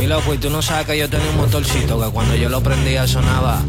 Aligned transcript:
Mi 0.00 0.06
loco, 0.06 0.32
y 0.32 0.38
tú 0.38 0.48
no 0.48 0.62
sabes 0.62 0.86
que 0.86 0.96
yo 0.96 1.10
tenía 1.10 1.28
un 1.28 1.36
motorcito 1.36 2.00
que 2.00 2.10
cuando 2.10 2.34
yo 2.34 2.48
lo 2.48 2.62
prendía 2.62 3.06
sonaba. 3.06 3.60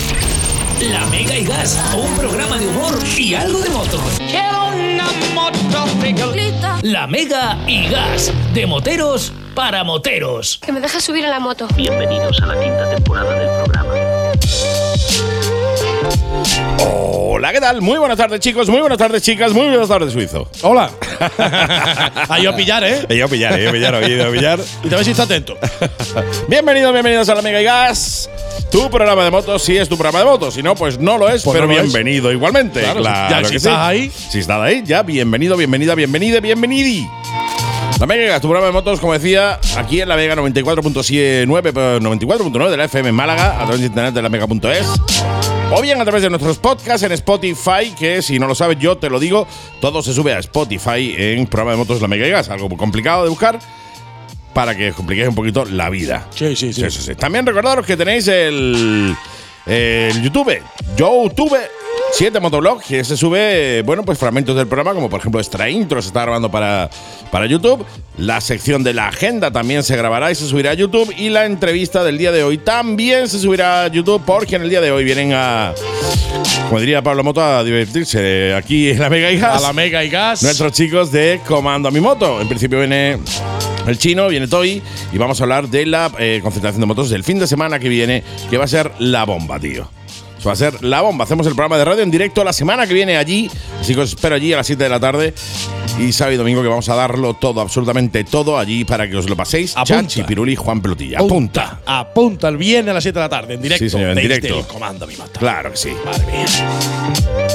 La 0.80 1.06
Mega 1.08 1.38
y 1.38 1.44
Gas, 1.44 1.78
un 1.94 2.16
programa 2.16 2.58
de 2.58 2.70
humor 2.70 2.98
y 3.18 3.34
algo 3.34 3.60
de 3.60 3.70
moto. 3.70 4.00
Quiero 4.18 4.68
una 4.68 5.10
motocicleta. 5.36 6.80
La 6.84 7.06
Mega 7.06 7.58
y 7.68 7.86
Gas, 7.90 8.32
de 8.54 8.66
moteros 8.66 9.34
para 9.56 9.84
moteros. 9.84 10.58
Que 10.66 10.72
me 10.72 10.80
deja 10.80 11.02
subir 11.02 11.26
a 11.26 11.30
la 11.30 11.42
moto. 11.42 11.68
Bienvenidos 11.76 12.42
a 12.42 12.46
la 12.46 12.58
quinta 12.58 12.90
temporada 12.90 13.38
del 13.38 13.64
programa. 13.66 14.11
Hola, 16.80 17.52
¿qué 17.52 17.60
tal? 17.60 17.82
Muy 17.82 17.98
buenas 17.98 18.18
tardes, 18.18 18.40
chicos. 18.40 18.70
Muy 18.70 18.80
buenas 18.82 18.98
tardes, 18.98 19.22
chicas. 19.24 19.52
Muy 19.54 19.68
buenas 19.68 19.88
tardes, 19.88 20.14
Suizo. 20.14 20.48
Hola. 20.62 20.90
a 22.30 22.40
yo 22.40 22.52
a 22.52 22.56
pillar, 22.56 22.84
¿eh? 22.84 23.02
A 23.24 23.28
pillar, 23.28 23.54
he 23.60 23.62
ido 23.62 23.70
a 23.70 23.74
pillar, 23.74 23.96
a 23.96 24.32
pillar. 24.32 24.60
Y 24.84 24.88
te 24.90 24.96
ves 24.96 25.06
si 25.06 25.12
está 25.12 25.24
atento. 25.24 25.58
Bienvenidos, 26.48 26.92
bienvenidos 26.94 27.30
a 27.30 27.36
la 27.36 27.42
Mega 27.42 27.62
y 27.62 27.64
Gas. 27.64 28.30
Tu 28.72 28.90
programa 28.90 29.24
de 29.24 29.32
motos, 29.32 29.64
si 29.64 29.78
es 29.78 29.90
tu 29.90 29.98
programa 29.98 30.20
de 30.20 30.26
motos. 30.26 30.54
Si 30.54 30.64
no, 30.64 30.76
pues 30.76 31.00
no 31.00 31.18
lo 31.18 31.30
es, 31.30 31.44
Pues 31.44 31.56
pero 31.56 31.68
no 31.68 31.74
lo 31.74 31.80
es. 31.80 31.86
bienvenido 31.86 32.32
igualmente. 32.32 32.82
Claro, 32.82 33.02
Claro, 33.02 33.42
ya, 33.44 33.48
si 33.50 33.56
estás 33.56 33.74
sí. 33.74 33.80
ahí. 33.80 34.12
Si 34.30 34.40
estás 34.40 34.60
ahí, 34.62 34.84
ya, 34.86 35.04
bienvenido, 35.04 35.58
bienvenida, 35.58 35.96
bienvenida, 35.96 36.40
bienvenidi. 36.40 37.08
La 38.00 38.08
Mega 38.08 38.24
y 38.24 38.28
Gas, 38.28 38.42
tu 38.42 38.48
programa 38.48 38.68
de 38.68 38.74
motos, 38.74 39.00
como 39.00 39.14
decía, 39.14 39.60
aquí 39.78 40.02
en 40.02 40.10
la 40.10 40.16
Mega 40.16 40.36
94.9, 40.36 41.46
94.9 42.02 42.70
de 42.70 42.78
la 42.78 42.86
FM 42.86 43.10
en 43.10 43.16
Málaga, 43.16 43.56
a 43.62 43.64
través 43.66 43.80
de 43.82 43.88
internet 43.88 44.14
de 44.14 44.22
la 44.22 44.30
Mega.es. 44.30 44.88
O 45.74 45.82
bien 45.82 46.02
a 46.02 46.04
través 46.04 46.22
de 46.22 46.30
nuestros 46.30 46.58
podcasts 46.58 47.04
en 47.04 47.14
Spotify, 47.14 47.94
que 47.98 48.22
si 48.22 48.40
no 48.40 48.46
lo 48.46 48.56
sabes, 48.56 48.78
yo 48.78 48.98
te 48.98 49.10
lo 49.10 49.22
digo, 49.22 49.48
todo 49.80 50.02
se 50.02 50.14
sube 50.14 50.34
a 50.34 50.40
Spotify 50.40 51.16
en 51.18 51.48
programa 51.48 51.72
de 51.72 51.78
motos 51.78 52.02
La 52.02 52.10
Mega 52.10 52.28
y 52.28 52.30
Gas. 52.30 52.50
Algo 52.50 52.68
complicado 52.76 53.24
de 53.24 53.30
buscar 53.30 53.58
para 54.54 54.76
que 54.76 54.90
os 54.90 54.96
compliquéis 54.98 55.30
un 55.30 55.36
poquito 55.36 55.64
la 55.64 55.90
vida. 55.90 56.28
Sí, 56.36 56.58
sí, 56.58 56.74
sí. 56.74 57.16
También 57.16 57.46
recordaros 57.46 57.86
que 57.86 57.96
tenéis 57.96 58.28
el, 58.28 59.16
el 59.66 60.22
YouTube, 60.22 60.62
YouTube 60.98 61.58
7 62.14 62.40
Motoblog, 62.42 62.84
que 62.84 63.04
se 63.04 63.16
sube, 63.16 63.82
bueno, 63.84 64.04
pues 64.04 64.18
fragmentos 64.18 64.56
del 64.56 64.68
programa, 64.68 64.94
como 64.94 65.10
por 65.10 65.20
ejemplo 65.20 65.40
esta 65.40 65.70
intro 65.70 66.02
se 66.02 66.10
está 66.10 66.24
grabando 66.24 66.52
para, 66.52 66.90
para 67.32 67.46
YouTube. 67.46 67.86
La 68.18 68.42
sección 68.42 68.84
de 68.84 68.94
la 68.94 69.08
agenda 69.08 69.50
también 69.52 69.84
se 69.84 69.96
grabará 69.96 70.30
y 70.30 70.36
se 70.36 70.46
subirá 70.46 70.72
a 70.72 70.74
YouTube. 70.74 71.14
Y 71.18 71.30
la 71.30 71.46
entrevista 71.46 72.04
del 72.04 72.18
día 72.18 72.32
de 72.32 72.44
hoy 72.44 72.58
también 72.58 73.30
se 73.30 73.40
subirá 73.40 73.84
a 73.84 73.88
YouTube, 73.88 74.22
porque 74.26 74.58
en 74.58 74.64
el 74.64 74.70
día 74.70 74.82
de 74.82 74.92
hoy 74.92 75.06
vienen 75.06 75.32
a, 75.34 75.74
como 76.68 76.80
diría 76.80 77.02
Pablo 77.02 77.24
Moto, 77.24 77.42
a 77.42 77.64
divertirse 77.64 78.54
aquí 78.54 78.90
en 78.90 79.00
la 79.00 79.10
Mega 79.10 79.32
y 79.32 79.38
A 79.38 79.40
Gas. 79.40 79.62
la 79.62 79.74
Mega 79.74 80.04
y 80.04 80.10
Gas. 80.10 80.44
Nuestros 80.44 80.74
chicos 80.74 81.12
de 81.12 81.40
Comando 81.48 81.88
a 81.88 81.92
mi 81.92 82.02
moto. 82.02 82.42
En 82.42 82.48
principio 82.50 82.80
viene 82.80 83.20
el 83.88 83.98
chino, 83.98 84.28
viene 84.28 84.48
Toy 84.48 84.82
y 85.12 85.18
vamos 85.18 85.40
a 85.40 85.44
hablar 85.44 85.70
de 85.70 85.86
la 85.86 86.12
eh, 86.20 86.40
concentración 86.44 86.82
de 86.82 86.88
motos 86.88 87.10
del 87.10 87.24
fin 87.24 87.40
de 87.40 87.48
semana 87.48 87.80
que 87.80 87.90
viene, 87.90 88.24
que 88.50 88.58
va 88.58 88.66
a 88.66 88.68
ser 88.68 88.92
la 89.00 89.26
bomba, 89.26 89.60
tío. 89.60 90.01
Eso 90.42 90.50
va 90.50 90.54
a 90.54 90.56
ser 90.56 90.84
la 90.84 91.02
bomba. 91.02 91.24
Hacemos 91.26 91.46
el 91.46 91.54
programa 91.54 91.78
de 91.78 91.86
radio 91.86 92.02
en 92.02 92.10
directo 92.10 92.44
la 92.44 92.52
semana 92.52 92.88
que 92.88 92.96
viene 92.96 93.16
allí. 93.16 93.48
Así 93.80 93.94
que 93.94 94.02
os 94.02 94.10
espero 94.10 94.34
allí 94.34 94.52
a 94.54 94.58
las 94.58 94.66
7 94.66 94.84
de 94.84 94.90
la 94.90 95.00
tarde. 95.00 95.36
Y 96.00 96.12
sábado 96.14 96.34
y 96.34 96.38
domingo 96.38 96.64
que 96.64 96.68
vamos 96.68 96.90
a 96.90 96.96
darlo 96.96 97.36
todo, 97.36 97.62
absolutamente 97.62 98.24
todo 98.24 98.58
allí 98.58 98.84
para 98.84 99.08
que 99.08 99.18
os 99.18 99.30
lo 99.30 99.36
paséis. 99.36 99.74
Apunta. 99.78 100.02
Chachi, 100.02 100.24
Piruli, 100.24 100.56
Juan 100.56 100.82
Pelotilla. 100.82 101.20
Apunta. 101.20 101.82
Apunta 101.86 102.48
el 102.48 102.58
viernes 102.58 102.90
a 102.90 102.94
las 102.96 103.04
7 103.04 103.20
de 103.20 103.24
la 103.24 103.30
tarde, 103.30 103.54
en 103.54 103.62
directo. 103.62 103.86
Sí, 103.86 103.92
señor, 103.92 104.10
en 104.10 104.16
desde 104.16 104.28
directo. 104.30 104.60
el 104.62 104.66
comando, 104.66 105.06
mi 105.06 105.16
mata. 105.16 105.40
Claro 105.40 105.70
que 105.70 105.78
sí. 105.78 105.92
Madre 106.04 106.26
mía. 106.26 106.46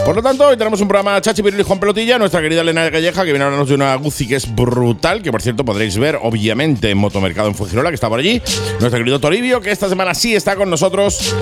Por 0.04 0.14
lo 0.14 0.22
tanto, 0.22 0.46
hoy 0.46 0.56
tenemos 0.56 0.80
un 0.80 0.86
programa 0.86 1.20
Chachi 1.20 1.42
Piruli 1.42 1.62
y 1.62 1.64
Juan 1.64 1.80
Pelotilla, 1.80 2.18
nuestra 2.20 2.40
querida 2.40 2.60
Elena 2.60 2.88
Calleja, 2.88 3.24
que 3.24 3.32
viene 3.32 3.42
a 3.42 3.46
hablarnos 3.46 3.68
de 3.68 3.74
una 3.74 3.96
Guzzi 3.96 4.28
que 4.28 4.36
es 4.36 4.54
brutal, 4.54 5.22
que 5.22 5.32
por 5.32 5.42
cierto 5.42 5.64
podréis 5.64 5.98
ver, 5.98 6.20
obviamente, 6.22 6.88
en 6.90 6.98
Motomercado 6.98 7.48
en 7.48 7.56
Fuengirola, 7.56 7.88
que 7.88 7.96
está 7.96 8.08
por 8.08 8.20
allí. 8.20 8.40
Nuestro 8.78 9.00
querido 9.00 9.18
Toribio, 9.18 9.60
que 9.60 9.72
esta 9.72 9.88
semana 9.88 10.14
sí 10.14 10.36
está 10.36 10.54
con 10.54 10.70
nosotros. 10.70 11.34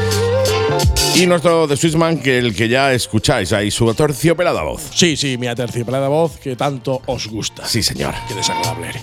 Y 1.17 1.27
nuestro 1.27 1.69
de 1.69 1.77
Swissman, 1.77 2.19
que 2.19 2.39
el 2.39 2.57
que 2.57 2.69
ya 2.69 2.93
escucháis 2.93 3.53
ahí, 3.53 3.71
su 3.71 3.93
terciopelada 3.95 4.63
voz. 4.63 4.83
Sí, 4.93 5.17
sí, 5.17 5.39
mi 5.39 5.47
aterciopelada 5.47 6.09
voz 6.09 6.39
que 6.39 6.57
tanto 6.57 7.03
os 7.07 7.29
gusta. 7.29 7.65
Sí, 7.67 7.85
señor. 7.85 8.13
Qué 8.27 8.35
desagradable. 8.35 8.89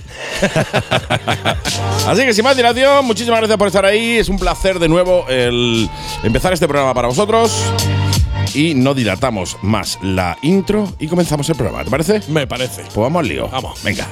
Así 2.08 2.26
que 2.26 2.34
sin 2.34 2.44
más 2.44 2.58
dilación, 2.58 3.06
muchísimas 3.06 3.40
gracias 3.40 3.58
por 3.58 3.68
estar 3.68 3.86
ahí. 3.86 4.18
Es 4.18 4.28
un 4.28 4.38
placer 4.38 4.78
de 4.80 4.90
nuevo 4.90 5.26
el 5.30 5.90
empezar 6.24 6.52
este 6.52 6.68
programa 6.68 6.94
para 6.94 7.08
vosotros. 7.08 7.64
Y 8.54 8.74
no 8.74 8.94
dilatamos 8.94 9.58
más 9.62 9.98
la 10.02 10.38
intro 10.42 10.94
y 11.00 11.08
comenzamos 11.08 11.48
el 11.50 11.56
programa, 11.56 11.86
¿te 11.86 11.92
parece? 11.92 12.22
Me 12.28 12.46
parece. 12.46 12.82
Pues 12.84 12.98
vamos 12.98 13.22
al 13.22 13.28
lío. 13.30 13.48
Vamos. 13.48 13.82
Venga. 13.84 14.06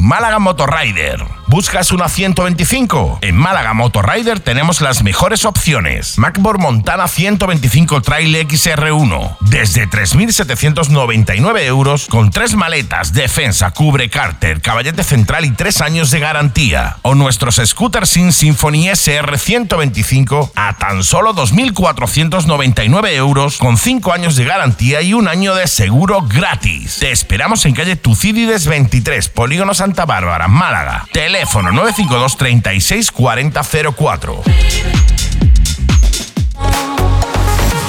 Málaga 0.00 0.38
Motorrider. 0.38 1.43
¿Buscas 1.46 1.92
una 1.92 2.08
125? 2.08 3.18
En 3.20 3.36
Málaga 3.36 3.74
Motorrider 3.74 4.40
tenemos 4.40 4.80
las 4.80 5.02
mejores 5.02 5.44
opciones. 5.44 6.16
Macbor 6.18 6.58
Montana 6.58 7.06
125 7.06 8.00
Trail 8.00 8.34
XR1. 8.34 9.36
Desde 9.40 9.86
3.799 9.88 11.60
euros 11.64 12.06
con 12.06 12.30
tres 12.30 12.54
maletas, 12.54 13.12
defensa, 13.12 13.70
cubre 13.72 14.08
cárter, 14.08 14.62
caballete 14.62 15.04
central 15.04 15.44
y 15.44 15.50
tres 15.50 15.80
años 15.82 16.10
de 16.10 16.20
garantía. 16.20 16.96
O 17.02 17.14
nuestros 17.14 17.60
scooters 17.62 18.08
sin 18.08 18.32
Symphony 18.32 18.88
SR 18.88 19.38
125 19.38 20.52
a 20.56 20.78
tan 20.78 21.04
solo 21.04 21.34
2.499 21.34 23.12
euros 23.12 23.58
con 23.58 23.76
cinco 23.76 24.12
años 24.12 24.36
de 24.36 24.44
garantía 24.44 25.02
y 25.02 25.12
un 25.12 25.28
año 25.28 25.54
de 25.54 25.68
seguro 25.68 26.22
gratis. 26.22 26.96
Te 27.00 27.10
esperamos 27.10 27.66
en 27.66 27.74
calle 27.74 27.96
Tucídides 27.96 28.66
23, 28.66 29.28
Polígono 29.28 29.74
Santa 29.74 30.06
Bárbara, 30.06 30.48
Málaga. 30.48 31.06
Teléfono 31.34 31.72
952 31.72 32.36
36 32.36 33.10
40 33.10 33.60
04. 33.96 34.42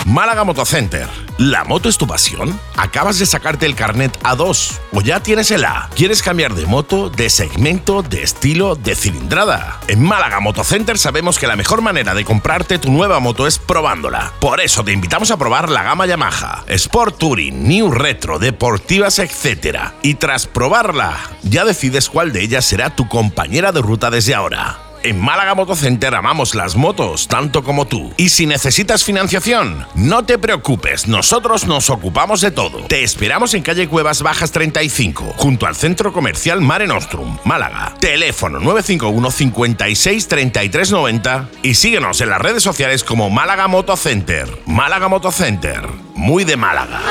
Málaga 0.06 0.44
Motocenter. 0.44 1.10
¿La 1.40 1.64
moto 1.64 1.90
es 1.90 1.98
tu 1.98 2.06
pasión? 2.06 2.60
¿Acabas 2.78 3.18
de 3.18 3.26
sacarte 3.26 3.66
el 3.66 3.74
carnet 3.74 4.16
A2 4.22 4.78
o 4.94 5.02
ya 5.02 5.24
tienes 5.24 5.50
el 5.50 5.66
A? 5.66 5.90
¿Quieres 5.96 6.22
cambiar 6.22 6.54
de 6.54 6.68
moto, 6.68 7.10
de 7.10 7.28
segmento, 7.32 8.04
de 8.04 8.22
estilo, 8.22 8.76
de 8.76 8.96
cilindrada? 8.96 9.80
En 9.88 10.04
Málaga 10.04 10.40
Motocenter 10.40 11.00
sabemos 11.00 11.40
que 11.40 11.48
la 11.48 11.56
mejor 11.56 11.82
manera 11.82 12.14
de 12.14 12.24
comprarte 12.24 12.78
tu 12.78 12.92
nueva 12.92 13.20
moto 13.20 13.48
es 13.48 13.58
probándola. 13.58 14.32
Por 14.40 14.62
eso 14.62 14.84
te 14.84 14.92
invitamos 14.92 15.32
a 15.32 15.38
probar 15.38 15.72
la 15.72 15.82
gama 15.82 16.06
Yamaha, 16.06 16.66
Sport 16.68 17.18
Touring, 17.18 17.68
New 17.68 17.90
Retro, 17.90 18.38
deportivas, 18.38 19.18
etc. 19.18 19.80
Y 20.04 20.14
tras 20.14 20.46
probarla, 20.46 21.18
ya 21.42 21.66
decides 21.66 22.10
cuál 22.10 22.32
de 22.32 22.44
ellas 22.44 22.64
será 22.64 22.96
tu 22.96 23.10
compañera 23.10 23.72
de 23.72 23.82
ruta 23.82 24.12
desde 24.12 24.36
ahora. 24.36 24.86
En 25.06 25.22
Málaga 25.22 25.54
Motocenter 25.54 26.16
amamos 26.16 26.56
las 26.56 26.76
motos 26.76 27.28
tanto 27.28 27.64
como 27.64 27.86
tú. 27.86 28.12
Y 28.18 28.30
si 28.30 28.48
necesitas 28.48 29.04
financiación, 29.04 29.86
no 29.94 30.26
te 30.26 30.40
preocupes, 30.40 31.08
nosotros 31.08 31.68
nos 31.68 31.92
ocupamos 31.92 32.42
de 32.42 32.50
todo. 32.50 32.80
Te 32.88 33.04
esperamos 33.04 33.54
en 33.54 33.62
calle 33.62 33.88
Cuevas 33.88 34.24
Bajas 34.24 34.52
35, 34.52 35.36
junto 35.38 35.68
al 35.68 35.76
centro 35.76 36.12
comercial 36.12 36.60
Mare 36.60 36.88
Nostrum, 36.88 37.38
Málaga. 37.44 37.94
Teléfono 38.00 38.60
951 38.60 39.30
56 39.30 40.28
33 40.28 40.92
90 40.92 41.50
y 41.62 41.76
síguenos 41.76 42.20
en 42.22 42.32
las 42.32 42.42
redes 42.42 42.64
sociales 42.64 43.04
como 43.04 43.30
Málaga 43.30 43.68
Motocenter. 43.68 44.50
Málaga 44.66 45.08
Motocenter, 45.08 45.88
muy 46.16 46.46
de 46.46 46.58
Málaga. 46.58 47.02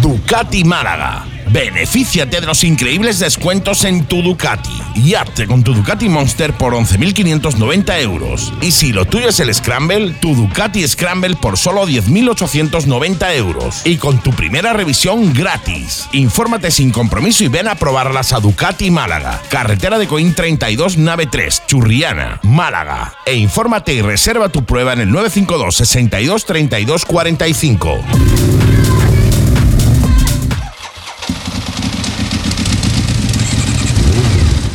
Ducati 0.00 0.62
Málaga. 0.62 1.26
Benefíciate 1.52 2.40
de 2.40 2.46
los 2.46 2.62
increíbles 2.62 3.18
descuentos 3.18 3.84
en 3.84 4.04
tu 4.04 4.22
Ducati 4.22 4.70
y 4.94 5.14
hazte 5.14 5.48
con 5.48 5.64
tu 5.64 5.74
Ducati 5.74 6.08
Monster 6.08 6.52
por 6.52 6.74
11.590 6.74 8.00
euros. 8.02 8.52
Y 8.60 8.70
si 8.70 8.92
lo 8.92 9.04
tuyo 9.04 9.30
es 9.30 9.40
el 9.40 9.52
Scramble, 9.52 10.12
tu 10.20 10.36
Ducati 10.36 10.86
Scramble 10.86 11.34
por 11.34 11.58
solo 11.58 11.88
10.890 11.88 13.34
euros. 13.34 13.82
Y 13.84 13.96
con 13.96 14.22
tu 14.22 14.32
primera 14.32 14.72
revisión 14.72 15.32
gratis. 15.32 16.08
Infórmate 16.12 16.70
sin 16.70 16.92
compromiso 16.92 17.42
y 17.42 17.48
ven 17.48 17.66
a 17.66 17.74
probarlas 17.74 18.32
a 18.32 18.38
Ducati 18.38 18.92
Málaga. 18.92 19.42
Carretera 19.48 19.98
de 19.98 20.06
Coín 20.06 20.34
32, 20.34 20.98
nave 20.98 21.26
3, 21.26 21.64
Churriana, 21.66 22.38
Málaga. 22.44 23.14
E 23.26 23.34
infórmate 23.34 23.92
y 23.94 24.02
reserva 24.02 24.50
tu 24.50 24.64
prueba 24.64 24.92
en 24.92 25.00
el 25.00 25.10
952 25.10 25.74
62 25.74 26.44
32 26.44 27.04
45. 27.04 28.79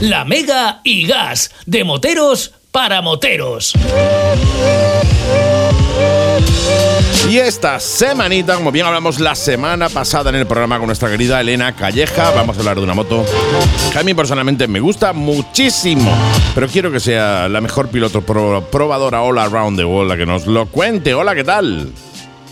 La 0.02 0.26
Mega 0.26 0.82
y 0.84 1.08
Gas, 1.08 1.52
de 1.66 1.84
moteros 1.84 2.54
para 2.72 3.02
moteros. 3.02 3.74
Y 7.30 7.38
esta 7.38 7.80
semanita, 7.80 8.56
como 8.56 8.72
bien 8.72 8.86
hablamos 8.86 9.20
la 9.20 9.34
semana 9.36 9.90
pasada 9.90 10.30
en 10.30 10.36
el 10.36 10.46
programa 10.46 10.78
con 10.78 10.88
nuestra 10.88 11.10
querida 11.10 11.40
Elena 11.42 11.74
Calleja, 11.76 12.32
vamos 12.32 12.58
a 12.58 12.60
hablar 12.60 12.76
de 12.78 12.84
una 12.84 12.94
moto 12.94 13.26
que 13.92 13.98
a 13.98 14.04
mí 14.04 14.14
personalmente 14.14 14.68
me 14.68 14.80
gusta 14.80 15.14
muchísimo, 15.14 16.12
pero 16.54 16.68
quiero 16.68 16.92
que 16.92 17.00
sea 17.00 17.48
la 17.50 17.62
mejor 17.62 17.88
piloto 17.90 18.22
pro- 18.22 18.68
probadora 18.70 19.22
all 19.22 19.40
around 19.40 19.78
the 19.78 19.86
world 19.86 20.10
la 20.12 20.18
que 20.18 20.26
nos 20.26 20.46
lo 20.46 20.68
cuente. 20.68 21.14
Hola, 21.14 21.34
¿qué 21.34 21.44
tal? 21.44 21.90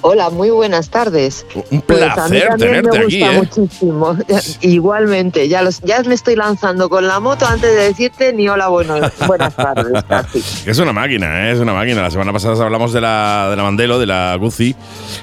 Hola, 0.05 0.29
muy 0.29 0.49
buenas 0.49 0.89
tardes. 0.89 1.45
Un 1.71 1.81
Pues 1.81 2.01
a 2.03 2.07
mí 2.07 2.11
placer 2.13 2.47
también 2.49 2.57
tenerte 2.57 2.99
me 2.99 3.05
aquí, 3.05 3.19
gusta 3.21 3.33
¿eh? 3.33 3.37
muchísimo. 3.37 4.17
Igualmente, 4.59 5.47
ya, 5.47 5.61
los, 5.61 5.79
ya 5.79 6.03
me 6.03 6.13
estoy 6.13 6.35
lanzando 6.35 6.89
con 6.89 7.07
la 7.07 7.21
moto 7.21 7.45
antes 7.45 7.73
de 7.73 7.83
decirte 7.83 8.33
ni 8.33 8.49
hola, 8.49 8.67
bueno, 8.67 8.95
buenas 9.27 9.55
tardes, 9.55 10.03
casi. 10.03 10.43
Es 10.69 10.77
una 10.79 10.91
máquina, 10.91 11.47
¿eh? 11.49 11.53
es 11.53 11.59
una 11.59 11.73
máquina. 11.73 12.01
La 12.01 12.11
semana 12.11 12.33
pasada 12.33 12.61
hablamos 12.65 12.91
de 12.91 12.99
la, 12.99 13.47
de 13.49 13.55
la 13.55 13.63
Mandelo, 13.63 13.97
de 13.97 14.05
la 14.05 14.35
Guzzi. 14.35 14.75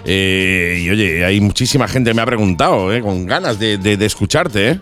eh, 0.06 0.80
y 0.82 0.88
oye, 0.90 1.24
hay 1.26 1.40
muchísima 1.42 1.86
gente 1.86 2.10
que 2.10 2.14
me 2.14 2.22
ha 2.22 2.26
preguntado, 2.26 2.90
¿eh? 2.92 3.02
con 3.02 3.26
ganas 3.26 3.58
de, 3.58 3.76
de- 3.76 3.98
de 3.98 4.06
escucharte. 4.06 4.70
¿eh? 4.70 4.80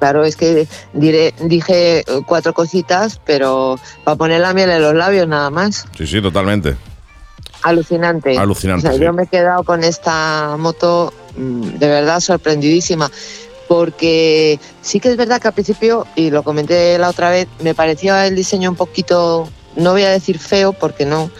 Claro, 0.00 0.24
es 0.24 0.34
que 0.34 0.66
diré, 0.92 1.34
dije 1.44 2.02
cuatro 2.26 2.52
cositas, 2.52 3.20
pero 3.24 3.78
para 4.02 4.16
poner 4.16 4.40
la 4.40 4.54
miel 4.54 4.70
en 4.70 4.82
los 4.82 4.94
labios 4.94 5.28
nada 5.28 5.50
más. 5.50 5.86
Sí, 5.96 6.06
sí, 6.06 6.20
totalmente. 6.20 6.74
Alucinante. 7.62 8.36
Alucinante, 8.38 8.86
O 8.86 8.90
sea, 8.90 8.98
sí. 8.98 9.04
yo 9.04 9.12
me 9.12 9.24
he 9.24 9.26
quedado 9.26 9.62
con 9.64 9.84
esta 9.84 10.56
moto 10.58 11.12
mm, 11.36 11.62
de 11.78 11.88
verdad 11.88 12.20
sorprendidísima. 12.20 13.10
Porque 13.68 14.58
sí 14.82 14.98
que 14.98 15.10
es 15.10 15.16
verdad 15.16 15.40
que 15.40 15.46
al 15.48 15.54
principio, 15.54 16.04
y 16.16 16.30
lo 16.30 16.42
comenté 16.42 16.98
la 16.98 17.08
otra 17.08 17.30
vez, 17.30 17.46
me 17.62 17.72
parecía 17.74 18.26
el 18.26 18.34
diseño 18.34 18.70
un 18.70 18.74
poquito, 18.76 19.48
no 19.76 19.92
voy 19.92 20.02
a 20.02 20.10
decir 20.10 20.40
feo, 20.40 20.72
porque 20.72 21.06
no, 21.06 21.30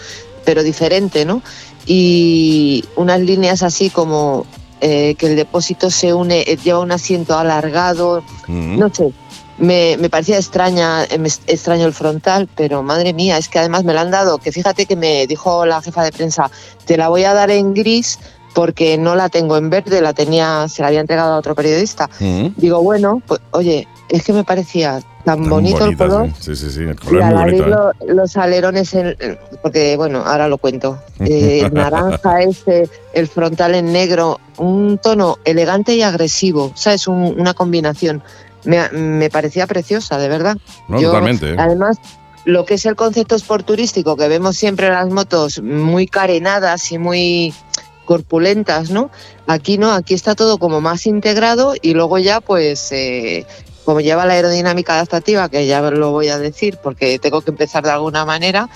pero 0.45 0.63
diferente, 0.63 1.25
¿no? 1.25 1.43
Y 1.87 2.85
unas 2.95 3.19
líneas 3.21 3.65
así 3.65 3.91
como 3.91 4.47
eh, 4.81 5.17
que 5.17 5.27
el 5.27 5.35
depósito 5.37 5.91
se 5.91 6.15
une, 6.15 6.43
eh, 6.47 6.57
lleva 6.63 6.79
un 6.79 6.93
asiento 6.93 7.37
alargado, 7.37 8.23
Mm. 8.47 8.79
no 8.79 8.95
sé, 8.95 9.13
me, 9.61 9.97
me 9.99 10.11
parecía 10.11 10.37
extraña, 10.37 11.05
eh, 11.05 11.19
me 11.19 11.29
es- 11.29 11.41
extraño 11.47 11.87
el 11.87 11.93
frontal, 11.93 12.49
pero 12.57 12.83
madre 12.83 13.13
mía, 13.13 13.39
es 13.39 13.49
que 13.49 13.59
además 13.61 13.85
me 13.85 13.95
la 13.95 14.01
han 14.01 14.11
dado, 14.11 14.39
que 14.39 14.51
fíjate 14.53 14.87
que 14.87 14.97
me 14.97 15.27
dijo 15.27 15.65
la 15.67 15.81
jefa 15.83 16.03
de 16.03 16.11
prensa, 16.13 16.51
te 16.87 16.97
la 16.97 17.09
voy 17.09 17.25
a 17.25 17.35
dar 17.35 17.51
en 17.51 17.75
gris 17.75 18.19
porque 18.55 18.99
no 18.99 19.15
la 19.15 19.29
tengo 19.29 19.57
en 19.57 19.71
verde, 19.71 20.01
la 20.01 20.13
tenía, 20.13 20.67
se 20.69 20.83
la 20.83 20.89
había 20.89 21.01
entregado 21.01 21.35
a 21.35 21.39
otro 21.39 21.55
periodista. 21.55 22.11
Mm. 22.19 22.49
Digo, 22.57 22.83
bueno, 22.83 23.23
pues 23.27 23.41
oye, 23.53 23.87
es 24.09 24.25
que 24.25 24.33
me 24.33 24.43
parecía 24.43 25.01
tan, 25.25 25.37
Tan 25.43 25.49
bonito 25.51 25.85
el 25.85 25.97
color. 25.97 26.31
Sí, 26.41 26.57
sí, 26.57 26.69
sí, 26.71 26.81
el 26.81 26.91
Y 26.91 26.95
color 26.97 27.21
es 27.21 27.27
al 27.27 27.35
muy 27.35 27.43
abrir 27.43 27.61
bonito. 27.63 27.91
¿eh? 27.93 27.95
lo- 28.09 28.15
los 28.15 28.37
alerones, 28.37 28.95
en- 28.95 29.17
porque 29.63 29.97
bueno, 29.97 30.25
ahora 30.27 30.49
lo 30.49 30.59
cuento. 30.59 30.99
Eh, 31.21 31.61
el 31.67 31.75
naranja 31.75 32.41
ese, 32.43 32.89
el 33.13 33.29
frontal 33.29 33.75
en 33.77 33.93
negro, 33.93 34.41
un 34.57 34.99
tono 34.99 35.37
elegante 35.45 35.95
y 35.95 36.03
agresivo, 36.03 36.73
¿sabes? 36.75 37.07
Un- 37.07 37.37
una 37.39 37.55
combinación. 37.55 38.21
Me, 38.65 38.89
me 38.91 39.31
parecía 39.31 39.67
preciosa, 39.67 40.19
de 40.19 40.29
verdad. 40.29 40.57
No, 40.89 41.01
Yo, 41.01 41.09
totalmente. 41.09 41.51
¿eh? 41.53 41.57
Además, 41.59 41.99
lo 42.45 42.65
que 42.65 42.75
es 42.75 42.87
el 42.87 42.97
concepto 42.97 43.35
sport 43.37 43.67
turístico, 43.67 44.17
que 44.17 44.29
vemos 44.29 44.57
siempre 44.57 44.89
las 44.91 45.09
motos 45.09 45.61
muy 45.63 46.07
carenadas 46.07 46.91
y 46.93 46.99
muy 46.99 47.55
corpulentas, 48.05 48.91
¿no? 48.91 49.11
Aquí 49.47 49.79
no, 49.79 49.93
aquí 49.93 50.15
está 50.15 50.35
todo 50.35 50.59
como 50.59 50.81
más 50.81 51.07
integrado 51.07 51.75
y 51.81 51.95
luego 51.95 52.19
ya 52.19 52.41
pues 52.41 52.91
eh, 52.93 53.47
como 53.85 54.01
lleva 54.01 54.27
la 54.27 54.35
aerodinámica 54.35 54.95
adaptativa, 54.95 55.49
que 55.49 55.67
ya 55.67 55.81
lo 55.91 56.11
voy 56.11 56.29
a 56.29 56.39
decir 56.39 56.79
porque 56.83 57.19
tengo 57.19 57.41
que 57.43 57.51
empezar 57.51 57.85
de 57.85 57.91
alguna 57.93 58.25
manera, 58.25 58.69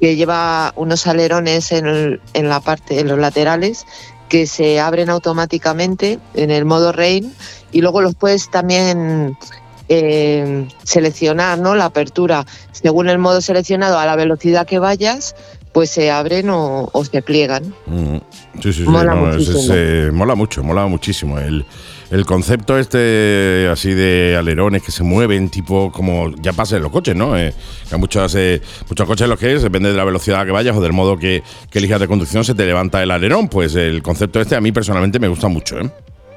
que 0.00 0.16
lleva 0.16 0.72
unos 0.76 1.06
alerones 1.06 1.72
en, 1.72 1.86
el- 1.86 2.20
en 2.34 2.48
la 2.48 2.60
parte, 2.60 3.00
en 3.00 3.08
los 3.08 3.18
laterales, 3.18 3.86
que 4.28 4.46
se 4.46 4.80
abren 4.80 5.10
automáticamente 5.10 6.18
en 6.34 6.50
el 6.50 6.64
modo 6.64 6.92
rain 6.92 7.32
y 7.72 7.80
luego 7.80 8.00
los 8.00 8.14
puedes 8.14 8.50
también 8.50 9.36
eh, 9.88 10.66
seleccionar, 10.84 11.58
¿no? 11.58 11.74
La 11.74 11.86
apertura 11.86 12.46
según 12.72 13.08
el 13.08 13.18
modo 13.18 13.40
seleccionado 13.40 13.98
a 13.98 14.06
la 14.06 14.16
velocidad 14.16 14.66
que 14.66 14.78
vayas, 14.78 15.34
pues 15.72 15.90
se 15.90 16.10
abren 16.10 16.50
o, 16.50 16.88
o 16.92 17.04
se 17.04 17.22
pliegan. 17.22 17.74
Mm. 17.86 18.16
Sí, 18.62 18.72
sí, 18.72 18.72
sí. 18.72 18.82
Mola 18.82 19.14
no, 19.14 19.34
es- 19.34 19.48
es, 19.48 19.68
eh, 19.72 20.10
mola 20.12 20.34
mucho, 20.34 20.62
mola 20.62 20.86
muchísimo. 20.86 21.38
El, 21.38 21.64
el 22.10 22.26
concepto 22.26 22.76
este 22.76 23.68
así 23.70 23.94
de 23.94 24.36
alerones 24.38 24.82
que 24.82 24.90
se 24.90 25.02
mueven, 25.04 25.48
tipo 25.48 25.92
como 25.92 26.30
ya 26.42 26.52
pasa 26.52 26.76
en 26.76 26.82
los 26.82 26.90
coches, 26.92 27.14
¿no? 27.14 27.36
Eh, 27.38 27.54
hay 27.90 27.98
muchos, 27.98 28.34
eh, 28.34 28.60
muchos 28.88 29.06
coches 29.06 29.24
en 29.24 29.30
los 29.30 29.38
que 29.38 29.46
depende 29.58 29.90
de 29.90 29.96
la 29.96 30.04
velocidad 30.04 30.44
que 30.44 30.50
vayas 30.50 30.76
o 30.76 30.80
del 30.80 30.92
modo 30.92 31.16
que, 31.16 31.42
que 31.70 31.78
elijas 31.78 32.00
de 32.00 32.08
conducción, 32.08 32.44
se 32.44 32.54
te 32.54 32.66
levanta 32.66 33.02
el 33.02 33.10
alerón. 33.12 33.48
Pues 33.48 33.74
el 33.76 34.02
concepto 34.02 34.40
este 34.40 34.56
a 34.56 34.60
mí 34.60 34.72
personalmente 34.72 35.18
me 35.20 35.28
gusta 35.28 35.46
mucho, 35.48 35.78
¿eh? 35.78 35.90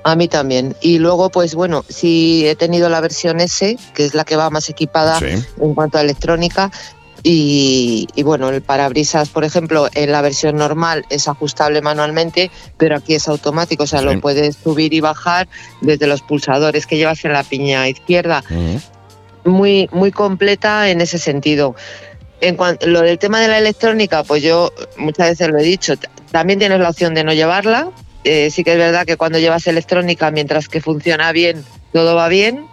A 0.06 0.16
mí 0.16 0.28
también. 0.28 0.76
Y 0.82 1.00
luego, 1.00 1.30
pues 1.30 1.56
bueno, 1.56 1.86
sí 1.88 2.46
he 2.48 2.56
tenido 2.56 2.90
la 2.90 3.00
versión 3.02 3.40
S, 3.40 3.78
que 3.94 4.06
es 4.06 4.14
la 4.14 4.26
que 4.26 4.36
va 4.36 4.50
más 4.50 4.70
equipada 4.70 5.20
Sí. 5.20 5.28
en 5.62 5.74
cuanto 5.74 5.98
a 5.98 6.02
electrónica. 6.02 6.72
Y, 7.26 8.08
y 8.16 8.24
bueno, 8.24 8.50
el 8.50 8.62
parabrisas, 8.62 9.30
por 9.30 9.46
ejemplo, 9.46 9.88
en 9.96 10.12
la 10.12 10.22
versión 10.22 10.58
normal 10.58 11.06
es 11.10 11.30
ajustable 11.30 11.82
manualmente, 11.82 12.52
pero 12.78 12.98
aquí 12.98 13.16
es 13.16 13.30
automático, 13.30 13.84
o 13.84 13.88
sea, 13.88 14.00
Sí. 14.00 14.06
lo 14.06 14.20
puedes 14.20 14.58
subir 14.58 14.94
y 14.94 15.00
bajar 15.00 15.48
desde 15.80 16.06
los 16.06 16.22
pulsadores 16.22 16.86
que 16.86 16.98
llevas 16.98 17.24
en 17.24 17.32
la 17.32 17.44
piña 17.44 17.88
izquierda. 17.88 18.44
Muy, 19.46 19.88
muy 19.94 20.12
completa 20.12 20.90
en 20.90 21.00
ese 21.00 21.18
sentido. 21.18 21.76
En 22.42 22.58
cuanto 22.58 22.88
lo 22.88 23.00
del 23.02 23.18
tema 23.20 23.40
de 23.40 23.48
la 23.48 23.58
electrónica, 23.58 24.24
pues 24.26 24.44
yo 24.44 24.74
muchas 24.98 25.30
veces 25.30 25.48
lo 25.48 25.58
he 25.60 25.64
dicho, 25.64 25.94
también 26.32 26.60
tienes 26.60 26.82
la 26.82 26.90
opción 26.90 27.14
de 27.14 27.24
no 27.24 27.32
llevarla. 27.32 27.90
Eh, 28.24 28.50
sí 28.52 28.64
que 28.64 28.72
es 28.74 28.78
verdad 28.78 29.06
que 29.06 29.18
cuando 29.18 29.40
llevas 29.40 29.68
electrónica, 29.68 30.32
mientras 30.32 30.68
que 30.70 30.82
funciona 30.82 31.32
bien, 31.32 31.64
todo 31.92 32.16
va 32.16 32.28
bien. 32.30 32.66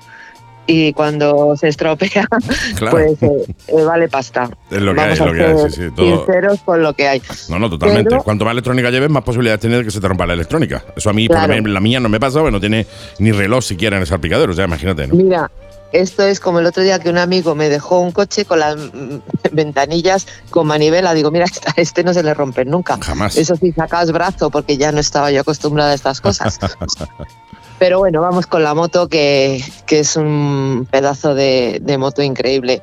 Y 0.67 0.93
cuando 0.93 1.57
se 1.57 1.67
estropea, 1.67 2.29
Claro. 2.77 2.97
pues 2.97 3.21
eh, 3.23 3.45
eh, 3.69 3.83
vale 3.83 4.09
pasta. 4.09 4.49
Es 4.71 4.81
lo 4.81 4.93
que 4.95 5.01
Vamos 5.01 5.07
hay, 5.07 5.13
es 5.13 5.19
lo 5.19 5.33
que 5.33 5.45
hay, 5.45 5.71
sí, 5.71 5.77
sí, 5.83 5.91
todo- 5.97 6.17
sinceros 6.25 6.61
con 6.61 6.83
lo 6.83 6.93
que 6.95 7.09
hay. 7.09 7.21
No, 7.49 7.59
no, 7.59 7.69
totalmente. 7.69 8.11
Pero- 8.11 8.23
Cuanto 8.23 8.45
más 8.45 8.53
electrónica 8.53 8.91
lleves, 8.91 9.11
más 9.11 9.25
posibilidades 9.25 9.61
tienes 9.61 9.81
de 9.81 9.85
que 9.87 9.91
se 9.91 10.01
te 10.01 10.07
rompa 10.07 10.27
la 10.27 10.35
electrónica. 10.35 10.85
Eso 10.95 11.11
a 11.11 11.13
mí, 11.13 11.27
por 11.27 11.39
Claro. 11.39 11.55
menos, 11.55 11.71
la 11.73 11.81
mía 11.81 11.99
no 11.99 12.09
me 12.09 12.21
pasa, 12.21 12.39
porque 12.39 12.53
no 12.53 12.61
tiene 12.61 12.87
ni 13.19 13.33
reloj 13.33 13.65
siquiera 13.65 13.97
en 13.97 14.03
el 14.03 14.07
salpicadero. 14.07 14.53
O 14.53 14.55
sea, 14.55 14.67
imagínate, 14.67 15.09
¿no? 15.09 15.17
Mira, 15.17 15.51
esto 15.93 16.23
es 16.25 16.41
como 16.41 16.61
el 16.61 16.67
otro 16.67 16.83
día 16.83 16.99
que 16.99 17.11
un 17.11 17.19
amigo 17.19 17.55
me 17.55 17.69
dejó 17.69 18.01
un 18.01 18.13
coche 18.13 18.45
con 18.45 18.61
las 18.61 18.77
ventanillas 19.53 20.27
con 20.51 20.67
manivela. 20.67 21.15
Digo, 21.15 21.31
mira, 21.31 21.47
este 21.77 22.05
no 22.05 22.15
se 22.15 22.23
le 22.23 22.35
rompen 22.35 22.71
nunca. 22.71 22.99
Jamás. 23.01 23.37
Eso 23.37 23.57
sí, 23.57 23.73
sacas 23.73 24.13
brazo 24.13 24.51
porque 24.51 24.77
ya 24.77 24.93
no 24.93 25.01
estaba 25.01 25.31
yo 25.31 25.41
acostumbrada 25.41 25.91
a 25.93 25.95
estas 25.95 26.21
cosas. 26.21 26.59
Pero 27.79 27.99
bueno, 27.99 28.21
vamos 28.21 28.47
con 28.47 28.63
la 28.63 28.75
moto 28.75 29.09
que, 29.09 29.65
que 29.87 30.01
es 30.01 30.17
un 30.17 30.87
pedazo 30.91 31.35
de, 31.35 31.79
de 31.81 31.97
moto 31.97 32.23
increíble. 32.23 32.83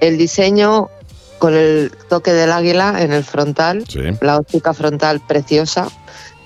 El 0.00 0.16
diseño 0.16 0.88
con 1.38 1.54
el 1.54 1.92
toque 2.08 2.32
del 2.32 2.50
águila 2.52 3.02
en 3.02 3.12
el 3.12 3.22
frontal, 3.24 3.84
Sí. 3.88 4.00
la 4.22 4.38
óptica 4.38 4.72
frontal 4.74 5.20
preciosa, 5.20 5.88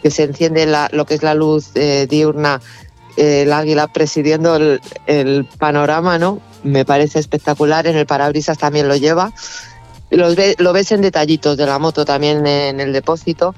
que 0.02 0.10
se 0.10 0.24
enciende 0.24 0.66
la- 0.66 0.88
lo 0.92 1.06
que 1.06 1.14
es 1.14 1.22
la 1.22 1.34
luz 1.34 1.70
eh, 1.76 2.06
diurna, 2.10 2.60
el 3.16 3.52
águila 3.52 3.86
presidiendo 3.88 4.56
el, 4.56 4.80
el 5.06 5.44
panorama, 5.58 6.18
¿no? 6.18 6.40
Me 6.62 6.84
parece 6.84 7.18
espectacular. 7.18 7.86
En 7.86 7.96
el 7.96 8.06
parabrisas 8.06 8.58
también 8.58 8.88
lo 8.88 8.96
lleva. 8.96 9.32
Los 10.10 10.36
ve- 10.36 10.54
lo 10.58 10.72
ves 10.72 10.92
en 10.92 11.00
detallitos 11.00 11.56
de 11.56 11.66
la 11.66 11.78
moto 11.78 12.04
también 12.04 12.46
en 12.46 12.80
el 12.80 12.92
depósito. 12.92 13.54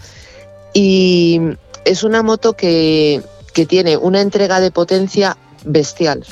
Y 0.73 1.41
es 1.85 2.03
una 2.03 2.23
moto 2.23 2.55
que, 2.55 3.23
que 3.53 3.67
tiene 3.67 3.97
una 3.97 4.21
entrega 4.21 4.61
de 4.61 4.71
potencia 4.71 5.37
bestial. 5.65 6.25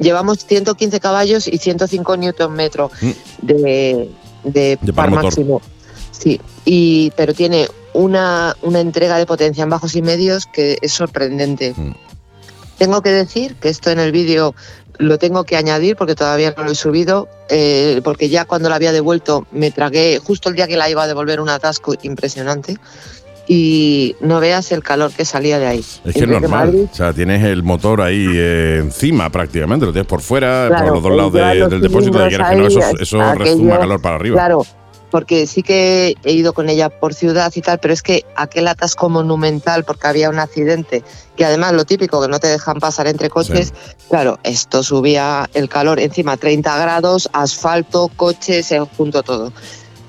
Llevamos 0.00 0.44
115 0.46 0.98
caballos 1.00 1.46
y 1.46 1.58
105 1.58 2.16
newton 2.16 2.52
metro 2.52 2.90
Mm. 3.00 3.10
de, 3.42 4.10
de, 4.44 4.78
De 4.80 4.92
par 4.92 5.10
máximo. 5.10 5.62
Sí, 6.10 6.40
y, 6.64 7.10
pero 7.16 7.34
tiene 7.34 7.68
una, 7.92 8.56
una 8.62 8.80
entrega 8.80 9.18
de 9.18 9.26
potencia 9.26 9.62
en 9.64 9.70
bajos 9.70 9.94
y 9.94 10.02
medios 10.02 10.46
que 10.46 10.78
es 10.80 10.92
sorprendente. 10.92 11.74
Mm. 11.76 11.94
Tengo 12.78 13.02
que 13.02 13.10
decir 13.10 13.54
que 13.56 13.68
esto 13.68 13.90
en 13.90 13.98
el 13.98 14.12
vídeo 14.12 14.54
lo 14.98 15.18
tengo 15.18 15.44
que 15.44 15.56
añadir 15.56 15.96
porque 15.96 16.14
todavía 16.14 16.54
no 16.56 16.64
lo 16.64 16.70
he 16.72 16.74
subido, 16.74 17.28
eh, 17.50 18.00
porque 18.04 18.28
ya 18.28 18.44
cuando 18.44 18.68
la 18.68 18.76
había 18.76 18.92
devuelto 18.92 19.46
me 19.52 19.70
tragué, 19.70 20.20
justo 20.22 20.48
el 20.48 20.54
día 20.56 20.66
que 20.68 20.76
la 20.76 20.88
iba 20.88 21.02
a 21.02 21.06
devolver, 21.06 21.40
un 21.40 21.48
atasco 21.48 21.94
impresionante. 22.02 22.76
Y 23.46 24.16
no 24.20 24.40
veas 24.40 24.72
el 24.72 24.82
calor 24.82 25.12
que 25.12 25.26
salía 25.26 25.58
de 25.58 25.66
ahí. 25.66 25.80
Es 26.04 26.14
que 26.14 26.20
es 26.20 26.26
normal. 26.28 26.68
Madrid, 26.68 26.86
O 26.90 26.94
sea, 26.94 27.12
tienes 27.12 27.44
el 27.44 27.62
motor 27.62 28.00
ahí 28.00 28.26
eh, 28.32 28.78
encima 28.82 29.28
prácticamente. 29.30 29.84
Lo 29.84 29.92
tienes 29.92 30.08
por 30.08 30.22
fuera, 30.22 30.68
Claro, 30.68 30.84
por 30.86 30.94
los 30.94 31.02
dos 31.02 31.12
lados 31.14 31.32
de- 31.34 31.68
del 31.68 31.80
depósito. 31.82 32.18
De 32.20 32.30
que 32.30 32.38
no, 32.38 32.66
eso, 32.66 32.80
eso 32.98 33.20
aquello- 33.20 33.38
rezuma 33.44 33.78
calor 33.78 34.00
para 34.00 34.16
arriba. 34.16 34.36
Claro, 34.36 34.64
porque 35.14 35.46
sí 35.46 35.62
que 35.62 36.16
he 36.24 36.32
ido 36.32 36.54
con 36.54 36.68
ella 36.68 36.88
por 36.88 37.14
ciudad 37.14 37.52
y 37.54 37.60
tal, 37.60 37.78
pero 37.78 37.94
es 37.94 38.02
que 38.02 38.24
aquel 38.34 38.66
atasco 38.66 39.08
monumental, 39.08 39.84
porque 39.84 40.08
había 40.08 40.28
un 40.28 40.40
accidente, 40.40 41.04
que 41.36 41.44
además 41.44 41.72
lo 41.72 41.84
típico, 41.84 42.20
que 42.20 42.26
no 42.26 42.40
te 42.40 42.48
dejan 42.48 42.80
pasar 42.80 43.06
entre 43.06 43.30
coches, 43.30 43.72
claro, 44.08 44.40
esto 44.42 44.82
subía 44.82 45.48
el 45.54 45.68
calor, 45.68 46.00
encima 46.00 46.36
30 46.36 46.76
grados, 46.78 47.30
asfalto, 47.32 48.10
coches, 48.16 48.66
se 48.66 48.80
junto 48.80 49.22
todo. 49.22 49.52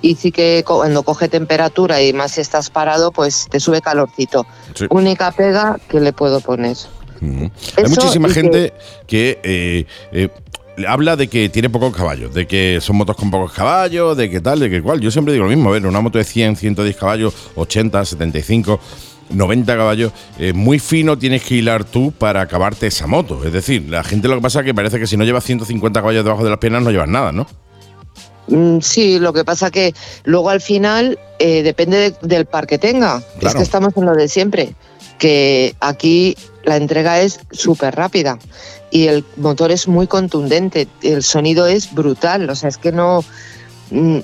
Y 0.02 0.16
sí 0.16 0.32
que 0.32 0.64
cuando 0.66 1.04
coge 1.04 1.30
temperatura 1.30 2.02
y 2.02 2.12
más 2.12 2.32
si 2.32 2.42
estás 2.42 2.72
parado, 2.72 3.12
pues 3.12 3.46
te 3.48 3.60
sube 3.60 3.82
calorcito. 3.82 4.48
Sí. 4.74 4.88
Única 4.90 5.32
pega 5.34 5.78
que 5.88 6.00
le 6.00 6.14
puedo 6.14 6.42
poner. 6.42 6.78
Hay 7.22 7.84
muchísima 7.88 8.28
que- 8.30 8.34
gente 8.34 8.74
que, 9.06 9.40
eh, 9.44 9.86
eh, 10.12 10.30
habla 10.88 11.16
de 11.16 11.28
que 11.28 11.50
tiene 11.50 11.70
pocos 11.70 11.96
caballos, 11.96 12.34
de 12.34 12.48
que 12.48 12.80
son 12.82 12.98
motos 12.98 13.16
con 13.16 13.32
pocos 13.32 13.52
caballos, 13.54 14.16
de 14.18 14.30
que 14.30 14.42
tal, 14.42 14.60
de 14.60 14.70
que 14.70 14.82
cual. 14.82 15.00
Yo 15.00 15.12
siempre 15.12 15.34
digo 15.34 15.46
lo 15.46 15.50
mismo, 15.52 15.70
a 15.70 15.74
ver, 15.74 15.86
una 15.86 16.02
moto 16.02 16.18
de 16.18 16.24
100, 16.24 16.56
110 16.56 16.96
caballos, 16.98 17.34
80, 17.56 18.04
75, 18.06 18.80
90 19.30 19.76
caballos, 19.78 20.12
eh, 20.38 20.54
muy 20.54 20.78
fino 20.80 21.18
tienes 21.18 21.44
que 21.44 21.56
hilar 21.56 21.84
tú 21.84 22.12
para 22.12 22.42
acabarte 22.42 22.88
esa 22.88 23.08
moto. 23.08 23.44
Es 23.46 23.54
decir, 23.54 23.90
la 23.90 24.04
gente 24.04 24.28
lo 24.28 24.36
que 24.36 24.42
pasa 24.42 24.60
es 24.60 24.66
que 24.66 24.74
parece 24.74 25.00
que 25.00 25.08
si 25.08 25.18
no 25.18 25.24
llevas 25.24 25.44
150 25.46 26.00
caballos 26.02 26.24
debajo 26.24 26.44
de 26.44 26.50
las 26.50 26.60
piernas 26.60 26.84
no 26.84 26.92
llevas 26.92 27.10
nada, 27.10 27.32
¿no? 27.32 27.48
Mm, 28.48 28.80
Sí, 28.82 29.18
lo 29.18 29.34
que 29.34 29.44
pasa 29.44 29.72
que 29.72 29.94
luego 30.24 30.50
al 30.52 30.62
final 30.62 31.18
eh, 31.40 31.64
depende 31.64 31.98
de- 31.98 32.16
del 32.22 32.46
par 32.46 32.68
que 32.68 32.78
tenga. 32.78 33.22
Es 33.42 33.56
que 33.56 33.64
estamos 33.64 33.98
en 33.98 34.06
lo 34.06 34.14
de 34.14 34.28
siempre, 34.28 34.74
que 35.20 35.76
aquí 35.80 36.36
la 36.64 36.78
entrega 36.78 37.22
es 37.22 37.40
súper 37.52 37.96
rápida 37.96 38.38
y 38.92 39.08
el 39.08 39.24
motor 39.38 39.72
es 39.72 39.88
muy 39.88 40.08
contundente, 40.08 40.88
el 41.04 41.24
sonido 41.24 41.68
es 41.68 41.94
brutal, 41.94 42.50
o 42.50 42.56
sea, 42.56 42.70
es 42.70 42.78
que 42.78 42.92
no... 42.92 43.24
mm, 43.92 44.20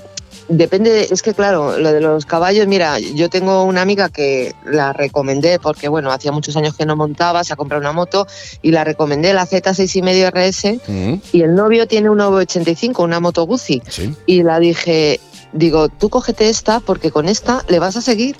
Depende, 0.48 0.90
de- 0.90 1.08
es 1.10 1.22
que 1.22 1.32
claro, 1.34 1.78
lo 1.78 1.92
de 1.92 2.00
los 2.00 2.26
caballos, 2.26 2.66
mira, 2.66 2.98
yo 2.98 3.30
tengo 3.30 3.62
una 3.64 3.80
amiga 3.80 4.08
que 4.10 4.52
la 4.66 4.92
recomendé 4.92 5.58
porque, 5.60 5.88
bueno, 5.88 6.10
hacía 6.10 6.32
muchos 6.32 6.56
años 6.56 6.76
que 6.76 6.84
no 6.84 6.96
montaba, 6.96 7.42
se 7.44 7.52
ha 7.52 7.56
comprado 7.56 7.80
una 7.80 7.92
moto 7.92 8.26
y 8.60 8.72
la 8.72 8.82
recomendé, 8.84 9.32
la 9.32 9.46
Z6,5 9.46 10.26
RS, 10.30 10.80
Mm, 10.88 11.14
y 11.32 11.42
el 11.42 11.54
novio 11.54 11.86
tiene 11.86 12.10
un 12.10 12.18
985, 12.18 13.02
una 13.04 13.20
moto 13.20 13.44
Guzzi. 13.46 13.82
sí, 13.88 14.14
Y 14.26 14.42
la 14.42 14.58
dije, 14.58 15.20
digo, 15.52 15.88
tú 15.88 16.10
cógete 16.10 16.48
esta 16.50 16.80
porque 16.80 17.10
con 17.12 17.28
esta 17.28 17.64
le 17.68 17.78
vas 17.78 17.96
a 17.96 18.02
seguir 18.02 18.36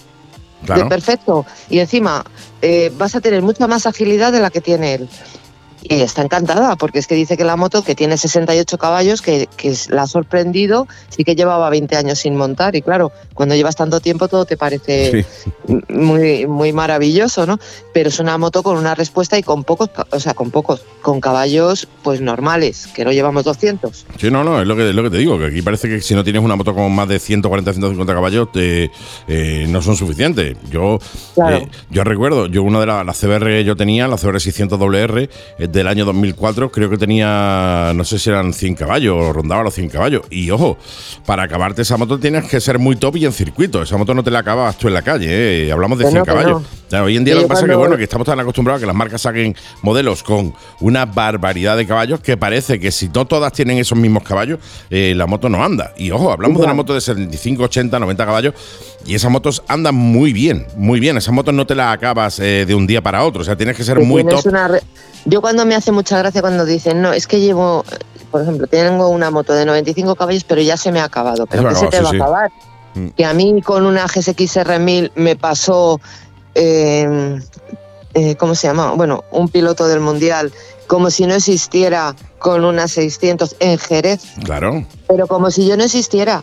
perfecto. 0.66 1.46
Y 1.68 1.78
encima 1.78 2.24
eh, 2.60 2.92
vas 2.96 3.14
a 3.14 3.20
tener 3.20 3.42
mucha 3.42 3.66
más 3.66 3.86
agilidad 3.86 4.32
de 4.32 4.40
la 4.40 4.50
que 4.50 4.60
tiene 4.60 4.94
él. 4.94 5.08
Y 5.82 5.94
está 6.00 6.22
encantada 6.22 6.76
porque 6.76 6.98
es 7.00 7.06
que 7.06 7.14
dice 7.14 7.36
que 7.36 7.44
la 7.44 7.56
moto, 7.56 7.82
que 7.82 7.94
tiene 7.94 8.16
68 8.16 8.78
caballos, 8.78 9.20
que, 9.20 9.48
que 9.56 9.74
la 9.88 10.02
ha 10.02 10.06
sorprendido, 10.06 10.86
sí 11.08 11.24
que 11.24 11.34
llevaba 11.34 11.68
20 11.70 11.96
años 11.96 12.20
sin 12.20 12.36
montar. 12.36 12.76
Y 12.76 12.82
claro, 12.82 13.10
cuando 13.34 13.54
llevas 13.56 13.74
tanto 13.76 14.00
tiempo 14.00 14.28
todo 14.28 14.44
te 14.44 14.56
parece 14.56 15.24
Sí. 15.66 15.74
muy, 15.88 16.46
muy 16.46 16.72
maravilloso, 16.72 17.46
¿no? 17.46 17.58
Pero 17.92 18.08
es 18.10 18.18
una 18.20 18.38
moto 18.38 18.62
con 18.62 18.76
una 18.76 18.94
respuesta 18.94 19.38
y 19.38 19.42
con 19.42 19.64
pocos, 19.64 19.90
o 20.10 20.20
sea, 20.20 20.34
con 20.34 20.50
pocos, 20.50 20.82
con 21.02 21.20
caballos 21.20 21.88
pues 22.02 22.20
normales, 22.20 22.88
que 22.94 23.04
no 23.04 23.12
llevamos 23.12 23.44
200. 23.44 24.06
Sí, 24.18 24.30
no, 24.30 24.44
no, 24.44 24.60
es 24.60 24.66
lo 24.66 24.76
que, 24.76 24.88
es 24.90 24.94
lo 24.94 25.02
que 25.02 25.10
te 25.10 25.18
digo, 25.18 25.38
que 25.38 25.46
aquí 25.46 25.62
parece 25.62 25.88
que 25.88 26.00
si 26.00 26.14
no 26.14 26.22
tienes 26.24 26.42
una 26.42 26.56
moto 26.56 26.74
con 26.74 26.92
más 26.94 27.08
de 27.08 27.18
140, 27.18 27.72
150 27.72 28.14
caballos, 28.14 28.52
te, 28.52 28.90
eh, 29.28 29.66
no 29.68 29.82
son 29.82 29.96
suficientes. 29.96 30.56
Yo, 30.70 30.98
Claro. 31.34 31.56
eh, 31.56 31.68
yo 31.90 32.04
recuerdo, 32.04 32.46
yo 32.46 32.62
una 32.62 32.80
de 32.80 32.86
las 32.86 33.04
las 33.04 33.18
CBR 33.18 33.46
que 33.46 33.64
yo 33.64 33.76
tenía, 33.76 34.06
la 34.08 34.16
CBR 34.16 34.40
600 34.40 34.78
WR, 34.78 35.28
del 35.72 35.88
año 35.88 36.04
2004, 36.04 36.70
creo 36.70 36.90
que 36.90 36.98
tenía, 36.98 37.92
no 37.94 38.04
sé 38.04 38.18
si 38.18 38.30
eran 38.30 38.52
100 38.52 38.74
caballos, 38.74 39.34
rondaba 39.34 39.62
los 39.62 39.74
100 39.74 39.88
caballos. 39.88 40.22
Y 40.30 40.50
ojo, 40.50 40.76
para 41.26 41.42
acabarte 41.44 41.82
esa 41.82 41.96
moto 41.96 42.18
tienes 42.18 42.44
que 42.44 42.60
ser 42.60 42.78
muy 42.78 42.96
top 42.96 43.16
y 43.16 43.24
en 43.24 43.32
circuito. 43.32 43.82
Esa 43.82 43.96
moto 43.96 44.14
no 44.14 44.22
te 44.22 44.30
la 44.30 44.40
acabas 44.40 44.76
tú 44.76 44.88
en 44.88 44.94
la 44.94 45.02
calle, 45.02 45.66
¿eh? 45.66 45.72
hablamos 45.72 45.98
de 45.98 46.04
Que 46.04 46.10
100 46.10 46.18
no, 46.18 46.24
que 46.24 46.30
caballos. 46.30 46.62
no. 46.62 46.82
Claro, 46.88 47.06
hoy 47.06 47.16
en 47.16 47.24
día 47.24 47.34
lo 47.34 47.42
que 47.42 47.48
pasa 47.48 47.62
es 47.64 47.70
que, 47.70 47.74
bueno, 47.74 47.96
que 47.96 48.02
estamos 48.02 48.26
tan 48.26 48.38
acostumbrados 48.38 48.78
a 48.78 48.82
que 48.82 48.86
las 48.86 48.94
marcas 48.94 49.22
saquen 49.22 49.56
modelos 49.80 50.22
con 50.22 50.54
una 50.80 51.06
barbaridad 51.06 51.74
de 51.78 51.86
caballos 51.86 52.20
que 52.20 52.36
parece 52.36 52.78
que 52.78 52.92
si 52.92 53.08
no 53.08 53.24
todas 53.24 53.50
tienen 53.54 53.78
esos 53.78 53.96
mismos 53.96 54.22
caballos, 54.24 54.58
eh, 54.90 55.14
la 55.16 55.26
moto 55.26 55.48
no 55.48 55.64
anda. 55.64 55.94
Y 55.96 56.10
ojo, 56.10 56.30
hablamos 56.30 56.58
de 56.58 56.64
una 56.64 56.74
moto 56.74 56.92
de 56.92 57.00
75, 57.00 57.62
80, 57.64 57.98
90 57.98 58.26
caballos 58.26 58.54
y 59.06 59.14
esas 59.14 59.30
motos 59.30 59.62
andan 59.68 59.94
muy 59.94 60.34
bien, 60.34 60.66
muy 60.76 61.00
bien. 61.00 61.16
Esas 61.16 61.32
motos 61.32 61.54
no 61.54 61.66
te 61.66 61.74
las 61.74 61.94
acabas 61.94 62.38
eh, 62.40 62.64
de 62.66 62.74
un 62.74 62.86
día 62.86 63.00
para 63.02 63.24
otro, 63.24 63.40
o 63.40 63.44
sea, 63.44 63.56
tienes 63.56 63.74
que 63.74 63.84
ser 63.84 63.98
muy 64.00 64.22
top. 64.24 64.44
Yo 65.24 65.40
cuando 65.40 65.61
me 65.64 65.74
hace 65.74 65.92
mucha 65.92 66.18
gracia 66.18 66.40
cuando 66.40 66.64
dicen, 66.64 67.02
no, 67.02 67.12
es 67.12 67.26
que 67.26 67.40
llevo, 67.40 67.84
por 68.30 68.42
ejemplo, 68.42 68.66
tengo 68.66 69.08
una 69.08 69.30
moto 69.30 69.52
de 69.52 69.64
95 69.64 70.14
caballos, 70.14 70.44
pero 70.44 70.60
ya 70.60 70.76
se 70.76 70.92
me 70.92 71.00
ha 71.00 71.04
acabado. 71.04 71.46
¿Pero 71.46 71.68
ha 71.68 71.74
se 71.74 71.86
te 71.88 72.00
va 72.00 72.10
sí, 72.10 72.16
a 72.16 72.22
acabar? 72.22 72.50
Mm. 72.94 73.08
Que 73.08 73.24
a 73.24 73.32
mí 73.34 73.62
con 73.62 73.86
una 73.86 74.06
GSX 74.06 74.56
R1000 74.58 75.12
me 75.14 75.36
pasó, 75.36 76.00
eh, 76.54 77.40
eh, 78.14 78.36
¿cómo 78.36 78.54
se 78.54 78.66
llama? 78.66 78.92
Bueno, 78.94 79.24
un 79.30 79.48
piloto 79.48 79.88
del 79.88 80.00
Mundial, 80.00 80.52
como 80.86 81.10
si 81.10 81.26
no 81.26 81.34
existiera 81.34 82.14
con 82.38 82.64
una 82.64 82.88
600 82.88 83.56
en 83.60 83.78
Jerez, 83.78 84.20
Claro. 84.44 84.84
pero 85.08 85.26
como 85.26 85.50
si 85.50 85.66
yo 85.66 85.76
no 85.76 85.84
existiera. 85.84 86.42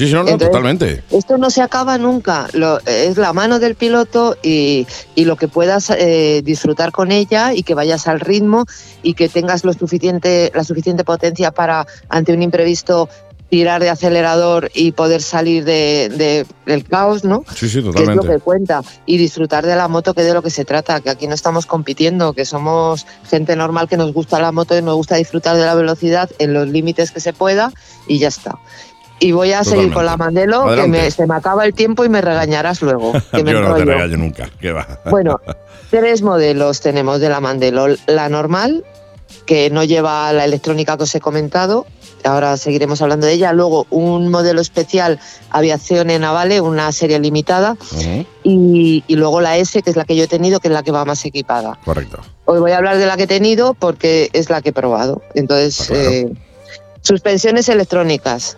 Sí, 0.00 0.06
sí, 0.06 0.14
no, 0.14 0.22
no, 0.22 0.30
Entonces- 0.30 0.48
totalmente. 0.48 1.02
Esto 1.10 1.36
no 1.36 1.50
se 1.50 1.60
acaba 1.60 1.98
nunca. 1.98 2.48
Lo- 2.54 2.78
es 2.86 3.18
la 3.18 3.34
mano 3.34 3.58
del 3.58 3.74
piloto 3.74 4.34
y, 4.42 4.86
y 5.14 5.26
lo 5.26 5.36
que 5.36 5.46
puedas 5.46 5.90
eh, 5.90 6.40
disfrutar 6.42 6.90
con 6.90 7.12
ella 7.12 7.52
y 7.52 7.64
que 7.64 7.74
vayas 7.74 8.08
al 8.08 8.18
ritmo 8.20 8.64
y 9.02 9.12
que 9.12 9.28
tengas 9.28 9.62
lo 9.62 9.74
suficiente, 9.74 10.50
la 10.54 10.64
suficiente 10.64 11.04
potencia 11.04 11.50
para, 11.50 11.86
ante 12.08 12.32
un 12.32 12.42
imprevisto, 12.42 13.10
tirar 13.50 13.82
de 13.82 13.90
acelerador 13.90 14.70
y 14.72 14.92
poder 14.92 15.20
salir 15.20 15.64
de, 15.64 16.08
de- 16.16 16.46
del 16.64 16.84
caos, 16.84 17.24
¿no? 17.24 17.44
Sí, 17.54 17.68
sí, 17.68 17.72
Que 17.74 17.78
es 17.80 17.84
lo 17.84 17.92
totalmente. 17.92 18.28
que 18.28 18.38
cuenta. 18.38 18.82
Y 19.04 19.18
disfrutar 19.18 19.66
de 19.66 19.76
la 19.76 19.86
moto, 19.88 20.14
que 20.14 20.22
de 20.22 20.32
lo 20.32 20.40
que 20.40 20.50
se 20.50 20.64
trata, 20.64 21.00
que 21.00 21.10
aquí 21.10 21.26
no 21.26 21.34
estamos 21.34 21.66
compitiendo, 21.66 22.32
que 22.32 22.46
somos 22.46 23.06
gente 23.28 23.54
normal 23.54 23.86
que 23.88 23.96
nos 23.98 24.14
gusta 24.14 24.40
la 24.40 24.50
moto 24.52 24.78
y 24.78 24.82
nos 24.82 24.94
gusta 24.94 25.16
disfrutar 25.16 25.56
de 25.56 25.66
la 25.66 25.74
velocidad 25.74 26.30
en 26.38 26.54
los 26.54 26.68
límites 26.68 27.10
que 27.10 27.20
se 27.20 27.32
pueda 27.34 27.70
y 28.08 28.18
ya 28.18 28.28
está. 28.28 28.56
Y 29.20 29.32
voy 29.32 29.52
a 29.52 29.62
seguir 29.64 29.92
con 29.92 30.06
la 30.06 30.16
Mandelo, 30.16 30.64
que 30.74 30.86
me- 30.88 31.10
se 31.10 31.26
me 31.26 31.34
acaba 31.34 31.64
el 31.66 31.74
tiempo 31.74 32.04
y 32.04 32.08
me 32.08 32.20
regañarás 32.20 32.80
luego. 32.82 33.12
Que 33.30 33.44
me 33.44 33.52
Yo 33.52 33.60
no 33.60 33.74
te 33.74 33.84
regaño 33.84 34.16
nunca. 34.16 34.48
Que 34.60 34.72
va. 34.72 34.86
Bueno, 35.10 35.40
tres 35.90 36.22
modelos 36.22 36.80
tenemos 36.80 37.20
de 37.20 37.28
la 37.28 37.40
Mandelo. 37.40 37.86
La 38.06 38.28
normal, 38.30 38.84
que 39.46 39.68
no 39.70 39.84
lleva 39.84 40.32
la 40.32 40.44
electrónica 40.44 40.96
que 40.96 41.02
os 41.02 41.14
he 41.14 41.20
comentado, 41.20 41.84
ahora 42.24 42.56
seguiremos 42.56 43.02
hablando 43.02 43.26
de 43.26 43.34
ella. 43.34 43.52
Luego 43.52 43.86
un 43.90 44.28
modelo 44.30 44.60
especial, 44.62 45.20
aviación 45.50 46.08
en 46.10 46.22
Navale, 46.22 46.60
una 46.62 46.90
serie 46.92 47.18
limitada. 47.18 47.76
Y, 48.42 49.04
y 49.06 49.16
luego 49.16 49.40
la 49.42 49.58
S, 49.58 49.82
que 49.82 49.90
es 49.90 49.96
la 49.96 50.04
que 50.06 50.16
yo 50.16 50.24
he 50.24 50.28
tenido, 50.28 50.60
que 50.60 50.68
es 50.68 50.74
la 50.74 50.82
que 50.82 50.92
va 50.92 51.04
más 51.04 51.22
equipada. 51.26 51.78
Correcto. 51.84 52.20
Hoy 52.46 52.58
voy 52.58 52.72
a 52.72 52.78
hablar 52.78 52.96
de 52.96 53.04
la 53.06 53.16
que 53.18 53.24
he 53.24 53.26
tenido 53.28 53.74
porque 53.74 54.30
es 54.32 54.48
la 54.48 54.62
que 54.62 54.70
he 54.70 54.72
probado. 54.72 55.20
Entonces, 55.34 55.90
eh, 55.90 56.32
suspensiones 57.02 57.68
electrónicas. 57.68 58.56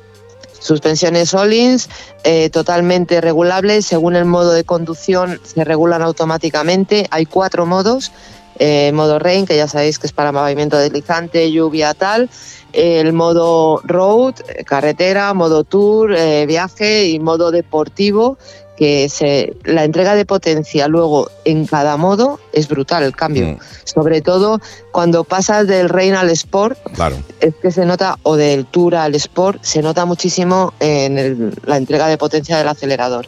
Suspensiones 0.63 1.35
Olins 1.35 1.89
eh, 2.25 2.49
totalmente 2.51 3.21
regulables. 3.21 3.85
Según 3.85 4.17
el 4.17 4.25
modo 4.25 4.53
de 4.53 4.65
conducción, 4.65 5.41
se 5.43 5.65
regulan 5.65 6.03
automáticamente. 6.03 7.07
Hay 7.11 7.27
cuatro 7.27 7.67
modos. 7.67 8.13
Eh, 8.59 8.93
modo 8.93 9.19
Rain, 9.19 9.47
que 9.47 9.57
ya 9.57 9.67
sabéis 9.67 9.99
que 9.99 10.07
es 10.07 10.13
para 10.13 10.33
pavimento 10.33 10.77
deslizante, 10.77 11.51
lluvia, 11.51 11.95
tal. 11.95 12.31
El 12.73 13.13
modo 13.13 13.81
Road, 13.85 14.35
eh, 14.49 14.65
carretera, 14.65 15.35
modo 15.35 15.65
Tour, 15.65 16.15
eh, 16.15 16.47
viaje 16.47 17.09
y 17.09 17.19
modo 17.19 17.51
deportivo, 17.51 18.39
que 18.77 19.09
se, 19.09 19.55
la 19.65 19.85
entrega 19.85 20.15
de 20.15 20.25
potencia 20.25 20.89
luego 20.89 21.31
en 21.45 21.67
cada 21.67 21.97
modo 21.97 22.41
es 22.53 22.69
brutal 22.69 23.03
el 23.03 23.15
cambio. 23.15 23.47
Mm, 23.49 23.59
Sobre 23.85 24.23
todo 24.23 24.61
cuando 24.93 25.25
pasas 25.25 25.67
del 25.67 25.89
Rain 25.89 26.15
al 26.15 26.31
Sport, 26.31 26.79
claro. 26.95 27.17
es 27.41 27.55
que 27.61 27.71
se 27.71 27.85
nota, 27.85 28.19
o 28.23 28.37
del 28.37 28.65
Tour 28.67 28.95
al 28.97 29.15
Sport, 29.15 29.63
se 29.63 29.83
nota 29.83 30.05
muchísimo 30.07 30.73
en 30.81 31.19
el- 31.19 31.55
la 31.67 31.77
entrega 31.77 32.07
de 32.09 32.17
potencia 32.19 32.57
del 32.59 32.69
acelerador. 32.69 33.27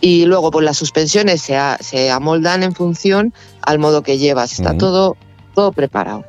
Y 0.00 0.24
luego, 0.24 0.50
pues 0.50 0.64
las 0.64 0.76
suspensiones 0.76 1.42
se, 1.42 1.56
a- 1.56 1.78
se 1.80 2.10
amoldan 2.10 2.62
en 2.62 2.74
función 2.74 3.32
al 3.62 3.78
modo 3.78 4.02
que 4.02 4.18
llevas. 4.18 4.52
Está 4.52 4.70
Ujú. 4.70 4.78
todo, 4.78 5.16
todo 5.54 5.72
preparado. 5.72 6.24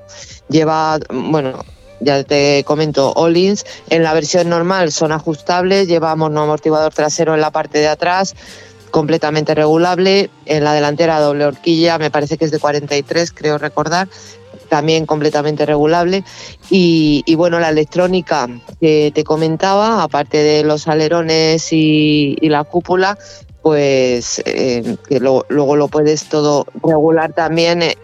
Lleva, 0.49 0.99
bueno, 1.09 1.63
ya 1.99 2.23
te 2.23 2.63
comento, 2.65 3.13
All-ins. 3.13 3.65
En 3.89 4.03
la 4.03 4.13
versión 4.13 4.49
normal 4.49 4.91
son 4.91 5.11
ajustables, 5.11 5.87
lleva 5.87 6.11
amortiguador 6.11 6.93
trasero 6.93 7.33
en 7.33 7.41
la 7.41 7.51
parte 7.51 7.79
de 7.79 7.87
atrás, 7.87 8.35
completamente 8.91 9.55
regulable. 9.55 10.29
En 10.45 10.63
la 10.63 10.73
delantera 10.73 11.19
doble 11.19 11.45
horquilla, 11.45 11.97
me 11.97 12.11
parece 12.11 12.37
que 12.37 12.45
es 12.45 12.51
de 12.51 12.59
43, 12.59 13.31
creo 13.31 13.57
recordar, 13.57 14.07
también 14.69 15.05
completamente 15.05 15.65
regulable. 15.65 16.23
Y, 16.69 17.23
bueno, 17.35 17.59
la 17.59 17.69
electrónica 17.69 18.47
que 18.79 19.11
te 19.13 19.23
comentaba, 19.23 20.03
aparte 20.03 20.37
de 20.37 20.63
los 20.63 20.87
alerones 20.87 21.71
y, 21.71 22.37
la 22.41 22.63
cúpula, 22.63 23.17
pues 23.61 24.41
eh, 24.45 24.95
que 25.09 25.19
luego 25.19 25.75
lo 25.75 25.87
puedes 25.89 26.29
todo 26.29 26.65
regular 26.81 27.33
también 27.33 27.81
eh, 27.81 27.97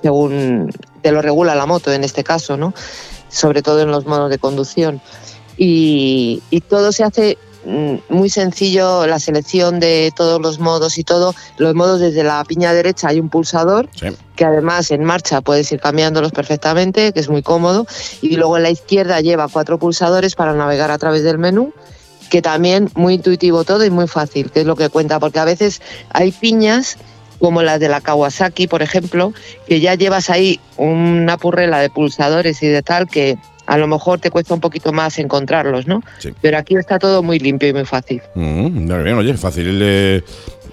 según 0.00 0.70
te 1.02 1.12
lo 1.12 1.20
regula 1.20 1.54
la 1.54 1.66
moto 1.66 1.92
en 1.92 2.04
este 2.04 2.24
caso, 2.24 2.56
¿no? 2.56 2.72
Sobre 3.32 3.62
todo 3.62 3.80
en 3.80 3.90
los 3.90 4.06
modos 4.06 4.30
de 4.30 4.38
conducción. 4.38 5.00
Y, 5.56 6.42
y 6.50 6.60
todo 6.60 6.92
se 6.92 7.02
hace 7.04 7.38
mm, 7.64 7.94
muy 8.08 8.30
sencillo, 8.30 9.06
la 9.06 9.18
selección 9.18 9.80
de 9.80 10.12
todos 10.16 10.40
los 10.40 10.58
modos 10.58 10.98
y 10.98 11.04
todo. 11.04 11.34
Los 11.58 11.74
modos 11.74 12.00
desde 12.00 12.22
la 12.24 12.44
piña 12.44 12.72
derecha 12.72 13.08
hay 13.08 13.20
un 13.20 13.28
pulsador 13.28 13.88
Sí. 13.98 14.08
que 14.36 14.44
además 14.44 14.90
en 14.90 15.04
marcha 15.04 15.40
puedes 15.40 15.70
ir 15.72 15.80
cambiándolos 15.80 16.32
perfectamente, 16.32 17.12
que 17.12 17.20
es 17.20 17.28
muy 17.28 17.42
cómodo. 17.42 17.86
Y 18.20 18.36
luego 18.36 18.56
en 18.56 18.62
la 18.64 18.70
izquierda 18.70 19.20
lleva 19.20 19.48
cuatro 19.48 19.78
pulsadores 19.78 20.34
para 20.34 20.52
navegar 20.54 20.90
a 20.90 20.98
través 20.98 21.22
del 21.24 21.38
menú, 21.38 21.72
que 22.30 22.40
también 22.42 22.90
muy 22.94 23.14
intuitivo 23.14 23.64
todo 23.64 23.84
y 23.84 23.90
muy 23.90 24.08
fácil, 24.08 24.50
que 24.50 24.60
es 24.60 24.66
lo 24.66 24.74
que 24.76 24.88
cuenta, 24.88 25.20
porque 25.20 25.38
a 25.38 25.44
veces 25.44 25.82
hay 26.10 26.32
piñas 26.32 26.96
como 27.42 27.60
las 27.62 27.80
de 27.80 27.88
la 27.88 28.00
Kawasaki, 28.00 28.68
por 28.68 28.82
ejemplo, 28.82 29.32
que 29.66 29.80
ya 29.80 29.96
llevas 29.96 30.30
ahí 30.30 30.60
una 30.76 31.36
purrela 31.38 31.80
de 31.80 31.90
pulsadores 31.90 32.62
y 32.62 32.68
de 32.68 32.82
tal 32.82 33.08
que 33.08 33.36
a 33.66 33.76
lo 33.78 33.88
mejor 33.88 34.20
te 34.20 34.30
cuesta 34.30 34.54
un 34.54 34.60
poquito 34.60 34.92
más 34.92 35.18
encontrarlos, 35.18 35.88
¿no? 35.88 36.02
Sí. 36.18 36.32
Pero 36.40 36.56
aquí 36.56 36.76
está 36.76 37.00
todo 37.00 37.20
muy 37.24 37.40
limpio 37.40 37.68
y 37.68 37.72
muy 37.72 37.84
fácil. 37.84 38.22
Mm, 38.36 38.86
muy 38.86 39.02
bien, 39.02 39.18
oye, 39.18 39.34
fácil. 39.36 39.76
eh, 39.82 40.22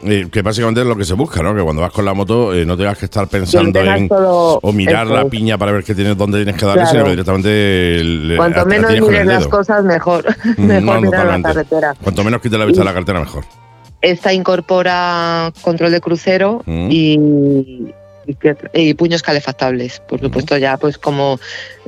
eh, 0.03 0.27
que 0.31 0.41
básicamente 0.43 0.81
es 0.81 0.87
lo 0.87 0.95
que 0.95 1.05
se 1.05 1.15
busca, 1.15 1.41
¿no? 1.41 1.55
Que 1.55 1.61
cuando 1.63 1.81
vas 1.81 1.91
con 1.91 2.05
la 2.05 2.13
moto 2.13 2.53
eh, 2.53 2.65
no 2.67 2.77
tengas 2.77 2.99
que 2.99 3.05
estar 3.05 3.27
pensando 3.27 3.79
en. 3.81 4.07
o 4.11 4.71
mirar 4.71 5.07
la 5.07 5.25
piña 5.25 5.57
para 5.57 5.71
ver 5.71 5.83
qué 5.83 5.95
tienes, 5.95 6.15
dónde 6.17 6.37
tienes 6.37 6.55
que 6.55 6.65
darle, 6.67 6.83
Claro. 6.83 6.99
sino 6.99 7.09
directamente. 7.09 7.95
el- 7.99 8.33
Cuanto 8.37 8.61
a- 8.61 8.65
menos 8.65 8.91
mires 8.91 9.25
las 9.25 9.47
cosas, 9.47 9.83
mejor. 9.83 10.23
Mm, 10.57 10.65
mejor 10.65 10.83
no, 10.83 11.01
mirar 11.01 11.25
la 11.25 11.41
carretera. 11.41 11.95
Cuanto 12.01 12.23
menos 12.23 12.41
quite 12.41 12.57
la 12.59 12.65
vista 12.65 12.81
de 12.81 12.85
la 12.85 12.93
cartera, 12.93 13.19
mejor. 13.19 13.43
Esta 14.01 14.33
incorpora 14.33 15.51
control 15.61 15.91
de 15.91 16.01
crucero 16.01 16.61
Mm. 16.65 16.87
y, 16.91 17.93
puños 18.97 19.21
calefactables. 19.23 20.01
Por 20.07 20.19
supuesto, 20.19 20.57
ya 20.57 20.77
pues 20.77 20.97
como 20.97 21.39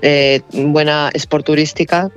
eh, 0.01 0.41
buena 0.51 1.09
sport 1.13 1.45
turística, 1.45 2.09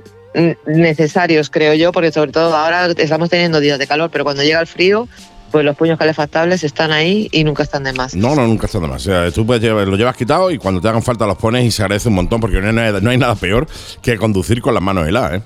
necesarios 0.65 1.49
creo 1.49 1.73
yo, 1.75 1.91
porque 1.91 2.11
sobre 2.11 2.31
todo 2.31 2.55
ahora 2.55 2.87
estamos 2.97 3.29
teniendo 3.29 3.59
días 3.59 3.79
de 3.79 3.87
calor, 3.87 4.09
pero 4.11 4.23
cuando 4.23 4.43
llega 4.43 4.59
el 4.59 4.67
frío, 4.67 5.07
pues 5.51 5.63
los 5.63 5.75
puños 5.77 5.97
calefactables 5.97 6.63
están 6.63 6.91
ahí 6.91 7.29
y 7.31 7.43
nunca 7.43 7.63
están 7.63 7.83
de 7.83 7.93
más. 7.93 8.15
No, 8.15 8.35
no, 8.35 8.45
nunca 8.47 8.65
está 8.65 8.79
de 8.79 8.87
más. 8.87 9.01
O 9.03 9.05
sea, 9.11 9.31
tú 9.31 9.45
puedes 9.45 9.63
llevar- 9.63 9.87
lo 9.87 9.95
llevas 9.95 10.17
quitado 10.17 10.51
y 10.51 10.57
cuando 10.57 10.81
te 10.81 10.89
hagan 10.89 11.03
falta 11.03 11.25
los 11.25 11.37
pones 11.37 11.63
y 11.63 11.71
se 11.71 11.83
agradece 11.83 12.09
un 12.09 12.15
montón 12.15 12.41
porque 12.41 12.59
no 12.59 12.81
hay 12.81 13.01
no 13.01 13.09
hay 13.11 13.17
nada 13.17 13.35
peor 13.35 13.67
que 14.01 14.17
conducir 14.17 14.61
con 14.61 14.73
las 14.73 14.83
manos 14.83 15.07
heladas, 15.07 15.35
¿eh? 15.35 15.41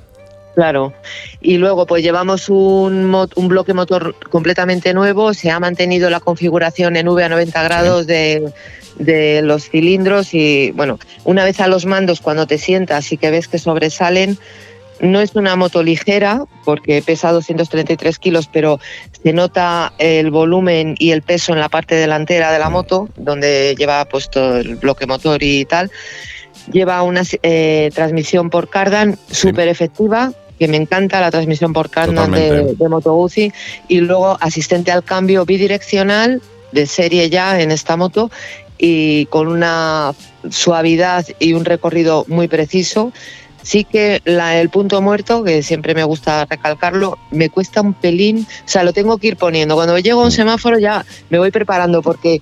Claro. 0.59 0.91
Y 1.39 1.55
luego 1.55 1.85
pues 1.85 2.03
llevamos 2.03 2.49
un, 2.49 3.15
un 3.33 3.47
bloque 3.47 3.73
motor 3.73 4.13
completamente 4.29 4.93
nuevo, 4.93 5.33
se 5.33 5.51
ha 5.51 5.57
mantenido 5.57 6.09
la 6.09 6.19
configuración 6.19 6.97
en 6.97 7.07
V 7.07 7.23
a 7.23 7.29
90 7.29 7.63
grados 7.63 8.07
de, 8.07 8.51
de 8.97 9.41
los 9.41 9.69
cilindros 9.69 10.33
y 10.33 10.71
bueno, 10.71 10.99
una 11.23 11.45
vez 11.45 11.61
a 11.61 11.67
los 11.69 11.85
mandos 11.85 12.19
cuando 12.19 12.45
te 12.45 12.57
sientas 12.57 13.09
y 13.13 13.17
que 13.17 13.31
ves 13.31 13.47
que 13.47 13.57
sobresalen, 13.57 14.37
no 14.99 15.21
es 15.21 15.33
una 15.33 15.55
moto 15.55 15.81
ligera 15.81 16.43
porque 16.65 17.01
pesa 17.01 17.31
233 17.31 18.19
kilos, 18.19 18.49
pero 18.51 18.81
se 19.23 19.31
nota 19.31 19.93
el 19.97 20.29
volumen 20.29 20.95
y 20.99 21.11
el 21.11 21.21
peso 21.21 21.53
en 21.53 21.61
la 21.61 21.69
parte 21.69 21.95
delantera 21.95 22.51
de 22.51 22.59
la 22.59 22.69
moto, 22.69 23.07
donde 23.15 23.75
lleva 23.77 24.03
puesto 24.03 24.57
el 24.57 24.75
bloque 24.75 25.07
motor 25.07 25.41
y 25.41 25.63
tal. 25.63 25.89
Lleva 26.71 27.01
una 27.01 27.23
eh, 27.41 27.89
transmisión 27.95 28.49
por 28.49 28.69
cardan 28.69 29.17
súper 29.31 29.69
efectiva, 29.69 30.33
que 30.59 30.67
me 30.67 30.77
encanta 30.77 31.21
la 31.21 31.31
transmisión 31.31 31.71
por 31.73 31.89
cardan 31.89 32.31
de, 32.31 32.75
de 32.75 32.89
Moto 32.89 33.13
Guzzi. 33.13 33.51
Y 33.87 34.01
luego 34.01 34.37
asistente 34.41 34.91
al 34.91 35.03
cambio 35.03 35.45
bidireccional 35.45 36.41
de 36.71 36.85
serie 36.85 37.29
ya 37.29 37.59
en 37.61 37.71
esta 37.71 37.95
moto 37.97 38.29
y 38.77 39.25
con 39.27 39.47
una 39.47 40.13
suavidad 40.49 41.25
y 41.39 41.53
un 41.53 41.65
recorrido 41.65 42.25
muy 42.27 42.47
preciso. 42.47 43.11
Sí 43.61 43.83
que 43.83 44.21
la- 44.23 44.59
el 44.59 44.69
punto 44.69 45.01
muerto, 45.01 45.43
que 45.43 45.63
siempre 45.63 45.93
me 45.93 46.03
gusta 46.03 46.45
recalcarlo, 46.45 47.17
me 47.31 47.49
cuesta 47.49 47.81
un 47.81 47.93
pelín, 47.93 48.47
o 48.49 48.67
sea, 48.69 48.83
lo 48.83 48.93
tengo 48.93 49.17
que 49.17 49.27
ir 49.27 49.37
poniendo. 49.37 49.75
Cuando 49.75 49.97
llego 49.99 50.21
a 50.21 50.25
un 50.25 50.31
semáforo 50.31 50.79
ya 50.79 51.05
me 51.29 51.39
voy 51.39 51.51
preparando 51.51 52.01
porque 52.01 52.41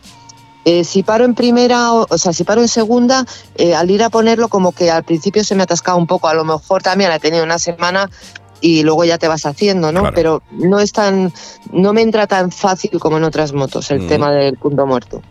eh, 0.65 0.83
si 0.83 1.03
paro 1.03 1.23
en 1.25 1.33
primera, 1.35 1.93
o, 1.93 2.05
o 2.09 2.17
sea, 2.17 2.33
si 2.33 2.43
paro 2.43 2.61
en 2.61 2.67
segunda, 2.67 3.25
eh, 3.55 3.73
al 3.75 3.89
ir 3.89 4.03
a 4.03 4.09
ponerlo 4.09 4.47
como 4.49 4.71
que 4.73 4.91
al 4.91 5.03
principio 5.03 5.43
se 5.43 5.55
me 5.55 5.63
atascaba 5.63 5.97
un 5.97 6.07
poco, 6.07 6.27
a 6.27 6.33
lo 6.33 6.43
mejor 6.43 6.83
también 6.83 7.09
la 7.09 7.15
he 7.17 7.19
tenido 7.19 7.43
una 7.43 7.59
semana 7.59 8.09
y 8.59 8.81
luego 8.83 9.05
ya 9.05 9.17
te 9.17 9.27
vas 9.27 9.45
haciendo, 9.45 9.91
¿no? 9.91 9.99
Claro. 10.01 10.15
Pero 10.15 10.41
no 10.51 10.79
es 10.79 10.91
tan, 10.91 11.31
no 11.71 11.93
me 11.93 12.01
entra 12.01 12.25
tan 12.27 12.51
fácil 12.51 12.99
como 12.99 13.17
en 13.17 13.23
otras 13.23 13.53
motos 13.53 13.91
el 13.91 14.01
Mm. 14.01 14.07
tema 14.07 14.31
del 14.31 14.57
punto 14.57 14.85
muerto. 14.87 15.21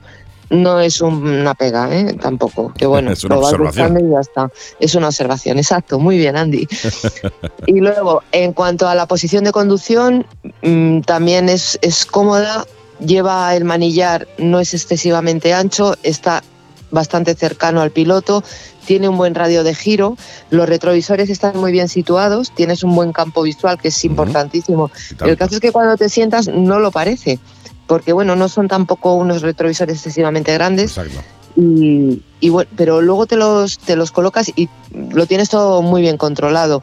No 0.48 0.78
es 0.78 1.00
un- 1.00 1.26
una 1.26 1.54
pega, 1.56 1.92
¿eh? 1.92 2.14
Tampoco. 2.22 2.72
Que 2.72 2.86
bueno, 2.86 3.10
Es 3.10 3.24
una 3.24 3.34
lo 3.34 3.40
vas 3.40 3.52
observación. 3.52 3.88
buscando 3.94 4.08
y 4.08 4.12
ya 4.14 4.20
está. 4.20 4.48
Es 4.78 4.94
una 4.94 5.08
observación, 5.08 5.58
exacto. 5.58 5.98
Muy 5.98 6.18
bien, 6.18 6.36
Andy. 6.36 6.68
y 7.66 7.80
luego, 7.80 8.22
en 8.30 8.52
cuanto 8.52 8.86
a 8.88 8.94
la 8.94 9.06
posición 9.06 9.42
de 9.42 9.50
conducción, 9.50 10.24
mm, 10.62 11.00
también 11.00 11.48
es, 11.48 11.78
es 11.82 12.06
cómoda. 12.06 12.64
Lleva 12.98 13.54
el 13.54 13.64
manillar, 13.64 14.26
no 14.38 14.58
es 14.60 14.74
excesivamente 14.74 15.52
ancho, 15.52 15.96
está 16.02 16.42
bastante 16.90 17.34
cercano 17.34 17.82
al 17.82 17.90
piloto, 17.90 18.42
tiene 18.86 19.08
un 19.08 19.16
buen 19.18 19.34
radio 19.34 19.64
de 19.64 19.74
giro, 19.74 20.16
los 20.50 20.68
retrovisores 20.68 21.28
están 21.28 21.58
muy 21.58 21.72
bien 21.72 21.88
situados, 21.88 22.52
tienes 22.52 22.82
un 22.82 22.94
buen 22.94 23.12
campo 23.12 23.42
visual 23.42 23.78
que 23.78 23.88
es 23.88 24.04
importantísimo. 24.04 24.90
El 25.24 25.36
caso 25.36 25.56
es 25.56 25.60
que 25.60 25.72
cuando 25.72 25.96
te 25.96 26.08
sientas 26.08 26.48
no 26.48 26.78
lo 26.78 26.90
parece, 26.90 27.38
porque 27.86 28.12
bueno, 28.12 28.36
no 28.36 28.48
son 28.48 28.68
tampoco 28.68 29.14
unos 29.14 29.42
retrovisores 29.42 29.96
excesivamente 29.96 30.52
grandes, 30.54 30.96
Exacto. 30.96 31.20
y, 31.56 32.22
y 32.40 32.48
bueno, 32.48 32.70
pero 32.76 33.02
luego 33.02 33.26
te 33.26 33.36
los, 33.36 33.78
te 33.78 33.96
los 33.96 34.12
colocas 34.12 34.50
y 34.54 34.68
lo 35.10 35.26
tienes 35.26 35.48
todo 35.48 35.82
muy 35.82 36.00
bien 36.00 36.16
controlado. 36.16 36.82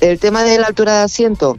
El 0.00 0.18
tema 0.18 0.44
de 0.44 0.58
la 0.58 0.68
altura 0.68 0.98
de 0.98 1.02
asiento 1.02 1.58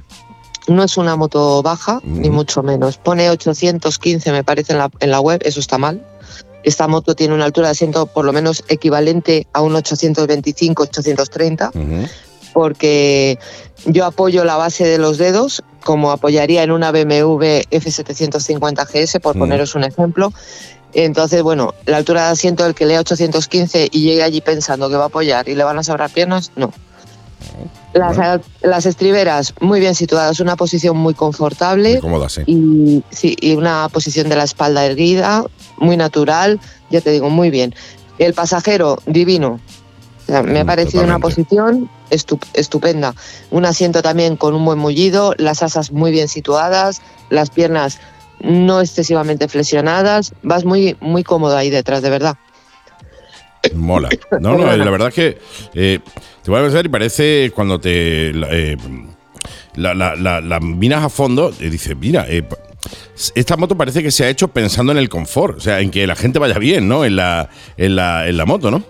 no 0.68 0.84
es 0.84 0.98
una 0.98 1.16
moto 1.16 1.64
baja, 1.64 2.00
ni 2.04 2.30
mucho 2.30 2.62
menos. 2.64 2.98
Pone 2.98 3.30
815, 3.30 4.32
me 4.32 4.44
parece, 4.44 4.74
en 4.74 4.80
la, 4.80 4.92
en 5.00 5.12
la 5.12 5.20
web, 5.20 5.42
eso 5.44 5.60
está 5.60 5.78
mal. 5.78 6.06
Esta 6.64 6.88
moto 6.88 7.16
tiene 7.16 7.34
una 7.34 7.46
altura 7.46 7.68
de 7.68 7.72
asiento 7.72 8.06
por 8.06 8.26
lo 8.26 8.34
menos 8.34 8.64
equivalente 8.68 9.48
a 9.54 9.62
un 9.62 9.74
825-830 9.74 11.70
Ujú. 11.74 12.08
porque 12.54 13.40
yo 13.86 14.06
apoyo 14.06 14.44
la 14.44 14.58
base 14.58 14.86
de 14.86 14.98
los 14.98 15.18
dedos 15.18 15.64
como 15.84 16.12
apoyaría 16.12 16.64
en 16.64 16.72
una 16.72 16.92
BMW 16.92 17.62
F750 17.72 18.86
GS, 18.86 19.20
por 19.22 19.38
poneros 19.38 19.76
un 19.76 19.86
ejemplo. 19.86 20.34
Entonces, 20.94 21.42
bueno, 21.44 21.74
la 21.86 21.98
altura 21.98 22.26
de 22.26 22.32
asiento 22.32 22.64
del 22.64 22.76
que 22.76 22.86
lea 22.86 23.00
815 23.00 23.90
y 23.92 24.02
llegue 24.02 24.24
allí 24.24 24.42
pensando 24.42 24.90
que 24.90 24.96
va 24.96 25.04
a 25.04 25.08
apoyar 25.08 25.48
y 25.48 25.56
le 25.56 25.64
van 25.64 25.78
a 25.78 25.84
sobrar 25.84 26.10
piernas, 26.10 26.52
no. 26.56 26.74
Las, 27.94 28.42
las 28.62 28.86
estriberas 28.86 29.54
muy 29.62 29.80
bien 29.80 29.96
situadas, 29.96 30.40
una 30.40 30.56
posición 30.56 30.96
muy 30.98 31.14
confortable 31.16 31.94
Muy 31.94 32.02
cómoda, 32.02 32.30
sí. 32.30 32.42
y, 32.46 33.04
sí, 33.10 33.36
y 33.42 33.56
una 33.56 33.90
posición 33.90 34.30
de 34.30 34.36
la 34.36 34.44
espalda 34.44 34.86
erguida, 34.86 35.44
muy 35.78 35.98
natural, 35.98 36.60
ya 36.92 37.02
te 37.02 37.10
digo, 37.12 37.30
muy 37.30 37.50
bien. 37.50 37.74
El 38.20 38.34
pasajero, 38.34 39.00
divino. 39.08 39.60
O 40.28 40.32
sea, 40.32 40.44
me 40.44 40.60
ha 40.60 40.64
Mm, 40.64 40.68
parecido 40.68 41.04
una 41.04 41.18
posición 41.18 41.90
estup- 42.12 42.46
estupenda. 42.54 43.16
Un 43.50 43.66
asiento 43.66 44.04
también 44.04 44.36
con 44.38 44.54
un 44.54 44.64
buen 44.66 44.78
mullido, 44.78 45.34
las 45.38 45.64
asas 45.64 45.92
muy 45.92 46.12
bien 46.12 46.28
situadas, 46.28 47.02
las 47.32 47.50
piernas 47.50 47.98
no 48.42 48.82
excesivamente 48.82 49.48
flexionadas. 49.48 50.34
Vas 50.44 50.64
muy, 50.66 50.96
muy 51.00 51.24
cómodo 51.24 51.58
ahí 51.58 51.72
detrás, 51.72 52.04
de 52.04 52.10
verdad. 52.12 52.36
Mola. 53.76 54.10
No, 54.40 54.58
no, 54.58 54.76
la 54.76 54.90
verdad 54.90 55.10
es 55.10 55.14
que 55.14 55.38
eh, 55.74 56.00
te 56.44 56.52
voy 56.52 56.60
a 56.60 56.64
pensar 56.64 56.86
y 56.86 56.90
parece 56.90 57.52
cuando 57.54 57.80
te 57.80 58.34
la, 58.34 58.48
eh, 58.52 58.78
la, 59.76 61.04
a 61.04 61.10
fondo 61.10 61.54
y 61.60 61.70
dices, 61.70 61.96
mira, 61.98 62.26
eh, 62.28 62.48
esta 63.36 63.58
moto 63.58 63.76
parece 63.76 64.02
que 64.02 64.12
se 64.12 64.24
ha 64.24 64.30
hecho 64.30 64.48
pensando 64.48 64.92
en 64.92 64.98
el 64.98 65.10
confort, 65.10 65.58
o 65.58 65.60
sea, 65.60 65.82
en 65.82 65.92
que 65.92 66.08
la 66.08 66.16
gente 66.16 66.40
vaya 66.40 66.58
bien, 66.58 66.88
¿no? 66.88 67.06
En 67.06 67.16
la, 67.16 67.50
en 67.78 67.96
la, 67.96 68.28
en 68.28 68.38
la 68.38 68.46
moto, 68.46 68.72
¿no? 68.72 68.84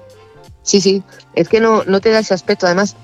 Sí, 0.62 0.82
sí, 0.82 1.04
es 1.34 1.50
que 1.50 1.60
no, 1.60 1.84
no 1.86 2.00
te 2.00 2.10
da 2.10 2.20
ese 2.20 2.34
aspecto. 2.34 2.68
Además, 2.68 2.96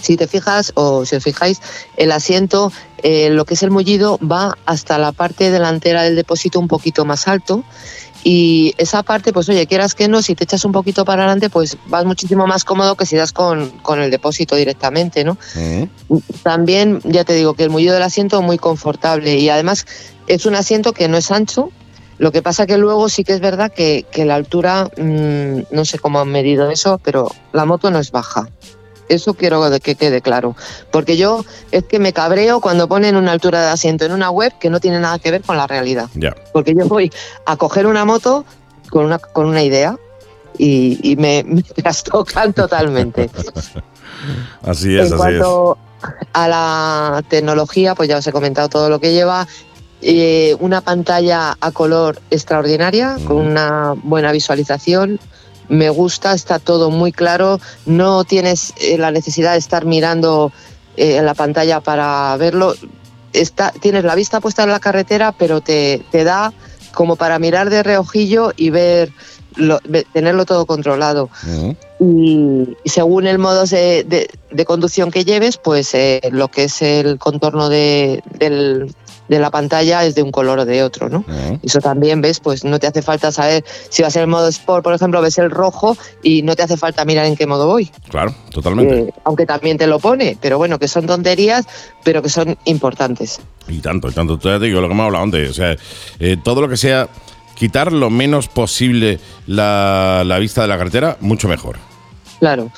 si 0.00 0.16
te 0.16 0.26
fijas 0.26 0.72
o 0.74 1.06
si 1.06 1.16
os 1.16 1.22
fijáis, 1.22 1.60
el 1.96 2.10
asiento, 2.10 2.72
lo 3.02 3.44
que 3.44 3.54
es 3.54 3.62
el 3.62 3.70
mullido, 3.70 4.18
va 4.18 4.58
hasta 4.66 4.98
la 4.98 5.12
parte 5.12 5.50
delantera 5.50 6.02
del 6.02 6.16
depósito 6.16 6.58
un 6.58 6.68
poquito 6.68 7.04
más 7.04 7.28
alto. 7.28 7.64
Y 8.26 8.74
esa 8.78 9.02
parte, 9.02 9.34
pues 9.34 9.50
oye, 9.50 9.66
quieras 9.66 9.94
que 9.94 10.08
no, 10.08 10.22
si 10.22 10.34
te 10.34 10.44
echas 10.44 10.64
un 10.64 10.72
poquito 10.72 11.04
para 11.04 11.24
adelante, 11.24 11.50
pues 11.50 11.76
vas 11.86 12.06
muchísimo 12.06 12.46
más 12.46 12.64
cómodo 12.64 12.96
que 12.96 13.04
si 13.04 13.16
das 13.16 13.32
con, 13.32 13.68
con 13.80 14.00
el 14.00 14.10
depósito 14.10 14.56
directamente, 14.56 15.24
¿no? 15.24 15.36
Ujú. 15.54 16.22
También, 16.42 17.00
ya 17.04 17.24
te 17.24 17.34
digo, 17.34 17.52
que 17.52 17.64
el 17.64 17.70
mullido 17.70 17.92
del 17.92 18.02
asiento 18.02 18.40
muy 18.40 18.56
confortable 18.56 19.36
y 19.36 19.50
además 19.50 19.86
es 20.26 20.46
un 20.46 20.54
asiento 20.54 20.94
que 20.94 21.06
no 21.06 21.18
es 21.18 21.30
ancho. 21.30 21.70
Lo 22.16 22.32
que 22.32 22.40
pasa 22.40 22.64
que 22.64 22.78
luego 22.78 23.10
sí 23.10 23.24
que 23.24 23.34
es 23.34 23.40
verdad 23.40 23.70
que, 23.70 24.06
que 24.10 24.24
la 24.24 24.36
altura, 24.36 24.88
mm, 24.96 25.74
no 25.74 25.84
sé 25.84 25.98
cómo 25.98 26.20
han 26.20 26.28
medido 26.28 26.70
eso, 26.70 26.98
pero 27.04 27.30
la 27.52 27.66
moto 27.66 27.90
no 27.90 27.98
es 27.98 28.10
baja. 28.10 28.48
Eso 29.08 29.34
quiero 29.34 29.62
que 29.80 29.94
quede 29.94 30.20
claro. 30.22 30.56
Porque 30.90 31.16
yo 31.16 31.44
es 31.70 31.84
que 31.84 31.98
me 31.98 32.12
cabreo 32.12 32.60
cuando 32.60 32.88
ponen 32.88 33.16
una 33.16 33.32
altura 33.32 33.62
de 33.62 33.68
asiento 33.70 34.04
en 34.04 34.12
una 34.12 34.30
web 34.30 34.52
que 34.58 34.70
no 34.70 34.80
tiene 34.80 34.98
nada 35.00 35.18
que 35.18 35.30
ver 35.30 35.42
con 35.42 35.56
la 35.56 35.66
realidad. 35.66 36.08
Porque 36.52 36.74
yo 36.74 36.86
voy 36.86 37.12
a 37.46 37.56
coger 37.56 37.86
una 37.86 38.04
moto 38.04 38.44
con 38.90 39.04
una, 39.06 39.18
con 39.18 39.46
una 39.46 39.62
idea 39.62 39.96
y, 40.58 40.98
y 41.02 41.16
me, 41.16 41.44
me 41.46 41.62
trastocan 41.62 42.52
totalmente. 42.52 43.30
Así 44.62 44.96
es, 44.96 45.00
en 45.00 45.00
así 45.00 45.12
es. 45.12 45.14
cuanto 45.14 45.78
a 46.32 46.48
la 46.48 47.22
tecnología, 47.28 47.94
pues 47.94 48.08
ya 48.08 48.18
os 48.18 48.26
he 48.26 48.32
comentado 48.32 48.68
todo 48.68 48.88
lo 48.88 49.00
que 49.00 49.12
lleva. 49.12 49.46
Eh, 50.06 50.54
una 50.60 50.80
pantalla 50.82 51.56
a 51.60 51.70
color 51.70 52.20
extraordinaria, 52.30 53.16
con 53.26 53.38
Mm. 53.38 53.50
una 53.50 53.94
buena 54.02 54.32
visualización. 54.32 55.18
Me 55.68 55.88
gusta, 55.90 56.34
está 56.34 56.58
todo 56.58 56.90
muy 56.90 57.12
claro. 57.12 57.60
No 57.86 58.24
tienes 58.24 58.72
eh, 58.80 58.98
la 58.98 59.10
necesidad 59.10 59.52
de 59.52 59.58
estar 59.58 59.84
mirando 59.84 60.52
eh, 60.96 61.16
en 61.16 61.26
la 61.26 61.34
pantalla 61.34 61.80
para 61.80 62.36
verlo. 62.36 62.74
Está, 63.32 63.72
tienes 63.80 64.04
la 64.04 64.14
vista 64.14 64.40
puesta 64.40 64.62
en 64.62 64.70
la 64.70 64.78
carretera, 64.80 65.32
pero 65.32 65.60
te, 65.60 66.02
te 66.12 66.22
da 66.24 66.52
como 66.92 67.16
para 67.16 67.38
mirar 67.38 67.70
de 67.70 67.82
reojillo 67.82 68.52
y 68.56 68.70
ver, 68.70 69.10
lo- 69.56 69.80
tenerlo 70.12 70.44
todo 70.44 70.66
controlado. 70.66 71.28
Y, 72.00 72.76
y 72.84 72.88
según 72.90 73.26
el 73.26 73.38
modo 73.38 73.64
de, 73.64 74.04
de- 74.04 74.28
de 74.50 74.64
conducción 74.64 75.10
que 75.10 75.24
lleves, 75.24 75.56
pues 75.56 75.94
eh, 75.94 76.20
lo 76.30 76.48
que 76.48 76.64
es 76.64 76.82
el 76.82 77.18
contorno 77.18 77.68
de, 77.68 78.22
del- 78.38 78.94
de 79.28 79.38
la 79.38 79.50
pantalla 79.50 80.04
es 80.04 80.14
de 80.14 80.22
un 80.22 80.30
color 80.30 80.58
o 80.60 80.64
de 80.64 80.82
otro, 80.82 81.08
¿no? 81.08 81.18
Ujú. 81.18 81.60
Eso 81.62 81.80
también, 81.80 82.20
¿ves? 82.20 82.40
Pues 82.40 82.64
no 82.64 82.78
te 82.78 82.86
hace 82.86 83.02
falta 83.02 83.32
saber 83.32 83.64
si 83.88 84.02
va 84.02 84.08
a 84.08 84.10
ser 84.10 84.22
el 84.22 84.28
modo 84.28 84.48
Sport, 84.48 84.84
por 84.84 84.94
ejemplo, 84.94 85.20
ves 85.22 85.38
el 85.38 85.50
rojo 85.50 85.96
y 86.22 86.42
no 86.42 86.56
te 86.56 86.62
hace 86.62 86.76
falta 86.76 87.04
mirar 87.04 87.26
en 87.26 87.36
qué 87.36 87.46
modo 87.46 87.66
voy. 87.66 87.90
Claro, 88.10 88.34
totalmente. 88.50 88.98
Eh, 88.98 89.14
aunque 89.24 89.46
también 89.46 89.78
te 89.78 89.86
lo 89.86 89.98
pone, 89.98 90.36
pero 90.40 90.58
bueno, 90.58 90.78
que 90.78 90.88
son 90.88 91.06
tonterías, 91.06 91.66
pero 92.02 92.22
que 92.22 92.28
son 92.28 92.56
importantes. 92.64 93.40
Y 93.68 93.78
tanto, 93.78 94.08
y 94.08 94.12
tanto. 94.12 94.38
Te 94.38 94.58
digo 94.58 94.80
lo 94.80 94.88
que 94.88 94.94
hemos 94.94 95.06
hablado 95.06 95.24
antes. 95.24 95.50
O 95.50 95.54
sea, 95.54 95.76
eh, 96.18 96.36
todo 96.42 96.60
lo 96.60 96.68
que 96.68 96.76
sea 96.76 97.08
quitar 97.54 97.92
lo 97.92 98.10
menos 98.10 98.48
posible 98.48 99.20
la, 99.46 100.22
la 100.26 100.38
vista 100.38 100.62
de 100.62 100.68
la 100.68 100.76
carretera, 100.76 101.16
mucho 101.20 101.48
mejor. 101.48 101.78
Claro. 102.40 102.70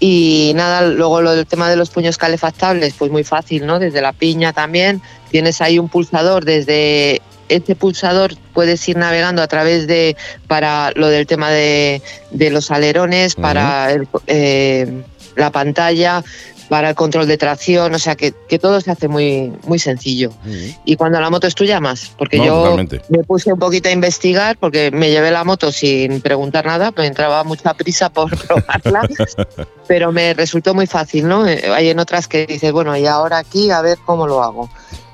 Y 0.00 0.52
nada, 0.54 0.82
luego 0.82 1.20
lo 1.22 1.34
del 1.34 1.46
tema 1.46 1.68
de 1.68 1.76
los 1.76 1.90
puños 1.90 2.18
calefactables, 2.18 2.94
pues 2.96 3.10
muy 3.10 3.24
fácil, 3.24 3.66
¿no? 3.66 3.78
Desde 3.78 4.00
la 4.00 4.12
piña 4.12 4.52
también. 4.52 5.02
Tienes 5.30 5.60
ahí 5.60 5.78
un 5.78 5.88
pulsador, 5.88 6.44
desde 6.44 7.20
este 7.48 7.74
pulsador 7.74 8.34
puedes 8.52 8.86
ir 8.88 8.96
navegando 8.96 9.40
a 9.42 9.46
través 9.46 9.86
de, 9.86 10.16
para 10.46 10.90
lo 10.94 11.08
del 11.08 11.26
tema 11.26 11.50
de, 11.50 12.02
de 12.30 12.50
los 12.50 12.70
alerones, 12.70 13.34
para 13.34 13.92
el- 13.92 14.08
eh, 14.26 15.02
la 15.36 15.50
pantalla, 15.50 16.22
para 16.68 16.90
el 16.90 16.94
control 16.94 17.26
de 17.26 17.38
tracción, 17.38 17.94
o 17.94 17.98
sea 17.98 18.14
que, 18.16 18.34
que 18.46 18.58
todo 18.58 18.78
se 18.82 18.90
hace 18.90 19.08
muy, 19.08 19.50
muy 19.64 19.78
sencillo. 19.78 20.30
Y 20.84 20.96
cuando 20.96 21.18
la 21.18 21.30
moto 21.30 21.46
es 21.46 21.54
tuya, 21.54 21.80
más. 21.80 22.12
Porque 22.18 22.36
No, 22.36 22.44
yo 22.44 22.54
totalmente. 22.56 23.00
me 23.08 23.24
puse 23.24 23.50
un 23.50 23.58
poquito 23.58 23.88
a 23.88 23.92
investigar, 23.92 24.58
porque 24.58 24.90
me 24.90 25.08
llevé 25.10 25.30
la 25.30 25.44
moto 25.44 25.72
sin 25.72 26.20
preguntar 26.20 26.66
nada, 26.66 26.92
me 26.94 27.06
entraba 27.06 27.42
mucha 27.44 27.72
prisa 27.72 28.10
por 28.10 28.28
probarla, 28.46 29.08
pero 29.86 30.12
me 30.12 30.34
resultó 30.34 30.74
muy 30.74 30.86
fácil, 30.86 31.26
¿no? 31.26 31.46
Eh, 31.48 31.70
Hay 31.74 31.88
en 31.88 31.98
otras 32.00 32.28
que 32.28 32.44
dices, 32.46 32.70
bueno, 32.72 32.94
y 32.94 33.06
ahora 33.06 33.38
aquí 33.38 33.70
a 33.70 33.80
ver 33.80 33.96
cómo 34.04 34.26
lo 34.26 34.42
hago 34.42 34.68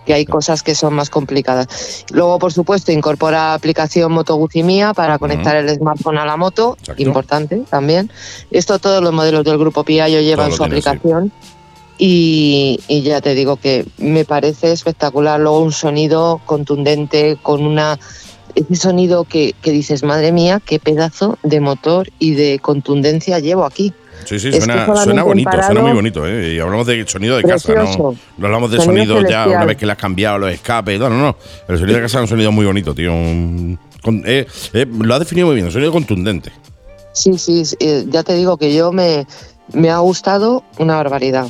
que 0.05 0.15
hay 0.15 0.27
cosas 0.27 0.63
que 0.63 0.75
son 0.75 0.95
más 0.95 1.11
complicadas. 1.11 2.05
Luego, 2.13 2.39
por 2.39 2.53
supuesto, 2.53 2.93
incorpora 2.93 3.55
aplicación 3.55 4.13
Moto 4.13 4.37
Guzzi 4.37 4.63
Mía 4.63 4.93
para 4.95 5.19
conectar 5.19 5.57
el 5.57 5.69
smartphone 5.69 6.19
a 6.19 6.27
la 6.27 6.37
moto, 6.37 6.77
Exacto. 6.81 7.03
importante 7.03 7.63
también. 7.69 8.11
Esto 8.51 8.79
todos 8.79 9.03
los 9.03 9.13
modelos 9.13 9.45
del 9.45 9.59
grupo 9.59 9.85
Piaggio 9.85 10.21
llevan 10.21 10.51
su 10.51 10.59
sí. 10.59 10.65
aplicación. 10.65 11.33
Y, 11.97 12.81
y 12.89 13.03
ya 13.03 13.21
te 13.21 13.35
digo 13.35 13.57
que 13.57 13.87
me 13.99 14.25
parece 14.25 14.73
espectacular. 14.73 15.39
Luego 15.39 15.61
un 15.61 15.73
sonido 15.73 16.41
contundente, 16.45 17.39
con 17.41 17.65
una 17.65 17.99
ese 18.55 18.77
sonido 18.77 19.25
que, 19.25 19.55
que 19.63 19.71
dices, 19.71 20.03
madre 20.03 20.33
mía, 20.33 20.61
qué 20.65 20.79
pedazo 20.79 21.39
de 21.43 21.61
motor 21.61 22.11
y 22.19 22.35
de 22.35 22.59
contundencia 22.61 23.39
llevo 23.39 23.65
aquí. 23.65 23.93
Sí, 24.25 24.39
sí, 24.39 24.51
suena, 24.53 24.87
suena 24.97 25.23
bonito, 25.23 25.51
en 25.53 25.63
suena 25.65 25.81
muy 25.83 25.93
bonito. 25.93 26.27
¿eh? 26.27 26.55
Y 26.55 26.59
hablamos 26.61 26.87
de 26.87 27.07
sonido 27.07 27.37
de 27.37 27.43
casa. 27.43 27.75
¿no? 27.75 28.15
No 28.39 28.47
hablamos 28.47 28.71
de 28.71 28.81
Sonido 28.81 29.17
sonido, 29.17 29.31
ya 29.31 29.47
una 29.49 29.65
vez 29.65 29.77
que 29.77 29.87
le 29.87 29.93
has 29.93 29.99
cambiado 29.99 30.39
los 30.39 30.51
escapes. 30.53 30.99
No, 30.99 31.11
no, 31.11 31.19
no. 31.19 31.37
El 31.69 31.79
sonido 31.79 31.97
de 31.97 32.03
casa 32.03 32.19
es 32.19 32.23
un 32.23 32.29
sonido 32.29 32.53
muy 32.53 32.65
bonito, 32.67 32.95
tío. 32.95 33.13
Un- 33.13 33.79
con- 34.03 34.23
eh, 34.27 34.47
eh, 34.73 34.87
lo 34.87 35.15
has 35.15 35.21
definido 35.21 35.47
muy 35.47 35.55
bien, 35.57 35.67
un 35.67 35.73
sonido 35.73 35.93
contundente. 35.93 36.53
Sí, 37.13 37.39
sí, 37.39 37.63
eh, 37.81 38.05
ya 38.09 38.23
te 38.23 38.35
digo 38.35 38.57
que 38.57 38.75
yo 38.75 38.93
me, 38.93 39.27
me 39.73 39.91
ha 39.91 39.99
gustado 39.99 40.65
una 40.79 40.97
barbaridad. 40.97 41.47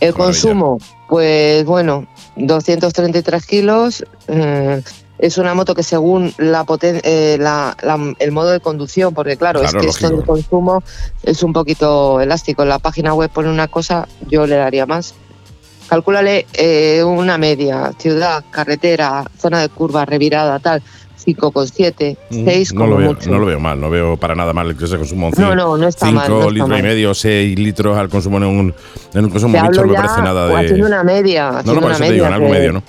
El 0.00 0.12
maravilla. 0.12 0.12
consumo, 0.12 0.78
pues 1.08 1.64
bueno, 1.64 2.06
233 2.36 3.46
kilos. 3.46 4.04
eh, 4.28 4.82
es 5.18 5.38
una 5.38 5.54
moto 5.54 5.74
que 5.74 5.82
según 5.82 6.32
la, 6.38 6.64
poten- 6.64 7.00
eh, 7.04 7.36
la- 7.40 7.76
la- 7.82 8.14
el 8.18 8.32
modo 8.32 8.50
de 8.50 8.60
conducción, 8.60 9.14
porque 9.14 9.36
claro, 9.36 9.60
Claro, 9.60 9.78
es 9.78 9.84
que 9.84 9.90
esto 9.90 10.10
lógico. 10.10 10.34
del 10.34 10.44
consumo 10.44 10.82
es 11.22 11.42
un 11.42 11.52
poquito 11.52 12.20
elástico. 12.20 12.62
En 12.62 12.68
la 12.68 12.78
página 12.78 13.14
web 13.14 13.30
pone 13.30 13.48
una 13.50 13.68
cosa, 13.68 14.06
yo 14.28 14.46
le 14.46 14.56
daría 14.56 14.84
más. 14.86 15.14
Calcúlale 15.88 16.46
eh, 16.54 17.02
una 17.04 17.38
media, 17.38 17.92
ciudad, 17.98 18.44
carretera, 18.50 19.24
zona 19.38 19.60
de 19.60 19.68
curva, 19.68 20.04
revirada, 20.04 20.58
tal, 20.58 20.82
5,7, 21.24 22.16
6 22.30 22.74
no, 22.74 22.80
como 22.80 22.90
lo 22.92 22.96
veo, 22.98 23.08
mucho. 23.14 23.30
no 23.30 23.38
lo 23.38 23.46
veo 23.46 23.60
mal, 23.60 23.80
no 23.80 23.88
veo 23.90 24.16
para 24.16 24.34
nada 24.34 24.52
mal 24.52 24.76
que 24.76 24.84
ese 24.84 24.96
consumo. 24.96 25.30
No, 25.38 25.54
no, 25.54 25.76
no 25.76 25.86
está 25.88 26.06
5 26.06 26.18
mal, 26.20 26.28
no 26.30 26.38
está 26.40 26.50
litros 26.50 26.68
y 26.68 26.72
mal. 26.72 26.82
medio, 26.82 27.14
6 27.14 27.58
litros 27.58 27.96
al 27.96 28.08
consumo 28.08 28.38
en 28.38 28.44
un, 28.44 28.74
en 29.14 29.24
un 29.24 29.30
consumo 29.30 29.58
hablo 29.58 29.82
no 29.82 29.88
me 29.88 29.94
parece 29.94 30.22
nada 30.22 30.46
o 30.52 30.56
haciendo 30.56 30.86
de. 30.86 30.92
una 30.92 31.02
media. 31.04 31.62
No, 31.64 31.74
no, 31.74 31.80
por 31.80 31.92
eso 31.92 32.02
te 32.02 32.12
digo, 32.12 32.26
en 32.26 32.32
media 32.32 32.34
algo 32.36 32.48
medio, 32.48 32.72
¿no? 32.72 32.82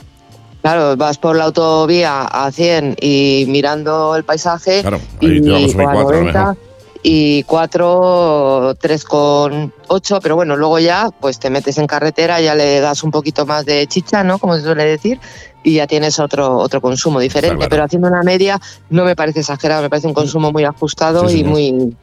Claro, 0.61 0.97
vas 0.97 1.17
por 1.17 1.35
la 1.35 1.45
autovía 1.45 2.23
a 2.23 2.51
100 2.51 2.97
y 3.01 3.45
mirando 3.47 4.15
el 4.15 4.23
paisaje 4.23 4.81
Claro, 4.81 4.99
ahí 5.21 5.37
y, 5.37 5.41
te 5.41 5.49
vamos 5.49 5.75
o 5.75 5.79
a 5.79 5.83
cuatro, 5.83 5.99
a 5.99 6.03
lo 6.03 6.19
90, 6.21 6.39
mejor. 6.39 6.57
y 7.03 7.43
4, 7.43 8.75
3,8, 8.75 10.19
pero 10.21 10.35
bueno, 10.35 10.55
luego 10.57 10.79
ya 10.79 11.09
pues 11.21 11.39
te 11.39 11.49
metes 11.49 11.77
en 11.77 11.87
carretera, 11.87 12.41
ya 12.41 12.53
le 12.55 12.79
das 12.81 13.03
un 13.03 13.11
poquito 13.11 13.45
más 13.45 13.65
de 13.65 13.87
chicha, 13.87 14.23
¿no? 14.23 14.39
Como 14.39 14.55
se 14.57 14.63
suele 14.63 14.83
decir, 14.83 15.19
y 15.63 15.75
ya 15.75 15.87
tienes 15.87 16.19
otro, 16.19 16.57
otro 16.57 16.81
consumo 16.81 17.19
diferente. 17.19 17.55
claro. 17.55 17.69
Pero 17.69 17.83
haciendo 17.83 18.07
una 18.07 18.23
media 18.23 18.59
no 18.89 19.03
me 19.03 19.15
parece 19.15 19.41
exagerado, 19.41 19.83
me 19.83 19.89
parece 19.89 20.07
un 20.07 20.13
consumo 20.13 20.51
muy 20.51 20.63
ajustado 20.63 21.27
Sí, 21.29 21.39
y 21.39 21.43
muy... 21.43 21.95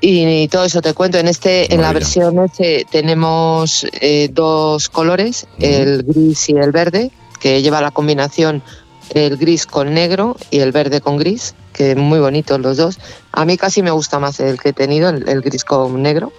Y, 0.00 0.46
todo 0.48 0.64
eso 0.64 0.82
te 0.82 0.92
cuento. 0.92 1.18
En 1.18 1.26
este, 1.26 1.72
en 1.74 1.80
la 1.80 1.92
versión 1.92 2.38
S 2.44 2.86
tenemos 2.90 3.86
eh, 4.00 4.28
dos 4.30 4.88
colores, 4.88 5.46
el 5.58 6.02
gris 6.02 6.48
y 6.50 6.52
el 6.52 6.70
verde, 6.70 7.10
que 7.46 7.62
lleva 7.62 7.80
la 7.80 7.92
combinación 7.92 8.60
el 9.14 9.36
gris 9.36 9.66
con 9.66 9.94
negro 9.94 10.36
y 10.50 10.58
el 10.58 10.72
verde 10.72 11.00
con 11.00 11.16
gris, 11.16 11.54
que 11.72 11.94
muy 11.94 12.18
bonitos 12.18 12.58
los 12.58 12.76
dos. 12.76 12.98
A 13.30 13.44
mí 13.44 13.56
casi 13.56 13.84
me 13.84 13.92
gusta 13.92 14.18
más 14.18 14.40
el 14.40 14.58
que 14.60 14.70
he 14.70 14.72
tenido, 14.72 15.10
el, 15.10 15.28
el 15.28 15.42
gris 15.42 15.64
con 15.64 16.02
negro. 16.02 16.32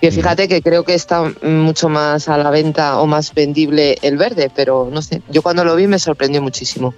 Que 0.00 0.12
fíjate 0.12 0.46
que 0.46 0.62
creo 0.62 0.84
que 0.84 0.94
está 0.94 1.32
mucho 1.42 1.88
más 1.88 2.28
a 2.28 2.38
la 2.38 2.50
venta 2.50 3.00
o 3.00 3.06
más 3.08 3.34
vendible 3.34 3.98
el 4.02 4.16
verde, 4.16 4.52
pero 4.54 4.88
no 4.92 5.02
sé, 5.02 5.20
yo 5.30 5.42
cuando 5.42 5.64
lo 5.64 5.74
vi 5.74 5.88
me 5.88 5.98
sorprendió 5.98 6.40
muchísimo. 6.40 6.94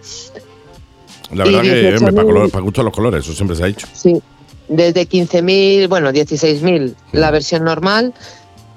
La 1.32 1.46
y 1.46 1.54
verdad 1.54 1.62
que, 1.62 1.96
18.000. 1.96 2.08
hombre, 2.18 2.34
para, 2.34 2.48
para 2.48 2.62
gusto 2.64 2.82
los 2.82 2.92
colores, 2.92 3.24
eso 3.24 3.32
siempre 3.32 3.56
se 3.56 3.62
ha 3.62 3.66
dicho. 3.66 3.86
Sí, 3.94 4.20
desde 4.68 5.08
15.000, 5.08 5.88
bueno, 5.88 6.10
16.000 6.10 6.94
la 7.12 7.30
versión 7.30 7.64
normal, 7.64 8.12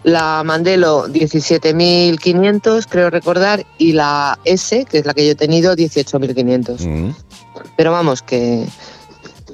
la 0.03 0.43
Mandelo 0.45 1.07
17.500, 1.07 2.85
creo 2.89 3.09
recordar, 3.09 3.65
y 3.77 3.93
la 3.93 4.39
S, 4.45 4.85
que 4.85 4.99
es 4.99 5.05
la 5.05 5.13
que 5.13 5.25
yo 5.25 5.31
he 5.31 5.35
tenido, 5.35 5.75
18.500. 5.75 6.81
Ujú. 6.81 7.15
Pero 7.75 7.91
vamos, 7.91 8.21
que 8.21 8.65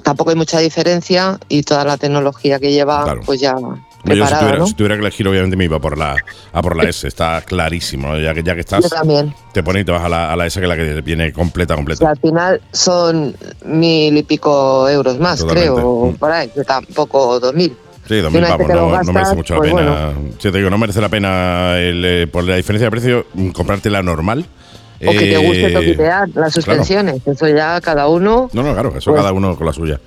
tampoco 0.02 0.30
hay 0.30 0.36
mucha 0.36 0.58
diferencia 0.60 1.38
y 1.48 1.62
toda 1.62 1.84
la 1.84 1.96
tecnología 1.96 2.58
que 2.60 2.70
lleva, 2.72 3.02
Claro. 3.04 3.20
pues 3.26 3.40
ya 3.40 3.56
yo 3.58 4.24
si 4.24 4.34
tuviera, 4.34 4.58
¿no? 4.58 4.66
si 4.68 4.74
tuviera 4.74 4.94
que 4.94 5.00
elegir, 5.00 5.26
obviamente 5.26 5.56
me 5.56 5.64
iba 5.64 5.80
por 5.80 5.98
la, 5.98 6.14
a 6.52 6.62
por 6.62 6.76
la 6.76 6.88
S, 6.88 7.08
está 7.08 7.42
clarísimo. 7.42 8.16
Ya 8.18 8.32
que, 8.34 8.44
ya 8.44 8.54
que 8.54 8.60
estás, 8.60 8.84
Yo 8.84 8.88
también. 8.88 9.34
te 9.52 9.64
pones 9.64 9.82
y 9.82 9.84
te 9.84 9.90
vas 9.90 10.04
a 10.04 10.08
la, 10.08 10.32
a 10.32 10.36
la 10.36 10.46
S, 10.46 10.60
que 10.60 10.66
es 10.66 10.68
la 10.68 10.76
que 10.76 11.00
viene 11.02 11.32
completa, 11.32 11.74
O 11.74 11.76
sea, 11.76 11.84
completa. 11.84 12.08
al 12.10 12.18
final 12.18 12.62
son 12.70 13.34
mil 13.64 14.16
y 14.16 14.22
pico 14.22 14.88
euros 14.88 15.18
más, 15.18 15.40
Totalmente. 15.40 15.72
creo, 15.74 16.06
Mm. 16.06 16.14
por 16.18 16.30
ahí, 16.30 16.48
que 16.50 16.62
tampoco 16.62 17.40
dos 17.40 17.52
mil. 17.54 17.76
Sí, 18.08 18.16
dos 18.20 18.30
una 18.32 18.40
mil 18.40 18.40
vez 18.42 18.50
que 18.66 18.72
pavos, 18.74 18.92
no, 18.92 19.02
no 19.02 19.12
merece 19.12 19.34
mucho 19.34 19.56
pues 19.56 19.72
la 19.72 19.78
pena. 19.78 20.12
Sí, 20.38 20.50
te 20.50 20.58
digo, 20.58 20.70
no 20.70 20.78
merece 20.78 21.00
la 21.00 21.08
pena, 21.08 21.78
el, 21.78 22.04
eh, 22.04 22.26
por 22.26 22.44
la 22.44 22.56
diferencia 22.56 22.86
de 22.86 22.90
precio, 22.90 23.26
mm, 23.34 23.48
comprarte 23.50 23.90
la 23.90 24.02
normal. 24.02 24.46
O 25.06 25.10
que 25.10 25.18
te 25.18 25.36
guste 25.36 25.66
Eh, 25.66 25.70
toquitear 25.72 26.28
las 26.34 26.54
suspensiones, 26.54 27.20
eso 27.26 27.48
ya 27.48 27.80
cada 27.82 28.08
uno. 28.08 28.48
No, 28.52 28.62
no, 28.62 28.72
claro, 28.72 28.94
eso 28.96 29.10
Pues- 29.10 29.20
cada 29.20 29.32
uno 29.32 29.54
con 29.56 29.66
la 29.66 29.72
suya. 29.72 30.00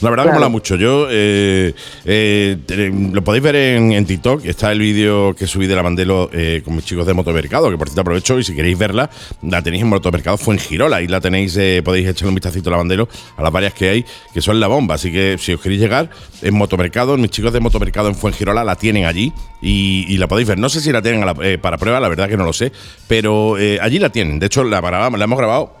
La 0.00 0.10
verdad 0.10 0.24
que 0.24 0.28
Claro. 0.30 0.40
mola 0.40 0.48
mucho. 0.48 0.76
Yo 0.76 1.06
eh, 1.10 1.74
eh, 2.04 2.56
lo 3.12 3.22
podéis 3.22 3.42
ver 3.42 3.56
en, 3.56 3.92
en 3.92 4.06
TikTok. 4.06 4.44
Está 4.44 4.72
el 4.72 4.78
vídeo 4.80 5.34
que 5.34 5.46
subí 5.46 5.66
de 5.66 5.74
la 5.74 5.82
Mandelo 5.82 6.28
eh, 6.32 6.62
con 6.64 6.76
mis 6.76 6.84
chicos 6.84 7.06
de 7.06 7.14
Motomercado, 7.14 7.70
que 7.70 7.76
por 7.78 7.88
cierto 7.88 8.00
aprovecho 8.02 8.38
y 8.38 8.44
si 8.44 8.54
queréis 8.54 8.78
verla, 8.78 9.10
la 9.42 9.62
tenéis 9.62 9.82
en 9.82 9.88
Motomercado 9.88 10.36
Fuengirola. 10.36 10.96
Ahí 10.96 11.06
la 11.06 11.20
tenéis, 11.20 11.56
eh, 11.56 11.82
podéis 11.84 12.08
echarle 12.08 12.28
un 12.28 12.34
vistacito 12.34 12.68
a 12.70 12.72
la 12.72 12.76
Mandelo, 12.78 13.08
a 13.36 13.42
las 13.42 13.52
varias 13.52 13.74
que 13.74 13.88
hay, 13.88 14.04
que 14.32 14.40
son 14.40 14.60
la 14.60 14.66
bomba. 14.66 14.94
Así 14.96 15.10
que 15.12 15.36
si 15.38 15.52
os 15.54 15.60
queréis 15.60 15.80
llegar, 15.80 16.10
en 16.42 16.54
Motomercado, 16.54 17.16
mis 17.16 17.30
chicos 17.30 17.52
de 17.52 17.60
Motomercado 17.60 18.08
en 18.08 18.14
Fuengirola 18.14 18.64
la 18.64 18.76
tienen 18.76 19.04
allí 19.06 19.32
y, 19.62 20.04
y 20.08 20.16
la 20.18 20.28
podéis 20.28 20.48
ver. 20.48 20.58
No 20.58 20.68
sé 20.68 20.80
si 20.80 20.92
la 20.92 21.02
tienen 21.02 21.22
a 21.22 21.32
la- 21.32 21.46
eh, 21.46 21.58
para 21.58 21.78
prueba, 21.78 21.98
la 22.00 22.08
verdad 22.08 22.28
que 22.28 22.36
no 22.36 22.44
lo 22.44 22.52
sé, 22.52 22.72
pero 23.06 23.58
eh, 23.58 23.78
allí 23.80 23.98
la 23.98 24.10
tienen. 24.10 24.38
De 24.38 24.46
hecho, 24.46 24.62
la, 24.64 24.80
grabamos- 24.80 25.18
la 25.18 25.24
hemos 25.24 25.38
grabado 25.38 25.74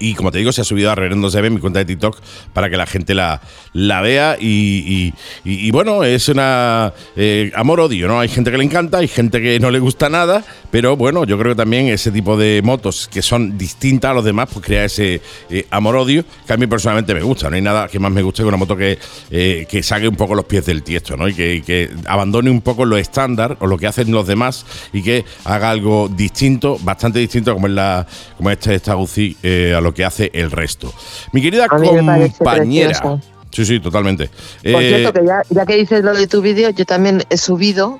y 0.00 0.14
como 0.14 0.30
te 0.30 0.38
digo, 0.38 0.52
se 0.52 0.60
ha 0.60 0.64
subido 0.64 0.90
a 0.90 0.94
Reverendo 0.94 1.30
TV, 1.30 1.50
mi 1.50 1.58
cuenta 1.60 1.78
de 1.80 1.84
TikTok, 1.84 2.18
para 2.52 2.70
que 2.70 2.76
la 2.76 2.86
gente 2.86 3.14
la, 3.14 3.40
la 3.72 4.00
vea. 4.00 4.36
Y, 4.40 5.12
y- 5.44 5.70
bueno, 5.70 6.04
es 6.04 6.28
una 6.28 6.92
eh, 7.16 7.50
amor-odio, 7.54 8.08
¿no? 8.08 8.20
Hay 8.20 8.28
gente 8.28 8.50
que 8.50 8.58
le 8.58 8.64
encanta, 8.64 8.98
hay 8.98 9.08
gente 9.08 9.40
que 9.40 9.58
no 9.60 9.70
le 9.70 9.78
gusta 9.78 10.08
nada, 10.08 10.44
pero 10.70 10.96
bueno, 10.96 11.24
yo 11.24 11.38
creo 11.38 11.52
que 11.52 11.56
también 11.56 11.86
ese 11.88 12.10
tipo 12.10 12.36
de 12.36 12.60
motos 12.64 13.08
que 13.08 13.22
son 13.22 13.56
distintas 13.58 14.10
a 14.10 14.14
los 14.14 14.24
demás, 14.24 14.48
pues 14.52 14.64
crea 14.64 14.84
ese 14.84 15.20
eh, 15.50 15.66
amor-odio 15.70 16.24
que 16.46 16.52
a 16.52 16.56
mí 16.56 16.66
personalmente 16.66 17.14
me 17.14 17.22
gusta. 17.22 17.48
No 17.50 17.56
hay 17.56 17.62
nada 17.62 17.88
que 17.88 17.98
más 17.98 18.12
me 18.12 18.22
guste 18.22 18.42
que 18.42 18.48
una 18.48 18.56
moto 18.56 18.76
que, 18.76 18.98
eh, 19.30 19.66
que 19.68 19.82
saque 19.82 20.08
un 20.08 20.16
poco 20.16 20.34
los 20.34 20.44
pies 20.44 20.66
del 20.66 20.82
tiesto, 20.82 21.16
¿no? 21.16 21.28
Y 21.28 21.34
que, 21.34 21.90
abandone 22.06 22.50
un 22.50 22.60
poco 22.60 22.84
lo 22.84 22.96
estándar 22.96 23.56
o 23.60 23.66
lo 23.66 23.76
que 23.78 23.86
hacen 23.86 24.10
los 24.12 24.26
demás 24.26 24.64
y 24.92 25.02
que 25.02 25.24
haga 25.44 25.70
algo 25.70 26.08
distinto, 26.08 26.78
bastante 26.82 27.18
distinto, 27.18 27.54
como 27.54 27.66
es 27.66 27.72
la 27.72 28.06
como 28.36 28.50
esta 28.50 28.94
Guzzi 28.94 29.36
eh, 29.42 29.74
a 29.78 29.80
lo 29.80 29.94
que 29.94 30.04
hace 30.04 30.30
el 30.34 30.50
resto. 30.50 30.92
Mi 31.32 31.40
querida 31.42 31.66
compañera. 31.68 33.20
Sí, 33.50 33.64
sí, 33.64 33.80
totalmente. 33.80 34.28
Por 34.28 34.82
Eh, 34.82 34.88
cierto, 34.88 35.12
que 35.18 35.26
ya, 35.26 35.42
ya 35.48 35.64
que 35.64 35.76
dices 35.76 36.04
lo 36.04 36.12
de 36.14 36.26
tu 36.26 36.42
vídeo, 36.42 36.68
yo 36.70 36.84
también 36.84 37.24
he 37.30 37.38
subido 37.38 37.98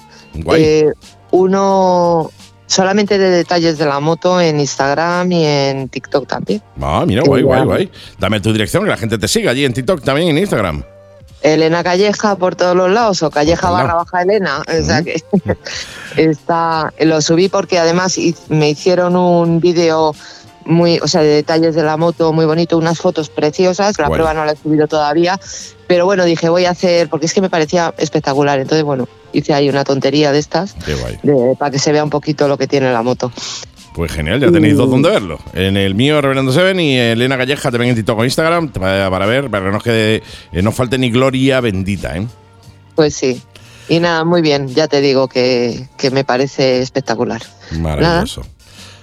eh, 0.55 0.93
uno 1.31 2.31
solamente 2.67 3.17
de 3.19 3.31
detalles 3.31 3.79
de 3.79 3.87
la 3.87 3.99
moto 3.99 4.41
en 4.41 4.61
Instagram 4.61 5.33
y 5.33 5.47
en 5.47 5.89
TikTok 5.89 6.27
también. 6.29 6.63
Ah, 6.81 7.05
mira, 7.07 7.23
guay, 7.25 7.43
guay, 7.43 7.65
guay. 7.65 7.91
Dame 8.19 8.41
tu 8.41 8.53
dirección, 8.53 8.85
que 8.85 8.91
la 8.91 8.99
gente 8.99 9.17
te 9.17 9.27
siga 9.27 9.53
allí 9.53 9.65
en 9.65 9.73
TikTok, 9.73 10.03
también 10.03 10.29
en 10.29 10.39
Instagram. 10.39 10.83
Elena 11.41 11.85
Calleja 11.85 12.37
por 12.37 12.57
todos 12.57 12.77
los 12.77 12.91
lados 12.91 13.23
o 13.23 13.31
Calleja 13.31 13.71
barra 13.71 13.95
baja 13.95 14.23
Elena. 14.23 14.61
O 14.69 14.85
sea 14.85 15.03
que 15.03 15.23
está, 16.17 16.93
lo 17.01 17.21
subí 17.21 17.49
porque 17.49 17.79
además 17.79 18.19
me 18.49 18.71
hicieron 18.71 19.17
un 19.17 19.61
vídeo 19.61 20.15
muy, 20.69 20.99
o 21.03 21.09
sea, 21.09 21.23
de 21.23 21.29
detalles 21.31 21.75
de 21.75 21.83
la 21.83 21.97
moto 21.97 22.33
muy 22.33 22.45
bonito, 22.47 22.77
unas 22.79 22.99
fotos 22.99 23.29
preciosas. 23.31 23.99
La 23.99 24.09
prueba 24.09 24.35
no 24.35 24.45
la 24.45 24.53
he 24.53 24.57
subido 24.57 24.87
todavía, 24.87 25.41
pero 25.89 26.05
bueno, 26.05 26.25
dije 26.25 26.49
voy 26.49 26.67
a 26.67 26.71
hacer, 26.71 27.09
porque 27.09 27.27
es 27.27 27.35
que 27.35 27.41
me 27.41 27.51
parecía 27.51 27.93
espectacular. 27.99 28.61
Entonces, 28.61 28.85
bueno, 28.85 29.09
hice 29.33 29.55
ahí 29.55 29.69
una 29.69 29.83
tontería 29.85 30.31
de 30.31 30.39
estas 30.39 30.77
de- 31.23 31.57
para 31.59 31.71
que 31.71 31.79
se 31.79 31.91
vea 31.91 32.05
un 32.05 32.11
poquito 32.11 32.47
lo 32.49 32.57
que 32.59 32.67
tiene 32.67 32.93
la 32.93 33.03
moto. 33.03 33.33
Pues 33.95 34.13
genial, 34.13 34.39
ya 34.41 34.53
tenéis 34.53 34.75
Mm. 34.75 34.77
dos 34.77 34.91
donde 34.91 35.11
verlo. 35.11 35.39
En 35.55 35.77
el 35.77 35.97
mío, 35.97 36.21
Reverendo 36.21 36.53
Seven, 36.53 36.79
y 36.79 36.97
Elena 36.97 37.37
Calleja 37.37 37.71
también 37.73 37.91
en 37.91 37.97
TikTok 37.97 38.19
o 38.21 38.25
Instagram, 38.25 38.69
para, 38.69 39.11
para 39.11 39.27
ver, 39.27 39.51
para 39.51 39.65
que 39.67 39.73
no, 39.73 39.81
quede, 39.81 40.23
eh, 40.53 40.63
no 40.63 40.71
falte 40.71 40.99
ni 40.99 41.11
gloria 41.11 41.61
bendita, 41.61 42.17
¿eh? 42.17 42.25
Pues 42.95 43.15
sí. 43.17 43.43
Y 43.89 43.99
nada, 44.01 44.23
muy 44.25 44.43
bien, 44.43 44.69
ya 44.69 44.87
te 44.87 45.01
digo 45.01 45.27
que, 45.29 45.89
que 45.97 46.11
me 46.11 46.23
parece 46.23 46.81
espectacular. 46.83 47.41
Maravilloso. 47.81 48.43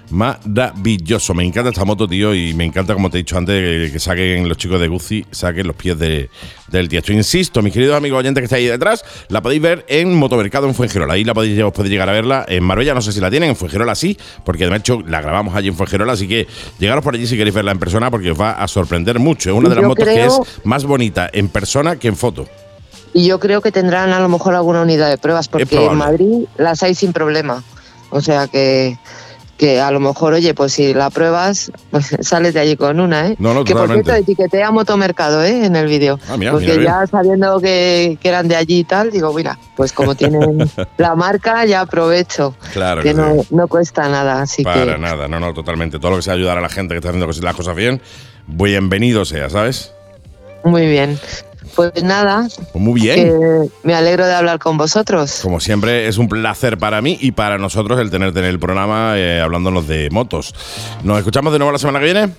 Maravilloso. 0.09 1.33
Me 1.33 1.43
encanta 1.43 1.69
esta 1.69 1.85
moto, 1.85 2.07
tío, 2.07 2.33
y 2.33 2.53
me 2.53 2.63
encanta, 2.65 2.93
como 2.93 3.09
te 3.09 3.17
he 3.17 3.19
dicho 3.19 3.37
antes, 3.37 3.55
que, 3.87 3.91
que 3.93 3.99
saquen 3.99 4.47
los 4.47 4.57
chicos 4.57 4.79
de 4.79 4.87
Guzzi, 4.87 5.25
saquen 5.31 5.67
los 5.67 5.75
pies 5.75 5.97
de- 5.97 6.29
del 6.67 6.89
tiesto. 6.89 7.13
Insisto, 7.13 7.61
mis 7.61 7.73
queridos 7.73 7.95
amigos 7.95 8.19
oyentes 8.19 8.41
que 8.41 8.45
estáis 8.45 8.65
ahí 8.65 8.71
detrás, 8.71 9.03
la 9.29 9.41
podéis 9.41 9.61
ver 9.61 9.85
en 9.87 10.15
Motomercado 10.15 10.67
en 10.67 10.73
Fuengirola. 10.75 11.13
Ahí 11.13 11.23
la 11.23 11.33
podéis, 11.33 11.61
os 11.61 11.71
podéis 11.71 11.91
llegar 11.91 12.09
a 12.09 12.11
verla. 12.11 12.45
En 12.47 12.63
Marbella 12.63 12.93
no 12.93 13.01
sé 13.01 13.11
si 13.11 13.19
la 13.19 13.29
tienen, 13.29 13.49
en 13.49 13.55
Fuengirola 13.55 13.95
sí, 13.95 14.17
porque 14.43 14.67
de 14.67 14.75
hecho 14.75 15.01
la 15.07 15.21
grabamos 15.21 15.55
allí 15.55 15.67
en 15.69 15.75
Fuengirola, 15.75 16.13
así 16.13 16.27
que 16.27 16.47
llegaros 16.79 17.03
por 17.03 17.13
allí 17.15 17.27
si 17.27 17.37
queréis 17.37 17.55
verla 17.55 17.71
en 17.71 17.79
persona, 17.79 18.09
porque 18.11 18.31
os 18.31 18.39
va 18.39 18.51
a 18.53 18.67
sorprender 18.67 19.19
mucho. 19.19 19.49
Es 19.51 19.55
una 19.55 19.69
de 19.69 19.75
las 19.75 19.83
Yo 19.83 19.87
motos 19.89 20.05
que 20.05 20.25
es 20.25 20.39
más 20.63 20.83
bonita 20.85 21.29
en 21.31 21.49
persona 21.49 21.95
que 21.97 22.07
en 22.07 22.15
foto. 22.15 22.47
Y 23.13 23.25
yo 23.27 23.39
creo 23.39 23.61
que 23.61 23.71
tendrán 23.71 24.11
a 24.11 24.19
lo 24.19 24.27
mejor 24.27 24.55
alguna 24.55 24.81
unidad 24.81 25.09
de 25.09 25.17
pruebas, 25.17 25.47
porque 25.47 25.85
en 25.85 25.95
Madrid 25.95 26.45
las 26.57 26.83
hay 26.83 26.95
sin 26.95 27.13
problema. 27.13 27.63
O 28.09 28.19
sea 28.21 28.47
que, 28.47 28.97
que 29.57 29.79
a 29.79 29.89
lo 29.91 29.99
mejor, 29.99 30.33
oye, 30.33 30.53
pues 30.53 30.73
si 30.73 30.93
la 30.93 31.09
pruebas, 31.09 31.71
pues 31.91 32.15
sales 32.21 32.53
de 32.53 32.59
allí 32.59 32.75
con 32.75 32.99
una, 32.99 33.27
¿eh? 33.27 33.35
No, 33.39 33.53
no, 33.53 33.63
que 33.63 33.73
por 33.73 33.83
totalmente. 33.83 34.11
cierto, 34.11 34.31
etiqueté 34.31 34.63
a 34.63 34.71
Motomercado, 34.71 35.43
¿eh? 35.43 35.65
En 35.65 35.75
el 35.75 35.87
vídeo. 35.87 36.19
Ah, 36.29 36.37
mira, 36.37 36.51
porque 36.51 36.77
mira, 36.77 37.01
ya 37.01 37.07
sabiendo 37.07 37.59
que, 37.59 38.17
que 38.21 38.29
eran 38.29 38.47
de 38.47 38.55
allí 38.55 38.79
y 38.79 38.83
tal, 38.83 39.11
digo, 39.11 39.33
mira, 39.33 39.57
pues 39.75 39.93
como 39.93 40.15
tienen 40.15 40.69
la 40.97 41.15
marca, 41.15 41.65
ya 41.65 41.81
aprovecho. 41.81 42.55
Claro 42.73 43.01
que 43.01 43.09
que 43.09 43.13
no, 43.13 43.43
sí. 43.43 43.47
no 43.51 43.67
cuesta 43.67 44.09
nada, 44.09 44.41
así 44.41 44.63
Para 44.63 44.95
que 44.95 44.97
nada, 44.97 45.27
no, 45.27 45.39
no, 45.39 45.53
totalmente. 45.53 45.99
Todo 45.99 46.11
lo 46.11 46.17
que 46.17 46.23
sea 46.23 46.33
ayudar 46.33 46.57
a 46.57 46.61
la 46.61 46.69
gente 46.69 46.93
que 46.93 46.97
está 46.97 47.09
haciendo 47.09 47.27
las 47.27 47.55
cosas 47.55 47.75
bien, 47.75 48.01
bienvenido 48.47 49.25
sea, 49.25 49.49
¿sabes? 49.49 49.91
muy 50.63 50.87
bien. 50.87 51.19
Pues 51.75 52.03
nada, 52.03 52.47
muy 52.73 53.01
bien. 53.01 53.15
que 53.27 53.69
me 53.83 53.93
alegro 53.95 54.25
de 54.25 54.33
hablar 54.33 54.59
con 54.59 54.77
vosotros. 54.77 55.39
Como 55.41 55.59
siempre, 55.59 56.07
es 56.07 56.17
un 56.17 56.29
placer 56.29 56.77
para 56.77 57.01
mí 57.01 57.17
y 57.19 57.31
para 57.33 57.57
nosotros 57.57 57.99
el 57.99 58.09
tenerte 58.09 58.39
en 58.39 58.45
el 58.45 58.59
programa 58.59 59.13
eh, 59.17 59.41
hablándonos 59.41 59.87
de 59.87 60.09
motos. 60.09 60.53
¿Nos 61.03 61.17
escuchamos 61.17 61.51
de 61.51 61.59
nuevo 61.59 61.71
la 61.73 61.77
semana 61.79 61.99
que 61.99 62.05
viene? 62.05 62.29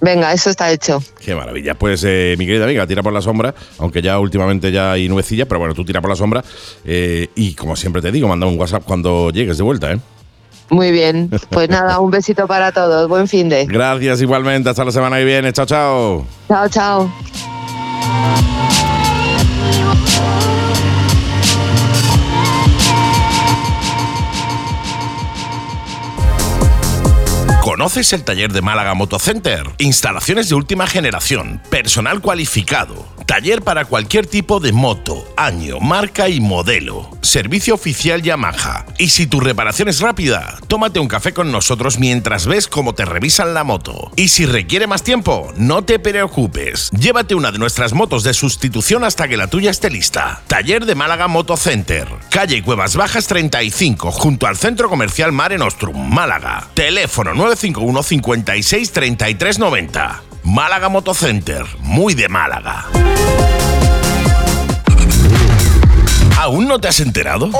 Venga, 0.00 0.32
eso 0.32 0.50
está 0.50 0.70
hecho. 0.70 1.02
Qué 1.24 1.34
maravilla. 1.34 1.74
Pues, 1.74 2.04
eh, 2.06 2.34
mi 2.38 2.44
querida 2.46 2.64
amiga, 2.64 2.86
tira 2.86 3.02
por 3.02 3.12
la 3.14 3.22
sombra, 3.22 3.54
aunque 3.78 4.02
ya 4.02 4.18
últimamente 4.18 4.70
ya 4.70 4.92
hay 4.92 5.08
nuecillas, 5.08 5.48
pero 5.48 5.58
bueno, 5.58 5.74
tú 5.74 5.84
tira 5.84 6.00
por 6.02 6.10
la 6.10 6.16
sombra. 6.16 6.44
eh, 6.84 7.28
y 7.34 7.54
como 7.54 7.74
siempre 7.76 8.02
te 8.02 8.12
digo, 8.12 8.28
manda 8.28 8.46
un 8.46 8.58
WhatsApp 8.58 8.84
cuando 8.84 9.30
llegues 9.30 9.56
de 9.56 9.62
vuelta, 9.62 9.92
¿eh? 9.92 9.98
Muy 10.68 10.90
bien. 10.92 11.30
Pues 11.50 11.68
nada, 11.70 11.98
un 12.00 12.10
besito 12.10 12.46
para 12.46 12.72
todos. 12.72 13.08
Buen 13.08 13.26
fin 13.26 13.48
de. 13.48 13.64
Gracias 13.66 14.20
igualmente. 14.20 14.68
Hasta 14.68 14.84
la 14.84 14.92
semana 14.92 15.16
que 15.16 15.24
viene. 15.24 15.52
Chao, 15.52 15.64
chao. 15.66 16.26
Chao, 16.48 16.68
chao. 16.68 18.55
¿Conoces 27.76 28.14
el 28.14 28.24
taller 28.24 28.54
de 28.54 28.62
Málaga 28.62 28.94
Motocenter? 28.94 29.70
Instalaciones 29.76 30.48
de 30.48 30.54
última 30.54 30.86
generación, 30.86 31.60
personal 31.68 32.22
cualificado, 32.22 33.06
taller 33.26 33.60
para 33.60 33.84
cualquier 33.84 34.26
tipo 34.26 34.60
de 34.60 34.72
moto, 34.72 35.22
año, 35.36 35.78
marca 35.78 36.30
y 36.30 36.40
modelo, 36.40 37.10
servicio 37.20 37.74
oficial 37.74 38.22
Yamaha. 38.22 38.86
Y 38.96 39.08
si 39.08 39.26
tu 39.26 39.40
reparación 39.40 39.88
es 39.88 40.00
rápida, 40.00 40.58
tómate 40.68 41.00
un 41.00 41.08
café 41.08 41.34
con 41.34 41.52
nosotros 41.52 41.98
mientras 41.98 42.46
ves 42.46 42.66
cómo 42.66 42.94
te 42.94 43.04
revisan 43.04 43.52
la 43.52 43.62
moto. 43.62 44.10
Y 44.16 44.28
si 44.28 44.46
requiere 44.46 44.86
más 44.86 45.02
tiempo, 45.02 45.52
no 45.58 45.84
te 45.84 45.98
preocupes. 45.98 46.88
Llévate 46.92 47.34
una 47.34 47.52
de 47.52 47.58
nuestras 47.58 47.92
motos 47.92 48.22
de 48.24 48.32
sustitución 48.32 49.04
hasta 49.04 49.28
que 49.28 49.36
la 49.36 49.48
tuya 49.48 49.70
esté 49.70 49.90
lista. 49.90 50.40
Taller 50.46 50.86
de 50.86 50.94
Málaga 50.94 51.28
Motocenter, 51.28 52.08
calle 52.30 52.62
Cuevas 52.62 52.96
Bajas 52.96 53.26
35, 53.26 54.12
junto 54.12 54.46
al 54.46 54.56
Centro 54.56 54.88
Comercial 54.88 55.30
Mare 55.32 55.58
Nostrum, 55.58 56.08
Málaga. 56.10 56.68
Teléfono 56.72 57.34
951 57.72 58.02
56 58.02 58.92
33 58.92 59.58
90. 59.58 60.22
Málaga 60.44 60.88
Motocenter, 60.88 61.64
muy 61.80 62.14
de 62.14 62.28
Málaga. 62.28 62.86
¿Aún 66.38 66.68
no 66.68 66.78
te 66.78 66.88
has 66.88 67.00
enterado? 67.00 67.50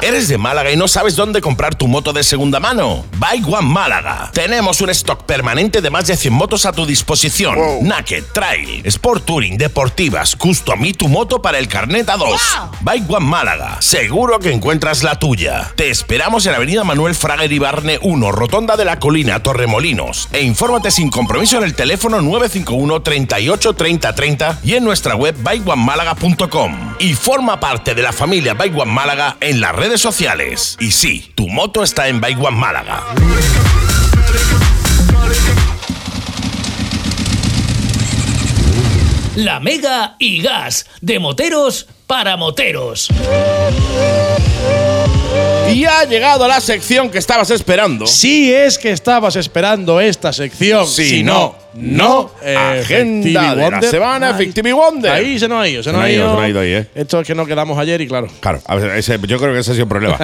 ¿Eres 0.00 0.28
de 0.28 0.38
Málaga 0.38 0.72
y 0.72 0.76
no 0.76 0.88
sabes 0.88 1.16
dónde 1.16 1.40
comprar 1.40 1.74
tu 1.74 1.86
moto 1.86 2.12
de 2.12 2.24
segunda 2.24 2.60
mano? 2.60 3.04
Bike 3.18 3.46
One 3.46 3.68
Málaga. 3.68 4.30
Tenemos 4.32 4.80
un 4.80 4.90
stock 4.90 5.24
permanente 5.24 5.80
de 5.80 5.90
más 5.90 6.06
de 6.06 6.16
100 6.16 6.32
motos 6.32 6.66
a 6.66 6.72
tu 6.72 6.86
disposición. 6.86 7.56
Naked, 7.82 8.24
Trail, 8.32 8.82
Sport 8.86 9.24
Touring, 9.24 9.58
Deportivas, 9.58 10.34
Custom 10.36 10.84
y 10.84 10.92
tu 10.92 11.08
moto 11.08 11.40
para 11.40 11.58
el 11.58 11.68
carnet 11.68 12.08
A2. 12.08 12.38
Bike 12.80 13.10
One 13.10 13.26
Málaga. 13.26 13.76
Seguro 13.80 14.38
que 14.38 14.52
encuentras 14.52 15.02
la 15.02 15.18
tuya. 15.18 15.72
Te 15.76 15.90
esperamos 15.90 16.46
en 16.46 16.54
Avenida 16.54 16.84
Manuel 16.84 17.14
Frager 17.14 17.52
Ibarne 17.52 17.98
1, 18.02 18.32
Rotonda 18.32 18.76
de 18.76 18.84
la 18.84 18.98
Colina, 18.98 19.42
Torremolinos. 19.42 20.28
E 20.32 20.42
infórmate 20.42 20.90
sin 20.90 21.10
compromiso 21.10 21.58
en 21.58 21.64
el 21.64 21.74
teléfono 21.74 22.20
951 22.20 23.02
38 23.02 23.72
30 23.74 24.14
30 24.14 24.58
y 24.64 24.74
en 24.74 24.84
nuestra 24.84 25.14
web 25.14 25.36
bikeonemálaga.com. 25.42 26.94
Y 26.98 27.14
forma 27.32 27.58
parte 27.58 27.94
de 27.94 28.02
la 28.02 28.12
familia 28.12 28.52
Bike 28.52 28.76
One 28.76 28.92
Málaga 28.92 29.38
en 29.40 29.58
las 29.58 29.74
redes 29.74 30.02
sociales. 30.02 30.76
Y 30.78 30.90
sí, 30.90 31.32
tu 31.34 31.48
moto 31.48 31.82
está 31.82 32.08
en 32.08 32.20
Bike 32.20 32.38
One 32.38 32.58
Málaga. 32.58 33.04
La 39.34 39.60
Mega 39.60 40.16
y 40.18 40.42
Gas, 40.42 40.84
de 41.00 41.18
moteros 41.20 41.86
para 42.06 42.36
moteros. 42.36 43.08
Y 45.72 45.86
ha 45.86 46.04
llegado 46.04 46.46
la 46.46 46.60
sección 46.60 47.08
que 47.08 47.16
estabas 47.16 47.50
esperando. 47.50 48.06
Si 48.06 48.52
es 48.52 48.76
que 48.76 48.90
estabas 48.90 49.36
esperando 49.36 50.02
esta 50.02 50.34
sección, 50.34 50.86
Si 50.86 51.08
si 51.08 51.22
no, 51.74 52.30
Agenda 52.44 53.28
de 53.54 53.56
la 53.56 53.70
Wonder. 53.70 53.90
semana, 53.90 54.30
Effective 54.30 54.72
Wonder. 54.72 55.10
Ahí 55.12 55.38
se 55.38 55.48
nos 55.48 55.62
ha 55.62 55.68
ido, 55.68 55.82
se 55.82 55.92
nos 55.92 56.02
ha 56.02 56.10
ido. 56.10 56.26
se 56.28 56.32
nos 56.34 56.42
ha 56.42 56.48
ido 56.48 56.60
ahí, 56.60 56.72
¿eh? 56.72 56.86
Esto 56.94 57.20
es 57.20 57.26
que 57.26 57.34
no 57.34 57.46
quedamos 57.46 57.78
ayer 57.78 58.00
y 58.00 58.06
claro. 58.06 58.28
Claro, 58.40 58.60
a 58.66 58.74
ver, 58.76 58.96
ese- 58.98 59.18
yo 59.26 59.38
creo 59.38 59.52
que 59.52 59.60
ese 59.60 59.70
ha 59.72 59.74
sido 59.74 59.84
el 59.84 59.88
problema. 59.88 60.18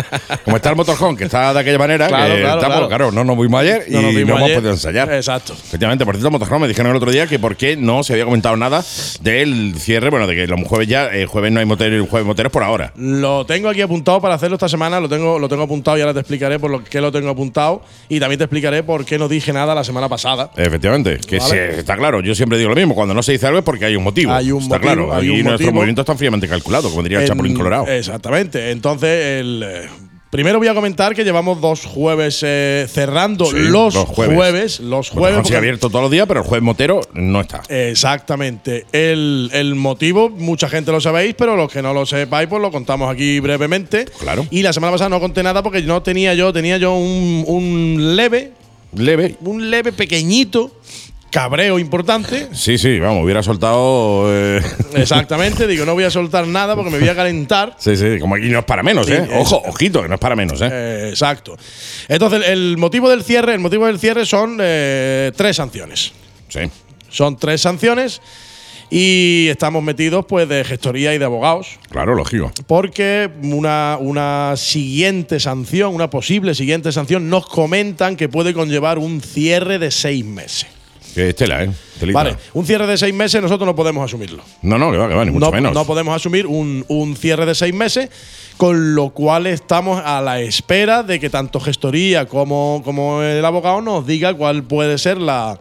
Como 0.45 0.57
está 0.57 0.71
el 0.71 0.77
motorhome, 0.77 1.17
que 1.17 1.25
está 1.25 1.53
de 1.53 1.61
aquella 1.61 1.79
manera, 1.79 2.09
Claro, 2.09 2.35
que 2.35 2.41
claro, 2.41 2.61
estamos- 2.61 2.89
claro. 2.89 3.13
no 3.13 3.25
nos 3.25 3.39
vimos 3.39 3.61
ayer 3.61 3.85
y 3.89 3.93
No 3.93 4.03
no, 4.03 4.07
nos 4.09 4.17
vimos 4.17 4.31
hemos 4.31 4.43
ayer. 4.45 4.55
podido 4.57 4.73
ensayar. 4.73 5.13
Exacto. 5.13 5.53
Efectivamente, 5.55 6.05
por 6.05 6.15
cierto, 6.17 6.31
motorhome 6.31 6.61
me 6.63 6.69
dijeron 6.69 6.91
el 6.91 6.97
otro 6.97 7.11
día 7.11 7.27
que 7.27 7.39
por 7.39 7.57
qué 7.57 7.77
no 7.77 8.03
se 8.03 8.13
había 8.15 8.25
comentado 8.25 8.57
nada 8.57 8.85
del 9.21 9.75
cierre, 9.79 10.11
bueno, 10.11 10.27
de 10.27 10.35
que 10.35 10.47
los 10.47 10.61
jueves 10.67 10.89
ya, 10.89 11.07
el 11.07 11.27
jueves 11.27 11.53
no 11.53 11.61
hay 11.61 11.67
moteros, 11.67 11.95
el 12.03 12.09
jueves 12.09 12.27
moteros 12.27 12.53
por 12.53 12.63
ahora. 12.63 12.93
Lo 12.97 13.47
tengo 13.47 13.69
aquí 13.69 13.81
apuntado 13.81 14.21
para 14.21 14.35
hacerlo 14.35 14.57
esta 14.57 14.69
semana, 14.69 15.01
lo 15.01 15.09
tengo, 15.09 15.39
lo 15.39 15.49
tengo 15.49 15.63
apuntado 15.65 15.97
y 15.99 16.01
ahora 16.01 16.15
te 16.15 16.21
explicaré 16.21 16.59
por 16.59 16.71
lo 16.71 16.85
que 16.85 17.01
lo 17.01 17.11
tengo 17.13 17.31
apuntado 17.31 17.83
y 18.09 18.21
también 18.21 18.39
te 18.39 18.45
explicaré 18.45 18.83
por 18.83 19.05
qué 19.05 19.19
no 19.19 19.29
dije 19.29 19.53
nada 19.53 19.75
la 19.75 19.85
semana 19.85 20.09
pasada. 20.09 20.51
Efectivamente, 20.57 21.19
que 21.27 21.38
Vale. 21.39 21.73
sí, 21.73 21.79
está 21.81 21.97
claro. 21.97 22.21
Yo 22.21 22.35
siempre 22.35 22.59
digo 22.59 22.71
lo 22.71 22.77
mismo. 22.77 22.95
Cuando 22.95 23.15
no 23.15 23.23
se 23.23 23.33
dice 23.33 23.47
algo 23.47 23.59
es 23.59 23.65
porque 23.65 23.85
hay 23.87 23.97
un 23.97 24.05
motivo. 24.05 24.33
Hay 24.33 24.51
un 24.53 24.63
está 24.63 24.77
motivo, 24.79 24.93
claro. 24.95 25.15
hay 25.15 25.27
nuestros 25.29 25.53
motivo. 25.53 25.73
movimientos 25.73 26.03
están 26.03 26.19
fríamente 26.19 26.49
calculados, 26.49 26.91
como 26.91 27.03
diría 27.03 27.21
el 27.21 27.29
Chapulín 27.29 27.55
Colorado. 27.55 27.87
Exactamente. 27.87 28.71
Entonces, 28.71 29.41
el, 29.41 29.63
eh, 29.67 29.89
primero 30.31 30.59
voy 30.59 30.69
a 30.69 30.75
comentar 30.75 31.15
que 31.15 31.25
llevamos 31.25 31.61
dos 31.61 31.85
jueves 31.87 32.41
eh, 32.47 32.87
cerrando 32.89 33.47
Sí, 33.47 33.57
los, 33.59 33.95
los 33.95 34.05
jueves. 34.07 34.37
jueves. 34.37 34.81
Los 34.81 35.11
jueves. 35.11 35.37
sigue 35.39 35.43
porque- 35.43 35.57
abierto 35.57 35.89
todos 35.89 36.03
los 36.03 36.11
días, 36.11 36.27
pero 36.29 36.41
el 36.41 36.47
jueves 36.47 36.63
motero 36.65 37.01
no 37.15 37.41
está. 37.41 37.63
Exactamente. 37.69 38.87
El, 38.93 39.51
el 39.53 39.75
motivo, 39.75 40.31
mucha 40.31 40.69
gente 40.69 40.93
lo 40.93 41.01
sabéis, 41.01 41.35
pero 41.37 41.57
los 41.57 41.71
que 41.73 41.83
no 41.83 41.93
lo 41.95 42.07
sepáis, 42.07 42.49
pues 42.49 42.61
lo 42.63 42.71
contamos 42.71 43.11
aquí 43.13 43.41
brevemente. 43.41 44.05
Claro. 44.21 44.47
Y 44.51 44.63
la 44.63 44.73
semana 44.73 44.93
pasada 44.93 45.11
no 45.11 45.21
conté 45.21 45.43
nada 45.43 45.63
porque 45.63 45.83
no 45.83 46.03
tenía 46.03 46.35
yo, 46.35 46.53
tenía 46.53 46.77
yo 46.79 46.95
un, 46.95 47.45
un 47.47 48.17
leve 48.17 48.53
Leve. 48.95 49.37
un 49.43 49.71
leve 49.71 49.93
pequeñito 49.93 50.73
cabreo 51.31 51.79
importante. 51.79 52.49
Sí, 52.53 52.79
sí, 52.79 52.99
vamos, 52.99 53.25
hubiera 53.25 53.43
soltado. 53.43 54.25
eh, 54.29 54.61
Exactamente, 54.95 55.67
digo, 55.67 55.85
no 55.85 55.95
voy 55.95 56.05
a 56.05 56.11
soltar 56.11 56.47
nada 56.47 56.75
porque 56.75 56.91
me 56.91 56.99
voy 56.99 57.09
a 57.09 57.15
calentar. 57.15 57.75
sí, 57.79 57.97
sí, 57.97 58.19
como 58.19 58.35
aquí 58.37 58.49
no 58.49 58.61
es 58.61 58.65
para 58.65 58.83
menos, 58.83 59.07
Sí, 59.07 59.13
¿eh? 59.13 59.29
Ojo, 59.35 59.63
ojito, 59.67 60.03
que 60.03 60.09
no 60.09 60.15
es 60.15 60.21
para 60.21 60.37
menos, 60.37 60.61
¿eh? 60.61 60.69
Eh, 60.71 61.07
exacto. 61.11 61.57
Entonces, 62.09 62.43
el 62.49 62.77
motivo 62.79 63.09
del 63.11 63.23
cierre, 63.23 63.55
el 63.55 63.61
motivo 63.61 63.87
del 63.87 63.99
cierre 63.99 64.25
son 64.27 64.59
eh, 64.61 65.33
tres 65.37 65.57
sanciones. 65.57 66.13
Sí. 66.49 66.61
Son 67.11 67.37
tres 67.39 67.61
sanciones 67.61 68.21
y 68.91 69.49
estamos 69.51 69.83
metidos 69.83 70.25
pues 70.27 70.49
de 70.49 70.65
gestoría 70.65 71.15
y 71.15 71.19
de 71.19 71.25
abogados. 71.27 71.79
Claro, 71.91 72.15
lógico. 72.15 72.51
Porque 72.67 73.31
una, 73.43 73.99
una 74.01 74.55
siguiente 74.57 75.41
sanción, 75.41 75.95
una 75.95 76.09
posible 76.09 76.55
siguiente 76.55 76.91
sanción, 76.93 77.29
nos 77.29 77.47
comentan 77.47 78.17
que 78.17 78.29
puede 78.31 78.55
conllevar 78.55 78.99
un 78.99 79.21
cierre 79.21 79.79
de 79.79 79.91
seis 79.91 80.25
meses. 80.25 80.67
Que 81.15 81.31
es 81.31 81.37
tela, 81.37 81.65
¿eh? 81.65 81.71
Telita. 81.99 82.19
Vale, 82.19 82.37
un 82.55 82.65
cierre 82.65 82.87
de 82.87 82.97
seis 82.97 83.13
meses 83.15 83.43
nosotros 83.43 83.67
no 83.67 83.75
podemos 83.75 84.05
asumirlo. 84.05 84.43
No, 84.63 84.79
no, 84.79 84.91
que 84.93 84.99
va, 84.99 85.09
que 85.09 85.15
va, 85.15 85.25
ni 85.25 85.31
mucho 85.31 85.47
no, 85.47 85.53
menos. 85.53 85.73
no 85.75 85.85
podemos 85.85 86.15
asumir 86.15 86.47
un, 86.47 86.85
un 86.89 87.17
cierre 87.17 87.45
de 87.47 87.55
seis 87.55 87.75
meses, 87.75 88.09
con 88.57 88.95
lo 88.95 89.11
cual 89.11 89.47
estamos 89.47 90.01
a 90.05 90.21
la 90.21 90.41
espera 90.41 91.03
de 91.03 91.19
que 91.19 91.31
tanto 91.31 91.61
gestoría 91.61 92.27
como, 92.27 92.83
como 92.85 93.23
el 93.23 93.45
abogado 93.45 93.81
nos 93.81 94.07
diga 94.07 94.35
cuál 94.35 94.63
puede 94.65 94.99
ser 94.99 95.19
la, 95.19 95.59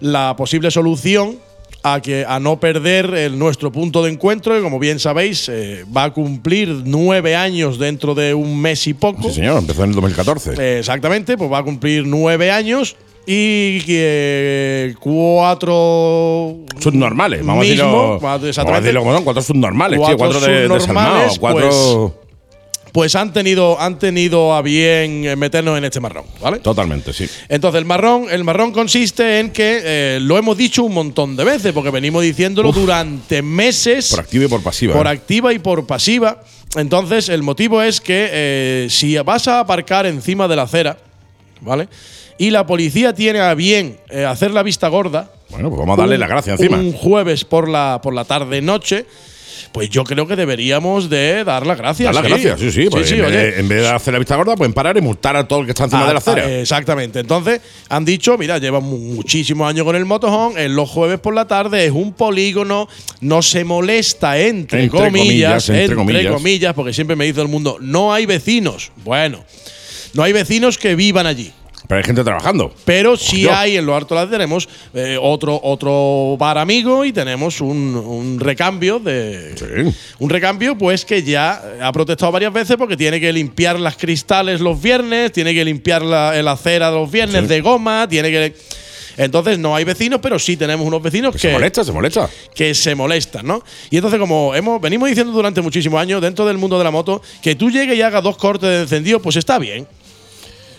la 0.00 0.34
posible 0.36 0.70
solución 0.70 1.38
a, 1.82 2.00
que, 2.00 2.24
a 2.26 2.38
no 2.40 2.58
perder 2.60 3.12
el, 3.14 3.38
nuestro 3.38 3.72
punto 3.72 4.02
de 4.04 4.12
encuentro, 4.12 4.54
que 4.54 4.62
como 4.62 4.78
bien 4.78 4.98
sabéis, 4.98 5.48
eh, 5.48 5.84
va 5.94 6.04
a 6.04 6.12
cumplir 6.12 6.68
nueve 6.84 7.34
años 7.36 7.78
dentro 7.78 8.14
de 8.14 8.34
un 8.34 8.60
mes 8.60 8.86
y 8.86 8.94
poco. 8.94 9.24
Sí, 9.24 9.34
señor, 9.34 9.58
empezó 9.58 9.84
en 9.84 9.90
el 9.90 9.96
2014. 9.96 10.54
Eh, 10.58 10.78
Exactamente, 10.78 11.36
pues 11.36 11.50
va 11.50 11.58
a 11.58 11.62
cumplir 11.64 12.06
nueve 12.06 12.50
años 12.50 12.96
y 13.26 13.80
que 13.82 14.94
cuatro 15.00 16.56
subnormales, 16.80 17.44
vamos 17.44 17.66
mismo, 17.66 17.84
a 17.84 17.86
decirlo. 17.86 18.20
Vamos 18.20 18.56
a 18.56 18.80
decirlo 18.80 19.00
como 19.00 19.14
son, 19.14 19.24
cuatro 19.24 19.42
subnormales, 19.42 19.98
Cuatro 19.98 20.16
tío, 20.16 20.18
cuatro 20.18 20.40
de, 20.40 20.52
de 20.68 20.80
subnormales, 20.80 21.34
Salmao, 21.34 21.40
cuatro. 21.40 21.68
pues 21.68 22.21
han 23.14 23.32
tenido, 23.32 23.80
han 23.80 23.98
tenido 23.98 24.54
a 24.54 24.60
bien 24.62 25.24
eh, 25.24 25.34
meternos 25.36 25.78
en 25.78 25.84
este 25.84 25.98
marrón, 26.00 26.24
¿vale? 26.40 26.58
Totalmente, 26.58 27.12
sí. 27.12 27.26
Entonces, 27.48 27.78
el 27.78 27.84
marrón, 27.86 28.26
el 28.30 28.44
marrón 28.44 28.70
consiste 28.72 29.40
en 29.40 29.50
que 29.50 29.80
eh, 29.82 30.18
lo 30.20 30.36
hemos 30.36 30.56
dicho 30.58 30.84
un 30.84 30.92
montón 30.92 31.34
de 31.36 31.44
veces, 31.44 31.72
porque 31.72 31.90
venimos 31.90 32.22
diciéndolo 32.22 32.68
Uf. 32.68 32.76
durante 32.76 33.40
meses. 33.42 34.10
Por 34.10 34.20
activa 34.20 34.44
y 34.44 34.48
por 34.48 34.62
pasiva. 34.62 34.94
Por 34.94 35.06
¿eh? 35.06 35.10
activa 35.10 35.52
y 35.54 35.58
por 35.58 35.86
pasiva. 35.86 36.42
Entonces, 36.76 37.28
el 37.28 37.42
motivo 37.42 37.80
es 37.82 38.00
que 38.00 38.28
eh, 38.30 38.86
si 38.90 39.16
vas 39.18 39.48
a 39.48 39.60
aparcar 39.60 40.04
encima 40.06 40.46
de 40.48 40.56
la 40.56 40.62
acera, 40.62 40.98
¿vale? 41.60 41.88
Y 42.38 42.50
la 42.50 42.66
policía 42.66 43.14
tiene 43.14 43.40
a 43.40 43.54
bien 43.54 43.98
hacer 44.26 44.50
la 44.50 44.62
vista 44.62 44.88
gorda. 44.88 45.30
Bueno, 45.50 45.68
pues 45.68 45.78
vamos 45.80 45.98
a 45.98 46.02
darle 46.02 46.14
un- 46.16 46.20
la 46.20 46.26
gracia 46.26 46.52
encima. 46.54 46.78
Un 46.78 46.92
jueves 46.92 47.44
por 47.44 47.68
la, 47.68 48.00
por 48.02 48.14
la 48.14 48.24
tarde-noche. 48.24 49.04
Pues 49.70 49.88
yo 49.90 50.04
creo 50.04 50.26
que 50.26 50.36
deberíamos 50.36 51.08
de 51.10 51.44
dar 51.44 51.66
las 51.66 51.78
gracias. 51.78 52.12
Dar 52.14 52.22
las 52.22 52.30
gracias, 52.30 52.58
sí, 52.60 52.72
sí. 52.72 52.88
porque 52.90 53.08
en, 53.08 53.22
vez 53.22 53.32
de, 53.32 53.60
en 53.60 53.68
vez 53.68 53.82
de 53.82 53.88
hacer 53.88 54.12
la 54.12 54.18
vista 54.18 54.36
gorda, 54.36 54.56
pueden 54.56 54.72
parar 54.72 54.96
y 54.96 55.00
multar 55.00 55.36
a 55.36 55.46
todo 55.46 55.60
el 55.60 55.66
que 55.66 55.72
está 55.72 55.84
encima 55.84 56.04
Ah, 56.04 56.06
de 56.08 56.12
la 56.12 56.18
acera. 56.18 56.44
ah, 56.46 56.60
exactamente. 56.60 57.20
Entonces, 57.20 57.60
han 57.88 58.04
dicho, 58.04 58.36
mira, 58.38 58.58
llevan 58.58 58.82
mu- 58.84 58.98
muchísimos 58.98 59.68
años 59.68 59.84
con 59.84 59.96
el 59.96 60.06
en 60.56 60.76
los 60.76 60.88
jueves 60.90 61.18
por 61.20 61.34
la 61.34 61.46
tarde 61.46 61.84
es 61.84 61.90
un 61.92 62.12
polígono, 62.12 62.88
no 63.20 63.42
se 63.42 63.64
molesta, 63.64 64.38
entre, 64.38 64.84
Entre 64.84 64.98
comillas, 64.98 65.66
comillas, 65.66 65.68
entre 65.70 65.96
comillas. 65.96 66.32
comillas, 66.32 66.74
porque 66.74 66.92
siempre 66.92 67.16
me 67.16 67.24
dice 67.24 67.40
el 67.40 67.48
mundo, 67.48 67.78
no 67.80 68.12
hay 68.12 68.26
vecinos. 68.26 68.92
Bueno, 69.04 69.44
no 70.14 70.22
hay 70.22 70.32
vecinos 70.32 70.78
que 70.78 70.94
vivan 70.94 71.26
allí. 71.26 71.52
Pero 71.88 71.98
hay 71.98 72.04
gente 72.04 72.22
trabajando. 72.24 72.72
Pero 72.84 73.16
sí 73.16 73.48
hay 73.48 73.76
en 73.76 73.84
lo 73.86 73.94
alto 73.96 74.14
la 74.14 74.28
tenemos 74.30 74.68
eh, 74.94 75.18
otro, 75.20 75.58
otro 75.62 76.36
bar 76.38 76.56
amigo 76.58 77.04
y 77.04 77.12
tenemos 77.12 77.60
un, 77.60 77.96
un 77.96 78.38
recambio 78.40 78.98
de. 78.98 79.54
Sí. 79.56 79.96
Un 80.18 80.30
recambio, 80.30 80.78
pues 80.78 81.04
que 81.04 81.22
ya 81.22 81.62
ha 81.82 81.92
protestado 81.92 82.30
varias 82.32 82.52
veces 82.52 82.76
porque 82.76 82.96
tiene 82.96 83.20
que 83.20 83.32
limpiar 83.32 83.78
las 83.80 83.96
cristales 83.96 84.60
los 84.60 84.80
viernes, 84.80 85.32
tiene 85.32 85.52
que 85.54 85.64
limpiar 85.64 86.02
la, 86.02 86.38
el 86.38 86.46
acera 86.48 86.90
los 86.90 87.10
viernes 87.10 87.42
Sí. 87.42 87.48
de 87.48 87.60
goma, 87.60 88.06
tiene 88.08 88.30
que. 88.30 88.54
Entonces 89.18 89.58
no 89.58 89.76
hay 89.76 89.84
vecinos, 89.84 90.20
pero 90.22 90.38
sí 90.38 90.56
tenemos 90.56 90.86
unos 90.86 91.02
vecinos 91.02 91.32
Que 91.34 91.38
que 91.42 91.48
se 91.48 91.52
molesta, 91.52 91.84
se 91.84 91.92
molesta. 91.92 92.30
que 92.54 92.74
se 92.74 92.94
molestan, 92.94 93.46
¿no? 93.46 93.62
Y 93.90 93.96
entonces, 93.96 94.18
como 94.18 94.54
hemos, 94.54 94.80
venimos 94.80 95.08
diciendo 95.08 95.32
durante 95.34 95.60
muchísimos 95.60 96.00
años, 96.00 96.22
dentro 96.22 96.46
del 96.46 96.56
mundo 96.56 96.78
de 96.78 96.84
la 96.84 96.90
moto, 96.90 97.20
que 97.42 97.54
tú 97.54 97.70
llegues 97.70 97.96
y 97.98 98.00
hagas 98.02 98.22
dos 98.22 98.38
cortes 98.38 98.70
de 98.70 98.80
encendido, 98.82 99.20
pues 99.20 99.36
está 99.36 99.58
bien. 99.58 99.86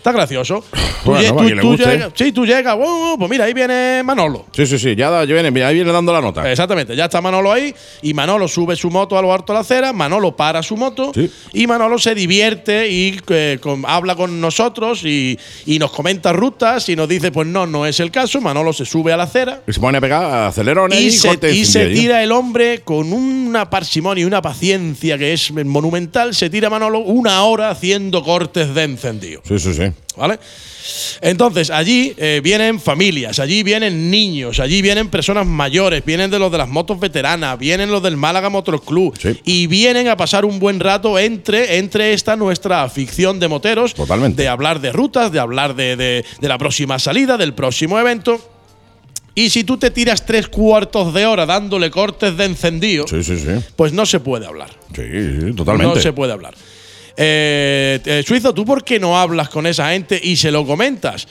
Está 0.04 0.12
gracioso. 0.12 0.62
Tú 1.06 1.12
Bueno, 1.12 1.44
le 1.44 1.62
guste. 1.62 1.86
llegas- 1.86 2.12
sí, 2.14 2.32
tú 2.34 2.46
llegas, 2.46 2.76
"Oh, 2.78 3.16
pues 3.18 3.30
mira, 3.32 3.46
ahí 3.46 3.54
viene 3.54 4.02
Manolo. 4.04 4.46
Sí, 4.54 4.66
sí, 4.66 4.78
sí. 4.78 4.96
Ya 4.98 5.10
da- 5.10 5.24
ya 5.26 5.34
viene, 5.34 5.64
ahí 5.64 5.76
viene 5.76 5.92
dando 5.94 6.12
la 6.12 6.20
nota. 6.20 6.50
Exactamente, 6.50 6.94
ya 6.96 7.06
está 7.06 7.22
Manolo 7.22 7.52
ahí 7.52 7.74
y 8.02 8.14
Manolo 8.14 8.48
sube 8.50 8.76
su 8.76 8.90
moto 8.90 9.18
a 9.18 9.22
lo 9.22 9.34
harto 9.34 9.54
de 9.54 9.56
la 9.58 9.62
acera, 9.62 9.94
Manolo 9.94 10.36
para 10.36 10.62
su 10.64 10.76
moto 10.78 11.12
Sí. 11.14 11.30
y 11.54 11.68
Manolo 11.68 11.98
se 12.00 12.16
divierte 12.16 12.90
y 12.90 13.18
eh, 13.30 13.60
con- 13.62 13.84
habla 13.88 14.16
con 14.16 14.40
nosotros 14.42 15.04
y, 15.06 15.38
y 15.66 15.80
nos 15.80 15.92
comenta 15.92 16.32
rutas 16.34 16.88
y 16.90 16.96
nos 16.98 17.08
dice, 17.08 17.32
pues 17.32 17.48
no, 17.48 17.66
no 17.66 17.86
es 17.86 18.00
el 18.02 18.12
caso, 18.12 18.40
Manolo 18.42 18.72
se 18.74 18.86
sube 18.86 19.12
a 19.14 19.18
la 19.18 19.24
acera 19.24 19.62
Y 19.68 19.72
se 19.74 19.80
pone 19.80 19.98
a 19.98 20.02
pegar 20.02 20.48
acelerones 20.48 21.00
y, 21.00 21.06
y, 21.08 21.12
se, 21.12 21.28
corte 21.30 21.52
y 21.54 21.64
se 21.66 21.88
tira 21.88 22.22
el 22.24 22.32
hombre 22.34 22.80
con 22.82 23.12
una 23.14 23.70
parsimonia 23.70 24.22
y 24.22 24.26
una 24.26 24.42
paciencia 24.42 25.18
que 25.18 25.32
es 25.34 25.52
monumental, 25.54 26.34
se 26.36 26.50
tira 26.50 26.70
Manolo 26.70 27.00
una 27.00 27.44
hora 27.44 27.70
haciendo 27.70 28.22
cortes 28.24 28.74
de 28.76 28.84
encendido. 28.84 29.42
Sí, 29.46 29.60
sí, 29.60 29.74
sí. 29.74 29.93
¿Vale? 30.16 30.38
Entonces, 31.22 31.72
allí 31.72 32.14
eh, 32.18 32.40
vienen 32.44 32.80
familias, 32.80 33.40
allí 33.40 33.64
vienen 33.64 34.12
niños, 34.12 34.60
allí 34.60 34.82
vienen 34.82 35.10
personas 35.10 35.48
mayores, 35.48 36.06
vienen 36.06 36.30
de 36.30 36.38
los 36.38 36.52
de 36.52 36.58
las 36.60 36.70
motos 36.70 37.00
veteranas, 37.00 37.58
vienen 37.58 37.90
los 37.90 38.04
del 38.04 38.16
Málaga 38.18 38.50
Motor 38.50 38.84
Club 38.84 39.18
Sí. 39.20 39.40
y 39.44 39.66
vienen 39.68 40.08
a 40.10 40.18
pasar 40.18 40.46
un 40.46 40.60
buen 40.60 40.80
rato 40.80 41.18
entre, 41.18 41.78
entre 41.80 42.14
esta 42.14 42.36
nuestra 42.36 42.84
afición 42.84 43.40
de 43.40 43.48
moteros, 43.48 43.94
Totalmente. 43.96 44.42
de 44.44 44.48
hablar 44.50 44.82
de 44.82 44.92
rutas, 44.92 45.32
de 45.32 45.40
hablar 45.40 45.76
de, 45.76 45.96
de- 45.96 46.26
de 46.40 46.48
la 46.48 46.58
próxima 46.60 47.00
salida, 47.00 47.38
del 47.38 47.54
próximo 47.54 47.98
evento. 47.98 48.40
Y 49.36 49.50
si 49.50 49.64
tú 49.64 49.78
te 49.78 49.90
tiras 49.90 50.28
tres 50.28 50.48
cuartos 50.48 51.12
de 51.12 51.26
hora 51.26 51.48
dándole 51.48 51.90
cortes 51.90 52.38
de 52.38 52.46
encendido, 52.46 53.08
Sí, 53.08 53.24
sí, 53.24 53.40
sí. 53.40 53.48
pues 53.76 53.92
no 53.92 54.06
se 54.06 54.20
puede 54.20 54.46
hablar. 54.46 54.70
Sí, 54.96 55.02
sí, 55.02 55.54
totalmente. 55.56 55.96
No 55.96 56.00
se 56.02 56.14
puede 56.14 56.34
hablar. 56.34 56.54
Eh, 57.18 58.00
eh, 58.06 58.24
Suizo, 58.26 58.54
¿tú 58.54 58.66
por 58.66 58.84
qué 58.84 59.00
no 59.00 59.18
hablas 59.18 59.50
con 59.50 59.66
esa 59.68 59.90
gente 59.92 60.20
y 60.22 60.36
se 60.36 60.52
lo 60.52 60.66
comentas? 60.66 61.28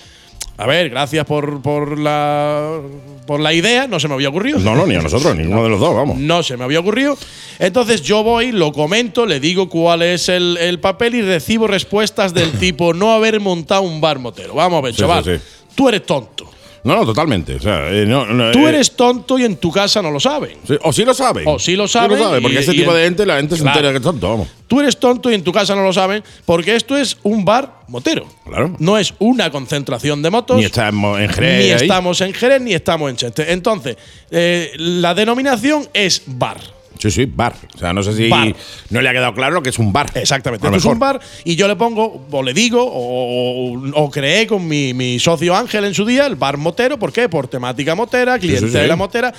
A 0.59 0.66
ver, 0.66 0.90
gracias 0.90 1.25
por, 1.25 1.61
por 1.62 1.99
la, 1.99 2.79
por 3.27 3.40
la 3.40 3.53
idea, 3.53 3.88
no 3.88 3.99
se 3.99 4.07
me 4.07 4.14
había 4.14 4.29
ocurrido. 4.29 4.59
No, 4.61 4.77
no, 4.77 4.87
ni 4.87 4.95
a 4.95 5.01
nosotros, 5.01 5.35
ninguno 5.35 5.64
de 5.64 5.71
los 5.71 5.81
dos, 5.81 5.95
vamos. 5.95 6.18
No 6.18 6.42
se 6.42 6.57
me 6.57 6.64
había 6.64 6.79
ocurrido. 6.79 7.16
Entonces 7.59 8.03
yo 8.03 8.23
voy, 8.23 8.53
lo 8.53 8.71
comento, 8.71 9.27
le 9.27 9.40
digo 9.40 9.68
cuál 9.68 10.03
es 10.03 10.29
el, 10.29 10.57
el 10.59 10.79
papel 10.79 11.14
y 11.16 11.23
recibo 11.23 11.66
respuestas 11.66 12.33
del 12.35 12.53
tipo 12.61 12.92
no 12.95 13.12
haber 13.12 13.40
montado 13.40 13.83
un 13.83 14.01
bar 14.01 14.18
motero. 14.18 14.55
Vamos 14.55 14.79
a 14.79 14.83
ver, 14.83 14.95
Sí, 14.95 15.01
chaval. 15.01 15.25
sí, 15.25 15.31
sí. 15.37 15.42
Tú 15.75 15.88
eres 15.88 16.05
tonto. 16.05 16.49
No, 16.85 16.97
no, 16.97 17.05
totalmente. 17.07 17.55
O 17.55 17.61
sea, 17.61 17.88
eh, 17.92 18.05
no, 18.07 18.27
no, 18.27 18.51
Tú 18.51 18.66
eh, 18.66 18.71
eres 18.71 18.97
tonto 18.97 19.38
y 19.38 19.45
en 19.45 19.57
tu 19.57 19.71
casa 19.71 20.03
no 20.03 20.11
lo 20.11 20.18
saben. 20.18 20.59
sí, 20.66 20.75
o 20.83 20.92
sí 20.92 21.05
lo 21.05 21.14
saben. 21.14 21.45
O 21.47 21.59
sí 21.59 21.77
lo 21.77 21.87
saben 21.87 22.18
porque 22.42 22.57
y- 22.57 22.59
ese 22.59 22.73
y 22.75 22.79
tipo 22.79 22.92
de 22.92 23.05
gente, 23.05 23.25
la 23.25 23.37
gente 23.37 23.55
se 23.57 23.62
Claro. 23.62 23.79
entera 23.79 23.92
que 23.92 23.99
es 23.99 24.03
tonto, 24.03 24.29
vamos. 24.29 24.49
Tú 24.66 24.81
eres 24.81 24.99
tonto 24.99 25.31
y 25.31 25.35
en 25.35 25.42
tu 25.45 25.53
casa 25.53 25.75
no 25.77 25.83
lo 25.85 25.92
saben 25.92 26.25
porque 26.45 26.75
esto 26.75 26.97
es 26.97 27.16
un 27.23 27.45
bar 27.45 27.83
motero. 27.88 28.27
Claro. 28.45 28.75
No 28.81 28.99
es 28.99 29.14
una 29.21 29.51
concentración 29.51 30.23
de 30.23 30.31
motos. 30.31 30.57
Ni 30.57 30.64
estamos 30.64 31.21
en 31.21 31.29
Jerez. 31.29 31.64
ni 31.64 31.71
ahí. 31.73 31.83
estamos 31.83 32.21
en 32.21 32.33
Jerez 32.35 32.61
ni 32.62 32.73
estamos 32.75 33.11
en 33.11 33.16
Cheste. 33.16 33.53
Entonces, 33.53 33.97
eh, 34.31 34.73
la 34.77 35.14
denominación 35.14 35.88
es 35.95 36.23
bar. 36.27 36.59
Sí, 36.98 37.11
sí, 37.11 37.24
bar. 37.26 37.55
O 37.74 37.78
sea, 37.78 37.92
no 37.92 38.02
sé 38.02 38.14
si 38.14 38.28
Bar. 38.28 38.55
no 38.90 39.00
le 39.00 39.09
ha 39.09 39.12
quedado 39.12 39.35
claro 39.35 39.62
que 39.62 39.70
es 39.70 39.78
un 39.78 39.92
bar. 39.92 40.11
Exactamente. 40.14 40.68
Lo 40.68 40.76
Esto 40.76 40.88
es 40.88 40.92
un 40.94 40.98
bar 41.00 41.20
y 41.44 41.57
yo 41.57 41.66
le 41.68 41.76
pongo, 41.76 42.26
o 42.31 42.42
le 42.42 42.55
digo, 42.55 42.83
o, 42.85 43.72
o- 43.74 43.90
o 44.05 44.11
creé 44.11 44.46
con 44.46 44.66
mi, 44.68 44.94
mi 44.94 45.18
socio 45.18 45.57
Ángel 45.57 45.85
en 45.85 45.94
su 45.94 46.05
día 46.07 46.26
el 46.26 46.37
bar 46.37 46.57
motero. 46.59 46.98
¿Por 46.98 47.12
qué? 47.12 47.28
Por 47.28 47.48
temática 47.48 47.94
motera, 47.94 48.38
clientela 48.38 48.94
sí. 48.94 48.98
motera. 48.98 49.33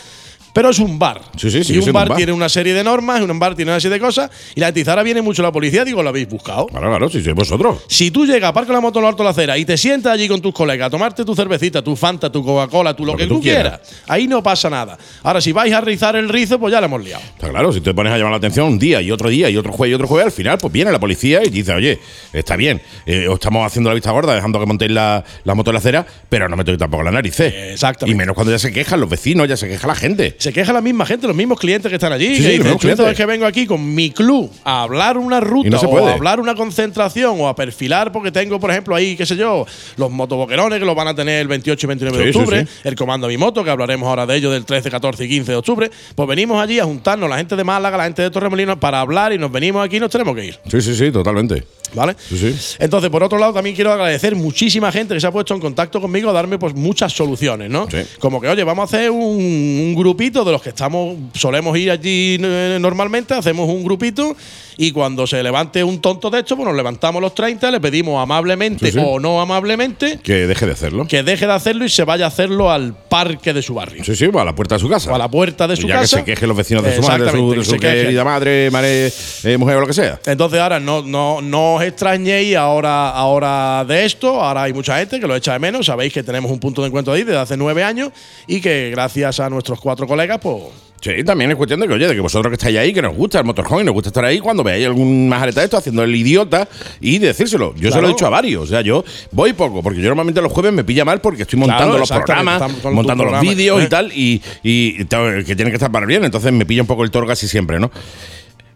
Pero 0.54 0.70
es 0.70 0.78
un 0.78 1.00
bar. 1.00 1.20
Sí, 1.36 1.50
sí, 1.50 1.74
y 1.74 1.80
un 1.80 1.92
bar, 1.92 2.04
un 2.04 2.10
bar. 2.10 2.18
tiene 2.18 2.32
una 2.32 2.48
serie 2.48 2.74
de 2.76 2.84
normas, 2.84 3.22
un 3.22 3.40
bar 3.40 3.56
tiene 3.56 3.72
una 3.72 3.80
serie 3.80 3.98
de 3.98 4.00
cosas. 4.00 4.30
Y 4.56 4.60
la 4.60 4.72
tizara 4.72 5.02
viene 5.02 5.22
mucho 5.22 5.42
la 5.42 5.52
policía, 5.52 5.84
digo, 5.84 6.04
lo 6.04 6.10
habéis 6.10 6.30
buscado. 6.30 6.68
Claro, 6.68 6.90
claro, 6.90 7.10
si 7.10 7.24
sois 7.24 7.36
vosotros. 7.36 7.80
Si 7.88 8.12
tú 8.12 8.26
llegas, 8.26 8.52
aparcas 8.52 8.74
la 8.74 8.80
moto 8.80 9.00
en 9.00 9.04
lo 9.04 9.10
alto 9.10 9.24
de 9.24 9.26
la 9.26 9.32
acera 9.32 9.58
y 9.58 9.66
te 9.66 9.78
sientas 9.78 10.14
allí 10.14 10.28
con 10.28 10.42
tus 10.42 10.54
colegas 10.54 10.88
a 10.88 10.90
tomarte 10.92 11.26
tu 11.26 11.36
cervecita, 11.36 11.82
tu 11.82 11.96
Fanta, 11.96 12.32
tu 12.32 12.44
Coca-Cola, 12.44 12.96
tu 12.96 13.04
lo, 13.04 13.16
que, 13.16 13.26
tú 13.26 13.42
quieras. 13.42 13.80
ahí 14.08 14.28
no 14.28 14.44
pasa 14.44 14.70
nada. 14.70 14.98
Ahora, 15.24 15.42
si 15.42 15.52
vais 15.52 15.74
a 15.74 15.82
rizar 15.82 16.16
el 16.16 16.30
rizo, 16.30 16.60
pues 16.60 16.72
ya 16.72 16.80
lo 16.80 16.86
hemos 16.86 17.04
liado. 17.04 17.24
Está 17.24 17.50
claro, 17.50 17.74
si 17.74 17.82
te 17.82 17.94
pones 17.94 18.14
a 18.14 18.18
llamar 18.18 18.32
la 18.32 18.38
atención 18.38 18.68
un 18.68 18.78
día 18.78 19.02
y 19.02 19.10
otro 19.10 19.30
día 19.30 19.50
y 19.50 19.58
otro 19.58 19.72
jueves 19.72 19.92
y 19.92 19.96
otro 19.96 20.08
jueves, 20.08 20.28
al 20.28 20.32
final, 20.32 20.58
pues 20.60 20.72
viene 20.72 20.92
la 20.92 21.00
policía 21.00 21.42
y 21.44 21.50
dice, 21.50 21.74
oye, 21.74 22.00
está 22.32 22.56
bien, 22.56 22.80
eh, 23.08 23.28
os 23.28 23.36
estamos 23.36 23.66
haciendo 23.66 23.90
la 23.90 23.96
vista 23.96 24.12
gorda, 24.12 24.36
dejando 24.36 24.60
que 24.60 24.66
montéis 24.68 24.92
la, 24.92 25.24
la 25.46 25.56
moto 25.56 25.72
en 25.72 25.74
la 25.74 25.80
acera, 25.80 26.06
pero 26.30 26.48
no 26.48 26.56
me 26.56 26.64
tampoco 26.64 27.04
la 27.04 27.12
nariz. 27.12 27.40
Exactamente. 27.40 28.14
Y 28.14 28.18
menos 28.18 28.36
cuando 28.36 28.52
ya 28.52 28.60
se 28.60 28.72
quejan 28.72 29.00
los 29.00 29.10
vecinos, 29.10 29.48
ya 29.48 29.58
se 29.58 29.68
queja 29.68 29.88
la 29.88 29.96
gente. 29.96 30.36
Se 30.44 30.52
queja 30.54 30.74
la 30.74 30.82
misma 30.82 31.06
gente, 31.06 31.26
los 31.26 31.36
mismos 31.36 31.58
clientes 31.60 31.90
que 31.90 31.96
están 31.96 32.12
allí. 32.12 32.36
Sí, 32.36 32.44
dicen, 32.44 32.64
"Chuzo, 32.64 32.78
clientes". 32.80 33.08
es 33.08 33.16
que 33.18 33.26
vengo 33.26 33.46
aquí 33.46 33.66
con 33.66 33.96
mi 33.96 34.12
club 34.12 34.52
a 34.66 34.84
hablar 34.84 35.18
una 35.18 35.40
ruta 35.40 35.68
Y 35.68 35.72
no 35.72 35.80
se 35.80 35.86
o 35.86 36.06
a 36.08 36.12
hablar 36.14 36.40
una 36.42 36.54
concentración 36.54 37.40
o 37.40 37.48
a 37.48 37.56
perfilar 37.56 38.12
porque 38.12 38.32
tengo, 38.32 38.60
por 38.60 38.70
ejemplo, 38.70 38.94
ahí, 38.96 39.16
qué 39.16 39.26
sé 39.26 39.36
yo, 39.38 39.66
los 39.98 40.12
motoboquerones 40.12 40.80
que 40.80 40.86
los 40.86 40.96
van 40.96 41.08
a 41.08 41.16
tener 41.16 41.40
el 41.42 41.48
28 41.48 41.86
y 41.86 41.88
29 41.88 42.18
de 42.18 42.24
Sí, 42.26 42.34
sí, 42.34 42.40
octubre, 42.40 42.66
sí. 42.66 42.72
el 42.84 42.96
Comando 42.96 43.28
Mi 43.28 43.38
Moto, 43.38 43.64
que 43.64 43.70
hablaremos 43.70 44.08
ahora 44.08 44.26
de 44.26 44.36
ello 44.36 44.52
del 44.52 44.66
13, 44.66 44.92
14 44.92 45.24
y 45.26 45.30
15 45.30 45.52
de 45.54 45.58
octubre. 45.58 45.90
Pues 46.16 46.28
venimos 46.28 46.62
allí 46.62 46.80
a 46.80 46.84
juntarnos 46.84 47.30
la 47.30 47.38
gente 47.38 47.56
de 47.56 47.64
Málaga, 47.64 47.96
la 47.98 48.04
gente 48.04 48.22
de 48.22 48.30
Torremolinos 48.30 48.78
para 48.80 49.00
hablar 49.00 49.32
y 49.34 49.38
nos 49.38 49.52
venimos 49.52 49.86
aquí 49.86 49.98
y 49.98 50.00
nos 50.02 50.12
tenemos 50.12 50.36
que 50.36 50.46
ir. 50.46 50.60
Sí, 50.70 50.82
sí, 50.82 50.94
sí, 50.96 51.12
totalmente. 51.12 51.64
¿Vale? 51.94 52.16
Sí, 52.30 52.38
sí. 52.38 52.76
Entonces, 52.80 53.10
por 53.10 53.24
otro 53.24 53.38
lado, 53.38 53.54
también 53.54 53.76
quiero 53.76 53.92
agradecer 53.92 54.36
muchísima 54.36 54.92
gente 54.92 55.14
que 55.14 55.20
se 55.22 55.28
ha 55.28 55.32
puesto 55.32 55.54
en 55.54 55.60
contacto 55.60 56.02
conmigo 56.02 56.30
a 56.30 56.34
darme 56.34 56.58
pues 56.58 56.74
muchas 56.76 57.14
soluciones, 57.14 57.70
¿no? 57.70 57.88
Sí. 57.90 57.98
Como 58.20 58.42
que, 58.42 58.48
oye, 58.48 58.64
vamos 58.64 58.84
a 58.92 58.98
hacer 58.98 59.12
un, 59.12 59.20
un 59.20 59.96
grupito 59.96 60.44
de 60.44 60.52
los 60.52 60.62
que 60.62 60.70
estamos, 60.70 61.16
solemos 61.34 61.78
ir 61.78 61.92
allí 61.92 62.38
eh, 62.42 62.78
normalmente, 62.82 63.34
hacemos 63.34 63.70
un 63.70 63.84
grupito 63.84 64.36
y 64.78 64.92
cuando 64.92 65.28
se 65.28 65.44
levante 65.44 65.84
un 65.84 66.02
tonto 66.02 66.30
de 66.32 66.40
esto, 66.40 66.56
pues 66.56 66.68
nos 66.68 66.76
levantamos 66.76 67.22
los 67.22 67.36
30, 67.36 67.70
le 67.70 67.80
pedimos 67.80 68.22
amablemente 68.22 68.88
Sí, 68.88 68.94
sí. 68.94 68.98
o 69.06 69.20
no 69.20 69.40
amablemente 69.40 70.20
Que 70.24 70.48
deje 70.48 70.66
de 70.66 70.72
hacerlo. 70.72 71.06
que 71.08 71.22
deje 71.22 71.46
de 71.46 71.54
hacerlo 71.54 71.86
y 71.86 71.90
se 71.90 72.04
vaya 72.04 72.26
a 72.26 72.28
hacerlo 72.30 72.72
al 72.72 72.96
parque 72.96 73.54
de 73.54 73.62
su 73.62 73.76
barrio. 73.76 74.04
Sí, 74.04 74.16
sí, 74.16 74.26
a 74.34 74.44
la 74.44 74.56
puerta 74.56 74.76
de 74.76 74.80
su 74.80 74.90
casa. 74.90 75.12
O 75.12 75.16
a 75.16 75.18
la 75.20 75.30
puerta 75.30 75.68
de 75.68 75.76
su 75.76 75.88
ya 75.88 76.00
casa. 76.00 76.18
que 76.18 76.22
se 76.22 76.26
quejen 76.26 76.48
los 76.48 76.58
vecinos 76.58 76.84
de 76.84 76.96
su 76.96 77.02
madre, 77.04 77.26
de 77.26 77.64
su, 77.64 77.72
de 77.74 77.80
querida 77.80 78.24
madre, 78.24 78.72
madre, 78.72 79.12
eh, 79.44 79.58
mujer 79.58 79.78
o 79.78 79.82
lo 79.82 79.88
que 79.88 79.94
sea. 79.94 80.20
Entonces 80.26 80.60
ahora 80.60 80.80
no, 80.80 81.04
no, 81.04 81.40
no 81.42 81.78
extrañéis 81.84 82.56
ahora, 82.56 83.10
ahora 83.12 83.86
de 83.86 84.06
esto, 84.06 84.42
ahora 84.42 84.64
hay 84.64 84.74
mucha 84.74 84.98
gente 84.98 85.20
que 85.20 85.28
lo 85.28 85.36
echa 85.36 85.54
de 85.54 85.60
menos, 85.60 85.86
sabéis 85.86 86.14
que 86.14 86.24
tenemos 86.24 86.52
un 86.52 86.60
punto 86.60 86.82
de 86.82 86.88
encuentro 86.88 87.14
ahí 87.14 87.24
desde 87.24 87.40
hace 87.40 87.58
nueve 87.58 87.84
años 87.84 88.12
y 88.48 88.62
que 88.62 88.90
gracias 88.92 89.40
a 89.40 89.50
nuestros 89.50 89.80
cuatro 89.80 90.08
colegas, 90.08 90.40
pues 90.42 90.64
Sí, 91.04 91.22
también 91.26 91.52
es 91.52 91.58
cuestión 91.58 91.82
de 91.82 91.88
que, 91.88 91.94
oye, 91.96 92.08
de 92.08 92.16
que 92.16 92.22
vosotros 92.22 92.50
que 92.50 92.56
estáis 92.56 92.78
ahí, 92.78 92.94
que 92.94 93.02
nos 93.02 93.14
gusta 93.14 93.38
el 93.38 93.44
motorhome 93.44 93.82
y 93.82 93.84
nos 93.84 93.94
gusta 93.94 94.08
estar 94.08 94.24
ahí, 94.24 94.40
cuando 94.40 94.64
veáis 94.64 94.86
algún 94.86 95.28
majareta 95.28 95.60
de 95.60 95.66
esto 95.66 95.76
haciendo 95.76 96.02
el 96.02 96.16
idiota 96.16 96.66
y 97.02 97.20
decírselo. 97.20 97.76
Yo 97.76 97.92
se 97.92 98.00
lo 98.00 98.08
he 98.08 98.12
dicho 98.12 98.26
a 98.26 98.30
varios. 98.30 98.64
O 98.64 98.68
sea, 98.68 98.80
yo 98.80 99.04
voy 99.34 99.52
poco, 99.52 99.84
porque 99.84 100.00
yo 100.00 100.08
normalmente 100.08 100.42
los 100.42 100.50
jueves 100.50 100.72
me 100.72 100.86
pilla 100.86 101.04
mal 101.04 101.20
porque 101.20 101.42
estoy 101.42 101.60
montando 101.60 101.98
Claro, 101.98 102.00
los 102.00 102.10
programas, 102.10 102.62
montando 102.86 103.26
los 103.26 103.34
programa, 103.34 103.42
vídeos 103.42 103.82
¿eh? 103.82 103.84
y 103.84 103.90
tal, 103.90 104.12
y, 104.14 104.42
y 104.64 105.04
que 105.04 105.56
tienen 105.58 105.72
que 105.72 105.76
estar 105.76 105.92
para 105.92 106.06
bien. 106.06 106.24
Entonces 106.24 106.54
me 106.54 106.66
pilla 106.66 106.84
un 106.84 106.88
poco 106.88 107.04
el 107.04 107.12
toro 107.12 107.28
casi 107.28 107.50
siempre, 107.50 107.82
¿no? 107.82 107.92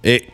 Eh, 0.04 0.28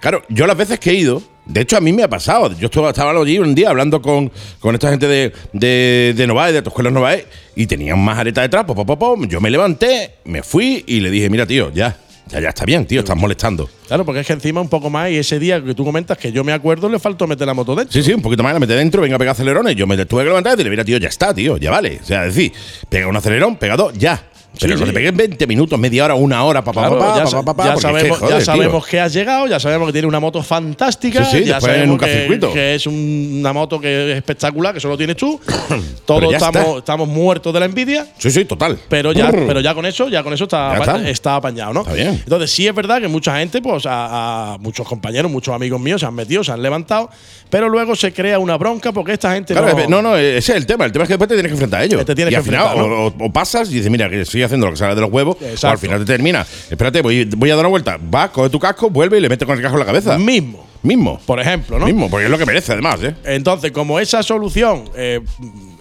claro, 0.00 0.24
yo 0.30 0.48
las 0.48 0.56
veces 0.56 0.80
que 0.80 0.90
he 0.90 0.94
ido, 0.94 1.22
de 1.52 1.60
hecho 1.60 1.76
a 1.76 1.80
mí 1.80 1.92
me 1.92 2.02
ha 2.02 2.08
pasado. 2.08 2.56
Yo 2.58 2.66
estaba, 2.66 3.10
allí 3.10 3.38
un 3.38 3.54
día 3.54 3.70
hablando 3.70 4.00
con, 4.00 4.30
con 4.60 4.74
esta 4.74 4.90
gente 4.90 5.08
de, 5.08 5.32
de, 5.52 6.14
de 6.16 6.26
Novae, 6.26 6.52
de 6.52 6.62
Novae, 6.90 7.26
y 7.56 7.66
tenía 7.66 7.94
un 7.94 8.04
majareta 8.04 8.42
detrás, 8.42 8.64
pop, 8.64 8.76
pop, 8.86 8.98
pop, 8.98 9.24
yo 9.28 9.40
me 9.40 9.50
levanté, 9.50 10.14
me 10.24 10.42
fui 10.42 10.84
y 10.86 11.00
le 11.00 11.10
dije, 11.10 11.28
mira 11.28 11.46
tío, 11.46 11.72
ya, 11.72 11.96
ya, 12.28 12.40
ya 12.40 12.50
está 12.50 12.64
bien, 12.64 12.86
tío, 12.86 13.00
estás 13.00 13.16
molestando. 13.16 13.68
claro, 13.88 14.04
porque 14.04 14.20
es 14.20 14.26
que 14.26 14.32
encima 14.32 14.60
un 14.60 14.68
poco 14.68 14.88
más 14.88 15.10
y 15.10 15.16
ese 15.16 15.38
día 15.40 15.62
que 15.62 15.74
tú 15.74 15.84
comentas 15.84 16.16
que 16.16 16.30
yo 16.30 16.44
me 16.44 16.52
acuerdo 16.52 16.88
le 16.88 16.98
faltó 17.00 17.26
meter 17.26 17.46
la 17.46 17.54
moto 17.54 17.74
dentro. 17.74 17.92
Sí, 17.92 18.02
sí, 18.02 18.12
un 18.12 18.22
poquito 18.22 18.42
más, 18.42 18.52
la 18.52 18.60
metí 18.60 18.72
dentro, 18.72 19.02
venga 19.02 19.16
a 19.16 19.18
pegar 19.18 19.32
acelerones. 19.32 19.74
Yo 19.74 19.86
me 19.86 19.96
tuve 20.06 20.22
que 20.22 20.28
levantar 20.28 20.52
y 20.52 20.56
decirle, 20.56 20.70
mira, 20.70 20.84
tío, 20.84 20.98
ya 20.98 21.08
está, 21.08 21.34
tío, 21.34 21.56
ya 21.56 21.70
vale. 21.70 21.98
O 22.00 22.06
sea, 22.06 22.26
es 22.26 22.34
decir, 22.34 22.52
pega 22.88 23.08
un 23.08 23.16
acelerón, 23.16 23.56
pega 23.56 23.76
dos, 23.76 23.92
ya. 23.94 24.29
Pero 24.58 24.74
Sí, 24.74 24.80
no 24.80 24.86
sí. 24.86 24.92
te 24.92 24.92
pegues 24.98 25.16
20 25.16 25.46
minutos, 25.46 25.78
media 25.78 26.04
hora, 26.04 26.14
una 26.14 26.42
hora, 26.44 26.62
papá, 26.62 26.80
Claro, 26.88 26.98
papá, 26.98 27.18
ya, 27.18 27.24
papá, 27.24 27.44
papá, 27.44 27.64
ya 27.64 27.70
es 27.70 27.76
que, 27.76 27.80
sabemos, 27.82 28.18
joder, 28.18 28.38
ya 28.38 28.44
sabemos 28.44 28.86
que 28.86 29.00
has 29.00 29.12
llegado, 29.12 29.46
ya 29.46 29.60
sabemos 29.60 29.86
que 29.86 29.92
tiene 29.92 30.08
una 30.08 30.18
moto 30.20 30.42
fantástica, 30.42 31.24
Sí, 31.24 31.38
sí, 31.38 31.44
ya 31.44 31.60
sabemos 31.60 31.98
que, 32.00 32.38
que 32.52 32.74
es 32.74 32.86
un- 32.86 33.36
una 33.40 33.52
moto 33.52 33.80
que 33.80 34.10
es 34.12 34.16
espectacular, 34.18 34.74
que 34.74 34.80
solo 34.80 34.98
tienes 34.98 35.16
tú. 35.16 35.40
Todos 36.04 36.32
estamos, 36.34 36.78
estamos 36.78 37.08
muertos 37.08 37.54
de 37.54 37.60
la 37.60 37.66
envidia. 37.66 38.06
Sí, 38.18 38.30
sí, 38.30 38.44
total. 38.44 38.78
Pero 38.88 39.12
ya, 39.12 39.30
Brr. 39.30 39.46
pero 39.46 39.60
ya 39.60 39.72
con 39.74 39.86
eso, 39.86 40.08
ya 40.08 40.22
con 40.22 40.32
eso 40.34 40.44
está, 40.44 40.76
está. 40.76 41.08
está 41.08 41.36
apañado, 41.36 41.72
¿no? 41.72 41.80
Está 41.82 41.94
bien. 41.94 42.20
Entonces 42.22 42.50
sí 42.50 42.66
es 42.66 42.74
verdad 42.74 43.00
que 43.00 43.08
mucha 43.08 43.38
gente, 43.38 43.62
pues 43.62 43.86
a, 43.86 44.54
a 44.54 44.58
muchos 44.58 44.86
compañeros, 44.86 45.30
muchos 45.30 45.54
amigos 45.54 45.80
míos 45.80 46.00
se 46.00 46.06
han 46.06 46.14
metido, 46.14 46.42
se 46.44 46.52
han 46.52 46.60
levantado, 46.62 47.08
pero 47.48 47.68
luego 47.68 47.94
se 47.96 48.12
crea 48.12 48.38
una 48.38 48.56
bronca 48.56 48.92
porque 48.92 49.12
esta 49.12 49.32
gente 49.32 49.54
Claro, 49.54 49.76
no, 49.88 50.02
no, 50.02 50.10
no, 50.10 50.16
ese 50.16 50.38
es 50.38 50.48
el 50.50 50.66
tema. 50.66 50.84
El 50.84 50.92
tema 50.92 51.04
es 51.04 51.08
que 51.08 51.14
después 51.14 51.28
te 51.28 51.34
tienes 51.34 51.50
que 51.50 51.54
enfrentar 51.54 51.80
a 51.80 51.84
ello. 51.84 52.04
Te 52.04 52.14
tienes 52.14 52.32
y 52.32 52.34
que 52.34 52.38
al 52.38 52.42
final, 52.44 52.62
enfrentar, 52.66 52.90
o, 52.92 53.06
o- 53.06 53.26
o 53.26 53.32
pasas 53.32 53.70
y 53.70 53.74
dices, 53.74 53.90
mira, 53.90 54.08
que 54.10 54.24
haciendo 54.46 54.66
lo 54.66 54.72
que 54.72 54.78
sale 54.78 54.94
de 54.94 55.00
los 55.00 55.10
huevos, 55.12 55.36
o 55.62 55.66
al 55.66 55.78
final 55.78 55.98
te 56.00 56.04
termina. 56.06 56.46
Espérate, 56.70 57.02
voy, 57.02 57.24
voy 57.24 57.50
a 57.50 57.54
dar 57.56 57.64
una 57.64 57.70
vuelta. 57.70 57.98
Vas, 58.00 58.30
coge 58.30 58.50
tu 58.50 58.58
casco, 58.58 58.90
vuelve 58.90 59.18
y 59.18 59.20
le 59.20 59.28
metes 59.28 59.46
con 59.46 59.56
el 59.56 59.62
casco 59.62 59.76
en 59.76 59.80
la 59.80 59.86
cabeza. 59.86 60.18
mismo, 60.18 60.66
Mismo. 60.82 61.20
por 61.26 61.40
ejemplo, 61.40 61.78
¿no? 61.78 61.86
Mismo, 61.86 62.08
porque 62.10 62.24
es 62.26 62.30
lo 62.30 62.38
que 62.38 62.46
merece, 62.46 62.72
además, 62.72 63.00
¿eh? 63.02 63.14
Entonces, 63.24 63.72
como 63.72 63.98
esa 64.00 64.22
solución 64.22 64.84
eh, 64.96 65.20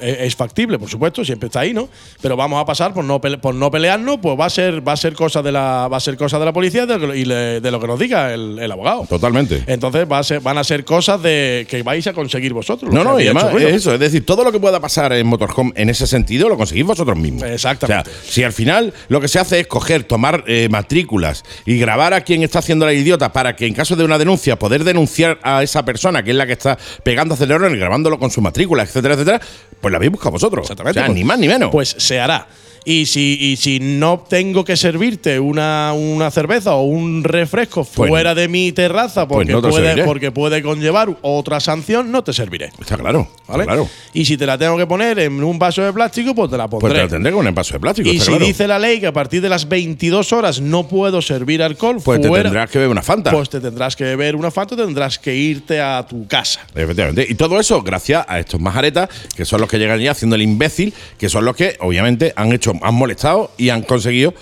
es, 0.01 0.35
factible, 0.35 0.79
por 0.79 0.89
supuesto, 0.89 1.23
siempre 1.25 1.47
está 1.47 1.61
ahí, 1.61 1.73
¿no? 1.73 1.89
Pero 2.21 2.35
vamos 2.35 2.61
a 2.61 2.65
pasar 2.65 2.93
por 2.93 3.03
no, 3.03 3.19
pele- 3.19 3.37
por 3.39 3.53
no 3.55 3.69
pelearnos, 3.71 4.19
pues 4.21 4.39
va 4.39 4.45
a 4.45 4.49
ser, 4.49 4.87
va 4.87 4.93
a 4.93 4.97
ser 4.97 5.13
cosa 5.13 5.41
de 5.41 5.51
la, 5.51 5.87
va 5.87 5.97
a 5.97 5.99
ser 5.99 6.17
cosa 6.17 6.39
de 6.39 6.45
la 6.45 6.53
policía 6.53 6.83
y 6.83 7.23
de 7.25 7.71
lo 7.71 7.79
que 7.79 7.87
nos 7.87 7.99
diga 7.99 8.33
el, 8.33 8.59
el 8.59 8.71
abogado. 8.71 9.05
Totalmente. 9.09 9.63
Entonces 9.67 10.05
va 10.11 10.19
a 10.19 10.23
ser, 10.23 10.39
van 10.41 10.57
a 10.57 10.63
ser 10.63 10.85
cosas 10.85 11.21
de 11.21 11.65
que 11.69 11.83
vais 11.83 12.05
a 12.07 12.13
conseguir 12.13 12.53
vosotros. 12.53 12.93
No, 12.93 13.03
no, 13.03 13.19
y 13.19 13.23
además 13.25 13.47
es 13.55 13.73
eso, 13.75 13.93
es 13.93 13.99
decir, 13.99 14.25
todo 14.25 14.43
lo 14.43 14.51
que 14.51 14.59
pueda 14.59 14.79
pasar 14.79 15.13
en 15.13 15.27
Motorhome 15.27 15.71
en 15.75 15.89
ese 15.89 16.07
sentido 16.07 16.49
lo 16.49 16.57
conseguís 16.57 16.85
vosotros 16.85 17.17
mismos. 17.17 17.43
Exactamente. 17.43 18.09
O 18.09 18.13
sea, 18.13 18.23
si 18.31 18.43
al 18.43 18.53
final 18.53 18.93
lo 19.09 19.19
que 19.21 19.27
se 19.27 19.39
hace 19.39 19.59
es 19.59 19.67
coger, 19.67 20.03
tomar 20.03 20.43
eh, 20.47 20.67
matrículas 20.69 21.43
y 21.65 21.77
grabar 21.77 22.13
a 22.13 22.21
quien 22.21 22.43
está 22.43 22.59
haciendo 22.59 22.85
la 22.85 22.93
idiota 22.93 23.31
para 23.33 23.55
que 23.55 23.65
en 23.67 23.73
caso 23.73 23.95
de 23.95 24.03
una 24.03 24.17
denuncia 24.17 24.57
poder 24.57 24.83
denunciar 24.83 25.39
a 25.43 25.63
esa 25.63 25.83
persona 25.83 26.23
que 26.23 26.31
es 26.31 26.35
la 26.37 26.45
que 26.47 26.53
está 26.53 26.77
pegando 27.03 27.33
acelerones 27.33 27.73
y 27.73 27.79
grabándolo 27.79 28.19
con 28.19 28.31
su 28.31 28.41
matrícula, 28.41 28.83
etcétera, 28.83 29.13
etcétera, 29.15 29.41
pues 29.81 29.88
la 29.91 29.97
habéis 29.97 30.11
buscado 30.11 30.31
vosotros. 30.31 30.63
Exactamente. 30.63 30.99
O 30.99 31.01
sea, 31.01 31.07
pues- 31.07 31.15
ni 31.17 31.23
más 31.23 31.39
ni 31.39 31.47
menos. 31.47 31.69
Pues 31.71 31.95
se 31.97 32.19
hará. 32.19 32.47
Y 32.85 33.05
si, 33.05 33.37
y 33.39 33.55
si 33.57 33.79
no 33.79 34.25
tengo 34.27 34.63
que 34.65 34.75
servirte 34.77 35.39
una, 35.39 35.93
una 35.93 36.31
cerveza 36.31 36.73
o 36.75 36.83
un 36.83 37.23
refresco 37.23 37.83
Pues- 37.83 38.09
fuera 38.09 38.33
de 38.35 38.47
mi 38.47 38.71
terraza 38.71 39.27
porque, 39.27 39.51
no 39.51 39.61
te 39.61 39.67
lo 39.67 39.73
puede, 39.73 40.03
porque 40.05 40.31
puede 40.31 40.61
conllevar 40.63 41.15
otra 41.21 41.59
sanción, 41.59 42.11
no 42.11 42.23
te 42.23 42.33
serviré. 42.33 42.71
está 42.79 42.97
claro. 42.97 43.27
está 43.39 43.51
¿Vale? 43.53 43.65
claro. 43.65 43.89
Y 44.13 44.25
si 44.25 44.37
te 44.37 44.45
la 44.45 44.57
tengo 44.57 44.77
que 44.77 44.85
poner 44.87 45.19
en 45.19 45.43
un 45.43 45.59
vaso 45.59 45.81
de 45.83 45.91
plástico, 45.93 46.33
pues 46.33 46.49
te 46.49 46.57
la 46.57 46.67
Pues 46.67 46.81
pondré. 46.81 46.99
te 46.99 47.03
lo 47.05 47.09
tendré 47.09 47.31
con 47.31 47.41
un 47.41 47.47
envaso 47.47 47.73
de 47.73 47.79
plástico. 47.79 48.09
y 48.09 48.13
está 48.13 48.25
si 48.25 48.31
claro. 48.31 48.45
dice 48.45 48.67
la 48.67 48.79
ley 48.79 48.99
que 48.99 49.07
a 49.07 49.13
partir 49.13 49.41
de 49.41 49.49
las 49.49 49.67
22 49.67 50.31
horas 50.33 50.61
no 50.61 50.87
puedo 50.87 51.21
servir 51.21 51.61
alcohol, 51.61 51.97
pues 52.03 52.21
te 52.21 52.29
tendrás 52.29 52.69
que 52.69 52.79
beber 52.79 52.91
una 52.91 53.01
Fanta. 53.01 53.31
pues 53.31 53.49
te 53.49 53.59
tendrás 53.59 53.95
que 53.95 54.03
beber 54.05 54.35
una 54.35 54.51
Fanta, 54.51 54.75
tendrás 54.75 55.19
que 55.19 55.35
irte 55.35 55.79
a 55.81 56.05
tu 56.07 56.25
casa. 56.27 56.61
Efectivamente. 56.73 57.25
Y 57.27 57.35
todo 57.35 57.59
eso 57.59 57.81
gracias 57.81 58.25
a 58.27 58.39
estos 58.39 58.59
majaretas, 58.59 59.09
que 59.35 59.45
son 59.45 59.61
los 59.61 59.69
que 59.69 59.77
llegan 59.77 59.99
ya 59.99 60.11
haciendo 60.11 60.35
el 60.35 60.41
imbécil, 60.41 60.93
que 61.17 61.29
son 61.29 61.45
los 61.45 61.55
que, 61.55 61.75
obviamente, 61.81 62.33
han 62.35 62.51
hecho, 62.53 62.73
han 62.81 62.95
molestado 62.95 63.51
y 63.57 63.69
han 63.69 63.81
conseguido. 63.81 64.33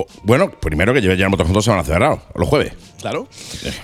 O- 0.00 0.06
bueno, 0.22 0.50
primero 0.50 0.92
que 0.92 1.00
lleven 1.00 1.16
ya 1.18 1.24
el 1.26 1.30
motor 1.30 1.62
se 1.62 1.70
van 1.70 1.78
a 1.80 1.84
cerrar 1.84 2.18
los 2.34 2.48
jueves. 2.48 2.72
Claro. 3.00 3.28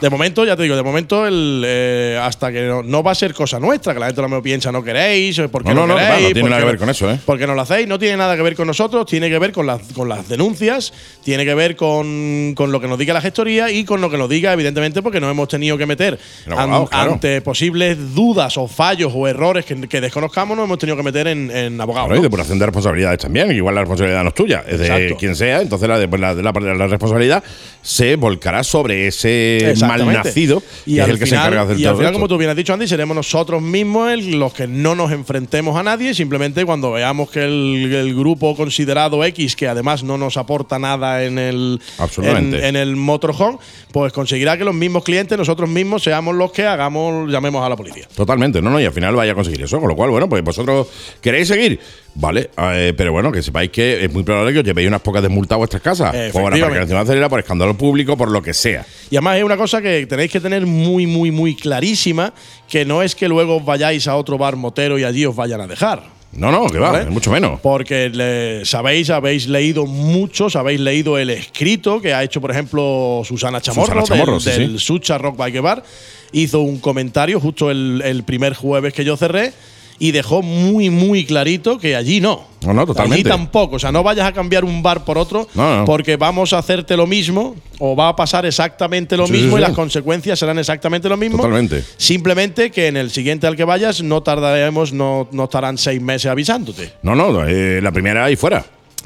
De 0.01 0.09
momento, 0.09 0.47
ya 0.47 0.57
te 0.57 0.63
digo, 0.63 0.77
de 0.77 0.83
momento, 0.83 1.27
el, 1.27 1.63
eh, 1.67 2.19
hasta 2.23 2.51
que 2.51 2.63
no, 2.63 2.83
no 2.83 3.03
va 3.03 3.11
a 3.13 3.15
ser 3.15 3.35
cosa 3.35 3.61
nuestra, 3.61 3.93
que 3.93 4.01
la 4.01 4.07
gente 4.07 4.23
no 4.23 4.31
me 4.31 4.41
piensa, 4.41 4.73
no 4.73 4.83
queréis, 4.83 5.39
o 5.39 5.49
¿por 5.51 5.63
qué 5.63 5.75
No, 5.75 5.87
no, 5.87 5.89
no, 5.89 5.93
no, 5.95 5.99
queréis? 6.01 6.09
claro, 6.09 6.23
no 6.23 6.33
tiene 6.33 6.41
¿Por 6.41 6.51
nada 6.51 6.63
que 6.63 6.67
ver 6.67 6.79
con 6.79 6.89
eso, 6.89 7.11
¿eh? 7.11 7.19
Porque 7.27 7.47
no 7.47 7.55
lo 7.55 7.61
hacéis, 7.61 7.87
no 7.87 7.99
tiene 7.99 8.17
nada 8.17 8.35
que 8.35 8.41
ver 8.41 8.57
con 8.57 8.67
nosotros, 8.67 9.05
tiene 9.05 9.29
que 9.29 9.39
ver 9.39 9.53
con 9.53 9.67
las, 9.67 9.83
con 9.93 10.09
las 10.09 10.27
denuncias, 10.27 10.95
tiene 11.23 11.45
que 11.45 11.53
ver 11.55 11.77
con, 11.77 12.55
con 12.57 12.73
lo 12.73 12.81
que 12.81 12.89
nos 12.89 12.99
diga 12.99 13.13
la 13.13 13.21
gestoría 13.21 13.71
y 13.71 13.85
con 13.85 14.01
lo 14.01 14.09
que 14.09 14.17
nos 14.17 14.27
diga, 14.31 14.55
evidentemente, 14.55 15.03
porque 15.03 15.21
nos 15.21 15.31
hemos 15.31 15.49
tenido 15.49 15.77
que 15.77 15.85
meter 15.85 16.19
claro. 16.47 16.89
ante 16.91 17.43
posibles 17.43 18.15
dudas 18.15 18.57
o 18.57 18.69
fallos 18.69 19.13
o 19.15 19.29
errores 19.29 19.67
que, 19.67 19.79
que 19.87 20.01
desconozcamos, 20.01 20.57
nos 20.57 20.65
hemos 20.65 20.79
tenido 20.79 20.97
que 20.97 21.03
meter 21.03 21.27
en, 21.29 21.51
en 21.51 21.79
abogados. 21.79 22.09
Claro, 22.09 22.21
y 22.21 22.23
depuración 22.25 22.59
de 22.59 22.65
responsabilidades 22.65 23.19
también. 23.19 23.53
Igual 23.53 23.75
la 23.75 23.83
responsabilidad 23.83 24.23
no 24.23 24.31
es 24.31 24.35
tuya, 24.35 24.65
es 24.67 24.79
de 24.79 24.87
Exacto. 24.87 25.17
quien 25.19 25.37
sea. 25.37 25.61
Entonces 25.61 25.87
la, 25.87 26.00
pues 26.09 26.21
la, 26.21 26.35
la- 26.35 26.53
la 26.53 26.87
responsabilidad 26.87 27.43
se 27.83 28.17
volcará 28.17 28.63
sobre 28.63 29.07
ese 29.07 29.73
malnacido, 30.07 30.63
y 30.87 30.97
que 30.97 31.01
es 31.03 31.09
el 31.09 31.19
que 31.19 31.25
final, 31.27 31.29
se 31.43 31.47
encarga 31.49 31.65
de 31.67 31.73
hacer 31.73 31.81
Y 31.81 31.87
al 31.87 31.97
final, 31.97 32.13
como 32.13 32.29
tú 32.29 32.37
bien 32.39 32.51
has 32.51 32.57
dicho, 32.57 32.73
Andy, 32.75 32.87
seremos 32.87 33.17
nosotros 33.17 33.63
mismos 33.63 34.11
el- 34.13 34.39
los 34.39 34.53
que 34.53 34.67
no 34.67 34.95
nos 34.95 35.13
enfrentemos 35.13 35.77
a 35.77 35.83
nadie. 35.83 36.13
Simplemente 36.15 36.65
cuando 36.65 36.93
veamos 36.93 37.31
que 37.31 37.45
el, 37.45 37.93
el 37.95 38.15
grupo 38.15 38.55
considerado 38.57 39.25
X, 39.25 39.57
que 39.57 39.69
además 39.69 40.03
no 40.03 40.19
nos 40.19 40.37
aporta 40.37 40.79
nada 40.79 41.25
en 41.25 41.39
el, 41.39 41.81
en 42.65 42.77
el 42.77 42.97
motorhome, 42.97 43.59
pues 43.93 44.13
conseguirá 44.13 44.59
que 44.59 44.65
los 44.65 44.75
mismos 44.75 45.03
clientes, 45.05 45.37
nosotros 45.39 45.69
mismos, 45.69 46.03
seamos 46.03 46.35
los 46.35 46.53
que 46.53 46.67
hagamos, 46.67 47.31
llamemos 47.31 47.65
a 47.65 47.69
la 47.69 47.77
policía. 47.77 48.07
Totalmente, 48.15 48.61
no, 48.61 48.71
no, 48.71 48.81
y 48.81 48.85
al 48.85 48.93
final 48.93 49.15
vaya 49.17 49.33
a 49.33 49.35
conseguir 49.35 49.63
eso. 49.63 49.81
Con 49.81 49.89
lo 49.89 49.97
cual, 49.97 50.11
bueno, 50.11 50.29
pues 50.29 50.43
vosotros 50.45 50.87
queréis 51.21 51.49
seguir. 51.49 51.81
Vale, 52.15 52.51
eh, 52.59 52.93
pero 52.97 53.13
bueno, 53.13 53.31
que 53.31 53.41
sepáis 53.41 53.71
que 53.71 54.05
es 54.05 54.13
muy 54.13 54.25
probable 54.25 54.53
que 54.53 54.59
os 54.59 54.65
llevéis 54.65 54.89
unas 54.89 55.01
pocas 55.01 55.23
de 55.23 55.29
multa 55.29 55.55
a 55.55 55.59
vuestras 55.59 55.81
casas. 55.81 56.15
Por 56.33 56.53
aparcación 56.55 56.99
acelera, 56.99 57.29
por 57.29 57.39
escándalo 57.39 57.75
público, 57.79 58.17
por 58.17 58.31
lo 58.31 58.43
que 58.43 58.53
sea. 58.53 58.85
Y 59.11 59.17
además 59.17 59.39
es 59.39 59.45
una 59.45 59.57
cosa 59.57 59.81
que 59.81 60.07
tenéis 60.07 60.31
que 60.31 60.41
tener 60.41 60.67
muy, 60.67 61.07
muy, 61.07 61.31
muy 61.31 61.55
clarísima, 61.55 62.33
que 62.69 62.85
no 62.85 63.03
es 63.03 63.15
que 63.15 63.29
luego 63.29 63.57
os 63.59 63.65
vayáis 63.65 64.09
a 64.09 64.17
otro 64.17 64.37
bar 64.39 64.57
motero 64.57 64.99
y 64.99 65.05
allí 65.05 65.25
os 65.25 65.37
vayan 65.37 65.61
a 65.61 65.67
dejar. 65.67 66.03
No, 66.33 66.53
no, 66.53 66.67
que 66.69 66.79
va, 66.79 66.93
¿Vale? 66.93 67.11
mucho 67.11 67.31
menos. 67.33 67.59
Porque 67.61 68.09
le- 68.09 68.65
sabéis, 68.65 69.11
habéis 69.11 69.49
leído 69.49 69.87
muchos, 69.87 70.55
habéis 70.57 70.79
leído 70.81 71.19
el 71.19 71.31
escrito 71.31 72.01
que 72.01 72.15
ha 72.15 72.23
hecho, 72.23 72.41
por 72.41 72.51
ejemplo, 72.53 73.23
Susana 73.25 73.61
Chamorro, 73.61 73.87
Susana 73.87 74.03
Chamorro, 74.05 74.33
del, 74.39 74.41
sí, 74.41 74.51
del 74.61 74.79
sí. 74.79 74.87
Sucha 74.87 75.19
Rock 75.19 75.37
Bike 75.37 75.61
Bar. 75.61 75.83
Hizo 76.33 76.61
un 76.61 76.79
comentario 76.79 77.41
justo 77.41 77.71
el, 77.71 78.01
el 78.05 78.23
primer 78.23 78.55
jueves 78.55 78.93
que 78.95 79.05
yo 79.05 79.17
cerré 79.17 79.53
y 80.01 80.11
dejó 80.13 80.41
muy, 80.43 80.89
muy 80.91 81.25
clarito 81.27 81.79
que 81.79 81.95
allí 81.95 82.21
no. 82.21 82.49
No, 82.67 82.73
no, 82.75 82.87
totalmente. 82.87 83.15
Allí 83.17 83.23
tampoco. 83.23 83.77
O 83.77 83.79
sea, 83.79 83.93
no 83.93 84.03
vayas 84.03 84.27
a 84.27 84.33
cambiar 84.33 84.65
un 84.65 84.83
bar 84.83 85.05
por 85.05 85.17
otro 85.19 85.47
No, 85.55 85.79
no. 85.81 85.85
porque 85.85 86.17
vamos 86.17 86.53
a 86.53 86.59
hacerte 86.59 86.97
lo 86.97 87.07
mismo 87.07 87.55
o 87.79 87.95
va 87.95 88.09
a 88.09 88.17
pasar 88.17 88.45
exactamente 88.47 89.17
lo 89.17 89.27
Sí, 89.27 89.33
mismo 89.35 89.57
sí, 89.57 89.59
y 89.59 89.61
las 89.61 89.73
consecuencias 89.73 90.39
serán 90.39 90.59
exactamente 90.59 91.09
lo 91.09 91.17
mismo. 91.19 91.37
Totalmente. 91.37 91.85
Simplemente 91.99 92.71
que 92.71 92.89
en 92.89 92.97
el 92.97 93.11
siguiente 93.11 93.47
al 93.47 93.57
que 93.57 93.65
vayas 93.65 94.03
no 94.03 94.23
tardaremos, 94.23 94.93
no, 94.93 95.29
no 95.33 95.45
estarán 95.45 95.77
seis 95.79 96.01
meses 96.01 96.31
avisándote. 96.31 96.93
No, 97.03 97.15
no, 97.15 97.47
eh, 97.47 97.81
la 97.83 97.93
primera 97.93 98.25
ahí 98.25 98.37
fuera. 98.37 98.65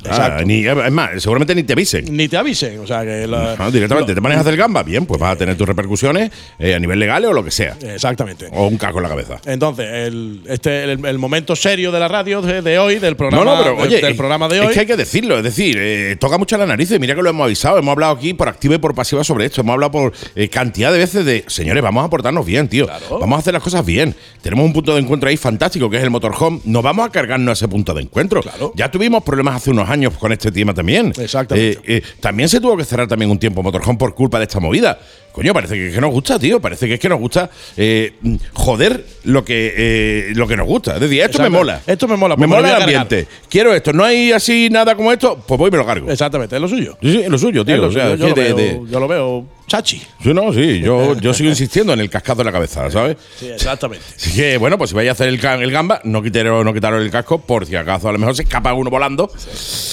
Ah, 0.09 0.43
ni, 0.45 0.67
es 0.67 0.93
más, 0.93 1.11
seguramente 1.23 1.55
ni 1.55 1.63
te 1.63 1.73
avisen. 1.73 2.05
Ni 2.15 2.29
te 2.29 2.37
avisen. 2.37 2.79
O 2.81 2.87
sea, 2.87 3.03
que 3.03 3.27
la- 3.27 3.53
Ah, 3.59 3.71
directamente, 3.71 4.15
lo- 4.15 4.21
te 4.23 4.35
a 4.35 4.41
hacer 4.41 4.57
gamba, 4.57 4.83
bien, 4.83 5.07
pues 5.07 5.21
vas 5.21 5.33
a 5.33 5.37
tener 5.37 5.57
tus 5.57 5.67
repercusiones 5.67 6.31
eh, 6.59 6.75
a 6.75 6.79
nivel 6.79 6.99
legal 6.99 7.25
o 7.25 7.33
lo 7.33 7.45
que 7.45 7.51
sea. 7.51 7.77
Exactamente. 7.81 8.49
O 8.53 8.67
un 8.67 8.77
caco 8.77 8.99
en 8.99 9.03
la 9.05 9.09
cabeza. 9.09 9.41
Entonces, 9.47 9.87
el, 9.91 10.43
este, 10.49 10.85
el, 10.85 11.05
el 11.05 11.19
momento 11.19 11.55
serio 11.57 11.93
de 11.93 12.01
la 12.01 12.09
radio 12.09 12.43
de, 12.43 12.63
de 12.63 12.79
hoy, 12.79 12.99
del 12.99 13.17
programa, 13.17 13.45
no, 13.45 13.57
no, 13.57 13.63
pero 13.63 13.77
del- 13.77 13.87
oye, 13.87 14.01
del 14.01 14.17
programa 14.17 14.49
de 14.49 14.59
es 14.61 14.67
hoy. 14.67 14.75
que 14.75 14.81
hay 14.81 14.87
que 14.87 14.97
decirlo, 14.97 15.39
es 15.39 15.45
decir, 15.45 15.77
eh, 15.79 16.17
toca 16.19 16.39
mucho 16.39 16.57
la 16.57 16.67
nariz. 16.67 16.91
Mira 16.99 17.15
que 17.15 17.23
lo 17.23 17.31
hemos 17.31 17.45
avisado, 17.45 17.79
hemos 17.79 17.93
hablado 17.93 18.13
aquí 18.15 18.35
por 18.35 18.49
activa 18.49 18.75
y 18.75 18.79
por 18.79 18.95
pasiva 18.95 19.25
sobre 19.25 19.47
esto. 19.47 19.61
Hemos 19.61 19.75
hablado 19.75 19.93
por 19.93 20.13
eh, 20.35 20.49
cantidad 20.49 20.93
de 20.93 20.99
veces 20.99 21.25
de, 21.25 21.45
señores, 21.47 21.83
vamos 21.83 22.05
a 22.05 22.11
portarnos 22.11 22.45
bien, 22.45 22.69
tío. 22.69 22.87
Claro. 22.87 23.19
Vamos 23.21 23.37
a 23.37 23.41
hacer 23.41 23.55
las 23.55 23.63
cosas 23.63 23.85
bien. 23.85 24.15
Tenemos 24.43 24.65
un 24.65 24.73
punto 24.73 24.95
de 24.95 25.01
encuentro 25.01 25.29
ahí 25.29 25.37
fantástico, 25.37 25.89
que 25.89 25.97
es 25.97 26.03
el 26.03 26.11
motorhome. 26.11 26.61
Nos 26.65 26.83
vamos 26.83 27.07
a 27.07 27.11
cargarnos 27.11 27.51
a 27.51 27.53
ese 27.55 27.69
punto 27.69 27.95
de 27.95 28.03
encuentro. 28.03 28.43
Claro. 28.43 28.73
Ya 28.77 28.91
tuvimos 28.91 29.23
problemas 29.23 29.57
hace 29.57 29.71
unos 29.71 29.84
años 29.89 30.15
con 30.19 30.33
este 30.33 30.51
tema 30.51 30.75
también. 30.75 31.13
Exactamente. 31.17 31.81
Eh, 31.85 31.97
eh, 31.99 32.03
también 32.21 32.49
se 32.49 32.61
tuvo 32.61 32.77
que 32.77 32.85
cerrar 32.85 33.09
también 33.09 33.31
un 33.31 33.39
tiempo 33.39 33.63
motorhome 33.63 33.99
por 33.99 34.15
culpa 34.15 34.39
de 34.39 34.45
esta 34.45 34.61
movida. 34.61 34.99
Coño, 35.35 35.53
parece 35.53 35.75
que, 35.75 35.91
que 35.91 36.01
nos 36.01 36.13
gusta, 36.13 36.39
tío. 36.39 36.61
Parece 36.61 36.87
que 36.87 36.95
es 36.95 37.01
que 37.01 37.09
nos 37.09 37.19
gusta 37.19 37.51
eh, 37.77 38.13
joder 38.53 39.05
lo 39.25 39.45
que, 39.45 39.75
eh, 39.77 40.33
lo 40.35 40.47
que 40.47 40.57
nos 40.57 40.67
gusta. 40.67 40.95
Es 40.95 41.01
decir, 41.01 41.21
esto 41.23 41.43
me 41.43 41.49
mola. 41.51 41.81
Esto 41.87 42.07
me 42.07 42.17
mola, 42.17 42.37
Me 42.37 42.47
pues 42.47 42.51
me 42.51 42.57
lo 42.57 42.63
mola 42.63 42.69
voy 42.69 42.71
el 42.71 42.77
a 42.77 42.87
cargar. 42.87 43.03
ambiente. 43.03 43.29
Quiero 43.49 43.75
esto. 43.75 43.93
No 43.93 44.05
hay 44.05 44.31
así 44.31 44.69
nada 44.71 44.95
como 44.95 45.11
esto, 45.13 45.37
pues 45.47 45.59
voy 45.59 45.69
y 45.69 45.73
me 45.73 45.79
lo 45.79 45.87
cargo. 45.87 46.09
Exactamente, 46.11 46.55
es 46.55 46.63
lo 46.63 46.69
suyo. 46.69 46.97
Sí, 47.03 47.11
sí, 47.13 47.21
es 47.23 47.29
lo 47.29 47.39
suyo, 47.39 47.65
tío. 47.65 47.75
Es 47.75 47.81
lo 47.81 47.89
O 47.89 47.93
sea, 47.93 48.13
suyo. 48.13 48.29
yo, 48.29 48.35
que 48.35 48.49
lo 48.51 48.57
de- 48.57 48.63
veo, 48.65 48.85
de- 48.85 48.91
yo 48.93 49.01
lo 49.01 49.09
veo 49.09 49.47
chachi. 49.67 50.01
Sí, 50.23 50.33
no, 50.33 50.53
sí. 50.53 50.81
Yo, 50.81 51.17
yo 51.21 51.35
sigo 51.35 51.49
insistiendo 51.51 51.93
en 51.95 51.99
el 52.01 52.09
cascazo 52.11 52.39
de 52.39 52.45
la 52.45 52.53
cabeza, 52.53 52.89
¿sabes? 52.93 53.17
Sí, 53.37 53.49
exactamente. 53.49 54.05
Así 54.17 54.33
que, 54.37 54.57
bueno, 54.57 54.79
pues 54.79 54.91
si 54.91 54.95
vais 54.97 55.09
a 55.09 55.13
hacer 55.13 55.27
el, 55.29 55.41
ca- 55.41 55.55
el 55.57 55.73
gamba, 55.73 56.01
no 56.05 56.23
quitaros, 56.23 56.65
no 56.65 56.73
quitaros 56.73 57.03
el 57.03 57.11
casco, 57.11 57.41
por 57.41 57.67
si 57.67 57.75
acaso 57.75 58.09
a 58.09 58.13
lo 58.13 58.19
mejor 58.21 58.37
se 58.37 58.43
escapa 58.45 58.73
uno 58.73 58.89
volando 58.89 59.29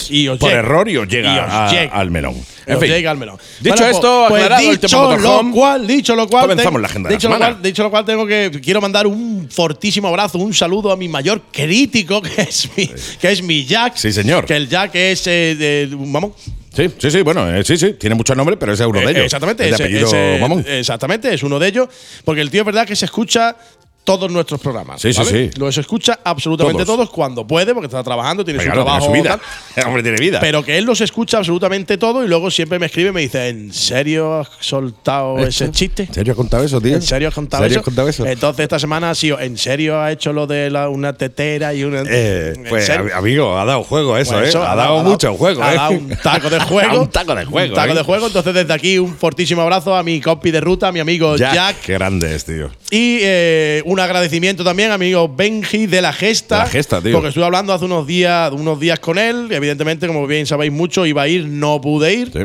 Y 0.09 0.27
os 0.27 0.37
por 0.37 0.49
llega. 0.49 0.59
error 0.59 0.87
y 0.89 0.97
os 0.97 1.07
llega, 1.07 1.35
Y 1.35 1.39
os 1.39 1.45
a- 1.51 1.71
llega. 1.71 1.91
al 1.93 2.11
melón. 2.11 2.35
En 2.73 2.79
fin. 2.79 2.91
Dicho 2.91 3.75
Bueno, 3.75 3.85
esto, 3.87 4.25
pues, 4.29 4.43
aclarado 4.43 4.71
el 4.71 4.79
tema 4.79 5.15
dicho 5.17 5.19
lo 5.21 5.51
cual, 5.51 5.87
dicho 5.87 6.15
lo 6.15 6.27
cual, 6.27 6.43
comenzamos 6.43 6.73
ten- 6.73 6.81
la 6.81 6.87
agenda 6.87 7.09
de 7.09 7.13
la 7.13 7.17
dicho 7.17 7.29
lo 7.29 7.37
cual, 7.37 7.61
dicho 7.61 7.83
lo 7.83 7.89
cual, 7.91 8.05
tengo 8.05 8.25
que 8.25 8.51
quiero 8.63 8.81
mandar 8.81 9.07
un 9.07 9.47
fortísimo 9.51 10.07
abrazo, 10.07 10.37
un 10.37 10.53
saludo 10.53 10.91
a 10.91 10.97
mi 10.97 11.07
mayor 11.07 11.41
crítico, 11.51 12.21
que 12.21 12.41
es 12.41 12.69
mi, 12.75 12.87
que 13.19 13.31
es 13.31 13.41
mi 13.41 13.65
Jack. 13.65 13.95
Sí, 13.97 14.11
señor. 14.11 14.45
Que 14.45 14.55
el 14.55 14.67
Jack 14.69 14.95
es, 14.95 15.27
eh, 15.27 15.55
de- 15.57 15.89
vamos, 15.91 16.31
Sí, 16.73 16.89
sí, 16.99 17.11
sí, 17.11 17.21
bueno, 17.21 17.53
eh, 17.53 17.65
sí, 17.65 17.77
sí, 17.77 17.95
tiene 17.99 18.15
muchos 18.15 18.37
nombres, 18.37 18.57
pero 18.57 18.71
ese 18.71 18.83
es 18.83 18.89
uno 18.89 19.01
de 19.01 19.05
Eh, 19.07 19.09
ellos. 19.11 19.25
Exactamente, 19.25 19.63
Es 19.65 19.71
de 19.71 19.75
ese- 19.75 19.83
apellido 19.83 20.07
ese- 20.07 20.37
Mamón. 20.39 20.65
exactamente, 20.65 21.33
es 21.33 21.43
uno 21.43 21.59
de 21.59 21.67
ellos. 21.67 21.89
Porque 22.23 22.39
el 22.39 22.49
tío 22.49 22.61
es 22.61 22.65
verdad 22.65 22.87
que 22.87 22.95
se 22.95 23.03
escucha 23.03 23.57
todos 24.03 24.31
nuestros 24.31 24.59
programas. 24.59 24.99
Sí, 25.01 25.13
sí, 25.13 25.19
¿vale? 25.19 25.51
sí. 25.51 25.59
Los 25.59 25.77
escucha 25.77 26.19
absolutamente 26.23 26.83
Todos. 26.85 26.97
todos. 26.97 27.09
cuando 27.11 27.45
puede, 27.45 27.73
porque 27.73 27.85
está 27.87 28.03
trabajando, 28.03 28.43
tiene 28.43 28.57
Venga, 28.59 28.71
su 28.71 28.75
tiene 28.75 28.85
trabajo. 28.85 29.05
su 29.05 29.11
vida. 29.11 29.37
tal. 29.37 29.41
El 29.75 29.83
hombre 29.87 30.03
tiene 30.03 30.17
vida. 30.17 30.39
Pero 30.39 30.63
que 30.63 30.77
él 30.77 30.85
los 30.85 31.01
escucha 31.01 31.37
absolutamente 31.37 31.97
todo 31.97 32.23
y 32.23 32.27
luego 32.27 32.49
siempre 32.51 32.79
me 32.79 32.87
escribe 32.87 33.09
y 33.09 33.13
me 33.13 33.21
dice, 33.21 33.49
¿en 33.49 33.71
serio 33.73 34.39
has 34.39 34.49
soltado 34.59 35.37
ese 35.39 35.69
chiste? 35.71 36.03
¿En 36.03 36.13
serio 36.13 36.33
has 36.33 36.37
contado 36.37 36.63
eso, 36.63 36.81
tío? 36.81 36.95
¿En 36.95 37.01
serio 37.01 37.27
has 37.27 37.33
contado, 37.35 37.63
¿En 37.63 37.69
serio 37.69 37.75
eso? 37.75 37.79
has 37.81 37.85
contado 37.85 38.07
eso? 38.09 38.25
Entonces 38.25 38.63
esta 38.63 38.79
semana 38.79 39.09
ha 39.11 39.15
sido, 39.15 39.39
¿en 39.39 39.57
serio 39.57 39.99
ha 40.01 40.11
hecho 40.11 40.33
lo 40.33 40.47
de 40.47 40.69
la- 40.69 40.89
una 40.89 41.13
tetera 41.13 41.73
y 41.73 41.83
una... 41.83 42.01
Eh, 42.09 42.53
¿En 42.55 42.63
pues, 42.65 42.89
amigo, 42.89 43.57
ha 43.57 43.65
dado 43.65 43.83
juego 43.83 44.17
eso, 44.17 44.33
Pues 44.33 44.45
¿eh? 44.45 44.49
eso, 44.49 44.63
ha, 44.63 44.75
dado 44.75 45.03
mucho 45.03 45.33
juego, 45.35 45.61
ha 45.63 45.73
¿eh? 45.73 45.75
dado 45.75 45.91
un 45.91 46.09
taco 46.23 46.49
de 46.49 46.59
juego. 46.65 47.01
un 47.01 47.09
taco 47.09 47.35
de 47.35 47.45
juego. 47.45 47.69
Un 47.69 47.75
taco 47.75 47.91
¿eh? 47.93 47.95
de 47.95 48.03
juego. 48.03 48.27
Entonces, 48.27 48.53
desde 48.53 48.73
aquí, 48.73 48.97
un 48.97 49.15
fortísimo 49.15 49.61
abrazo 49.61 49.95
a 49.95 50.03
mi 50.03 50.19
compi 50.21 50.51
de 50.51 50.59
ruta, 50.61 50.87
a 50.87 50.91
mi 50.91 50.99
amigo 50.99 51.35
Jack, 51.37 51.53
Jack. 51.53 51.81
Qué 51.81 51.93
grande 51.93 52.33
es, 52.35 52.45
tío. 52.45 52.69
Y 52.89 53.19
eh, 53.21 53.81
un 53.91 53.99
agradecimiento 53.99 54.63
también 54.63 54.91
amigo 54.91 55.27
Benji 55.27 55.85
de 55.85 56.01
la 56.01 56.13
Gesta. 56.13 56.59
La 56.59 56.65
Gesta, 56.65 57.01
tío. 57.01 57.11
Porque 57.11 57.27
estuve 57.27 57.43
hablando 57.43 57.73
hace 57.73 57.83
unos 57.83 58.07
días, 58.07 58.49
unos 58.53 58.79
días 58.79 58.99
con 58.99 59.17
él. 59.17 59.47
Evidentemente, 59.51 60.07
como 60.07 60.25
bien 60.27 60.45
sabéis 60.45 60.71
mucho, 60.71 61.05
iba 61.05 61.23
a 61.23 61.27
ir, 61.27 61.45
no 61.45 61.81
pude 61.81 62.13
ir. 62.13 62.31
Sí. 62.31 62.39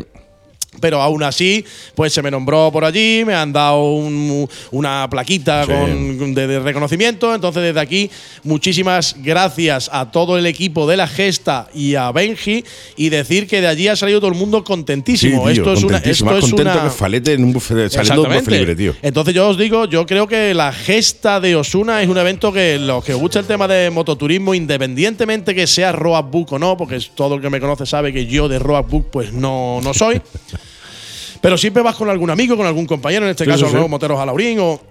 Pero 0.79 1.01
aún 1.01 1.23
así, 1.23 1.63
pues 1.95 2.13
se 2.13 2.21
me 2.21 2.29
nombró 2.31 2.71
por 2.71 2.85
allí, 2.85 3.23
me 3.25 3.33
han 3.33 3.51
dado 3.51 3.83
un- 3.93 4.47
una 4.71 5.07
plaquita 5.09 5.65
Sí. 5.65 5.71
con- 5.71 6.33
de, 6.33 6.47
de 6.47 6.59
reconocimiento. 6.59 7.33
Entonces, 7.33 7.63
desde 7.63 7.79
aquí, 7.79 8.09
muchísimas 8.43 9.15
gracias 9.19 9.89
a 9.91 10.11
todo 10.11 10.37
el 10.37 10.45
equipo 10.45 10.87
de 10.87 10.97
la 10.97 11.07
Gesta 11.07 11.67
y 11.73 11.95
a 11.95 12.11
Benji. 12.11 12.63
Y 12.95 13.09
decir 13.09 13.47
que 13.47 13.61
de 13.61 13.67
allí 13.67 13.87
ha 13.87 13.95
salido 13.95 14.19
todo 14.19 14.31
el 14.31 14.37
mundo 14.37 14.59
Sí, 14.59 14.63
contentísimo. 14.65 15.41
tío, 15.43 15.49
esto 15.51 15.73
es 15.73 15.83
una. 15.83 15.93
contentísimo. 15.97 16.29
Esto 16.31 16.35
Más 16.35 16.43
es 16.45 16.49
contento 16.51 16.71
una 16.79 16.83
que 16.83 16.89
Falete 16.97 17.33
en 17.33 17.43
un 17.43 17.53
buffet, 17.53 17.89
saliendo 17.91 18.23
de 18.23 18.27
un 18.29 18.33
buffet 18.35 18.53
libre, 18.59 18.75
tío. 18.75 18.95
entonces 19.01 19.33
yo 19.33 19.49
os 19.49 19.57
digo, 19.57 19.85
yo 19.85 20.05
creo 20.05 20.27
que 20.27 20.53
la 20.53 20.71
gesta 20.71 21.39
de 21.39 21.55
Osuna 21.55 22.01
es 22.01 22.09
un 22.09 22.17
evento 22.17 22.51
que 22.51 22.77
los 22.79 23.03
que 23.03 23.13
os 23.13 23.19
gusta 23.19 23.39
el 23.39 23.45
tema 23.45 23.67
de 23.67 23.89
mototurismo, 23.89 24.53
independientemente 24.53 25.53
que 25.53 25.67
sea 25.67 25.91
Road 25.91 26.25
Book 26.25 26.53
o 26.53 26.59
no, 26.59 26.75
porque 26.77 26.99
todo 27.15 27.35
el 27.35 27.41
que 27.41 27.49
me 27.49 27.59
conoce 27.59 27.85
sabe 27.85 28.11
que 28.13 28.25
yo 28.25 28.47
de 28.47 28.59
Road 28.59 28.85
Book 28.85 29.07
pues 29.11 29.31
no, 29.33 29.79
no 29.83 29.93
soy. 29.93 30.21
Pero 31.47 31.57
siempre 31.57 31.81
vas 31.81 31.95
con 31.95 32.09
algún 32.09 32.29
amigo, 32.29 32.57
con 32.57 32.65
algún 32.67 32.85
compañero, 32.85 33.23
en 33.23 33.31
este 33.31 33.45
Sí, 33.45 33.49
caso 33.49 33.67
sí, 33.69 33.77
sí. 33.81 33.87
moteros 33.87 34.19
Alaurín 34.19 34.59
o, 34.59 34.81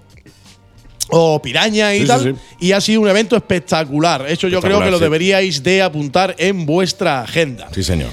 o 1.11 1.43
Piraña 1.43 1.95
y 1.95 2.07
tal. 2.07 2.35
Y 2.59 2.73
ha 2.73 2.81
sido 2.81 3.03
un 3.03 3.09
evento 3.09 3.37
espectacular. 3.37 4.25
Eso 4.27 4.49
yo 4.49 4.63
creo 4.63 4.81
que 4.81 4.91
lo 4.91 4.99
deberíais 4.99 5.63
de 5.63 5.83
apuntar 5.83 6.35
en 6.39 6.65
vuestra 6.65 7.21
agenda. 7.21 7.69
Sí, 7.75 7.85
señor. 7.85 8.09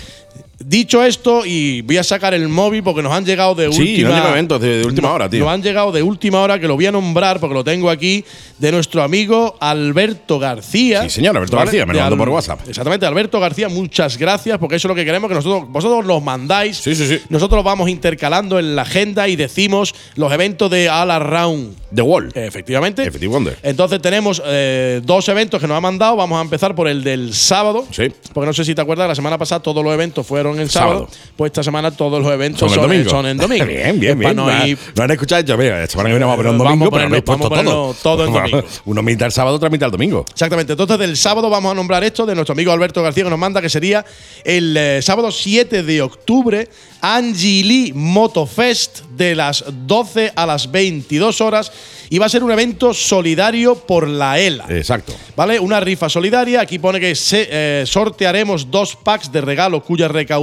Dicho 0.65 1.03
esto, 1.03 1.45
y 1.45 1.81
voy 1.81 1.97
a 1.97 2.03
sacar 2.03 2.33
el 2.33 2.47
móvil 2.47 2.83
porque 2.83 3.01
nos 3.01 3.11
han 3.13 3.25
llegado 3.25 3.55
de 3.55 3.71
Sí, 3.71 3.81
última 4.03 4.29
eventos 4.29 4.61
de- 4.61 4.79
de 4.79 4.85
última 4.85 5.09
no- 5.09 5.13
hora, 5.15 5.29
tío. 5.29 5.41
Nos 5.41 5.49
han 5.53 5.61
llegado 5.61 5.91
de 5.91 6.01
última 6.03 6.41
hora, 6.41 6.59
que 6.59 6.67
lo 6.67 6.75
voy 6.75 6.85
a 6.85 6.91
nombrar 6.91 7.39
porque 7.39 7.53
lo 7.53 7.63
tengo 7.63 7.89
aquí, 7.89 8.23
de 8.57 8.71
nuestro 8.71 9.03
amigo 9.03 9.55
Alberto 9.59 10.39
García. 10.39 11.03
Sí, 11.03 11.09
señor, 11.09 11.35
Alberto 11.35 11.57
García, 11.57 11.85
me 11.85 11.93
lo 11.93 11.99
mandó 11.99 12.17
por 12.17 12.29
WhatsApp. 12.29 12.61
Exactamente, 12.67 13.05
Alberto 13.05 13.39
García, 13.39 13.67
muchas 13.69 14.17
gracias, 14.17 14.57
porque 14.57 14.75
eso 14.77 14.87
es 14.87 14.89
lo 14.89 14.95
que 14.95 15.05
queremos, 15.05 15.27
que 15.29 15.35
nosotros, 15.35 15.69
vosotros 15.69 16.05
los 16.05 16.23
mandáis. 16.23 16.77
Sí, 16.77 16.95
sí, 16.95 17.07
sí. 17.07 17.19
Nosotros 17.29 17.57
los 17.57 17.65
vamos 17.65 17.89
intercalando 17.89 18.59
en 18.59 18.75
la 18.75 18.83
agenda 18.83 19.27
y 19.27 19.35
decimos 19.35 19.93
los 20.15 20.31
eventos 20.31 20.69
de 20.71 20.89
All 20.89 21.11
Around. 21.11 21.75
The 21.93 22.01
Wall. 22.01 22.31
Efectivamente. 22.33 23.03
Effective 23.03 23.27
Wonder. 23.31 23.57
Entonces 23.61 24.01
tenemos 24.01 24.41
eh, 24.45 24.99
dos 25.03 25.29
eventos 25.29 25.61
que 25.61 25.67
nos 25.67 25.77
ha 25.77 25.81
mandado. 25.81 26.15
Vamos 26.15 26.39
a 26.39 26.41
empezar 26.41 26.73
por 26.73 26.87
el 26.87 27.03
del 27.03 27.33
sábado. 27.35 27.85
Sí. 27.91 28.11
Porque 28.33 28.47
no 28.47 28.53
sé 28.53 28.65
si 28.65 28.73
te 28.73 28.81
acuerdas, 28.81 29.07
la 29.07 29.13
semana 29.15 29.37
pasada 29.37 29.61
todos 29.61 29.83
los 29.83 29.93
eventos 29.93 30.25
fueron 30.25 30.52
en 30.59 30.69
sábado. 30.69 31.07
Sábado. 31.09 31.09
Pues 31.35 31.49
esta 31.49 31.63
semana 31.63 31.91
todos 31.91 32.21
los 32.23 32.31
eventos 32.31 32.59
Son 32.59 32.69
son, 32.69 32.79
el 32.83 32.89
domingo. 32.89 33.09
son 33.09 33.25
en 33.25 33.37
domingo. 33.37 33.65
bien, 33.67 33.99
bien, 33.99 34.19
bien. 34.19 34.35
no 34.35 35.03
han 35.03 35.11
escuchado 35.11 35.41
yo, 35.43 35.57
mira, 35.57 35.79
la 35.81 35.87
semana 35.87 36.09
que 36.09 36.13
viene 36.13 36.25
vamos 36.25 36.33
a 36.33 36.37
poner 36.37 36.51
un 36.51 36.57
Vamos 36.57 36.71
a 36.71 36.89
domingo, 36.89 36.91
pero 36.91 37.07
ponerlo- 37.09 37.23
no 37.25 37.31
vamos 37.33 37.49
ponerlo 37.49 37.71
todo. 37.71 38.17
todo 38.17 38.25
en 38.27 38.33
domingo. 38.51 38.63
Uno 38.85 39.01
mitad 39.01 39.25
el 39.25 39.31
sábado, 39.31 39.55
otra 39.55 39.69
mitad 39.69 39.87
el 39.87 39.91
domingo. 39.91 40.25
Exactamente. 40.31 40.73
Entonces, 40.73 40.97
del 40.99 41.17
sábado 41.17 41.49
vamos 41.49 41.71
a 41.71 41.75
nombrar 41.75 42.03
esto 42.03 42.25
de 42.25 42.35
nuestro 42.35 42.53
amigo 42.53 42.71
Alberto 42.71 43.01
García 43.01 43.23
que 43.23 43.29
nos 43.29 43.39
manda, 43.39 43.61
que 43.61 43.69
sería 43.69 44.05
el 44.43 44.75
eh, 44.77 45.01
sábado 45.01 45.31
7 45.31 45.83
de 45.83 46.01
octubre, 46.01 46.69
Angie 47.01 47.63
Lee 47.63 47.93
Motofest 47.93 49.01
de 49.17 49.35
las 49.35 49.63
12 49.85 50.31
a 50.35 50.45
las 50.45 50.71
22 50.71 51.41
horas. 51.41 51.71
Y 52.09 52.19
va 52.19 52.27
a 52.27 52.29
ser 52.29 52.43
un 52.43 52.51
evento 52.51 52.93
solidario 52.93 53.73
por 53.75 54.07
la 54.07 54.37
ELA. 54.39 54.65
Exacto. 54.69 55.13
¿Vale? 55.35 55.59
Una 55.59 55.79
rifa 55.79 56.09
solidaria. 56.09 56.61
Aquí 56.61 56.77
pone 56.77 56.99
que 56.99 57.15
se, 57.15 57.47
eh, 57.49 57.83
sortearemos 57.87 58.69
dos 58.69 58.95
packs 58.95 59.31
de 59.31 59.41
regalo 59.41 59.81
cuya 59.83 60.07
recaudación 60.07 60.42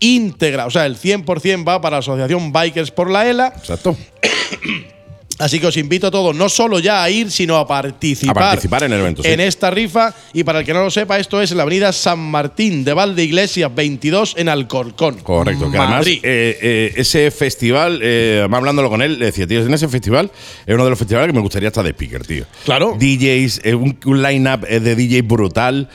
íntegra, 0.00 0.66
o 0.66 0.70
sea, 0.70 0.86
el 0.86 0.98
100% 0.98 1.66
va 1.66 1.80
para 1.80 1.96
la 1.96 2.00
Asociación 2.00 2.52
Bikers 2.52 2.90
por 2.90 3.10
la 3.10 3.28
ELA. 3.28 3.52
Exacto. 3.56 3.96
Así 5.38 5.58
que 5.58 5.66
os 5.66 5.76
invito 5.76 6.06
a 6.06 6.10
todos, 6.12 6.34
no 6.36 6.48
solo 6.48 6.78
ya 6.78 7.02
a 7.02 7.10
ir, 7.10 7.28
sino 7.30 7.56
a 7.56 7.66
participar, 7.66 8.36
A 8.36 8.46
participar 8.50 8.84
en 8.84 8.92
el 8.92 9.00
evento, 9.00 9.22
sí. 9.22 9.28
en 9.30 9.40
esta 9.40 9.68
rifa. 9.70 10.14
Y 10.32 10.44
para 10.44 10.60
el 10.60 10.64
que 10.64 10.72
no 10.72 10.84
lo 10.84 10.90
sepa, 10.90 11.18
esto 11.18 11.42
es 11.42 11.50
en 11.50 11.56
la 11.56 11.64
avenida 11.64 11.92
San 11.92 12.20
Martín 12.20 12.84
de 12.84 12.92
Valde 12.94 13.24
Iglesias 13.24 13.74
22 13.74 14.34
en 14.38 14.48
Alcorcón. 14.48 15.16
Correcto, 15.24 15.70
que 15.72 15.76
además 15.78 16.06
eh, 16.06 16.20
eh, 16.22 16.92
ese 16.96 17.32
festival, 17.32 17.98
eh, 18.00 18.46
hablándolo 18.48 18.88
con 18.88 19.02
él, 19.02 19.18
le 19.18 19.26
decía, 19.26 19.44
tío, 19.46 19.60
en 19.64 19.74
ese 19.74 19.88
festival 19.88 20.30
es 20.66 20.72
uno 20.74 20.84
de 20.84 20.90
los 20.90 20.98
festivales 20.98 21.26
que 21.28 21.32
me 21.32 21.40
gustaría 21.40 21.68
estar 21.68 21.82
de 21.84 21.90
speaker, 21.90 22.24
tío. 22.24 22.44
Claro. 22.64 22.96
DJs, 22.96 23.60
eh, 23.64 23.74
un, 23.74 23.98
un 24.04 24.22
line-up 24.22 24.60
de 24.68 24.94
DJ 24.94 25.22
brutal, 25.22 25.88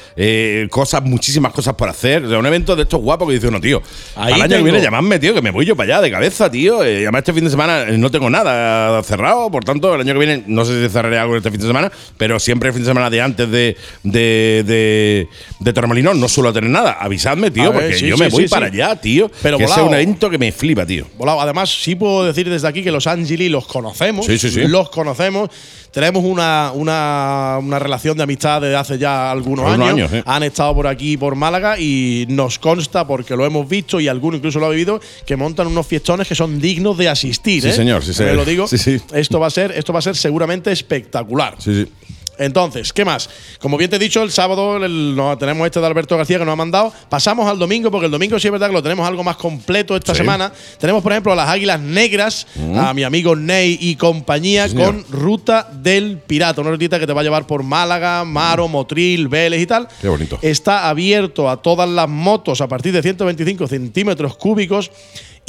cosas, 0.70 1.02
muchísimas 1.04 1.54
cosas 1.54 1.76
por 1.76 1.88
hacer. 1.88 2.26
O 2.26 2.30
sea, 2.30 2.40
un 2.40 2.46
evento 2.46 2.76
de 2.76 2.84
estos 2.84 3.00
guapos 3.00 3.28
que 3.30 3.36
dice 3.36 3.48
uno, 3.48 3.62
tío, 3.62 3.82
Ahí 4.18 4.34
al 4.34 4.42
año 4.42 4.44
que 4.44 4.50
tengo- 4.56 4.64
viene 4.66 4.82
llamadme, 4.82 5.18
tío, 5.18 5.34
que 5.34 5.42
me 5.42 5.52
voy 5.52 5.66
yo 5.66 5.76
para 5.78 5.94
allá 5.96 6.02
de 6.02 6.12
cabeza, 6.12 6.52
tío. 6.52 6.82
Además, 6.82 7.20
este 7.20 7.32
fin 7.34 7.46
de 7.46 7.50
semana 7.50 7.86
no 7.86 8.12
tengo 8.12 8.30
nada 8.30 9.02
cerrado 9.04 9.29
por 9.52 9.64
tanto, 9.64 9.96
el 9.96 10.02
año 10.02 10.14
que 10.14 10.20
viene, 10.20 10.44
no 10.48 10.66
sé 10.66 10.82
si 10.84 10.90
cerraré 10.92 11.18
algo 11.18 11.36
este 11.36 11.52
fin 11.52 11.60
de 11.60 11.68
semana, 11.68 11.92
pero 12.18 12.40
siempre 12.40 12.70
el 12.70 12.74
fin 12.74 12.84
de 12.84 12.90
semana 12.90 13.10
de 13.10 13.22
antes 13.22 13.50
de, 13.50 13.78
de, 14.04 14.64
de, 14.66 15.28
de 15.60 15.74
Torremolinos 15.74 16.16
no 16.18 16.28
suelo 16.28 16.54
tener 16.54 16.70
nada. 16.70 16.98
Avisadme, 17.00 17.52
tío, 17.52 17.72
ver, 17.72 17.74
porque 17.74 17.98
sí, 17.98 18.08
yo 18.08 18.18
sí, 18.18 18.24
me 18.24 18.30
voy 18.30 18.44
sí, 18.44 18.50
para 18.50 18.68
allá, 18.68 18.96
tío. 18.96 19.32
Pero 19.42 19.58
que 19.58 19.64
ese 19.64 19.74
es 19.74 19.80
volado. 19.80 19.90
un 19.90 20.02
evento 20.02 20.30
que 20.30 20.38
me 20.38 20.52
flipa, 20.52 20.86
tío. 20.86 21.06
Volado. 21.18 21.42
Además, 21.42 21.70
sí 21.70 21.96
puedo 21.96 22.26
decir 22.26 22.50
desde 22.50 22.68
aquí 22.68 22.84
que 22.84 22.92
los 22.92 23.08
Angeli 23.08 23.50
los 23.50 23.68
conocemos. 23.68 24.26
Sí, 24.26 24.38
sí, 24.38 24.50
sí. 24.50 24.68
Los 24.68 24.90
conocemos. 24.90 25.50
Tenemos 25.92 26.24
una, 26.24 26.72
una, 26.74 27.58
una 27.60 27.80
relación 27.80 28.16
de 28.16 28.24
amistad 28.24 28.62
desde 28.62 28.76
hace 28.76 28.98
ya 28.98 29.32
algunos, 29.32 29.66
Algunos 29.66 29.90
años. 29.90 30.12
años, 30.12 30.24
sí. 30.24 30.32
Han 30.32 30.44
estado 30.44 30.76
por 30.76 30.88
aquí, 30.88 31.18
por 31.18 31.36
Málaga, 31.36 31.80
y 31.80 32.26
nos 32.30 32.60
consta, 32.60 33.08
porque 33.08 33.36
lo 33.36 33.46
hemos 33.46 33.68
visto 33.68 34.00
y 34.00 34.08
alguno 34.08 34.38
incluso 34.38 34.60
lo 34.60 34.68
ha 34.68 34.70
vivido, 34.70 35.00
que 35.26 35.36
montan 35.36 35.68
unos 35.68 35.88
fiestones 35.88 36.28
que 36.28 36.36
son 36.36 36.60
dignos 36.60 36.98
de 36.98 37.10
asistir. 37.10 37.64
Sí, 37.64 37.70
¿eh? 37.70 37.74
señor, 37.74 38.04
sí, 38.04 38.14
señor. 38.14 38.36
lo 38.36 38.46
digo. 38.46 38.68
Sí, 38.68 38.78
sí. 38.78 39.02
Esto, 39.14 39.40
va 39.40 39.48
a 39.48 39.50
ser, 39.50 39.72
esto 39.72 39.92
va 39.92 40.00
a 40.00 40.04
ser 40.04 40.16
seguramente 40.16 40.72
espectacular. 40.72 41.56
Sí, 41.60 41.86
sí. 41.86 41.92
Entonces, 42.40 42.92
¿qué 42.94 43.06
más? 43.06 43.30
Como 43.60 43.78
bien 43.78 43.90
te 43.90 43.98
he 43.98 44.00
dicho, 44.00 44.24
el 44.24 44.32
sábado 44.32 44.78
el- 44.78 45.16
no, 45.16 45.38
tenemos 45.38 45.66
este 45.66 45.80
de 45.80 45.86
Alberto 45.86 46.18
García 46.18 46.40
que 46.40 46.46
nos 46.46 46.54
ha 46.54 46.56
mandado. 46.56 46.92
Pasamos 47.10 47.48
al 47.48 47.60
domingo, 47.60 47.92
porque 47.92 48.06
el 48.06 48.12
domingo 48.12 48.40
sí 48.40 48.48
es 48.48 48.52
verdad 48.52 48.68
que 48.68 48.74
lo 48.74 48.82
tenemos 48.82 49.08
algo 49.08 49.24
más 49.24 49.36
completo 49.38 49.96
esta 49.96 50.14
Sí. 50.14 50.20
semana. 50.20 50.52
Tenemos, 50.80 51.04
por 51.04 51.12
ejemplo, 51.12 51.34
a 51.34 51.36
las 51.36 51.50
Águilas 51.50 51.80
Negras, 51.80 52.48
a 52.78 52.94
mi 52.94 53.04
amigo 53.04 53.36
Ney 53.36 53.78
y 53.82 53.96
compañía, 53.98 54.68
Sí, 54.70 54.76
con 54.76 55.04
Ruta 55.12 55.68
del 55.72 56.18
Pirata. 56.26 56.62
Una 56.62 56.72
rutita 56.72 56.98
que 57.00 57.06
te 57.06 57.14
va 57.14 57.22
a 57.22 57.24
llevar 57.24 57.46
por 57.46 57.62
Málaga, 57.64 58.24
Maro, 58.24 58.68
Motril, 58.68 59.28
Vélez 59.28 59.62
y 59.62 59.68
tal. 59.68 59.88
Qué 60.02 60.08
bonito. 60.08 60.40
Está 60.42 60.88
abierto 60.90 61.50
a 61.50 61.62
todas 61.62 61.90
las 61.90 62.08
motos 62.10 62.62
a 62.62 62.68
partir 62.68 62.94
de 62.94 63.02
125 63.02 63.68
centímetros 63.68 64.38
cúbicos. 64.38 64.92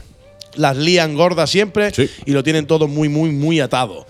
Las 0.56 0.76
lían 0.76 1.14
gordas 1.16 1.52
siempre 1.52 1.94
Sí. 1.94 2.10
y 2.26 2.32
lo 2.32 2.44
tienen 2.44 2.66
todo 2.66 2.88
muy, 2.88 3.10
muy, 3.10 3.30
muy 3.30 3.60
atado. 3.60 4.08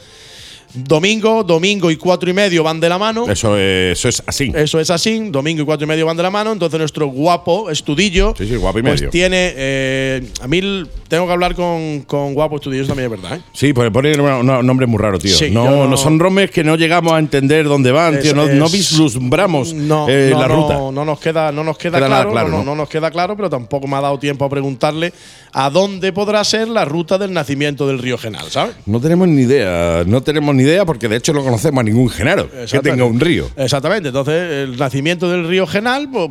Domingo, 0.85 1.43
domingo 1.43 1.89
y 1.91 1.95
cuatro 1.97 2.29
y 2.29 2.33
medio 2.33 2.63
van 2.63 2.79
de 2.79 2.89
la 2.89 2.97
mano. 2.97 3.25
Eso, 3.29 3.57
es- 3.57 3.97
eso 3.97 4.09
es 4.09 4.23
así. 4.25 4.51
Eso 4.55 4.79
es 4.79 4.89
así, 4.89 5.29
domingo 5.29 5.63
y 5.63 5.65
cuatro 5.65 5.85
y 5.85 5.87
medio 5.87 6.05
van 6.05 6.17
de 6.17 6.23
la 6.23 6.29
mano. 6.29 6.51
Entonces, 6.51 6.77
nuestro 6.79 7.07
guapo 7.07 7.69
estudillo. 7.69 8.33
Sí, 8.37 8.47
sí, 8.47 8.55
guapo 8.55 8.79
y 8.79 8.81
pues 8.83 9.01
medio. 9.01 9.09
tiene. 9.09 9.53
eh, 9.55 10.27
a 10.41 10.47
mí 10.47 10.61
tengo 11.07 11.25
que 11.25 11.31
hablar 11.33 11.55
con, 11.55 12.01
con 12.01 12.33
guapo 12.33 12.57
estudillo, 12.57 12.83
eso 12.83 12.89
también 12.89 13.11
es 13.13 13.21
verdad. 13.21 13.37
¿eh? 13.37 13.41
Sí, 13.53 13.73
pues 13.73 13.89
pone 13.91 14.11
un 14.19 14.45
nombre 14.65 14.85
muy 14.87 14.99
raro, 14.99 15.17
tío. 15.19 15.35
Sí, 15.35 15.49
no, 15.51 15.65
no- 15.69 15.87
no 15.87 15.97
son 15.97 16.19
romes 16.19 16.51
que 16.51 16.63
no 16.63 16.75
llegamos 16.75 17.13
a 17.13 17.19
entender 17.19 17.65
dónde 17.67 17.91
van, 17.91 18.15
Es- 18.15 18.23
tío. 18.23 18.33
No, 18.35 18.43
es- 18.47 18.53
no 18.55 18.67
vislumbramos 18.69 19.73
No, 19.73 20.07
eh, 20.09 20.29
no, 20.33 20.39
la 20.41 20.47
no, 20.47 20.55
ruta. 20.55 20.73
No, 20.91 21.05
nos 21.05 21.19
queda, 21.19 21.51
no 21.51 21.63
nos 21.63 21.77
queda, 21.77 21.97
claro, 21.99 22.31
claro, 22.31 22.49
no, 22.49 22.57
¿no? 22.59 22.63
no 22.65 22.75
nos 22.75 22.89
queda 22.89 23.09
claro, 23.11 23.35
pero 23.35 23.49
tampoco 23.49 23.87
me 23.87 23.95
ha 23.95 24.01
dado 24.01 24.19
tiempo 24.19 24.45
a 24.45 24.49
preguntarle 24.49 25.13
a 25.53 25.69
dónde 25.69 26.11
podrá 26.13 26.43
ser 26.43 26.67
la 26.67 26.85
ruta 26.85 27.17
del 27.17 27.33
nacimiento 27.33 27.87
del 27.87 27.99
río 27.99 28.17
Genal, 28.17 28.49
¿sabes? 28.51 28.75
No 28.85 28.99
tenemos 28.99 29.27
ni 29.27 29.43
idea, 29.43 30.03
no 30.05 30.21
tenemos 30.21 30.53
ni 30.53 30.63
idea 30.63 30.66
porque 30.85 31.07
de 31.07 31.17
hecho 31.17 31.33
no 31.33 31.43
conocemos 31.43 31.81
a 31.81 31.83
ningún 31.83 32.09
genaro 32.09 32.49
que 32.49 32.79
tenga 32.79 33.05
un 33.05 33.19
río. 33.19 33.49
Exactamente. 33.55 34.09
Entonces, 34.09 34.69
el 34.69 34.77
nacimiento 34.77 35.29
del 35.29 35.47
río 35.47 35.65
Genal, 35.67 36.09
pues, 36.11 36.29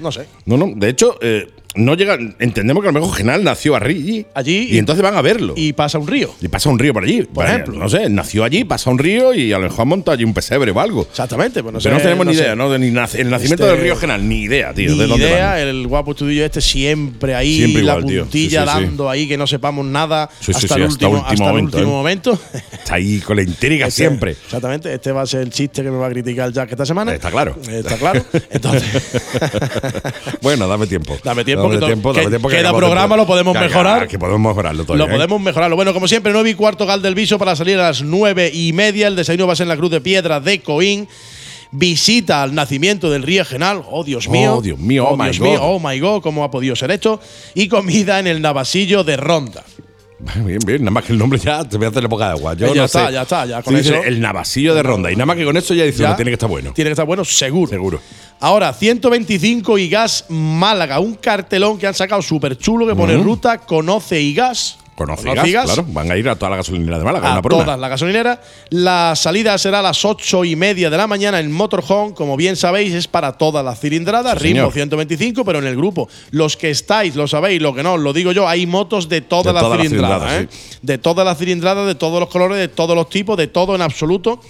no 0.00 0.10
sé. 0.12 0.26
No, 0.44 0.56
no, 0.56 0.72
de 0.74 0.88
hecho, 0.88 1.18
eh, 1.20 1.48
no 1.76 1.94
llega, 1.94 2.18
entendemos 2.38 2.82
que 2.82 2.88
a 2.88 2.92
lo 2.92 3.00
mejor 3.00 3.16
Genal 3.16 3.44
nació 3.44 3.76
allí, 3.76 4.26
Allí 4.34 4.68
y, 4.72 4.78
entonces 4.78 5.02
van 5.02 5.16
a 5.16 5.22
verlo. 5.22 5.54
Y, 5.56 5.68
Y 5.68 5.72
pasa 5.72 5.98
un 5.98 6.06
río. 6.08 6.34
pasa 6.50 6.68
un 6.68 6.78
río 6.78 6.92
por 6.92 7.04
allí. 7.04 7.22
Por 7.22 7.46
ejemplo. 7.46 7.78
No 7.78 7.88
sé, 7.88 8.08
nació 8.10 8.44
allí, 8.44 8.64
pasa 8.64 8.90
un 8.90 8.98
río 8.98 9.32
y 9.34 9.52
a 9.52 9.58
lo 9.58 9.68
mejor 9.68 9.86
monta 9.86 10.12
allí 10.12 10.24
un 10.24 10.34
pesebre 10.34 10.70
o 10.72 10.80
algo. 10.80 11.02
Exactamente. 11.02 11.62
Pues 11.62 11.72
no 11.72 11.78
Pero 11.80 11.96
sé, 11.96 11.98
no 11.98 12.02
tenemos 12.02 12.26
ni 12.26 12.34
sé. 12.34 12.42
idea, 12.42 12.56
¿no? 12.56 12.70
De 12.70 12.78
ni 12.78 12.88
el 12.88 12.94
nacimiento 12.94 13.36
Este- 13.38 13.66
del 13.66 13.78
río 13.80 13.96
Genal, 13.96 14.28
ni 14.28 14.42
idea, 14.42 14.74
tío. 14.74 14.90
Ni 14.92 14.98
de 14.98 15.06
dónde 15.06 15.26
idea, 15.28 15.50
van. 15.50 15.58
el 15.60 15.86
guapo 15.86 16.10
estudillo 16.12 16.44
este 16.44 16.60
siempre 16.60 17.34
ahí, 17.34 17.56
Siempre 17.58 17.82
la 17.82 17.92
igual, 17.92 18.06
tío. 18.06 18.22
puntilla 18.22 18.62
Sí, 18.64 18.68
sí, 18.72 18.78
sí. 18.78 18.84
dando 18.86 19.08
ahí 19.10 19.28
que 19.28 19.36
no 19.36 19.46
sepamos 19.46 19.84
nada 19.86 20.24
hasta, 20.24 20.44
sí, 20.44 20.50
el 20.50 20.56
hasta 20.56 20.74
último, 20.76 21.10
último 21.10 21.18
hasta 21.26 21.32
el 21.34 21.40
momento, 21.50 21.76
último 21.78 21.92
¿eh? 21.92 21.96
momento. 21.96 22.38
Está 22.72 22.94
ahí 22.96 23.18
con 23.20 23.36
la 23.36 23.42
intriga 23.42 23.86
Este- 23.86 23.96
siempre. 24.02 24.32
Exactamente, 24.32 24.92
este 24.92 25.12
va 25.12 25.22
a 25.22 25.26
ser 25.26 25.42
el 25.42 25.50
chiste 25.50 25.82
que 25.82 25.90
me 25.90 25.98
va 25.98 26.06
a 26.06 26.10
criticar 26.10 26.52
Jack 26.52 26.70
esta 26.72 26.84
semana. 26.86 27.14
Está 27.14 27.30
claro. 27.30 27.56
Está 27.70 27.96
claro. 27.96 28.24
Entonces, 28.50 29.20
bueno, 30.42 30.66
dame 30.68 30.86
tiempo. 30.86 31.16
Dame 31.24 31.44
tiempo, 31.44 31.59
tiempo, 31.68 32.12
dame 32.12 32.28
tiempo 32.28 32.48
queda 32.48 32.74
programa, 32.74 33.16
lo 33.16 33.26
podemos 33.26 33.54
mejorar. 33.54 34.08
Que 34.08 34.18
podemos 34.18 34.40
mejorarlo 34.40 34.84
todavía. 34.84 35.06
lo 35.06 35.10
¿eh? 35.10 35.14
podemos 35.16 35.40
mejorarlo. 35.40 35.76
Bueno, 35.76 35.92
como 35.92 36.08
siempre, 36.08 36.32
9 36.32 36.50
y 36.50 36.54
cuarto 36.54 36.86
Gal 36.86 37.02
del 37.02 37.14
Viso 37.14 37.38
para 37.38 37.56
salir 37.56 37.78
a 37.78 37.88
las 37.88 38.02
nueve 38.02 38.50
y 38.52 38.72
media. 38.72 39.08
El 39.08 39.16
desayuno 39.16 39.46
va 39.46 39.52
a 39.52 39.56
ser 39.56 39.64
en 39.64 39.70
la 39.70 39.76
Cruz 39.76 39.90
de 39.90 40.00
Piedra 40.00 40.40
de 40.40 40.60
Coín. 40.60 41.08
Visita 41.72 42.42
al 42.42 42.54
nacimiento 42.54 43.10
del 43.10 43.22
río 43.22 43.44
Genal. 43.44 43.82
Oh, 43.88 44.02
Dios 44.02 44.28
mío. 44.28 44.56
Oh, 44.56 44.62
Dios 44.62 44.78
mío, 44.78 45.06
oh, 45.08 45.16
my 45.16 45.24
Dios 45.24 45.38
God. 45.38 45.46
mío, 45.46 45.60
oh 45.62 45.78
my 45.78 46.00
God, 46.00 46.20
¿cómo 46.20 46.42
ha 46.42 46.50
podido 46.50 46.74
ser 46.74 46.90
esto? 46.90 47.20
Y 47.54 47.68
comida 47.68 48.18
en 48.18 48.26
el 48.26 48.42
Navasillo 48.42 49.04
de 49.04 49.16
Ronda. 49.16 49.64
Bien, 50.44 50.58
bien, 50.66 50.82
nada 50.82 50.90
más 50.90 51.04
que 51.04 51.12
el 51.12 51.18
nombre 51.18 51.38
ya 51.38 51.64
te 51.64 51.76
voy 51.76 51.86
a 51.86 51.88
hacer 51.88 52.02
la 52.02 52.08
boca 52.08 52.26
de 52.26 52.30
agua. 52.32 52.54
Yo 52.54 52.68
ya 52.68 52.80
no 52.80 52.84
está, 52.84 53.06
sé. 53.06 53.12
ya 53.14 53.22
está, 53.22 53.46
ya 53.46 53.62
con 53.62 53.74
Sí, 53.74 53.80
eso- 53.80 54.02
El 54.04 54.20
navasillo 54.20 54.74
de 54.74 54.82
ronda. 54.82 55.10
Y 55.10 55.14
nada 55.16 55.26
más 55.26 55.36
que 55.36 55.44
con 55.44 55.56
eso 55.56 55.72
ya 55.74 55.84
dice, 55.84 56.02
Ya. 56.02 56.10
no, 56.10 56.16
tiene 56.16 56.30
que 56.30 56.34
estar 56.34 56.48
bueno. 56.48 56.72
Tiene 56.74 56.88
que 56.90 56.92
estar 56.92 57.06
bueno, 57.06 57.24
seguro. 57.24 57.70
Seguro. 57.70 58.00
Ahora, 58.40 58.72
125 58.72 59.78
y 59.78 59.88
gas 59.88 60.26
Málaga, 60.28 61.00
un 61.00 61.14
cartelón 61.14 61.78
que 61.78 61.86
han 61.86 61.94
sacado 61.94 62.20
súper 62.22 62.56
chulo 62.58 62.86
que 62.86 62.94
pone 62.94 63.16
ruta 63.16 63.58
Conoce 63.58 64.20
y 64.20 64.34
gas. 64.34 64.78
Conoce 65.00 65.32
gas, 65.32 65.64
claro. 65.64 65.86
Van 65.88 66.10
a 66.10 66.16
ir 66.18 66.28
a 66.28 66.36
toda 66.36 66.50
la 66.50 66.56
gasolinera 66.56 66.98
de 66.98 67.04
Málaga, 67.04 67.30
a 67.30 67.32
una 67.38 67.40
todas 67.40 67.78
las 67.78 67.88
gasolineras. 67.88 68.38
La 68.68 69.14
salida 69.16 69.56
será 69.56 69.78
a 69.78 69.82
las 69.82 70.04
ocho 70.04 70.44
y 70.44 70.56
media 70.56 70.90
de 70.90 70.96
la 70.98 71.06
mañana 71.06 71.40
en 71.40 71.50
Motorhome. 71.50 72.12
Como 72.12 72.36
bien 72.36 72.54
sabéis, 72.54 72.92
es 72.92 73.08
para 73.08 73.32
todas 73.38 73.64
las 73.64 73.80
cilindradas, 73.80 74.34
Sí, 74.34 74.48
ritmo 74.48 74.70
señor. 74.70 74.72
125, 74.74 75.42
pero 75.42 75.58
en 75.60 75.68
el 75.68 75.74
grupo. 75.74 76.06
Los 76.32 76.58
que 76.58 76.68
estáis, 76.68 77.16
lo 77.16 77.26
sabéis, 77.26 77.62
lo 77.62 77.74
que 77.74 77.82
no, 77.82 77.96
lo 77.96 78.12
digo 78.12 78.32
yo, 78.32 78.46
hay 78.46 78.66
motos 78.66 79.08
de 79.08 79.22
todas 79.22 79.54
las 79.54 79.64
cilindradas. 79.72 80.32
¿eh? 80.34 80.48
De 80.82 80.98
todas 80.98 81.24
las 81.24 81.38
cilindradas, 81.38 81.86
de 81.86 81.94
todos 81.94 82.20
los 82.20 82.28
colores, 82.28 82.58
de 82.58 82.68
todos 82.68 82.94
los 82.94 83.08
tipos, 83.08 83.38
de 83.38 83.46
todo 83.46 83.74
en 83.74 83.80
absoluto. 83.80 84.42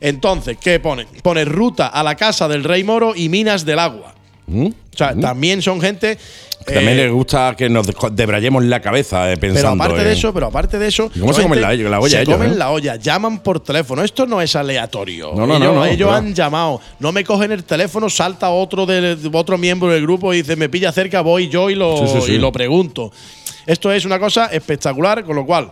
Entonces, 0.00 0.56
¿qué 0.60 0.80
pone? 0.80 1.06
Pone 1.22 1.44
ruta 1.44 1.86
a 1.86 2.02
la 2.02 2.16
casa 2.16 2.48
del 2.48 2.64
Rey 2.64 2.82
Moro 2.82 3.12
y 3.14 3.28
minas 3.28 3.64
del 3.64 3.78
agua. 3.78 4.12
¿Mm? 4.48 4.66
O 4.66 4.96
sea, 4.96 5.14
también 5.18 5.62
son 5.62 5.80
gente. 5.80 6.18
También 6.64 6.98
eh, 6.98 7.04
le 7.04 7.10
gusta 7.10 7.54
que 7.56 7.68
nos 7.68 7.86
debrayemos 8.12 8.64
la 8.64 8.80
cabeza 8.80 9.30
eh, 9.30 9.36
pensando. 9.36 9.70
pero 9.82 9.84
aparte 9.92 10.04
de 10.08 10.12
eso, 10.14 10.32
pero 10.34 10.46
aparte 10.46 10.78
de 10.78 10.88
eso. 10.88 11.10
¿Y 11.14 11.20
cómo 11.20 11.32
se 11.32 11.42
son 11.42 11.50
comen 11.50 11.60
la- 11.62 11.74
la 11.90 12.00
olla 12.00 12.10
Se 12.16 12.22
ellos, 12.22 12.34
comen 12.34 12.52
eh? 12.52 12.56
la 12.56 12.70
olla, 12.70 12.96
llaman 12.96 13.40
por 13.40 13.60
teléfono. 13.60 14.02
Esto 14.02 14.26
no 14.26 14.40
es 14.40 14.56
aleatorio. 14.56 15.32
No, 15.34 15.46
no, 15.46 15.58
no, 15.58 15.64
ellos 15.64 15.74
no, 15.74 15.84
ellos 15.84 16.08
claro. 16.08 16.26
han 16.26 16.34
llamado. 16.34 16.80
No 17.00 17.12
me 17.12 17.22
cogen 17.24 17.52
el 17.52 17.64
teléfono, 17.64 18.08
salta 18.08 18.48
otro 18.50 18.86
de, 18.86 19.16
otro 19.32 19.58
miembro 19.58 19.90
del 19.90 20.02
grupo 20.02 20.32
y 20.32 20.38
dice, 20.38 20.56
me 20.56 20.68
pilla 20.68 20.90
cerca, 20.92 21.20
voy 21.20 21.48
yo 21.48 21.70
y 21.70 21.74
lo, 21.74 21.98
Sí, 22.06 22.12
sí, 22.20 22.26
sí. 22.26 22.32
y 22.32 22.38
lo 22.38 22.50
pregunto. 22.52 23.12
Esto 23.66 23.90
es 23.92 24.04
una 24.04 24.18
cosa 24.18 24.46
espectacular, 24.46 25.24
con 25.24 25.36
lo 25.36 25.46
cual. 25.46 25.70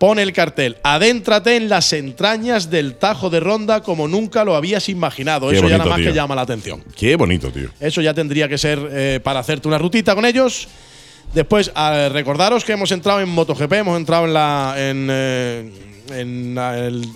Pone 0.00 0.22
el 0.22 0.32
cartel, 0.32 0.78
adéntrate 0.82 1.56
en 1.56 1.68
las 1.68 1.92
entrañas 1.92 2.70
del 2.70 2.94
Tajo 2.94 3.28
de 3.28 3.38
Ronda 3.38 3.82
como 3.82 4.08
nunca 4.08 4.46
lo 4.46 4.56
habías 4.56 4.88
imaginado. 4.88 5.50
Qué 5.50 5.58
Eso 5.58 5.68
ya 5.68 5.76
nada 5.76 5.90
más 5.90 5.98
tío. 5.98 6.06
que 6.06 6.14
llama 6.14 6.34
la 6.34 6.40
atención. 6.40 6.82
Qué 6.96 7.16
bonito, 7.16 7.52
tío. 7.52 7.68
Eso 7.78 8.00
ya 8.00 8.14
tendría 8.14 8.48
que 8.48 8.56
ser 8.56 8.78
eh, 8.90 9.20
para 9.22 9.40
hacerte 9.40 9.68
una 9.68 9.76
rutita 9.76 10.14
con 10.14 10.24
ellos. 10.24 10.68
Después, 11.34 11.70
recordaros 12.12 12.64
que 12.64 12.72
hemos 12.72 12.90
entrado 12.92 13.20
en 13.20 13.28
MotoGP, 13.28 13.72
hemos 13.74 13.96
entrado 13.96 14.24
en 14.26 14.34
la. 14.34 14.74
En, 14.76 15.08
eh, 15.10 15.70
en 16.10 16.54
la- 16.56 16.76
el- 16.76 17.06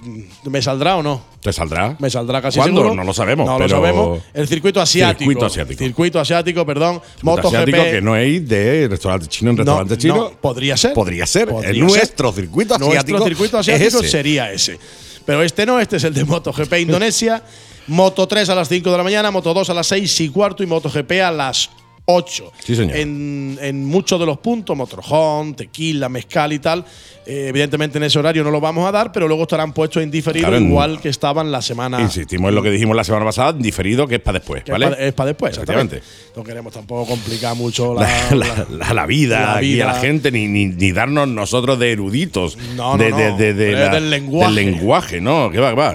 ¿Me 0.44 0.62
saldrá 0.62 0.96
o 0.96 1.02
no? 1.02 1.20
¿Te 1.40 1.52
saldrá? 1.52 1.96
Me 1.98 2.08
saldrá 2.08 2.40
casi 2.40 2.58
¿Cuándo? 2.60 2.80
seguro. 2.82 2.94
No 2.94 3.02
lo 3.02 3.12
sabemos, 3.12 3.44
No 3.44 3.56
pero- 3.58 3.68
lo 3.68 3.74
sabemos. 3.82 4.22
El 4.32 4.46
circuito 4.46 4.80
asiático. 4.80 5.18
Circuito 5.30 5.46
asiático. 5.46 5.78
Circuito 5.78 6.20
asiático, 6.20 6.64
perdón. 6.64 7.02
MotoGP. 7.22 7.52
MotoGP. 7.70 7.90
que 7.90 8.00
no 8.00 8.14
es 8.16 8.48
de 8.48 8.86
restaurante 8.88 9.26
chino 9.26 9.50
en 9.50 9.56
No, 9.56 9.62
restaurante 9.64 9.98
chino. 9.98 10.14
no, 10.14 10.30
podría 10.40 10.76
ser. 10.76 10.92
Podría 10.94 11.26
ser. 11.26 11.48
Podría 11.48 11.70
el 11.70 11.76
ser. 11.76 11.84
nuestro 11.84 12.32
circuito 12.32 12.74
asiático. 12.76 13.18
Nuestro 13.18 13.24
circuito 13.26 13.58
es 13.58 13.68
asiático 13.68 13.98
ese. 14.00 14.08
sería 14.08 14.52
ese. 14.52 14.78
Pero 15.26 15.42
este 15.42 15.66
no, 15.66 15.80
este 15.80 15.96
es 15.96 16.04
el 16.04 16.14
de 16.14 16.24
MotoGP 16.24 16.72
Indonesia. 16.80 17.42
Moto 17.88 18.28
3 18.28 18.48
a 18.48 18.54
las 18.54 18.68
5 18.68 18.92
de 18.92 18.96
la 18.96 19.02
mañana, 19.02 19.30
Moto 19.32 19.52
2 19.52 19.68
a 19.70 19.74
las 19.74 19.88
6 19.88 20.20
y 20.20 20.28
cuarto 20.28 20.62
y 20.62 20.66
MotoGP 20.66 21.20
a 21.20 21.30
las 21.32 21.68
8. 22.06 22.52
Sí, 22.62 22.76
señor. 22.76 22.96
En, 22.96 23.58
en 23.62 23.84
muchos 23.84 24.20
de 24.20 24.26
los 24.26 24.38
puntos, 24.38 24.76
motorhome, 24.76 25.54
tequila, 25.54 26.08
mezcal 26.10 26.52
y 26.52 26.58
tal, 26.58 26.84
eh, 27.26 27.46
evidentemente 27.48 27.96
en 27.96 28.04
ese 28.04 28.18
horario 28.18 28.44
no 28.44 28.50
lo 28.50 28.60
vamos 28.60 28.86
a 28.86 28.92
dar, 28.92 29.10
pero 29.10 29.26
luego 29.26 29.44
estarán 29.44 29.72
puestos 29.72 30.02
en 30.02 30.10
diferido 30.10 30.42
Claro, 30.48 30.58
en- 30.58 30.68
igual 30.68 31.00
que 31.00 31.08
estaban 31.08 31.50
la 31.50 31.62
semana. 31.62 31.98
Insistimos 32.02 32.50
en 32.50 32.54
lo 32.56 32.62
que 32.62 32.70
dijimos 32.70 32.94
la 32.94 33.04
semana 33.04 33.24
pasada, 33.24 33.54
diferido, 33.54 34.06
que 34.06 34.16
es 34.16 34.20
para 34.20 34.38
después, 34.38 34.62
¿vale? 34.68 34.94
Es 34.98 35.14
para 35.14 35.28
después, 35.28 35.52
exactamente. 35.52 36.02
No 36.36 36.44
queremos 36.44 36.74
tampoco 36.74 37.06
complicar 37.06 37.56
mucho 37.56 37.94
la, 37.94 38.02
La, 38.30 38.36
la- 38.36 38.66
la- 38.70 38.92
la 38.94 39.06
vida, 39.06 39.56
aquí 39.56 39.80
a 39.80 39.86
la 39.86 39.94
gente, 39.94 40.30
ni, 40.30 40.46
ni, 40.46 40.66
ni 40.66 40.92
darnos 40.92 41.26
nosotros 41.28 41.78
de 41.78 41.92
eruditos. 41.92 42.58
No, 42.76 42.98
no, 42.98 43.02
de, 43.02 43.10
no. 43.10 43.16
de- 43.16 43.32
de- 43.32 43.54
de 43.54 43.66
Pero 43.72 43.78
la- 43.86 43.94
del 43.94 44.10
lenguaje. 44.10 44.54
Del 44.54 44.64
lenguaje, 44.66 45.20
no, 45.22 45.50
que 45.50 45.58
va, 45.58 45.70
que 45.70 45.74
va, 45.76 45.92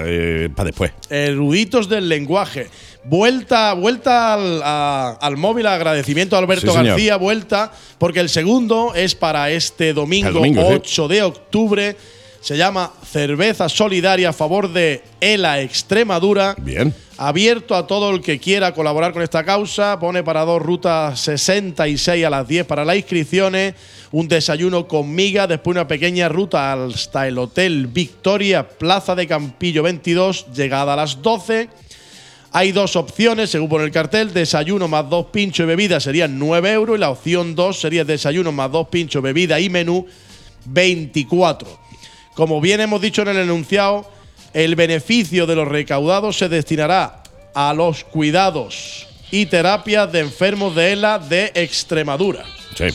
para 0.56 0.66
después. 0.66 0.92
Eruditos 1.12 1.88
del 1.88 2.10
lenguaje. 2.10 2.68
Vuelta, 3.10 3.74
vuelta 3.74 4.36
al, 4.36 4.62
a- 4.64 5.18
al 5.20 5.36
móvil, 5.36 5.66
agradecimiento 5.66 6.36
a 6.36 6.40
Alberto 6.40 6.72
Sí. 6.72 6.78
García, 6.84 7.16
vuelta, 7.18 7.72
porque 7.98 8.20
el 8.20 8.30
segundo 8.30 8.94
es 8.94 9.16
para 9.16 9.50
este 9.50 9.94
domingo, 9.96 10.30
domingo, 10.32 10.62
sí. 10.62 10.68
8 10.76 11.08
de 11.08 11.24
octubre. 11.24 11.96
Se 12.40 12.56
llama 12.56 12.94
Cerveza 13.12 13.68
Solidaria 13.68 14.30
a 14.30 14.34
favor 14.34 14.72
de 14.72 15.04
ELA 15.20 15.60
Extremadura. 15.62 16.54
Bien. 16.60 16.94
Abierto 17.18 17.76
a 17.76 17.88
todo 17.88 18.12
el 18.12 18.22
que 18.22 18.38
quiera 18.40 18.74
colaborar 18.76 19.12
con 19.12 19.24
esta 19.24 19.44
causa. 19.44 20.00
Pone 20.00 20.22
para 20.24 20.46
dos 20.46 20.62
rutas 20.62 21.20
66 21.20 22.24
a 22.24 22.30
las 22.30 22.48
10 22.48 22.66
para 22.68 22.86
las 22.86 22.96
inscripciones. 22.96 23.74
Un 24.12 24.28
desayuno 24.28 24.88
con 24.88 25.14
miga. 25.14 25.48
Después 25.48 25.74
una 25.76 25.88
pequeña 25.88 26.30
ruta 26.30 26.72
hasta 26.74 27.28
el 27.28 27.40
Hotel 27.40 27.88
Victoria, 27.88 28.70
Plaza 28.70 29.16
de 29.16 29.26
Campillo 29.28 29.82
22, 29.84 30.46
llegada 30.54 30.94
a 30.94 30.96
las 30.96 31.22
12. 31.24 31.68
Hay 32.52 32.72
dos 32.72 32.96
opciones, 32.96 33.52
según 33.52 33.70
pone 33.70 33.86
el 33.86 33.92
cartel. 33.92 34.34
Desayuno 34.34 34.88
más 34.88 35.10
dos 35.10 35.28
pinchos 35.28 35.66
y 35.66 35.68
bebida 35.68 36.00
serían 36.00 36.40
9 36.40 36.72
euros. 36.72 36.98
Y 36.98 37.00
la 37.00 37.12
opción 37.12 37.56
2 37.56 37.80
sería 37.80 38.04
desayuno 38.04 38.52
más 38.52 38.72
dos 38.72 38.88
pinchos, 38.88 39.22
bebida 39.22 39.60
y 39.60 39.70
menú 39.70 40.08
24. 40.66 41.80
Como 42.34 42.60
bien 42.60 42.82
hemos 42.82 43.02
dicho 43.02 43.22
en 43.22 43.30
el 43.30 43.38
enunciado, 43.38 44.10
el 44.54 44.76
beneficio 44.76 45.46
de 45.46 45.56
los 45.56 45.68
recaudados 45.68 46.38
se 46.38 46.50
destinará 46.50 47.22
a 47.54 47.74
los 47.74 48.04
cuidados 48.04 49.08
y 49.32 49.46
terapias 49.46 50.12
de 50.12 50.22
enfermos 50.22 50.76
de 50.76 50.94
ELA 50.94 51.20
de 51.20 51.52
Extremadura. 51.54 52.46
Sí, 52.76 52.86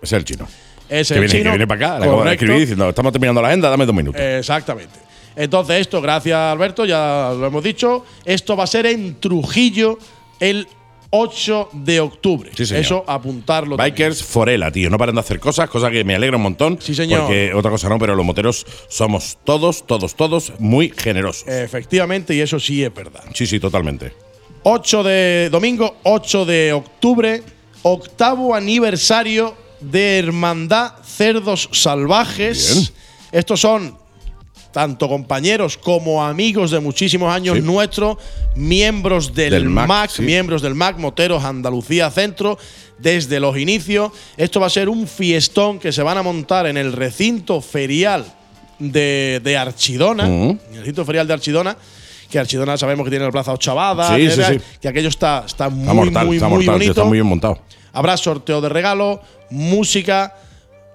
es 0.00 0.12
el 0.12 0.24
chino. 0.24 0.46
Es 0.88 1.08
que, 1.08 1.14
el 1.14 1.20
viene, 1.20 1.32
chino. 1.32 1.44
que 1.44 1.58
viene 1.58 1.66
para 1.66 1.86
acá, 1.86 1.98
le 1.98 2.04
acabo 2.04 2.24
de 2.24 2.32
escribir 2.32 2.60
diciendo, 2.60 2.88
estamos 2.88 3.12
terminando 3.12 3.40
la 3.40 3.48
agenda, 3.48 3.70
dame 3.70 3.86
dos 3.86 3.94
minutos. 3.94 4.20
Exactamente. 4.20 4.98
Entonces, 5.36 5.80
esto, 5.80 6.00
gracias 6.00 6.36
Alberto, 6.36 6.84
ya 6.84 7.32
lo 7.36 7.46
hemos 7.46 7.62
dicho. 7.62 8.04
Esto 8.24 8.56
va 8.56 8.64
a 8.64 8.66
ser 8.66 8.86
en 8.86 9.18
Trujillo 9.20 9.98
el 10.40 10.66
8 11.14 11.68
de 11.72 12.00
octubre. 12.00 12.50
Sí, 12.56 12.64
señor. 12.64 12.80
Eso 12.80 13.04
apuntarlo. 13.06 13.76
también. 13.76 13.94
Bikers 13.94 14.22
Forela, 14.22 14.72
tío. 14.72 14.88
No 14.88 14.96
paran 14.96 15.14
de 15.14 15.20
hacer 15.20 15.38
cosas, 15.40 15.68
cosa 15.68 15.90
que 15.90 16.04
me 16.04 16.14
alegra 16.14 16.38
un 16.38 16.42
montón. 16.42 16.78
Sí, 16.80 16.94
señor. 16.94 17.22
Porque 17.22 17.52
otra 17.54 17.70
cosa 17.70 17.88
no, 17.90 17.98
pero 17.98 18.14
los 18.14 18.24
moteros 18.24 18.66
somos 18.88 19.36
todos, 19.44 19.86
todos, 19.86 20.14
todos 20.14 20.54
muy 20.58 20.90
generosos. 20.96 21.46
Efectivamente, 21.46 22.34
y 22.34 22.40
eso 22.40 22.58
sí 22.58 22.82
es 22.82 22.94
verdad. 22.94 23.22
Sí, 23.34 23.46
sí, 23.46 23.60
totalmente. 23.60 24.14
8 24.62 25.02
de 25.02 25.48
domingo, 25.50 25.96
8 26.04 26.46
de 26.46 26.72
octubre, 26.72 27.42
octavo 27.82 28.54
aniversario 28.54 29.54
de 29.80 30.18
Hermandad 30.18 30.94
Cerdos 31.04 31.68
Salvajes. 31.72 32.74
Bien. 32.74 32.88
Estos 33.32 33.60
son 33.60 33.98
tanto 34.72 35.08
compañeros 35.08 35.76
como 35.76 36.24
amigos 36.24 36.70
de 36.70 36.80
muchísimos 36.80 37.32
años 37.32 37.56
Sí. 37.56 37.62
nuestros, 37.62 38.16
miembros 38.56 39.34
del, 39.34 39.50
Del 39.50 39.64
MAC, 39.68 39.88
MAC, 39.88 40.10
sí. 40.10 40.22
miembros 40.22 40.62
del 40.62 40.74
MAC 40.74 40.98
Moteros 40.98 41.44
Andalucía 41.44 42.10
Centro 42.10 42.58
desde 42.98 43.38
los 43.40 43.56
inicios. 43.58 44.12
Esto 44.36 44.60
va 44.60 44.66
a 44.66 44.70
ser 44.70 44.88
un 44.88 45.06
fiestón 45.06 45.78
que 45.78 45.92
se 45.92 46.02
van 46.02 46.18
a 46.18 46.22
montar 46.22 46.66
en 46.66 46.76
el 46.76 46.92
recinto 46.92 47.60
ferial 47.60 48.24
de, 48.78 49.40
de 49.44 49.56
Archidona, 49.56 50.26
en 50.26 50.58
el 50.72 50.78
recinto 50.80 51.04
ferial 51.04 51.26
de 51.26 51.34
Archidona, 51.34 51.76
que 52.30 52.38
Archidona 52.38 52.76
sabemos 52.78 53.04
que 53.04 53.10
tiene 53.10 53.24
la 53.26 53.30
plaza 53.30 53.52
Ochavada, 53.52 54.16
Sí, 54.16 54.22
que, 54.22 54.30
sí, 54.30 54.42
sí. 54.54 54.60
que 54.80 54.88
aquello 54.88 55.08
está, 55.08 55.44
está 55.46 55.68
muy, 55.68 55.94
mortal, 55.94 56.26
muy, 56.26 56.36
está 56.36 56.48
muy 56.48 56.56
mortal, 56.64 56.64
tío, 56.64 56.72
bonito. 56.72 56.90
está 56.92 57.04
muy 57.04 57.16
bien 57.18 57.26
montado. 57.26 57.58
Habrá 57.92 58.16
sorteo 58.16 58.60
de 58.62 58.68
regalos, 58.70 59.18
música 59.50 60.34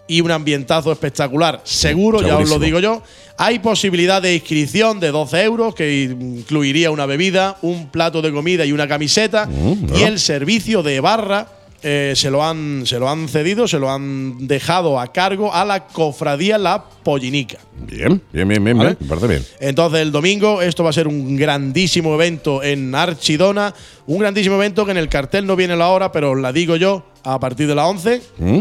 y 0.08 0.22
un 0.22 0.32
ambientazo 0.32 0.92
espectacular. 0.92 1.62
Seguro, 1.64 2.22
ya 2.22 2.38
os 2.38 2.50
lo 2.50 2.60
digo 2.60 2.80
yo. 2.80 3.02
Hay 3.38 3.60
posibilidad 3.60 4.22
de 4.22 4.34
inscripción 4.34 5.00
de 5.00 5.12
12 5.12 5.44
euros, 5.44 5.76
que 5.76 6.04
incluiría 6.04 6.90
una 6.90 7.06
bebida, 7.06 7.58
un 7.62 7.90
plato 7.90 8.22
de 8.22 8.32
comida 8.32 8.66
y 8.66 8.72
una 8.72 8.88
camiseta. 8.88 9.46
Mm, 9.46 9.96
y 9.96 10.04
el 10.04 10.20
servicio 10.20 10.82
de 10.82 11.00
barra 11.00 11.48
eh, 11.84 12.14
se, 12.16 12.32
lo 12.32 12.44
han, 12.44 12.88
se 12.88 12.98
lo 12.98 13.08
han 13.08 13.28
cedido, 13.28 13.68
se 13.68 13.78
lo 13.78 13.92
han 13.92 14.48
dejado 14.48 15.00
a 15.00 15.14
cargo 15.14 15.54
a 15.54 15.64
la 15.64 15.86
cofradía 15.86 16.58
La 16.58 16.84
Pollinica. 16.84 17.60
Bien, 17.80 18.20
bien, 18.34 18.48
bien, 18.48 18.64
bien, 18.64 18.78
¿Vale? 18.78 18.90
bien. 18.90 18.98
Me 19.02 19.08
parece 19.08 19.28
bien. 19.28 19.46
Entonces 19.60 20.02
el 20.02 20.12
domingo 20.12 20.62
esto 20.64 20.84
va 20.84 20.90
a 20.90 20.94
ser 20.94 21.08
un 21.08 21.36
grandísimo 21.36 22.16
evento 22.16 22.64
en 22.64 22.96
Archidona, 22.96 23.76
un 24.08 24.18
grandísimo 24.18 24.56
evento 24.56 24.86
que 24.86 24.92
en 24.92 24.98
el 24.98 25.10
cartel 25.10 25.46
no 25.46 25.56
viene 25.56 25.76
la 25.76 25.90
hora, 25.90 26.12
pero 26.12 26.32
os 26.32 26.40
la 26.40 26.52
digo 26.52 26.76
yo, 26.78 27.06
a 27.24 27.40
partir 27.40 27.68
de 27.68 27.76
las 27.76 27.86
11, 27.86 28.22
¿Mm? 28.40 28.60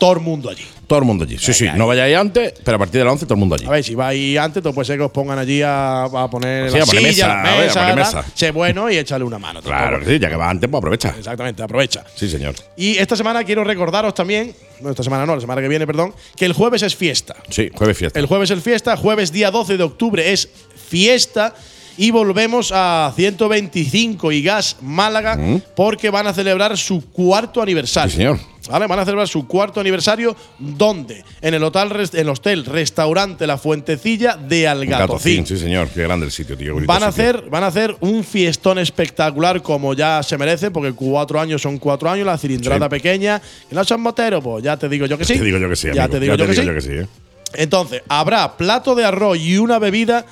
Todo 0.00 0.14
el 0.14 0.20
mundo 0.20 0.48
allí. 0.48 0.64
Todo 0.86 0.98
el 1.00 1.04
mundo 1.04 1.24
allí. 1.24 1.38
Sí, 1.38 1.52
sí, 1.52 1.68
no 1.76 1.86
vayáis 1.86 2.16
antes, 2.16 2.54
pero 2.64 2.76
a 2.76 2.78
partir 2.78 2.98
de 2.98 3.04
las 3.04 3.12
11 3.12 3.26
todo 3.26 3.34
el 3.34 3.40
mundo 3.40 3.54
allí. 3.54 3.66
A 3.66 3.70
ver, 3.70 3.84
si 3.84 3.94
vais 3.94 4.38
antes, 4.38 4.60
pues 4.62 4.74
puede 4.74 4.86
ser 4.86 4.96
que 4.96 5.04
os 5.04 5.10
pongan 5.12 5.38
allí 5.38 5.60
a, 5.62 6.04
a 6.04 6.30
poner 6.30 6.70
Sí, 6.70 6.78
la 6.78 6.82
a 6.82 6.86
poner 6.86 7.12
silla, 7.12 7.26
mesa, 7.28 7.28
la 7.28 7.40
a 7.42 7.44
ver, 7.44 7.52
a 7.52 7.64
mesa, 7.66 7.80
poner 7.80 7.96
mesa. 7.96 8.24
sé 8.34 8.50
bueno 8.50 8.90
y 8.90 8.96
échale 8.96 9.22
una 9.24 9.38
mano. 9.38 9.60
Claro, 9.62 9.98
tampoco. 9.98 10.10
sí, 10.10 10.18
ya 10.18 10.28
que 10.30 10.36
va 10.36 10.50
antes, 10.50 10.68
pues 10.68 10.78
aprovecha. 10.80 11.14
Exactamente, 11.16 11.62
aprovecha. 11.62 12.04
Sí, 12.16 12.28
señor. 12.28 12.54
Y 12.76 12.96
esta 12.96 13.14
semana 13.14 13.44
quiero 13.44 13.62
recordaros 13.62 14.14
también, 14.14 14.52
no 14.80 14.90
esta 14.90 15.04
semana 15.04 15.26
no, 15.26 15.34
la 15.34 15.40
semana 15.42 15.60
que 15.60 15.68
viene, 15.68 15.86
perdón, 15.86 16.12
que 16.34 16.46
el 16.46 16.54
jueves 16.54 16.82
es 16.82 16.96
fiesta. 16.96 17.36
Sí, 17.50 17.70
jueves 17.74 17.96
fiesta. 17.96 18.18
El 18.18 18.26
jueves 18.26 18.50
es 18.50 18.60
fiesta, 18.62 18.96
jueves 18.96 19.30
día 19.30 19.50
12 19.52 19.76
de 19.76 19.84
octubre 19.84 20.32
es 20.32 20.48
fiesta 20.88 21.54
y 21.96 22.10
volvemos 22.10 22.72
a 22.74 23.12
125 23.16 24.32
y 24.32 24.42
Gas 24.42 24.76
Málaga 24.80 25.38
porque 25.76 26.10
van 26.10 26.26
a 26.26 26.32
celebrar 26.32 26.76
su 26.78 27.10
cuarto 27.10 27.60
aniversario. 27.62 28.08
Mm. 28.08 28.10
Sí, 28.10 28.16
señor. 28.16 28.38
¿Vale? 28.70 28.86
Van 28.86 28.98
a 28.98 29.04
celebrar 29.04 29.26
su 29.26 29.46
cuarto 29.48 29.80
aniversario 29.80 30.36
¿dónde? 30.58 31.24
En 31.40 31.54
el 31.54 31.64
hotel, 31.64 31.90
res- 31.90 32.14
el 32.14 32.28
hostel 32.28 32.64
restaurante 32.66 33.46
La 33.46 33.56
Fuentecilla 33.56 34.36
de 34.36 34.68
Algatocín. 34.68 34.98
Gatocín, 35.42 35.46
sí, 35.46 35.56
señor. 35.58 35.88
Qué 35.88 36.02
grande 36.02 36.26
el 36.26 36.32
sitio, 36.32 36.56
tío. 36.56 36.74
Van 36.86 37.02
a, 37.02 37.10
sitio. 37.10 37.24
hacer, 37.30 37.50
van 37.50 37.64
a 37.64 37.68
hacer 37.68 37.96
un 38.00 38.22
fiestón 38.22 38.78
espectacular 38.78 39.62
como 39.62 39.94
ya 39.94 40.22
se 40.22 40.36
merece, 40.38 40.70
porque 40.70 40.92
cuatro 40.92 41.40
años 41.40 41.62
son 41.62 41.78
cuatro 41.78 42.10
años, 42.10 42.26
la 42.26 42.36
cilindrada 42.38 42.86
Sí. 42.86 42.90
pequeña. 42.90 43.40
¿Que 43.68 43.74
no 43.74 43.82
son 43.82 44.02
moteros? 44.02 44.44
Pues 44.44 44.62
ya 44.62 44.76
te 44.76 44.88
digo 44.90 45.06
yo 45.06 45.16
que 45.18 45.24
sí. 45.24 45.38
Te 45.38 45.44
digo 45.44 45.58
yo 45.58 45.68
que 45.68 45.76
sí, 45.76 45.88
Ya 45.94 46.06
te 46.08 46.20
digo, 46.20 46.34
yo, 46.36 46.46
que 46.46 46.54
sí. 46.54 46.88
sí, 46.88 46.92
¿eh? 46.92 47.06
Entonces, 47.54 48.02
habrá 48.08 48.56
plato 48.56 48.94
de 48.94 49.04
arroz 49.04 49.38
y 49.38 49.56
una 49.58 49.78
bebida 49.78 50.24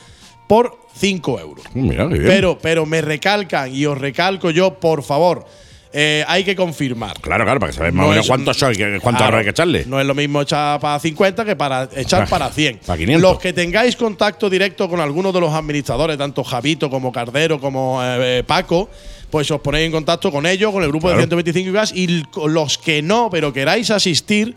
por 0.46 0.78
5 0.99 1.40
euros. 1.40 1.64
Mm, 1.74 1.88
Mira, 1.88 2.09
qué 2.09 2.14
bien. 2.14 2.26
Pero, 2.26 2.59
pero 2.61 2.86
me 2.86 3.01
recalcan 3.01 3.74
y 3.74 3.86
os 3.86 3.96
recalco 3.99 4.51
yo, 4.51 4.74
por 4.78 5.03
favor, 5.03 5.46
eh, 5.92 6.22
hay 6.28 6.44
que 6.44 6.55
confirmar. 6.55 7.18
Claro, 7.20 7.44
claro, 7.44 7.61
para 7.61 7.72
que 7.72 7.78
sabes 7.78 7.94
más 7.94 8.03
No 8.03 8.09
o 8.09 8.11
menos 8.11 8.26
son, 8.26 8.74
que- 8.74 8.99
cuánto 9.01 9.18
Claro, 9.18 9.38
hay 9.38 9.44
que 9.44 9.51
echarle. 9.51 9.84
No 9.86 9.99
es 9.99 10.07
lo 10.07 10.14
mismo 10.14 10.42
echar 10.42 10.78
para 10.80 10.99
50 10.99 11.44
que 11.46 11.57
para 11.57 11.88
echar 11.96 12.22
Ah, 12.22 12.26
para 12.28 12.51
100. 12.51 12.80
para 12.84 12.99
500. 12.99 13.22
Los 13.22 13.38
que 13.38 13.53
tengáis 13.55 13.96
contacto 13.96 14.51
directo 14.51 14.88
con 14.88 15.01
alguno 15.01 15.32
de 15.32 15.40
los 15.40 15.53
administradores, 15.53 16.18
tanto 16.18 16.44
Javito 16.44 16.90
como 16.90 17.11
Cardero 17.11 17.59
como 17.59 18.01
eh, 18.03 18.42
Paco, 18.46 18.90
pues 19.30 19.51
os 19.51 19.61
ponéis 19.61 19.86
en 19.86 19.92
contacto 19.92 20.30
con 20.30 20.44
ellos, 20.46 20.72
con 20.72 20.82
el 20.82 20.88
grupo 20.88 21.07
Claro. 21.09 21.18
de 21.18 21.22
125 21.22 21.72
gas 21.72 21.92
y 21.94 22.22
los 22.46 22.76
que 22.78 23.01
no, 23.01 23.28
pero 23.30 23.53
queráis 23.53 23.90
asistir, 23.90 24.55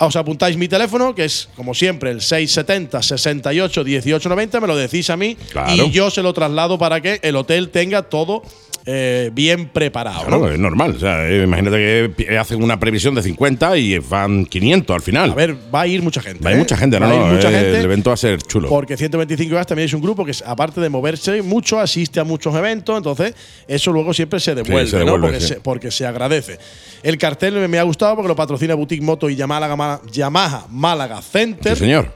os 0.00 0.16
apuntáis 0.16 0.56
mi 0.56 0.68
teléfono, 0.68 1.14
que 1.14 1.24
es 1.24 1.48
como 1.56 1.74
siempre 1.74 2.10
el 2.10 2.20
670 2.20 3.02
68 3.02 3.84
18 3.84 4.28
90, 4.28 4.60
me 4.60 4.66
lo 4.66 4.76
decís 4.76 5.10
a 5.10 5.16
mí 5.16 5.36
Claro. 5.50 5.72
y 5.84 5.90
yo 5.90 6.10
se 6.10 6.22
lo 6.22 6.32
traslado 6.32 6.78
para 6.78 7.00
que 7.00 7.18
el 7.22 7.36
hotel 7.36 7.70
tenga 7.70 8.02
todo 8.02 8.42
eh, 8.90 9.30
bien 9.34 9.68
preparado. 9.68 10.22
Claro, 10.24 10.46
¿no? 10.46 10.50
es 10.50 10.58
normal. 10.58 10.94
O 10.96 10.98
sea, 10.98 11.28
eh, 11.28 11.42
imagínate 11.44 11.76
que 11.76 12.10
pi- 12.16 12.34
hacen 12.36 12.62
una 12.62 12.80
previsión 12.80 13.14
de 13.14 13.22
50 13.22 13.76
y 13.76 13.98
van 13.98 14.46
500 14.46 14.94
al 14.96 15.02
final. 15.02 15.32
A 15.32 15.34
ver, 15.34 15.54
va 15.74 15.82
a 15.82 15.86
ir 15.86 16.00
mucha 16.00 16.22
gente. 16.22 16.42
Va 16.42 16.48
a 16.48 16.52
ir 16.54 16.56
¿eh? 16.56 16.60
mucha 16.60 16.74
gente, 16.78 16.98
no, 16.98 17.06
Va 17.06 17.12
a 17.12 17.14
ir 17.14 17.20
no, 17.20 17.34
mucha 17.34 17.50
eh, 17.50 17.52
gente. 17.52 17.78
El 17.80 17.84
evento 17.84 18.08
va 18.08 18.14
a 18.14 18.16
ser 18.16 18.40
chulo. 18.42 18.70
Porque 18.70 18.96
125 18.96 19.54
gas 19.54 19.66
también 19.66 19.84
es 19.86 19.92
un 19.92 20.00
grupo 20.00 20.24
que, 20.24 20.32
aparte 20.46 20.80
de 20.80 20.88
moverse 20.88 21.42
mucho, 21.42 21.78
asiste 21.78 22.18
a 22.18 22.24
muchos 22.24 22.54
eventos. 22.54 22.96
Entonces, 22.96 23.34
eso 23.68 23.92
luego 23.92 24.14
siempre 24.14 24.40
se 24.40 24.54
devuelve, 24.54 24.90
se 24.90 25.04
¿no? 25.04 25.20
Porque, 25.20 25.40
sí. 25.40 25.46
se, 25.48 25.54
porque 25.60 25.90
se 25.90 26.06
agradece. 26.06 26.58
El 27.02 27.18
cartel 27.18 27.68
me- 27.68 27.78
ha 27.78 27.82
gustado 27.82 28.14
porque 28.14 28.28
lo 28.28 28.36
patrocina 28.36 28.74
Boutique 28.74 29.02
Moto 29.04 29.28
y 29.28 29.36
Yamaha, 29.36 29.76
Ma- 29.76 30.00
Yamaha 30.10 30.66
Málaga 30.70 31.20
Sí, 31.20 31.28
Center. 31.32 31.76
señor. 31.76 32.10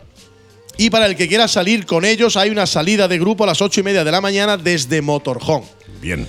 y 0.78 0.88
para 0.88 1.04
el 1.04 1.16
que 1.16 1.28
quiera 1.28 1.46
salir 1.48 1.84
con 1.84 2.04
ellos, 2.06 2.36
hay 2.38 2.48
una 2.48 2.66
salida 2.66 3.06
de 3.08 3.18
grupo 3.18 3.44
a 3.44 3.46
las 3.48 3.60
8 3.60 3.80
y 3.80 3.82
media 3.82 4.04
de 4.04 4.10
la 4.10 4.22
mañana 4.22 4.56
desde 4.56 5.02
Motorhome. 5.02 5.66
Bien. 6.00 6.26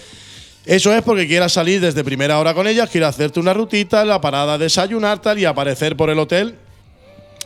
Eso 0.65 0.93
es 0.93 1.01
porque 1.01 1.27
quieras 1.27 1.51
salir 1.51 1.81
desde 1.81 2.03
primera 2.03 2.39
hora 2.39 2.53
con 2.53 2.67
ellas, 2.67 2.89
quieras 2.89 3.15
hacerte 3.15 3.39
una 3.39 3.53
rutita, 3.53 4.05
la 4.05 4.21
parada, 4.21 4.57
desayunar 4.57 5.21
tal 5.21 5.37
y 5.39 5.45
aparecer 5.45 5.97
por 5.97 6.09
el 6.09 6.19
hotel 6.19 6.55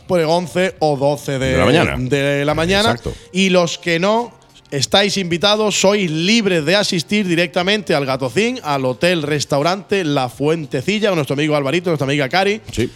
por 0.06 0.20
el 0.20 0.26
11 0.26 0.76
o 0.78 0.96
12 0.96 1.38
de, 1.38 1.50
De 1.50 1.58
la 1.58 1.64
mañana. 1.64 1.96
de 1.98 2.44
la 2.44 2.54
mañana. 2.54 2.90
Exacto. 2.90 3.14
Y 3.32 3.50
los 3.50 3.78
que 3.78 3.98
no, 4.00 4.32
estáis 4.70 5.16
invitados, 5.16 5.78
sois 5.80 6.10
libres 6.10 6.64
de 6.64 6.76
asistir 6.76 7.26
directamente 7.26 7.94
al 7.94 8.06
Gatocín, 8.06 8.58
al 8.62 8.84
hotel 8.84 9.22
restaurante 9.22 10.04
La 10.04 10.28
Fuentecilla, 10.28 11.10
con 11.10 11.16
nuestro 11.16 11.34
amigo 11.34 11.54
Alvarito, 11.54 11.90
nuestra 11.90 12.06
amiga 12.06 12.28
Cari. 12.28 12.60
Sí. 12.72 12.90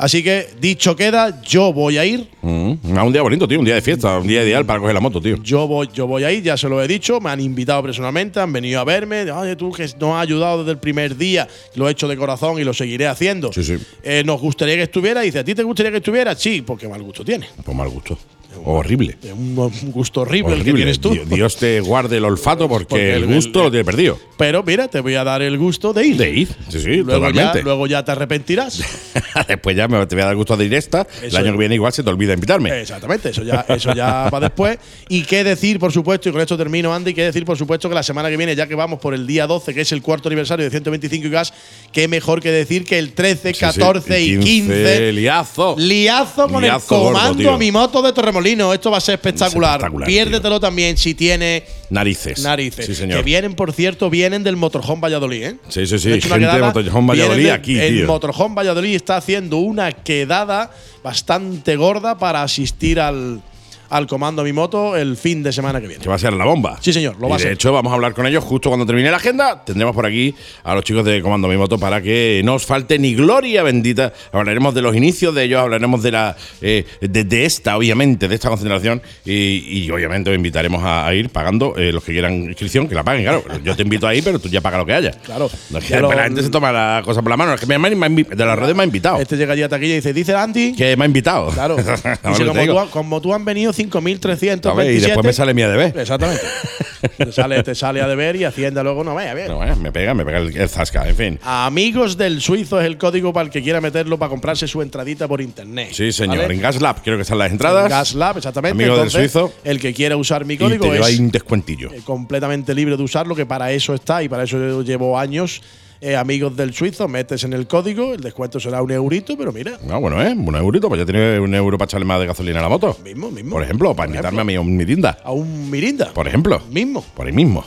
Así 0.00 0.22
que, 0.22 0.48
dicho 0.58 0.96
queda, 0.96 1.42
yo 1.42 1.74
voy 1.74 1.98
a 1.98 2.06
ir. 2.06 2.26
Mm, 2.40 2.96
a 2.96 3.04
un 3.04 3.12
día 3.12 3.20
bonito, 3.20 3.46
tío. 3.46 3.58
Un 3.58 3.66
día 3.66 3.74
de 3.74 3.82
fiesta. 3.82 4.16
Un 4.16 4.26
día 4.26 4.42
ideal 4.42 4.64
para 4.64 4.80
coger 4.80 4.94
la 4.94 5.00
moto, 5.00 5.20
tío. 5.20 5.36
Yo 5.42 5.68
voy, 5.68 5.90
yo 5.92 6.06
voy 6.06 6.24
a 6.24 6.32
ir, 6.32 6.42
ya 6.42 6.56
se 6.56 6.70
lo 6.70 6.82
he 6.82 6.88
dicho, 6.88 7.20
me 7.20 7.28
han 7.28 7.38
invitado 7.38 7.82
personalmente, 7.82 8.40
han 8.40 8.50
venido 8.50 8.80
a 8.80 8.84
verme. 8.84 9.30
Oye, 9.30 9.56
tú 9.56 9.70
que 9.70 9.82
nos 10.00 10.16
has 10.16 10.22
ayudado 10.22 10.60
desde 10.60 10.72
el 10.72 10.78
primer 10.78 11.18
día, 11.18 11.46
lo 11.74 11.86
he 11.86 11.92
hecho 11.92 12.08
de 12.08 12.16
corazón 12.16 12.58
y 12.58 12.64
lo 12.64 12.72
seguiré 12.72 13.08
haciendo. 13.08 13.52
Sí, 13.52 13.62
sí. 13.62 13.76
Eh, 14.02 14.22
nos 14.24 14.40
gustaría 14.40 14.76
que 14.76 14.84
estuviera. 14.84 15.20
Dice, 15.20 15.40
¿a 15.40 15.44
ti 15.44 15.54
te 15.54 15.62
gustaría 15.62 15.90
que 15.92 15.98
estuviera? 15.98 16.34
Sí, 16.34 16.62
porque 16.62 16.88
mal 16.88 17.02
gusto 17.02 17.22
tiene. 17.22 17.46
Pues 17.62 17.76
mal 17.76 17.90
gusto. 17.90 18.18
Horrible. 18.64 19.16
Es 19.22 19.32
un, 19.32 19.56
un 19.58 19.92
gusto 19.92 20.20
horrible, 20.22 20.52
el 20.54 20.56
que 20.64 20.70
Horrible. 20.70 20.78
tienes 20.80 21.00
tú. 21.00 21.10
Dios, 21.10 21.28
Dios 21.28 21.56
te 21.56 21.80
guarde 21.80 22.16
el 22.18 22.24
olfato 22.24 22.68
porque, 22.68 22.86
Porque 22.86 23.14
el 23.16 23.22
el- 23.24 23.34
gusto 23.34 23.60
el- 23.60 23.64
lo 23.66 23.70
tiene 23.70 23.84
perdido. 23.84 24.18
Pero 24.36 24.62
mira, 24.62 24.88
te 24.88 25.00
voy 25.00 25.14
a 25.14 25.24
dar 25.24 25.42
el 25.42 25.56
gusto 25.58 25.92
de 25.92 26.06
ir. 26.06 26.16
De 26.16 26.30
ir. 26.30 26.48
Sí, 26.70 26.80
sí, 26.80 26.96
luego, 26.96 27.10
ya, 27.10 27.28
totalmente. 27.32 27.62
luego 27.62 27.86
ya 27.86 28.04
te 28.04 28.12
arrepentirás. 28.12 28.80
Después 29.48 29.76
ya 29.76 29.86
me 29.88 30.04
te 30.06 30.14
voy 30.14 30.22
a 30.22 30.26
dar 30.26 30.36
gusto 30.36 30.56
de 30.56 30.64
ir 30.66 30.74
esta. 30.74 31.06
El 31.22 31.34
año 31.36 31.46
es. 31.46 31.52
que 31.52 31.58
viene 31.58 31.74
igual 31.74 31.92
se 31.92 32.02
te 32.02 32.10
olvida 32.10 32.32
invitarme. 32.34 32.80
Exactamente, 32.80 33.30
eso 33.30 33.42
ya, 33.42 33.64
eso 33.68 33.94
ya 33.94 34.28
va 34.30 34.40
después. 34.40 34.78
Y 35.08 35.22
qué 35.22 35.44
decir, 35.44 35.78
por 35.78 35.92
supuesto, 35.92 36.28
y 36.28 36.32
con 36.32 36.40
esto 36.40 36.56
termino, 36.56 36.92
Andy, 36.94 37.12
qué 37.14 37.24
decir, 37.24 37.44
por 37.44 37.56
supuesto, 37.58 37.88
que 37.88 37.94
la 37.94 38.02
semana 38.02 38.28
que 38.30 38.36
viene, 38.36 38.56
ya 38.56 38.66
que 38.66 38.74
vamos 38.74 38.98
por 38.98 39.14
el 39.14 39.26
día 39.26 39.46
12, 39.46 39.74
que 39.74 39.82
es 39.82 39.92
el 39.92 40.02
cuarto 40.02 40.28
aniversario 40.28 40.64
de 40.64 40.70
125 40.70 41.26
y 41.26 41.30
gas, 41.30 41.52
qué 41.92 42.08
mejor 42.08 42.40
que 42.40 42.50
decir 42.50 42.84
que 42.84 42.98
el 42.98 43.12
13, 43.12 43.48
Sí, 43.50 43.54
sí, 43.54 43.60
14 43.60 44.16
el 44.16 44.22
y 44.24 44.38
15. 44.38 45.12
Liazo. 45.12 45.76
Liazo 45.78 46.48
con 46.48 46.62
Liazo 46.62 46.94
el 47.08 47.12
comando 47.12 47.52
a 47.52 47.58
mi 47.58 47.70
moto 47.72 48.00
de 48.02 48.12
Torremolino. 48.12 48.39
Esto 48.72 48.90
va 48.90 48.98
a 48.98 49.00
ser 49.00 49.14
espectacular. 49.14 49.72
espectacular, 49.72 50.06
Piérdetelo 50.08 50.58
también 50.60 50.96
si 50.96 51.14
tiene 51.14 51.64
Narices. 51.90 52.40
narices. 52.42 52.86
Sí, 52.86 52.94
señor. 52.94 53.18
Que 53.18 53.22
vienen, 53.24 53.54
por 53.54 53.72
cierto, 53.72 54.10
vienen 54.10 54.42
del 54.42 54.56
Motorhome 54.56 55.00
Valladolid, 55.02 55.42
¿eh? 55.42 55.56
Sí, 55.68 55.86
sí, 55.86 55.98
sí. 55.98 56.10
Gente 56.20 56.28
de 56.28 56.38
quedada, 56.40 56.66
Motorhome 56.66 57.08
Valladolid 57.08 57.44
de- 57.44 57.52
aquí, 57.52 57.78
El 57.78 57.96
tío. 57.98 58.06
Motorhome 58.06 58.54
Valladolid 58.54 58.94
está 58.94 59.16
haciendo 59.16 59.58
una 59.58 59.92
quedada 59.92 60.70
bastante 61.04 61.76
gorda 61.76 62.18
para 62.18 62.42
asistir 62.42 63.00
al, 63.00 63.42
al 63.90 64.06
comando 64.06 64.42
a 64.42 64.44
mi 64.44 64.52
moto 64.52 64.96
el 64.96 65.16
fin 65.16 65.42
de 65.42 65.52
semana 65.52 65.80
que 65.80 65.86
viene. 65.88 66.02
Que 66.02 66.08
va 66.08 66.14
a 66.14 66.18
ser 66.18 66.32
la 66.32 66.44
bomba. 66.44 66.78
Sí, 66.80 66.92
señor, 66.92 67.16
lo 67.20 67.26
Y 67.26 67.30
va 67.30 67.36
a 67.36 67.38
de 67.38 67.44
ser. 67.44 67.52
hecho, 67.52 67.72
vamos 67.72 67.90
a 67.90 67.94
hablar 67.96 68.14
con 68.14 68.26
ellos 68.26 68.42
justo 68.44 68.70
cuando 68.70 68.86
termine 68.86 69.10
la 69.10 69.16
agenda. 69.18 69.64
Tendremos 69.64 69.94
por 69.94 70.06
aquí 70.06 70.34
a 70.64 70.74
los 70.74 70.84
chicos 70.84 71.04
de 71.04 71.20
Comando 71.22 71.48
Mi 71.48 71.56
Moto 71.56 71.78
para 71.78 72.00
que 72.00 72.40
no 72.44 72.54
os 72.54 72.64
falte 72.64 72.98
ni 72.98 73.14
gloria 73.14 73.62
bendita. 73.62 74.12
Hablaremos 74.32 74.74
de 74.74 74.82
los 74.82 74.94
inicios 74.96 75.34
de 75.34 75.44
ellos, 75.44 75.60
hablaremos 75.60 76.02
de 76.02 76.12
la 76.12 76.36
eh, 76.62 76.84
de, 77.00 77.24
de 77.24 77.44
esta, 77.44 77.76
obviamente, 77.76 78.28
de 78.28 78.34
esta 78.34 78.48
concentración. 78.48 79.02
Y, 79.24 79.84
y 79.84 79.90
obviamente 79.90 80.30
os 80.30 80.36
invitaremos 80.36 80.82
a, 80.84 81.06
a 81.06 81.14
ir 81.14 81.30
pagando 81.30 81.74
eh, 81.76 81.92
los 81.92 82.04
que 82.04 82.12
quieran 82.12 82.34
inscripción, 82.44 82.88
que 82.88 82.94
la 82.94 83.02
paguen, 83.04 83.24
claro. 83.24 83.42
Yo 83.64 83.74
te 83.76 83.82
invito 83.82 84.06
ahí, 84.06 84.22
pero 84.22 84.38
tú 84.38 84.48
ya 84.48 84.60
paga 84.60 84.78
lo 84.78 84.86
que 84.86 84.94
haya. 84.94 85.10
Claro. 85.10 85.50
No 85.70 85.78
es 85.78 85.84
que 85.84 86.00
la 86.00 86.24
gente 86.24 86.42
se 86.42 86.50
toma 86.50 86.70
la 86.72 87.02
cosa 87.04 87.22
por 87.22 87.30
la 87.30 87.36
mano. 87.36 87.54
Es 87.54 87.60
que 87.60 87.66
me- 87.66 87.78
me- 87.78 88.22
de 88.24 88.44
las 88.46 88.58
redes 88.58 88.74
me 88.76 88.82
ha 88.82 88.86
invitado. 88.86 89.18
Este 89.20 89.36
llega 89.36 89.52
allí 89.54 89.62
a 89.62 89.68
taquilla 89.68 89.94
y 89.94 89.96
dice, 89.96 90.12
dice 90.12 90.34
Andy. 90.34 90.74
que 90.74 90.96
me 90.96 91.04
ha 91.04 91.06
invitado. 91.06 91.48
Claro. 91.50 91.76
A 92.22 92.32
que 92.32 92.44
te 92.44 92.46
como, 92.46 92.84
tú, 92.84 92.90
como 92.90 93.20
tú 93.20 93.34
han 93.34 93.44
venido 93.44 93.72
5.327. 93.88 94.70
A 94.70 94.74
ver, 94.74 94.90
y 94.92 95.00
después 95.00 95.24
me 95.26 95.32
sale 95.32 95.54
mi 95.54 95.62
ADB. 95.62 95.98
Exactamente. 95.98 96.42
te, 97.16 97.32
sale, 97.32 97.62
te 97.62 97.74
sale 97.74 98.00
a 98.00 98.08
deber 98.08 98.36
y 98.36 98.44
Hacienda 98.44 98.82
luego 98.82 99.04
no 99.04 99.14
vaya 99.14 99.34
bien. 99.34 99.46
Pero 99.46 99.58
bueno, 99.58 99.76
me 99.76 99.92
pega, 99.92 100.14
me 100.14 100.24
pega 100.24 100.38
el, 100.38 100.56
el 100.56 100.68
zasca, 100.68 101.08
en 101.08 101.16
fin. 101.16 101.38
Amigos 101.42 102.16
del 102.16 102.40
Suizo 102.40 102.80
es 102.80 102.86
el 102.86 102.98
código 102.98 103.32
para 103.32 103.46
el 103.46 103.50
que 103.50 103.62
quiera 103.62 103.80
meterlo 103.80 104.18
para 104.18 104.30
comprarse 104.30 104.66
su 104.66 104.82
entradita 104.82 105.28
por 105.28 105.40
internet. 105.40 105.90
Sí, 105.92 106.12
señor. 106.12 106.38
¿vale? 106.38 106.54
En 106.54 106.60
Gas 106.60 106.80
Lab, 106.80 107.02
creo 107.02 107.16
que 107.16 107.22
están 107.22 107.38
las 107.38 107.50
entradas. 107.50 107.88
Gas 107.88 108.14
Lab, 108.14 108.36
exactamente. 108.38 108.82
Amigo 108.84 108.98
del 108.98 109.10
suizo. 109.10 109.52
El 109.64 109.80
que 109.80 109.92
quiera 109.94 110.16
usar 110.16 110.44
mi 110.44 110.54
y 110.54 110.58
código 110.58 110.86
te 110.88 110.98
es 110.98 111.06
ahí 111.06 111.18
un 111.18 111.30
descuentillo. 111.30 111.90
eh, 111.92 112.00
completamente 112.04 112.74
libre 112.74 112.96
de 112.96 113.02
usarlo, 113.02 113.34
que 113.34 113.46
para 113.46 113.72
eso 113.72 113.94
está 113.94 114.22
y 114.22 114.28
para 114.28 114.44
eso 114.44 114.82
llevo 114.82 115.18
años. 115.18 115.62
Eh, 116.02 116.16
amigos 116.16 116.56
del 116.56 116.72
suizo, 116.72 117.08
metes 117.08 117.44
en 117.44 117.52
el 117.52 117.66
código, 117.66 118.14
el 118.14 118.20
descuento 118.20 118.58
será 118.58 118.80
un 118.82 118.90
eurito, 118.90 119.36
pero 119.36 119.52
mira, 119.52 119.78
Ah, 119.90 119.98
bueno, 119.98 120.22
¿eh? 120.22 120.32
Un 120.32 120.54
eurito, 120.56 120.88
pues 120.88 120.98
ya 120.98 121.04
tiene 121.04 121.38
un 121.38 121.54
euro 121.54 121.76
para 121.76 121.88
echarle 121.88 122.06
más 122.06 122.18
de 122.20 122.26
gasolina 122.26 122.60
a 122.60 122.62
la 122.62 122.68
moto. 122.70 122.96
mismo, 123.04 123.30
mismo. 123.30 123.50
Por 123.50 123.62
ejemplo, 123.62 123.94
para 123.94 124.08
invitarme 124.08 124.40
a 124.40 124.44
mí 124.44 124.54
a 124.54 124.60
un 124.62 124.76
mirinda. 124.76 125.18
A 125.22 125.32
un 125.32 125.70
Mirinda. 125.70 126.10
Por 126.14 126.26
ejemplo. 126.26 126.62
Mismo. 126.70 127.04
Por 127.14 127.26
ahí 127.26 127.32
mismo. 127.32 127.62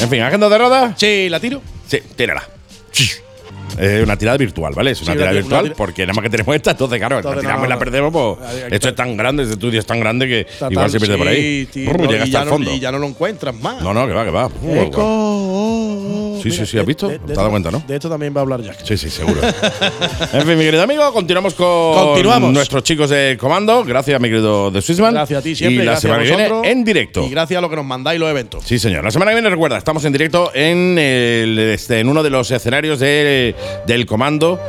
En 0.00 0.08
fin, 0.08 0.22
¿agenda 0.22 0.48
de 0.48 0.58
roda? 0.58 0.94
Sí, 0.96 1.28
la 1.28 1.38
tiro. 1.38 1.62
Sí, 1.86 1.98
tírala. 2.16 2.42
Es 3.78 4.02
una 4.04 4.16
tirada 4.16 4.36
virtual, 4.38 4.72
¿vale? 4.74 4.90
Es 4.92 5.00
una 5.02 5.12
Sí, 5.12 5.18
tirada 5.18 5.32
virtual 5.32 5.60
una 5.60 5.62
tira- 5.70 5.76
porque 5.76 6.02
nada 6.02 6.14
más 6.14 6.22
que 6.24 6.30
tenemos 6.30 6.54
esta, 6.56 6.70
entonces, 6.72 6.98
claro, 6.98 7.16
Entonces, 7.16 7.36
la 7.36 7.40
tiramos 7.42 7.60
no, 7.62 7.66
y 7.66 7.70
la 7.70 7.78
perdemos, 7.78 8.12
pues. 8.12 8.72
Esto 8.72 8.88
es 8.88 8.94
tan 8.94 9.16
grande, 9.16 9.42
este 9.44 9.54
estudio 9.54 9.80
es 9.80 9.86
tan 9.86 10.00
grande 10.00 10.26
que 10.28 10.46
igual 10.70 10.90
se 10.90 10.98
pierde 10.98 11.16
por 11.18 11.28
ahí. 11.28 11.68
sí, 11.72 11.84
Brr, 11.86 12.08
llega 12.08 12.24
hasta 12.24 12.42
el 12.42 12.48
fondo. 12.48 12.70
y 12.72 12.78
ya 12.80 12.92
no 12.92 12.98
lo 12.98 13.06
encuentras 13.06 13.54
más. 13.54 13.82
No, 13.82 13.92
no, 13.94 14.06
que 14.06 14.12
va, 14.12 14.24
que 14.24 14.30
va. 14.30 14.46
Eco, 14.46 14.90
guau. 14.90 15.06
oh, 15.06 16.36
oh. 16.38 16.40
Sí, 16.42 16.50
sí, 16.50 16.66
sí, 16.66 16.76
¿has 16.78 16.84
visto? 16.86 17.08
Te 17.08 17.14
has 17.32 17.36
dado 17.36 17.50
cuenta, 17.50 17.70
¿no? 17.70 17.82
De 17.86 17.94
esto 17.94 18.08
también 18.08 18.34
va 18.34 18.40
a 18.40 18.42
hablar 18.42 18.62
Jack. 18.62 18.78
Sí, 18.84 18.96
sí, 18.96 19.08
seguro. 19.10 19.40
en 20.32 20.40
fin, 20.46 20.58
mi 20.58 20.64
querido 20.64 20.82
amigo, 20.82 21.12
continuamos 21.12 21.54
con 21.54 21.94
Continuamos. 21.94 22.52
nuestros 22.52 22.82
chicos 22.82 23.10
de 23.10 23.36
comando. 23.38 23.84
Gracias, 23.84 24.20
mi 24.20 24.28
querido 24.28 24.70
de 24.72 24.82
Swissman. 24.82 25.14
Gracias 25.14 25.38
a 25.38 25.42
ti 25.42 25.54
siempre. 25.54 25.84
Y 25.84 25.86
la 25.86 25.96
semana 25.96 26.24
que 26.24 26.30
viene 26.34 26.50
en 26.64 26.82
directo. 26.84 27.24
Y 27.24 27.30
gracias 27.30 27.58
a 27.58 27.60
lo 27.60 27.70
que 27.70 27.76
nos 27.76 27.84
mandáis 27.84 28.18
los 28.18 28.28
eventos. 28.28 28.64
Sí, 28.64 28.80
señor. 28.80 29.04
La 29.04 29.12
semana 29.12 29.30
que 29.30 29.36
viene, 29.36 29.50
recuerda, 29.50 29.78
estamos 29.78 30.04
en 30.04 30.12
directo 30.12 30.50
en, 30.52 30.98
el- 30.98 31.58
este, 31.60 32.00
en 32.00 32.08
uno 32.08 32.24
de 32.24 32.30
los 32.30 32.50
escenarios 32.50 32.98
de- 32.98 33.54
del 33.86 34.06
comando, 34.06 34.60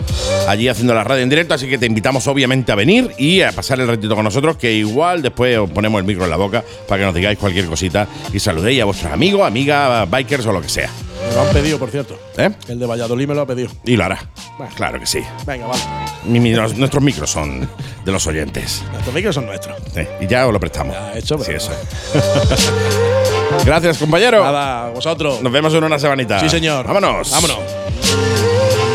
allí 0.48 0.68
haciendo 0.68 0.94
la 0.94 1.04
radio 1.04 1.24
en 1.24 1.30
directo, 1.30 1.54
así 1.54 1.68
que 1.68 1.78
te 1.78 1.86
invitamos 1.86 2.28
obviamente 2.28 2.72
a 2.72 2.76
venir 2.76 3.12
y 3.18 3.42
a 3.42 3.52
pasar 3.52 3.80
el 3.80 3.88
ratito 3.88 4.16
con 4.16 4.24
nosotros, 4.24 4.58
que 4.58 4.74
igual 4.74 5.22
después 5.22 5.58
os 5.58 5.70
ponemos 5.70 6.00
el 6.00 6.06
micro 6.06 6.24
en 6.24 6.30
la 6.30 6.38
boca 6.38 6.64
para 6.88 7.00
que 7.00 7.06
nos 7.06 7.16
digáis 7.16 7.38
cualquier 7.38 7.66
cosita 7.66 8.08
y 8.34 8.40
saludéis 8.40 8.82
a 8.82 8.86
vuestros 8.86 9.12
amigos, 9.12 9.46
amigas, 9.48 10.10
bikers 10.10 10.46
o 10.46 10.52
lo 10.52 10.62
que 10.62 10.70
sea. 10.70 10.90
Me 11.30 11.36
lo 11.36 11.42
han 11.42 11.54
pedido, 11.54 11.80
por 11.80 11.90
cierto. 11.90 12.20
¿Eh? 12.38 12.50
El 12.68 12.80
de 12.80 12.86
Valladolid 12.86 13.28
me 13.28 13.34
lo 13.34 13.42
ha 13.42 13.46
pedido. 13.48 13.70
Y 13.86 13.96
lo 13.96 14.04
hará. 14.04 14.20
Bueno. 14.58 14.74
Claro 14.76 15.00
que 15.00 15.06
sí. 15.06 15.20
Venga, 15.48 15.68
vale. 15.68 15.82
Mi- 16.26 16.40
mi- 16.42 16.54
los- 16.54 16.76
nuestros 16.76 17.02
micros 17.02 17.30
son 17.32 17.68
de 18.04 18.12
los 18.12 18.28
oyentes. 18.28 18.84
Nuestros 18.92 19.16
micros 19.16 19.34
son 19.36 19.46
nuestros. 19.46 19.78
Sí, 19.94 20.02
y 20.20 20.28
ya 20.28 20.46
os 20.46 20.52
lo 20.54 20.60
prestamos. 20.60 20.96
Ya, 20.96 21.18
hecho, 21.18 21.38
Sí, 21.38 21.44
pero- 21.48 21.58
eso. 21.58 21.72
Gracias, 23.66 23.98
compañero. 23.98 24.44
Nada, 24.44 24.90
vosotros. 24.90 25.42
Nos 25.42 25.52
vemos 25.52 25.74
en 25.74 25.84
una 25.84 25.98
semanita. 25.98 26.40
Sí, 26.40 26.50
señor. 26.50 26.86
Vámonos. 26.86 27.32
Vámonos. 27.32 27.60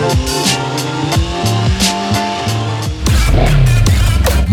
Thank 0.08 0.46
you. 0.46 0.47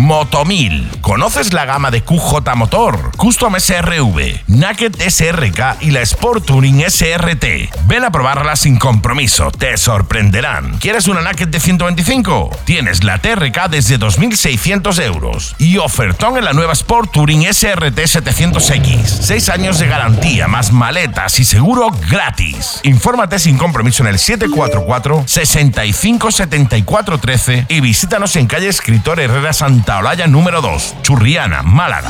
Motomil. 0.05 0.87
¿Conoces 1.01 1.51
la 1.51 1.65
gama 1.65 1.89
de 1.89 2.03
QJ 2.03 2.55
Motor, 2.55 3.11
Custom 3.17 3.55
SRV, 3.57 4.43
Naked 4.45 5.01
SRK 5.01 5.81
y 5.81 5.89
la 5.89 6.01
Sport 6.01 6.45
Touring 6.45 6.83
SRT? 6.87 7.43
Ven 7.87 8.03
a 8.03 8.11
probarla 8.11 8.55
sin 8.55 8.77
compromiso, 8.77 9.49
te 9.49 9.75
sorprenderán. 9.77 10.77
¿Quieres 10.77 11.07
una 11.07 11.21
Naked 11.21 11.47
de 11.47 11.59
125? 11.59 12.51
Tienes 12.65 13.03
la 13.03 13.17
TRK 13.17 13.67
desde 13.67 13.97
2.600 13.97 15.03
euros 15.03 15.55
y 15.57 15.77
ofertón 15.77 16.37
en 16.37 16.45
la 16.45 16.53
nueva 16.53 16.73
Sport 16.73 17.11
Touring 17.11 17.51
SRT 17.51 17.97
700X. 17.97 19.05
6 19.05 19.49
años 19.49 19.79
de 19.79 19.87
garantía, 19.87 20.47
más 20.47 20.71
maletas 20.71 21.39
y 21.39 21.45
seguro 21.45 21.89
gratis. 22.11 22.79
Infórmate 22.83 23.39
sin 23.39 23.57
compromiso 23.57 24.03
en 24.03 24.09
el 24.09 24.19
744 24.19 25.23
65 25.25 26.31
74 26.31 27.17
13 27.17 27.65
y 27.69 27.79
visítanos 27.79 28.35
en 28.35 28.45
calle 28.45 28.67
Escritor 28.67 29.19
Herrera 29.19 29.51
Santa 29.51 29.94
Olalla 29.99 30.27
número 30.27 30.61
2, 30.61 30.97
Churriana, 31.01 31.63
Málaga. 31.63 32.09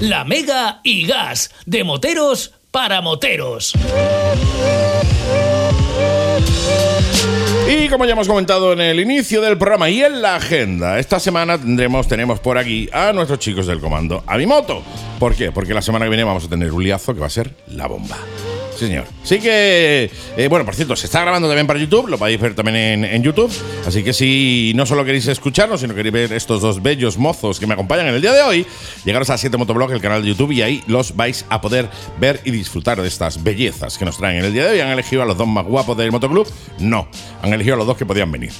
La 0.00 0.24
Mega 0.24 0.80
y 0.82 1.06
Gas, 1.06 1.50
de 1.66 1.84
moteros 1.84 2.54
para 2.70 3.02
moteros. 3.02 3.74
Y 7.68 7.88
como 7.88 8.06
ya 8.06 8.12
hemos 8.12 8.26
comentado 8.26 8.72
en 8.72 8.80
el 8.80 8.98
inicio 8.98 9.42
del 9.42 9.58
programa 9.58 9.90
y 9.90 10.02
en 10.02 10.22
la 10.22 10.36
agenda, 10.36 10.98
esta 10.98 11.20
semana 11.20 11.58
tendremos, 11.58 12.08
tenemos 12.08 12.40
por 12.40 12.56
aquí 12.56 12.88
a 12.92 13.12
nuestros 13.12 13.40
chicos 13.40 13.66
del 13.66 13.80
comando, 13.80 14.24
a 14.26 14.38
mi 14.38 14.46
moto. 14.46 14.82
¿Por 15.18 15.34
qué? 15.34 15.52
Porque 15.52 15.74
la 15.74 15.82
semana 15.82 16.06
que 16.06 16.10
viene 16.10 16.24
vamos 16.24 16.46
a 16.46 16.48
tener 16.48 16.72
un 16.72 16.82
liazo 16.82 17.12
que 17.12 17.20
va 17.20 17.26
a 17.26 17.30
ser 17.30 17.54
la 17.68 17.86
bomba. 17.86 18.16
Sí, 18.80 18.86
señor. 18.86 19.04
Así 19.22 19.38
que, 19.40 20.10
eh, 20.38 20.48
bueno, 20.48 20.64
por 20.64 20.74
cierto, 20.74 20.96
se 20.96 21.04
está 21.04 21.20
grabando 21.20 21.48
también 21.48 21.66
para 21.66 21.78
YouTube, 21.78 22.08
lo 22.08 22.16
podéis 22.16 22.40
ver 22.40 22.54
también 22.54 22.76
en, 22.76 23.04
en 23.04 23.22
YouTube. 23.22 23.52
Así 23.86 24.02
que 24.02 24.14
si 24.14 24.72
no 24.74 24.86
solo 24.86 25.04
queréis 25.04 25.26
escucharnos, 25.26 25.82
sino 25.82 25.94
queréis 25.94 26.14
ver 26.14 26.32
estos 26.32 26.62
dos 26.62 26.82
bellos 26.82 27.18
mozos 27.18 27.60
que 27.60 27.66
me 27.66 27.74
acompañan 27.74 28.08
en 28.08 28.14
el 28.14 28.22
día 28.22 28.32
de 28.32 28.40
hoy, 28.40 28.66
llegaros 29.04 29.28
a 29.28 29.36
7 29.36 29.54
Motoblog, 29.58 29.92
el 29.92 30.00
canal 30.00 30.22
de 30.22 30.28
YouTube, 30.28 30.52
y 30.52 30.62
ahí 30.62 30.82
los 30.86 31.14
vais 31.14 31.44
a 31.50 31.60
poder 31.60 31.90
ver 32.18 32.40
y 32.46 32.52
disfrutar 32.52 33.02
de 33.02 33.06
estas 33.06 33.42
bellezas 33.42 33.98
que 33.98 34.06
nos 34.06 34.16
traen 34.16 34.38
en 34.38 34.46
el 34.46 34.54
día 34.54 34.64
de 34.64 34.72
hoy. 34.72 34.80
¿Han 34.80 34.88
elegido 34.88 35.20
a 35.20 35.26
los 35.26 35.36
dos 35.36 35.46
más 35.46 35.66
guapos 35.66 35.94
del 35.98 36.10
motoclub? 36.10 36.50
No, 36.78 37.06
han 37.42 37.52
elegido 37.52 37.74
a 37.74 37.78
los 37.78 37.86
dos 37.86 37.98
que 37.98 38.06
podían 38.06 38.32
venir. 38.32 38.52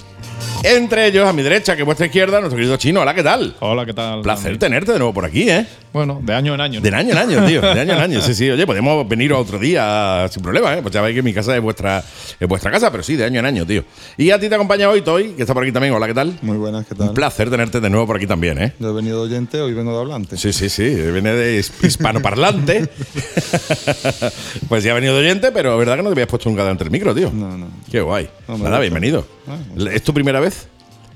Entre 0.63 1.07
ellos, 1.07 1.27
a 1.27 1.33
mi 1.33 1.43
derecha, 1.43 1.75
que 1.75 1.83
es 1.83 1.87
vuestra 1.87 2.07
izquierda, 2.07 2.41
nuestro 2.41 2.57
querido 2.57 2.77
chino. 2.77 3.01
Hola, 3.01 3.15
¿qué 3.15 3.23
tal? 3.23 3.57
Hola, 3.61 3.87
¿qué 3.87 3.95
tal? 3.95 4.21
Placer 4.21 4.59
tenerte 4.59 4.93
de 4.93 4.99
nuevo 4.99 5.15
por 5.15 5.25
aquí, 5.25 5.49
¿eh? 5.49 5.67
Bueno, 5.93 6.21
de 6.23 6.35
año 6.35 6.55
en 6.55 6.61
año. 6.61 6.81
¿no? 6.81 6.89
De 6.89 6.95
año 6.95 7.11
en 7.13 7.19
año, 7.19 7.47
tío. 7.47 7.61
De 7.61 7.81
año 7.81 7.95
en 7.95 8.01
año. 8.01 8.21
Sí, 8.21 8.33
sí. 8.35 8.49
Oye, 8.49 8.65
podemos 8.65 9.09
venir 9.09 9.33
otro 9.33 9.59
día 9.59 10.27
sin 10.31 10.41
problema, 10.43 10.75
¿eh? 10.75 10.83
Pues 10.83 10.95
ya 10.95 11.01
veis 11.03 11.17
que 11.17 11.23
mi 11.23 11.35
casa 11.35 11.57
es 11.57 11.61
vuestra, 11.63 12.05
es 12.39 12.49
vuestra 12.49 12.71
casa, 12.71 12.91
pero 12.93 13.03
sí, 13.03 13.17
de 13.17 13.25
año 13.25 13.41
en 13.41 13.47
año, 13.47 13.67
tío. 13.67 13.83
Y 14.17 14.31
a 14.31 14.39
ti 14.39 14.49
te 14.49 14.55
acompaña 14.55 14.89
hoy 14.89 15.03
Toy, 15.03 15.31
que 15.33 15.43
está 15.43 15.53
por 15.53 15.65
aquí 15.65 15.73
también. 15.73 15.93
Hola, 15.93 16.07
¿qué 16.07 16.15
tal? 16.15 16.39
Muy 16.43 16.57
buenas, 16.59 16.87
¿qué 16.87 16.95
Un 16.95 17.07
tal? 17.07 17.15
placer 17.15 17.51
tenerte 17.51 17.81
de 17.81 17.91
nuevo 17.91 18.07
por 18.07 18.17
aquí 18.17 18.27
también, 18.29 18.59
¿eh? 18.63 18.73
Yo 18.79 18.91
he 18.91 18.93
venido 18.93 19.25
de 19.27 19.33
oyente, 19.33 19.61
hoy 19.61 19.75
vengo 19.75 19.93
de 19.93 19.99
hablante. 19.99 20.37
Sí, 20.37 20.53
sí, 20.53 20.69
sí. 20.69 20.85
Viene 20.85 21.33
de 21.33 21.59
his- 21.59 21.73
hispanoparlante. 21.83 22.89
pues 24.69 24.85
ya 24.85 24.93
ha 24.93 24.95
venido 24.95 25.15
de 25.15 25.21
oyente, 25.21 25.51
pero 25.53 25.77
verdad 25.77 25.97
que 25.97 26.03
no 26.03 26.09
te 26.11 26.15
habías 26.15 26.29
puesto 26.29 26.49
nunca 26.49 26.63
delante 26.63 26.85
del 26.85 26.93
micro, 26.93 27.15
tío. 27.15 27.31
No, 27.33 27.57
no. 27.57 27.67
Qué 27.91 28.01
guay. 28.01 28.29
No, 28.47 28.55
Nada, 28.59 28.69
gusta. 28.71 28.81
bienvenido. 28.81 29.27
Ah, 29.49 29.57
¿Es 29.93 30.03
tu 30.03 30.15
primera 30.15 30.39
vez? 30.41 30.69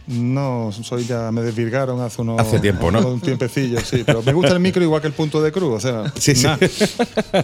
No, 0.07 0.71
soy 0.71 1.07
ya, 1.07 1.33
me 1.33 1.41
desvirgaron 1.41 2.01
hace 2.03 2.21
unos. 2.21 2.39
Hace 2.39 2.61
tiempo, 2.61 2.91
¿no? 2.91 3.01
Un 3.09 3.21
tiempecillo, 3.21 3.81
sí. 3.81 4.03
Pero 4.05 4.23
me 4.23 4.35
gusta 4.35 4.53
el 4.53 4.61
micro 4.61 4.83
igual 4.83 5.01
que 5.01 5.07
el 5.07 5.15
punto 5.15 5.41
de 5.43 5.51
cruz, 5.51 5.77
o 5.77 5.81
sea. 5.81 6.13
Sí, 6.19 6.35
sí. 6.35 6.47
nah. 6.47 6.59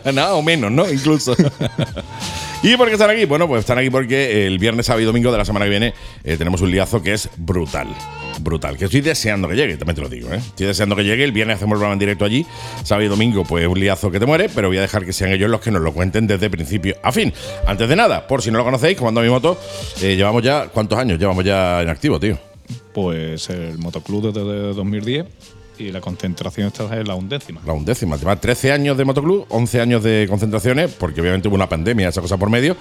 Nada 0.12 0.34
o 0.34 0.42
menos, 0.42 0.70
¿no? 0.70 0.90
Incluso. 0.90 1.34
¿Y 2.62 2.76
por 2.76 2.88
qué 2.88 2.92
están 2.92 3.08
aquí? 3.08 3.24
Bueno, 3.24 3.48
pues 3.48 3.60
están 3.60 3.78
aquí 3.78 3.88
porque 3.88 4.46
el 4.46 4.58
viernes, 4.58 4.84
sábado 4.84 5.00
y 5.00 5.06
domingo 5.06 5.32
de 5.32 5.38
la 5.38 5.46
semana 5.46 5.64
que 5.64 5.70
viene 5.70 5.94
eh, 6.22 6.36
tenemos 6.36 6.60
un 6.60 6.70
liazo 6.70 7.02
que 7.02 7.14
es 7.14 7.30
brutal. 7.38 7.88
Brutal. 8.42 8.76
Que 8.76 8.84
estoy 8.84 9.00
deseando 9.00 9.48
que 9.48 9.54
llegue, 9.54 9.78
también 9.78 9.96
te 9.96 10.02
lo 10.02 10.08
digo, 10.10 10.30
¿eh? 10.30 10.36
Estoy 10.36 10.66
deseando 10.66 10.94
que 10.94 11.04
llegue. 11.04 11.24
El 11.24 11.32
viernes 11.32 11.56
hacemos 11.56 11.76
el 11.76 11.78
programa 11.78 11.94
en 11.94 11.98
directo 11.98 12.26
allí. 12.26 12.44
Sábado 12.84 13.06
y 13.06 13.08
domingo, 13.08 13.44
pues 13.44 13.66
un 13.66 13.80
liazo 13.80 14.10
que 14.10 14.20
te 14.20 14.26
muere, 14.26 14.50
pero 14.54 14.68
voy 14.68 14.76
a 14.76 14.82
dejar 14.82 15.06
que 15.06 15.14
sean 15.14 15.32
ellos 15.32 15.48
los 15.48 15.62
que 15.62 15.70
nos 15.70 15.80
lo 15.80 15.94
cuenten 15.94 16.26
desde 16.26 16.50
principio 16.50 16.94
a 17.02 17.10
fin. 17.10 17.32
Antes 17.66 17.88
de 17.88 17.96
nada, 17.96 18.26
por 18.26 18.42
si 18.42 18.50
no 18.50 18.58
lo 18.58 18.64
conocéis, 18.64 18.98
comando 18.98 19.22
mi 19.22 19.30
moto, 19.30 19.58
eh, 20.02 20.14
llevamos 20.14 20.42
ya. 20.42 20.68
¿Cuántos 20.68 20.98
años 20.98 21.18
llevamos 21.18 21.42
ya 21.42 21.80
en 21.80 21.88
activo, 21.88 22.20
tío? 22.20 22.49
Pues 22.92 23.48
el 23.50 23.78
motoclub 23.78 24.32
desde 24.32 24.74
2010 24.74 25.26
y 25.78 25.92
la 25.92 26.00
concentración 26.00 26.66
esta 26.68 26.98
es 27.00 27.06
la 27.06 27.14
undécima. 27.14 27.60
La 27.66 27.72
undécima. 27.72 28.16
Lleva 28.16 28.36
13 28.36 28.72
años 28.72 28.96
de 28.98 29.04
motoclub, 29.04 29.46
11 29.48 29.80
años 29.80 30.02
de 30.02 30.26
concentraciones, 30.28 30.90
porque 30.92 31.20
obviamente 31.20 31.48
hubo 31.48 31.54
una 31.54 31.68
pandemia, 31.68 32.08
esa 32.08 32.20
cosa 32.20 32.36
por 32.36 32.50
medio. 32.50 32.76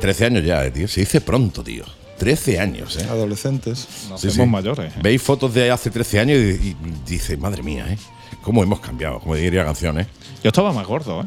13 0.00 0.26
años 0.26 0.44
ya, 0.44 0.64
eh, 0.64 0.70
tío. 0.70 0.88
Se 0.88 1.00
dice 1.00 1.20
pronto, 1.20 1.62
tío. 1.62 1.84
13 2.18 2.60
años, 2.60 2.96
¿eh? 2.96 3.06
Adolescentes. 3.10 3.86
Nos 4.08 4.20
Sí, 4.20 4.28
hacemos 4.28 4.46
sí. 4.46 4.50
mayores. 4.52 4.92
¿eh? 4.94 4.98
Veis 5.02 5.20
fotos 5.22 5.52
de 5.54 5.70
hace 5.70 5.90
13 5.90 6.20
años 6.20 6.38
y, 6.38 6.68
y 6.68 6.76
dices, 7.06 7.38
madre 7.38 7.62
mía, 7.62 7.86
¿eh? 7.90 7.98
¿Cómo 8.42 8.62
hemos 8.62 8.80
cambiado? 8.80 9.20
Como 9.20 9.34
diría 9.34 9.60
la 9.60 9.66
canción, 9.66 9.98
¿eh? 10.00 10.06
Yo 10.42 10.48
estaba 10.48 10.72
más 10.72 10.86
gordo, 10.86 11.22
¿eh? 11.22 11.26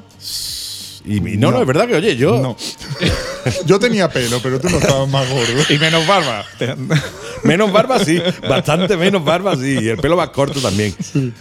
Y, 1.05 1.17
y 1.17 1.37
no, 1.37 1.51
no, 1.51 1.59
es 1.61 1.67
verdad 1.67 1.87
que, 1.87 1.95
oye, 1.95 2.15
yo. 2.15 2.39
No. 2.41 2.55
Yo 3.65 3.77
tenía 3.77 4.07
pelo, 4.09 4.39
pero 4.41 4.57
tú 4.59 4.69
no 4.69 4.77
estabas 4.77 5.09
más 5.09 5.29
gordo. 5.29 5.43
Y 5.69 5.77
menos 5.77 6.07
barba. 6.07 6.45
Menos 7.43 7.73
barba, 7.73 7.99
sí. 7.99 8.21
Bastante 8.47 8.95
menos 8.95 9.21
barba, 9.25 9.57
sí. 9.57 9.77
Y 9.81 9.89
el 9.89 9.97
pelo 9.97 10.15
más 10.15 10.29
corto 10.29 10.61
también. 10.61 10.95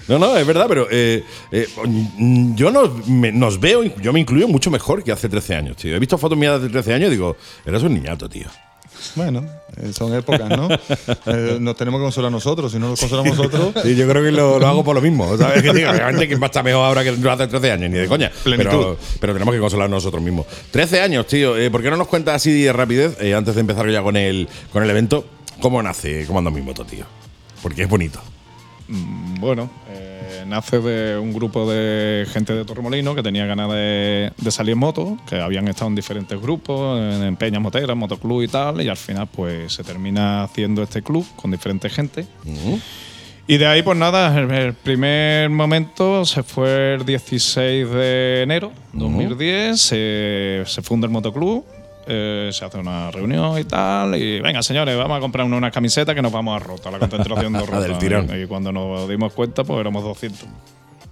No, 0.09 0.19
no, 0.19 0.37
es 0.37 0.45
verdad, 0.45 0.67
pero 0.69 0.89
eh, 0.91 1.23
eh, 1.53 1.69
yo 2.57 2.73
nos, 2.73 3.07
me- 3.07 3.31
nos 3.31 3.61
veo, 3.61 3.85
yo 3.85 4.13
me 4.13 4.19
incluyo 4.19 4.49
mucho 4.49 4.69
mejor 4.69 5.05
que 5.05 5.13
hace 5.13 5.29
13 5.29 5.55
años, 5.55 5.77
tío. 5.77 5.95
He 5.95 6.01
visto 6.01 6.19
fotos 6.19 6.37
mías 6.37 6.55
de 6.61 6.67
hace 6.67 6.73
13 6.73 6.95
años 6.95 7.07
y 7.07 7.11
digo, 7.13 7.37
eres 7.65 7.85
un 7.85 7.95
niñato, 7.95 8.29
tío. 8.29 8.49
Bueno, 9.15 9.45
eh, 9.77 9.93
son 9.93 10.15
épocas, 10.15 10.49
¿no? 10.49 10.69
Eh, 11.27 11.57
nos 11.61 11.77
tenemos 11.77 11.99
que 12.01 12.05
consolar 12.05 12.31
nosotros. 12.33 12.73
Si 12.73 12.79
no 12.79 12.89
nos 12.89 13.01
consolamos 13.01 13.37
nosotros. 13.37 13.75
Sí, 13.83 13.95
yo 13.97 14.09
creo 14.09 14.23
que 14.23 14.31
lo, 14.33 14.59
lo 14.59 14.67
hago 14.67 14.85
por 14.85 14.95
lo 14.95 15.01
mismo. 15.01 15.37
¿sabes? 15.37 15.63
Que 15.63 15.71
obviamente, 15.71 16.27
¿quién 16.29 16.41
va 16.41 16.47
a 16.47 16.47
estar 16.47 16.65
mejor 16.65 16.85
ahora 16.85 17.03
que 17.03 17.11
hace 17.11 17.47
13 17.47 17.73
años? 17.73 17.91
Ni 17.91 17.99
de 17.99 18.07
coña. 18.09 18.31
Pero, 18.45 18.97
pero 19.21 19.33
tenemos 19.33 19.55
que 19.55 19.61
consolar 19.61 19.89
nosotros 19.89 20.23
mismos. 20.23 20.47
13 20.71 21.01
años, 21.01 21.27
tío. 21.27 21.57
Eh, 21.57 21.71
¿Por 21.71 21.83
qué 21.83 21.91
no 21.91 21.97
nos 21.97 22.09
cuentas 22.09 22.37
así 22.37 22.63
de 22.63 22.73
rapidez, 22.73 23.17
eh, 23.21 23.35
antes 23.35 23.55
de 23.55 23.61
empezar 23.61 23.89
ya 23.91 24.03
con 24.03 24.17
el, 24.17 24.49
con 24.73 24.83
el 24.83 24.91
evento, 24.91 25.25
cómo 25.61 25.83
nace 25.83 26.27
Comando 26.27 26.51
Mi 26.51 26.61
Moto, 26.63 26.85
tío? 26.85 27.05
Porque 27.63 27.83
es 27.83 27.89
bonito. 27.89 28.21
Mm, 28.89 29.41
Bueno, 29.41 29.71
eh, 30.43 30.47
nace 30.47 30.81
de 30.81 31.19
un 31.19 31.33
grupo 31.33 31.71
de 31.71 32.27
gente 32.31 32.55
de 32.55 32.65
Torremolino 32.65 33.15
que 33.15 33.23
tenía 33.23 33.47
ganas 33.47 33.71
de, 33.71 34.33
de 34.37 34.51
salir 34.51 34.73
en 34.73 34.79
moto, 34.79 35.17
que 35.29 35.41
habían 35.41 35.69
estado 35.69 35.89
en 35.89 35.95
diferentes 35.95 36.41
grupos, 36.41 36.99
en, 37.01 37.23
en 37.23 37.37
peñas 37.37 37.63
moteras, 37.63 37.97
motoclub 37.97 38.43
y 38.43 38.49
tal, 38.49 38.81
y 38.83 38.89
al 38.89 38.97
final 38.97 39.29
pues 39.29 39.73
se 39.73 39.85
termina 39.85 40.45
haciendo 40.45 40.83
este 40.83 41.03
club 41.03 41.27
con 41.37 41.51
diferente 41.51 41.89
gente. 41.89 42.27
Y 43.47 43.59
de 43.59 43.67
ahí, 43.67 43.83
pues 43.83 43.99
nada, 43.99 44.39
el, 44.39 44.51
el 44.51 44.75
primer 44.75 45.51
momento 45.51 46.25
se 46.25 46.43
fue 46.43 46.95
el 46.95 47.05
16 47.05 47.91
de 47.91 48.43
enero 48.43 48.73
de 48.93 49.01
2010, 49.01 49.81
se, 49.81 50.63
se 50.67 50.83
funda 50.83 51.07
el 51.07 51.13
motoclub, 51.13 51.65
eh, 52.07 52.51
se 52.53 52.65
hace 52.65 52.79
una 52.79 53.11
reunión 53.11 53.59
y 53.59 53.65
tal, 53.65 54.15
y 54.17 54.41
venga, 54.41 54.63
señores, 54.63 54.97
vamos 54.97 55.17
a 55.19 55.21
comprar 55.21 55.47
una, 55.47 55.57
una 55.57 55.71
camiseta 55.71 56.15
que 56.15 56.23
nos 56.23 56.33
vamos 56.33 56.57
a 56.57 56.65
rota, 56.65 56.91
la 56.91 56.99
concentración 56.99 57.53
de 57.53 57.61
rota. 57.67 57.81
del 57.81 57.99
tirón. 57.99 58.29
Y 58.43 58.47
cuando 58.47 58.73
nos 58.73 59.09
dimos 59.09 59.33
cuenta, 59.33 59.65
pues 59.65 59.81
éramos 59.81 60.03
200. 60.05 60.41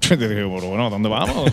Y 0.03 0.17
pero 0.17 0.49
bueno, 0.49 0.91
¿dónde 0.91 1.09
vamos? 1.09 1.53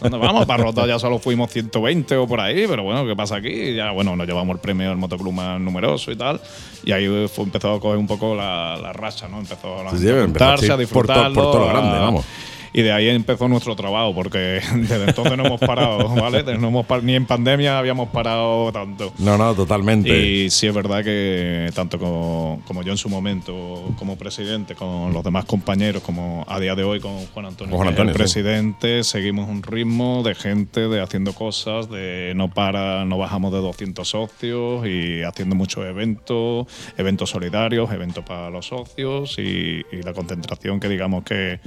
¿Dónde 0.00 0.18
vamos? 0.18 0.46
Para 0.46 0.62
rota 0.62 0.86
ya 0.86 0.96
solo 0.98 1.18
fuimos 1.18 1.50
120 1.50 2.16
o 2.16 2.26
por 2.28 2.40
ahí, 2.40 2.64
pero 2.68 2.84
bueno, 2.84 3.04
¿qué 3.04 3.16
pasa 3.16 3.36
aquí? 3.36 3.74
Ya, 3.74 3.90
bueno, 3.90 4.14
nos 4.14 4.26
llevamos 4.28 4.54
el 4.54 4.60
premio 4.60 4.88
del 4.90 4.98
motoclub 4.98 5.32
más 5.32 5.58
numeroso 5.60 6.12
y 6.12 6.16
tal. 6.16 6.40
Y 6.84 6.92
ahí 6.92 7.08
fue, 7.26 7.44
empezó 7.46 7.72
a 7.74 7.80
coger 7.80 7.98
un 7.98 8.06
poco 8.06 8.36
la, 8.36 8.76
la 8.80 8.92
racha, 8.92 9.26
¿no? 9.28 9.38
Empezó 9.38 9.82
la 9.82 9.90
Sí, 9.90 10.08
a 10.08 10.22
empezó 10.22 10.44
a 10.44 10.52
a 10.52 10.56
por 10.56 10.60
to- 10.60 10.68
por 10.68 10.78
disfrutarlo. 10.78 11.42
todo 11.42 11.58
lo 11.58 11.66
grande, 11.68 11.96
a- 11.96 12.00
vamos. 12.00 12.24
Y 12.72 12.82
de 12.82 12.92
ahí 12.92 13.08
empezó 13.08 13.48
nuestro 13.48 13.74
trabajo, 13.76 14.14
porque 14.14 14.60
desde 14.74 15.04
entonces 15.04 15.36
no 15.36 15.46
hemos 15.46 15.60
parado, 15.60 16.08
¿vale? 16.14 16.42
No 16.58 16.68
hemos 16.68 16.86
par- 16.86 17.02
ni 17.02 17.14
en 17.14 17.26
pandemia 17.26 17.78
habíamos 17.78 18.08
parado 18.10 18.70
tanto. 18.72 19.12
No, 19.18 19.36
no, 19.38 19.54
totalmente. 19.54 20.08
Y 20.18 20.50
sí 20.50 20.66
es 20.66 20.74
verdad 20.74 21.02
que 21.04 21.70
tanto 21.74 21.98
como, 21.98 22.60
como 22.66 22.82
yo 22.82 22.92
en 22.92 22.98
su 22.98 23.08
momento, 23.08 23.92
como 23.98 24.16
presidente, 24.16 24.74
con 24.74 25.12
los 25.12 25.24
demás 25.24 25.44
compañeros, 25.44 26.02
como 26.02 26.44
a 26.48 26.60
día 26.60 26.74
de 26.74 26.84
hoy 26.84 27.00
con 27.00 27.16
Juan 27.26 27.46
Antonio, 27.46 27.70
Con 27.70 27.78
Juan 27.78 27.88
Antonio, 27.88 28.10
el 28.12 28.16
sí. 28.16 28.22
presidente, 28.22 29.04
seguimos 29.04 29.48
un 29.48 29.62
ritmo 29.62 30.22
de 30.22 30.34
gente, 30.34 30.88
de 30.88 31.00
haciendo 31.00 31.32
cosas, 31.32 31.88
de 31.90 32.32
no 32.36 32.50
para, 32.52 33.04
no 33.04 33.18
bajamos 33.18 33.52
de 33.52 33.58
200 33.58 34.08
socios 34.08 34.86
y 34.86 35.22
haciendo 35.22 35.54
muchos 35.56 35.84
eventos, 35.86 36.66
eventos 36.96 37.30
solidarios, 37.30 37.90
eventos 37.92 38.24
para 38.24 38.50
los 38.50 38.66
socios 38.66 39.38
y, 39.38 39.82
y 39.92 40.02
la 40.02 40.12
concentración 40.12 40.80
que 40.80 40.88
digamos 40.88 41.24
que 41.24 41.60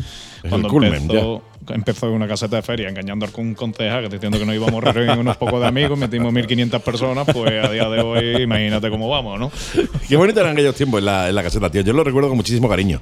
el 0.44 0.50
cuando 0.50 0.68
culmen, 0.70 0.99
empezó, 1.02 1.42
empezó 1.70 2.08
en 2.08 2.14
una 2.14 2.28
caseta 2.28 2.58
de 2.58 2.62
feria 2.62 2.90
engañando 2.90 3.26
a 3.26 3.30
un 3.40 3.56
concejal 3.56 4.04
que 4.04 4.10
diciendo 4.10 4.38
que 4.38 4.46
no 4.46 4.54
íbamos 4.54 4.84
a 4.84 4.92
reunir 4.92 5.18
unos 5.18 5.38
pocos 5.38 5.60
de 5.62 5.68
amigos, 5.68 5.98
metimos 5.98 6.34
1.500 6.34 6.80
personas, 6.82 7.28
pues 7.32 7.64
a 7.64 7.70
día 7.70 7.90
de 7.90 8.02
hoy 8.02 8.44
imagínate 8.44 8.90
cómo 8.90 9.10
vamos, 9.10 9.40
¿no? 9.40 9.52
Qué 10.08 10.16
bonito 10.16 10.40
eran 10.40 10.54
aquellos 10.54 10.76
tiempos 10.76 11.00
en 11.00 11.06
la, 11.06 11.30
en 11.30 11.36
la 11.36 11.44
caseta, 11.44 11.70
tío. 11.70 11.82
Yo 11.82 11.94
lo 11.94 12.04
recuerdo 12.04 12.30
con 12.30 12.38
muchísimo 12.38 12.70
cariño. 12.70 13.02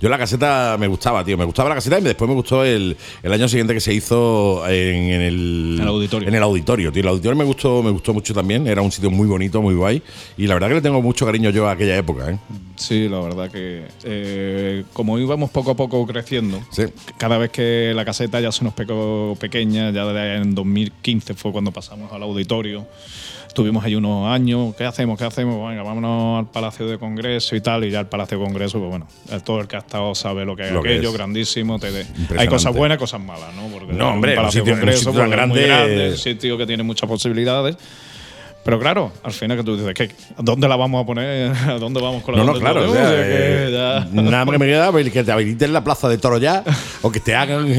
Yo 0.00 0.08
la 0.08 0.18
caseta 0.18 0.76
me 0.78 0.86
gustaba, 0.86 1.24
tío. 1.24 1.36
Me 1.38 1.44
gustaba 1.44 1.68
la 1.70 1.74
caseta 1.76 1.98
y 1.98 2.02
después 2.02 2.28
me 2.28 2.34
gustó 2.34 2.64
el, 2.64 2.96
el 3.22 3.32
año 3.32 3.48
siguiente 3.48 3.74
que 3.74 3.80
se 3.80 3.94
hizo 3.94 4.66
en, 4.68 5.10
en 5.10 5.20
el, 5.22 5.78
El 5.80 5.88
auditorio. 5.88 6.28
En 6.28 6.34
el 6.34 6.42
auditorio, 6.42 6.92
tío. 6.92 7.02
El 7.02 7.08
auditorio 7.08 7.36
me 7.36 7.44
gustó, 7.44 7.82
me 7.82 7.90
gustó 7.90 8.12
mucho 8.12 8.34
también. 8.34 8.66
Era 8.66 8.82
un 8.82 8.92
sitio 8.92 9.10
muy 9.10 9.26
bonito, 9.26 9.62
muy 9.62 9.74
guay. 9.74 10.02
Y 10.36 10.46
la 10.46 10.54
verdad 10.54 10.68
que 10.68 10.74
le 10.74 10.80
tengo 10.82 11.00
mucho 11.02 11.24
cariño 11.26 11.50
yo 11.50 11.66
a 11.68 11.72
aquella 11.72 11.96
época, 11.96 12.30
¿eh? 12.30 12.38
Sí, 12.76 13.08
la 13.08 13.20
verdad 13.20 13.50
que 13.50 13.84
eh, 14.04 14.84
como 14.92 15.18
íbamos 15.18 15.48
poco 15.50 15.70
a 15.70 15.76
poco 15.76 16.06
creciendo, 16.06 16.60
Sí. 16.70 16.82
cada 17.16 17.38
vez 17.38 17.50
que 17.50 17.92
la 17.94 18.04
caseta 18.04 18.38
ya 18.38 18.52
se 18.52 18.64
nos 18.64 18.74
pegó 18.74 19.34
pequeña, 19.40 19.90
ya 19.92 20.34
en 20.36 20.54
2015 20.54 21.32
fue 21.34 21.52
cuando 21.52 21.72
pasamos 21.72 22.12
al 22.12 22.22
auditorio. 22.22 22.86
Estuvimos 23.56 23.82
ahí 23.86 23.94
unos 23.94 24.28
años, 24.30 24.74
¿qué 24.76 24.84
hacemos? 24.84 25.18
¿Qué 25.18 25.24
hacemos? 25.24 25.66
Venga, 25.66 25.82
vámonos 25.82 26.40
al 26.40 26.50
Palacio 26.50 26.86
de 26.86 26.98
Congreso 26.98 27.56
y 27.56 27.62
tal. 27.62 27.84
Y 27.86 27.90
ya 27.90 28.00
el 28.00 28.06
Palacio 28.06 28.38
de 28.38 28.44
Congreso, 28.44 28.78
pues 28.78 28.90
bueno, 28.90 29.08
todo 29.46 29.62
el 29.62 29.66
que 29.66 29.76
ha 29.76 29.78
estado 29.78 30.14
sabe 30.14 30.44
lo 30.44 30.54
que 30.54 30.66
es 30.66 30.72
Lo 30.72 30.82
que 30.82 30.90
aquello, 30.90 31.08
es. 31.08 31.14
grandísimo. 31.14 31.78
te- 31.78 31.88
Impresionante. 31.88 32.38
hay 32.38 32.48
cosas 32.48 32.74
buenas, 32.74 32.98
cosas 32.98 33.18
malas, 33.18 33.54
¿no? 33.54 33.62
Porque 33.68 33.94
No, 33.94 34.10
hombre, 34.10 34.32
el 34.32 34.38
un 34.38 34.42
Palacio 34.42 34.60
sitio- 34.60 34.64
de 34.64 34.72
un 34.74 34.78
Congreso 34.80 34.98
sitio 34.98 35.12
tan 35.20 35.30
pues, 35.30 35.40
es 35.40 35.48
muy 35.48 35.58
grande- 35.58 35.66
grande, 35.86 36.10
un 36.10 36.16
sitio 36.18 36.58
que 36.58 36.66
tiene 36.66 36.82
muchas 36.82 37.08
posibilidades. 37.08 37.78
Pero 38.66 38.80
claro, 38.80 39.12
al 39.22 39.32
final 39.32 39.56
que 39.56 39.62
tú 39.62 39.76
dices, 39.78 39.94
¿qué, 39.94 40.10
¿dónde 40.38 40.66
la 40.68 40.74
vamos 40.74 41.02
a 41.02 41.06
poner? 41.06 41.52
¿A 41.68 41.78
dónde 41.78 42.00
vamos 42.02 42.22
con 42.24 42.34
la 42.36 42.44
No, 42.44 42.52
no, 42.52 42.58
claro. 42.58 42.90
o 42.90 42.92
sea, 42.92 43.10
que 43.10 43.68
eh, 43.68 43.70
nada 44.12 44.44
más 44.44 44.52
que 44.52 44.58
me 44.58 44.66
queda 44.66 44.90
pues, 44.90 45.08
que 45.10 45.22
te 45.22 45.30
habiliten 45.30 45.72
la 45.72 45.84
plaza 45.84 46.08
de 46.08 46.18
toro 46.18 46.36
ya 46.38 46.64
o 47.02 47.10
que 47.12 47.20
te 47.20 47.34
hagan. 47.34 47.66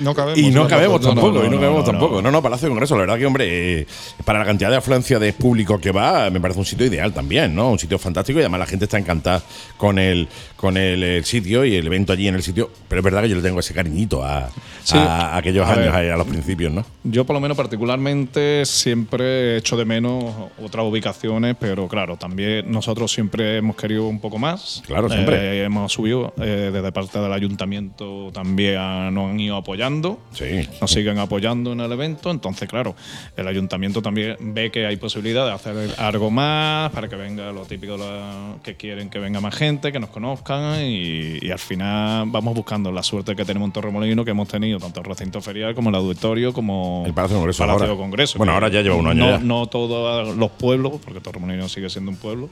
No 0.00 0.14
cabemos. 0.14 0.38
Y 0.38 0.50
no 0.50 0.66
cabemos 0.66 1.00
no, 1.00 1.08
no, 1.08 1.14
tampoco, 1.14 1.38
no, 1.38 1.46
y 1.46 1.48
no 1.50 1.60
cabemos 1.60 1.84
tampoco. 1.84 2.20
no. 2.22 2.30
No, 2.30 2.42
Palacio 2.42 2.66
de 2.66 2.70
Congreso, 2.70 2.94
la 2.96 3.02
verdad 3.02 3.18
que, 3.18 3.26
hombre, 3.26 3.80
eh, 3.80 3.86
para 4.24 4.40
la 4.40 4.44
cantidad 4.44 4.68
de 4.70 4.76
afluencia 4.76 5.18
de 5.20 5.32
público 5.32 5.78
que 5.78 5.92
va, 5.92 6.28
me 6.28 6.40
parece 6.40 6.58
un 6.58 6.66
sitio 6.66 6.86
ideal 6.86 7.12
también, 7.12 7.54
¿no? 7.54 7.70
Un 7.70 7.78
sitio 7.78 7.98
fantástico 7.98 8.38
y 8.40 8.42
además 8.42 8.60
la 8.60 8.66
gente 8.66 8.86
está 8.86 8.98
encantada 8.98 9.42
con 9.76 9.98
el, 9.98 10.28
con 10.56 10.76
el, 10.76 11.02
eh, 11.04 11.22
sitio 11.22 11.64
y 11.64 11.76
el 11.76 11.86
evento 11.86 12.12
allí 12.12 12.26
en 12.26 12.34
el 12.34 12.42
sitio. 12.42 12.70
Pero 12.88 12.98
es 13.00 13.04
verdad 13.04 13.22
que 13.22 13.28
yo 13.28 13.36
le 13.36 13.42
tengo 13.42 13.60
ese 13.60 13.74
cariñito 13.74 14.24
a, 14.24 14.48
Sí. 14.82 14.96
a 14.96 15.36
aquellos 15.36 15.66
A 15.68 15.72
años, 15.74 15.92
ver. 15.94 16.10
a 16.12 16.16
los 16.16 16.26
principios, 16.26 16.72
¿no? 16.72 16.84
Yo 17.04 17.24
por 17.24 17.34
lo 17.34 17.40
menos 17.40 17.56
particularmente 17.56 18.64
siempre 18.64 19.58
echo 19.58 19.76
de 19.76 19.84
menos 19.84 19.99
otras 20.06 20.84
ubicaciones, 20.86 21.56
pero 21.58 21.88
claro, 21.88 22.16
también 22.16 22.70
nosotros 22.70 23.12
siempre 23.12 23.56
hemos 23.58 23.76
querido 23.76 24.06
un 24.06 24.20
poco 24.20 24.38
más. 24.38 24.82
Claro, 24.86 25.08
siempre. 25.08 25.60
Eh, 25.60 25.64
hemos 25.64 25.92
subido 25.92 26.32
eh, 26.40 26.70
desde 26.72 26.92
parte 26.92 27.18
del 27.18 27.32
ayuntamiento 27.32 28.30
también 28.32 29.14
nos 29.14 29.30
han 29.30 29.40
ido 29.40 29.56
apoyando, 29.56 30.20
Sí. 30.32 30.68
nos 30.80 30.90
siguen 30.90 31.18
apoyando 31.18 31.72
en 31.72 31.80
el 31.80 31.92
evento. 31.92 32.30
Entonces, 32.30 32.68
claro, 32.68 32.94
el 33.36 33.46
ayuntamiento 33.46 34.02
también 34.02 34.36
ve 34.40 34.70
que 34.70 34.86
hay 34.86 34.96
posibilidad 34.96 35.46
de 35.46 35.52
hacer 35.52 35.94
algo 35.98 36.30
más 36.30 36.90
para 36.92 37.08
que 37.08 37.16
venga 37.16 37.52
lo 37.52 37.62
típico 37.62 37.96
la- 37.96 38.56
que 38.62 38.76
quieren 38.76 39.10
que 39.10 39.18
venga 39.18 39.40
más 39.40 39.54
gente, 39.54 39.92
que 39.92 40.00
nos 40.00 40.10
conozcan 40.10 40.80
y, 40.84 41.38
y 41.44 41.50
al 41.50 41.58
final 41.58 42.24
vamos 42.30 42.54
buscando 42.54 42.90
la 42.92 43.02
suerte 43.02 43.34
que 43.36 43.44
tenemos 43.44 43.66
en 43.68 43.72
Torremolino, 43.72 44.24
que 44.24 44.30
hemos 44.32 44.48
tenido 44.48 44.78
tanto 44.78 45.00
el 45.00 45.06
recinto 45.06 45.40
ferial 45.40 45.74
como 45.74 45.90
el 45.90 45.96
auditorio, 45.96 46.52
como 46.52 47.04
El 47.06 47.12
Palacio 47.14 47.36
de 47.36 47.40
Congreso 47.40 47.58
Palacio 47.62 47.82
ahora. 47.84 47.92
de 47.94 47.98
Congreso. 47.98 48.38
Bueno, 48.38 48.52
ahora 48.52 48.68
ya 48.68 48.82
lleva 48.82 48.96
un 48.96 49.06
año 49.06 49.24
No, 49.24 49.30
ya. 49.32 49.38
no 49.38 49.66
los 49.90 50.50
pueblos, 50.52 50.92
porque 51.04 51.20
Torremolino 51.20 51.68
sigue 51.68 51.90
siendo 51.90 52.10
un 52.10 52.16
pueblo, 52.16 52.48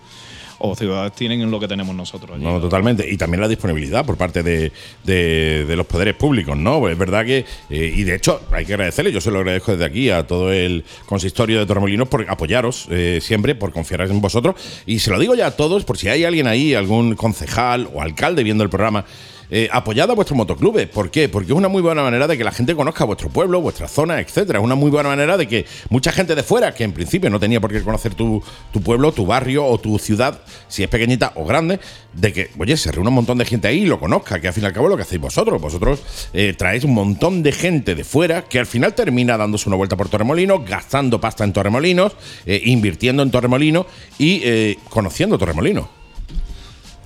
o 0.61 0.75
ciudades 0.75 1.13
tienen 1.13 1.49
lo 1.51 1.61
que 1.61 1.69
tenemos 1.69 1.95
nosotros 1.95 2.33
allí. 2.35 2.43
No, 2.45 2.61
totalmente. 2.61 3.09
Y 3.09 3.17
también 3.17 3.41
la 3.41 3.47
disponibilidad 3.49 4.05
por 4.05 4.17
parte 4.17 4.43
de, 4.43 4.73
de- 5.05 5.65
de 5.65 5.77
los 5.77 5.87
poderes 5.87 6.15
públicos, 6.17 6.57
¿no? 6.57 6.81
Pues 6.81 6.93
es 6.95 6.99
verdad 6.99 7.25
que, 7.25 7.45
eh, 7.71 7.95
y 7.97 8.03
de 8.03 8.17
hecho, 8.17 8.41
hay 8.51 8.65
que 8.67 8.73
agradecerle, 8.75 9.13
yo 9.13 9.21
se 9.21 9.31
lo 9.31 9.39
agradezco 9.39 9.73
desde 9.73 9.85
aquí 9.85 10.11
a 10.11 10.27
todo 10.27 10.53
el 10.53 10.85
consistorio 11.07 11.61
de 11.61 11.67
Torremolinos 11.67 12.09
por 12.09 12.29
apoyaros 12.29 12.87
eh, 12.91 13.21
siempre, 13.23 13.55
por 13.55 13.73
confiar 13.73 14.01
en 14.03 14.21
vosotros. 14.21 14.57
Y 14.85 14.99
se 14.99 15.11
lo 15.11 15.19
digo 15.21 15.35
ya 15.37 15.47
a 15.47 15.51
todos, 15.57 15.85
por 15.85 15.97
si 15.97 16.09
hay 16.09 16.25
alguien 16.25 16.49
ahí, 16.49 16.75
algún 16.75 17.15
concejal 17.15 17.89
o 17.95 18.03
alcalde 18.03 18.43
viendo 18.43 18.65
el 18.65 18.71
programa. 18.71 19.05
Eh, 19.51 19.69
apoyad 19.73 20.11
a 20.11 20.15
vuestros 20.15 20.37
motoclubes. 20.37 20.89
¿Por 20.89 21.11
qué? 21.11 21.29
Porque 21.29 21.53
es 21.53 21.57
una 21.57 21.69
muy 21.69 21.83
buena 21.83 22.03
manera 22.03 22.27
de 22.27 22.37
que 22.37 22.45
la 22.45 22.53
gente 22.53 22.75
conozca 22.75 23.05
vuestro 23.05 23.31
pueblo, 23.31 23.61
vuestra 23.61 23.89
zona, 23.89 24.21
etcétera. 24.21 24.59
Es 24.59 24.65
una 24.65 24.75
muy 24.75 24.91
buena 24.91 25.09
manera 25.09 25.37
de 25.37 25.49
que 25.49 25.67
mucha 25.89 26.13
gente 26.13 26.35
de 26.35 26.43
fuera, 26.43 26.75
que 26.75 26.85
en 26.85 26.93
principio 26.93 27.31
no 27.31 27.41
tenía 27.41 27.61
por 27.61 27.73
qué 27.73 27.83
conocer 27.83 28.15
tu, 28.15 28.43
tu 28.73 28.83
pueblo, 28.83 29.13
tu 29.13 29.27
barrio 29.27 29.65
o 29.65 29.79
tu 29.79 29.99
ciudad, 29.99 30.41
si 30.69 30.83
es 30.83 30.89
pequeñita 30.89 31.33
o 31.37 31.45
grande, 31.45 31.81
de 32.13 32.33
que, 32.33 32.51
oye, 32.59 32.77
se 32.77 32.93
reúne 32.93 33.09
un 33.09 33.15
montón 33.15 33.39
de 33.39 33.45
gente 33.45 33.69
ahí 33.69 33.81
y 33.81 33.87
lo 33.87 33.99
conozca, 33.99 34.41
que 34.41 34.49
al 34.49 34.55
fin 34.55 34.65
y 34.65 34.67
al 34.67 34.73
cabo 34.73 34.89
lo 34.89 34.97
que 34.97 35.03
hacéis 35.03 35.21
vosotros. 35.21 35.61
Vosotros 35.61 36.03
eh, 36.33 36.55
traéis 36.57 36.85
un 36.85 36.95
montón 36.95 37.43
de 37.43 37.53
gente 37.53 37.95
de 37.95 38.05
fuera 38.05 38.43
que 38.43 38.59
al 38.59 38.67
final 38.67 38.95
termina 38.95 39.37
dándose 39.37 39.69
una 39.69 39.77
vuelta 39.77 39.97
por 39.97 40.09
Torremolinos, 40.09 40.65
gastando 40.67 41.21
pasta 41.21 41.45
en 41.45 41.53
Torremolinos, 41.53 42.17
eh, 42.47 42.61
invirtiendo 42.65 43.23
en 43.23 43.31
Torremolinos 43.31 43.87
y 44.19 44.41
eh, 44.45 44.79
conociendo 44.89 45.39
Torremolinos. 45.39 45.98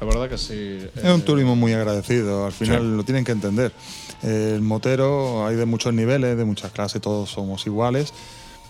La 0.02 0.08
verdad 0.08 0.28
que 0.28 0.36
sí. 0.38 0.78
Es 0.96 1.04
un 1.04 1.22
turismo 1.22 1.54
muy 1.54 1.72
agradecido, 1.74 2.44
al 2.46 2.52
final 2.52 2.96
lo 2.96 3.04
tienen 3.04 3.24
que 3.24 3.30
entender. 3.30 3.72
El 4.24 4.60
motero 4.60 5.46
hay 5.46 5.54
de 5.54 5.64
muchos 5.64 5.94
niveles, 5.94 6.36
de 6.36 6.44
muchas 6.44 6.72
clases, 6.72 7.00
todos 7.00 7.30
somos 7.30 7.64
iguales. 7.66 8.12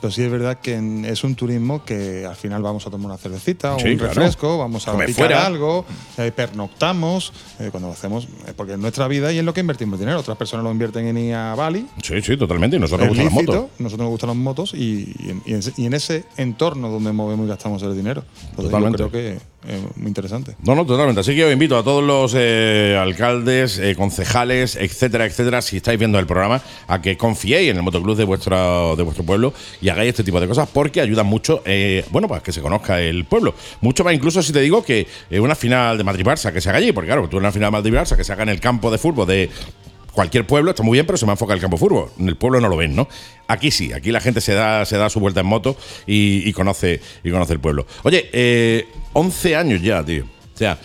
Pero 0.02 0.12
sí 0.12 0.22
es 0.24 0.30
verdad 0.32 0.58
que 0.58 0.74
en- 0.74 1.04
es 1.04 1.22
un 1.24 1.36
turismo 1.36 1.84
que 1.84 2.26
al 2.26 2.34
final 2.34 2.60
vamos 2.60 2.84
a 2.86 2.90
tomar 2.90 3.06
una 3.06 3.16
cervecita 3.18 3.76
o 3.76 3.78
Sí, 3.78 3.90
un 3.90 3.98
claro. 3.98 4.12
refresco, 4.14 4.58
vamos 4.58 4.86
a 4.88 4.98
picar 4.98 5.32
algo, 5.32 5.84
eh, 6.18 6.32
pernoctamos, 6.34 7.32
eh, 7.60 7.68
cuando 7.70 7.86
lo 7.88 7.94
hacemos, 7.94 8.24
eh, 8.46 8.52
porque 8.56 8.72
es 8.72 8.78
nuestra 8.80 9.06
vida 9.08 9.32
y 9.32 9.38
es 9.38 9.44
lo 9.44 9.54
que 9.54 9.60
invertimos 9.60 10.00
dinero. 10.00 10.18
Otras 10.18 10.36
personas 10.36 10.64
lo 10.64 10.72
invierten 10.72 11.06
en 11.06 11.16
ir 11.18 11.34
a 11.34 11.54
Bali, 11.54 11.86
Sí, 12.02 12.20
sí, 12.20 12.36
totalmente. 12.36 12.76
Y 12.76 12.80
nosotros 12.80 13.08
nos 13.08 13.16
gustan 13.16 13.24
las 13.26 13.32
motos. 13.46 13.70
nosotros 13.78 14.00
nos 14.04 14.10
gustan 14.10 14.28
las 14.30 14.36
motos 14.36 14.74
y, 14.74 15.14
y 15.46 15.52
en- 15.52 15.62
y 15.76 15.86
en 15.86 15.94
ese 15.94 16.24
entorno 16.36 16.90
donde 16.90 17.12
movemos 17.12 17.46
y 17.46 17.48
gastamos 17.48 17.80
el 17.84 17.94
dinero. 17.96 18.24
Entonces 18.50 18.64
Totalmente. 18.72 18.98
yo 18.98 19.08
creo 19.08 19.36
que 19.38 19.51
es 19.66 19.96
muy 19.96 20.08
interesante. 20.08 20.56
No, 20.64 20.74
no, 20.74 20.84
totalmente. 20.84 21.20
Así 21.20 21.34
que 21.36 21.44
os 21.44 21.52
invito 21.52 21.76
a 21.76 21.84
todos 21.84 22.02
los 22.02 22.34
eh, 22.36 22.98
alcaldes, 23.00 23.78
eh, 23.78 23.94
concejales, 23.94 24.76
etcétera, 24.76 25.24
etcétera, 25.24 25.62
si 25.62 25.76
estáis 25.76 25.98
viendo 25.98 26.18
el 26.18 26.26
programa, 26.26 26.60
a 26.88 27.00
que 27.00 27.16
confiéis 27.16 27.70
en 27.70 27.76
el 27.76 27.82
motoclub 27.82 28.16
de, 28.16 28.24
vuestra, 28.24 28.96
de 28.96 29.02
vuestro 29.02 29.24
pueblo 29.24 29.52
y 29.80 29.88
hagáis 29.88 30.10
este 30.10 30.24
tipo 30.24 30.40
de 30.40 30.48
cosas 30.48 30.68
porque 30.72 31.00
ayudan 31.00 31.26
mucho, 31.26 31.62
eh, 31.64 32.04
bueno, 32.10 32.28
pues 32.28 32.42
que 32.42 32.52
se 32.52 32.60
conozca 32.60 33.00
el 33.00 33.24
pueblo. 33.24 33.54
Mucho 33.80 34.04
más 34.04 34.14
incluso 34.14 34.42
si 34.42 34.52
te 34.52 34.60
digo 34.60 34.82
que 34.82 35.06
eh, 35.30 35.40
una 35.40 35.54
final 35.54 35.96
de 35.96 36.04
Madrid-Barça 36.04 36.52
que 36.52 36.60
se 36.60 36.68
haga 36.68 36.78
allí, 36.78 36.92
porque 36.92 37.08
claro, 37.08 37.28
tú 37.28 37.36
una 37.36 37.52
final 37.52 37.70
de 37.70 37.78
Madrid-Barça 37.78 38.16
que 38.16 38.24
se 38.24 38.32
haga 38.32 38.42
en 38.42 38.48
el 38.48 38.60
campo 38.60 38.90
de 38.90 38.98
fútbol 38.98 39.26
de 39.26 39.48
cualquier 40.12 40.46
pueblo 40.46 40.70
está 40.70 40.82
muy 40.82 40.96
bien, 40.96 41.06
pero 41.06 41.16
se 41.16 41.26
me 41.26 41.32
enfoca 41.32 41.54
el 41.54 41.60
campo 41.60 41.76
de 41.76 41.80
fútbol. 41.80 42.10
En 42.18 42.28
el 42.28 42.36
pueblo 42.36 42.60
no 42.60 42.68
lo 42.68 42.76
ven, 42.76 42.94
¿no? 42.94 43.08
Aquí 43.48 43.70
sí, 43.70 43.92
aquí 43.92 44.12
la 44.12 44.20
gente 44.20 44.40
se 44.40 44.54
da, 44.54 44.84
se 44.84 44.96
da 44.96 45.10
su 45.10 45.20
vuelta 45.20 45.40
en 45.40 45.46
moto 45.46 45.76
y, 46.06 46.52
conoce, 46.52 47.00
y 47.24 47.30
conoce 47.30 47.54
el 47.54 47.60
pueblo. 47.60 47.86
Oye, 48.02 48.30
eh, 48.32 48.88
11 49.12 49.56
años 49.56 49.82
ya, 49.82 50.04
tío. 50.04 50.24
O 50.24 50.58
sea, 50.58 50.78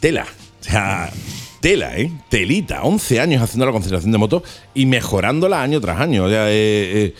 tela. 0.00 0.26
O 0.60 0.64
sea, 0.64 1.10
tela, 1.60 1.96
¿eh? 1.98 2.10
Telita. 2.28 2.82
11 2.82 3.20
años 3.20 3.42
haciendo 3.42 3.66
la 3.66 3.72
concentración 3.72 4.12
de 4.12 4.18
moto 4.18 4.42
y 4.74 4.86
mejorándola 4.86 5.62
año 5.62 5.80
tras 5.80 6.00
año. 6.00 6.24
O 6.24 6.28
sea, 6.28 6.50
eh, 6.50 6.52
eh, 6.54 7.14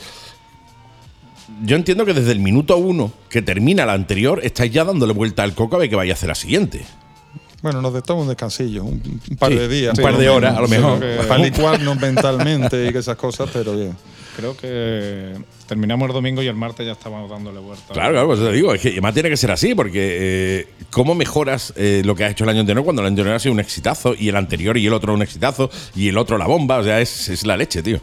yo 1.62 1.76
entiendo 1.76 2.04
que 2.04 2.14
desde 2.14 2.32
el 2.32 2.40
minuto 2.40 2.76
uno 2.76 3.12
que 3.28 3.42
termina 3.42 3.86
la 3.86 3.92
anterior, 3.92 4.40
estáis 4.42 4.72
ya 4.72 4.84
dándole 4.84 5.12
vuelta 5.12 5.42
al 5.42 5.54
coco 5.54 5.76
a 5.76 5.78
ver 5.80 5.88
qué 5.88 5.96
vaya 5.96 6.12
a 6.12 6.14
hacer 6.14 6.28
la 6.28 6.34
siguiente. 6.34 6.84
Bueno, 7.64 7.80
nos 7.80 8.02
tomamos 8.02 8.24
un 8.24 8.28
descansillo, 8.28 8.84
un, 8.84 9.00
un 9.30 9.36
par 9.38 9.50
Sí, 9.50 9.56
de 9.56 9.68
días. 9.68 9.96
un 9.96 10.04
par 10.04 10.18
de 10.18 10.28
horas, 10.28 10.54
a 10.54 10.60
lo 10.60 10.68
mejor. 10.68 11.02
Para 11.26 11.42
licuarnos 11.42 11.98
mentalmente 12.00 12.86
y 12.86 12.92
que 12.92 12.98
esas 12.98 13.16
cosas, 13.16 13.48
pero 13.50 13.74
bien. 13.74 13.96
Creo 14.36 14.54
que 14.54 15.32
terminamos 15.66 16.06
el 16.08 16.12
domingo 16.12 16.42
y 16.42 16.46
el 16.46 16.56
martes 16.56 16.84
ya 16.84 16.92
estábamos 16.92 17.30
dándole 17.30 17.60
vuelta. 17.60 17.94
Claro, 17.94 18.12
claro, 18.12 18.26
pues 18.26 18.40
te 18.40 18.52
digo, 18.52 18.74
es 18.74 18.82
que 18.82 18.88
además 18.90 19.14
tiene 19.14 19.30
que 19.30 19.38
ser 19.38 19.50
así, 19.50 19.74
porque 19.74 19.98
eh, 20.20 20.68
¿cómo 20.90 21.14
mejoras 21.14 21.72
eh, 21.76 22.02
lo 22.04 22.14
que 22.14 22.26
has 22.26 22.32
hecho 22.32 22.44
el 22.44 22.50
año 22.50 22.60
anterior 22.60 22.84
cuando 22.84 23.00
el 23.00 23.06
año 23.06 23.12
anterior 23.12 23.34
ha 23.34 23.38
sido 23.38 23.54
un 23.54 23.60
exitazo 23.60 24.14
y 24.14 24.28
el 24.28 24.36
anterior 24.36 24.76
y 24.76 24.86
el 24.86 24.92
otro 24.92 25.14
un 25.14 25.22
exitazo 25.22 25.70
y 25.96 26.08
el 26.08 26.18
otro 26.18 26.36
la 26.36 26.46
bomba? 26.46 26.76
O 26.76 26.82
sea, 26.84 27.00
es, 27.00 27.30
es 27.30 27.46
la 27.46 27.56
leche, 27.56 27.82
tío. 27.82 27.98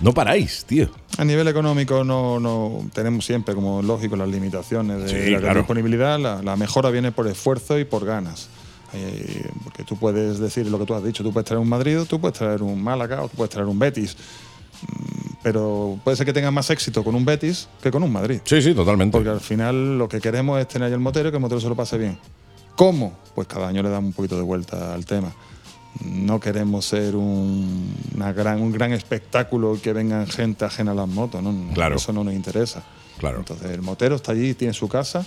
No 0.00 0.14
paráis, 0.14 0.64
tío. 0.64 0.88
A 1.18 1.26
nivel 1.26 1.46
económico 1.46 2.04
no, 2.04 2.40
no 2.40 2.86
tenemos 2.94 3.26
siempre, 3.26 3.54
como 3.54 3.82
lógico, 3.82 4.16
las 4.16 4.28
limitaciones 4.30 5.02
de 5.02 5.08
Sí, 5.26 5.30
la 5.32 5.40
claro. 5.40 5.58
disponibilidad. 5.60 6.18
La, 6.18 6.40
la 6.42 6.56
mejora 6.56 6.88
viene 6.90 7.12
por 7.12 7.26
esfuerzo 7.28 7.78
y 7.78 7.84
por 7.84 8.06
ganas. 8.06 8.48
Eh, 8.94 9.50
porque 9.64 9.84
tú 9.84 9.96
puedes 9.96 10.38
decir 10.38 10.66
lo 10.66 10.78
que 10.78 10.84
tú 10.84 10.94
has 10.94 11.02
dicho, 11.02 11.22
tú 11.22 11.32
puedes 11.32 11.46
traer 11.46 11.60
un 11.60 11.68
Madrid, 11.68 11.98
tú 12.08 12.20
puedes 12.20 12.38
traer 12.38 12.62
un 12.62 12.82
Málaga 12.82 13.22
o 13.22 13.28
tú 13.28 13.36
puedes 13.36 13.50
traer 13.50 13.66
un 13.66 13.78
Betis. 13.78 14.16
Mm, 14.82 15.32
Pero 15.42 15.98
puede 16.04 16.16
ser 16.16 16.26
que 16.26 16.32
tengas 16.32 16.52
más 16.52 16.68
éxito 16.70 17.02
con 17.02 17.14
un 17.14 17.24
Betis 17.24 17.68
que 17.82 17.90
con 17.90 18.02
un 18.02 18.12
Madrid. 18.12 18.40
Sí, 18.44 18.60
sí, 18.62 18.74
totalmente. 18.74 19.12
Porque 19.16 19.30
al 19.30 19.40
final 19.40 19.98
lo 19.98 20.08
que 20.08 20.20
queremos 20.20 20.60
es 20.60 20.68
tener 20.68 20.92
el 20.92 21.00
motero 21.00 21.28
y 21.28 21.32
que 21.32 21.36
el 21.36 21.42
motero 21.42 21.60
se 21.60 21.68
lo 21.68 21.74
pase 21.76 21.96
bien. 21.98 22.18
¿Cómo? 22.76 23.12
Pues 23.34 23.48
cada 23.48 23.68
año 23.68 23.82
le 23.82 23.90
damos 23.90 24.08
un 24.08 24.12
poquito 24.14 24.36
de 24.36 24.42
vuelta 24.42 24.94
al 24.94 25.04
tema. 25.04 25.32
No 26.04 26.40
queremos 26.40 26.86
ser 26.86 27.16
un, 27.16 27.94
una 28.14 28.32
gran, 28.32 28.62
un 28.62 28.72
gran 28.72 28.92
espectáculo 28.92 29.78
que 29.82 29.92
vengan 29.92 30.26
gente 30.26 30.64
ajena 30.64 30.92
a 30.92 30.94
las 30.94 31.08
motos, 31.08 31.42
¿no? 31.42 31.52
No, 31.52 31.74
Claro. 31.74 31.96
Eso 31.96 32.12
no 32.12 32.24
nos 32.24 32.32
interesa. 32.34 32.82
Claro. 33.18 33.38
Entonces 33.38 33.70
el 33.70 33.82
motero 33.82 34.16
está 34.16 34.32
allí, 34.32 34.54
tiene 34.54 34.72
su 34.72 34.88
casa 34.88 35.24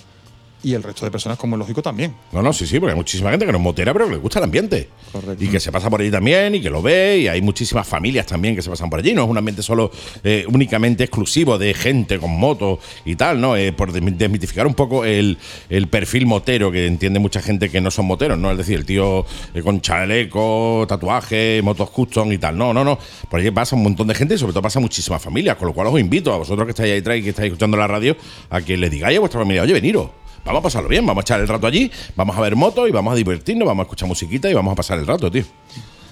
y 0.64 0.74
el 0.74 0.82
resto 0.82 1.06
de 1.06 1.12
personas, 1.12 1.38
como 1.38 1.56
es 1.56 1.60
lógico, 1.60 1.82
también. 1.84 2.16
No, 2.32 2.42
no, 2.42 2.52
sí, 2.52 2.66
sí, 2.66 2.80
porque 2.80 2.94
hay 2.94 2.98
muchísima 2.98 3.30
gente 3.30 3.46
que 3.46 3.52
no 3.52 3.60
es 3.60 3.64
motera, 3.64 3.94
pero 3.94 4.06
que 4.08 4.14
le 4.14 4.18
gusta 4.18 4.40
el 4.40 4.46
ambiente. 4.46 4.90
Correcto. 5.12 5.44
Y 5.44 5.48
que 5.48 5.60
se 5.60 5.72
pasa 5.72 5.90
por 5.92 6.02
allí 6.02 6.10
también 6.10 6.56
y 6.56 6.62
que 6.62 6.70
lo 6.72 6.82
ve. 6.82 7.20
Y 7.20 7.28
hay 7.28 7.42
muchísimas 7.42 7.88
familias 7.88 8.26
también 8.26 8.56
que 8.56 8.64
se 8.64 8.70
pasan 8.70 8.90
por 8.90 9.00
allí. 9.00 9.14
No 9.14 9.24
es 9.26 9.30
un 9.30 9.38
ambiente 9.38 9.62
solo, 9.62 9.92
eh, 10.24 10.44
únicamente 10.52 11.04
exclusivo 11.04 11.58
de 11.60 11.74
gente 11.76 12.18
con 12.18 12.32
motos 12.32 12.80
y 13.06 13.16
tal, 13.16 13.40
¿no? 13.40 13.56
Eh, 13.56 13.74
por 13.74 13.92
desmi- 13.94 14.18
desmitificar 14.18 14.66
un 14.66 14.74
poco 14.74 15.06
el, 15.06 15.38
el 15.70 15.88
perfil 15.88 16.26
motero 16.26 16.72
que 16.72 16.88
entiende 16.88 17.20
mucha 17.20 17.42
gente 17.42 17.70
que 17.70 17.80
no 17.80 17.92
son 17.92 18.06
moteros, 18.08 18.38
¿no? 18.40 18.50
Es 18.52 18.58
decir, 18.58 18.76
el 18.78 18.86
tío 18.86 19.24
eh, 19.54 19.62
con 19.62 19.82
chaleco, 19.82 20.86
tatuaje, 20.88 21.62
motos 21.64 21.90
custom 21.92 22.32
y 22.32 22.38
tal. 22.38 22.58
No, 22.58 22.74
no, 22.74 22.84
no. 22.84 22.98
Por 23.30 23.40
allí 23.40 23.52
pasa 23.52 23.76
un 23.76 23.84
montón 23.84 24.08
de 24.08 24.16
gente 24.16 24.34
y 24.36 24.38
sobre 24.38 24.54
todo 24.54 24.64
pasa 24.64 24.80
muchísimas 24.80 25.22
familias. 25.22 25.58
Con 25.58 25.68
lo 25.68 25.74
cual 25.74 25.88
os 25.88 26.00
invito 26.00 26.34
a 26.34 26.38
vosotros 26.38 26.66
que 26.66 26.72
estáis 26.72 26.94
ahí 26.94 27.00
atrás 27.00 27.18
y 27.20 27.24
que 27.24 27.30
estáis 27.30 27.48
escuchando 27.48 27.78
la 27.78 27.88
radio 27.88 28.16
a 28.50 28.62
que 28.62 28.78
le 28.78 28.90
digáis 28.90 29.18
a 29.18 29.20
vuestra 29.20 29.40
familia, 29.40 29.62
oye, 29.62 29.74
veniros. 29.74 30.10
Vamos 30.46 30.60
a 30.60 30.64
pasarlo 30.64 30.90
bien, 30.90 31.06
vamos 31.06 31.22
a 31.22 31.26
echar 31.26 31.40
el 31.42 31.48
rato 31.48 31.66
allí, 31.66 31.92
vamos 32.16 32.38
a 32.38 32.42
ver 32.42 32.56
motos 32.56 32.88
y 32.88 32.92
vamos 32.92 33.14
a 33.14 33.16
divertirnos, 33.16 33.68
vamos 33.68 33.82
a 33.82 33.86
escuchar 33.86 34.08
musiquita 34.08 34.50
y 34.50 34.54
vamos 34.54 34.74
a 34.74 34.76
pasar 34.76 35.00
el 35.00 35.08
rato, 35.08 35.30
tío. 35.32 35.44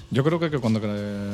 Yo 0.09 0.23
creo 0.23 0.39
que, 0.39 0.51
que 0.51 0.59
cuando 0.59 0.79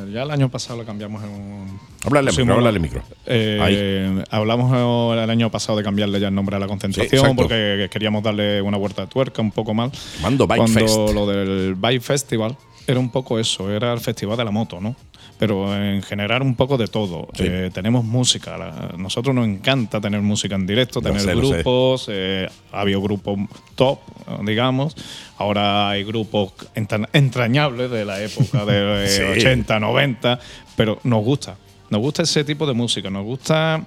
ya 0.10 0.24
el 0.24 0.32
año 0.32 0.50
pasado 0.50 0.80
lo 0.80 0.86
cambiamos 0.86 1.22
en 1.24 1.30
un. 1.30 1.80
Háblale 2.06 2.30
al 2.30 2.38
micro, 2.38 2.54
háblale 2.54 2.78
al 2.78 2.82
micro. 2.82 3.04
Eh, 3.26 4.24
hablamos 4.30 5.18
el 5.18 5.30
año 5.30 5.50
pasado 5.50 5.78
de 5.78 5.84
cambiarle 5.84 6.20
ya 6.20 6.30
el 6.30 6.36
nombre 6.36 6.56
a 6.56 6.60
la 6.60 6.68
concentración 6.68 7.36
porque 7.36 7.90
queríamos 7.92 8.24
darle 8.24 8.62
una 8.62 8.78
vuelta 8.78 9.02
de 9.04 9.08
tuerca 9.08 9.42
un 9.42 9.52
poco 9.52 9.74
mal. 9.74 9.92
Mando 10.22 10.48
Bike 10.48 10.60
Cuando 10.60 10.80
Fest. 10.80 11.14
lo 11.14 11.28
del 11.28 11.76
Bike 11.76 12.02
Festival 12.02 12.56
era 12.88 13.00
un 13.00 13.10
poco 13.12 13.38
eso, 13.38 13.70
era 13.70 13.94
el 13.94 14.00
festival 14.00 14.38
de 14.38 14.46
la 14.46 14.52
moto, 14.52 14.80
¿no? 14.80 14.96
Pero 15.40 15.74
en 15.74 16.04
general 16.04 16.42
un 16.42 16.54
poco 16.56 16.78
de 16.78 16.88
todo. 16.88 17.30
Sí. 17.34 17.44
Eh, 17.48 17.72
tenemos 17.74 18.04
música, 18.04 18.58
la- 18.58 18.94
nosotros 18.98 19.34
nos 19.34 19.48
encanta 19.48 20.02
tener 20.02 20.22
música 20.22 20.56
en 20.56 20.68
directo, 20.68 21.02
tener 21.02 21.22
sé. 21.22 21.34
grupos, 21.34 22.08
eh, 22.10 22.48
había 22.74 22.98
grupos 22.98 23.40
top, 23.76 24.00
digamos. 24.46 24.96
Ahora 25.38 25.90
hay 25.92 26.04
grupos 26.04 26.52
entra- 26.76 27.08
entrañables 27.14 27.90
de 27.90 28.04
la 28.04 28.22
época 28.22 28.66
de 28.66 29.08
Sí. 29.08 29.22
80, 29.24 29.80
90, 29.80 30.40
pero 30.76 31.00
nos 31.06 31.24
gusta. 31.24 31.56
Nos 31.90 32.02
gusta 32.02 32.24
ese 32.24 32.44
tipo 32.44 32.68
de 32.68 32.74
música, 32.74 33.10
nos 33.10 33.24
gusta 33.24 33.84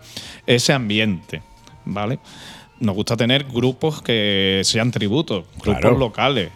ese 0.47 0.73
ambiente, 0.73 1.43
¿vale? 1.85 2.19
Nos 2.81 2.97
gusta 2.97 3.15
tener 3.17 3.45
grupos 3.45 4.01
que 4.03 4.63
sean 4.65 4.91
tributos, 4.91 5.45
grupos 5.61 5.81
Claro. 5.83 5.99
locales. 5.99 6.51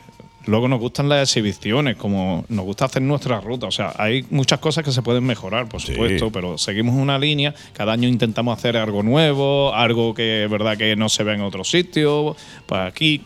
Luego 0.46 0.68
nos 0.68 0.78
gustan 0.80 1.08
las 1.08 1.28
exhibiciones, 1.28 1.96
como 1.96 2.44
nos 2.48 2.64
gusta 2.64 2.84
hacer 2.86 3.02
nuestra 3.02 3.40
ruta. 3.40 3.66
O 3.66 3.70
sea, 3.72 3.92
hay 3.98 4.24
muchas 4.30 4.58
cosas 4.60 4.84
que 4.84 4.92
se 4.92 5.02
pueden 5.02 5.24
mejorar, 5.24 5.68
por 5.68 5.80
Sí. 5.80 5.88
supuesto, 5.92 6.30
pero 6.30 6.56
seguimos 6.56 6.94
una 6.94 7.18
línea. 7.18 7.54
Cada 7.72 7.92
año 7.92 8.08
intentamos 8.08 8.56
hacer 8.56 8.76
algo 8.76 9.02
nuevo, 9.02 9.74
algo 9.74 10.14
que 10.14 10.44
es 10.44 10.50
verdad 10.50 10.76
que 10.76 10.94
no 10.96 11.08
se 11.08 11.24
ve 11.24 11.34
en 11.34 11.40
otros 11.40 11.68
sitios. 11.70 12.36
Pues 12.66 12.80
aquí 12.80 13.22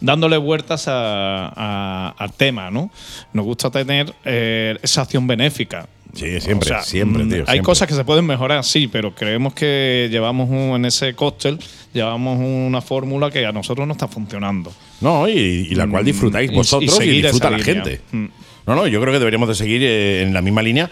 dándole 0.00 0.36
vueltas 0.38 0.88
a- 0.88 1.52
a- 1.54 2.14
al 2.16 2.32
tema, 2.32 2.70
¿no? 2.70 2.90
Nos 3.32 3.44
gusta 3.44 3.70
tener 3.70 4.14
eh, 4.24 4.78
esa 4.82 5.02
acción 5.02 5.26
benéfica. 5.26 5.88
Sí, 6.14 6.40
siempre, 6.40 6.66
O 6.70 6.74
sea, 6.74 6.82
siempre, 6.82 7.22
tío. 7.24 7.34
Hay 7.40 7.44
siempre. 7.44 7.62
cosas 7.62 7.86
que 7.86 7.94
se 7.94 8.04
pueden 8.04 8.26
mejorar, 8.26 8.64
sí, 8.64 8.88
pero 8.88 9.14
creemos 9.14 9.54
que 9.54 10.08
llevamos 10.10 10.48
un- 10.50 10.74
en 10.74 10.84
ese 10.84 11.14
cóctel, 11.14 11.58
llevamos 11.92 12.38
una 12.40 12.80
fórmula 12.80 13.30
que 13.30 13.46
a 13.46 13.52
nosotros 13.52 13.86
no 13.86 13.92
está 13.92 14.08
funcionando. 14.08 14.72
No, 15.00 15.28
y, 15.28 15.32
y 15.70 15.74
la 15.74 15.86
cual 15.88 16.02
Mm, 16.02 16.06
disfrutáis 16.06 16.50
y 16.50 16.54
vosotros 16.54 17.00
y, 17.04 17.22
disfruta 17.22 17.50
la 17.50 17.58
línea. 17.58 17.74
gente. 17.74 18.00
Mm. 18.12 18.26
No, 18.66 18.76
no, 18.76 18.86
yo 18.86 19.00
creo 19.00 19.12
que 19.12 19.18
deberíamos 19.18 19.48
de 19.48 19.54
seguir 19.54 19.82
eh, 19.82 20.22
en 20.22 20.34
la 20.34 20.42
misma 20.42 20.62
línea. 20.62 20.90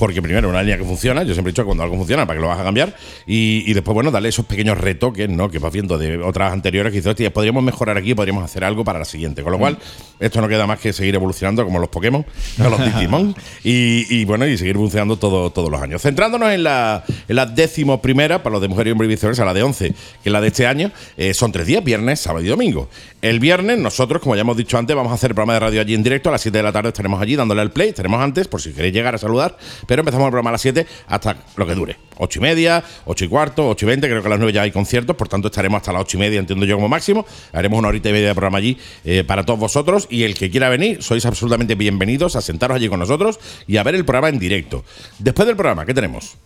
Porque 0.00 0.22
primero, 0.22 0.48
una 0.48 0.62
línea 0.62 0.78
que 0.78 0.84
funciona, 0.84 1.24
yo 1.24 1.34
siempre 1.34 1.50
he 1.50 1.52
dicho 1.52 1.60
que 1.60 1.66
cuando 1.66 1.84
algo 1.84 1.94
funciona, 1.94 2.26
para 2.26 2.38
que 2.38 2.40
lo 2.40 2.48
vas 2.48 2.58
a 2.58 2.64
cambiar, 2.64 2.96
y, 3.26 3.64
y 3.66 3.74
después, 3.74 3.92
bueno, 3.92 4.10
darle 4.10 4.30
esos 4.30 4.46
pequeños 4.46 4.78
retoques, 4.78 5.28
¿no? 5.28 5.50
Que 5.50 5.58
vas 5.58 5.70
viendo 5.70 5.98
de 5.98 6.16
otras 6.16 6.54
anteriores 6.54 6.90
que 6.90 6.96
dices, 6.96 7.10
hostia, 7.10 7.30
podríamos 7.30 7.62
mejorar 7.62 7.98
aquí, 7.98 8.14
podríamos 8.14 8.42
hacer 8.42 8.64
algo 8.64 8.82
para 8.82 8.98
la 8.98 9.04
siguiente. 9.04 9.42
Con 9.42 9.52
lo 9.52 9.58
cual, 9.58 9.76
esto 10.18 10.40
no 10.40 10.48
queda 10.48 10.66
más 10.66 10.80
que 10.80 10.94
seguir 10.94 11.14
evolucionando 11.16 11.66
como 11.66 11.78
los 11.78 11.90
Pokémon, 11.90 12.24
como 12.56 12.70
los 12.70 12.82
Digimon, 12.82 13.36
y, 13.62 14.06
y, 14.08 14.24
bueno, 14.24 14.46
y 14.46 14.56
seguir 14.56 14.76
evolucionando 14.76 15.18
todo, 15.18 15.50
todos 15.50 15.70
los 15.70 15.82
años. 15.82 16.00
Centrándonos 16.00 16.50
en 16.50 16.62
la, 16.62 17.04
en 17.28 17.36
la 17.36 17.44
décimo 17.44 18.00
primera, 18.00 18.42
para 18.42 18.54
los 18.54 18.62
de 18.62 18.68
mujer 18.68 18.88
y 18.88 18.92
hombre 18.92 19.06
y 19.06 19.10
viceversa, 19.10 19.44
la 19.44 19.52
de 19.52 19.62
11, 19.62 19.90
que 19.90 19.94
es 20.24 20.32
la 20.32 20.40
de 20.40 20.48
este 20.48 20.66
año, 20.66 20.90
eh, 21.18 21.34
son 21.34 21.52
tres 21.52 21.66
días, 21.66 21.84
viernes, 21.84 22.20
sábado 22.20 22.42
y 22.42 22.48
domingo. 22.48 22.88
El 23.20 23.38
viernes, 23.38 23.76
nosotros, 23.76 24.22
como 24.22 24.34
ya 24.34 24.40
hemos 24.40 24.56
dicho 24.56 24.78
antes, 24.78 24.96
vamos 24.96 25.12
a 25.12 25.16
hacer 25.16 25.32
el 25.32 25.34
programa 25.34 25.52
de 25.52 25.60
radio 25.60 25.82
allí 25.82 25.92
en 25.92 26.02
directo. 26.02 26.30
A 26.30 26.32
las 26.32 26.40
7 26.40 26.56
de 26.56 26.64
la 26.64 26.72
tarde 26.72 26.88
estaremos 26.88 27.20
allí 27.20 27.36
dándole 27.36 27.60
al 27.60 27.70
play. 27.70 27.90
Estaremos 27.90 28.18
antes, 28.18 28.48
por 28.48 28.62
si 28.62 28.72
queréis 28.72 28.94
llegar 28.94 29.14
a 29.14 29.18
saludar. 29.18 29.58
Pero 29.90 30.02
empezamos 30.02 30.26
el 30.26 30.30
programa 30.30 30.50
a 30.50 30.52
las 30.52 30.60
7 30.60 30.86
hasta 31.08 31.36
lo 31.56 31.66
que 31.66 31.74
dure. 31.74 31.96
8 32.18 32.38
y 32.38 32.42
media, 32.42 32.84
8 33.06 33.24
y 33.24 33.28
cuarto, 33.28 33.68
8 33.70 33.86
y 33.86 33.88
20. 33.88 34.08
Creo 34.08 34.22
que 34.22 34.28
a 34.28 34.30
las 34.30 34.38
9 34.38 34.52
ya 34.52 34.62
hay 34.62 34.70
conciertos. 34.70 35.16
Por 35.16 35.26
tanto, 35.26 35.48
estaremos 35.48 35.78
hasta 35.78 35.92
las 35.92 36.02
8 36.02 36.16
y 36.16 36.20
media, 36.20 36.38
entiendo 36.38 36.64
yo, 36.64 36.76
como 36.76 36.88
máximo. 36.88 37.26
Haremos 37.52 37.76
una 37.76 37.88
horita 37.88 38.08
y 38.08 38.12
media 38.12 38.28
de 38.28 38.34
programa 38.34 38.58
allí 38.58 38.78
eh, 39.04 39.24
para 39.24 39.44
todos 39.44 39.58
vosotros. 39.58 40.06
Y 40.08 40.22
el 40.22 40.34
que 40.34 40.48
quiera 40.48 40.68
venir, 40.68 41.02
sois 41.02 41.26
absolutamente 41.26 41.74
bienvenidos 41.74 42.36
a 42.36 42.40
sentaros 42.40 42.76
allí 42.76 42.88
con 42.88 43.00
nosotros 43.00 43.40
y 43.66 43.78
a 43.78 43.82
ver 43.82 43.96
el 43.96 44.04
programa 44.04 44.28
en 44.28 44.38
directo. 44.38 44.84
Después 45.18 45.48
del 45.48 45.56
programa, 45.56 45.84
¿qué 45.84 45.92
tenemos? 45.92 46.36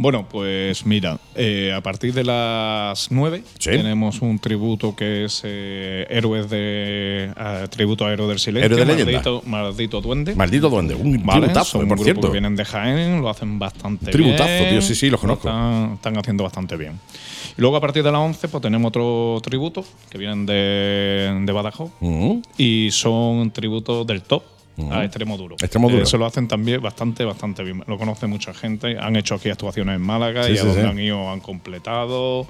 Bueno, 0.00 0.28
pues 0.30 0.86
mira, 0.86 1.18
eh, 1.34 1.72
a 1.74 1.80
partir 1.80 2.14
de 2.14 2.22
las 2.22 3.10
9 3.10 3.42
Sí. 3.58 3.70
tenemos 3.70 4.22
un 4.22 4.38
tributo 4.38 4.94
que 4.94 5.24
es 5.24 5.42
eh, 5.44 6.06
Héroes 6.08 6.48
de. 6.48 7.32
eh, 7.36 7.66
tributo 7.68 8.06
a 8.06 8.12
Héroes 8.12 8.28
del 8.28 8.38
Silencio. 8.38 8.66
Héroe 8.66 8.78
de 8.78 8.86
leyenda. 8.86 9.12
maldito, 9.12 9.42
maldito 9.44 10.00
Duende. 10.00 10.34
Maldito 10.36 10.70
Duende, 10.70 10.94
un 10.94 11.20
Vale, 11.26 11.40
tributazo, 11.40 11.70
son 11.72 11.82
un 11.82 11.88
por 11.88 11.98
cierto. 12.04 12.28
que 12.28 12.32
vienen 12.32 12.54
de 12.54 12.64
Jaén, 12.64 13.20
lo 13.20 13.28
hacen 13.28 13.58
bastante 13.58 14.12
Tributazo, 14.12 14.46
bien. 14.48 14.68
tío, 14.70 14.82
sí, 14.82 14.94
sí, 14.94 15.10
los 15.10 15.20
Lo 15.20 15.36
conozco. 15.36 15.48
Están, 15.48 15.92
están 15.94 16.16
haciendo 16.18 16.44
bastante 16.44 16.76
bien. 16.76 16.92
Y 17.56 17.60
luego 17.60 17.76
a 17.76 17.80
partir 17.80 18.04
de 18.04 18.12
las 18.12 18.20
11 18.20 18.46
pues 18.46 18.62
tenemos 18.62 18.88
otro 18.90 19.40
tributo 19.42 19.84
que 20.10 20.16
vienen 20.16 20.46
de, 20.46 21.36
de 21.44 21.52
Badajoz 21.52 21.90
Mm. 21.98 22.34
y 22.56 22.88
son 22.92 23.50
tributos 23.50 24.06
del 24.06 24.22
top. 24.22 24.44
A 24.90 25.04
extremo 25.04 25.36
duro. 25.36 25.56
Extremo 25.60 25.88
duro. 25.88 26.00
Eh, 26.00 26.04
Eso 26.04 26.18
lo 26.18 26.26
hacen 26.26 26.48
también 26.48 26.80
bastante, 26.80 27.24
bastante 27.24 27.62
bien. 27.62 27.82
Lo 27.86 27.98
conoce 27.98 28.26
mucha 28.26 28.54
gente. 28.54 28.96
Han 28.98 29.16
hecho 29.16 29.34
aquí 29.34 29.50
actuaciones 29.50 29.96
en 29.96 30.02
Málaga 30.02 30.44
Sí, 30.44 30.52
y 30.52 30.56
sí, 30.56 30.60
a 30.60 30.64
donde 30.64 30.82
sí. 30.82 30.88
han 30.88 30.98
ido 30.98 31.30
han 31.30 31.40
completado. 31.40 32.46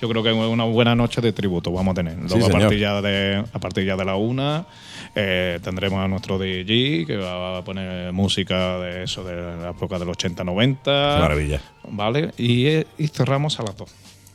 Yo 0.00 0.08
creo 0.08 0.22
que 0.24 0.30
es 0.30 0.34
una 0.36 0.64
buena 0.64 0.96
noche 0.96 1.20
de 1.20 1.32
tributo 1.32 1.70
vamos 1.70 1.92
a 1.92 1.94
tener. 1.94 2.18
Luego 2.18 2.46
a, 2.46 2.50
partir 2.50 2.78
ya 2.78 3.00
de, 3.00 3.44
a 3.52 3.58
partir 3.60 3.84
ya 3.84 3.96
de 3.96 4.04
la 4.04 4.16
una 4.16 4.66
eh, 5.14 5.60
tendremos 5.62 6.00
a 6.00 6.08
nuestro 6.08 6.38
DJ 6.40 7.06
que 7.06 7.16
va 7.16 7.58
a 7.58 7.64
poner 7.64 8.12
música 8.12 8.80
de 8.80 9.04
eso 9.04 9.22
de 9.22 9.36
la 9.62 9.70
época 9.70 10.00
del 10.00 10.08
80-90. 10.08 10.76
Qué 10.82 11.20
maravilla. 11.20 11.60
Vale, 11.88 12.32
y, 12.36 12.66
eh, 12.66 12.86
y 12.98 13.06
cerramos 13.08 13.60
a 13.60 13.62
las 13.62 13.76
2. 13.76 13.94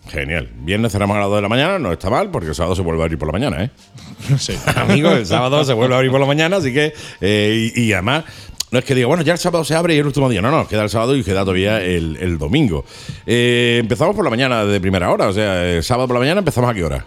Genial. 0.10 0.50
Viernes 0.62 0.92
cerramos 0.92 1.18
a 1.18 1.20
las 1.20 1.28
2 1.30 1.38
de 1.38 1.42
la 1.42 1.50
mañana, 1.50 1.80
no 1.80 1.92
está 1.92 2.10
mal, 2.10 2.30
porque 2.32 2.50
el 2.50 2.56
sábado 2.56 2.76
se 2.76 2.82
vuelve 2.82 3.02
a 3.02 3.06
abrir 3.06 3.18
por 3.20 3.28
la 3.28 3.34
mañana, 3.34 3.64
¿eh? 3.64 3.70
sí. 4.38 4.58
Amigos, 4.76 5.14
el 5.16 5.26
sábado 5.26 5.64
se 5.64 5.74
vuelve 5.74 5.94
a 5.96 5.98
abrir 5.98 6.12
por 6.12 6.20
la 6.20 6.26
mañana, 6.28 6.58
así 6.58 6.74
que. 6.74 6.94
eh, 7.22 7.72
y, 7.76 7.82
y 7.84 7.94
además, 7.94 8.24
no 8.72 8.80
es 8.80 8.86
que 8.86 8.96
diga, 8.96 9.08
bueno, 9.08 9.24
ya 9.24 9.34
el 9.34 9.40
sábado 9.40 9.64
se 9.64 9.76
abre 9.76 9.96
y 9.96 9.98
el 10.00 10.06
último 10.06 10.30
día. 10.30 10.42
No, 10.42 10.52
no, 10.52 10.68
queda 10.68 10.84
el 10.84 10.90
sábado 10.90 11.16
y 11.16 11.24
queda 11.24 11.42
todavía 11.42 11.82
el, 11.82 12.18
el 12.20 12.38
domingo. 12.38 12.86
Eh, 13.26 13.78
empezamos 13.80 14.16
por 14.16 14.24
la 14.26 14.30
mañana 14.30 14.66
de 14.66 14.80
primera 14.82 15.10
hora, 15.12 15.28
o 15.28 15.34
sea, 15.34 15.66
el 15.66 15.84
sábado 15.84 16.08
por 16.08 16.16
la 16.16 16.20
mañana 16.22 16.40
empezamos 16.40 16.70
a 16.70 16.74
qué 16.74 16.84
hora. 16.84 17.06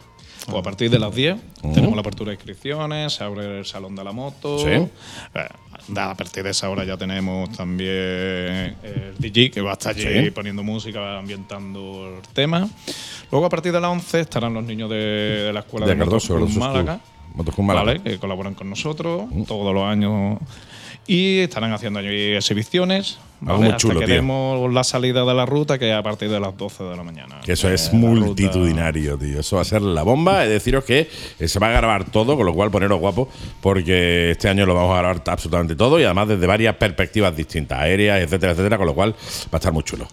O 0.52 0.58
a 0.58 0.62
partir 0.62 0.90
de 0.90 0.98
las 0.98 1.14
10 1.14 1.36
tenemos 1.74 1.94
la 1.94 2.00
apertura 2.00 2.30
de 2.30 2.34
inscripciones, 2.36 3.12
se 3.12 3.22
abre 3.22 3.58
el 3.58 3.66
salón 3.66 3.94
de 3.94 4.02
la 4.02 4.12
moto. 4.12 4.58
Sí. 4.58 4.70
Eh, 4.70 4.88
a 5.96 6.14
partir 6.14 6.42
de 6.44 6.50
esa 6.50 6.68
hora 6.70 6.84
ya 6.84 6.96
tenemos 6.96 7.50
también 7.52 7.88
el 8.82 9.14
DJ 9.18 9.50
que 9.50 9.60
va 9.60 9.70
a 9.70 9.72
estar 9.74 9.94
allí 9.94 10.24
Sí. 10.26 10.30
poniendo 10.30 10.62
música, 10.62 11.18
ambientando 11.18 12.16
el 12.22 12.28
tema. 12.32 12.68
Luego 13.30 13.46
a 13.46 13.48
parti 13.48 13.70
de 13.70 13.80
las 13.80 13.90
11 13.90 14.20
estarán 14.20 14.54
los 14.54 14.64
niños 14.64 14.88
de, 14.90 14.96
de 14.96 15.52
la 15.52 15.60
escuela 15.60 15.86
De 15.86 15.94
de, 15.94 15.98
Cardoso, 15.98 16.34
Motoclub 16.34 16.58
Málaga. 16.58 16.94
School. 16.98 17.36
Motoclub 17.36 17.66
Málaga. 17.66 17.86
Vale, 17.86 18.02
que 18.02 18.18
colaboran 18.18 18.54
con 18.54 18.68
nosotros 18.70 19.24
todos 19.46 19.74
los 19.74 19.84
años. 19.84 20.38
Y 21.06 21.38
estarán 21.38 21.72
haciendo 21.72 21.98
allí 22.00 22.34
exhibiciones. 22.34 23.18
¿Vale? 23.40 23.58
muy 23.58 23.66
hasta 23.68 23.78
chulo, 23.78 24.00
que 24.00 24.06
tío. 24.06 24.14
demos 24.16 24.72
la 24.72 24.84
salida 24.84 25.24
de 25.24 25.34
la 25.34 25.46
ruta, 25.46 25.78
que 25.78 25.90
es 25.90 25.94
a 25.96 26.02
partir 26.02 26.28
de 26.30 26.38
las 26.40 26.56
12 26.56 26.84
de 26.84 26.96
la 26.96 27.02
mañana. 27.02 27.40
Que 27.44 27.52
eso 27.52 27.68
Eh, 27.68 27.74
es 27.74 27.90
ruta- 27.92 27.96
multitudinario, 28.06 29.16
tío. 29.18 29.40
Eso 29.40 29.56
va 29.56 29.62
a 29.62 29.64
ser 29.64 29.82
la 29.82 30.02
bomba. 30.02 30.44
Es 30.44 30.50
deciros 30.50 30.84
que 30.84 31.08
eh, 31.38 31.48
se 31.48 31.58
va 31.58 31.68
a 31.68 31.72
grabar 31.72 32.04
todo, 32.10 32.36
con 32.36 32.46
lo 32.46 32.54
cual 32.54 32.70
poneros 32.70 32.98
guapos, 33.00 33.28
porque 33.60 34.32
este 34.32 34.48
año 34.48 34.66
lo 34.66 34.74
vamos 34.74 34.94
a 34.94 34.98
grabar 34.98 35.22
absolutamente 35.26 35.76
todo 35.76 35.98
y 36.00 36.04
además 36.04 36.28
desde 36.28 36.46
varias 36.46 36.74
perspectivas 36.76 37.36
distintas, 37.36 37.78
aéreas, 37.80 38.20
etcétera, 38.20 38.52
etcétera, 38.52 38.76
con 38.78 38.86
lo 38.86 38.94
cual 38.94 39.12
va 39.12 39.16
a 39.52 39.56
estar 39.56 39.72
muy 39.72 39.82
chulo. 39.84 40.06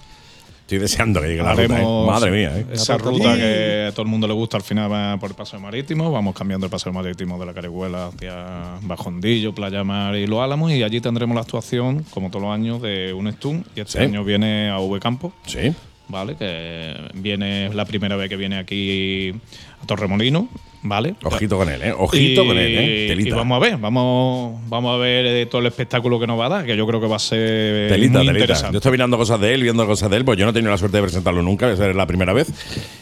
Estoy 0.68 0.80
deseando 0.80 1.22
que 1.22 1.28
llegue 1.30 1.42
la 1.44 1.54
ruta. 1.54 1.64
¿eh? 1.64 1.76
Haremos 1.76 2.08
Madre 2.08 2.30
mía, 2.30 2.52
¿eh? 2.60 2.66
esa 2.74 2.98
ruta 2.98 3.38
que 3.38 3.86
a 3.88 3.92
todo 3.94 4.02
el 4.02 4.10
mundo 4.10 4.28
le 4.28 4.34
gusta 4.34 4.58
al 4.58 4.64
final 4.64 4.92
va 4.92 5.16
por 5.18 5.30
el 5.30 5.36
paseo 5.38 5.62
marítimo. 5.62 6.12
Vamos 6.12 6.36
cambiando 6.36 6.66
el 6.66 6.70
paseo 6.70 6.92
marítimo 6.92 7.40
de 7.40 7.46
la 7.46 7.54
Carihuela 7.54 8.08
hacia 8.08 8.78
Bajondillo, 8.82 9.56
Playa 9.56 9.86
Mar 9.86 10.14
y 10.18 10.28
Los 10.28 10.42
Álamos. 10.42 10.70
Y 10.74 10.84
allí 10.84 11.00
tendremos 11.00 11.36
la 11.36 11.42
actuación, 11.44 12.04
como 12.10 12.30
todos 12.30 12.42
los 12.44 12.54
años, 12.54 12.82
de 12.82 13.14
un 13.14 13.32
Stun. 13.32 13.64
Y 13.78 13.80
este 13.80 14.00
Sí. 14.00 14.04
año 14.04 14.26
viene 14.26 14.70
a 14.70 14.80
V 14.80 15.00
Campo. 15.00 15.32
Sí. 15.46 15.74
¿Vale? 16.10 16.36
Que 16.36 16.96
viene 17.14 17.68
es 17.68 17.74
la 17.76 17.86
primera 17.86 18.18
vez 18.18 18.28
que 18.28 18.36
viene 18.36 18.58
aquí 18.58 19.34
a 19.82 19.86
Torremolino. 19.86 20.50
¿Vale? 20.84 21.16
Ojito 21.24 21.58
con 21.58 21.70
él, 21.70 21.82
¿eh? 21.82 21.94
Ojito 21.98 22.44
Y- 22.44 22.48
con 22.48 22.58
él, 22.58 22.76
¿eh? 22.78 23.16
Y 23.20 23.32
vamos 23.32 23.58
a 23.58 23.60
ver, 23.60 23.78
vamos, 23.78 24.60
vamos 24.70 24.94
a 24.94 24.98
ver 24.98 25.26
eh, 25.26 25.46
todo 25.48 25.60
el 25.62 25.68
espectáculo 25.68 26.20
que 26.20 26.28
nos 26.28 26.40
va 26.40 26.46
a 26.46 26.50
dar, 26.50 26.66
que 26.66 26.78
yo 26.78 26.86
creo 26.88 27.02
que 27.02 27.08
va 27.08 27.16
a 27.16 27.20
ser 27.20 27.90
Telita, 27.90 28.20
muy 28.20 28.28
telita. 28.28 28.40
interesante. 28.44 28.74
Yo 28.74 28.78
estoy 28.78 28.92
mirando 28.92 29.18
cosas 29.18 29.40
de 29.42 29.54
él, 29.54 29.64
viendo 29.64 29.86
cosas 29.88 30.10
de 30.10 30.18
él, 30.18 30.24
pues 30.26 30.38
yo 30.38 30.46
no 30.46 30.52
he 30.52 30.54
tenido 30.54 30.72
la 30.72 30.78
suerte 30.78 30.98
de 30.98 31.04
presentarlo 31.04 31.42
nunca, 31.42 31.66
va 31.68 31.74
a 31.74 31.78
ser 31.78 31.96
la 31.96 32.06
primera 32.06 32.32
vez. 32.34 32.48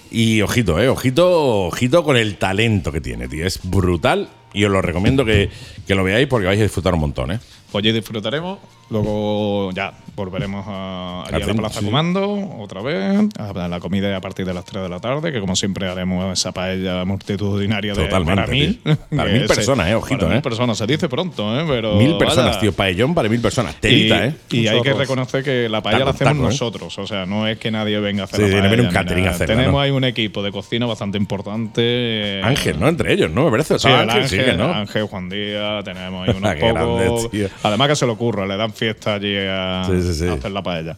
Y 0.10 0.42
ojito, 0.42 0.80
eh, 0.80 0.88
ojito, 0.88 1.66
ojito 1.66 2.04
con 2.04 2.16
el 2.18 2.38
talento 2.38 2.92
que 2.92 3.02
tiene, 3.02 3.28
tío. 3.28 3.46
Es 3.46 3.60
brutal 3.64 4.30
y 4.56 4.66
os 4.66 4.72
lo 4.72 4.82
recomiendo 4.82 5.24
que, 5.26 5.50
que 5.88 5.96
lo 5.96 6.04
veáis 6.04 6.28
porque 6.28 6.48
vais 6.48 6.60
a 6.60 6.64
disfrutar 6.64 6.94
un 6.94 7.02
montón, 7.02 7.32
eh. 7.32 7.40
Pues 7.72 7.84
allí 7.84 7.92
disfrutaremos. 7.92 8.60
Luego 8.90 9.72
ya 9.74 9.92
volveremos 10.16 10.64
a, 10.68 11.24
allí 11.24 11.42
a 11.42 11.48
la 11.48 11.54
Plaza 11.56 11.80
sí. 11.80 11.86
Comando 11.86 12.52
otra 12.60 12.82
vez. 12.84 13.18
A 13.40 13.68
la 13.68 13.80
comida 13.80 14.16
a 14.16 14.22
partir 14.22 14.46
de 14.46 14.54
las 14.54 14.64
3 14.64 14.84
de 14.84 14.90
la 14.90 15.00
tarde, 15.00 15.32
que 15.34 15.40
como 15.40 15.56
siempre 15.56 15.90
haremos 15.90 16.32
esa 16.40 16.52
paella 16.52 17.04
multitudinaria 17.04 17.94
de 17.96 18.04
Totalmente, 18.04 18.36
para 18.42 18.48
mil. 18.48 18.80
Para 19.16 19.32
mil 19.34 19.46
personas, 19.48 19.90
eh, 19.90 19.96
ojito, 19.96 20.20
para 20.20 20.32
eh. 20.32 20.36
Mil 20.36 20.42
personas, 20.44 20.78
se 20.78 20.86
dice 20.86 21.10
pronto, 21.10 21.60
¿eh? 21.60 21.66
Pero 21.68 21.96
mil 21.96 22.16
personas, 22.18 22.52
vaya. 22.52 22.60
tío. 22.62 22.74
Paellón 22.74 23.16
para 23.16 23.28
mil 23.28 23.42
personas. 23.42 23.76
Telita, 23.82 24.26
y, 24.26 24.30
eh. 24.30 24.36
y 24.52 24.68
hay 24.68 24.82
que 24.84 24.94
reconocer 24.94 25.44
que 25.44 25.68
la 25.68 25.82
paella 25.82 26.06
la 26.06 26.12
hacemos 26.12 26.34
taco, 26.34 26.46
¿eh? 26.46 26.50
nosotros. 26.52 27.00
O 27.00 27.08
sea, 27.08 27.26
no 27.26 27.48
es 27.48 27.58
que 27.58 27.72
nadie 27.72 28.00
venga 28.00 28.22
a 28.22 28.26
hacer 28.26 28.38
Sí, 28.38 28.44
la 28.44 28.50
sí, 28.50 28.56
no 28.56 28.70
paella. 28.70 28.84
un 28.84 28.90
catering 28.94 29.28
a 29.28 29.30
hacerla, 29.32 29.56
Tenemos 29.56 29.74
¿no? 29.74 29.82
ahí 29.82 29.90
un 29.90 30.04
equipo 30.04 30.44
de 30.44 30.52
cocina 30.52 30.86
bastante 30.86 31.18
importante. 31.18 32.40
Ángel, 32.44 32.80
¿no? 32.80 32.88
Entre 32.88 33.12
ellos, 33.12 33.32
¿no? 33.32 33.46
Me 33.46 33.52
parece. 33.52 33.80
Sí, 33.80 33.88
Estaba 33.88 34.04
el 34.04 34.10
Ángel, 34.12 34.45
Ángel, 34.52 35.02
no. 35.02 35.08
Juan 35.08 35.30
Díaz, 35.30 35.84
tenemos 35.84 36.28
ahí 36.28 36.36
unos 36.38 36.56
grande, 36.56 37.06
pocos. 37.08 37.30
Además 37.64 37.88
que 37.90 37.96
se 37.96 38.06
le 38.06 38.12
ocurre, 38.12 38.48
le 38.48 38.58
dan 38.58 38.74
fiesta 38.74 39.16
allí 39.16 39.36
a, 39.38 39.84
Sí, 39.90 40.02
sí, 40.02 40.14
sí. 40.14 40.28
a 40.28 40.34
hacer 40.34 40.52
la 40.52 40.62
paella. 40.64 40.98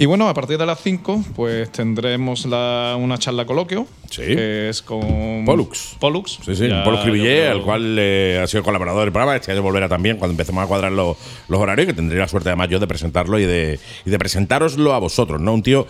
Y 0.00 0.06
bueno, 0.06 0.28
a 0.28 0.34
partir 0.34 0.56
de 0.58 0.64
las 0.64 0.80
5, 0.80 1.24
pues 1.34 1.72
tendremos 1.72 2.46
la- 2.46 2.94
una 2.96 3.18
charla 3.18 3.44
coloquio. 3.44 3.84
Sí. 4.08 4.22
Que 4.22 4.68
es 4.68 4.80
con. 4.80 5.44
Pollux. 5.44 5.96
Pollux. 5.98 6.38
Sí, 6.44 6.54
sí, 6.54 6.68
Ya, 6.68 6.84
Polo 6.84 7.02
Cribillé, 7.02 7.48
al 7.48 7.62
cual 7.62 7.96
eh, 7.98 8.40
ha 8.40 8.46
sido 8.46 8.62
colaborador 8.62 9.02
del 9.02 9.10
programa. 9.12 9.34
Este 9.34 9.50
año 9.50 9.60
volverá 9.62 9.88
también 9.88 10.16
cuando 10.16 10.34
empecemos 10.34 10.62
a 10.62 10.68
cuadrar 10.68 10.92
los, 10.92 11.16
los 11.48 11.60
horarios, 11.60 11.88
que 11.88 11.94
tendré 11.94 12.16
la 12.16 12.28
suerte 12.28 12.48
además 12.48 12.68
yo 12.68 12.78
de 12.78 12.86
presentarlo 12.86 13.40
y 13.40 13.44
de, 13.44 13.80
y 14.06 14.10
de 14.10 14.18
presentároslo 14.20 14.94
a 14.94 15.00
vosotros, 15.00 15.40
¿no? 15.40 15.52
Un 15.52 15.64
tío 15.64 15.88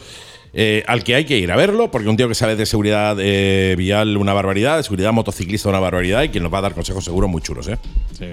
eh, 0.52 0.84
al 0.86 1.04
que 1.04 1.14
hay 1.14 1.24
que 1.24 1.38
ir 1.38 1.50
a 1.52 1.56
verlo, 1.56 1.90
porque 1.90 2.08
un 2.08 2.16
tío 2.16 2.28
que 2.28 2.34
sabe 2.34 2.56
de 2.56 2.66
seguridad 2.66 3.16
eh, 3.20 3.74
vial 3.76 4.16
una 4.16 4.32
barbaridad, 4.32 4.76
de 4.76 4.82
seguridad 4.82 5.12
motociclista 5.12 5.68
una 5.68 5.80
barbaridad, 5.80 6.22
y 6.22 6.28
quien 6.30 6.42
nos 6.42 6.52
va 6.52 6.58
a 6.58 6.62
dar 6.62 6.74
consejos 6.74 7.04
seguros 7.04 7.30
muy 7.30 7.42
chulos, 7.42 7.68
¿eh? 7.68 7.78
Sí. 8.18 8.26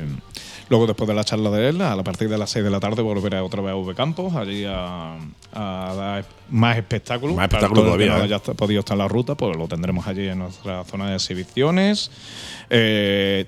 Luego, 0.68 0.88
después 0.88 1.08
de 1.08 1.14
la 1.14 1.24
charla 1.24 1.52
de 1.52 1.70
él, 1.70 1.82
a 1.82 2.02
partir 2.04 2.28
de 2.28 2.38
las 2.38 2.50
6 2.50 2.66
de 2.66 2.72
la 2.72 2.80
tarde, 2.80 3.04
volveré 3.04 3.40
otra 3.40 3.62
vez 3.62 3.74
a 3.74 3.76
V 3.76 3.94
Campos, 3.94 4.34
allí 4.34 4.66
a, 4.66 5.16
a 5.54 5.94
dar 5.96 6.26
más 6.50 6.78
espectáculo. 6.78 7.36
Más 7.36 7.48
Para 7.50 7.68
espectáculo 7.68 7.82
todo 7.82 7.94
el 7.94 8.00
que 8.00 8.06
todavía, 8.08 8.28
No 8.28 8.34
¿eh? 8.34 8.36
haya 8.36 8.54
podido 8.56 8.80
estar 8.80 8.96
en 8.96 9.00
la 9.00 9.08
ruta, 9.08 9.36
pues 9.36 9.56
lo 9.56 9.68
tendremos 9.68 10.08
allí 10.08 10.28
en 10.28 10.40
nuestra 10.40 10.84
zona 10.86 11.10
de 11.10 11.16
exhibiciones. 11.16 12.10
Eh, 12.72 13.46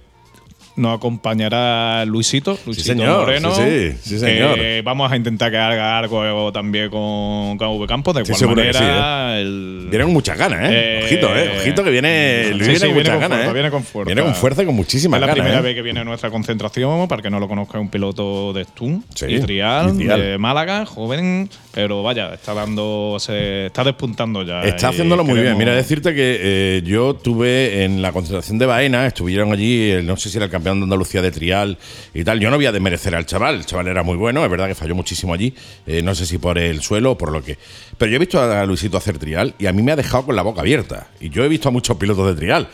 nos 0.78 0.96
acompañará 0.98 2.06
Luisito, 2.06 2.58
Luisito 2.66 2.88
señor, 2.94 3.20
Moreno. 3.22 3.54
sí, 3.54 3.92
sí, 3.92 3.98
sí, 4.02 4.20
señor. 4.20 4.58
vamos 4.84 5.12
a 5.12 5.16
intentar 5.18 5.52
que 5.52 5.58
haga 5.58 5.98
algo 6.00 6.52
también 6.54 6.90
con 6.90 7.58
KV 7.58 7.86
Campos. 7.88 8.16
De 8.16 8.22
igual 8.22 8.56
manera, 8.56 9.40
el- 9.40 9.88
Viene 9.90 10.06
con 10.06 10.14
muchas 10.14 10.38
ganas, 10.38 10.70
¿eh? 10.72 11.00
Eh, 11.00 11.02
Ojito, 11.06 11.36
¿eh? 11.36 11.58
Ojito 11.60 11.84
que 11.84 11.90
viene. 11.92 12.50
Luis 12.54 12.68
viene 12.68 12.86
con 12.86 12.94
muchas 12.96 13.12
con 13.14 13.22
ganas, 13.22 13.38
fuerza, 13.38 13.50
¿eh? 13.50 13.54
viene 13.54 13.72
con 13.72 13.84
fuerza. 13.84 14.08
Viene 14.14 14.22
con 14.24 14.36
fuerza 14.36 14.64
y 14.64 14.66
con 14.66 14.76
muchísimas 14.76 15.18
es 15.18 15.22
la 15.22 15.28
ganas. 15.28 15.44
primera 15.44 15.60
¿eh? 15.60 15.64
vez 15.64 15.76
que 15.76 15.82
viene 15.82 16.00
a 16.00 16.04
nuestra 16.04 16.30
concentración, 16.30 17.08
para 17.08 17.22
que 17.22 17.30
no 17.30 17.40
lo 17.40 17.48
conozca, 17.48 17.80
un 17.80 17.90
piloto 17.90 18.54
de 18.54 18.62
y 18.62 19.40
Trial, 19.42 19.94
y 19.96 19.98
Trial. 19.98 20.22
de 20.22 20.38
Málaga, 20.38 20.86
joven, 20.86 21.50
pero 21.78 22.02
vaya, 22.02 22.34
está 22.34 22.56
dando, 22.56 23.18
se 23.20 23.68
está 23.68 23.84
despuntando 23.84 24.42
ya. 24.42 24.64
Está 24.64 24.88
y 24.88 24.90
haciéndolo 24.90 25.24
muy 25.24 25.42
bien. 25.42 25.56
Mira, 25.60 25.76
decirte 25.76 26.16
que 26.16 26.40
eh, 26.42 26.82
yo 26.84 27.14
tuve 27.14 27.84
en 27.84 28.02
la 28.02 28.12
concentración 28.12 28.58
de 28.58 28.66
Baena, 28.66 29.06
estuvieron 29.06 29.52
allí, 29.52 29.92
eh, 29.92 30.02
no 30.02 30.18
sé 30.18 30.32
si 30.32 30.38
era 30.38 30.46
el 30.46 30.52
campeón 30.52 30.80
de 30.80 30.86
Andalucía 30.86 31.22
de 31.22 31.30
trial 31.30 31.78
y 32.16 32.24
tal. 32.24 32.40
Yo 32.40 32.50
no 32.50 32.56
voy 32.56 32.66
a 32.66 32.72
desmerecer 32.72 33.14
al 33.14 33.28
chaval, 33.28 33.58
el 33.58 33.66
chaval 33.68 33.90
era 33.90 34.02
muy 34.02 34.18
bueno, 34.18 34.44
es 34.44 34.50
verdad 34.50 34.68
que 34.68 34.74
falló 34.74 34.96
muchísimo 34.96 35.36
allí, 35.36 35.54
eh, 35.86 36.02
no 36.02 36.16
sé 36.16 36.26
si 36.26 36.40
por 36.40 36.58
el 36.58 36.82
suelo 36.82 37.12
o 37.12 37.18
por 37.20 37.32
lo 37.32 37.44
que. 37.44 37.60
Pero 38.00 38.10
yo 38.10 38.16
he 38.16 38.20
visto 38.20 38.42
a 38.42 38.66
Luisito 38.66 38.98
hacer 38.98 39.20
trial 39.20 39.54
y 39.60 39.68
a 39.68 39.72
mí 39.72 39.84
me 39.84 39.92
ha 39.92 39.96
dejado 39.96 40.26
con 40.26 40.36
la 40.36 40.42
boca 40.42 40.62
abierta. 40.62 41.10
Y 41.20 41.30
yo 41.30 41.44
he 41.44 41.48
visto 41.48 41.70
a 41.70 41.72
muchos 41.72 41.96
pilotos 41.98 42.26
de 42.26 42.42
trial. 42.42 42.70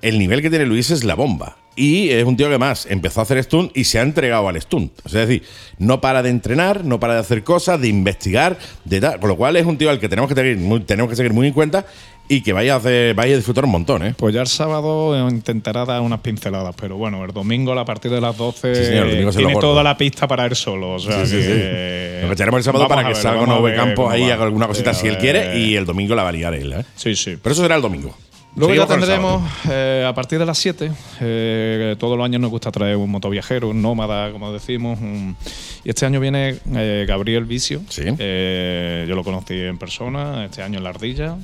El 0.00 0.18
nivel 0.18 0.40
que 0.40 0.48
tiene 0.48 0.64
Luis 0.64 0.90
es 0.90 1.04
la 1.04 1.14
bomba. 1.14 1.58
Y 1.76 2.08
es 2.08 2.24
un 2.24 2.36
tío 2.36 2.48
que 2.48 2.56
más 2.56 2.86
empezó 2.86 3.20
a 3.20 3.24
hacer 3.24 3.42
stunt 3.44 3.76
y 3.76 3.84
se 3.84 3.98
ha 3.98 4.02
entregado 4.02 4.48
al 4.48 4.60
stunt. 4.60 4.92
O 5.04 5.08
sea, 5.10 5.22
es 5.22 5.28
decir, 5.28 5.46
no 5.78 6.00
para 6.00 6.22
de 6.22 6.30
entrenar, 6.30 6.84
no 6.84 6.98
para 6.98 7.14
de 7.14 7.20
hacer 7.20 7.44
cosas, 7.44 7.78
de 7.80 7.88
investigar, 7.88 8.58
de 8.84 9.00
tal. 9.00 9.20
Con 9.20 9.28
lo 9.28 9.36
cual 9.36 9.56
es 9.56 9.66
un 9.66 9.76
tío 9.76 9.90
al 9.90 10.00
que 10.00 10.08
tenemos 10.08 10.28
que 10.28 10.34
seguir 10.34 10.56
muy, 10.56 10.80
tenemos 10.80 11.10
que 11.10 11.16
seguir 11.16 11.34
muy 11.34 11.46
en 11.48 11.52
cuenta 11.52 11.84
y 12.28 12.40
que 12.40 12.52
vaya 12.52 12.74
a, 12.74 12.76
hacer, 12.78 13.14
vaya 13.14 13.34
a 13.34 13.36
disfrutar 13.36 13.64
un 13.64 13.70
montón, 13.70 14.04
¿eh? 14.04 14.14
Pues 14.16 14.34
ya 14.34 14.40
el 14.40 14.46
sábado 14.46 15.28
intentará 15.28 15.84
dar 15.84 16.00
unas 16.00 16.20
pinceladas, 16.20 16.74
pero 16.80 16.96
bueno, 16.96 17.24
el 17.24 17.32
domingo 17.32 17.78
a 17.78 17.84
partir 17.84 18.10
de 18.10 18.20
las 18.20 18.36
12 18.36 18.74
Sí, 18.74 18.84
señor, 18.84 19.04
el 19.04 19.10
domingo 19.12 19.32
se 19.32 19.40
lo 19.40 19.48
tiene 19.48 19.60
toda 19.60 19.82
la 19.82 19.96
pista 19.96 20.26
para 20.26 20.46
él 20.46 20.56
solo. 20.56 20.94
O 20.94 20.98
sea 20.98 21.24
Sí, 21.24 21.40
sí, 21.40 21.46
que- 21.46 22.22
Lo 22.26 22.32
echaremos 22.32 22.58
el 22.58 22.64
sábado 22.64 22.84
Vamos 22.88 22.96
para 22.96 23.08
que 23.08 23.14
ver, 23.14 23.22
salga 23.22 23.76
Campos 23.76 23.94
cómo 23.94 24.10
ahí, 24.10 24.30
haga 24.30 24.44
alguna 24.44 24.66
cosita 24.66 24.94
Sí, 24.94 25.02
si 25.02 25.08
él 25.08 25.18
quiere 25.18 25.58
y 25.58 25.76
el 25.76 25.84
domingo 25.84 26.14
la 26.14 26.22
va 26.22 26.30
a 26.30 26.32
liar 26.32 26.54
él, 26.54 26.72
¿eh? 26.72 26.84
Sí, 26.96 27.14
sí. 27.14 27.36
Pero 27.40 27.52
eso 27.52 27.62
será 27.62 27.76
el 27.76 27.82
domingo. 27.82 28.16
Luego 28.56 28.74
ya 28.74 28.86
Seguimos 28.86 29.06
tendremos, 29.06 29.42
eh, 29.70 30.04
a 30.08 30.14
partir 30.14 30.38
de 30.38 30.46
las 30.46 30.56
7, 30.58 30.90
eh, 31.20 31.94
todos 31.98 32.16
los 32.16 32.24
años 32.24 32.40
nos 32.40 32.50
gusta 32.50 32.72
traer 32.72 32.96
un 32.96 33.10
motoviajero, 33.10 33.68
un 33.68 33.82
nómada, 33.82 34.32
como 34.32 34.50
decimos. 34.52 34.98
un- 35.00 35.36
y 35.84 35.90
este 35.90 36.06
año 36.06 36.18
viene 36.20 36.56
eh, 36.74 37.04
Gabriel 37.06 37.44
Vicio. 37.44 37.82
Sí. 37.88 38.02
Yo 38.04 39.14
lo 39.14 39.22
conocí 39.22 39.54
en 39.54 39.78
persona, 39.78 40.44
este 40.46 40.62
año 40.62 40.78
en 40.78 40.84
La 40.84 40.90
Ardilla. 40.90 41.36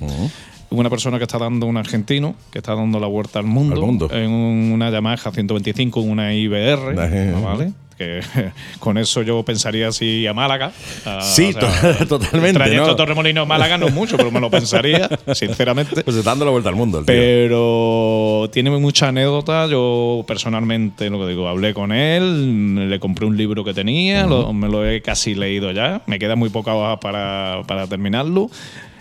Una 0.70 0.88
persona 0.88 1.18
que 1.18 1.24
está 1.24 1.36
dando 1.38 1.66
un 1.66 1.76
argentino, 1.76 2.34
que 2.50 2.58
está 2.58 2.74
dando 2.74 2.98
la 2.98 3.06
vuelta 3.06 3.38
al 3.38 3.44
mundo, 3.44 3.74
Al 3.74 3.80
mundo. 3.82 4.08
en 4.10 4.30
un- 4.30 4.72
una 4.72 4.90
Yamaha 4.90 5.18
125, 5.30 6.00
una 6.00 6.32
IBR. 6.34 6.94
¿vale? 7.42 7.72
Que 8.02 8.20
con 8.80 8.98
eso 8.98 9.22
yo 9.22 9.42
pensaría 9.44 9.88
así 9.88 10.26
a 10.26 10.34
Málaga. 10.34 10.72
a- 11.06 11.20
Sí, 11.20 11.52
to- 11.54 12.06
totalmente, 12.08 12.54
trayecto 12.54 12.86
¿no? 12.88 12.96
Torremolinos-Málaga 12.96 13.78
no 13.78 13.86
es 13.86 13.94
mucho, 13.94 14.16
pero 14.16 14.30
me 14.30 14.40
lo 14.40 14.50
pensaría, 14.50 15.08
sinceramente. 15.34 16.02
Pues 16.02 16.22
dando 16.24 16.44
la 16.44 16.50
vuelta 16.50 16.68
al 16.68 16.74
mundo, 16.76 16.98
el 16.98 17.06
tío. 17.06 17.14
Pero 17.14 18.50
tiene 18.52 18.70
mucha 18.70 19.08
anécdota. 19.08 19.66
Yo 19.66 20.24
personalmente, 20.26 21.08
lo 21.10 21.20
que 21.20 21.26
digo, 21.28 21.48
hablé 21.48 21.74
con 21.74 21.92
él, 21.92 22.88
le 22.90 22.98
compré 23.00 23.26
un 23.26 23.36
libro 23.36 23.64
que 23.64 23.74
tenía, 23.74 24.26
lo- 24.26 24.52
me 24.52 24.68
lo 24.68 24.86
he 24.88 25.00
casi 25.02 25.34
leído 25.34 25.70
ya. 25.70 26.02
Me 26.06 26.18
queda 26.18 26.36
muy 26.36 26.48
poca 26.50 26.74
hoja 26.74 26.98
para, 27.00 27.62
para 27.66 27.86
terminarlo. 27.86 28.50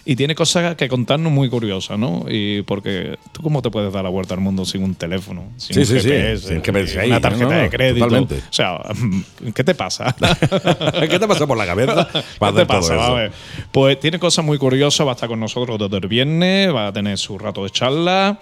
Y 0.03 0.15
tiene 0.15 0.33
cosas 0.33 0.75
que 0.75 0.87
contarnos 0.89 1.31
muy 1.31 1.47
curiosas, 1.49 1.99
¿no? 1.99 2.25
Y 2.27 2.63
porque 2.63 3.17
tú 3.31 3.43
cómo 3.43 3.61
te 3.61 3.69
puedes 3.69 3.93
dar 3.93 4.03
la 4.03 4.09
vuelta 4.09 4.33
al 4.33 4.39
mundo 4.39 4.65
sin 4.65 4.83
un 4.83 4.95
teléfono, 4.95 5.43
sin 5.57 5.75
Sí, 5.75 5.79
un 5.81 5.85
sí, 5.85 5.99
sí, 6.01 6.09
GPS, 6.09 6.47
sin 6.47 6.63
GPS 6.63 6.99
ahí, 6.99 7.09
una 7.11 7.21
tarjeta 7.21 7.45
no, 7.45 7.51
no, 7.55 7.61
de 7.61 7.69
crédito. 7.69 8.05
totalmente. 8.07 8.35
O 8.37 8.53
sea, 8.53 8.79
¿qué 9.53 9.63
te 9.63 9.75
pasa? 9.75 10.15
¿Qué 11.09 11.19
te 11.19 11.27
pasa 11.27 11.45
por 11.45 11.57
la 11.57 11.65
cabeza? 11.65 12.07
¿Qué 12.13 12.51
te 12.53 12.65
pasa? 12.65 13.05
A 13.05 13.13
ver, 13.13 13.31
Pues 13.71 13.99
tiene 13.99 14.17
cosas 14.19 14.43
muy 14.43 14.57
curiosas, 14.57 15.05
va 15.05 15.11
a 15.11 15.15
estar 15.15 15.29
con 15.29 15.39
nosotros 15.39 15.77
desde 15.77 15.97
el 15.97 16.07
viernes, 16.07 16.73
va 16.73 16.87
a 16.87 16.93
tener 16.93 17.17
su 17.17 17.37
rato 17.37 17.63
de 17.63 17.69
charla 17.69 18.39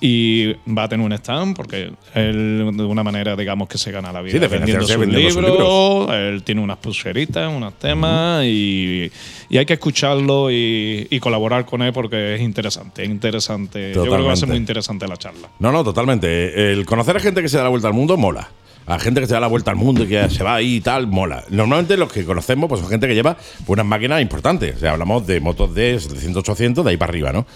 y 0.00 0.54
va 0.66 0.84
a 0.84 0.88
tener 0.88 1.04
un 1.04 1.12
stand 1.12 1.54
porque 1.54 1.92
él 2.14 2.70
de 2.74 2.84
una 2.84 3.02
manera 3.02 3.36
digamos 3.36 3.68
que 3.68 3.76
se 3.76 3.90
gana 3.92 4.12
la 4.12 4.22
vida 4.22 4.32
Sí, 4.32 4.46
vendiendo 4.46 4.86
sus 4.86 4.94
sus 4.94 5.06
libros, 5.06 6.10
él 6.10 6.42
tiene 6.42 6.62
unas 6.62 6.78
pulseritas, 6.78 7.52
unos 7.54 7.78
temas 7.78 8.44
y, 8.44 9.10
y 9.50 9.58
hay 9.58 9.66
que 9.66 9.74
escucharlo 9.74 10.50
y, 10.50 11.06
y 11.10 11.20
colaborar 11.20 11.66
con 11.66 11.82
él 11.82 11.92
porque 11.92 12.34
es 12.34 12.40
interesante, 12.40 13.02
es 13.02 13.10
interesante. 13.10 13.92
Yo 13.94 14.02
creo 14.02 14.16
que 14.16 14.22
va 14.22 14.32
a 14.32 14.36
ser 14.36 14.48
muy 14.48 14.56
interesante 14.56 15.06
la 15.06 15.16
charla. 15.16 15.48
No, 15.58 15.70
no, 15.70 15.84
totalmente. 15.84 16.72
El 16.72 16.86
conocer 16.86 17.16
a 17.16 17.20
gente 17.20 17.42
que 17.42 17.48
se 17.48 17.58
da 17.58 17.64
la 17.64 17.68
vuelta 17.68 17.88
al 17.88 17.94
mundo 17.94 18.16
mola. 18.16 18.48
A 18.86 18.98
gente 18.98 19.20
que 19.20 19.26
se 19.26 19.34
da 19.34 19.40
la 19.40 19.46
vuelta 19.46 19.70
al 19.70 19.76
mundo 19.76 20.04
y 20.04 20.08
que 20.08 20.28
se 20.30 20.42
va 20.42 20.56
ahí 20.56 20.76
y 20.76 20.80
tal, 20.80 21.06
mola. 21.06 21.44
Normalmente 21.50 21.96
los 21.96 22.10
que 22.10 22.24
conocemos 22.24 22.68
pues 22.68 22.80
son 22.80 22.90
gente 22.90 23.06
que 23.06 23.14
lleva 23.14 23.36
unas 23.66 23.86
máquinas 23.86 24.20
importantes. 24.20 24.76
O 24.76 24.78
sea, 24.80 24.92
hablamos 24.92 25.26
de 25.26 25.40
motos 25.40 25.72
de 25.74 26.00
700, 26.00 26.40
800, 26.40 26.84
de 26.84 26.90
ahí 26.90 26.96
para 26.96 27.10
arriba, 27.10 27.32
¿no? 27.32 27.46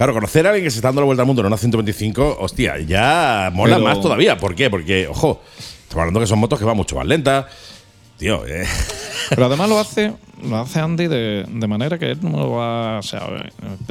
Claro, 0.00 0.14
conocer 0.14 0.46
a 0.46 0.48
alguien 0.48 0.64
que 0.64 0.70
se 0.70 0.78
está 0.78 0.88
dando 0.88 1.02
la 1.02 1.04
vuelta 1.04 1.20
al 1.24 1.26
mundo 1.26 1.42
en 1.42 1.46
una 1.48 1.58
125, 1.58 2.38
hostia, 2.40 2.78
ya 2.78 3.50
mola 3.52 3.76
Pero- 3.76 3.86
más 3.86 4.00
todavía. 4.00 4.38
¿Por 4.38 4.54
qué? 4.54 4.70
Porque, 4.70 5.06
ojo, 5.06 5.42
estamos 5.82 6.00
hablando 6.00 6.20
que 6.20 6.26
son 6.26 6.38
motos 6.38 6.58
que 6.58 6.64
van 6.64 6.74
mucho 6.74 6.96
más 6.96 7.04
lentas. 7.06 7.44
Tío, 8.16 8.46
eh, 8.46 8.64
Pero 9.28 9.44
además 9.44 9.68
lo 9.68 9.78
hace, 9.78 10.14
lo 10.42 10.56
hace 10.56 10.80
Andy 10.80 11.06
de, 11.06 11.44
de 11.46 11.66
manera 11.66 11.98
que 11.98 12.12
él 12.12 12.18
no 12.22 12.30
lo 12.38 12.50
va. 12.52 12.98
O 13.00 13.02
sea, 13.02 13.26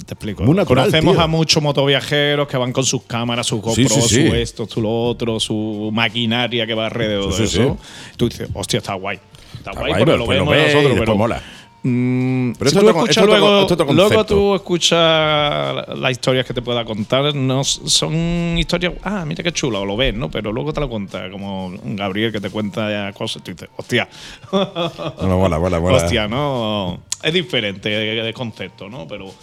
te 0.03 0.15
explico. 0.15 0.41
Muy 0.43 0.55
natural, 0.55 0.85
Conocemos 0.85 1.13
tío. 1.13 1.21
a 1.23 1.27
muchos 1.27 1.61
motoviajeros 1.61 2.47
que 2.47 2.57
van 2.57 2.73
con 2.73 2.85
sus 2.85 3.03
cámaras, 3.03 3.45
sus 3.45 3.61
GoPro, 3.61 3.75
Sí, 3.75 3.87
sí, 3.87 4.01
sí. 4.01 4.29
su 4.29 4.33
esto, 4.35 4.65
su 4.67 4.81
lo 4.81 4.89
otro, 4.89 5.39
su 5.39 5.91
maquinaria 5.93 6.65
que 6.65 6.73
va 6.73 6.87
alrededor 6.87 7.31
de 7.37 7.43
eso. 7.43 7.77
Tú 8.17 8.29
dices, 8.29 8.49
hostia, 8.55 8.79
está 8.79 8.95
guay. 8.95 9.17
Está, 9.53 9.69
Está 9.69 9.71
guay, 9.73 9.91
guay, 9.91 9.91
porque 9.91 10.05
pero 10.05 10.17
lo 10.17 10.23
lo 10.25 10.29
vemos 10.31 10.53
ves 10.55 10.71
y 10.71 10.75
nosotros, 10.75 10.99
pero. 11.01 11.15
mola. 11.15 11.41
Mm, 11.81 12.51
Pero 12.59 12.69
si 12.69 12.75
esto 12.75 12.81
tú 12.81 12.87
otro- 12.89 12.99
escuchas 13.03 13.23
otro- 13.23 13.37
luego, 13.39 13.59
otro 13.65 13.93
luego 13.93 14.25
tú 14.25 14.55
escuchas 14.55 15.87
las 15.97 16.11
historias 16.11 16.45
que 16.45 16.53
te 16.53 16.61
pueda 16.61 16.83
contar, 16.83 17.33
no 17.33 17.63
son 17.63 18.57
historias, 18.57 18.93
ah, 19.03 19.23
mira 19.25 19.43
qué 19.43 19.51
chulo, 19.53 19.81
o 19.81 19.85
lo 19.85 19.95
ves, 19.95 20.13
¿no? 20.13 20.29
Pero 20.29 20.51
luego 20.51 20.73
te 20.73 20.81
lo 20.81 20.89
cuenta, 20.89 21.29
como 21.29 21.71
Gabriel 21.83 22.31
que 22.33 22.41
te 22.41 22.49
cuenta 22.49 23.13
cosas, 23.13 23.41
tú 23.43 23.51
dices, 23.51 23.69
hostia. 23.77 24.09
no, 24.51 25.37
mola, 25.37 25.57
mola, 25.59 25.79
mola. 25.79 25.97
Hostia, 25.97 26.27
no. 26.27 26.99
Es 27.23 27.33
diferente 27.33 27.89
de, 27.89 28.23
de 28.23 28.33
concepto, 28.33 28.89
¿no? 28.89 29.07
Pero 29.07 29.33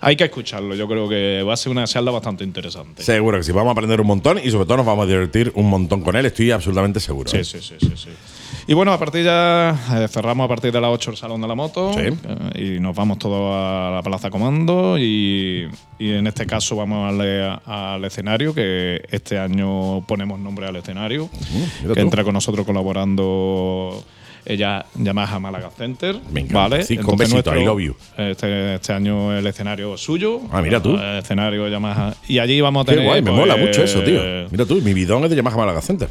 hay 0.00 0.14
que 0.16 0.24
escucharlo. 0.24 0.74
Yo 0.74 0.86
creo 0.88 1.08
que 1.08 1.42
va 1.42 1.54
a 1.54 1.56
ser 1.56 1.72
una 1.72 1.84
charla 1.86 2.10
bastante 2.10 2.44
interesante. 2.44 3.02
Seguro 3.02 3.38
que 3.38 3.44
sí, 3.44 3.52
vamos 3.52 3.70
a 3.70 3.72
aprender 3.72 4.00
un 4.00 4.06
montón 4.06 4.38
y 4.42 4.50
sobre 4.50 4.66
todo 4.66 4.78
nos 4.78 4.86
vamos 4.86 5.04
a 5.04 5.06
divertir 5.08 5.52
un 5.54 5.68
montón 5.68 6.02
con 6.02 6.16
él, 6.16 6.26
estoy 6.26 6.50
absolutamente 6.50 7.00
seguro. 7.00 7.30
Sí, 7.30 7.38
¿eh? 7.38 7.44
sí, 7.44 7.58
sí, 7.60 7.74
sí, 7.80 7.92
sí. 7.96 8.10
Y 8.66 8.74
bueno, 8.74 8.92
a 8.92 8.98
partir 8.98 9.24
ya 9.24 9.70
eh, 9.94 10.08
cerramos 10.08 10.44
a 10.44 10.48
partir 10.48 10.72
de 10.72 10.80
las 10.80 10.90
8 10.90 11.10
el 11.12 11.16
Salón 11.16 11.40
de 11.40 11.48
la 11.48 11.54
Moto 11.54 11.92
Sí. 11.94 12.00
eh, 12.54 12.76
y 12.76 12.80
nos 12.80 12.94
vamos 12.94 13.18
todos 13.18 13.52
a 13.54 13.90
la 13.94 14.02
Plaza 14.02 14.30
Comando 14.30 14.98
y, 14.98 15.68
y 15.98 16.12
en 16.12 16.26
este 16.26 16.46
caso 16.46 16.76
vamos 16.76 17.08
al, 17.12 17.60
al 17.64 18.04
escenario, 18.04 18.54
que 18.54 19.00
este 19.10 19.38
año 19.38 20.02
ponemos 20.06 20.38
nombre 20.38 20.66
al 20.66 20.76
escenario, 20.76 21.28
que 21.82 21.94
tú. 21.94 22.00
entra 22.00 22.24
con 22.24 22.34
nosotros 22.34 22.66
colaborando 22.66 24.02
ella 24.44 24.86
Yamaha 24.94 25.38
Málaga 25.38 25.70
Center. 25.76 26.16
Encanta. 26.34 26.54
¿vale? 26.58 26.82
Sí, 26.82 26.96
con 26.96 27.16
besito, 27.18 27.54
I 27.54 27.64
love 27.64 27.80
you. 27.80 27.94
Este, 28.16 28.76
este 28.76 28.92
año 28.94 29.36
el 29.36 29.46
escenario 29.46 29.94
es 29.94 30.00
suyo. 30.00 30.40
Ah, 30.50 30.62
mira 30.62 30.80
tú. 30.82 30.96
El 30.96 31.18
escenario 31.18 31.68
Yamaha. 31.68 32.14
Y 32.28 32.38
allí 32.38 32.60
vamos 32.60 32.82
a 32.82 32.84
Qué 32.86 32.92
tener. 32.92 33.06
guay, 33.06 33.20
me 33.22 33.30
pues, 33.30 33.40
mola 33.40 33.56
mucho 33.56 33.82
eso, 33.82 34.02
tío. 34.02 34.20
Mira 34.50 34.64
tú, 34.64 34.76
mi 34.80 34.94
bidón 34.94 35.24
es 35.24 35.30
de 35.30 35.36
Yamaha 35.36 35.56
Málaga 35.58 35.82
Center. 35.82 36.08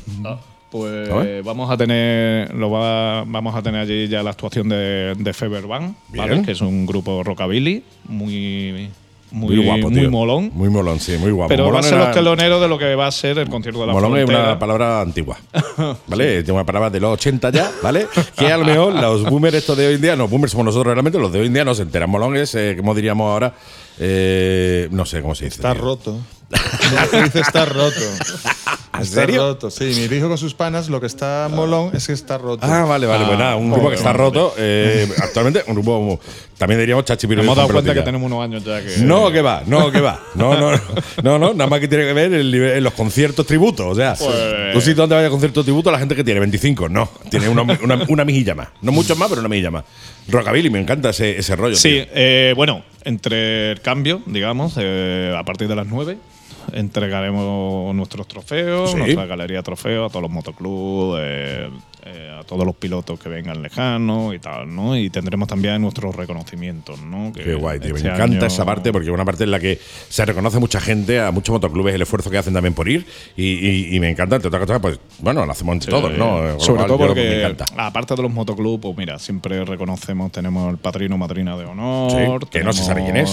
Pues 0.69 1.09
A 1.09 1.41
vamos 1.43 1.71
a 1.71 1.77
tener 1.77 2.53
lo 2.53 2.69
va- 2.69 3.23
vamos 3.25 3.55
a 3.55 3.61
tener 3.61 3.81
allí 3.81 4.07
ya 4.09 4.21
la 4.21 4.31
actuación 4.31 4.67
de, 4.67 5.15
de 5.17 5.33
Feber 5.33 5.65
Band, 5.65 5.95
¿vale? 6.09 6.41
Que 6.41 6.51
es 6.51 6.61
un 6.61 6.85
grupo 6.85 7.23
rockabilly 7.23 7.83
muy 8.09 8.89
muy, 9.29 9.57
Muy 9.57 9.65
guapo, 9.65 9.89
muy 9.89 9.99
tío. 9.99 10.09
molón. 10.09 10.51
Muy 10.53 10.69
molón, 10.69 11.01
sí, 11.01 11.17
muy 11.19 11.31
guapo. 11.31 11.49
Pero 11.49 11.63
va 11.63 11.69
a 11.69 11.71
Molón 11.73 11.83
ser 11.83 11.93
era- 11.95 12.05
los 12.05 12.15
teloneros 12.15 12.61
de 12.61 12.67
lo 12.69 12.77
que 12.77 12.95
va 12.95 13.07
a 13.07 13.11
ser 13.11 13.37
el 13.39 13.49
concierto 13.49 13.81
de 13.81 13.87
la 13.87 13.91
Molón 13.93 14.11
es 14.17 14.23
frontera. 14.25 14.43
una 14.51 14.59
palabra 14.59 15.01
antigua, 15.01 15.37
¿vale? 16.07 16.37
Es 16.39 16.47
una 16.49 16.65
palabra 16.65 16.89
de 16.89 16.99
los 17.01 17.11
80 17.13 17.49
ya, 17.49 17.69
¿vale? 17.83 18.07
Que 18.37 18.47
a 18.51 18.57
lo 18.57 18.63
mejor 18.65 18.93
los 18.93 19.23
boomers 19.29 19.55
estos 19.55 19.77
de 19.77 19.87
hoy 19.87 19.95
en 19.95 20.01
día, 20.01 20.15
no, 20.15 20.29
boomers 20.29 20.51
somos 20.53 20.65
nosotros 20.67 20.93
realmente, 20.93 21.19
los 21.19 21.31
de 21.33 21.39
hoy 21.41 21.47
en 21.47 21.53
día 21.53 21.65
no 21.65 21.75
se 21.75 21.81
enteran. 21.81 22.09
Molón 22.09 22.37
es, 22.37 22.55
eh, 22.55 22.75
¿cómo 22.77 22.95
diríamos 22.95 23.29
ahora? 23.29 23.53
Eh, 23.99 24.87
no 24.91 25.05
sé 25.05 25.21
cómo 25.21 25.35
se 25.35 25.45
dice. 25.45 25.57
Está 25.57 25.73
tío. 25.73 25.81
roto. 25.81 26.17
Se 27.11 27.23
dice 27.23 27.39
está 27.41 27.65
roto. 27.65 27.99
¿En 28.93 29.03
Está 29.03 29.21
serio? 29.21 29.47
roto. 29.49 29.69
Sí, 29.69 30.07
mi 30.09 30.15
hijo 30.15 30.27
con 30.27 30.37
sus 30.37 30.53
panas, 30.55 30.89
lo 30.89 30.99
que 30.99 31.05
está 31.07 31.49
molón 31.53 31.91
es 31.95 32.07
que 32.07 32.13
está 32.13 32.37
roto. 32.37 32.65
Ah, 32.65 32.83
vale, 32.85 33.05
vale. 33.05 33.25
pues 33.25 33.37
nada, 33.37 33.55
un 33.55 33.69
grupo 33.71 33.89
que 33.89 33.95
está 33.95 34.11
roto. 34.13 34.53
eh, 34.57 35.07
actualmente, 35.21 35.63
un 35.67 35.75
grupo, 35.75 36.19
también 36.57 36.79
diríamos 36.79 37.05
chachi 37.05 37.27
Nos 37.27 37.39
hemos 37.43 37.55
dado 37.55 37.67
cuenta 37.69 37.93
que 37.93 38.01
tenemos 38.01 38.25
unos 38.31 38.43
años 38.43 38.63
ya 38.63 38.81
que 38.81 38.97
No, 39.03 39.31
que 39.31 39.41
va, 39.41 39.61
no, 39.67 39.91
que 39.91 39.99
va. 40.01 40.19
No, 40.35 40.57
no, 40.57 40.71
no, 41.21 41.37
no, 41.37 41.53
nada 41.53 41.69
más 41.69 41.79
que 41.79 41.87
tiene 41.87 42.05
que 42.05 42.13
ver 42.13 42.33
el 42.33 42.51
nivel- 42.51 42.81
los 42.81 42.93
conciertos 42.93 43.45
tributos. 43.45 43.85
O 43.85 43.93
sea, 43.95 44.15
Pues- 44.17 44.73
tú 44.73 44.79
sitio 44.81 44.95
donde 45.03 45.15
vaya 45.15 45.27
a 45.27 45.31
conciertos 45.31 45.63
tributo, 45.63 45.91
la 45.91 45.99
gente 45.99 46.15
que 46.15 46.23
tiene 46.23 46.39
25, 46.39 46.89
no. 46.89 47.09
Tiene 47.29 47.49
una, 47.49 47.61
una, 47.61 48.03
una 48.07 48.25
mijilla 48.25 48.55
más. 48.55 48.69
No 48.81 48.91
muchos 48.91 49.15
más, 49.17 49.27
pero 49.29 49.41
una 49.41 49.49
mijilla 49.49 49.69
más. 49.69 49.83
Rockabilly, 50.29 50.69
me 50.71 50.79
encanta 50.79 51.09
ese, 51.11 51.37
ese 51.37 51.55
rollo. 51.55 51.75
Sí, 51.75 52.01
eh, 52.13 52.53
bueno, 52.55 52.83
entre 53.03 53.71
el 53.73 53.81
cambio, 53.81 54.21
digamos, 54.25 54.73
eh, 54.77 55.35
a 55.37 55.43
partir 55.43 55.67
de 55.67 55.75
las 55.75 55.85
9, 55.85 56.17
entregaremos 56.73 57.93
nuestros 57.95 58.27
trofeos, 58.27 58.91
Sí. 58.91 58.97
nuestra 58.97 59.25
galería 59.25 59.57
de 59.57 59.63
trofeos 59.63 60.09
a 60.09 60.09
todos 60.09 60.23
los 60.23 60.31
motoclubs, 60.31 61.17
eh, 61.21 61.69
eh, 62.05 62.37
a 62.39 62.43
todos 62.43 62.65
los 62.65 62.75
pilotos 62.75 63.19
que 63.19 63.27
vengan 63.27 63.61
lejanos 63.61 64.33
y 64.33 64.39
tal, 64.39 64.73
¿no? 64.73 64.95
Y 64.97 65.09
tendremos 65.09 65.47
también 65.49 65.81
nuestros 65.81 66.15
reconocimientos, 66.15 67.01
¿no? 67.01 67.33
Que 67.33 67.43
Qué 67.43 67.55
guay, 67.55 67.79
tío. 67.79 67.91
Me 67.91 67.97
este 67.97 68.07
encanta 68.09 68.37
año- 68.37 68.45
esa 68.45 68.63
parte 68.63 68.91
porque 68.93 69.07
es 69.09 69.13
una 69.13 69.25
parte 69.25 69.43
en 69.43 69.51
la 69.51 69.59
que 69.59 69.77
se 70.09 70.23
reconoce 70.25 70.57
mucha 70.59 70.79
gente, 70.79 71.19
a 71.19 71.31
muchos 71.31 71.51
motoclubes 71.53 71.93
el 71.95 72.01
esfuerzo 72.01 72.29
que 72.29 72.37
hacen 72.37 72.53
también 72.53 72.73
por 72.73 72.87
ir 72.87 73.05
y, 73.35 73.43
y- 73.45 73.95
y 73.95 73.99
me 73.99 74.09
encanta, 74.09 74.35
entre 74.37 74.47
otras 74.47 74.61
cosas, 74.65 74.79
pues 74.81 74.99
bueno, 75.19 75.45
lo 75.45 75.51
hacemos 75.51 75.73
entre 75.73 75.91
todos, 75.91 76.17
¿no? 76.17 76.57
Sobre 76.59 76.77
cual, 76.77 76.87
todo 76.87 76.97
porque, 77.07 77.21
me 77.29 77.39
encanta. 77.43 77.65
aparte 77.77 78.15
de 78.15 78.21
los 78.21 78.31
motoclubs, 78.31 78.81
pues 78.81 78.97
mira, 78.97 79.19
siempre 79.19 79.65
reconocemos, 79.65 80.31
tenemos 80.31 80.71
el 80.71 80.77
padrino 80.77 81.17
madrina 81.17 81.57
de 81.57 81.65
honor. 81.65 82.11
Sí, 82.43 82.47
que 82.51 82.63
no 82.63 82.71
se 82.71 82.83
sabe 82.83 83.03
quién 83.03 83.17
es. 83.17 83.29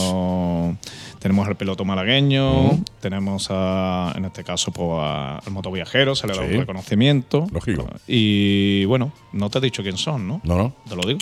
Tenemos- 1.25 1.49
al 1.49 1.57
piloto 1.57 1.87
malagueño, 1.87 2.79
tenemos 3.01 3.49
a, 3.51 4.13
en 4.15 4.27
este 4.27 4.45
caso 4.45 4.71
pues, 4.73 4.91
a- 5.01 5.39
al 5.39 5.53
motoviajero, 5.53 6.15
se 6.15 6.27
le 6.27 6.35
da 6.37 6.47
Sí. 6.47 6.53
un 6.53 6.61
reconocimiento. 6.61 7.47
Lógico. 7.51 7.89
Y 8.07 8.85
bueno, 8.85 9.11
no 9.33 9.49
te 9.49 9.57
he 9.57 9.61
dicho 9.63 9.83
quién 9.83 9.97
son, 9.97 10.29
¿no? 10.29 10.41
No, 10.45 10.57
no. 10.57 10.75
Te 10.87 10.95
lo 10.95 11.03
digo. 11.03 11.19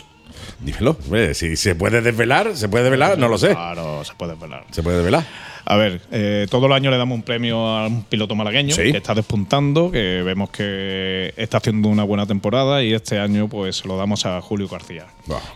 Dímelo. 0.60 0.96
Hombre, 1.04 1.34
Si 1.34 1.54
se 1.56 1.76
puede 1.76 2.00
desvelar, 2.02 2.56
se 2.56 2.68
puede 2.68 2.82
desvelar, 2.84 3.16
no 3.16 3.28
lo 3.28 3.38
sé. 3.38 3.50
Claro, 3.50 4.02
se 4.04 4.14
puede 4.14 4.34
velar. 4.34 4.64
Se 4.72 4.82
puede 4.82 4.96
desvelar. 4.96 5.24
A 5.64 5.76
ver, 5.76 6.00
eh, 6.10 6.48
todo 6.50 6.66
el 6.66 6.72
año 6.72 6.90
le 6.90 6.96
damos 6.96 7.14
un 7.14 7.22
premio 7.22 7.58
a 7.68 7.86
un 7.86 8.02
piloto 8.02 8.34
malagueño 8.34 8.74
Sí. 8.74 8.90
que 8.90 8.96
está 8.98 9.14
despuntando, 9.14 9.92
que 9.92 10.22
vemos 10.24 10.50
que 10.50 11.32
está 11.36 11.58
haciendo 11.58 11.88
una 11.88 12.02
buena 12.02 12.26
temporada 12.26 12.82
y 12.82 12.92
este 12.92 13.20
año 13.20 13.46
pues 13.48 13.76
se 13.76 13.86
lo 13.86 13.96
damos 13.96 14.26
a 14.26 14.40
Julio 14.40 14.66
García. 14.66 15.06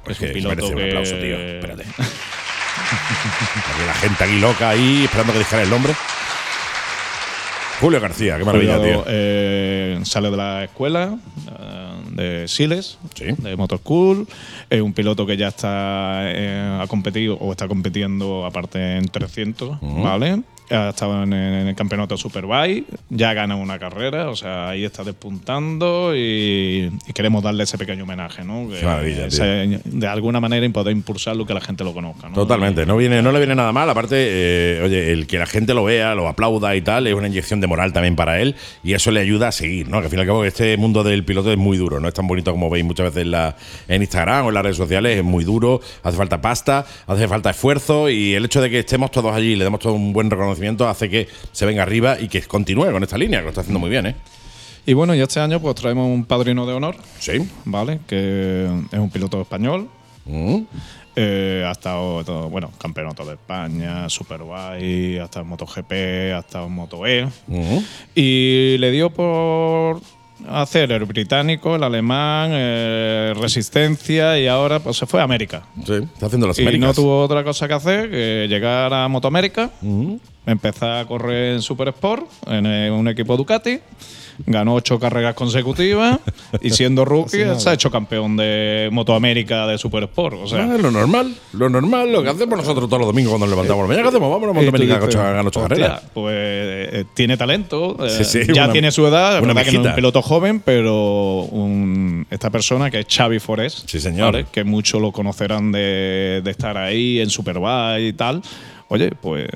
Es 0.07 0.19
que 0.19 0.27
merece 0.41 0.73
un 0.73 0.81
aplauso, 0.83 1.17
tío. 1.19 1.37
Espérate. 1.37 1.83
La 3.87 3.95
gente 3.95 4.25
aquí 4.25 4.39
loca 4.39 4.69
ahí 4.71 5.05
esperando 5.05 5.33
que 5.33 5.39
dijera 5.41 5.63
el 5.63 5.71
nombre. 5.71 5.95
Julio 7.81 8.01
García, 8.01 8.39
qué 8.39 8.45
maravilla, 8.45 8.77
Julio, 8.79 8.93
tío. 9.03 9.05
eh, 9.09 10.01
sale 10.05 10.31
de 10.31 10.37
la 10.37 10.65
escuela 10.65 11.19
eh, 11.59 11.93
de 12.43 12.49
Siles, 12.49 12.99
Sí. 13.15 13.27
de 13.37 13.55
Motor 13.57 13.79
School. 13.81 14.27
Es 14.71 14.81
un 14.81 14.95
piloto 14.95 15.27
que 15.27 15.37
ya 15.37 15.49
está 15.49 16.21
eh, 16.25 16.79
ha 16.83 16.87
competido 16.87 17.35
o 17.37 17.51
está 17.53 17.69
compitiendo 17.69 18.47
aparte 18.47 18.97
en 18.97 19.07
300, 19.09 19.79
¿vale? 19.83 20.41
Ha 20.71 20.91
estado 20.91 21.23
en, 21.23 21.33
el 21.33 21.75
campeonato 21.77 22.17
Superbike, 22.17 22.87
ya 23.09 23.35
gana 23.35 23.57
una 23.57 23.79
carrera, 23.79 24.31
o 24.31 24.37
sea, 24.37 24.71
ahí 24.71 24.85
está 24.85 25.05
despuntando 25.05 26.15
y, 26.17 26.91
y 27.07 27.13
queremos 27.13 27.43
darle 27.43 27.65
ese 27.65 27.79
pequeño 27.79 28.03
homenaje, 28.03 28.43
¿no? 28.43 28.69
Que 28.69 28.83
maravilla, 28.83 29.29
de 29.29 30.07
alguna 30.07 30.41
manera 30.41 30.67
y 30.67 30.69
poder 30.71 30.97
impulsarlo 30.97 31.47
que 31.47 31.55
la 31.55 31.61
gente 31.61 31.85
lo 31.85 31.95
conozca, 31.95 32.29
¿no? 32.29 32.35
Totalmente, 32.35 32.85
no, 32.85 32.97
viene, 32.97 33.23
no 33.23 33.31
le 33.31 33.39
viene 33.39 33.55
nada 33.55 33.73
mal. 33.73 33.89
Aparte, 33.89 34.17
eh, 34.19 34.83
oye, 34.83 35.13
el 35.13 35.27
que 35.27 35.39
la 35.39 35.47
gente 35.47 35.73
lo 35.75 35.85
vea, 35.85 36.15
lo 36.15 36.27
aplauda 36.27 36.75
y 36.75 36.83
tal, 36.83 37.07
es 37.07 37.15
una 37.15 37.29
inyección 37.29 37.61
de 37.61 37.67
moral 37.67 37.93
también 37.93 38.17
para 38.17 38.41
él 38.41 38.57
y 38.83 38.95
eso 38.95 39.11
le 39.11 39.21
ayuda 39.21 39.49
a 39.49 39.53
seguir, 39.53 39.89
¿no? 39.89 39.99
Que 40.01 40.07
al 40.07 40.11
fin 40.11 40.19
y 40.19 40.23
al 40.23 40.27
cabo 40.27 40.45
este 40.45 40.77
mundo 40.77 41.05
del 41.05 41.25
piloto 41.25 41.53
es 41.53 41.59
muy 41.59 41.77
duro, 41.77 42.01
no 42.01 42.09
es 42.09 42.15
tan 42.15 42.27
bonito 42.27 42.51
como 42.51 42.71
veis 42.71 42.85
muchas 42.85 43.07
veces 43.07 43.23
en, 43.23 43.31
la, 43.31 43.57
en 43.87 44.03
Instagram 44.03 44.47
o 44.47 44.49
en 44.49 44.55
las 44.55 44.63
redes 44.65 44.77
sociales, 44.77 45.19
es 45.19 45.25
muy 45.25 45.45
duro, 45.45 45.81
hace 46.03 46.17
falta 46.17 46.41
pasta, 46.41 46.85
hace 47.07 47.29
falta 47.29 47.51
esfuerzo 47.51 48.11
y 48.11 48.35
el 48.35 48.45
hecho 48.45 48.61
de 48.61 48.71
que 48.71 48.81
estemos 48.81 49.11
todos 49.11 49.35
allí 49.35 49.53
y 49.53 49.57
le 49.57 49.65
demos 49.65 49.81
todo 49.81 49.93
un 49.93 50.13
buen 50.13 50.29
reconocimiento 50.29 50.56
hace 50.89 51.09
que 51.11 51.29
se 51.53 51.67
venga 51.67 51.83
arriba 51.83 52.19
y 52.21 52.29
que 52.29 52.43
continúe 52.43 52.91
con 52.93 53.03
esta 53.03 53.19
línea, 53.19 53.41
que 53.41 53.45
lo 53.45 53.49
está 53.51 53.61
haciendo 53.63 53.79
muy 53.81 53.91
bien, 53.91 54.07
¿eh? 54.07 54.15
Y 54.87 54.93
bueno, 54.95 55.15
y 55.15 55.21
este 55.21 55.41
año 55.41 55.61
pues 55.61 55.75
traemos 55.75 56.07
un 56.07 56.25
padrino 56.25 56.65
de 56.67 56.73
honor, 56.75 56.97
Sí. 57.19 57.33
¿vale? 57.65 58.01
Que 58.07 58.69
es 58.93 58.99
un 58.99 59.11
piloto 59.11 59.41
español. 59.41 59.89
Mm. 60.25 60.59
Eh, 61.19 61.65
ha 61.67 61.71
estado, 61.73 62.23
todo- 62.25 62.49
bueno, 62.51 62.71
campeonato 62.79 63.25
de 63.25 63.33
España, 63.35 64.09
Superbike, 64.09 65.19
ha 65.21 65.25
estado 65.25 65.43
en 65.45 65.49
MotoGP, 65.49 65.93
ha 66.35 66.39
estado 66.41 66.67
en 66.67 66.73
Moto 66.73 67.07
E. 67.07 67.27
Mm. 67.47 67.79
Y 68.15 68.77
le 68.79 68.91
dio 68.91 69.09
por 69.11 70.01
hacer 70.49 70.93
el 70.93 71.05
británico, 71.07 71.75
el 71.77 71.83
alemán, 71.83 72.51
eh, 72.53 73.33
resistencia 73.41 74.39
y 74.39 74.47
ahora 74.47 74.79
pues 74.81 74.99
se 74.99 75.07
fue 75.07 75.21
a 75.21 75.25
América. 75.25 75.63
Sí, 75.85 75.95
está 75.95 76.27
haciendo 76.27 76.47
las 76.47 76.59
Y 76.59 76.79
no 76.79 76.93
tuvo 76.93 77.23
otra 77.23 77.43
cosa 77.43 77.67
que 77.67 77.75
hacer 77.75 78.11
que 78.11 78.47
llegar 78.49 78.93
a 78.93 79.09
Motoamérica, 79.09 79.71
Mm. 79.81 80.17
Empezar 80.47 80.99
a 80.99 81.05
correr 81.07 81.55
en 81.55 81.63
Super 81.63 81.89
Sport, 81.89 82.27
en 82.47 82.67
eh, 82.67 82.91
un 82.91 83.09
equipo 83.09 83.37
Ducati, 83.37 83.81
ganó 84.47 84.75
ocho 84.75 84.99
carreras 85.01 85.35
consecutivas 85.35 86.19
y 86.61 86.69
siendo 86.71 87.05
rookie 87.07 87.45
se 87.57 87.71
ha 87.71 87.73
hecho 87.73 87.91
campeón 87.91 88.37
de 88.37 88.89
Motoamérica 88.93 89.67
de 89.67 89.79
Super 89.79 90.05
Sport. 90.05 90.37
O 90.43 90.47
sea, 90.47 90.65
Ah, 90.65 90.77
lo 90.79 90.91
normal, 90.91 91.35
lo 91.55 91.69
normal, 91.71 92.13
lo 92.13 92.23
que 92.23 92.29
hacemos 92.29 92.59
nosotros 92.59 92.87
todos 92.89 93.01
los 93.01 93.07
domingos 93.09 93.31
cuando 93.31 93.47
nos 93.47 93.55
levantamos. 93.55 93.89
mañana, 93.89 94.03
¿qué 94.03 94.09
hacemos? 94.11 94.31
Vámonos 94.31 94.51
a 94.51 94.61
Monteamérica 94.61 94.97
a 94.97 94.99
ganar 95.31 95.47
ocho 95.47 95.61
"Hostia, 95.61 95.77
carreras. 95.77 96.03
Pues 96.13 96.35
eh, 96.37 97.05
tiene 97.15 97.37
talento, 97.39 97.97
eh, 98.07 98.11
Sí, 98.11 98.25
sí, 98.45 98.53
ya 98.53 98.65
una- 98.65 98.73
tiene 98.73 98.91
su 98.93 99.07
edad, 99.07 99.43
una 99.43 99.55
que 99.65 99.73
no 99.73 99.81
es 99.81 99.87
un 99.89 99.95
piloto 99.95 100.21
joven, 100.23 100.61
pero 100.61 101.41
un- 101.51 102.27
esta 102.31 102.51
persona 102.51 102.91
que 102.91 103.01
es 103.01 103.07
Xavi 103.09 103.39
Forés, 103.39 103.85
Sí, 103.87 103.99
señor. 104.01 104.45
que 104.47 104.65
muchos 104.65 105.01
lo 105.01 105.13
conocerán 105.13 105.73
de, 105.73 106.43
de 106.45 106.51
estar 106.51 106.77
ahí 106.77 107.21
en 107.21 107.31
Superbike 107.31 108.03
y 108.09 108.13
tal, 108.13 108.43
oye, 108.89 109.11
pues 109.21 109.49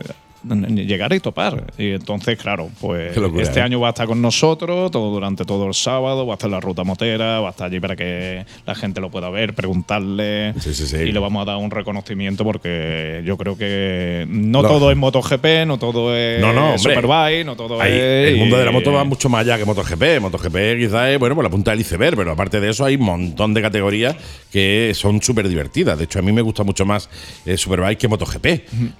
llegar 0.43 1.13
y 1.13 1.21
topar. 1.21 1.73
Y 1.79 1.91
entonces, 1.93 2.39
claro, 2.39 2.71
pues 2.81 3.17
locura, 3.17 3.43
este 3.43 3.61
¿eh? 3.61 3.63
año 3.63 3.81
va 3.81 3.89
a 3.89 3.91
estar 3.91 4.07
con 4.07 4.21
nosotros 4.23 4.91
todo 4.91 5.11
durante 5.13 5.45
todo 5.45 5.67
el 5.67 5.75
sábado, 5.75 6.27
va 6.27 6.35
a 6.35 6.37
hacer 6.37 6.51
la 6.51 6.61
ruta 6.61 6.85
motera, 6.85 7.41
va 7.41 7.49
a 7.49 7.51
estar 7.51 7.67
allí 7.67 7.81
para 7.81 7.97
que 7.97 8.45
la 8.67 8.75
gente 8.75 9.01
lo 9.01 9.11
pueda 9.11 9.29
ver, 9.31 9.55
preguntarle 9.55 10.55
Sí, 10.61 10.75
sí, 10.75 10.87
sí. 10.87 10.97
y 10.97 11.13
le 11.13 11.19
vamos 11.19 11.43
a 11.43 11.45
dar 11.45 11.57
un 11.57 11.71
reconocimiento 11.71 12.45
porque 12.45 13.23
yo 13.25 13.37
creo 13.37 13.57
que 13.57 14.27
no 14.29 14.63
No. 14.63 14.69
todo 14.69 14.91
es 14.91 14.97
MotoGP, 14.97 15.67
no 15.67 15.79
todo 15.79 16.17
es 16.17 16.41
No, 16.41 16.53
no. 16.53 16.79
Superbike, 16.79 17.45
no 17.45 17.57
todo 17.57 17.83
es 17.83 17.91
el 17.91 18.37
mundo 18.37 18.57
de 18.59 18.65
la 18.65 18.71
moto 18.71 18.93
va 18.93 19.05
mucho 19.05 19.29
más 19.29 19.43
allá 19.43 19.59
que 19.59 19.65
MotoGP. 19.65 20.21
MotoGP 20.21 20.79
quizás 20.79 21.09
es 21.11 21.19
bueno, 21.19 21.35
pues 21.35 21.45
la 21.45 21.51
punta 21.51 21.71
del 21.71 21.81
iceberg, 21.81 22.17
pero 22.17 22.33
aparte 22.33 22.61
de 22.61 22.71
eso 22.71 22.85
hay 22.85 22.97
un 22.97 23.03
montón 23.05 23.55
de 23.55 23.63
categorías 23.63 24.17
que 24.51 24.93
son 24.95 25.21
súper 25.23 25.49
divertidas. 25.49 25.99
De 25.99 26.05
hecho, 26.05 26.19
a 26.19 26.23
mí 26.23 26.33
me 26.33 26.43
gusta 26.43 26.63
mucho 26.65 26.85
más 26.87 27.09
eh, 27.47 27.57
Superbike 27.57 27.99
que 27.99 28.09
MotoGP. 28.09 28.47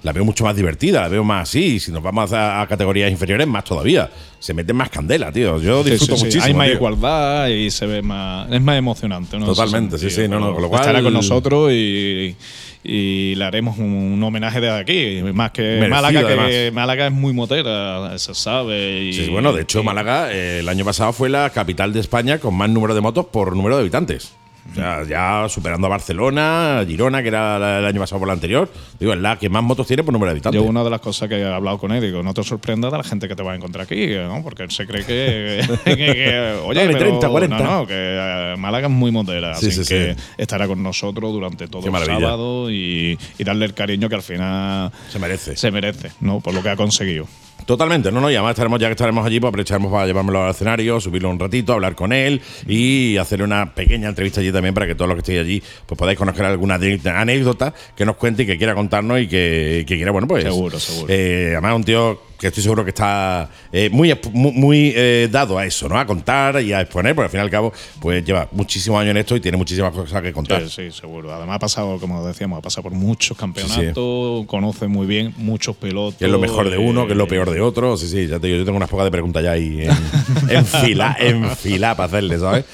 La 0.03 0.11
veo 0.13 0.25
mucho 0.25 0.43
más 0.43 0.55
divertida, 0.55 1.01
la 1.01 1.07
veo 1.07 1.23
más 1.23 1.30
así. 1.39 1.75
Y 1.75 1.79
Si 1.79 1.91
nos 1.91 2.01
vamos 2.03 2.33
a, 2.33 2.61
a 2.61 2.67
categorías 2.67 3.11
inferiores, 3.11 3.47
más 3.47 3.63
todavía. 3.63 4.09
Se 4.39 4.53
meten 4.55 4.75
más 4.75 4.89
candela, 4.89 5.31
tío. 5.31 5.59
Yo 5.61 5.83
disfruto 5.83 6.13
sí, 6.15 6.19
sí. 6.19 6.25
muchísimo. 6.25 6.45
Hay 6.45 6.53
más 6.55 6.67
tío. 6.67 6.75
igualdad 6.75 7.47
y 7.49 7.69
se 7.69 7.85
ve 7.85 8.01
más. 8.01 8.51
Es 8.51 8.61
más 8.61 8.77
emocionante, 8.77 9.37
¿no? 9.37 9.45
Totalmente, 9.45 9.97
sí, 9.99 10.09
sí, 10.09 10.27
no, 10.27 10.39
no, 10.39 10.53
con 10.53 10.63
lo 10.63 10.69
cual- 10.69 10.81
Estará 10.81 11.01
con 11.03 11.13
nosotros 11.13 11.71
y, 11.71 12.35
y 12.83 13.35
le 13.35 13.43
haremos 13.45 13.77
un, 13.77 13.85
un 13.93 14.23
homenaje 14.23 14.59
desde 14.59 14.79
aquí. 14.79 15.31
Más 15.33 15.51
que 15.51 15.61
Merecido, 15.61 15.89
Málaga, 15.89 16.19
que 16.27 16.33
además. 16.33 16.73
Málaga 16.73 17.07
es 17.07 17.13
muy 17.13 17.33
motera, 17.33 18.17
se 18.17 18.33
sabe. 18.33 19.03
Y, 19.05 19.13
Sí, 19.13 19.27
bueno, 19.29 19.53
de 19.53 19.61
hecho, 19.61 19.81
y- 19.81 19.83
Málaga 19.83 20.31
eh, 20.33 20.59
el 20.59 20.69
año 20.69 20.83
pasado 20.85 21.13
fue 21.13 21.29
la 21.29 21.49
capital 21.51 21.93
de 21.93 21.99
España 21.99 22.39
con 22.39 22.55
más 22.55 22.69
número 22.69 22.95
de 22.95 23.01
motos 23.01 23.27
por 23.27 23.55
número 23.55 23.75
de 23.75 23.81
habitantes. 23.81 24.33
O 24.71 24.75
sea, 24.75 25.03
ya 25.03 25.49
superando 25.49 25.87
a 25.87 25.89
Barcelona, 25.89 26.85
Girona, 26.87 27.21
que 27.21 27.29
era 27.29 27.57
la- 27.57 27.79
el 27.79 27.85
año 27.85 27.99
pasado 27.99 28.19
por 28.19 28.27
la 28.27 28.33
anterior. 28.35 28.69
Digo, 28.99 29.11
es 29.13 29.19
la 29.19 29.37
que 29.37 29.49
más 29.49 29.63
motos 29.63 29.87
tiene 29.87 30.03
por 30.03 30.13
número 30.13 30.27
de 30.29 30.33
habitantes. 30.33 30.61
Yo 30.61 30.67
una 30.67 30.83
de 30.83 30.89
las 30.91 31.01
cosas 31.01 31.27
que 31.27 31.39
he 31.39 31.45
hablado 31.45 31.77
con 31.79 31.91
él, 31.91 32.01
digo, 32.01 32.21
no 32.23 32.33
te 32.33 32.43
sorprendas 32.43 32.91
de 32.91 32.97
la 32.99 33.03
gente 33.03 33.27
que 33.27 33.35
te 33.35 33.41
va 33.43 33.53
a 33.53 33.55
encontrar 33.55 33.83
aquí, 33.85 34.07
¿no? 34.15 34.41
Porque 34.43 34.63
él 34.63 34.71
se 34.71 34.85
cree 34.85 35.03
que, 35.03 35.61
que- 35.83 35.95
que- 35.95 36.59
oye, 36.63 36.79
Dale, 36.79 36.93
pero 36.93 36.99
30, 36.99 37.29
40. 37.29 37.57
no, 37.57 37.63
no, 37.79 37.87
que 37.87 37.95
eh, 37.97 38.55
Málaga 38.57 38.87
es 38.87 38.93
muy 38.93 39.11
motera, 39.11 39.55
Sí, 39.55 39.67
así 39.67 39.83
sí, 39.83 39.89
que 39.93 40.13
sí. 40.15 40.21
estará 40.37 40.67
con 40.67 40.81
nosotros 40.83 41.33
durante 41.33 41.67
todo 41.67 41.81
Qué 41.81 41.87
el 41.87 41.91
maravilla. 41.93 42.19
sábado 42.19 42.71
y, 42.71 43.17
y 43.39 43.43
darle 43.43 43.65
el 43.65 43.73
cariño 43.73 44.07
que 44.09 44.15
al 44.15 44.21
final 44.23 44.91
Se 45.09 45.19
merece. 45.19 45.57
se 45.57 45.71
merece, 45.71 46.11
¿no? 46.21 46.39
Por 46.39 46.53
lo 46.53 46.61
que 46.61 46.69
ha 46.69 46.75
conseguido. 46.75 47.25
Totalmente, 47.65 48.11
no, 48.11 48.19
no, 48.21 48.29
y 48.29 48.35
además 48.35 48.51
estaremos, 48.51 48.79
ya 48.79 48.87
que 48.87 48.93
estaremos 48.93 49.25
allí, 49.25 49.39
pues 49.39 49.49
aprovecharemos 49.49 49.91
para 49.91 50.05
llevármelo 50.05 50.43
al 50.43 50.51
escenario, 50.51 50.99
subirlo 50.99 51.29
un 51.29 51.39
ratito, 51.39 51.73
hablar 51.73 51.95
con 51.95 52.11
él 52.11 52.41
y 52.67 53.17
hacer 53.17 53.41
una 53.43 53.73
pequeña 53.73 54.09
entrevista 54.09 54.41
allí 54.41 54.51
también 54.51 54.73
para 54.73 54.87
que 54.87 54.95
todos 54.95 55.07
los 55.07 55.15
que 55.15 55.19
estéis 55.21 55.39
allí 55.39 55.63
pues 55.85 55.97
podáis 55.97 56.17
conocer 56.17 56.45
alguna 56.45 56.75
anécdota 56.75 57.73
que 57.95 58.05
nos 58.05 58.15
cuente 58.17 58.43
y 58.43 58.45
que 58.45 58.57
quiera 58.57 58.75
contarnos 58.75 59.21
y 59.21 59.27
que, 59.27 59.85
que 59.87 59.95
quiera, 59.95 60.11
bueno, 60.11 60.27
pues. 60.27 60.43
Seguro, 60.43 60.79
seguro. 60.79 61.07
eh, 61.09 61.49
además, 61.53 61.75
un 61.75 61.83
tío 61.83 62.21
que 62.41 62.47
estoy 62.47 62.63
seguro 62.63 62.83
que 62.83 62.89
está 62.89 63.47
eh, 63.71 63.91
muy, 63.91 64.11
muy 64.33 64.91
eh, 64.95 65.29
dado 65.31 65.59
a 65.59 65.65
eso, 65.67 65.87
¿no? 65.87 65.99
A 65.99 66.07
contar 66.07 66.59
y 66.59 66.73
a 66.73 66.81
exponer, 66.81 67.13
porque 67.13 67.25
al 67.25 67.29
fin 67.29 67.39
y 67.39 67.43
al 67.43 67.51
cabo, 67.51 67.71
pues 67.99 68.25
lleva 68.25 68.47
muchísimos 68.51 68.99
años 68.99 69.11
en 69.11 69.17
esto 69.17 69.35
y 69.35 69.39
tiene 69.41 69.59
muchísimas 69.59 69.93
cosas 69.93 70.23
que 70.23 70.33
contar. 70.33 70.67
Sí, 70.67 70.89
sí, 70.89 70.91
seguro. 70.91 71.31
Además 71.31 71.57
ha 71.57 71.59
pasado, 71.59 71.99
como 71.99 72.25
decíamos, 72.25 72.57
ha 72.57 72.61
pasado 72.63 72.81
por 72.81 72.93
muchos 72.93 73.37
campeonatos, 73.37 74.47
conoce 74.47 74.87
muy 74.87 75.05
bien 75.05 75.35
muchos 75.37 75.75
pilotos. 75.75 76.15
Que 76.17 76.25
es 76.25 76.31
lo 76.31 76.39
mejor 76.39 76.71
de 76.71 76.79
uno, 76.79 77.05
que 77.05 77.11
es 77.13 77.17
lo 77.17 77.25
eh, 77.25 77.27
peor 77.27 77.51
de 77.51 77.61
otro. 77.61 77.95
Sí, 77.95 78.07
sí, 78.07 78.25
ya 78.25 78.39
te 78.39 78.47
digo, 78.47 78.57
yo 78.57 78.65
tengo 78.65 78.77
unas 78.77 78.89
pocas 78.89 79.05
de 79.05 79.11
preguntas 79.11 79.43
ya 79.43 79.51
ahí 79.51 79.83
en, 79.83 80.49
en 80.49 80.65
fila, 80.65 81.15
en 81.19 81.55
fila 81.55 81.95
para 81.95 82.07
hacerle, 82.07 82.39
¿sabes? 82.39 82.65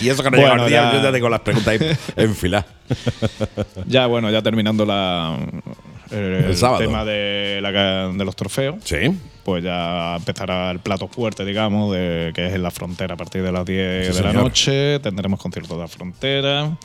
y 0.00 0.08
eso 0.08 0.22
que 0.22 0.30
no 0.30 0.36
Bueno, 0.38 0.54
llega 0.54 0.64
el 0.64 0.68
día, 0.70 0.82
ya- 0.92 0.98
yo 0.98 1.02
ya 1.02 1.12
tengo 1.12 1.28
las 1.28 1.40
preguntas 1.40 1.80
ahí 1.80 1.96
en 2.14 2.34
fila. 2.36 2.64
Ya, 3.86 4.06
bueno, 4.06 4.30
ya 4.30 4.40
terminando 4.42 4.86
la, 4.86 5.36
El 6.10 6.56
sábado. 6.56 6.78
tema 6.80 7.04
de, 7.04 7.60
la- 7.62 8.08
de 8.08 8.24
los 8.24 8.34
trofeos. 8.36 8.76
Sí. 8.84 8.96
Pues 9.44 9.64
ya 9.64 10.16
empezará 10.16 10.70
el 10.70 10.78
plato 10.80 11.08
fuerte, 11.08 11.44
digamos, 11.44 11.92
de, 11.94 12.32
que 12.34 12.46
es 12.48 12.54
en 12.54 12.62
la 12.62 12.70
frontera 12.70 13.14
a 13.14 13.16
partir 13.16 13.42
de 13.42 13.50
las 13.52 13.64
10 13.64 14.08
Sí, 14.08 14.12
de 14.22 14.22
la 14.22 14.32
noche. 14.32 14.98
Tendremos 15.00 15.40
conciertos 15.40 15.76
de 15.76 15.82
la 15.82 15.88
frontera. 15.88 16.76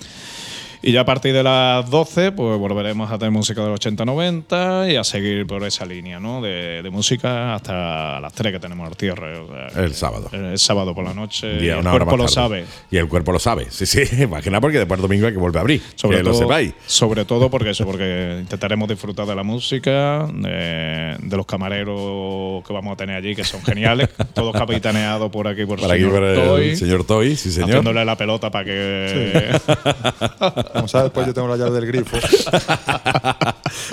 Y 0.85 0.91
ya 0.91 1.01
a 1.01 1.05
partir 1.05 1.33
de 1.33 1.43
las 1.43 1.89
12, 1.89 2.33
pues 2.33 2.59
volveremos 2.59 3.09
a 3.09 3.17
tener 3.17 3.31
música 3.31 3.61
del 3.63 3.71
80-90 3.73 4.91
y 4.91 4.97
a 4.97 5.03
seguir 5.05 5.47
por 5.47 5.63
esa 5.63 5.85
línea, 5.85 6.19
¿no? 6.19 6.41
De, 6.41 6.81
de 6.83 6.89
música 6.89 7.55
hasta 7.55 8.19
las 8.19 8.33
3 8.33 8.51
que 8.51 8.59
tenemos 8.59 8.89
el 8.89 8.95
cierre. 8.95 9.37
o 9.39 9.47
sea, 9.47 9.81
El 9.81 9.93
sábado. 9.93 10.29
El 10.33 10.59
sábado 10.59 10.93
por 10.93 11.05
la 11.05 11.13
noche. 11.13 11.57
Día, 11.57 11.75
el 11.75 11.79
una 11.79 11.93
hora 11.93 12.03
cuerpo 12.05 12.23
lo 12.23 12.27
sabe. 12.27 12.65
Y 12.91 12.97
el 12.97 13.07
cuerpo 13.07 13.31
lo 13.31 13.39
sabe. 13.39 13.67
Sí, 13.69 13.85
sí. 13.85 14.01
Nada 14.27 14.59
porque 14.59 14.77
después 14.77 14.97
el 14.97 15.01
domingo 15.03 15.25
hay 15.27 15.31
que 15.31 15.39
volver 15.39 15.59
a 15.59 15.61
abrir. 15.61 15.81
Sobre 15.95 16.17
que 16.17 16.23
todo, 16.23 16.33
lo 16.33 16.39
sepáis. 16.39 16.73
Sobre 16.85 17.23
todo 17.23 17.49
porque 17.49 17.69
eso, 17.69 17.85
porque 17.85 18.39
intentaremos 18.41 18.89
disfrutar 18.89 19.25
de 19.25 19.35
la 19.35 19.43
música, 19.43 20.27
de, 20.33 21.15
de 21.17 21.37
los 21.37 21.45
camareros 21.45 22.61
que 22.67 22.73
vamos 22.73 22.91
a 22.91 22.97
tener 22.97 23.15
allí, 23.15 23.35
que 23.35 23.45
son 23.45 23.63
geniales, 23.63 24.09
todos 24.33 24.53
capitaneados 24.53 25.31
por 25.31 25.47
aquí 25.47 25.65
por 25.65 25.79
el 25.79 25.85
Por 25.85 25.91
aquí, 25.93 26.01
señor 26.01 26.13
por 26.13 26.23
el 26.25 26.35
Toy, 26.35 26.75
señor 26.75 27.03
Toy, 27.05 27.35
sí, 27.37 27.51
señor. 27.51 27.69
haciéndole 27.69 28.03
la 28.03 28.17
pelota 28.17 28.51
para 28.51 28.65
que 28.65 29.49
Como 30.73 30.87
sabes, 30.87 31.05
después 31.05 31.27
yo 31.27 31.33
tengo 31.33 31.47
la 31.47 31.57
llave 31.57 31.71
del 31.71 31.85
grifo. 31.87 32.17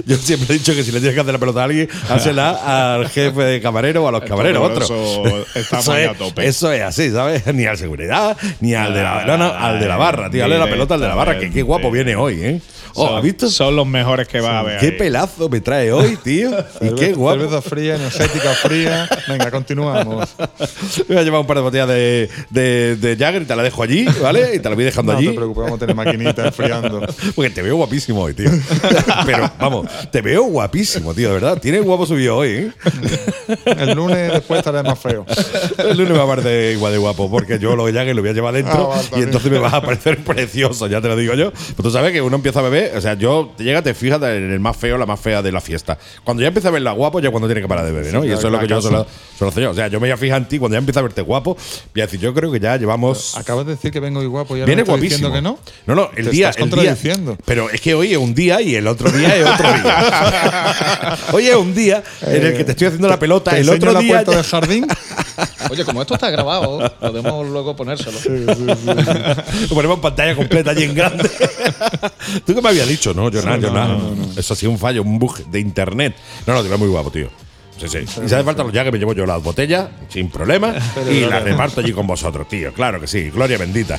Yo 0.05 0.16
siempre 0.16 0.55
he 0.55 0.59
dicho 0.59 0.74
que 0.74 0.82
si 0.82 0.93
le 0.93 0.98
tienes 0.98 1.15
que 1.15 1.20
hacer 1.20 1.32
la 1.32 1.39
pelota 1.39 1.61
a 1.62 1.65
alguien, 1.65 1.89
házela 2.09 2.94
al 2.94 3.09
jefe 3.09 3.43
de 3.43 3.61
camarero 3.62 4.05
o 4.05 4.09
a 4.09 4.12
los 4.12 4.23
camareros, 4.24 4.70
otro. 4.70 4.85
eso 4.85 5.47
estamos 5.55 5.85
Eso 5.85 5.93
ahí 5.93 6.05
a 6.05 6.11
es, 6.12 6.19
tope. 6.19 6.47
eso 6.47 6.73
es 6.73 6.82
así, 6.82 7.11
¿sabes? 7.11 7.47
Ni 7.55 7.65
al 7.65 7.78
seguridad, 7.78 8.36
ni 8.61 8.74
al 8.74 8.93
de 8.93 9.02
la. 9.02 9.24
No, 9.24 9.39
no, 9.39 9.47
al 9.47 9.81
de 9.81 9.86
la 9.89 9.97
barra, 9.97 10.31
tío. 10.31 10.43
Dale 10.43 10.59
la 10.59 10.66
pelota 10.66 10.94
al 10.94 11.01
de 11.01 11.09
la 11.09 11.15
barra, 11.15 11.39
que 11.39 11.51
qué 11.51 11.62
guapo 11.62 11.90
viene 11.90 12.15
hoy, 12.16 12.43
¿eh? 12.43 12.61
Oh, 12.95 13.07
son, 13.07 13.17
¿has 13.19 13.23
visto? 13.23 13.49
son 13.51 13.77
los 13.77 13.87
mejores 13.87 14.27
que 14.29 14.41
va 14.41 14.57
a 14.57 14.59
haber. 14.61 14.79
Qué 14.81 14.87
ahí. 14.87 14.93
pelazo 14.93 15.49
me 15.49 15.61
trae 15.61 15.93
hoy, 15.93 16.17
tío. 16.23 16.51
y 16.81 16.95
qué 16.97 17.12
guapo. 17.12 17.41
Cerveza 17.41 17.62
fría, 17.62 17.95
energética 17.97 18.51
fría. 18.55 19.09
Venga, 19.29 19.51
continuamos. 19.51 20.29
Me 20.39 21.05
voy 21.09 21.17
a 21.19 21.23
llevar 21.23 21.41
un 21.41 21.47
par 21.47 21.57
de 21.57 21.62
botellas 21.62 21.89
de, 21.89 22.29
de, 22.51 22.97
de 22.97 23.17
Jagger 23.17 23.43
y 23.43 23.45
te 23.45 23.57
la 23.57 23.62
dejo 23.62 23.83
allí, 23.83 24.07
¿vale? 24.23 24.55
Y 24.55 24.59
te 24.59 24.69
la 24.69 24.75
voy 24.75 24.85
dejando 24.85 25.12
No 25.12 25.19
allí. 25.19 25.29
te 25.29 25.35
preocupes, 25.35 25.62
vamos 25.62 25.77
a 25.77 25.81
tener 25.81 25.97
maquinita 25.97 26.47
enfriando. 26.47 27.01
Porque 27.35 27.51
te 27.51 27.62
veo 27.62 27.77
guapísimo 27.77 28.23
hoy, 28.23 28.35
tío. 28.35 28.51
Pero, 29.27 29.51
vamos, 29.59 29.87
te 30.11 30.21
veo 30.23 30.45
guapísimo, 30.45 31.15
tío, 31.15 31.29
de 31.29 31.35
verdad. 31.35 31.59
Tienes 31.61 31.83
guapo 31.85 32.07
subido 32.07 32.37
hoy, 32.37 32.49
¿eh? 32.51 32.73
El 33.67 33.93
lunes 33.95 34.33
después 34.33 34.59
estaré 34.59 34.83
más 34.83 34.99
feo. 34.99 35.25
El 35.79 35.97
lunes 35.97 36.12
me 36.12 36.19
va 36.19 36.25
a 36.25 36.29
parecer 36.29 36.73
igual 36.75 36.93
de 36.93 36.99
guapo, 36.99 37.31
porque 37.31 37.59
yo 37.59 37.77
lo 37.77 37.85
Jagger 37.87 38.15
lo 38.15 38.23
voy 38.23 38.31
a 38.31 38.35
llevar 38.35 38.55
dentro 38.55 38.93
Ah, 38.93 39.01
vale, 39.11 39.21
y 39.21 39.23
entonces 39.25 39.51
me 39.51 39.59
vas 39.59 39.75
a 39.75 39.83
parecer 39.83 40.19
precioso, 40.25 40.87
ya 40.87 41.01
te 41.01 41.09
lo 41.09 41.17
digo 41.17 41.35
yo. 41.35 41.53
Pero 41.53 41.83
tú 41.83 41.91
sabes 41.91 42.12
que 42.12 42.23
uno 42.23 42.37
empieza 42.37 42.61
a 42.61 42.62
beber, 42.62 42.80
o 42.97 43.01
sea, 43.01 43.15
yo 43.15 43.52
te 43.57 43.65
llega, 43.65 43.82
te 43.82 43.94
fijas 43.94 44.20
en 44.23 44.51
el 44.52 44.61
más 44.61 44.77
feo, 44.77 44.97
la 44.98 45.07
más 45.07 45.19
fea 45.20 45.43
de 45.43 45.52
la 45.52 45.61
fiesta. 45.61 45.98
Cuando 46.24 46.43
ya 46.43 46.48
empieza 46.48 46.69
a 46.69 46.70
verla 46.70 46.93
guapo, 46.93 47.20
ya 47.20 47.31
cuando 47.31 47.48
tiene 47.48 47.61
que 47.62 47.69
parar 47.69 47.85
de 47.86 47.93
beber, 47.93 48.12
¿no? 48.15 48.23
Sí, 48.23 48.28
y 48.28 48.32
eso 48.32 48.47
es 48.47 48.52
lo 48.52 48.59
que 48.61 48.66
yo 48.66 48.81
suelo 48.81 49.07
hacer 49.40 49.62
yo. 49.62 49.70
O 49.70 49.74
sea, 49.74 49.86
yo 49.89 49.98
me 50.01 50.07
voy 50.09 50.12
a 50.12 50.16
fijar 50.16 50.39
en 50.39 50.48
ti 50.48 50.59
cuando 50.59 50.74
ya 50.74 50.78
empieza 50.78 51.01
a 51.01 51.02
verte 51.02 51.23
guapo, 51.23 51.57
voy 51.94 52.02
a 52.02 52.07
decir, 52.07 52.20
yo 52.20 52.32
creo 52.35 52.51
que 52.52 52.61
ya 52.61 52.77
llevamos. 52.77 53.36
Acabas 53.36 53.66
de 53.66 53.73
decir 53.73 53.90
que 53.90 54.01
vengo 54.01 54.23
y 54.23 54.27
guapo 54.27 54.57
y 54.57 54.61
ahora 54.61 54.66
Viene 54.66 54.82
guapísimo. 54.82 55.28
diciendo 55.31 55.32
que 55.32 55.43
no. 55.43 55.59
No, 55.86 55.94
no, 55.94 56.11
el 56.16 56.24
Te 56.27 56.31
día. 56.31 56.51
estás 56.51 56.62
el 56.62 56.70
día 56.70 56.77
contradiciendo. 56.77 57.36
pero 57.44 57.70
es 57.70 57.81
que 57.81 57.94
hoy 57.94 58.12
es 58.12 58.19
un 58.19 58.35
día 58.35 58.61
y 58.61 58.74
el 58.74 58.86
otro 58.86 59.11
día 59.11 59.35
es 59.36 59.47
otro 59.47 59.73
día. 59.73 61.16
hoy 61.32 61.47
es 61.48 61.57
un 61.57 61.74
día 61.74 62.02
en 62.23 62.47
el 62.47 62.57
que 62.57 62.65
te 62.65 62.73
estoy 62.73 62.86
haciendo 62.89 63.09
la 63.09 63.19
pelota, 63.19 63.51
¿Te 63.52 63.61
el 63.61 63.69
otro 63.70 63.93
la 63.93 64.01
día. 64.01 64.15
puerta 64.23 64.32
del 64.36 64.44
jardín? 64.44 64.86
Oye, 65.71 65.85
como 65.85 66.03
esto 66.03 66.15
está 66.15 66.31
grabado, 66.31 66.91
podemos 66.99 67.47
luego 67.49 67.77
ponérselo. 67.77 68.19
Lo 68.25 69.75
ponemos 69.75 69.97
en 69.97 70.01
pantalla 70.01 70.35
completa 70.35 70.73
allí 70.73 70.85
en 70.85 70.95
grande. 70.95 71.31
¿Tú 72.47 72.55
qué 72.55 72.61
me 72.61 72.71
habías 72.71 72.89
dicho? 72.89 73.15
No, 73.15 73.31
yo 73.31 73.43
nada, 73.43 73.59
yo 73.59 73.71
nada. 73.71 73.99
Eso 74.37 74.55
ha 74.55 74.57
sido 74.57 74.73
un 74.73 74.79
fallo, 74.79 75.03
un 75.03 75.19
bug 75.19 75.45
de 75.47 75.61
internet. 75.61 76.17
No, 76.47 76.55
no, 76.55 76.63
te 76.63 76.77
muy 76.77 76.89
guapo, 76.89 77.11
tío. 77.11 77.29
Sí, 77.79 77.89
sí. 77.89 77.99
Y 77.99 78.29
si 78.29 78.35
hace 78.35 78.45
falta 78.45 78.63
los 78.63 78.73
que 78.73 78.93
me 78.93 78.99
llevo 78.99 79.15
yo 79.15 79.25
las 79.25 79.43
botellas, 79.43 79.89
sin 80.09 80.29
problema, 80.29 80.75
y 81.11 81.21
las 81.21 81.43
reparto 81.43 81.81
allí 81.81 81.93
con 81.93 82.07
vosotros, 82.07 82.49
tío. 82.49 82.73
Claro 82.75 83.01
que 83.01 83.07
sí, 83.07 83.31
gloria 83.31 83.57
bendita. 83.57 83.99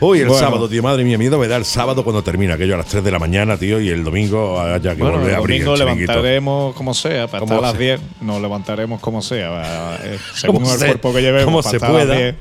Uy, 0.00 0.20
el 0.20 0.28
Bueno. 0.28 0.40
sábado, 0.46 0.68
tío, 0.68 0.82
madre 0.82 1.04
mía, 1.04 1.16
miedo 1.18 1.38
me 1.38 1.46
da 1.48 1.56
el 1.56 1.64
sábado 1.64 2.02
cuando 2.04 2.22
termina 2.22 2.54
aquello 2.54 2.74
a 2.74 2.78
las 2.78 2.86
3 2.86 3.02
de 3.04 3.10
la 3.10 3.18
mañana, 3.18 3.56
tío, 3.56 3.80
y 3.80 3.88
el 3.88 4.04
domingo 4.04 4.60
haya 4.60 4.94
que 4.94 5.02
Bueno, 5.02 5.18
volver 5.18 5.34
a 5.34 5.38
abrir 5.38 5.58
domingo 5.64 5.74
el 5.74 5.80
chiringuito. 5.80 6.12
levantaremos 6.12 6.74
como 6.74 6.94
sea, 6.94 7.26
para 7.28 7.44
estar 7.44 7.58
a 7.58 7.60
las 7.62 7.70
sea. 7.72 7.80
10 7.80 8.00
nos 8.20 8.42
levantaremos 8.42 9.00
como 9.00 9.22
sea, 9.22 9.98
eh, 10.02 10.18
según 10.34 10.62
el 10.64 10.68
se- 10.78 10.86
cuerpo 10.86 11.12
que 11.12 11.22
llevemos. 11.22 11.44
como 11.44 11.62
se 11.62 11.78
pueda. 11.80 12.14
10. 12.14 12.34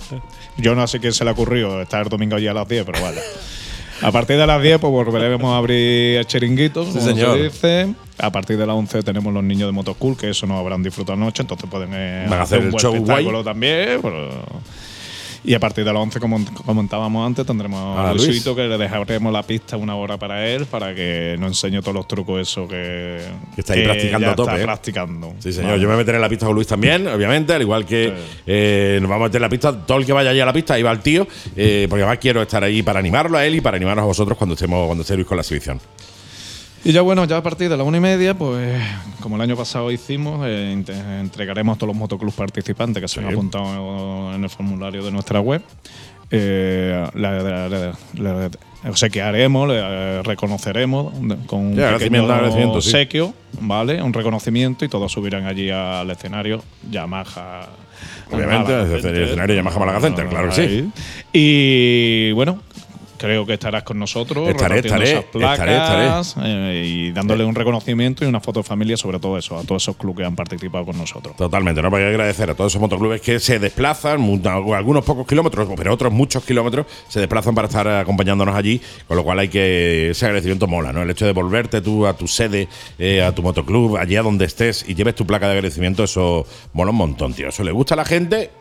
Yo 0.58 0.76
no 0.76 0.86
sé 0.88 1.00
quién 1.00 1.14
se 1.14 1.24
le 1.26 1.32
ocurrió 1.32 1.82
estar 1.82 2.02
el 2.04 2.10
domingo 2.10 2.36
allí 2.36 2.48
a 2.48 2.54
las 2.54 2.68
10, 2.68 2.86
pero 2.86 3.02
vale. 3.02 3.22
A 4.02 4.12
partir 4.12 4.38
de 4.38 4.46
las 4.46 4.62
10 4.62 4.80
pues 4.80 4.92
volveremos 4.92 5.54
a 5.54 5.58
abrir 5.58 6.18
el 6.18 6.26
chiringuito, 6.26 6.84
como 6.84 7.00
señor. 7.00 7.38
se 7.38 7.44
dice. 7.44 7.94
A 8.18 8.32
partir 8.32 8.58
de 8.58 8.66
las 8.66 8.76
11 8.76 9.02
tenemos 9.04 9.34
los 9.34 9.44
niños 9.44 9.68
de 9.68 9.72
Motoschool, 9.72 10.18
que 10.18 10.30
eso 10.30 10.46
no 10.46 10.58
habrán 10.58 10.84
disfrutado 10.84 11.14
anoche, 11.14 11.42
entonces 11.44 11.70
pueden 11.70 11.90
eh, 11.94 12.28
a 12.30 12.42
hacer 12.42 12.60
un 12.60 12.66
el 12.66 12.72
buen 12.72 12.82
show 12.82 12.94
espectáculo 12.96 13.44
también. 13.44 14.00
pero- 14.02 14.30
y 15.44 15.54
a 15.54 15.60
partir 15.60 15.84
de 15.84 15.92
las 15.92 16.02
11, 16.02 16.20
como 16.20 16.40
comentábamos 16.66 17.26
antes, 17.26 17.46
tendremos 17.46 17.98
A 17.98 18.10
a 18.10 18.14
Luis. 18.14 18.28
Luisito, 18.28 18.56
que 18.56 18.68
le 18.68 18.78
dejaremos 18.78 19.34
la 19.34 19.44
pista 19.44 19.76
una 19.76 19.96
hora 19.96 20.18
para 20.18 20.48
él, 20.48 20.66
para 20.66 20.96
que 20.96 21.36
nos 21.40 21.50
enseñe 21.50 21.82
todos 21.82 21.94
los 21.94 22.08
trucos 22.08 22.42
eso 22.42 22.68
que, 22.68 23.20
Que 23.54 23.62
está 23.62 23.74
ahí 23.74 23.84
practicando 23.84 24.30
a 24.30 24.36
tope, 24.36 24.52
Está 24.52 24.62
¿eh? 24.62 24.66
practicando. 24.66 25.34
Sí, 25.40 25.52
señor. 25.52 25.72
Vale. 25.72 25.84
Yo 25.84 25.90
me 25.90 25.98
meteré 25.98 26.18
en 26.18 26.22
la 26.22 26.30
pista 26.30 26.46
con 26.46 26.56
Luis 26.56 26.68
también, 26.68 27.08
obviamente, 27.08 27.54
al 27.54 27.62
igual 27.62 27.86
que 27.86 28.14
eh, 28.48 29.00
nos 29.02 29.10
vamos 29.10 29.26
a 29.26 29.28
meter 29.28 29.40
en 29.40 29.44
la 29.44 29.50
pista. 29.50 29.86
Todo 29.86 29.98
el 29.98 30.06
que 30.06 30.14
vaya 30.14 30.30
allí 30.30 30.40
a 30.40 30.46
la 30.46 30.54
pista, 30.54 30.76
ahí 30.76 30.84
va 30.84 30.92
el 30.92 31.00
tío, 31.00 31.28
eh, 31.56 31.88
porque 31.90 32.04
además 32.04 32.20
quiero 32.20 32.42
estar 32.42 32.64
ahí 32.64 32.82
para 32.82 33.00
animarlo 33.00 33.38
a 33.38 33.46
él 33.46 33.56
y 33.56 33.62
para 33.62 33.76
animaros 33.76 34.04
a 34.04 34.06
vosotros 34.06 34.38
cuando 34.38 34.54
estemos 34.54 34.86
cuando 34.86 35.02
esté 35.02 35.16
Luis 35.16 35.28
con 35.28 35.38
la 35.38 35.42
exhibición. 35.42 35.80
Y 36.86 36.92
ya 36.92 37.02
bueno, 37.02 37.24
ya 37.26 37.38
a 37.38 37.44
partir 37.44 37.70
de 37.70 37.78
la 37.78 37.84
una 37.84 37.98
y 37.98 38.02
media, 38.02 38.34
pues 38.38 38.78
como 39.22 39.38
el 39.38 39.42
año 39.42 39.56
pasado 39.56 39.90
hicimos, 39.92 40.46
eh, 40.46 40.72
entregaremos 41.22 41.76
a 41.78 41.80
todos 41.80 41.88
los 41.94 41.98
motoclubs 41.98 42.36
participantes 42.36 43.02
que 43.02 43.08
se 43.08 43.22
han 43.22 43.28
apuntado 43.28 44.34
en 44.36 44.44
el 44.44 44.50
formulario 44.50 45.04
de 45.04 45.12
nuestra 45.12 45.40
web. 45.40 45.62
Eh, 46.30 47.06
la- 47.14 47.32
la- 47.32 47.70
la- 47.70 47.94
la- 48.16 48.50
obsequiaremos, 48.90 49.70
le 49.70 49.76
eh, 49.80 50.24
reconoceremos 50.24 51.14
con 51.46 51.60
un 51.68 51.76
Ya, 51.76 51.86
agradecimiento, 51.86 52.28
pequeño 52.28 52.34
agradecimiento, 52.34 52.82
sí. 52.82 52.90
obsequio, 52.90 53.34
¿vale? 53.62 54.02
Un 54.02 54.12
reconocimiento 54.12 54.84
y 54.84 54.90
todos 54.90 55.10
subirán 55.12 55.46
allí 55.46 55.70
al 55.70 56.10
escenario 56.12 56.64
Yamaha. 56.92 57.68
Obviamente, 58.32 58.74
el 58.74 59.24
escenario 59.24 59.56
Yamaha 59.56 59.80
Málaga 59.80 60.02
Center, 60.02 60.28
claro 60.28 60.50
que 60.50 60.56
sí. 60.56 60.90
Y 61.32 62.32
bueno, 62.34 62.60
creo 63.18 63.46
que 63.46 63.54
estarás 63.54 63.84
con 63.84 64.00
nosotros. 64.00 64.50
Estaré, 64.50 64.80
estaré, 64.80 65.12
esas 65.12 65.24
placas, 65.26 65.60
estaré, 65.60 66.06
estaré. 66.06 66.50
eh, 66.50 66.86
y 66.88 67.12
dándole 67.12 67.46
un 67.46 67.56
reconocimiento 67.56 68.26
y 68.26 68.28
una 68.28 68.40
foto 68.40 68.62
de 68.62 68.64
familia, 68.64 68.98
sobre 68.98 69.20
todo 69.20 69.38
eso, 69.38 69.58
a 69.58 69.64
todos 69.64 69.84
esos 69.84 69.96
clubes 69.98 70.18
que 70.18 70.26
han 70.26 70.36
participado 70.36 70.86
con 70.86 70.98
nosotros. 70.98 71.36
Totalmente, 71.36 71.82
¿no? 71.82 71.90
Porque 71.90 72.06
hay 72.06 72.12
que 72.12 72.16
agradecer 72.16 72.50
a 72.50 72.56
todos 72.56 72.72
esos 72.72 72.82
motoclubes 72.82 73.22
que 73.22 73.40
se 73.40 73.60
desplazan, 73.60 74.42
algunos 74.74 75.04
pocos 75.04 75.28
kilómetros, 75.28 75.70
pero 75.76 75.94
otros 75.94 76.12
muchos 76.12 76.44
kilómetros, 76.44 76.86
se 77.08 77.20
desplazan 77.20 77.56
para 77.56 77.68
estar 77.68 77.88
acompañándonos 77.88 78.56
allí, 78.56 78.82
con 79.08 79.18
lo 79.18 79.24
cual 79.24 79.40
hay 79.40 79.50
que. 79.50 80.12
Ese 80.12 80.26
agradecimiento 80.26 80.68
mola, 80.68 80.92
¿no? 80.92 81.02
El 81.02 81.10
hecho 81.10 81.26
de 81.26 81.32
volverte 81.32 81.82
tú 81.82 82.06
a 82.06 82.14
tu 82.16 82.28
sede, 82.28 82.68
eh, 83.00 83.22
a 83.24 83.34
tu 83.34 83.42
motoclub, 83.42 83.98
allí 83.98 84.16
a 84.16 84.22
donde 84.22 84.46
estés 84.46 84.86
y 84.88 84.96
lleves 84.96 85.16
tu 85.16 85.26
placa 85.26 85.48
de 85.48 85.54
agradecimiento, 85.54 86.04
eso 86.04 86.46
mola 86.74 86.92
un 86.92 86.98
montón, 86.98 87.34
tío. 87.34 87.50
Eso 87.50 87.64
le 87.64 87.72
gusta 87.72 87.94
a 87.96 87.98
la 87.98 88.06
gente 88.06 88.52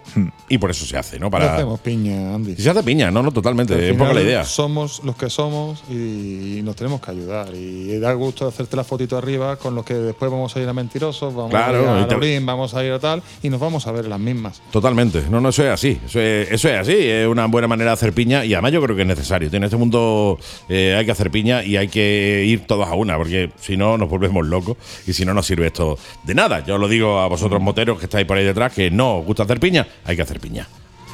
y 0.49 0.59
por 0.59 0.71
eso 0.71 0.85
se 0.87 0.97
hace, 0.97 1.19
¿no? 1.19 1.31
Para. 1.31 1.55
hacemos 1.55 1.81
piña, 1.81 2.35
Andy. 2.35 2.57
Se 2.57 2.71
hace 2.71 2.83
piña, 2.83 3.11
no, 3.11 3.23
no, 3.23 3.33
totalmente. 3.33 3.75
Al 3.75 3.81
Es 3.81 3.93
un 3.93 3.99
poco 3.99 4.13
la 4.13 4.23
idea. 4.23 4.45
Somos 4.53 5.03
los 5.05 5.17
que 5.17 5.31
somos 5.31 5.83
y, 5.89 6.59
y 6.59 6.63
nos 6.63 6.77
tenemos 6.77 7.01
que 7.01 7.11
ayudar. 7.11 7.55
Y 7.55 7.99
da 7.99 8.13
gusto 8.13 8.47
hacerte 8.47 8.77
la 8.77 8.85
fotito 8.85 9.17
arriba 9.17 9.57
con 9.57 9.75
los 9.75 9.85
que 9.85 9.95
después 9.95 10.31
vamos 10.31 10.55
a 10.55 10.61
ir 10.61 10.69
a 10.69 10.73
Mentirosos, 10.73 11.35
vamos 11.35 11.51
Claro, 11.51 11.79
a 11.79 11.99
ir 12.01 12.05
a 12.05 12.07
Laurín, 12.07 12.45
vamos 12.45 12.75
a 12.75 12.85
ir 12.85 12.93
a 12.93 12.99
tal 12.99 13.23
y 13.43 13.49
nos 13.49 13.59
vamos 13.59 13.87
a 13.87 13.93
ver 13.93 14.07
las 14.07 14.21
mismas. 14.21 14.61
Totalmente. 14.71 15.25
No, 15.31 15.41
no, 15.41 15.49
eso 15.49 15.65
es 15.65 15.71
así. 15.71 15.99
Eso 16.05 16.21
es, 16.21 16.51
eso 16.53 16.69
es 16.69 16.79
así. 16.79 16.95
Es 16.97 17.27
una 17.27 17.47
buena 17.47 17.67
manera 17.67 17.91
de 17.91 17.95
hacer 17.95 18.13
piña 18.13 18.45
y 18.45 18.53
además 18.55 18.73
yo 18.73 18.83
creo 18.83 18.95
que 18.95 19.03
es 19.03 19.09
necesario. 19.09 19.49
En 19.53 19.65
este 19.65 19.77
mundo 19.77 20.39
eh, 20.69 20.95
hay 20.99 21.05
que 21.07 21.13
hacer 21.13 21.31
piña 21.31 21.65
y 21.65 21.77
hay 21.77 21.89
que 21.89 22.45
ir 22.47 22.67
todos 22.67 22.87
a 22.87 22.95
una 22.95 23.17
porque 23.17 23.51
si 23.61 23.77
no 23.77 23.97
nos 23.97 24.09
volvemos 24.11 24.47
locos 24.47 24.77
y 25.07 25.13
si 25.13 25.25
no 25.25 25.33
nos 25.35 25.47
sirve 25.47 25.69
esto 25.69 25.99
de 26.25 26.35
nada. 26.35 26.65
Yo 26.65 26.77
lo 26.79 26.89
digo 26.89 27.21
a 27.21 27.27
vosotros 27.29 27.61
moteros 27.63 27.99
que 27.99 28.05
estáis 28.05 28.27
por 28.27 28.37
ahí 28.37 28.45
detrás 28.45 28.73
que 28.73 28.91
no 28.91 29.19
os 29.19 29.25
gusta 29.27 29.45
hacer 29.45 29.61
piña, 29.61 29.87
hay 30.05 30.17
que 30.17 30.23
hacer 30.23 30.41
piña. 30.41 30.67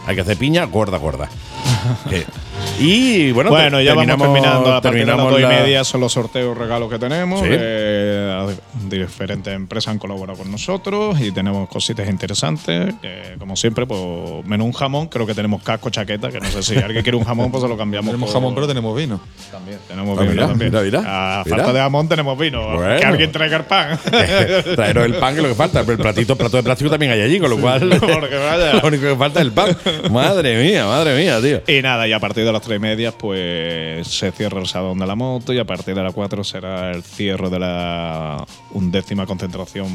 Hay 0.06 0.14
que 0.14 0.22
hacer 0.22 0.36
piña 0.38 0.64
gorda, 0.64 0.96
gorda. 0.96 1.28
y 2.80 3.32
bueno, 3.32 3.50
Bueno, 3.50 3.80
ya 3.80 3.94
vamos 3.94 4.16
terminando. 4.18 4.74
A 4.74 4.80
partir 4.80 5.00
de 5.00 5.06
las 5.06 5.16
terminamos 5.16 5.30
dos 5.32 5.38
y 5.40 5.42
la- 5.42 5.48
media 5.48 5.84
son 5.84 6.00
los 6.00 6.12
sorteos 6.12 6.56
regalos 6.56 6.90
que 6.90 6.98
tenemos. 6.98 7.40
Sí. 7.40 7.46
Eh, 7.50 8.56
diferentes 8.88 9.52
empresas 9.54 9.88
han 9.92 9.98
colaborado 9.98 10.38
con 10.38 10.50
nosotros 10.50 11.20
y 11.20 11.30
tenemos 11.32 11.68
cositas 11.68 12.08
interesantes. 12.08 12.94
como 13.38 13.56
siempre, 13.56 13.86
pues 13.86 14.00
menú 14.46 14.64
un 14.66 14.72
jamón. 14.72 15.08
Creo 15.08 15.26
que 15.26 15.34
tenemos 15.34 15.62
casco, 15.62 15.90
chaqueta. 15.90 16.30
Que 16.30 16.40
no 16.40 16.46
sé 16.50 16.62
si 16.62 16.76
alguien 16.82 17.02
quiere 17.02 17.16
un 17.16 17.24
jamón, 17.24 17.50
pues 17.50 17.62
se 17.62 17.68
lo 17.68 17.76
cambiamos. 17.76 18.06
Tenemos 18.10 18.28
por- 18.30 18.34
jamón, 18.40 18.54
pero 18.54 18.66
tenemos 18.68 18.96
vino. 18.96 19.20
También 19.50 19.78
tenemos 19.88 20.18
Ah, 20.18 20.22
vino. 20.22 20.32
mira, 20.34 20.46
también. 20.46 20.70
mira, 20.70 20.82
mira, 20.82 20.98
A 21.40 21.42
mira. 21.44 21.56
falta 21.56 21.72
de 21.72 21.78
jamón 21.80 22.08
tenemos 22.08 22.38
vino. 22.38 22.76
Bueno. 22.76 22.96
Que 23.00 23.06
alguien 23.06 23.32
traiga 23.32 23.56
el 23.58 23.64
pan. 23.64 23.98
Traeros 24.76 25.04
el 25.06 25.14
pan 25.14 25.34
que 25.34 25.40
es 25.40 25.42
lo 25.42 25.48
que 25.48 25.54
falta. 25.56 25.80
Pero 25.80 25.92
el 25.92 25.98
platito, 25.98 26.36
plato 26.36 26.56
de 26.56 26.62
plástico 26.62 26.90
también 26.90 27.12
hay 27.12 27.22
allí, 27.22 27.38
con 27.40 27.50
lo 27.50 27.58
cual 27.58 27.88
Porque 28.00 28.36
vaya. 28.36 28.74
lo 28.74 28.86
único 28.88 29.02
que 29.04 29.16
falta 29.16 29.40
es 29.40 29.46
el 29.46 29.52
pan. 29.52 29.76
Madre 30.10 30.62
mía, 30.62 30.86
madre 30.86 31.16
mía, 31.16 31.40
tío. 31.40 31.62
Y 31.66 31.82
nada, 31.82 32.06
y 32.06 32.12
a 32.12 32.20
partir 32.20 32.44
de 32.44 32.52
las 32.52 32.62
tres 32.68 32.76
y 32.76 32.80
media 32.80 33.12
pues 33.12 34.06
se 34.06 34.30
cierra 34.30 34.60
el 34.60 34.66
Salón 34.66 34.98
de 34.98 35.06
la 35.06 35.14
Moto 35.14 35.52
y 35.54 35.58
a 35.58 35.64
partir 35.64 35.94
de 35.94 36.02
las 36.02 36.12
4 36.12 36.44
será 36.44 36.90
el 36.90 37.02
cierre 37.02 37.48
de 37.48 37.58
la 37.58 38.44
undécima 38.72 39.24
concentración 39.26 39.90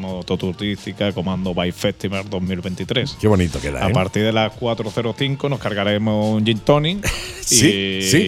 mototurística 0.00 1.12
Comando 1.12 1.52
Bike 1.54 1.74
Festival 1.74 2.28
2023. 2.30 3.18
Qué 3.20 3.28
bonito 3.28 3.60
queda, 3.60 3.84
A 3.84 3.90
¿eh? 3.90 3.92
partir 3.92 4.24
de 4.24 4.32
las 4.32 4.52
4.05 4.58 5.50
nos 5.50 5.58
cargaremos 5.58 6.34
un 6.34 6.44
gin 6.44 6.58
tonic 6.60 7.06
Sí, 7.44 7.98
y, 8.00 8.02
sí. 8.02 8.18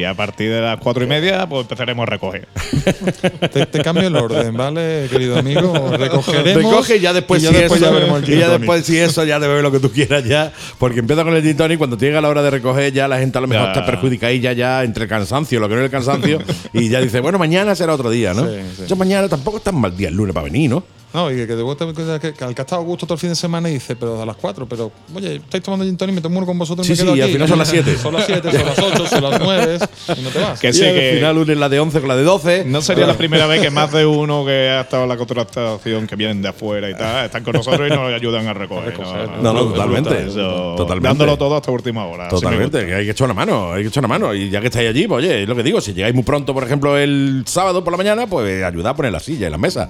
y 0.00 0.04
a 0.04 0.12
partir 0.12 0.50
de 0.50 0.60
las 0.60 0.78
4 0.78 1.04
y 1.04 1.06
media 1.06 1.48
pues 1.48 1.62
empezaremos 1.62 2.02
a 2.02 2.06
recoger. 2.06 2.48
Te, 3.50 3.64
te 3.64 3.82
cambio 3.82 4.06
el 4.08 4.14
orden, 4.16 4.54
¿vale, 4.54 5.06
querido 5.10 5.38
amigo? 5.38 5.72
Recogeremos. 5.96 6.64
Recoge 6.70 6.96
y 6.98 7.00
ya 7.00 7.14
después, 7.14 7.42
y 7.42 7.46
si 7.46 7.52
después 7.54 7.80
eso, 7.80 7.90
ya 7.90 7.94
veremos 7.98 8.18
el 8.18 8.24
y 8.24 8.26
gin 8.26 8.38
ya 8.40 8.46
tonic. 8.46 8.60
después 8.60 8.84
si 8.84 8.98
eso 8.98 9.24
ya 9.24 9.40
te 9.40 9.46
bebe 9.48 9.62
lo 9.62 9.72
que 9.72 9.80
tú 9.80 9.90
quieras 9.90 10.22
ya, 10.24 10.52
porque 10.78 11.00
empieza 11.00 11.24
con 11.24 11.34
el 11.34 11.42
gin 11.42 11.56
tonic, 11.56 11.78
cuando 11.78 11.96
llega 11.96 12.20
la 12.20 12.28
hora 12.28 12.42
de 12.42 12.50
recoger 12.50 12.92
ya 12.92 13.08
la 13.08 13.18
gente 13.18 13.37
a 13.38 13.40
lo 13.40 13.48
mejor 13.48 13.66
Ya. 13.66 13.72
está 13.72 13.86
perjudicadilla 13.86 14.52
ya 14.52 14.84
entre 14.84 15.04
el 15.04 15.08
cansancio, 15.08 15.58
lo 15.60 15.68
que 15.68 15.74
no 15.74 15.80
es 15.80 15.84
el 15.86 15.90
cansancio, 15.90 16.38
y 16.72 16.88
ya 16.88 17.00
dice, 17.00 17.20
bueno, 17.20 17.38
mañana 17.38 17.74
será 17.74 17.94
otro 17.94 18.10
día, 18.10 18.34
¿no? 18.34 18.44
Sí, 18.46 18.56
sí. 18.76 18.82
Yo 18.86 18.96
mañana 18.96 19.28
tampoco 19.28 19.56
es 19.58 19.62
tan 19.64 19.76
mal 19.76 19.96
día 19.96 20.08
el 20.08 20.14
lunes 20.14 20.34
para 20.34 20.44
venir, 20.44 20.70
¿no? 20.70 20.82
No, 21.14 21.30
y 21.32 21.36
que, 21.36 21.46
que 21.46 21.56
de 21.56 21.62
vuelta, 21.62 21.86
que, 21.86 22.20
que, 22.20 22.34
que 22.34 22.44
al 22.44 22.54
que 22.54 22.60
ha 22.60 22.64
estado 22.64 22.82
gusto 22.82 23.06
todo 23.06 23.14
el 23.14 23.20
fin 23.20 23.30
de 23.30 23.34
semana 23.36 23.68
y 23.70 23.74
dice, 23.74 23.96
pero 23.96 24.20
a 24.20 24.26
las 24.26 24.36
4, 24.36 24.66
pero 24.68 24.92
oye, 25.14 25.36
estáis 25.36 25.62
tomando 25.64 25.84
gin 25.84 25.96
tonic, 25.96 26.14
me 26.14 26.20
tomo 26.20 26.36
uno 26.38 26.46
con 26.46 26.58
vosotros 26.58 26.88
y 26.88 26.94
Sí, 26.94 27.02
me 27.02 27.04
quedo 27.04 27.14
sí, 27.14 27.18
y 27.18 27.22
aquí. 27.22 27.30
al 27.30 27.32
final 27.34 27.48
son 27.48 27.58
las 27.58 27.68
7. 27.68 27.96
Son 27.98 28.12
las 28.14 28.26
7, 28.26 28.52
son 28.52 28.66
las 28.66 28.78
8, 28.78 29.06
son 29.06 29.22
las 29.30 29.40
9 29.40 29.78
y 30.18 30.20
no 30.22 30.28
te 30.30 30.38
vas. 30.38 30.60
Que 30.60 30.68
Y 30.68 30.72
sí, 30.72 30.84
al 30.84 30.94
que 30.94 31.12
final 31.14 31.34
lunes 31.36 31.56
la 31.56 31.68
de 31.68 31.80
11 31.80 31.98
con 32.00 32.08
la 32.08 32.16
de 32.16 32.22
12. 32.24 32.64
no 32.66 32.82
sería 32.82 33.06
la 33.06 33.14
primera 33.14 33.46
vez 33.46 33.60
que 33.62 33.70
más 33.70 33.90
de 33.92 34.04
uno 34.06 34.44
que 34.44 34.68
ha 34.68 34.82
estado 34.82 35.04
en 35.04 35.08
la 35.08 35.16
contratación, 35.16 36.06
que 36.06 36.16
vienen 36.16 36.42
de 36.42 36.48
afuera 36.48 36.90
y 36.90 36.94
tal, 36.94 37.24
están 37.26 37.42
con 37.42 37.54
nosotros 37.54 37.88
y 37.88 37.90
nos 37.90 38.12
ayudan 38.12 38.46
a 38.46 38.52
recoger. 38.52 38.98
No, 39.42 39.52
no, 39.52 39.60
es 39.60 39.66
totalmente. 39.72 40.26
eso. 40.26 40.74
Totalmente. 40.76 41.08
Dándolo 41.08 41.36
todo 41.38 41.56
hasta 41.56 41.70
última 41.70 42.04
hora. 42.06 42.28
Totalmente, 42.28 42.78
gusta. 42.78 42.86
que 42.86 42.94
hay 42.94 43.04
que 43.06 43.10
echar 43.12 43.24
una 43.24 43.34
mano, 43.34 43.72
hay 43.72 43.82
que 43.82 43.88
echar 43.88 44.02
una 44.04 44.08
mano. 44.08 44.34
Y 44.34 44.50
ya 44.50 44.60
que 44.60 44.66
estáis 44.66 44.88
allí, 44.90 45.06
pues 45.08 45.24
oye, 45.24 45.42
es 45.42 45.48
lo 45.48 45.56
que 45.56 45.62
digo, 45.62 45.80
si 45.80 45.94
llegáis 45.94 46.14
muy 46.14 46.24
pronto, 46.24 46.52
por 46.52 46.64
ejemplo, 46.64 46.98
el 46.98 47.44
sábado 47.46 47.82
por 47.82 47.92
la 47.92 47.96
mañana, 47.96 48.26
pues 48.26 48.62
ayudad 48.62 48.92
a 48.92 48.96
poner 48.96 49.12
la 49.12 49.20
silla 49.20 49.46
y 49.48 49.50
la 49.50 49.58
mesa. 49.58 49.88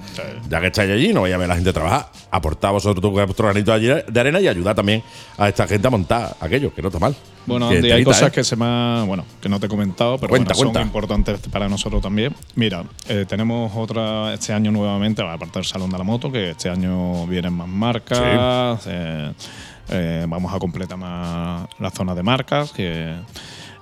Ya 0.49 0.61
que 0.61 0.67
estáis 0.67 0.91
allí, 0.91 1.08
no 1.13 1.21
vaya 1.21 1.35
a 1.35 1.37
ver 1.37 1.45
a 1.45 1.49
la 1.49 1.55
gente 1.55 1.73
trabajar. 1.73 2.09
Aportad 2.31 2.71
vosotros 2.71 3.01
tu- 3.01 3.43
granito 3.43 3.77
de 3.79 4.19
arena 4.19 4.39
y 4.39 4.47
ayudad 4.47 4.75
también 4.75 5.03
a 5.37 5.47
esta 5.49 5.67
gente 5.67 5.87
a 5.87 5.91
montar 5.91 6.35
aquello, 6.39 6.73
que 6.73 6.81
no 6.81 6.89
está 6.89 6.99
mal. 6.99 7.15
Bueno, 7.45 7.69
Andy, 7.69 7.89
hay 7.91 8.03
cosas 8.03 8.29
¿eh? 8.29 8.31
que 8.31 8.43
se 8.43 8.55
me 8.55 9.03
bueno, 9.05 9.25
que 9.41 9.49
no 9.49 9.59
te 9.59 9.65
he 9.65 9.69
comentado, 9.69 10.17
pero 10.19 10.29
Cuenta, 10.29 10.53
bueno, 10.53 10.71
cuenta. 10.71 10.79
son 10.81 10.87
importantes 10.87 11.39
para 11.51 11.67
nosotros 11.67 12.01
también. 12.01 12.35
Mira, 12.55 12.83
eh, 13.07 13.25
tenemos 13.27 13.71
otra 13.75 14.33
este 14.33 14.53
año 14.53 14.71
nuevamente, 14.71 15.21
aparte 15.23 15.57
del 15.59 15.65
Salón 15.65 15.89
de 15.89 15.97
la 15.97 16.03
Moto, 16.03 16.31
que 16.31 16.51
este 16.51 16.69
año 16.69 17.25
vienen 17.25 17.53
más 17.53 17.67
marcas. 17.67 18.81
eh, 18.87 19.31
eh, 19.91 20.25
vamos 20.29 20.53
a 20.53 20.59
completar 20.59 20.97
más 20.97 21.67
la 21.79 21.89
zona 21.89 22.13
de 22.13 22.21
marcas. 22.21 22.71
Que, 22.71 23.15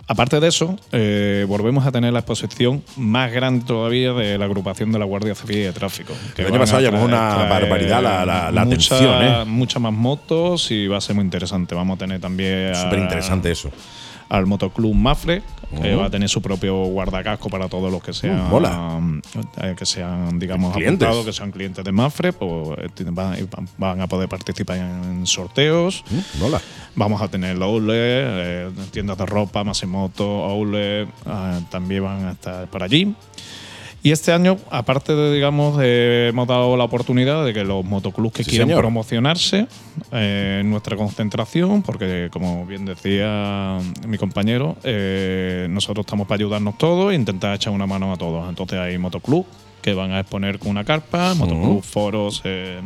aparte 0.08 0.40
de 0.40 0.48
eso, 0.48 0.78
eh, 0.92 1.46
volvemos 1.48 1.86
a 1.86 1.92
tener 1.92 2.14
la 2.14 2.20
exposición 2.20 2.84
más 2.96 3.32
grande 3.32 3.66
todavía 3.66 4.14
de 4.14 4.38
la 4.38 4.46
agrupación 4.46 4.92
de 4.92 5.00
la 5.00 5.06
Guardia 5.06 5.36
Civil 5.36 5.58
de 5.64 5.74
Tráfico. 5.74 6.14
que 6.36 6.42
El 6.44 6.48
año 6.50 6.60
pasado 6.60 6.82
llamó 6.82 7.04
una 7.04 7.36
barbaridad 7.50 8.02
la- 8.02 8.26
la- 8.26 8.52
la 8.52 8.66
mucha- 8.66 8.96
atención, 8.96 9.24
¿eh? 9.24 9.46
Muchas 9.46 9.82
más 9.82 9.94
motos 9.94 10.72
y 10.72 10.88
va 10.88 10.98
a 10.98 11.02
ser 11.02 11.16
muy 11.16 11.26
interesante. 11.26 11.76
Vamos 11.76 11.96
a 11.96 12.00
tener 12.00 12.20
también. 12.22 12.74
Súper 12.76 13.00
interesante 13.00 13.52
eso. 13.52 13.70
al 14.30 14.46
Motoclub 14.46 14.94
Mafre, 14.94 15.42
que 15.82 15.92
Ujú. 15.94 16.02
va 16.02 16.08
a 16.08 16.10
tener 16.10 16.28
su 16.28 16.42
propio 16.42 16.76
guardacasco 16.88 17.50
para 17.50 17.70
todos 17.70 17.90
los 17.90 18.04
que 18.04 18.12
sean, 18.12 18.42
Uh, 18.42 18.50
mola. 18.50 19.00
eh, 19.62 19.74
que 19.80 19.86
sean, 19.86 20.38
digamos, 20.38 20.76
apuntados, 20.76 21.26
que 21.26 21.32
sean 21.32 21.50
clientes 21.50 21.82
de 21.86 21.94
Mafre, 21.94 22.34
pues 22.34 22.78
eh, 22.78 23.06
van, 23.10 23.38
van 23.78 24.02
a 24.02 24.08
poder 24.08 24.28
participar 24.28 24.80
en 24.80 25.26
sorteos. 25.26 26.04
Mm, 26.10 26.40
Mola. 26.42 26.62
Vamos 26.98 27.22
a 27.22 27.28
tener 27.30 27.56
outlet, 27.62 27.94
eh, 27.96 28.70
tiendas 28.92 29.18
de 29.18 29.26
ropa, 29.26 29.64
Masimoto, 29.64 30.44
outlet, 30.44 31.08
eh, 31.08 31.60
también 31.70 32.04
van 32.04 32.26
a 32.26 32.32
estar 32.32 32.68
por 32.68 32.82
allí. 32.84 33.14
Y 34.04 34.12
este 34.12 34.32
año, 34.32 34.58
aparte 34.72 35.14
de, 35.14 35.34
digamos, 35.34 35.80
hemos 35.82 36.48
dado 36.48 36.76
la 36.78 36.84
oportunidad 36.86 37.44
de 37.46 37.54
que 37.54 37.64
los 37.64 37.84
motoclubs 37.84 38.34
que 38.34 38.44
Sí, 38.44 38.50
quieran 38.52 38.68
señor. 38.70 38.82
promocionarse 38.82 39.68
eh, 40.12 40.60
en 40.62 40.70
nuestra 40.70 40.96
concentración, 40.96 41.82
porque 41.84 42.30
como 42.32 42.66
bien 42.66 42.86
decía 42.86 43.78
mi 44.08 44.18
compañero, 44.18 44.78
eh, 44.84 45.68
nosotros 45.70 46.06
estamos 46.06 46.26
para 46.28 46.38
ayudarnos 46.38 46.78
todos 46.78 47.12
e 47.12 47.16
intentar 47.16 47.54
echar 47.56 47.74
una 47.74 47.86
mano 47.86 48.12
a 48.14 48.18
todos. 48.18 48.48
Entonces 48.50 48.80
hay 48.80 48.98
motoclub 48.98 49.46
que 49.82 49.94
van 49.94 50.12
a 50.12 50.20
exponer 50.22 50.58
con 50.60 50.70
una 50.72 50.84
carpa, 50.84 51.34
motoclub 51.36 51.82
foros 51.84 52.42
eh, 52.46 52.82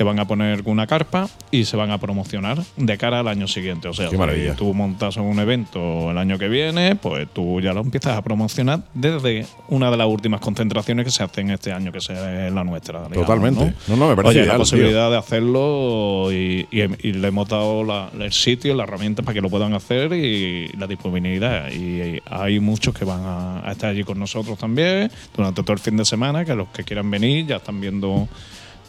que 0.00 0.04
van 0.04 0.18
a 0.18 0.26
poner 0.26 0.62
una 0.64 0.86
carpa 0.86 1.28
y 1.50 1.66
se 1.66 1.76
van 1.76 1.90
a 1.90 1.98
promocionar 1.98 2.56
de 2.78 2.96
cara 2.96 3.20
al 3.20 3.28
año 3.28 3.46
siguiente. 3.46 3.86
O 3.86 3.92
sea, 3.92 4.08
Qué 4.08 4.16
maravilla. 4.16 4.52
si 4.52 4.56
tú 4.56 4.72
montas 4.72 5.18
un 5.18 5.38
evento 5.38 6.10
el 6.10 6.16
año 6.16 6.38
que 6.38 6.48
viene, 6.48 6.96
pues 6.96 7.28
tú 7.30 7.60
ya 7.60 7.74
lo 7.74 7.82
empiezas 7.82 8.16
a 8.16 8.22
promocionar 8.22 8.80
desde 8.94 9.44
una 9.68 9.90
de 9.90 9.98
las 9.98 10.06
últimas 10.06 10.40
concentraciones 10.40 11.04
que 11.04 11.10
se 11.10 11.22
hacen 11.22 11.50
este 11.50 11.70
año, 11.70 11.92
que 11.92 12.00
sea 12.00 12.48
la 12.48 12.64
nuestra. 12.64 13.00
digamos, 13.10 13.26
Totalmente. 13.26 13.74
¿no? 13.88 13.94
No, 13.94 13.96
no, 13.96 14.08
me 14.08 14.16
parece 14.16 14.30
Oye, 14.30 14.38
ideal, 14.38 14.48
la 14.48 14.54
tío. 14.54 14.58
posibilidad 14.60 15.10
de 15.10 15.18
hacerlo 15.18 16.32
y, 16.32 16.66
y- 16.70 17.08
y 17.08 17.12
le 17.12 17.28
hemos 17.28 17.46
dado 17.46 17.84
la- 17.84 18.08
el 18.18 18.32
sitio, 18.32 18.74
las 18.74 18.88
herramientas 18.88 19.22
para 19.22 19.34
que 19.34 19.42
lo 19.42 19.50
puedan 19.50 19.74
hacer 19.74 20.14
y 20.14 20.68
la 20.78 20.86
disponibilidad. 20.86 21.70
Y 21.72 22.22
hay 22.30 22.58
muchos 22.58 22.94
que 22.94 23.04
van 23.04 23.20
a, 23.20 23.68
a 23.68 23.72
estar 23.72 23.90
allí 23.90 24.02
con 24.02 24.18
nosotros 24.18 24.56
también 24.56 25.10
durante 25.36 25.62
todo 25.62 25.74
el 25.74 25.78
fin 25.78 25.98
de 25.98 26.06
semana, 26.06 26.42
que 26.46 26.54
los 26.54 26.68
que 26.68 26.84
quieran 26.84 27.10
venir 27.10 27.44
ya 27.48 27.56
están 27.56 27.82
viendo 27.82 28.28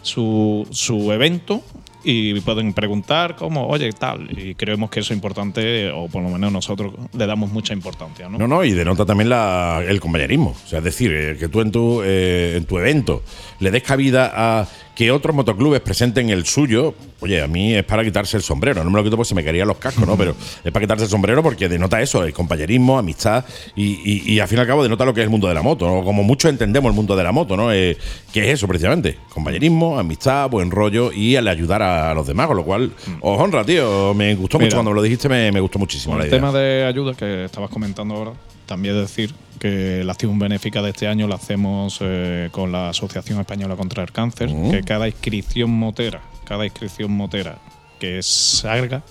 su, 0.02 0.68
su 0.72 1.12
evento 1.12 1.62
y 2.04 2.40
pueden 2.42 2.74
preguntar 2.74 3.36
cómo, 3.36 3.68
oye, 3.68 3.92
tal. 3.94 4.28
Y 4.36 4.56
creemos 4.56 4.90
que 4.90 5.02
eso 5.02 5.14
es 5.14 5.18
importante, 5.18 5.92
o 5.92 6.08
por 6.08 6.24
lo 6.24 6.30
menos 6.30 6.52
nosotros 6.52 6.94
le 7.14 7.28
damos 7.28 7.52
mucha 7.52 7.74
importancia. 7.74 8.28
¿no? 8.28 8.40
No, 8.40 8.48
no, 8.48 8.64
y 8.64 8.72
denota 8.72 9.06
también 9.06 9.30
la- 9.30 9.84
el 9.88 10.00
compañerismo. 10.00 10.56
O 10.66 10.68
sea, 10.68 10.80
es 10.80 10.86
decir, 10.86 11.12
eh, 11.14 11.38
que 11.40 11.48
tú 11.48 11.62
en 11.62 11.72
tu, 11.72 12.02
eh, 12.04 12.56
en 12.58 12.66
tu 12.66 12.80
evento 12.80 13.22
le 13.60 13.70
des 13.70 13.84
cabida 13.84 14.32
a 14.34 14.68
que 15.02 15.10
otros 15.12 15.36
motoclubes 15.36 15.82
presenten 15.82 16.30
el 16.30 16.46
suyo. 16.46 16.94
Oye, 17.22 17.42
a 17.42 17.48
mí 17.48 17.74
es 17.74 17.84
para 17.84 18.04
quitarse 18.04 18.38
el 18.38 18.44
sombrero. 18.44 18.84
No 18.84 18.92
me 18.92 18.98
lo 19.00 19.04
quito 19.04 19.16
porque 19.18 19.30
se 19.30 19.34
me 19.34 19.44
caerían 19.44 19.68
los 19.68 19.78
cascos, 19.78 20.06
¿no? 20.06 20.16
Pero 20.22 20.36
es 20.64 20.72
para 20.72 20.84
quitarse 20.84 21.06
el 21.06 21.10
sombrero 21.10 21.42
porque 21.42 21.68
denota 21.68 22.00
eso, 22.00 22.24
el 22.24 22.34
compañerismo, 22.34 23.00
amistad 23.00 23.44
y, 23.76 23.94
y- 24.04 24.34
y 24.34 24.40
al 24.40 24.48
fin 24.48 24.60
y 24.60 24.62
al 24.62 24.68
cabo 24.68 24.84
denota 24.84 25.04
lo 25.04 25.12
que 25.16 25.22
es 25.22 25.24
el 25.24 25.32
mundo 25.32 25.48
de 25.48 25.56
la 25.56 25.64
moto. 25.64 25.88
¿no? 25.88 26.04
Como 26.04 26.22
muchos 26.22 26.52
entendemos 26.52 26.92
el 26.92 26.96
mundo 26.96 27.16
de 27.16 27.24
la 27.24 27.32
moto, 27.32 27.58
¿no? 27.58 27.74
Eh, 27.74 27.98
que 28.32 28.42
es 28.42 28.54
eso 28.54 28.68
precisamente. 28.68 29.18
Compañerismo, 29.34 29.98
amistad, 29.98 30.48
buen 30.52 30.70
rollo 30.70 31.12
y 31.12 31.36
al 31.36 31.48
ayudar 31.48 31.82
a 31.82 32.14
los 32.14 32.28
demás. 32.28 32.46
Con 32.46 32.58
lo 32.58 32.64
cual, 32.64 32.92
os 33.22 33.40
honra, 33.42 33.64
tío. 33.66 34.14
Me 34.14 34.36
gustó 34.36 34.60
mucho 34.60 34.76
cuando 34.76 34.92
me 34.92 34.96
lo 34.98 35.02
dijiste, 35.02 35.28
me, 35.28 35.52
me 35.52 35.62
gustó 35.62 35.80
muchísimo 35.80 36.12
Con 36.14 36.20
la 36.20 36.26
el 36.26 36.30
idea. 36.30 36.40
tema 36.40 36.52
de 36.52 36.86
ayuda 36.86 37.16
que 37.16 37.46
estabas 37.46 37.72
comentando 37.72 38.14
ahora, 38.14 38.34
también 38.72 38.96
decir 38.96 39.34
que 39.60 40.02
la 40.06 40.14
acción 40.14 40.40
benéfica 40.40 40.82
de 40.82 40.92
este 40.92 41.06
año 41.06 41.28
la 41.28 41.36
hacemos 41.36 41.98
eh, 42.00 42.48
con 42.54 42.72
la 42.72 42.88
Asociación 42.88 43.38
Española 43.42 43.76
contra 43.76 44.02
el 44.02 44.14
Cáncer, 44.14 44.50
Mm. 44.50 44.72
que 44.72 44.82
cada 44.84 45.10
inscripción 45.10 45.70
motera, 45.70 46.22
cada 46.46 46.64
inscripción 46.64 47.12
motera 47.12 47.58
que 48.00 48.24
salga, 48.24 49.04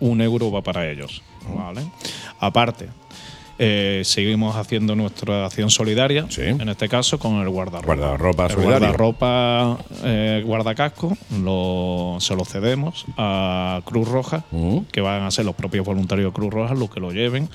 un 0.00 0.20
euro 0.20 0.50
va 0.52 0.62
para 0.62 0.86
ellos. 0.90 1.22
¿vale? 1.56 1.80
Aparte, 2.40 2.90
eh, 3.62 4.00
seguimos 4.06 4.56
haciendo 4.56 4.96
nuestra 4.96 5.44
acción 5.44 5.68
solidaria, 5.68 6.26
en 6.38 6.66
este 6.70 6.88
caso 6.88 7.18
con 7.18 7.40
el 7.42 7.48
guardarropa. 7.50 7.94
Guardarropa 7.94 8.44
el 8.46 8.50
solidario. 8.52 8.78
guardarropa 8.78 9.78
eh, 10.02 10.42
guardacasco 10.46 11.14
lo, 11.42 12.16
se 12.20 12.34
lo 12.34 12.46
cedemos 12.46 13.04
a 13.18 13.82
Cruz 13.84 14.08
Roja, 14.08 14.44
Mm. 14.50 14.78
que 14.90 15.02
van 15.02 15.24
a 15.24 15.30
ser 15.30 15.44
los 15.44 15.54
propios 15.54 15.84
voluntarios 15.84 16.32
de 16.32 16.34
Cruz 16.34 16.52
Roja 16.54 16.72
los 16.74 16.88
que 16.90 17.00
lo 17.00 17.12
lleven 17.12 17.50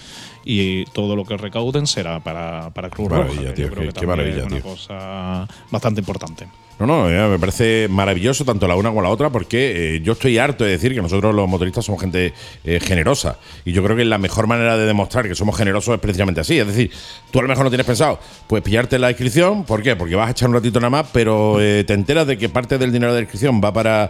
y 0.46 0.86
todo 0.92 1.16
lo 1.16 1.26
que 1.26 1.38
recauden 1.38 1.88
será 1.88 2.20
para, 2.20 2.70
para 2.70 2.90
Cruz 2.92 3.08
Qué 3.10 3.16
maravilla, 3.16 3.42
Roja. 3.42 3.54
tío, 3.56 3.66
yo 3.66 3.72
creo 3.72 3.82
qué- 3.82 3.88
que 3.88 3.94
qué 3.94 4.06
también 4.06 4.10
maravilla, 4.10 4.38
es 4.42 4.46
una 4.46 4.62
tío. 4.62 4.72
cosa 4.72 5.48
bastante 5.72 6.02
importante. 6.02 6.48
No, 6.78 6.86
no, 6.86 7.10
eh, 7.10 7.30
me 7.30 7.40
parece 7.40 7.88
maravilloso 7.90 8.44
tanto 8.44 8.68
la 8.68 8.76
una 8.76 8.90
como 8.90 9.02
la 9.02 9.08
otra 9.08 9.30
porque 9.30 9.96
eh, 9.96 10.02
yo 10.02 10.12
estoy 10.12 10.38
harto 10.38 10.66
de 10.66 10.72
decir 10.72 10.94
que 10.94 11.02
nosotros 11.02 11.34
los 11.34 11.48
motoristas 11.48 11.86
somos 11.86 12.02
gente 12.02 12.34
eh, 12.66 12.80
generosa 12.82 13.38
y 13.64 13.72
yo 13.72 13.82
creo 13.82 13.96
que 13.96 14.04
la 14.04 14.18
mejor 14.18 14.48
manera 14.48 14.78
de 14.78 14.86
demostrar 14.86 15.26
que 15.26 15.36
somos 15.36 15.58
generosos 15.58 15.94
es 15.96 16.02
precisamente 16.02 16.42
así. 16.42 16.60
Es 16.60 16.68
decir, 16.68 16.92
tú 17.32 17.40
a 17.40 17.44
lo 17.44 17.48
mejor 17.48 17.64
no 17.64 17.70
tienes 17.70 17.88
pensado, 17.88 18.20
pues 18.48 18.62
pillarte 18.62 19.00
la 19.00 19.10
inscripción, 19.10 19.64
¿por 19.64 19.82
qué? 19.82 19.96
Porque 19.96 20.16
vas 20.16 20.28
a 20.28 20.32
echar 20.32 20.50
un 20.50 20.56
ratito 20.56 20.82
nada 20.82 20.90
más, 20.90 21.08
pero 21.14 21.56
te 21.58 21.94
enteras 21.94 22.28
de 22.28 22.38
que 22.38 22.50
parte 22.50 22.78
del 22.78 22.92
dinero 22.92 23.14
de 23.14 23.20
la 23.20 23.24
inscripción 23.24 23.62
va 23.64 23.72
para 23.72 24.10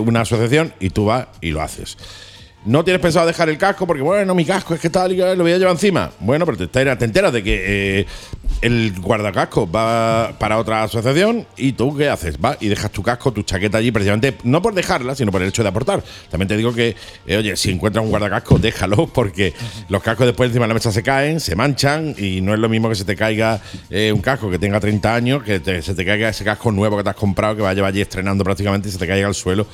una 0.00 0.22
asociación 0.22 0.74
y 0.80 0.90
tú 0.90 1.06
vas 1.06 1.28
y 1.40 1.50
lo 1.50 1.62
haces. 1.62 1.96
No 2.64 2.82
tienes 2.82 3.02
pensado 3.02 3.26
dejar 3.26 3.50
el 3.50 3.58
casco 3.58 3.86
porque, 3.86 4.02
bueno, 4.02 4.34
mi 4.34 4.44
casco 4.44 4.74
es 4.74 4.80
que 4.80 4.88
tal 4.88 5.12
y 5.12 5.16
lo 5.16 5.36
voy 5.36 5.52
a 5.52 5.58
llevar 5.58 5.74
encima. 5.74 6.10
Bueno, 6.18 6.46
pero 6.46 6.56
te 6.56 6.64
enteras, 6.64 6.98
te 6.98 7.04
enteras 7.04 7.32
de 7.32 7.42
que 7.42 8.06
el 8.60 8.92
guardacasco 9.00 9.70
va 9.70 10.34
para 10.38 10.58
otra 10.58 10.82
asociación 10.82 11.46
y 11.56 11.72
tú, 11.72 11.96
¿qué 11.96 12.08
haces? 12.08 12.40
Vas 12.40 12.56
y 12.60 12.68
dejas 12.68 12.90
tu 12.90 13.02
casco, 13.02 13.32
tu 13.32 13.42
chaqueta 13.42 13.78
allí, 13.78 13.92
precisamente 13.92 14.36
no 14.44 14.62
por 14.62 14.74
dejarla, 14.74 15.14
sino 15.14 15.30
por 15.30 15.42
el 15.42 15.48
hecho 15.48 15.62
de 15.62 15.68
aportar. 15.68 16.02
También 16.30 16.48
te 16.48 16.56
digo 16.56 16.72
que, 16.72 16.96
eh, 17.26 17.36
oye, 17.36 17.56
si 17.56 17.70
encuentras 17.70 18.04
un 18.04 18.10
guardacasco, 18.10 18.58
déjalo 18.58 19.06
porque 19.12 19.52
los 19.88 20.02
cascos 20.02 20.26
después 20.26 20.48
encima 20.48 20.64
de 20.64 20.68
la 20.68 20.74
mesa 20.74 20.92
se 20.92 21.02
caen, 21.02 21.40
se 21.40 21.56
manchan 21.56 22.14
y 22.18 22.40
no 22.40 22.54
es 22.54 22.60
lo 22.60 22.68
mismo 22.68 22.88
que 22.88 22.94
se 22.94 23.04
te 23.04 23.16
caiga 23.16 23.60
eh, 23.90 24.12
un 24.12 24.20
casco 24.20 24.50
que 24.50 24.58
tenga 24.58 24.80
30 24.80 25.14
años, 25.14 25.42
que 25.42 25.60
se 25.82 25.94
te 25.94 26.04
caiga 26.04 26.28
ese 26.28 26.44
casco 26.44 26.72
nuevo 26.72 26.96
que 26.96 27.04
te 27.04 27.10
has 27.10 27.16
comprado, 27.16 27.56
que 27.56 27.62
va 27.62 27.70
a 27.70 27.74
llevar 27.74 27.90
allí 27.90 28.00
estrenando 28.00 28.44
prácticamente 28.44 28.88
y 28.88 28.92
se 28.92 28.98
te 28.98 29.06
caiga 29.06 29.26
al 29.26 29.34
suelo 29.34 29.66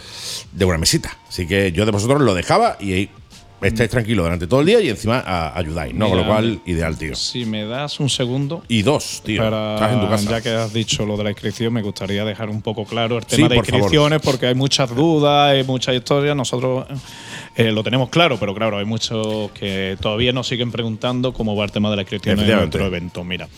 de 0.53 0.65
una 0.65 0.79
mesita. 0.79 1.17
Así 1.29 1.47
que 1.47 1.73
yo 1.73 1.85
de 1.87 1.93
vosotros 1.93 2.21
lo 2.21 2.35
dejaba 2.35 2.77
y 2.81 3.09
estáis 3.63 3.91
tranquilos 3.91 4.25
durante 4.25 4.47
todo 4.47 4.61
el 4.61 4.67
día 4.67 4.81
y 4.81 4.89
encima 4.89 5.19
a- 5.25 5.59
ayudáis, 5.59 5.95
¿no? 5.95 6.09
Con 6.09 6.19
lo 6.19 6.27
cual, 6.27 6.61
ideal, 6.67 6.97
tío. 6.97 7.15
Si 7.15 7.45
me 7.45 7.65
das 7.67 8.01
un 8.01 8.09
segundo. 8.09 8.63
Y 8.69 8.83
dos, 8.83 9.23
tío. 9.25 9.43
Para, 9.43 9.75
Estás 9.75 9.93
en 9.93 10.01
tu 10.01 10.09
casa. 10.09 10.31
Ya 10.31 10.41
que 10.41 10.49
has 10.51 10.73
dicho 10.73 11.05
lo 11.07 11.17
de 11.17 11.25
la 11.25 11.31
inscripción, 11.31 11.73
me 11.73 11.83
gustaría 11.83 12.25
dejar 12.25 12.49
un 12.51 12.63
poco 12.63 12.85
claro 12.85 13.19
el 13.19 13.25
Sí, 13.25 13.37
tema 13.37 13.49
de 13.51 13.57
por 13.57 13.67
favor. 13.67 13.81
inscripciones, 13.81 14.21
porque 14.23 14.47
hay 14.47 14.55
muchas 14.55 14.95
dudas, 14.95 15.51
hay 15.53 15.65
muchas 15.65 15.95
historias. 15.95 16.35
Nosotros 16.35 16.87
eh, 17.57 17.71
lo 17.73 17.83
tenemos 17.83 18.09
claro, 18.09 18.39
pero 18.39 18.55
claro, 18.55 18.79
hay 18.79 18.85
muchos 18.85 19.51
que 19.53 19.97
todavía 20.01 20.33
nos 20.33 20.47
siguen 20.49 20.71
preguntando 20.71 21.33
cómo 21.33 21.55
va 21.57 21.65
el 21.65 21.73
tema 21.73 21.91
de 21.91 21.97
la 21.97 22.03
inscripción 22.03 22.39
en 22.41 22.47
nuestro 22.57 22.87
evento. 22.87 23.25
Mira, 23.25 23.49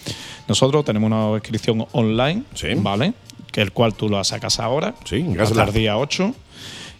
nosotros 0.48 0.84
tenemos 0.84 1.06
una 1.10 1.36
inscripción 1.36 1.86
online, 1.92 2.42
¿vale? 2.78 3.12
Que 3.52 3.60
el 3.60 3.72
cual 3.72 3.94
tú 3.94 4.08
la 4.08 4.24
sacas 4.24 4.58
ahora, 4.60 4.94
hasta 5.38 5.64
el 5.64 5.72
día 5.74 5.96
8 5.98 6.34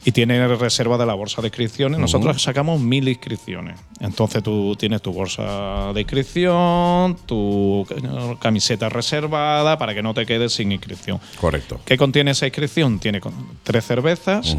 y 0.05 0.13
tiene 0.13 0.47
reserva 0.57 0.99
de 0.99 1.07
la 1.07 1.15
bolsa 1.15 1.41
de 1.43 1.49
inscripciones. 1.49 1.99
Nosotros 2.01 2.43
sacamos 2.43 2.81
mil 2.81 3.09
inscripciones. 3.09 3.79
Entonces 4.01 4.43
tú 4.43 4.75
tienes 4.77 5.01
tu 5.01 5.13
bolsa 5.13 5.93
de 5.93 6.01
inscripción, 6.01 7.17
tu 7.27 7.87
camiseta 8.41 8.89
reservada 8.89 9.79
para 9.79 9.95
que 9.95 10.03
no 10.03 10.13
te 10.15 10.27
quedes 10.27 10.53
sin 10.55 10.73
inscripción. 10.73 11.21
Correcto. 11.41 11.81
¿Qué 11.85 11.97
contiene 11.97 12.33
esa 12.33 12.47
inscripción? 12.47 12.99
Tiene 12.99 13.21
tres 13.63 13.85
cervezas 13.85 14.57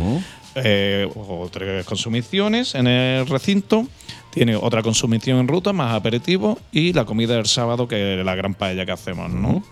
eh, 0.55 1.09
o 1.15 1.49
tres 1.51 1.85
consumiciones 1.85 2.75
en 2.75 2.87
el 2.87 3.27
recinto. 3.27 3.85
Tiene 4.31 4.55
otra 4.55 4.81
consumición 4.81 5.39
en 5.39 5.47
ruta, 5.47 5.73
más 5.73 5.93
aperitivo 5.93 6.57
y 6.71 6.93
la 6.93 7.05
comida 7.05 7.35
del 7.35 7.45
sábado, 7.45 7.87
que 7.87 8.19
es 8.19 8.25
la 8.25 8.33
gran 8.33 8.55
paella 8.55 8.83
que 8.85 8.91
hacemos, 8.91 9.29
¿no? 9.29 9.63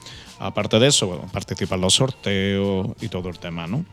Aparte 0.44 0.80
de 0.80 0.88
eso, 0.88 1.06
bueno, 1.06 1.28
participan 1.32 1.80
los 1.82 1.94
sorteos 1.94 2.88
y 3.00 3.10
todo 3.10 3.30
el 3.30 3.38
tema, 3.38 3.68
¿no? 3.68 3.86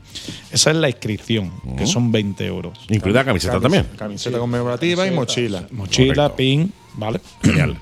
Esa 0.50 0.70
es 0.70 0.76
la 0.76 0.88
inscripción, 0.88 1.52
que 1.76 1.86
son 1.86 2.10
20 2.10 2.46
euros. 2.46 2.78
Incluida 2.88 3.22
camiseta 3.24 3.58
Camis- 3.58 3.62
también. 3.62 3.86
Camiseta 3.98 4.38
conmemorativa 4.38 5.06
y 5.06 5.10
mochila. 5.10 5.66
Mochila, 5.70 6.34
pin, 6.34 6.72
¿vale? 6.94 7.20
Genial. 7.42 7.76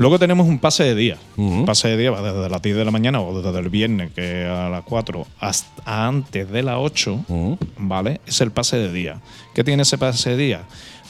Luego 0.00 0.18
tenemos 0.18 0.48
un 0.48 0.58
pase 0.58 0.82
de 0.82 0.94
día. 0.94 1.18
Un 1.36 1.66
pase 1.66 1.88
de 1.88 1.98
día 1.98 2.10
va 2.10 2.22
desde 2.22 2.48
las 2.48 2.62
10 2.62 2.74
de 2.74 2.84
la 2.86 2.90
mañana 2.90 3.20
o 3.20 3.38
desde 3.42 3.58
el 3.58 3.68
viernes, 3.68 4.10
que 4.12 4.46
a 4.46 4.70
las 4.70 4.82
4 4.84 5.26
hasta 5.40 6.06
antes 6.08 6.50
de 6.50 6.62
las 6.62 6.76
8, 6.78 7.26
¿vale? 7.76 8.22
Es 8.26 8.40
el 8.40 8.50
pase 8.50 8.78
de 8.78 8.90
día. 8.90 9.20
¿Qué 9.54 9.62
tiene 9.62 9.82
ese 9.82 9.98
pase 9.98 10.30
de 10.30 10.36
día? 10.38 10.62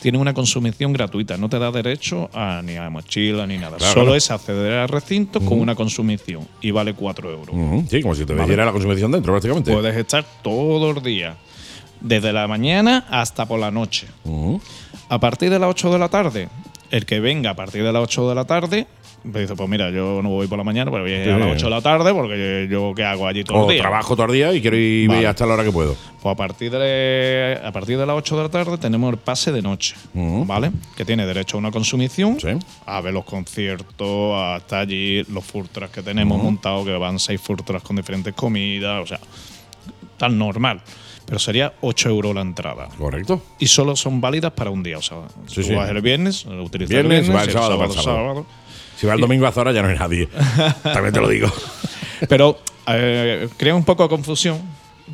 Tiene 0.02 0.18
una 0.18 0.34
consumición 0.34 0.92
gratuita, 0.92 1.36
no 1.36 1.48
te 1.48 1.60
da 1.60 1.70
derecho 1.70 2.30
a, 2.34 2.62
ni 2.64 2.74
a 2.78 2.90
mochila 2.90 3.46
ni 3.46 3.58
nada. 3.58 3.76
Claro, 3.76 3.92
Solo 3.92 4.04
claro. 4.06 4.16
es 4.16 4.28
acceder 4.32 4.72
al 4.72 4.88
recinto 4.88 5.40
con 5.40 5.60
una 5.60 5.76
consumición 5.76 6.48
y 6.60 6.72
vale 6.72 6.92
4 6.92 7.30
euros. 7.30 7.54
Sí, 7.88 8.02
como 8.02 8.16
si 8.16 8.24
te 8.24 8.32
Vale. 8.32 8.42
metiera 8.42 8.64
la 8.64 8.72
consumición 8.72 9.12
dentro, 9.12 9.32
prácticamente. 9.34 9.72
Puedes 9.72 9.96
estar 9.96 10.24
todo 10.42 10.90
el 10.90 11.00
día, 11.04 11.36
desde 12.00 12.32
la 12.32 12.48
mañana 12.48 13.06
hasta 13.08 13.46
por 13.46 13.60
la 13.60 13.70
noche. 13.70 14.08
A 15.08 15.20
partir 15.20 15.48
de 15.48 15.60
las 15.60 15.70
8 15.70 15.92
de 15.92 15.98
la 16.00 16.08
tarde, 16.08 16.48
el 16.90 17.06
que 17.06 17.20
venga 17.20 17.50
a 17.50 17.54
partir 17.56 17.82
de 17.84 17.92
las 17.92 18.02
8 18.02 18.28
de 18.30 18.34
la 18.34 18.44
tarde, 18.44 18.86
me 19.22 19.40
dice, 19.40 19.54
pues 19.54 19.68
mira, 19.68 19.90
yo 19.90 20.22
no 20.22 20.30
voy 20.30 20.46
por 20.46 20.56
la 20.56 20.64
mañana, 20.64 20.90
pero 20.90 21.02
voy 21.04 21.12
a, 21.12 21.22
ir 21.24 21.30
a 21.30 21.38
las 21.38 21.56
8 21.56 21.66
de 21.66 21.70
la 21.70 21.82
tarde 21.82 22.12
porque 22.14 22.68
yo 22.70 22.92
qué 22.96 23.04
hago 23.04 23.26
allí 23.26 23.44
todo 23.44 23.58
O 23.58 23.64
el 23.68 23.74
día. 23.74 23.82
trabajo 23.82 24.16
todo 24.16 24.26
el 24.26 24.32
día 24.32 24.52
y 24.54 24.62
quiero 24.62 24.76
ir 24.78 25.08
Vale. 25.08 25.26
hasta 25.26 25.44
la 25.46 25.54
hora 25.54 25.64
que 25.64 25.70
puedo. 25.72 25.94
Pues 26.22 26.32
a 26.32 26.36
partir 26.36 26.70
de, 26.72 27.60
a 27.62 27.70
partir 27.70 27.98
de 27.98 28.06
las 28.06 28.16
8 28.16 28.36
de 28.38 28.42
la 28.44 28.48
tarde 28.48 28.78
tenemos 28.78 29.12
el 29.12 29.18
pase 29.18 29.52
de 29.52 29.60
noche, 29.62 29.94
¿vale? 30.14 30.70
Que 30.96 31.04
tiene 31.04 31.26
derecho 31.26 31.56
a 31.56 31.60
una 31.60 31.70
consumición, 31.70 32.38
a 32.86 33.00
ver 33.02 33.12
los 33.12 33.24
conciertos, 33.24 34.34
hasta 34.36 34.80
allí 34.80 35.22
los 35.24 35.44
trucks 35.46 35.90
que 35.92 36.02
tenemos 36.02 36.36
Ujú. 36.38 36.44
montados, 36.46 36.86
que 36.86 36.92
van 36.96 37.18
seis 37.18 37.40
trucks 37.42 37.82
con 37.82 37.96
diferentes 37.96 38.32
comidas, 38.34 39.02
o 39.02 39.06
sea, 39.06 39.20
tan 40.16 40.38
normal. 40.38 40.80
Pero 41.26 41.38
sería 41.38 41.74
8 41.80 42.08
euros 42.08 42.34
la 42.34 42.40
entrada. 42.40 42.88
Correcto. 42.98 43.42
Y 43.58 43.66
solo 43.68 43.94
son 43.96 44.20
válidas 44.20 44.52
para 44.52 44.70
un 44.70 44.82
día. 44.82 44.98
O 44.98 45.02
sea, 45.02 45.18
Sí, 45.46 45.56
tú 45.56 45.62
sí. 45.62 45.74
vas 45.74 45.88
el 45.90 46.00
viernes, 46.00 46.44
lo 46.46 46.64
utilizas 46.64 46.90
Viernes, 46.90 47.18
el 47.20 47.24
viernes, 47.32 47.36
va 47.36 47.44
el 47.44 47.50
sábado, 47.52 47.78
va 47.78 47.84
el 47.86 47.92
sábado. 47.92 48.46
Si 48.96 49.06
va 49.06 49.14
el 49.14 49.20
domingo 49.20 49.46
a 49.46 49.52
Zora 49.52 49.72
ya 49.72 49.82
no 49.82 49.88
hay 49.88 49.96
nadie. 49.98 50.28
También 50.82 51.12
te 51.14 51.20
lo 51.20 51.28
digo. 51.28 51.48
Pero 52.28 52.58
eh, 52.88 53.48
crea 53.56 53.74
un 53.74 53.84
poco 53.84 54.02
de 54.02 54.08
confusión. 54.08 54.58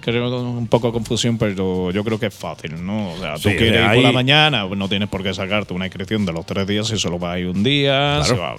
Creo 0.01 0.41
un 0.41 0.66
poco 0.66 0.89
de 0.89 0.93
confusión, 0.93 1.39
pero 1.39 1.91
yo 1.91 2.05
creo 2.05 2.19
que 2.20 2.27
es 2.27 2.35
fácil, 2.35 2.85
¿no? 2.85 3.12
O 3.12 3.19
sea, 3.19 3.35
tú 3.37 3.49
Sí, 3.49 3.57
quieres 3.57 3.81
ir 3.81 3.95
por 3.95 4.03
la 4.03 4.12
mañana, 4.12 4.66
pues 4.66 4.78
no 4.78 4.89
tienes 4.91 5.09
por 5.09 5.23
qué 5.23 5.33
sacarte 5.33 5.73
una 5.73 5.87
inscripción 5.87 6.27
de 6.27 6.33
los 6.35 6.45
tres 6.45 6.66
días 6.66 6.87
si 6.89 6.99
solo 6.99 7.19
vas 7.19 7.35
a 7.37 7.39
ir 7.39 7.47
un 7.49 7.62
día. 7.62 8.20
Claro. 8.20 8.24
se 8.24 8.35
va- 8.37 8.57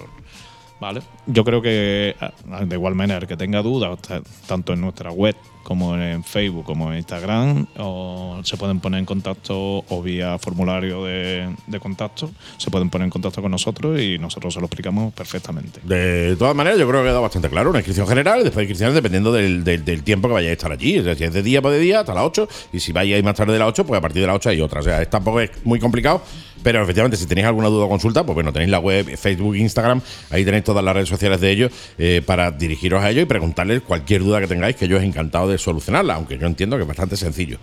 ¿Vale? 0.80 1.02
Yo 1.26 1.44
creo 1.44 1.60
que, 1.62 2.16
ah, 2.20 2.32
de 2.64 2.74
igual 2.76 2.94
manera, 2.96 3.18
el 3.20 3.26
que 3.28 3.36
tenga 3.36 3.62
dudas, 3.62 4.00
ta- 4.00 4.20
tanto 4.46 4.72
en 4.72 4.80
nuestra 4.80 5.10
web 5.12 5.36
como 5.68 5.94
en 5.98 6.24
Facebook, 6.24 6.64
como 6.64 6.90
en 6.90 6.96
Instagram, 6.96 7.66
o 7.76 8.40
se 8.42 8.56
pueden 8.56 8.80
poner 8.80 9.00
en 9.00 9.04
contacto 9.04 9.84
o 9.86 10.02
vía 10.02 10.38
formulario 10.38 11.04
de, 11.04 11.54
de 11.66 11.78
contacto, 11.78 12.30
se 12.56 12.70
pueden 12.70 12.88
poner 12.88 13.04
en 13.04 13.10
contacto 13.10 13.42
con 13.42 13.50
nosotros 13.50 14.00
y 14.00 14.18
nosotros 14.18 14.54
se 14.54 14.60
lo 14.60 14.66
explicamos 14.66 15.12
perfectamente. 15.12 15.80
De 15.84 16.36
todas 16.36 16.54
maneras, 16.56 16.78
yo 16.78 16.88
creo 16.88 17.00
que 17.02 17.08
ha 17.08 17.10
quedado 17.10 17.20
bastante 17.22 17.50
claro. 17.50 17.68
Una 17.68 17.80
inscripción 17.80 18.06
general, 18.08 18.42
después 18.44 18.64
inscripciones 18.64 18.94
dependiendo 18.94 19.30
del, 19.30 19.62
del- 19.62 19.84
del 19.84 20.02
tiempo 20.02 20.28
que 20.28 20.34
vayáis 20.34 20.52
a 20.52 20.54
estar 20.54 20.72
allí. 20.72 20.98
O 21.00 21.04
sea, 21.04 21.14
si 21.14 21.24
es 21.24 21.34
de 21.34 21.42
día, 21.42 21.60
pues 21.60 21.74
de 21.74 21.80
día, 21.80 22.00
hasta 22.00 22.14
las 22.14 22.24
8. 22.24 22.48
Y 22.72 22.80
si 22.80 22.92
vais 22.92 23.22
más 23.22 23.34
tarde 23.34 23.52
de 23.52 23.58
las 23.58 23.68
8, 23.68 23.84
pues 23.84 23.98
a 23.98 24.00
partir 24.00 24.22
de 24.22 24.26
las 24.26 24.36
8 24.36 24.48
hay 24.48 24.60
otra. 24.62 24.80
O 24.80 24.82
sea, 24.82 25.02
es- 25.02 25.10
tampoco 25.10 25.38
es 25.40 25.50
muy 25.64 25.78
complicado. 25.78 26.22
Pero 26.62 26.82
efectivamente, 26.82 27.16
si 27.16 27.26
tenéis 27.26 27.46
alguna 27.46 27.68
duda 27.68 27.84
o 27.84 27.88
consulta, 27.88 28.24
pues 28.24 28.34
bueno, 28.34 28.52
tenéis 28.52 28.70
la 28.70 28.78
web, 28.80 29.16
Facebook, 29.16 29.56
Instagram. 29.56 30.00
Ahí 30.30 30.44
tenéis 30.44 30.64
todas 30.64 30.84
las 30.84 30.94
redes 30.94 31.08
sociales 31.08 31.40
de 31.40 31.50
ellos 31.50 31.72
eh, 31.98 32.22
para 32.24 32.50
dirigiros 32.50 33.02
a 33.02 33.10
ellos 33.10 33.22
y 33.22 33.26
preguntarles 33.26 33.82
cualquier 33.82 34.22
duda 34.22 34.40
que 34.40 34.46
tengáis, 34.46 34.76
que 34.76 34.84
ellos 34.86 35.02
encantados 35.02 35.50
de 35.50 35.58
solucionarla. 35.58 36.14
Aunque 36.14 36.38
yo 36.38 36.46
entiendo 36.46 36.76
que 36.76 36.82
es 36.82 36.88
bastante 36.88 37.16
sencillo. 37.16 37.58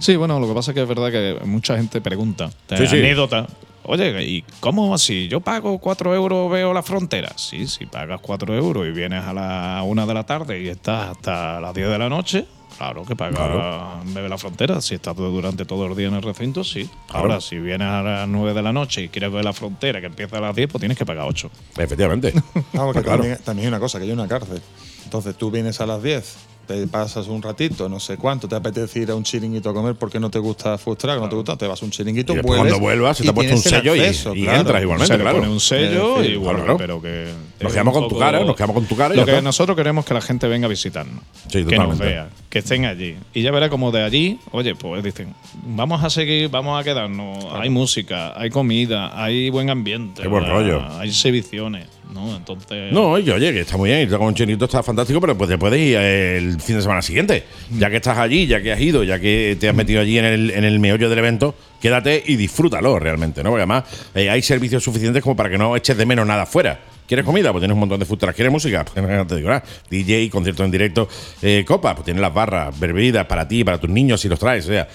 Sí, 0.00 0.16
bueno, 0.16 0.38
lo 0.40 0.48
que 0.48 0.54
pasa 0.54 0.70
es 0.70 0.74
que 0.74 0.82
es 0.82 0.88
verdad 0.88 1.10
que 1.10 1.36
mucha 1.46 1.76
gente 1.76 2.00
pregunta, 2.00 2.50
Sí, 2.76 2.86
sí. 2.86 2.96
anécdota. 2.98 3.46
Oye, 3.84 4.22
¿y 4.22 4.44
cómo 4.60 4.92
así? 4.94 5.28
¿Yo 5.28 5.40
pago 5.40 5.78
4 5.78 6.14
euros, 6.14 6.50
veo 6.50 6.74
la 6.74 6.82
frontera? 6.82 7.32
Sí, 7.36 7.66
si 7.66 7.86
pagas 7.86 8.20
4 8.20 8.54
euros 8.54 8.86
y 8.86 8.90
vienes 8.90 9.24
a 9.24 9.32
la 9.32 9.82
1 9.82 10.06
de 10.06 10.12
la 10.14 10.24
tarde 10.24 10.60
y 10.60 10.68
estás 10.68 11.12
hasta 11.12 11.58
las 11.58 11.72
10 11.72 11.88
de 11.88 11.98
la 11.98 12.08
noche, 12.10 12.44
claro 12.78 13.04
que 13.04 13.14
pagas 13.16 13.34
Claro. 13.36 14.00
Bebe 14.06 14.28
la 14.28 14.38
frontera. 14.38 14.80
Si 14.80 14.94
estás 14.94 15.14
durante 15.16 15.64
todo 15.64 15.86
el 15.86 15.96
día 15.96 16.08
en 16.08 16.14
el 16.14 16.22
recinto, 16.22 16.64
sí. 16.64 16.88
Claro. 17.06 17.24
Ahora, 17.24 17.40
si 17.40 17.58
vienes 17.58 17.86
a 17.88 18.02
las 18.02 18.28
9 18.28 18.54
de 18.54 18.62
la 18.62 18.72
noche 18.72 19.02
y 19.02 19.08
quieres 19.08 19.30
ver 19.32 19.44
la 19.44 19.52
frontera 19.52 20.00
que 20.00 20.06
empieza 20.06 20.38
a 20.38 20.40
las 20.40 20.56
10, 20.56 20.70
pues 20.70 20.80
tienes 20.80 20.96
que 20.96 21.04
pagar 21.04 21.26
8. 21.28 21.50
Efectivamente. 21.76 22.32
Vamos, 22.72 22.92
que 22.94 23.00
Está 23.00 23.02
claro. 23.02 23.18
también, 23.22 23.38
también 23.44 23.66
hay 23.66 23.68
una 23.68 23.80
cosa, 23.80 23.98
que 23.98 24.04
hay 24.04 24.12
una 24.12 24.28
cárcel. 24.28 24.62
Entonces 25.04 25.36
tú 25.36 25.50
vienes 25.50 25.80
a 25.80 25.86
las 25.86 26.02
10, 26.02 26.36
te 26.68 26.86
pasas 26.86 27.26
un 27.28 27.40
ratito, 27.42 27.88
no 27.88 27.98
sé 27.98 28.18
cuánto, 28.18 28.46
te 28.46 28.54
apetece 28.54 29.00
ir 29.00 29.10
a 29.10 29.14
un 29.14 29.24
chiringuito 29.24 29.70
a 29.70 29.74
comer 29.74 29.94
porque 29.94 30.20
no 30.20 30.30
te 30.30 30.38
gusta 30.38 30.76
frustrar, 30.76 31.18
no 31.18 31.26
te 31.28 31.34
gusta, 31.34 31.56
te 31.56 31.66
vas 31.66 31.80
a 31.82 31.84
un 31.86 31.90
chiringuito, 31.90 32.34
Y 32.34 32.40
vuelves 32.40 32.58
cuando 32.58 32.78
vuelvas, 32.78 33.16
se 33.16 33.22
te 33.22 33.26
y 33.26 33.30
ha 33.30 33.34
puesto 33.34 33.54
un 33.54 33.60
sello 33.62 33.96
y- 33.96 34.00
acceso, 34.00 34.34
y 34.34 34.42
claro. 34.44 34.60
entras 34.60 34.82
igualmente, 34.82 35.12
Se 35.14 35.18
le 35.18 35.24
claro. 35.24 35.38
pone 35.38 35.50
un 35.50 35.60
sello 35.60 36.22
y 36.22 36.36
bueno, 36.36 36.58
claro, 36.64 36.76
claro. 36.76 36.78
pero 36.78 37.02
que. 37.02 37.48
Nos 37.60 37.72
quedamos 37.72 37.94
con 37.94 38.08
tu 38.08 38.18
cara, 38.18 38.44
nos 38.44 38.54
quedamos 38.54 38.74
con 38.74 38.86
tu 38.86 38.96
cara 38.96 39.14
y 39.14 39.16
Lo 39.16 39.26
que 39.26 39.42
nosotros 39.42 39.76
queremos 39.76 40.04
que 40.04 40.14
la 40.14 40.20
gente 40.20 40.46
venga 40.46 40.66
a 40.66 40.68
visitarnos. 40.68 41.24
Sí, 41.50 41.64
que 41.64 41.76
nos 41.76 41.98
vea, 41.98 42.28
que 42.50 42.58
estén 42.60 42.84
allí. 42.84 43.16
Y 43.34 43.42
ya 43.42 43.50
verá 43.50 43.68
como 43.70 43.90
de 43.90 44.04
allí, 44.04 44.38
oye, 44.52 44.74
pues 44.76 45.02
dicen, 45.02 45.34
vamos 45.64 46.04
a 46.04 46.10
seguir, 46.10 46.50
vamos 46.50 46.78
a 46.80 46.84
quedarnos. 46.84 47.46
Hay 47.54 47.70
música, 47.70 48.38
hay 48.38 48.50
comida, 48.50 49.20
hay 49.20 49.50
buen 49.50 49.70
ambiente. 49.70 50.22
Qué 50.22 50.28
buen 50.28 50.44
¿verdad? 50.44 50.56
rollo. 50.58 50.82
Hay 51.00 51.08
exhibiciones, 51.08 51.88
¿no? 52.12 52.36
Entonces. 52.36 52.92
No, 52.92 53.16
que 53.22 53.32
oye, 53.32 53.52
que 53.52 53.60
está 53.60 53.76
muy 53.76 53.90
bien, 53.90 54.02
irte 54.02 54.16
con 54.16 54.26
un 54.26 54.34
chinito 54.34 54.64
está 54.64 54.82
fantástico, 54.82 55.20
pero 55.20 55.36
pues 55.36 55.50
te 55.50 55.58
puedes 55.58 55.80
ir 55.80 55.96
el 55.96 56.60
fin 56.60 56.76
de 56.76 56.82
semana 56.82 57.02
siguiente. 57.02 57.44
Ya 57.70 57.90
que 57.90 57.96
estás 57.96 58.18
allí, 58.18 58.46
ya 58.46 58.62
que 58.62 58.72
has 58.72 58.80
ido, 58.80 59.04
ya 59.04 59.18
que 59.18 59.56
te 59.58 59.68
has 59.68 59.74
metido 59.74 60.00
allí 60.00 60.18
en 60.18 60.24
el, 60.24 60.50
en 60.50 60.64
el 60.64 60.80
meollo 60.80 61.08
del 61.08 61.18
evento, 61.18 61.54
quédate 61.80 62.22
y 62.26 62.36
disfrútalo 62.36 62.98
realmente, 62.98 63.42
¿no? 63.42 63.50
Porque 63.50 63.62
además 63.62 63.84
eh, 64.14 64.30
hay 64.30 64.42
servicios 64.42 64.82
suficientes 64.82 65.22
como 65.22 65.36
para 65.36 65.50
que 65.50 65.58
no 65.58 65.76
eches 65.76 65.96
de 65.96 66.06
menos 66.06 66.26
nada 66.26 66.46
fuera. 66.46 66.80
¿Quieres 67.08 67.24
comida? 67.24 67.50
Pues 67.52 67.62
tienes 67.62 67.72
un 67.72 67.80
montón 67.80 67.98
de 67.98 68.04
food 68.04 68.18
trucks. 68.18 68.36
¿Quieres 68.36 68.52
música? 68.52 68.84
Pues 68.84 69.06
no 69.08 69.26
te 69.26 69.36
digo 69.36 69.48
nada. 69.48 69.64
DJ, 69.88 70.28
conciertos 70.28 70.64
en 70.64 70.70
directo, 70.70 71.08
eh, 71.40 71.64
copa, 71.66 71.94
pues 71.94 72.04
tienes 72.04 72.20
las 72.20 72.34
barras, 72.34 72.78
bebidas 72.78 73.26
para 73.26 73.48
ti, 73.48 73.64
para 73.64 73.78
tus 73.78 73.88
niños 73.88 74.20
si 74.20 74.28
los 74.28 74.38
traes. 74.38 74.66
O 74.66 74.68
sea, 74.68 74.86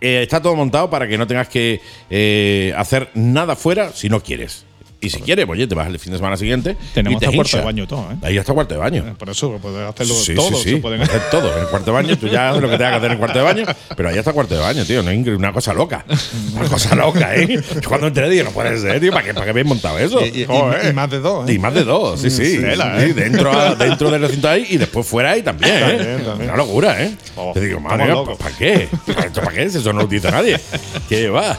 eh, 0.00 0.22
está 0.22 0.40
todo 0.40 0.54
montado 0.56 0.90
para 0.90 1.06
que 1.06 1.16
no 1.16 1.26
tengas 1.26 1.48
que 1.48 1.80
eh, 2.10 2.72
hacer 2.76 3.10
nada 3.14 3.56
fuera 3.56 3.92
si 3.92 4.08
no 4.08 4.20
quieres. 4.20 4.64
Y 5.00 5.10
si 5.10 5.20
quieres, 5.20 5.46
pues 5.46 5.56
oye, 5.58 5.68
te 5.68 5.76
vas 5.76 5.86
el 5.86 5.96
fin 6.00 6.10
de 6.10 6.18
semana 6.18 6.36
siguiente. 6.36 6.76
Tenemos 6.92 7.18
y 7.18 7.20
te 7.20 7.26
hasta 7.26 7.36
cuarto 7.36 7.56
de 7.56 7.62
baño 7.62 7.84
y 7.84 7.86
todo, 7.86 8.10
¿eh? 8.10 8.16
Ahí 8.22 8.36
hasta 8.36 8.52
cuarto 8.52 8.74
de 8.74 8.80
baño. 8.80 9.14
Por 9.16 9.30
eso 9.30 9.56
puedes 9.62 9.88
hacerlo 9.88 10.14
Sí, 10.14 10.34
todo. 10.34 10.48
sí, 10.48 10.54
sí. 10.56 10.70
Se 10.70 10.76
pueden 10.78 11.02
Hacer 11.02 11.22
todo 11.30 11.52
en 11.54 11.60
el 11.62 11.68
cuarto 11.68 11.86
de 11.86 11.92
baño. 11.92 12.18
Tú 12.18 12.26
ya 12.26 12.50
haces 12.50 12.60
lo 12.62 12.68
que 12.68 12.76
tengas 12.78 12.92
que 12.92 12.96
hacer 12.96 13.06
en 13.06 13.12
el 13.12 13.18
cuarto 13.18 13.38
de 13.38 13.44
baño, 13.44 13.64
pero 13.96 14.08
ahí 14.08 14.18
está 14.18 14.30
el 14.30 14.34
cuarto 14.34 14.54
de 14.56 14.60
baño, 14.60 14.84
tío. 14.84 15.02
No 15.04 15.10
es 15.12 15.26
una 15.28 15.52
cosa 15.52 15.72
loca. 15.72 16.04
Una 16.56 16.68
cosa 16.68 16.96
loca, 16.96 17.36
¿eh? 17.36 17.60
Yo 17.80 17.88
cuando 17.88 18.08
entré 18.08 18.28
dije, 18.28 18.42
no 18.42 18.50
puede 18.50 18.76
ser, 18.80 19.00
tío. 19.00 19.12
¿Para 19.12 19.24
qué, 19.24 19.34
para 19.34 19.44
qué 19.46 19.50
habéis 19.50 19.66
montado 19.66 19.98
eso? 20.00 20.20
Y, 20.26 20.30
y- 20.30 20.42
y- 20.42 20.44
Joder. 20.46 20.90
y 20.90 20.92
más 20.92 21.10
de 21.10 21.20
dos, 21.20 21.48
¿eh? 21.48 21.52
Y 21.52 21.58
más 21.60 21.74
de 21.74 21.84
dos, 21.84 22.20
sí, 22.20 22.30
sí. 22.30 22.56
Sí, 22.56 22.64
¿eh? 22.64 23.12
dentro, 23.14 23.52
a- 23.52 23.76
dentro 23.76 24.10
del 24.10 24.22
recinto 24.22 24.48
ahí 24.48 24.66
y 24.68 24.76
después 24.78 25.06
fuera 25.06 25.30
ahí 25.30 25.42
también, 25.42 25.74
¿eh? 25.76 25.80
También, 25.80 26.24
también. 26.24 26.50
Una 26.50 26.56
locura, 26.56 27.00
¿eh? 27.04 27.14
Oh, 27.36 27.52
Te 27.54 27.60
digo, 27.60 27.78
madre. 27.78 28.12
¿para 28.36 28.56
qué? 28.56 28.88
¿Esto 29.24 29.42
para 29.42 29.52
qué? 29.54 29.70
Si 29.70 29.78
eso 29.78 29.92
no 29.92 30.00
lo 30.00 30.06
utiliza 30.06 30.32
nadie. 30.32 30.58
¿Qué 31.08 31.28
va? 31.28 31.56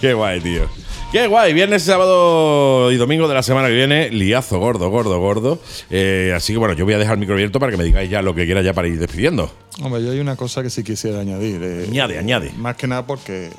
qué 0.00 0.12
guay, 0.14 0.40
tío. 0.40 0.81
Qué 1.12 1.26
guay, 1.26 1.52
viernes, 1.52 1.82
sábado 1.82 2.90
y 2.90 2.96
domingo 2.96 3.28
de 3.28 3.34
la 3.34 3.42
semana 3.42 3.68
que 3.68 3.74
viene, 3.74 4.08
liazo 4.08 4.58
gordo, 4.58 4.88
gordo, 4.88 5.18
gordo. 5.20 5.58
Eh, 5.90 6.32
así 6.34 6.54
que 6.54 6.58
bueno, 6.58 6.72
yo 6.72 6.86
voy 6.86 6.94
a 6.94 6.98
dejar 6.98 7.14
el 7.14 7.20
micro 7.20 7.34
abierto 7.34 7.60
para 7.60 7.70
que 7.70 7.76
me 7.76 7.84
digáis 7.84 8.08
ya 8.08 8.22
lo 8.22 8.34
que 8.34 8.46
quiera 8.46 8.62
ya 8.62 8.72
para 8.72 8.88
ir 8.88 8.98
despidiendo. 8.98 9.50
Hombre, 9.82 10.02
yo 10.02 10.10
hay 10.12 10.20
una 10.20 10.36
cosa 10.36 10.62
que 10.62 10.70
sí 10.70 10.82
quisiera 10.82 11.20
añadir. 11.20 11.60
eh, 11.62 11.86
Añade, 11.86 12.18
añade. 12.18 12.50
Más 12.56 12.76
que 12.76 12.86
nada 12.86 13.06
porque 13.06 13.50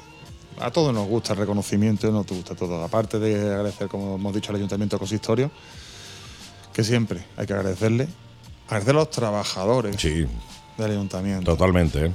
a 0.60 0.72
todos 0.72 0.92
nos 0.96 1.08
gusta 1.08 1.34
el 1.34 1.40
reconocimiento, 1.40 2.12
nos 2.12 2.26
gusta 2.26 2.56
todo. 2.56 2.84
Aparte 2.84 3.20
de 3.20 3.36
agradecer, 3.54 3.88
como 3.88 4.16
hemos 4.16 4.34
dicho, 4.34 4.50
al 4.52 4.56
Ayuntamiento 4.56 4.96
de 4.96 5.00
Consistorio, 5.00 5.52
que 6.74 6.84
siempre 6.84 7.20
hay 7.38 7.46
que 7.46 7.54
agradecerle, 7.54 8.08
agradecer 8.66 8.96
a 8.96 8.98
los 8.98 9.12
trabajadores 9.12 9.96
Sí, 10.00 10.26
del 10.80 10.92
Ayuntamiento, 10.92 11.52
totalmente. 11.52 12.06
¿eh? 12.08 12.12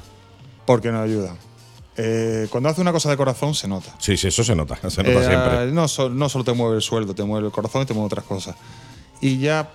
porque 0.67 0.91
nos 0.91 1.03
ayudan. 1.05 1.37
Eh, 2.01 2.47
cuando 2.51 2.69
hace 2.69 2.81
una 2.81 2.93
cosa 2.93 3.11
de 3.11 3.17
corazón 3.17 3.55
se 3.55 3.67
nota. 3.67 3.93
Sí, 3.99 4.17
sí, 4.17 4.29
eso 4.29 4.45
se 4.45 4.55
nota. 4.55 4.77
Se 4.89 5.03
nota 5.03 5.21
Eh, 5.21 5.27
siempre. 5.27 5.73
No, 5.73 5.89
so- 5.89 6.09
no 6.09 6.29
solo 6.29 6.45
te 6.45 6.53
mueve 6.53 6.77
el 6.77 6.83
sueldo, 6.83 7.13
te 7.15 7.25
mueve 7.25 7.47
el 7.47 7.53
corazón 7.53 7.83
y 7.83 7.87
te 7.87 7.93
mueve 7.95 8.07
otras 8.07 8.25
cosas. 8.25 8.55
Y 9.21 9.39
ya, 9.39 9.69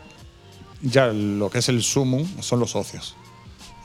ya 0.81 1.07
lo 1.07 1.49
que 1.49 1.59
es 1.59 1.67
el 1.69 1.83
sumum 1.83 2.25
son 2.41 2.59
los 2.61 2.71
socios. 2.71 3.15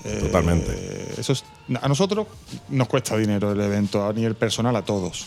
Eh, 0.05 0.19
Totalmente. 0.23 1.15
Eso 1.19 1.33
es, 1.33 1.45
a 1.83 1.89
nosotros 1.89 2.29
nos 2.69 2.87
cuesta 2.87 3.17
dinero 3.17 3.51
el 3.51 3.61
evento, 3.61 4.07
a 4.07 4.13
nivel 4.13 4.37
personal, 4.37 4.77
a 4.77 4.85
todos. 4.85 5.27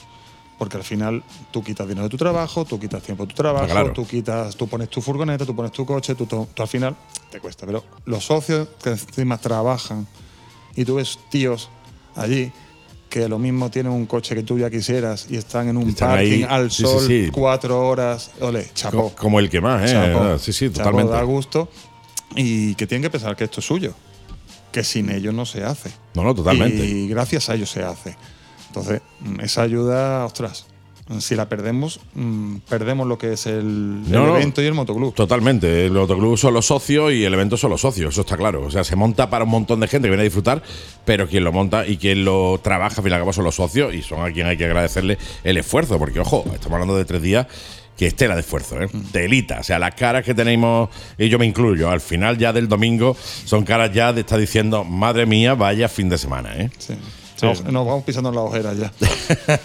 Porque 0.57 0.77
al 0.77 0.83
final 0.83 1.23
tú 1.51 1.61
quitas 1.63 1.87
dinero 1.87 2.03
de 2.03 2.09
tu 2.09 2.17
trabajo, 2.17 2.63
tú 2.63 2.79
quitas 2.79 3.01
tiempo 3.03 3.25
de 3.25 3.29
tu 3.33 3.35
trabajo, 3.35 3.65
Claro. 3.67 3.91
tú 3.93 4.07
quitas, 4.07 4.55
tú 4.55 4.67
pones 4.69 4.89
tu 4.89 5.01
furgoneta, 5.01 5.45
tú 5.45 5.53
pones 5.55 5.71
tu 5.73 5.85
coche, 5.85 6.15
tú, 6.15 6.25
tú- 6.27 6.47
tú 6.53 6.61
al 6.61 6.69
final 6.69 6.95
te 7.29 7.39
cuesta. 7.41 7.65
Pero 7.65 7.83
los 8.05 8.23
socios 8.25 8.69
que 8.81 8.91
encima 8.91 9.37
trabajan 9.37 10.07
y 10.75 10.85
tú 10.85 10.95
ves 10.95 11.19
tíos 11.29 11.67
allí 12.15 12.53
que 13.11 13.27
lo 13.29 13.37
mismo 13.37 13.69
tienen 13.69 13.91
un 13.91 14.05
coche 14.07 14.33
que 14.33 14.41
tú 14.41 14.57
ya 14.57 14.69
quisieras 14.71 15.27
y 15.29 15.35
están 15.37 15.67
en 15.67 15.75
un 15.77 15.89
Están 15.89 16.09
parking 16.11 16.31
ahí, 16.31 16.47
al 16.49 16.71
sí, 16.71 16.81
sol 16.83 17.05
sí. 17.05 17.29
cuatro 17.31 17.87
horas. 17.87 18.31
Ole, 18.39 18.67
chapó. 18.73 19.09
Co- 19.09 19.15
Como 19.15 19.39
el 19.39 19.49
que 19.49 19.59
más, 19.61 19.87
¿eh? 19.87 19.93
Chapó. 19.93 20.39
Sí, 20.39 20.53
sí, 20.53 20.65
Chapó, 20.69 20.77
totalmente. 20.79 21.11
da 21.13 21.21
gusto 21.23 21.69
y 22.35 22.73
que 22.75 22.87
tienen 22.87 23.03
que 23.03 23.09
pensar 23.09 23.35
que 23.35 23.43
esto 23.43 23.59
es 23.59 23.65
suyo, 23.67 23.93
que 24.71 24.83
sin 24.83 25.11
ellos 25.11 25.33
no 25.33 25.45
se 25.45 25.63
hace. 25.63 25.91
No, 26.15 26.23
no, 26.23 26.33
totalmente. 26.33 26.85
Y 26.85 27.07
gracias 27.09 27.49
a 27.49 27.55
ellos 27.55 27.69
se 27.69 27.83
hace. 27.83 28.15
Entonces, 28.67 29.01
esa 29.43 29.63
ayuda, 29.63 30.25
ostras, 30.25 30.65
si 31.19 31.35
la 31.35 31.49
perdemos, 31.49 31.99
mm, 32.13 32.57
perdemos 32.69 33.07
lo 33.07 33.17
que 33.17 33.33
es 33.33 33.45
el, 33.45 34.03
el 34.05 34.11
No, 34.11 34.27
no. 34.27 34.37
evento 34.37 34.61
y 34.61 34.65
el 34.65 34.73
motoclub. 34.73 35.13
Totalmente. 35.13 35.85
El 35.85 35.91
motoclub 35.91 36.37
son 36.37 36.53
los 36.53 36.65
socios 36.67 37.11
y 37.13 37.23
el 37.25 37.33
evento 37.33 37.57
son 37.57 37.71
los 37.71 37.81
socios, 37.81 38.13
eso 38.13 38.21
está 38.21 38.37
claro. 38.37 38.63
O 38.65 38.71
sea, 38.71 38.83
se 38.83 38.95
monta 38.95 39.29
para 39.29 39.43
un 39.45 39.51
montón 39.51 39.79
de 39.79 39.87
gente 39.87 40.05
que 40.07 40.09
viene 40.11 40.21
a 40.21 40.25
disfrutar, 40.25 40.61
pero 41.05 41.27
quien 41.27 41.43
lo 41.43 41.51
monta 41.51 41.85
y 41.87 41.97
quien 41.97 42.23
lo 42.23 42.59
trabaja, 42.63 42.97
al 42.97 43.03
fin 43.03 43.11
y 43.11 43.15
al 43.15 43.21
cabo, 43.21 43.33
son 43.33 43.43
los 43.45 43.55
socios 43.55 43.93
y 43.93 44.01
son 44.01 44.23
a 44.25 44.31
quien 44.31 44.47
hay 44.47 44.57
que 44.57 44.65
agradecerle 44.65 45.17
el 45.43 45.57
esfuerzo, 45.57 45.97
porque, 45.99 46.19
ojo, 46.19 46.43
estamos 46.53 46.73
hablando 46.73 46.95
de 46.95 47.05
tres 47.05 47.21
días 47.21 47.47
que 47.97 48.07
es 48.07 48.15
tela 48.15 48.33
de 48.33 48.41
esfuerzo, 48.41 48.81
¿eh? 48.81 48.89
Telita. 49.11 49.59
O 49.59 49.63
sea, 49.63 49.77
las 49.77 49.93
caras 49.93 50.23
que 50.23 50.33
tenemos, 50.33 50.89
y 51.19 51.29
yo 51.29 51.37
me 51.37 51.45
incluyo, 51.45 51.89
al 51.91 52.01
final 52.01 52.35
ya 52.37 52.51
del 52.51 52.67
domingo, 52.67 53.15
son 53.45 53.63
caras 53.63 53.91
ya 53.93 54.11
de 54.11 54.21
estar 54.21 54.39
diciendo, 54.39 54.83
madre 54.83 55.27
mía, 55.27 55.53
vaya 55.53 55.87
fin 55.87 56.09
de 56.09 56.17
semana, 56.17 56.55
¿eh? 56.57 56.71
Sí. 56.79 56.93
Nos, 57.41 57.63
nos 57.63 57.85
vamos 57.85 58.03
pisando 58.03 58.29
en 58.29 58.35
la 58.35 58.41
ojera 58.41 58.73
ya. 58.73 58.91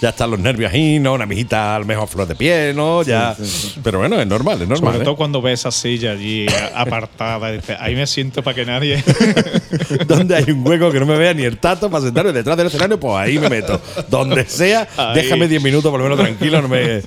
ya 0.00 0.08
están 0.08 0.30
los 0.30 0.40
nervios 0.40 0.72
ahí, 0.72 0.98
¿no? 0.98 1.14
Una 1.14 1.26
mijita 1.26 1.76
al 1.76 1.84
mejor 1.84 2.08
flor 2.08 2.26
de 2.26 2.34
piel, 2.34 2.74
¿no? 2.76 3.02
Ya. 3.02 3.36
Pero 3.82 3.98
bueno, 3.98 4.20
es 4.20 4.26
normal, 4.26 4.60
es 4.62 4.68
normal. 4.68 4.92
Sobre 4.92 5.02
¿eh? 5.02 5.04
todo 5.04 5.16
cuando 5.16 5.42
ves 5.42 5.60
esa 5.60 5.70
silla 5.70 6.12
allí 6.12 6.46
apartada, 6.74 7.52
dices, 7.52 7.76
ahí 7.80 7.94
me 7.94 8.06
siento 8.06 8.42
para 8.42 8.54
que 8.54 8.66
nadie. 8.66 9.02
Donde 10.06 10.36
hay 10.36 10.50
un 10.50 10.66
hueco 10.66 10.90
que 10.90 11.00
no 11.00 11.06
me 11.06 11.16
vea 11.16 11.34
ni 11.34 11.44
el 11.44 11.58
tato 11.58 11.90
para 11.90 12.04
sentarme 12.04 12.32
detrás 12.32 12.56
del 12.56 12.66
escenario, 12.68 12.98
pues 12.98 13.14
ahí 13.16 13.38
me 13.38 13.48
meto. 13.48 13.80
Donde 14.08 14.44
sea, 14.46 14.88
Ahí. 14.96 15.14
déjame 15.14 15.48
10 15.48 15.62
minutos 15.62 15.90
por 15.90 16.00
lo 16.00 16.04
menos 16.08 16.18
tranquilo, 16.18 16.62
no 16.62 16.68
me. 16.68 17.02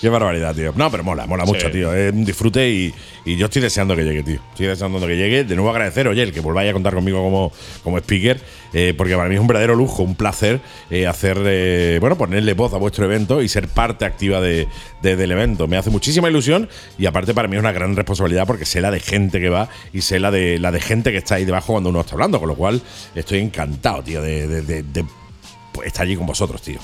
Qué 0.00 0.08
barbaridad, 0.10 0.54
tío. 0.54 0.72
No, 0.76 0.90
pero 0.90 1.02
mola, 1.02 1.24
mola 1.26 1.44
mucho, 1.46 1.66
Sí. 1.68 1.72
tío. 1.72 1.94
Es 1.94 2.12
un 2.12 2.24
disfrute 2.26 2.68
y, 2.68 2.92
y 3.24 3.36
yo 3.36 3.46
estoy 3.46 3.62
deseando 3.62 3.96
que 3.96 4.02
llegue, 4.04 4.22
tío. 4.22 4.38
Estoy 4.50 4.66
deseando 4.66 5.00
que 5.06 5.16
llegue. 5.16 5.44
De 5.44 5.54
nuevo 5.54 5.70
agradecer, 5.70 6.06
oye, 6.08 6.22
el 6.22 6.32
que 6.32 6.40
volváis 6.40 6.68
a 6.68 6.72
contar 6.74 6.92
conmigo 6.94 7.22
como, 7.22 7.52
como 7.82 7.96
speaker, 7.98 8.38
eh, 8.74 8.92
porque 8.98 9.16
para 9.16 9.28
mí 9.30 9.36
es 9.36 9.40
un 9.40 9.46
verdadero 9.46 9.74
lujo, 9.74 10.02
un 10.02 10.14
placer 10.14 10.60
eh, 10.90 11.06
hacer, 11.06 11.38
eh, 11.46 11.96
bueno, 12.00 12.18
ponerle 12.18 12.52
voz 12.52 12.74
a 12.74 12.76
vuestro 12.76 13.06
evento 13.06 13.40
y 13.40 13.48
ser 13.48 13.66
parte 13.68 14.04
activa 14.04 14.40
de, 14.42 14.68
de- 15.00 15.16
del 15.16 15.32
evento. 15.32 15.68
Me 15.68 15.78
hace 15.78 15.88
muchísima 15.88 16.28
ilusión 16.28 16.68
y 16.98 17.06
aparte 17.06 17.32
para 17.32 17.48
mí 17.48 17.56
es 17.56 17.60
una 17.60 17.72
gran 17.72 17.96
responsabilidad 17.96 18.46
porque 18.46 18.66
sé 18.66 18.82
la 18.82 18.90
de 18.90 19.00
gente 19.00 19.40
que 19.40 19.48
va 19.48 19.70
y 19.94 20.02
sé 20.02 20.20
la 20.20 20.30
de, 20.30 20.58
la 20.58 20.70
de 20.70 20.80
gente 20.82 21.12
que 21.12 21.18
está 21.18 21.36
ahí 21.36 21.46
debajo 21.46 21.72
cuando 21.72 21.88
uno 21.88 22.00
está 22.00 22.12
hablando, 22.12 22.38
con 22.40 22.48
lo 22.48 22.56
cual 22.56 22.82
estoy 23.14 23.38
encantado, 23.38 24.02
tío, 24.02 24.20
de, 24.20 24.74
estar 25.84 26.04
allí 26.04 26.16
con 26.16 26.26
vosotros, 26.26 26.60
tío. 26.60 26.78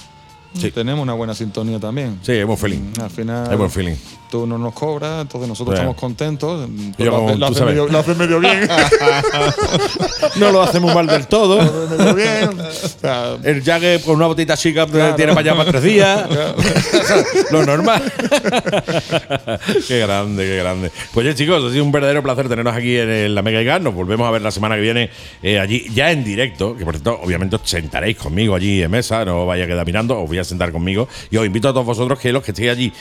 Sí. 0.55 0.70
Tenemos 0.70 1.02
una 1.02 1.12
buena 1.14 1.35
sintonía 1.35 1.78
también. 1.78 2.18
Sí, 2.22 2.32
hay 2.32 2.44
buen 2.44 2.59
feeling. 2.59 2.93
Al 3.01 3.10
final, 3.10 3.51
Hay 3.51 3.56
buen 3.56 3.70
feeling. 3.70 3.94
Tú 4.31 4.47
no 4.47 4.57
nos 4.57 4.73
cobras, 4.73 5.23
entonces 5.23 5.48
nosotros 5.48 5.74
estamos 5.74 5.97
contentos. 5.97 6.69
Yo 6.97 7.36
lo, 7.36 7.55
sabes. 7.55 8.16
medio, 8.16 8.40
bien. 8.40 8.69
No 10.36 10.52
lo 10.52 10.62
hacemos 10.62 10.94
mal 10.94 11.07
del 11.07 11.27
todo. 11.27 11.57
Lo 11.57 11.62
haces 11.85 11.98
medio 11.98 12.15
bien. 12.15 12.61
O 12.61 12.89
sea, 13.01 13.36
El 13.43 13.62
Jagger 13.62 14.01
con 14.02 14.16
una 14.16 14.27
botita 14.27 14.57
chica 14.57 14.86
Claro. 14.86 15.16
tiene 15.16 15.35
para 15.35 15.51
allá 15.51 15.57
para 15.59 15.70
tres 15.70 15.82
días. 15.82 16.24
Lo 17.51 17.66
normal. 17.66 18.02
qué 19.89 19.98
grande, 20.01 20.44
qué 20.44 20.57
grande. 20.57 20.90
Pues 21.12 21.27
ya, 21.27 21.35
chicos, 21.35 21.62
ha 21.65 21.70
sido 21.70 21.85
un 21.85 21.93
verdadero 21.93 22.23
placer 22.23 22.48
tenernos 22.48 22.74
aquí 22.74 22.97
en 22.97 23.35
la 23.35 23.43
Mega 23.43 23.61
IGAN. 23.61 23.82
Nos 23.82 23.94
volvemos 23.94 24.27
a 24.27 24.31
ver 24.31 24.43
la 24.43 24.51
semana 24.51 24.77
que 24.77 24.82
viene 24.82 25.11
eh, 25.43 25.59
allí, 25.59 25.86
ya 25.93 26.11
en 26.12 26.23
directo. 26.24 26.77
Que 26.77 26.85
por 26.85 26.94
cierto, 26.94 27.20
obviamente 27.23 27.57
os 27.57 27.62
sentaréis 27.65 28.16
conmigo 28.16 28.55
allí 28.55 28.82
en 28.82 28.90
mesa. 28.90 29.24
No 29.24 29.43
os 29.43 29.47
vaya 29.48 29.65
a 29.65 29.66
quedar 29.66 29.85
mirando, 29.86 30.19
os 30.20 30.28
voy 30.28 30.39
a 30.39 30.44
sentar 30.44 30.70
conmigo. 30.73 31.09
Y 31.31 31.36
os 31.36 31.44
invito 31.44 31.69
a 31.69 31.73
todos 31.73 31.86
vosotros 31.86 32.19
que 32.19 32.32
los 32.32 32.43
que 32.43 32.52
estéis 32.52 32.70
allí 32.70 32.93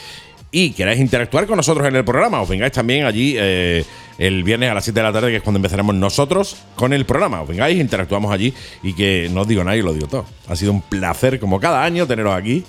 y 0.52 0.70
queráis 0.72 1.00
interactuar 1.00 1.46
con 1.46 1.56
nosotros 1.56 1.86
en 1.86 1.96
el 1.96 2.04
programa, 2.04 2.40
os 2.42 2.48
vengáis 2.48 2.72
también 2.72 3.04
allí 3.04 3.34
eh, 3.38 3.84
el 4.18 4.42
viernes 4.42 4.70
a 4.70 4.74
las 4.74 4.84
7 4.84 4.98
de 4.98 5.04
la 5.04 5.12
tarde, 5.12 5.30
que 5.30 5.36
es 5.36 5.42
cuando 5.42 5.58
empezaremos 5.58 5.94
nosotros 5.94 6.56
con 6.74 6.92
el 6.92 7.06
programa. 7.06 7.42
Os 7.42 7.48
vengáis, 7.48 7.80
interactuamos 7.80 8.32
allí 8.32 8.52
y 8.82 8.92
que 8.92 9.30
no 9.32 9.42
os 9.42 9.48
digo 9.48 9.64
nada 9.64 9.76
y 9.76 9.82
lo 9.82 9.92
digo 9.92 10.08
todo. 10.08 10.26
Ha 10.48 10.56
sido 10.56 10.72
un 10.72 10.82
placer, 10.82 11.40
como 11.40 11.60
cada 11.60 11.84
año, 11.84 12.06
teneros 12.06 12.34
aquí 12.34 12.64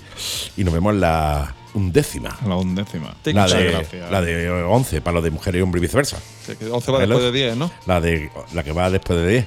y 0.56 0.64
nos 0.64 0.72
vemos 0.72 0.94
la 0.94 1.54
undécima. 1.74 2.36
La 2.46 2.56
undécima. 2.56 3.14
Sí, 3.24 3.32
La 3.32 3.46
de, 3.46 3.86
la 4.10 4.20
de 4.20 4.50
11, 4.50 5.00
para 5.00 5.14
los 5.14 5.24
de 5.24 5.30
mujer 5.30 5.56
y 5.56 5.60
hombre 5.60 5.78
y 5.78 5.82
viceversa. 5.82 6.18
que- 6.46 6.56
que 6.56 6.66
11 6.68 6.92
va 6.92 6.98
después 7.00 7.22
de 7.22 7.32
10, 7.32 7.56
¿no? 7.56 7.70
La 7.86 8.00
de 8.00 8.30
la 8.52 8.62
que 8.62 8.72
va 8.72 8.90
después 8.90 9.18
de 9.18 9.28
10. 9.28 9.46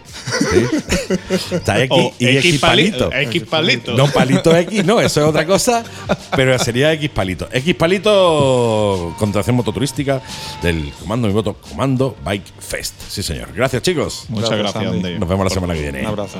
¿sí? 0.50 1.16
Está 1.56 1.82
X 1.84 1.90
O 1.92 2.14
y 2.20 2.28
X, 2.38 2.60
palito. 2.60 3.12
X 3.12 3.44
palito. 3.44 3.94
No, 3.96 4.08
palito 4.08 4.56
X, 4.56 4.86
no, 4.86 5.00
eso 5.02 5.22
es 5.22 5.28
otra 5.28 5.46
cosa, 5.46 5.84
pero 6.36 6.58
sería 6.60 6.92
X 6.94 7.10
palito. 7.10 7.48
X 7.52 7.76
palito, 7.76 9.14
contratación 9.20 9.56
mototurística 9.56 10.22
del 10.62 10.92
Comando 11.00 11.28
Mi 11.28 11.34
Moto, 11.34 11.56
Comando 11.56 12.16
Bike 12.24 12.54
Fest. 12.60 12.94
Sí, 13.10 13.22
señor. 13.24 13.54
Gracias, 13.54 13.82
chicos. 13.82 14.26
Muchas 14.30 14.52
Gracias, 14.52 14.74
gracias, 14.74 14.94
Andy. 14.94 15.08
Andy. 15.08 15.20
Nos 15.20 15.30
vemos 15.30 15.44
la 15.46 15.50
semana 15.50 15.74
que 15.74 15.82
viene. 15.82 16.00
Un 16.02 16.06
abrazo. 16.08 16.40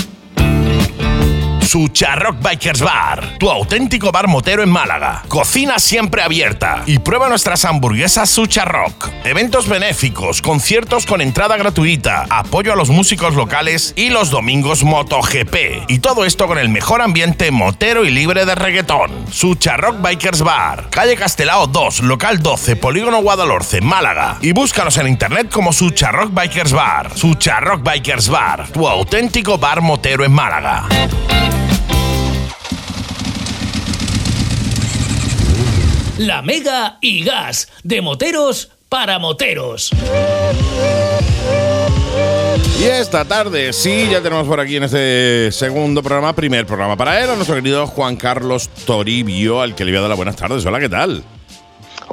Sucharrock 1.61 2.41
Bikers 2.41 2.81
Bar, 2.81 3.37
tu 3.37 3.49
auténtico 3.49 4.11
bar 4.11 4.27
motero 4.27 4.61
en 4.61 4.69
Málaga. 4.69 5.23
Cocina 5.29 5.79
siempre 5.79 6.21
abierta 6.21 6.83
y 6.85 6.99
prueba 6.99 7.29
nuestras 7.29 7.63
hamburguesas 7.63 8.29
Sucharrock. 8.29 9.09
Eventos 9.23 9.69
benéficos, 9.69 10.41
conciertos 10.41 11.05
con 11.05 11.21
entrada 11.21 11.55
gratuita, 11.55 12.25
apoyo 12.29 12.73
a 12.73 12.75
los 12.75 12.89
músicos 12.89 13.35
locales 13.35 13.93
y 13.95 14.09
los 14.09 14.31
domingos 14.31 14.83
MotoGP. 14.83 15.89
Y 15.89 15.99
todo 15.99 16.25
esto 16.25 16.47
con 16.47 16.57
el 16.57 16.67
mejor 16.67 17.01
ambiente 17.01 17.51
motero 17.51 18.03
y 18.03 18.09
libre 18.09 18.45
de 18.45 18.55
reggaetón. 18.55 19.11
Sucharrock 19.31 20.01
Bikers 20.01 20.41
Bar, 20.41 20.89
calle 20.89 21.15
Castelao 21.15 21.67
2, 21.67 22.01
local 22.01 22.39
12, 22.41 22.75
Polígono 22.75 23.21
Guadalhorce, 23.21 23.79
Málaga. 23.79 24.37
Y 24.41 24.51
búscanos 24.51 24.97
en 24.97 25.07
internet 25.07 25.49
como 25.49 25.71
Sucharrock 25.71 26.33
Bikers 26.33 26.73
Bar. 26.73 27.11
Sucharrock 27.15 27.81
Bikers 27.81 28.27
Bar, 28.27 28.67
tu 28.69 28.87
auténtico 28.87 29.57
bar 29.57 29.81
motero 29.81 30.25
en 30.25 30.33
Málaga. 30.33 30.87
La 36.17 36.41
Mega 36.41 36.97
y 37.01 37.23
Gas, 37.23 37.69
de 37.83 38.01
moteros 38.01 38.71
para 38.89 39.19
moteros. 39.19 39.91
Y 42.79 42.83
esta 42.83 43.25
tarde, 43.25 43.73
sí, 43.73 44.07
ya 44.11 44.21
tenemos 44.21 44.47
por 44.47 44.59
aquí 44.59 44.75
en 44.75 44.83
este 44.83 45.51
segundo 45.51 46.03
programa, 46.03 46.33
primer 46.33 46.65
programa 46.65 46.97
para 46.97 47.23
él, 47.23 47.29
a 47.29 47.35
nuestro 47.35 47.55
querido 47.55 47.87
Juan 47.87 48.17
Carlos 48.17 48.69
Toribio, 48.85 49.61
al 49.61 49.75
que 49.75 49.85
le 49.85 49.91
voy 49.91 49.99
a 49.99 50.01
dar 50.01 50.09
las 50.09 50.17
buenas 50.17 50.35
tardes. 50.35 50.65
Hola, 50.65 50.79
¿qué 50.79 50.89
tal? 50.89 51.23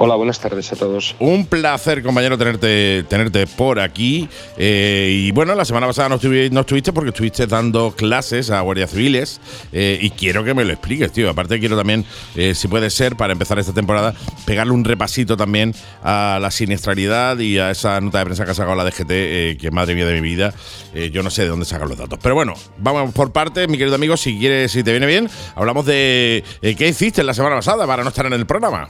Hola, 0.01 0.15
buenas 0.15 0.39
tardes 0.39 0.71
a 0.71 0.77
todos. 0.77 1.13
Un 1.19 1.45
placer, 1.45 2.01
compañero, 2.01 2.37
tenerte, 2.37 3.03
tenerte 3.09 3.45
por 3.47 3.81
aquí. 3.81 4.29
Eh, 4.55 5.09
y 5.27 5.31
bueno, 5.31 5.53
la 5.55 5.65
semana 5.65 5.87
pasada 5.87 6.07
no, 6.07 6.17
estuvi- 6.17 6.49
no 6.51 6.61
estuviste 6.61 6.93
porque 6.93 7.09
estuviste 7.09 7.45
dando 7.47 7.91
clases 7.91 8.49
a 8.49 8.61
guardias 8.61 8.91
civiles. 8.91 9.41
eh, 9.73 9.99
y 10.01 10.09
quiero 10.11 10.45
que 10.45 10.53
me 10.53 10.63
lo 10.63 10.71
expliques, 10.71 11.11
tío. 11.11 11.29
Aparte, 11.29 11.59
quiero 11.59 11.75
también, 11.75 12.05
eh, 12.37 12.55
si 12.55 12.69
puede 12.69 12.89
ser, 12.91 13.17
para 13.17 13.33
empezar 13.33 13.59
esta 13.59 13.73
temporada, 13.73 14.13
pegarle 14.45 14.71
un 14.71 14.85
repasito 14.85 15.35
también 15.35 15.75
a 16.01 16.39
la 16.41 16.49
siniestralidad 16.49 17.37
y 17.39 17.57
a 17.59 17.69
esa 17.71 17.99
nota 17.99 18.19
de 18.19 18.23
prensa 18.25 18.45
que 18.45 18.51
ha 18.51 18.55
sacado 18.55 18.77
la 18.77 18.85
DGT, 18.85 19.09
eh, 19.11 19.57
que 19.59 19.69
madre 19.69 19.95
mía 19.95 20.05
de 20.05 20.13
mi 20.21 20.29
vida, 20.29 20.53
eh, 20.93 21.09
yo 21.11 21.23
no 21.23 21.29
sé 21.29 21.41
de 21.41 21.49
dónde 21.49 21.65
sacan 21.65 21.89
los 21.89 21.97
datos. 21.97 22.17
Pero 22.23 22.35
bueno, 22.35 22.53
vamos 22.77 23.13
por 23.13 23.33
partes, 23.33 23.67
mi 23.67 23.77
querido 23.77 23.95
amigo, 23.95 24.15
si 24.15 24.39
quieres, 24.39 24.71
si 24.71 24.81
te 24.81 24.91
viene 24.91 25.07
bien, 25.07 25.29
hablamos 25.55 25.85
de 25.85 26.41
eh, 26.61 26.75
qué 26.77 26.87
hiciste 26.87 27.21
la 27.21 27.33
semana 27.33 27.57
pasada 27.57 27.85
para 27.85 28.01
no 28.03 28.07
estar 28.09 28.25
en 28.27 28.31
el 28.33 28.45
programa. 28.45 28.87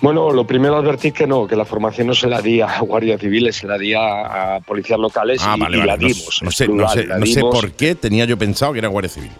Bueno, 0.00 0.30
lo 0.32 0.46
primero 0.46 0.76
advertir 0.76 1.12
que 1.12 1.26
no, 1.26 1.46
que 1.46 1.56
la 1.56 1.64
formación 1.64 2.08
no 2.08 2.14
se 2.14 2.26
la 2.28 2.42
di 2.42 2.60
a 2.60 2.78
guardias 2.80 3.20
civiles, 3.20 3.56
se 3.56 3.66
la 3.66 3.78
di 3.78 3.94
a, 3.94 4.56
a 4.56 4.60
policías 4.60 4.98
locales 4.98 5.40
Ah, 5.44 5.54
y, 5.56 5.60
vale, 5.60 5.76
y 5.76 5.80
vale. 5.80 5.92
la 5.92 5.96
No- 5.96 6.08
dimos. 6.08 6.40
No, 6.42 6.50
sé, 6.50 6.66
no 6.68 6.72
plural, 6.74 6.90
sé, 6.94 7.06
la 7.06 7.18
no 7.18 7.26
sé 7.26 7.34
dimos. 7.36 7.54
por 7.54 7.72
qué 7.72 7.94
tenía 7.94 8.24
yo 8.24 8.36
pensado 8.36 8.72
que 8.72 8.80
era 8.80 8.88
Guardia 8.88 9.08
Civil. 9.10 9.30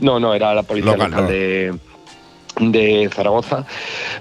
No, 0.00 0.20
no, 0.20 0.34
era 0.34 0.54
la 0.54 0.62
policía 0.62 0.92
Local, 0.92 1.10
local, 1.10 1.24
no. 1.24 1.30
de, 1.30 1.74
de 2.60 3.08
Zaragoza. 3.12 3.64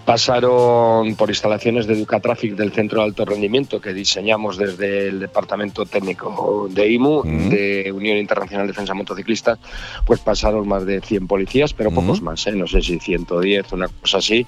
Pasaron 0.05 1.15
por 1.15 1.29
instalaciones 1.29 1.85
de 1.87 1.93
Educatraffic 1.93 2.55
del 2.55 2.71
Centro 2.71 2.99
de 3.01 3.05
Alto 3.07 3.25
Rendimiento 3.25 3.81
que 3.81 3.93
diseñamos 3.93 4.57
desde 4.57 5.09
el 5.09 5.19
Departamento 5.19 5.85
Técnico 5.85 6.67
de 6.69 6.91
IMU, 6.91 7.23
de 7.23 7.91
Unión 7.93 8.17
Internacional 8.17 8.65
de 8.65 8.73
Defensa 8.73 8.93
Motociclistas, 8.93 9.59
pues 10.05 10.19
pasaron 10.19 10.67
más 10.67 10.85
de 10.85 11.01
100 11.01 11.27
policías, 11.27 11.73
pero 11.73 11.91
pocos 11.91 12.21
más, 12.21 12.47
¿eh? 12.47 12.53
no 12.53 12.67
sé 12.67 12.81
si 12.81 12.99
110, 12.99 13.73
una 13.73 13.87
cosa 13.87 14.19
así. 14.19 14.45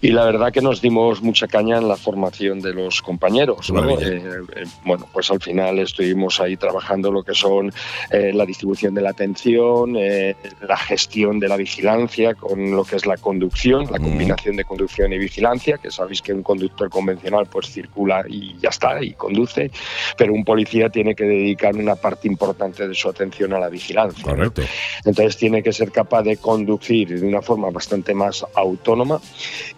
Y 0.00 0.08
la 0.08 0.24
verdad 0.24 0.52
que 0.52 0.60
nos 0.60 0.80
dimos 0.80 1.22
mucha 1.22 1.46
caña 1.46 1.78
en 1.78 1.88
la 1.88 1.96
formación 1.96 2.60
de 2.60 2.74
los 2.74 3.02
compañeros. 3.02 3.70
Eh, 3.70 4.22
eh, 4.56 4.64
bueno, 4.84 5.06
pues 5.12 5.30
al 5.30 5.40
final 5.40 5.78
estuvimos 5.78 6.40
ahí 6.40 6.56
trabajando 6.56 7.12
lo 7.12 7.22
que 7.22 7.34
son 7.34 7.72
la 8.10 8.44
distribución 8.44 8.94
de 8.94 9.02
la 9.02 9.10
atención, 9.10 9.94
la 9.94 10.76
gestión 10.76 11.38
de 11.38 11.48
la 11.48 11.56
vigilancia 11.56 12.34
con 12.34 12.70
lo 12.70 12.84
que 12.84 12.96
es 12.96 13.06
la 13.06 13.16
conducción, 13.28 13.84
la 13.90 13.98
combinación 13.98 14.56
de 14.56 14.64
conducción 14.64 15.12
y 15.12 15.18
vigilancia, 15.18 15.76
que 15.82 15.90
sabéis 15.90 16.22
que 16.22 16.32
un 16.32 16.42
conductor 16.42 16.88
convencional 16.88 17.44
pues 17.46 17.66
circula 17.70 18.24
y 18.28 18.56
ya 18.62 18.70
está, 18.70 19.02
y 19.02 19.12
conduce, 19.12 19.70
pero 20.16 20.32
un 20.32 20.44
policía 20.44 20.88
tiene 20.88 21.14
que 21.14 21.24
dedicar 21.24 21.74
una 21.76 21.94
parte 21.94 22.26
importante 22.26 22.88
de 22.88 22.94
su 22.94 23.06
atención 23.08 23.52
a 23.52 23.58
la 23.58 23.68
vigilancia. 23.68 24.22
¿no? 24.24 24.30
Correcto. 24.30 24.62
Entonces 25.04 25.36
tiene 25.36 25.62
que 25.62 25.72
ser 25.72 25.90
capaz 25.92 26.22
de 26.22 26.38
conducir 26.38 27.20
de 27.20 27.26
una 27.26 27.42
forma 27.42 27.68
bastante 27.70 28.14
más 28.14 28.46
autónoma 28.54 29.20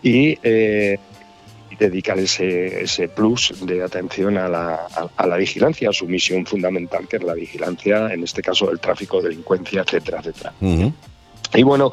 y 0.02 0.39
eh, 0.43 0.97
dedicar 1.78 2.18
ese, 2.18 2.82
ese 2.82 3.09
plus 3.09 3.55
de 3.66 3.82
atención 3.82 4.36
a 4.39 4.48
la, 4.48 4.74
a- 4.74 5.09
a 5.16 5.27
la 5.27 5.36
vigilancia, 5.36 5.89
a 5.89 5.93
su 5.93 6.06
misión 6.06 6.44
fundamental, 6.47 7.09
que 7.09 7.16
es 7.16 7.22
la 7.24 7.35
vigilancia, 7.35 8.12
en 8.14 8.22
este 8.22 8.43
caso 8.43 8.66
del 8.66 8.78
tráfico, 8.78 9.20
delincuencia, 9.20 9.81
etcétera, 9.82 10.18
etcétera. 10.20 10.52
Y 11.55 11.62
bueno, 11.62 11.93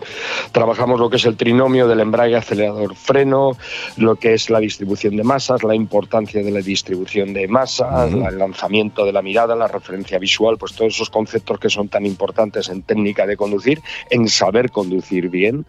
trabajamos 0.51 0.99
lo 0.99 1.09
que 1.09 1.15
es 1.15 1.25
el 1.25 1.35
trinomio 1.35 1.87
del 1.87 1.99
embrague, 1.99 2.35
acelerador, 2.35 2.95
freno, 2.95 3.57
lo 3.97 4.15
que 4.15 4.33
es 4.33 4.49
la 4.49 4.59
distribución 4.59 5.17
de 5.17 5.23
masas, 5.23 5.63
la 5.63 5.73
importancia 5.73 6.43
de 6.43 6.51
la 6.51 6.59
distribución 6.59 7.33
de 7.33 7.47
masas, 7.47 8.11
el 8.11 8.37
lanzamiento 8.37 9.05
de 9.05 9.11
la 9.11 9.21
mirada, 9.21 9.55
la 9.55 9.67
referencia 9.67 10.19
visual, 10.19 10.57
pues 10.57 10.73
todos 10.73 10.93
esos 10.93 11.09
conceptos 11.09 11.59
que 11.59 11.69
son 11.69 11.89
tan 11.89 12.05
importantes 12.05 12.69
en 12.69 12.83
técnica 12.83 13.25
de 13.25 13.35
conducir, 13.35 13.81
en 14.09 14.27
saber 14.27 14.71
conducir 14.71 15.29
bien 15.29 15.65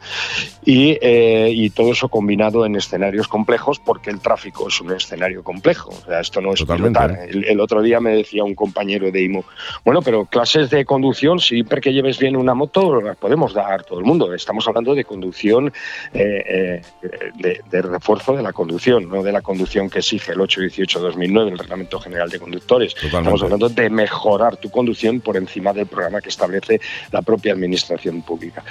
y, 0.65 0.99
eh, 1.01 1.51
y 1.53 1.71
todo 1.71 1.93
eso 1.93 2.09
combinado 2.09 2.67
en 2.67 2.77
escenarios 2.77 3.27
complejos 3.29 3.79
porque 3.79 4.11
el 4.11 4.21
tráfico 4.21 4.69
es 4.69 4.81
un 4.81 4.93
escenario 4.93 5.43
complejo. 5.43 5.91
O 5.91 6.07
sea, 6.07 6.21
esto 6.21 6.41
no 6.41 6.53
es 6.53 6.63
pilotar. 6.63 7.13
¿eh? 7.13 7.29
El, 7.31 7.45
el 7.45 7.61
otro 7.61 7.83
día 7.83 8.01
me 8.01 8.15
decía 8.15 8.45
un 8.45 8.55
compañero 8.55 9.11
de 9.11 9.23
IMO, 9.23 9.45
bueno, 9.85 10.03
pero 10.03 10.27
clases 10.27 10.71
de 10.71 10.85
conducción, 10.85 11.41
siempre 11.41 11.81
que 11.81 11.93
lleves 11.93 12.19
bien 12.19 12.37
una 12.37 12.55
moto, 12.55 13.01
las 13.01 13.17
podemos 13.17 13.55
dar 13.55 13.78
todo 13.85 13.99
el 13.99 14.05
mundo. 14.05 14.33
Estamos 14.35 14.67
hablando 14.69 14.95
de 14.95 15.05
conducción, 15.05 15.73
eh, 16.13 16.83
eh, 17.03 17.31
de, 17.37 17.61
de 17.71 17.83
refuerzo 17.83 18.35
de 18.37 18.43
la 18.43 18.53
conducción, 18.53 19.09
no 19.09 19.23
de 19.23 19.33
la 19.33 19.43
conducción 19.43 19.89
que 19.91 19.99
exige 19.99 20.33
el 20.33 20.39
818-2009, 20.39 21.53
el 21.53 21.59
Reglamento 21.59 22.01
General 22.01 22.29
de 22.31 22.39
Conductores. 22.39 22.95
Estamos 23.03 23.43
hablando 23.43 23.69
de 23.69 23.91
mejorar 23.91 24.57
tu 24.57 24.71
conducción 24.71 25.21
por 25.21 25.37
encima 25.37 25.73
del 25.73 25.87
programa 25.87 26.21
que 26.21 26.29
establece 26.29 26.81
la 27.13 27.23
propia 27.23 27.53
Administración 27.53 28.23
Pública. 28.23 28.63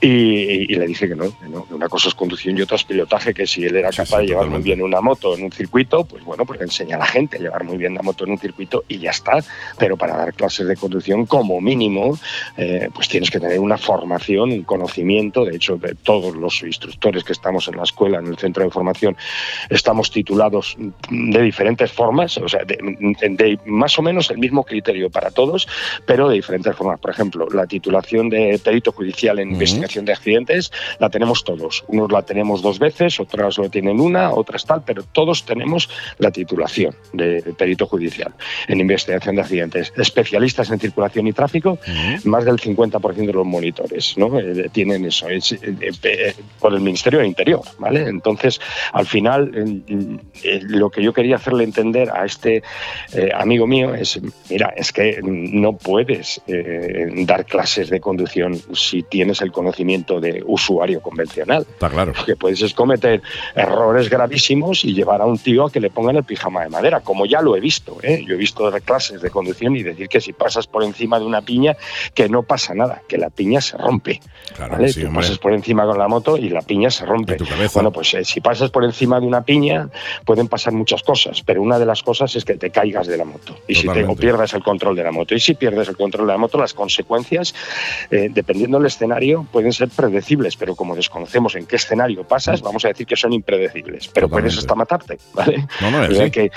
Y, 0.00 0.08
y- 0.08 0.66
y 0.68 0.74
le 0.76 0.86
dije 0.86 1.08
que 1.08 1.14
no, 1.14 1.24
que 1.38 1.46
no, 1.48 1.66
una 1.70 1.88
cosa 1.88 2.08
es 2.08 2.14
conducción 2.14 2.56
y 2.58 2.62
otra 2.62 2.76
es 2.76 2.84
pilotaje, 2.84 3.34
que 3.34 3.46
si 3.46 3.64
él 3.64 3.76
era 3.76 3.90
capaz 3.90 4.18
de 4.20 4.26
llevar 4.28 4.46
muy 4.46 4.62
bien 4.62 4.82
una 4.82 5.00
moto 5.00 5.36
en 5.36 5.44
un 5.44 5.52
circuito, 5.52 6.04
pues 6.04 6.24
bueno, 6.24 6.44
pues 6.44 6.60
enseña 6.60 6.96
a 6.96 7.00
la 7.00 7.06
gente 7.06 7.36
a 7.36 7.40
llevar 7.40 7.64
muy 7.64 7.76
bien 7.76 7.94
la 7.94 8.02
moto 8.02 8.24
en 8.24 8.32
un 8.32 8.38
circuito 8.38 8.84
y 8.88 8.98
ya 8.98 9.10
está. 9.10 9.38
Pero 9.78 9.96
para 9.96 10.16
dar 10.16 10.32
clases 10.34 10.66
de 10.66 10.76
conducción, 10.76 11.26
como 11.26 11.60
mínimo, 11.60 12.18
eh, 12.56 12.88
pues 12.94 13.08
tienes 13.08 13.30
que 13.30 13.40
tener 13.40 13.58
una 13.60 13.76
formación, 13.78 14.43
un 14.52 14.62
conocimiento. 14.64 15.44
De 15.44 15.56
hecho, 15.56 15.76
de 15.76 15.94
todos 15.94 16.36
los 16.36 16.62
instructores 16.62 17.24
que 17.24 17.32
estamos 17.32 17.68
en 17.68 17.76
la 17.76 17.82
escuela, 17.82 18.18
en 18.18 18.26
el 18.26 18.36
centro 18.36 18.64
de 18.64 18.70
formación, 18.70 19.16
estamos 19.70 20.10
titulados 20.10 20.76
de 21.10 21.42
diferentes 21.42 21.92
formas, 21.92 22.38
o 22.38 22.48
sea, 22.48 22.64
de, 22.64 22.76
de 22.76 23.58
más 23.66 23.98
o 23.98 24.02
menos 24.02 24.30
el 24.30 24.38
mismo 24.38 24.64
criterio 24.64 25.10
para 25.10 25.30
todos, 25.30 25.68
pero 26.06 26.28
de 26.28 26.36
diferentes 26.36 26.74
formas. 26.76 27.00
Por 27.00 27.10
ejemplo, 27.10 27.48
la 27.50 27.66
titulación 27.66 28.28
de 28.28 28.60
perito 28.62 28.92
judicial 28.92 29.38
en 29.38 29.52
investigación 29.52 30.04
de 30.04 30.12
accidentes 30.12 30.72
la 30.98 31.10
tenemos 31.10 31.44
todos. 31.44 31.84
Unos 31.88 32.10
la 32.10 32.22
tenemos 32.22 32.62
dos 32.62 32.78
veces, 32.78 33.20
otras 33.20 33.58
lo 33.58 33.68
tienen 33.68 34.00
una, 34.00 34.32
otras 34.32 34.64
tal, 34.64 34.82
pero 34.84 35.02
todos 35.02 35.44
tenemos 35.44 35.88
la 36.18 36.30
titulación 36.30 36.94
de 37.12 37.42
perito 37.56 37.86
judicial 37.86 38.34
en 38.68 38.80
investigación 38.80 39.36
de 39.36 39.42
accidentes. 39.42 39.92
Especialistas 39.96 40.70
en 40.70 40.78
circulación 40.78 41.26
y 41.26 41.32
tráfico, 41.32 41.78
más 42.24 42.44
del 42.44 42.56
50% 42.56 43.14
de 43.14 43.32
los 43.32 43.46
monitores 43.46 43.94
¿no? 44.16 44.33
Eh, 44.38 44.68
tienen 44.72 45.04
eso, 45.04 45.28
es, 45.28 45.52
eh, 45.52 45.58
eh, 45.80 46.34
por 46.58 46.72
el 46.74 46.80
Ministerio 46.80 47.20
del 47.20 47.28
Interior. 47.28 47.62
¿vale? 47.78 48.08
Entonces, 48.08 48.60
al 48.92 49.06
final, 49.06 49.82
lo 50.42 50.90
que 50.90 51.02
yo 51.02 51.12
quería 51.12 51.36
hacerle 51.36 51.64
entender 51.64 52.10
a 52.10 52.24
este 52.24 52.62
amigo 53.34 53.66
mío 53.66 53.94
es, 53.94 54.20
mira, 54.50 54.72
es 54.76 54.92
que 54.92 55.20
no 55.22 55.76
puedes 55.76 56.40
dar 57.26 57.44
clases 57.46 57.90
de 57.90 58.00
conducción 58.00 58.58
si 58.74 59.02
tienes 59.02 59.40
el 59.40 59.52
conocimiento 59.52 60.20
de 60.20 60.42
usuario 60.46 61.00
convencional. 61.00 61.66
Está 61.68 61.90
claro. 61.90 62.12
Lo 62.16 62.24
que 62.24 62.36
puedes 62.36 62.62
es 62.62 62.74
cometer 62.74 63.22
errores 63.54 64.08
gravísimos 64.08 64.84
y 64.84 64.94
llevar 64.94 65.20
a 65.20 65.26
un 65.26 65.38
tío 65.38 65.66
a 65.66 65.70
que 65.70 65.80
le 65.80 65.90
pongan 65.90 66.16
el 66.16 66.24
pijama 66.24 66.62
de 66.62 66.68
madera, 66.68 67.00
como 67.00 67.26
ya 67.26 67.40
lo 67.40 67.56
he 67.56 67.60
visto. 67.60 67.98
¿eh? 68.02 68.24
Yo 68.26 68.34
he 68.34 68.38
visto 68.38 68.70
dar 68.70 68.82
clases 68.82 69.20
de 69.20 69.30
conducción 69.30 69.76
y 69.76 69.82
decir 69.82 70.08
que 70.08 70.20
si 70.20 70.32
pasas 70.32 70.66
por 70.66 70.82
encima 70.84 71.18
de 71.18 71.24
una 71.24 71.42
piña, 71.42 71.76
que 72.14 72.28
no 72.28 72.42
pasa 72.42 72.74
nada, 72.74 73.02
que 73.08 73.18
la 73.18 73.30
piña 73.30 73.60
se 73.60 73.76
rompe. 73.76 74.20
¿Vale? 74.58 74.88
sí, 74.88 75.00
Tú 75.00 75.06
hombre. 75.06 75.22
pasas 75.22 75.38
por 75.38 75.52
encima 75.52 75.84
con 75.86 75.98
la 75.98 76.08
moto 76.08 76.36
y 76.36 76.48
la 76.48 76.62
piña 76.62 76.90
se 76.90 77.04
rompe. 77.04 77.36
Bueno, 77.72 77.92
pues 77.92 78.14
eh, 78.14 78.24
si 78.24 78.40
pasas 78.40 78.70
por 78.70 78.84
encima 78.84 79.20
de 79.20 79.26
una 79.26 79.42
piña, 79.42 79.88
pueden 80.24 80.48
pasar 80.48 80.72
muchas 80.72 81.02
cosas, 81.02 81.42
pero 81.42 81.62
una 81.62 81.78
de 81.78 81.86
las 81.86 82.02
cosas 82.02 82.34
es 82.36 82.44
que 82.44 82.54
te 82.54 82.70
caigas 82.70 83.06
de 83.06 83.16
la 83.16 83.24
moto 83.24 83.56
y 83.66 83.74
si 83.74 83.88
te, 83.88 84.04
pierdas 84.16 84.54
el 84.54 84.62
control 84.62 84.96
de 84.96 85.04
la 85.04 85.12
moto. 85.12 85.34
Y 85.34 85.40
si 85.40 85.54
pierdes 85.54 85.88
el 85.88 85.96
control 85.96 86.26
de 86.26 86.32
la 86.32 86.38
moto, 86.38 86.58
las 86.58 86.74
consecuencias, 86.74 87.54
eh, 88.10 88.28
dependiendo 88.32 88.78
del 88.78 88.86
escenario, 88.86 89.46
pueden 89.50 89.72
ser 89.72 89.88
predecibles, 89.88 90.56
pero 90.56 90.74
como 90.74 90.94
desconocemos 90.94 91.54
en 91.56 91.66
qué 91.66 91.76
escenario 91.76 92.24
pasas, 92.24 92.62
vamos 92.62 92.84
a 92.84 92.88
decir 92.88 93.06
que 93.06 93.16
son 93.16 93.32
impredecibles, 93.32 94.08
pero 94.08 94.28
puedes 94.28 94.56
hasta 94.56 94.74
matarte, 94.74 95.18
¿vale? 95.32 95.66
No, 95.80 95.90
no, 95.90 96.04
es 96.04 96.30
que, 96.30 96.50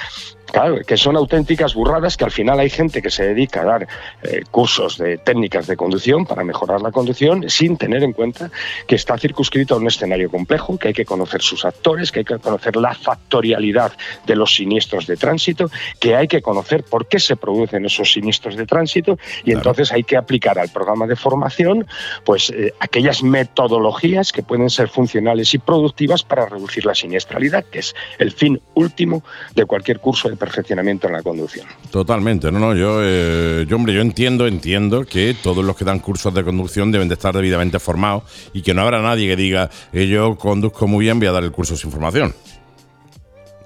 claro, 0.45 0.77
que 0.85 0.97
son 0.97 1.15
auténticas 1.15 1.73
burradas 1.73 2.17
que 2.17 2.25
al 2.25 2.31
final 2.31 2.59
hay 2.59 2.69
gente 2.69 3.01
que 3.01 3.09
se 3.09 3.23
dedica 3.23 3.61
a 3.61 3.65
dar 3.65 3.87
eh, 4.23 4.43
cursos 4.51 4.97
de 4.97 5.17
técnicas 5.17 5.67
de 5.67 5.75
conducción 5.75 6.25
para 6.25 6.43
mejorar 6.43 6.81
la 6.81 6.91
conducción 6.91 7.49
sin 7.57 7.75
tener 7.75 8.03
en 8.03 8.13
cuenta 8.13 8.51
que 8.87 8.95
está 8.95 9.17
circunscrito 9.17 9.73
a 9.73 9.77
un 9.77 9.87
escenario 9.87 10.29
complejo, 10.29 10.77
que 10.77 10.89
hay 10.89 10.93
que 10.93 11.05
conocer 11.05 11.41
sus 11.41 11.65
actores, 11.65 12.11
que 12.11 12.19
hay 12.19 12.25
que 12.25 12.37
conocer 12.37 12.75
la 12.75 12.93
factorialidad 12.93 13.91
de 14.27 14.35
los 14.35 14.55
siniestros 14.55 15.07
de 15.07 15.17
tránsito, 15.17 15.71
que 15.99 16.15
hay 16.15 16.27
que 16.27 16.41
conocer 16.41 16.83
por 16.83 17.07
qué 17.07 17.19
se 17.19 17.35
producen 17.35 17.83
esos 17.85 18.11
siniestros 18.11 18.55
de 18.55 18.65
tránsito 18.67 19.17
y 19.43 19.53
entonces 19.53 19.91
hay 19.91 20.03
que 20.03 20.17
aplicar 20.17 20.59
al 20.59 20.69
programa 20.69 21.07
de 21.07 21.15
formación 21.15 21.87
pues 22.23 22.51
eh, 22.51 22.73
aquellas 22.79 23.23
metodologías 23.23 24.31
que 24.31 24.43
pueden 24.43 24.69
ser 24.69 24.89
funcionales 24.89 25.53
y 25.55 25.57
productivas 25.57 26.23
para 26.23 26.45
reducir 26.45 26.85
la 26.85 26.93
siniestralidad, 26.93 27.65
que 27.65 27.79
es 27.79 27.95
el 28.19 28.31
fin 28.31 28.61
último 28.75 29.23
de 29.55 29.65
cualquier 29.65 29.99
curso 29.99 30.29
de 30.29 30.35
perfeccionamiento 30.35 31.07
en 31.07 31.13
la 31.13 31.23
conducción. 31.23 31.65
Totalmente, 31.89 32.51
no, 32.51 32.59
no, 32.59 32.75
yo, 32.75 32.99
eh, 33.01 33.65
yo, 33.67 33.75
hombre, 33.75 33.93
yo 33.93 34.01
entiendo, 34.01 34.45
entiendo 34.45 35.05
que 35.05 35.35
todos 35.41 35.65
los 35.65 35.75
que 35.75 35.85
dan 35.85 35.99
cursos 35.99 36.33
de 36.33 36.43
conducción 36.43 36.91
deben 36.91 37.07
de 37.07 37.15
estar 37.15 37.35
debidamente 37.47 37.79
formados 37.79 38.23
y 38.53 38.61
que 38.61 38.73
no 38.73 38.81
habrá 38.81 39.01
nadie 39.01 39.27
que 39.27 39.35
diga, 39.35 39.69
eh, 39.93 40.07
yo 40.07 40.37
conduzco 40.37 40.87
muy 40.87 41.05
bien, 41.05 41.19
voy 41.19 41.27
a 41.27 41.31
dar 41.31 41.43
el 41.43 41.51
curso 41.51 41.75
sin 41.75 41.91
formación. 41.91 42.33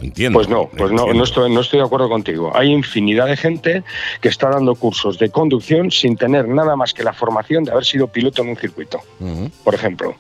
Entiendo. 0.02 0.38
Pues 0.38 0.50
no, 0.50 0.68
pues 0.76 0.92
no, 0.92 1.14
no 1.14 1.24
estoy, 1.24 1.52
no 1.54 1.62
estoy 1.62 1.80
de 1.80 1.86
acuerdo 1.86 2.10
contigo. 2.10 2.52
Hay 2.56 2.72
infinidad 2.72 3.28
de 3.28 3.38
gente 3.38 3.84
que 4.20 4.30
está 4.30 4.50
dando 4.50 4.74
cursos 4.76 5.20
de 5.20 5.30
conducción 5.30 5.92
sin 5.92 6.18
tener 6.18 6.48
nada 6.48 6.76
más 6.76 6.94
que 6.94 7.04
la 7.04 7.14
formación 7.14 7.64
de 7.64 7.72
haber 7.72 7.86
sido 7.86 8.08
piloto 8.08 8.42
en 8.42 8.50
un 8.50 8.58
circuito, 8.58 9.00
por 9.64 9.76
ejemplo. 9.76 10.16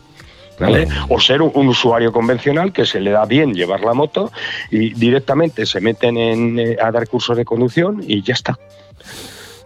¿vale? 0.59 0.87
O 1.09 1.19
ser 1.19 1.41
un, 1.41 1.51
un 1.55 1.67
usuario 1.69 2.11
convencional 2.11 2.71
que 2.71 2.85
se 2.85 2.99
le 2.99 3.09
da 3.09 3.25
bien 3.25 3.53
llevar 3.53 3.81
la 3.81 3.93
moto 3.93 4.31
y 4.69 4.93
directamente 4.93 5.65
se 5.65 5.81
meten 5.81 6.17
en, 6.17 6.59
eh, 6.59 6.77
a 6.79 6.91
dar 6.91 7.07
cursos 7.07 7.35
de 7.35 7.43
conducción 7.43 8.03
y 8.05 8.21
ya 8.21 8.33
está. 8.33 8.59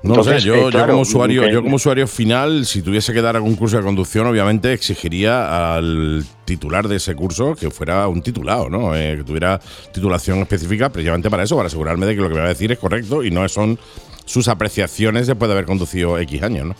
No 0.03 0.15
lo 0.15 0.23
sé, 0.23 0.39
yo, 0.39 0.53
eh, 0.55 0.57
yo 0.65 0.69
claro, 0.69 0.87
como 0.93 1.01
usuario, 1.01 1.41
que- 1.43 1.51
yo 1.51 1.63
como 1.63 1.75
usuario 1.77 2.07
final, 2.07 2.65
si 2.65 2.81
tuviese 2.81 3.11
que 3.13 3.21
dar 3.21 3.35
algún 3.35 3.55
curso 3.55 3.77
de 3.77 3.83
conducción, 3.83 4.27
obviamente 4.27 4.71
exigiría 4.73 5.75
al 5.75 6.23
titular 6.45 6.87
de 6.87 6.97
ese 6.97 7.15
curso 7.15 7.55
que 7.55 7.71
fuera 7.71 8.07
un 8.07 8.21
titulado, 8.21 8.69
¿no? 8.69 8.95
Eh, 8.95 9.15
que 9.17 9.23
tuviera 9.23 9.59
titulación 9.93 10.39
específica 10.39 10.89
precisamente 10.89 11.29
para 11.29 11.43
eso, 11.43 11.55
para 11.55 11.67
asegurarme 11.67 12.05
de 12.05 12.15
que 12.15 12.21
lo 12.21 12.27
que 12.29 12.35
me 12.35 12.41
va 12.41 12.45
a 12.47 12.49
decir 12.49 12.71
es 12.71 12.77
correcto 12.77 13.23
y 13.23 13.31
no 13.31 13.47
son 13.49 13.79
sus 14.25 14.47
apreciaciones 14.47 15.27
después 15.27 15.47
de 15.49 15.53
haber 15.53 15.65
conducido 15.65 16.17
X 16.19 16.43
años, 16.43 16.67
¿no? 16.67 16.75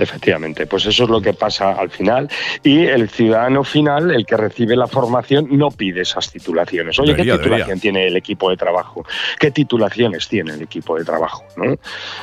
Efectivamente, 0.00 0.66
pues 0.66 0.86
eso 0.86 1.04
es 1.04 1.10
lo 1.10 1.20
que 1.20 1.34
pasa 1.34 1.72
al 1.72 1.90
final 1.90 2.28
y 2.62 2.86
el 2.86 3.10
ciudadano 3.10 3.64
final, 3.64 4.10
el 4.10 4.24
que 4.24 4.34
recibe 4.36 4.74
la 4.74 4.86
formación, 4.86 5.48
no 5.50 5.70
pide 5.70 6.00
esas 6.00 6.32
titulaciones. 6.32 6.98
Oye, 6.98 7.12
Debería, 7.12 7.34
¿qué 7.34 7.38
titulación 7.38 7.66
debería. 7.66 7.82
tiene 7.82 8.06
el 8.06 8.16
equipo 8.16 8.48
de 8.48 8.56
trabajo? 8.56 9.04
¿Qué 9.38 9.50
titulaciones 9.50 10.26
tiene 10.26 10.54
el 10.54 10.62
equipo 10.62 10.96
de 10.96 11.04
trabajo? 11.04 11.44
¿no? 11.56 11.76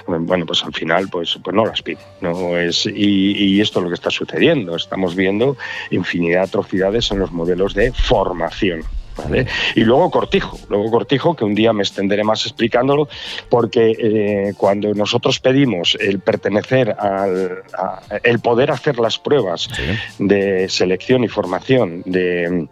Bueno, 0.08 0.45
pues 0.48 0.64
al 0.64 0.74
final 0.74 1.08
pues, 1.10 1.38
pues 1.44 1.56
no 1.56 1.66
las 1.66 1.84
pide. 1.84 1.99
¿no? 2.22 2.58
Es, 2.58 2.88
y, 2.88 3.34
y 3.38 3.62
esto 3.62 3.80
es 3.80 3.84
lo 3.84 3.90
que 3.90 3.95
está 3.95 4.10
sucediendo. 4.10 4.76
Estamos 4.76 5.16
viendo 5.16 5.56
infinidad 5.91 6.40
de 6.40 6.48
atrocidades 6.48 7.12
en 7.12 7.20
los 7.20 7.32
modelos 7.32 7.76
de 7.76 7.91
formación. 7.91 8.82
¿Vale? 9.18 9.48
Y 9.76 9.81
luego 9.81 10.10
Cortijo, 10.11 10.57
luego 10.69 10.91
Cortijo, 10.91 11.35
que 11.35 11.44
un 11.45 11.56
día 11.56 11.73
me 11.73 11.84
extenderé 11.84 12.23
más 12.23 12.45
explicándolo, 12.45 13.07
porque 13.49 13.91
eh, 13.99 14.53
cuando 14.57 14.94
nosotros 14.94 15.39
pedimos 15.39 15.98
el 15.99 16.19
pertenecer 16.19 16.95
al 16.99 17.64
a- 17.77 18.02
el 18.23 18.39
poder 18.39 18.72
hacer 18.72 18.99
las 18.99 19.18
pruebas 19.19 19.68
de 20.19 20.69
selección 20.69 21.23
y 21.23 21.27
formación 21.27 22.03
de 22.06 22.68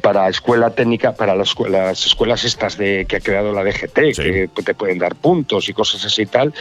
para 0.00 0.28
escuela 0.28 0.70
técnica, 0.70 1.14
para 1.14 1.34
las 1.34 1.48
escuelas, 1.48 1.86
las 1.86 2.06
escuelas 2.06 2.44
estas 2.44 2.76
de 2.76 3.06
que 3.08 3.16
ha 3.16 3.20
creado 3.20 3.52
la 3.52 3.62
DGT, 3.62 3.94
que 3.94 4.50
te 4.64 4.74
pueden 4.74 4.98
dar 4.98 5.14
puntos 5.14 5.68
y 5.68 5.72
cosas 5.72 6.04
así 6.04 6.22
y 6.22 6.26
tal, 6.26 6.52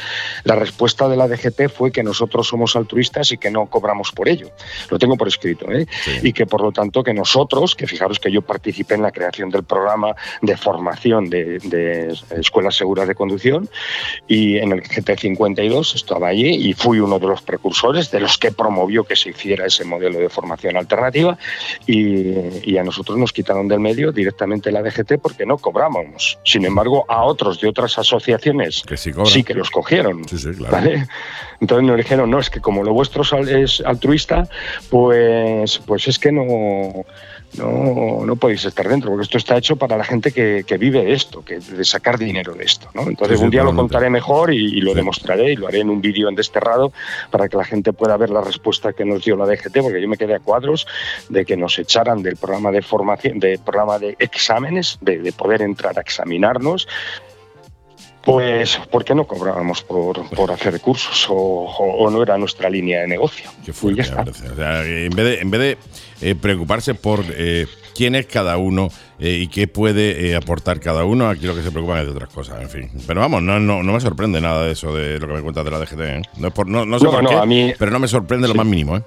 la 0.43 0.55
respuesta 0.55 1.09
de 1.09 1.17
la 1.17 1.27
DGT 1.27 1.69
fue 1.69 1.91
que 1.91 2.03
nosotros 2.03 2.47
somos 2.47 2.75
altruistas 2.75 3.31
y 3.31 3.37
que 3.37 3.49
no 3.49 3.65
cobramos 3.65 4.11
por 4.11 4.29
ello. 4.29 4.49
Lo 4.89 4.99
tengo 4.99 5.17
por 5.17 5.27
escrito, 5.27 5.71
¿eh? 5.71 5.87
Y 6.21 6.33
que 6.33 6.45
por 6.45 6.61
lo 6.61 6.71
tanto 6.71 7.03
que 7.03 7.13
nosotros, 7.13 7.75
que 7.75 7.87
fijaros 7.87 8.19
que 8.19 8.31
yo 8.31 8.41
participé 8.41 8.95
en 8.95 9.01
la 9.01 9.11
creación 9.11 9.49
del 9.49 9.63
programa 9.63 10.15
de 10.41 10.55
formación 10.55 11.29
de, 11.29 11.59
de 11.59 12.15
escuelas 12.37 12.75
seguras 12.75 13.07
de 13.07 13.15
conducción 13.15 13.69
y 14.27 14.57
en 14.57 14.71
el 14.71 14.81
GT 14.81 15.19
52 15.19 15.95
estaba 15.95 16.27
allí 16.27 16.69
y 16.69 16.73
fui 16.73 16.99
uno 16.99 17.19
de 17.19 17.27
los 17.27 17.41
precursores 17.41 18.11
de 18.11 18.19
los 18.19 18.37
que 18.37 18.51
promovió 18.51 19.03
que 19.03 19.15
se 19.15 19.29
hiciera 19.29 19.65
ese 19.65 19.85
modelo 19.85 20.19
de 20.19 20.29
formación 20.29 20.77
alternativa 20.77 21.37
y, 21.85 22.71
y 22.71 22.77
a 22.77 22.83
nosotros 22.83 23.06
nos 23.15 23.31
quitaron 23.31 23.67
del 23.67 23.79
medio 23.79 24.11
directamente 24.11 24.71
la 24.71 24.81
DGT 24.81 25.19
porque 25.21 25.45
no 25.45 25.57
cobrábamos. 25.57 26.39
Sin 26.43 26.65
embargo, 26.65 27.05
a 27.07 27.23
otros 27.23 27.61
de 27.61 27.69
otras 27.69 27.97
asociaciones 27.97 28.83
sí, 28.95 29.43
que 29.43 29.53
los 29.53 29.69
cogieron. 29.69 30.23
claro. 30.23 30.71
¿vale? 30.71 31.07
Entonces 31.59 31.87
nos 31.87 31.97
dijeron, 31.97 32.29
no, 32.29 32.39
es 32.39 32.49
que 32.49 32.59
como 32.59 32.83
lo 32.83 32.93
vuestro 32.93 33.23
es 33.45 33.81
altruista, 33.81 34.47
pues, 34.89 35.79
pues 35.85 36.07
es 36.07 36.19
que 36.19 36.31
no, 36.31 37.05
no, 37.57 38.25
no 38.25 38.35
podéis 38.35 38.65
estar 38.65 38.87
dentro, 38.87 39.09
porque 39.09 39.23
esto 39.23 39.37
está 39.37 39.57
hecho 39.57 39.75
para 39.75 39.97
la 39.97 40.03
gente 40.03 40.31
que, 40.31 40.63
que 40.65 40.77
vive 40.77 41.03
de 41.03 41.13
esto, 41.13 41.43
que 41.43 41.59
de 41.59 41.85
sacar 41.85 42.17
dinero 42.17 42.53
de 42.53 42.63
esto. 42.63 42.89
¿no? 42.93 43.03
Entonces 43.03 43.39
Sí, 43.39 43.45
un 43.45 43.51
día 43.51 43.63
lo 43.63 43.75
contaré 43.75 44.09
mejor 44.09 44.53
y, 44.53 44.77
y 44.77 44.81
lo 44.81 44.93
demostraré 44.93 45.53
y 45.53 45.55
lo 45.55 45.67
haré 45.67 45.79
en 45.79 45.89
un 45.89 46.01
vídeo 46.01 46.29
en 46.29 46.35
Desterrado 46.35 46.91
para 47.31 47.49
que 47.49 47.57
la 47.57 47.65
gente 47.65 47.93
pueda 47.93 48.17
ver 48.17 48.29
la 48.29 48.41
respuesta 48.41 48.93
que 48.93 49.05
nos 49.05 49.23
dio 49.23 49.35
la 49.35 49.45
DGT, 49.45 49.81
porque 49.81 50.01
yo 50.01 50.07
me 50.07 50.17
quedé 50.17 50.35
a 50.35 50.39
cuadros 50.39 50.87
de 51.29 51.45
que 51.45 51.57
nos 51.57 51.77
echaran 51.79 52.23
del 52.23 52.37
programa 52.37 52.71
de 52.71 52.81
formación, 52.81 53.39
del 53.39 53.59
programa 53.59 53.99
de 53.99 54.15
exámenes, 54.19 54.97
de, 55.01 55.19
de 55.19 55.31
poder 55.31 55.61
entrar 55.61 55.97
a 55.97 56.01
examinarnos. 56.01 56.87
Pues, 58.27 58.77
¿por 58.91 59.05
qué 59.05 59.15
no 59.15 59.25
cobrábamos 59.25 59.81
por, 59.83 60.29
por 60.31 60.51
hacer 60.51 60.81
cursos? 60.81 61.29
O, 61.29 61.33
o- 61.33 62.03
o 62.05 62.11
no 62.11 62.21
era 62.21 62.37
nuestra 62.37 62.69
línea 62.69 62.99
de 62.99 63.07
negocio. 63.07 63.49
Qué 63.65 63.71
fuerte, 63.71 64.03
parece. 64.13 64.49
O 64.49 64.55
sea, 64.55 64.85
en 64.85 65.09
vez 65.11 65.25
de, 65.25 65.39
en 65.39 65.49
vez 65.49 65.61
de 65.61 65.77
eh, 66.31 66.35
preocuparse 66.35 66.93
por 66.93 67.23
eh, 67.29 67.67
quién 67.95 68.15
es 68.15 68.25
cada 68.25 68.57
uno 68.57 68.89
eh, 69.17 69.39
y 69.43 69.47
qué 69.47 69.69
puede 69.69 70.27
eh, 70.29 70.35
aportar 70.35 70.81
cada 70.81 71.05
uno, 71.05 71.29
aquí 71.29 71.45
lo 71.45 71.55
que 71.55 71.63
se 71.63 71.71
preocupan 71.71 71.99
es 71.99 72.05
de 72.07 72.11
otras 72.11 72.29
cosas, 72.29 72.61
en 72.61 72.69
fin. 72.69 72.91
Pero 73.07 73.21
vamos, 73.21 73.41
no, 73.43 73.61
no, 73.61 73.81
no 73.81 73.93
me 73.93 74.01
sorprende 74.01 74.41
nada 74.41 74.65
de 74.65 74.73
eso, 74.73 74.93
de 74.93 75.19
lo 75.19 75.27
que 75.27 75.33
me 75.35 75.41
cuentas 75.41 75.63
de 75.63 75.71
la 75.71 75.79
DGT. 75.79 75.99
¿eh? 76.01 76.21
No, 76.37 76.49
es 76.49 76.53
por- 76.53 76.67
no- 76.67 76.85
no 76.85 76.99
sé 76.99 77.05
No, 77.05 77.11
por 77.11 77.23
no, 77.23 77.29
qué, 77.29 77.35
a 77.37 77.45
mí- 77.45 77.73
pero 77.79 77.91
no 77.91 77.99
me 77.99 78.09
sorprende 78.09 78.49
lo 78.49 78.55
más 78.55 78.65
mínimo. 78.65 78.97
¿eh? 78.97 79.03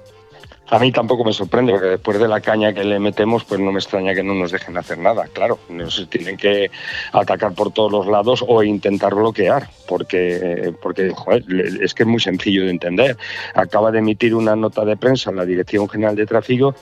A 0.71 0.79
mí 0.79 0.89
tampoco 0.93 1.25
me 1.25 1.33
sorprende, 1.33 1.73
porque 1.73 1.87
después 1.87 2.17
de 2.17 2.29
la 2.29 2.39
caña 2.39 2.71
que 2.71 2.85
le 2.85 2.97
metemos, 2.97 3.43
pues 3.43 3.59
no 3.59 3.73
me 3.73 3.79
extraña 3.79 4.15
que 4.15 4.23
no 4.23 4.33
nos 4.33 4.51
dejen 4.51 4.77
hacer 4.77 4.97
nada. 4.99 5.27
Claro, 5.33 5.59
nos 5.67 6.07
tienen 6.09 6.37
que 6.37 6.71
atacar 7.11 7.53
por 7.53 7.73
todos 7.73 7.91
los 7.91 8.07
lados 8.07 8.41
o 8.47 8.63
intentar 8.63 9.13
bloquear, 9.13 9.69
porque, 9.85 10.73
porque 10.81 11.09
joder, 11.09 11.43
es 11.81 11.93
que 11.93 12.03
es 12.03 12.07
muy 12.07 12.21
sencillo 12.21 12.63
de 12.63 12.69
entender. 12.69 13.17
Acaba 13.53 13.91
de 13.91 13.99
emitir 13.99 14.33
una 14.33 14.55
nota 14.55 14.85
de 14.85 14.95
prensa 14.95 15.33
la 15.33 15.43
Dirección 15.43 15.89
General 15.89 16.15
de 16.15 16.25
Tráfico 16.25 16.73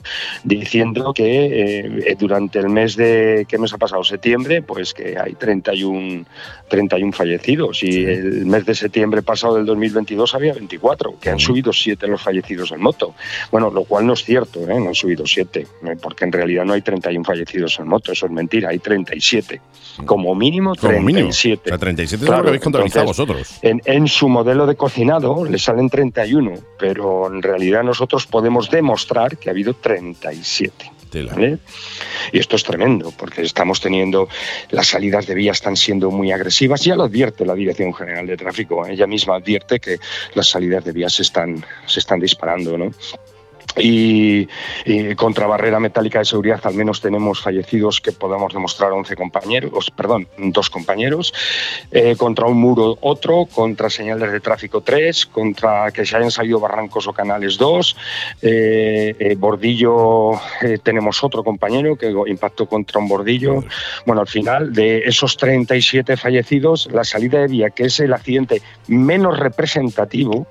diciendo 0.44 1.12
que 1.12 2.04
eh, 2.06 2.16
durante 2.16 2.60
el 2.60 2.68
mes 2.68 2.94
de, 2.94 3.44
¿qué 3.48 3.58
mes 3.58 3.72
ha 3.72 3.78
pasado? 3.78 4.04
Septiembre, 4.04 4.62
pues 4.62 4.94
que 4.94 5.18
hay 5.18 5.34
31, 5.34 6.26
31 6.68 7.12
fallecidos 7.12 7.82
y 7.82 8.04
el 8.04 8.46
mes 8.46 8.64
de 8.66 8.76
septiembre 8.76 9.22
pasado 9.22 9.56
del 9.56 9.66
2022 9.66 10.32
había 10.36 10.52
24, 10.52 11.18
que 11.20 11.30
han 11.30 11.40
subido 11.40 11.72
7 11.72 12.06
los 12.06 12.22
fallecidos 12.22 12.70
en 12.70 12.80
moto. 12.80 13.16
Bueno, 13.50 13.79
lo 13.80 13.86
cual 13.86 14.06
no 14.06 14.12
es 14.12 14.22
cierto, 14.22 14.60
¿eh? 14.68 14.78
no 14.78 14.88
han 14.88 14.94
subido 14.94 15.26
7, 15.26 15.66
porque 16.02 16.26
en 16.26 16.32
realidad 16.32 16.66
no 16.66 16.74
hay 16.74 16.82
31 16.82 17.24
fallecidos 17.24 17.78
en 17.78 17.88
moto, 17.88 18.12
eso 18.12 18.26
es 18.26 18.32
mentira, 18.32 18.68
hay 18.68 18.78
37. 18.78 19.58
Como 20.04 20.34
mínimo 20.34 20.74
Como 20.74 20.92
37. 20.92 21.06
mínimo. 21.06 21.28
O 21.30 21.68
sea, 21.68 21.78
37 21.78 22.24
es 22.24 22.30
lo 22.30 22.42
que 22.42 22.48
habéis 22.48 22.62
contabilizado 22.62 23.08
entonces, 23.08 23.26
vosotros. 23.26 23.58
En, 23.62 23.80
en 23.86 24.06
su 24.06 24.28
modelo 24.28 24.66
de 24.66 24.76
cocinado 24.76 25.46
le 25.46 25.58
salen 25.58 25.88
31, 25.88 26.58
pero 26.78 27.26
en 27.28 27.40
realidad 27.40 27.82
nosotros 27.82 28.26
podemos 28.26 28.70
demostrar 28.70 29.38
que 29.38 29.48
ha 29.48 29.52
habido 29.52 29.72
37. 29.72 31.00
¿vale? 31.30 31.58
Y 32.32 32.38
esto 32.38 32.56
es 32.56 32.64
tremendo, 32.64 33.12
porque 33.16 33.42
estamos 33.42 33.80
teniendo, 33.80 34.28
las 34.70 34.88
salidas 34.88 35.26
de 35.26 35.34
vía 35.34 35.52
están 35.52 35.76
siendo 35.76 36.10
muy 36.10 36.32
agresivas, 36.32 36.82
ya 36.82 36.94
lo 36.96 37.04
advierte 37.04 37.44
la 37.44 37.54
Dirección 37.54 37.92
General 37.94 38.26
de 38.26 38.36
Tráfico, 38.36 38.86
ella 38.86 39.06
misma 39.06 39.36
advierte 39.36 39.80
que 39.80 39.98
las 40.34 40.48
salidas 40.48 40.84
de 40.84 40.92
vía 40.92 41.08
se 41.08 41.22
están, 41.22 41.64
se 41.86 42.00
están 42.00 42.20
disparando, 42.20 42.78
¿no? 42.78 42.92
Y, 43.78 44.48
y 44.84 45.14
contra 45.14 45.46
barrera 45.46 45.80
metálica 45.80 46.18
de 46.18 46.24
seguridad 46.24 46.60
al 46.64 46.74
menos 46.74 47.00
tenemos 47.00 47.40
fallecidos 47.40 48.00
que 48.00 48.12
podamos 48.12 48.52
demostrar 48.52 48.92
11 48.92 49.16
compañeros, 49.16 49.90
perdón, 49.90 50.28
dos 50.38 50.70
compañeros, 50.70 51.32
eh, 51.90 52.16
contra 52.16 52.46
un 52.46 52.58
muro 52.58 52.98
otro, 53.00 53.46
contra 53.46 53.90
señales 53.90 54.32
de 54.32 54.40
tráfico 54.40 54.80
3, 54.80 55.26
contra 55.26 55.90
que 55.92 56.04
se 56.04 56.16
hayan 56.16 56.30
salido 56.30 56.60
barrancos 56.60 57.06
o 57.06 57.12
canales 57.12 57.56
2, 57.58 57.96
eh, 58.42 59.14
eh, 59.18 59.36
bordillo 59.36 60.32
eh, 60.62 60.78
tenemos 60.82 61.22
otro 61.22 61.44
compañero 61.44 61.96
que 61.96 62.12
impactó 62.26 62.66
contra 62.66 63.00
un 63.00 63.08
bordillo. 63.08 63.64
Bueno, 64.06 64.22
al 64.22 64.28
final 64.28 64.72
de 64.72 64.98
esos 65.04 65.36
37 65.36 66.16
fallecidos, 66.16 66.88
la 66.92 67.04
salida 67.04 67.40
de 67.40 67.48
vía, 67.48 67.70
que 67.70 67.84
es 67.84 68.00
el 68.00 68.12
accidente 68.12 68.62
menos 68.88 69.38
representativo, 69.38 70.46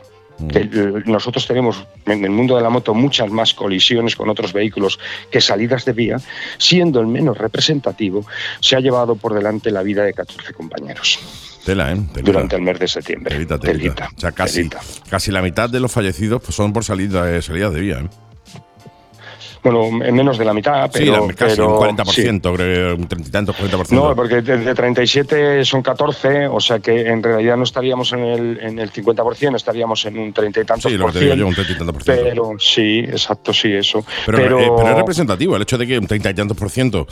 que, 0.48 0.60
eh, 0.60 1.04
nosotros 1.06 1.46
tenemos 1.48 1.86
en 2.06 2.24
el 2.24 2.32
mundo 2.32 2.56
de 2.56 2.64
la 2.64 2.70
moto 2.70 2.94
muchas 2.94 3.30
más 3.30 3.54
colisiones 3.54 4.16
con 4.16 4.30
otros 4.30 4.54
vehículos 4.54 5.00
que 5.32 5.42
salidas 5.42 5.86
de 5.86 5.94
vía, 5.94 6.18
siendo 6.58 7.00
el 7.02 7.08
menos 7.08 7.38
representativo, 7.38 8.26
se 8.60 8.76
ha 8.76 8.80
llevado 8.80 9.16
por 9.16 9.34
delante 9.34 9.72
la 9.72 9.84
vida 9.84 10.04
de 10.04 10.14
14 10.14 10.54
compañeros 10.54 11.20
Tela, 11.66 11.92
¿eh? 11.92 11.96
Telita. 12.14 12.32
durante 12.32 12.56
el 12.56 12.62
mes 12.62 12.80
de 12.80 12.88
septiembre. 12.88 13.36
Telita, 13.36 13.60
telita. 13.60 14.10
O 14.16 14.20
sea, 14.20 14.32
casi, 14.32 14.70
casi 15.10 15.32
la 15.32 15.42
mitad 15.42 15.70
de 15.70 15.80
los 15.80 15.92
fallecidos 15.92 16.42
pues, 16.42 16.56
son 16.56 16.74
por 16.74 16.84
eh, 16.84 17.42
salidas 17.42 17.74
de 17.74 17.80
vía. 17.80 18.00
¿eh? 18.00 18.10
Bueno, 19.62 20.04
en 20.06 20.16
menos 20.16 20.38
de 20.38 20.46
la 20.46 20.54
mitad, 20.54 20.90
sí, 20.94 21.00
pero. 21.06 21.28
la- 21.28 21.34
casi 21.34 21.56
pero- 21.58 21.74
un 21.80 21.96
40%, 21.98 22.50
sí. 22.52 22.56
creo, 22.56 22.96
un 22.96 23.08
30 23.08 23.28
y 23.28 23.32
tantos, 23.32 23.56
40%. 23.58 23.92
No, 23.92 24.16
porque 24.16 24.42
de, 24.42 24.58
de 24.58 24.74
37 24.74 25.66
son 25.66 25.82
14, 25.82 26.48
o 26.48 26.60
sea 26.60 26.80
que 26.80 27.08
en 27.08 27.22
realidad 27.22 27.58
no 27.58 27.64
estaríamos 27.64 28.14
en 28.14 28.20
el, 28.24 28.60
en 28.62 28.80
el 28.80 28.92
50%, 28.92 29.56
estaríamos 29.56 30.06
en 30.06 30.18
un 30.18 30.32
30 30.34 30.62
y 30.62 30.66
tantos 30.66 30.92
Sí, 30.92 30.98
lo 30.98 31.04
por 31.06 31.14
que 31.14 31.20
te 31.20 31.26
digo 31.26 31.36
yo, 31.38 31.48
un 31.48 31.54
30 31.54 31.74
y 31.74 31.78
tantos 31.78 31.94
por 31.94 32.04
ciento. 32.04 32.24
Pero 32.24 32.54
sí, 32.60 33.00
exacto, 33.00 33.54
sí, 33.54 33.74
eso. 33.74 34.06
Pero, 34.26 34.38
Pero, 34.38 34.60
eh, 34.60 34.72
pero 34.78 34.90
es 34.92 34.96
representativo 34.96 35.56
el 35.58 35.62
hecho 35.64 35.78
de 35.78 35.88
que 35.88 36.00
un 36.00 36.08
30 36.08 36.30
y 36.30 36.34
tantos 36.34 36.58
por 36.58 36.70
ciento 36.70 37.06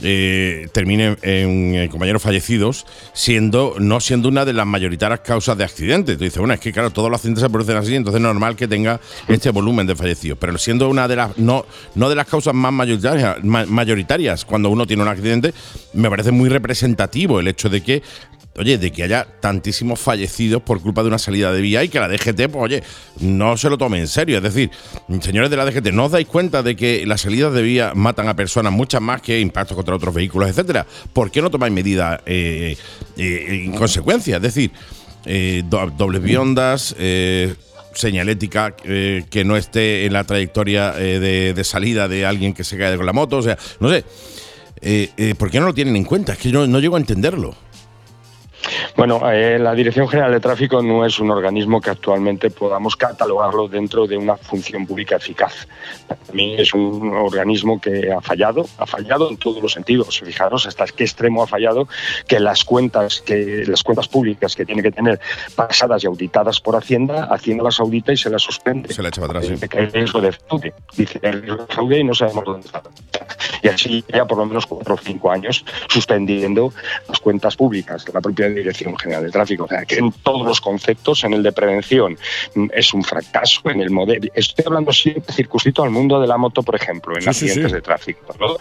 eh, 0.00 0.68
termine 0.72 1.16
en 1.22 1.88
compañeros 1.88 2.22
fallecidos, 2.22 2.86
siendo 3.12 3.74
no 3.78 4.00
siendo 4.00 4.28
una 4.28 4.44
de 4.44 4.52
las 4.52 4.66
mayoritarias 4.66 5.20
causas 5.20 5.56
de 5.58 5.64
accidentes. 5.64 6.16
Tú 6.18 6.24
dices, 6.24 6.38
bueno, 6.38 6.54
es 6.54 6.60
que 6.60 6.72
claro, 6.72 6.90
todos 6.90 7.10
los 7.10 7.18
accidentes 7.18 7.42
se 7.42 7.50
producen 7.50 7.76
así, 7.76 7.94
entonces 7.94 8.18
es 8.20 8.22
normal 8.22 8.56
que 8.56 8.66
tenga 8.68 9.00
este 9.28 9.50
volumen 9.50 9.86
de 9.86 9.94
fallecidos. 9.96 10.38
Pero 10.38 10.56
siendo 10.58 10.88
una 10.88 11.06
de 11.08 11.16
las 11.16 11.38
no, 11.38 11.66
no 11.94 12.08
de 12.08 12.14
las 12.16 12.26
causas 12.26 12.54
más 12.54 12.72
mayoritarias, 12.72 13.42
ma- 13.44 13.66
mayoritarias 13.66 14.44
cuando 14.44 14.70
uno 14.70 14.86
tiene 14.86 15.02
un 15.02 15.08
accidente, 15.08 15.52
me 15.94 16.08
parece 16.10 16.30
muy 16.30 16.48
representativo 16.48 17.40
el 17.40 17.48
hecho 17.48 17.68
de 17.68 17.82
que 17.82 18.02
oye, 18.56 18.76
de 18.78 18.92
que 18.92 19.02
haya 19.04 19.26
tantísimos 19.40 19.98
fallecidos 20.00 20.62
por 20.62 20.80
culpa 20.82 21.02
de 21.02 21.08
una 21.08 21.18
salida 21.18 21.52
de 21.52 21.60
vía 21.60 21.82
y 21.84 21.88
que 21.88 21.98
la 21.98 22.08
DGT, 22.08 22.48
pues 22.50 22.56
oye, 22.64 22.82
no 23.20 23.56
se 23.56 23.70
lo 23.70 23.78
tome 23.78 23.98
en 23.98 24.08
serio. 24.08 24.36
Es 24.38 24.42
decir, 24.42 24.70
señores 25.20 25.50
de 25.50 25.56
la 25.56 25.64
DGT, 25.64 25.92
¿no 25.92 26.04
os 26.06 26.12
dais 26.12 26.26
cuenta 26.26 26.62
de 26.62 26.76
que 26.76 27.06
las 27.06 27.22
salidas 27.22 27.52
de 27.54 27.62
vía 27.62 27.92
matan 27.94 28.28
a 28.28 28.36
personas 28.36 28.72
muchas 28.72 29.00
más 29.00 29.22
que 29.22 29.40
impactos 29.40 29.74
contra 29.76 29.96
otros 29.96 30.14
vehículos, 30.14 30.50
etcétera? 30.50 30.86
¿Por 31.12 31.30
qué 31.30 31.40
no 31.40 31.50
tomáis 31.50 31.72
medidas 31.72 32.20
eh, 32.26 32.76
eh, 33.16 33.62
en 33.64 33.72
consecuencia? 33.72 34.36
Es 34.36 34.42
decir, 34.42 34.70
eh, 35.24 35.62
do- 35.64 35.90
dobles 35.96 36.22
biondas, 36.22 36.94
eh, 36.98 37.54
señalética 37.94 38.74
eh, 38.84 39.24
que 39.30 39.44
no 39.44 39.56
esté 39.56 40.04
en 40.06 40.12
la 40.14 40.24
trayectoria 40.24 40.92
de, 40.92 41.62
salida 41.64 42.08
de 42.08 42.26
alguien 42.26 42.52
que 42.54 42.64
se 42.64 42.76
cae 42.78 42.96
con 42.96 43.06
la 43.06 43.12
moto, 43.12 43.38
o 43.38 43.42
sea, 43.42 43.56
no 43.80 43.88
sé. 43.90 44.04
¿Por 45.38 45.50
qué 45.50 45.60
no 45.60 45.66
lo 45.66 45.74
tienen 45.74 45.94
en 45.96 46.04
cuenta? 46.04 46.32
Es 46.32 46.38
que 46.38 46.50
yo 46.50 46.66
no 46.66 46.80
llego 46.80 46.96
a 46.96 46.98
entenderlo. 46.98 47.54
Bueno, 48.96 49.20
eh, 49.30 49.58
la 49.58 49.74
Dirección 49.74 50.08
General 50.08 50.32
de 50.32 50.40
Tráfico 50.40 50.82
no 50.82 51.04
es 51.04 51.18
un 51.18 51.30
organismo 51.30 51.80
que 51.80 51.90
actualmente 51.90 52.50
podamos 52.50 52.96
catalogarlo 52.96 53.68
dentro 53.68 54.06
de 54.06 54.16
una 54.16 54.36
función 54.36 54.86
pública 54.86 55.16
eficaz. 55.16 55.66
Para 56.06 56.20
mí 56.32 56.54
es 56.58 56.74
un 56.74 57.14
organismo 57.14 57.80
que 57.80 58.12
ha 58.12 58.20
fallado, 58.20 58.66
ha 58.78 58.86
fallado 58.86 59.30
en 59.30 59.36
todos 59.36 59.62
los 59.62 59.72
sentidos. 59.72 60.20
Fijaros 60.20 60.66
hasta 60.66 60.86
qué 60.86 61.04
extremo 61.04 61.42
ha 61.42 61.46
fallado 61.46 61.88
que 62.26 62.40
las 62.40 62.64
cuentas, 62.64 63.20
que 63.20 63.64
las 63.66 63.82
cuentas 63.82 64.08
públicas 64.08 64.54
que 64.54 64.64
tiene 64.64 64.82
que 64.82 64.92
tener 64.92 65.20
pasadas 65.54 66.04
y 66.04 66.06
auditadas 66.06 66.60
por 66.60 66.76
Hacienda, 66.76 67.24
Hacienda 67.24 67.64
las 67.64 67.80
audita 67.80 68.12
y 68.12 68.16
se 68.16 68.30
las 68.30 68.42
suspende. 68.42 68.92
Se 68.92 69.02
la 69.02 69.08
echa 69.08 69.20
para 69.20 69.38
atrás, 69.38 69.46
sí. 69.46 69.52
Dice 69.52 69.68
que 69.68 69.78
hay 69.78 69.86
riesgo 69.86 70.20
de 70.20 70.32
fraude. 70.32 70.74
Dice 70.96 71.20
que 71.20 71.26
hay 71.26 71.32
riesgo 71.34 71.64
de 71.64 71.74
fraude 71.74 71.98
y 71.98 72.04
no 72.04 72.14
sabemos 72.14 72.44
dónde 72.44 72.66
está. 72.66 72.82
Y 73.62 73.68
así 73.68 74.04
ya 74.12 74.24
por 74.24 74.38
lo 74.38 74.46
menos 74.46 74.66
cuatro 74.66 74.94
o 74.94 74.98
cinco 74.98 75.30
años 75.30 75.64
suspendiendo 75.88 76.72
las 77.08 77.20
cuentas 77.20 77.56
públicas 77.56 78.04
de 78.04 78.12
la 78.12 78.20
propia 78.20 78.48
Dirección 78.48 78.96
General 78.98 79.24
de 79.24 79.30
Tráfico. 79.30 79.64
O 79.64 79.68
sea, 79.68 79.84
que 79.84 79.96
en 79.96 80.12
todos 80.12 80.46
los 80.46 80.60
conceptos, 80.60 81.24
en 81.24 81.34
el 81.34 81.42
de 81.42 81.52
prevención, 81.52 82.16
mm, 82.54 82.68
es 82.74 82.92
un 82.92 83.02
fracaso. 83.04 83.60
En 83.64 83.80
el 83.80 83.90
modelo, 83.90 84.28
estoy 84.34 84.64
hablando 84.66 84.92
siempre 84.92 85.32
circunscrito 85.32 85.82
al 85.82 85.90
mundo 85.90 86.20
de 86.20 86.26
la 86.26 86.36
moto, 86.36 86.62
por 86.62 86.74
ejemplo, 86.74 87.14
en 87.16 87.22
Sí, 87.22 87.32
sí, 87.32 87.46
accidentes 87.46 87.70
sí. 87.70 87.76
de 87.76 87.82
tráfico. 87.82 88.34
¿no? 88.38 88.56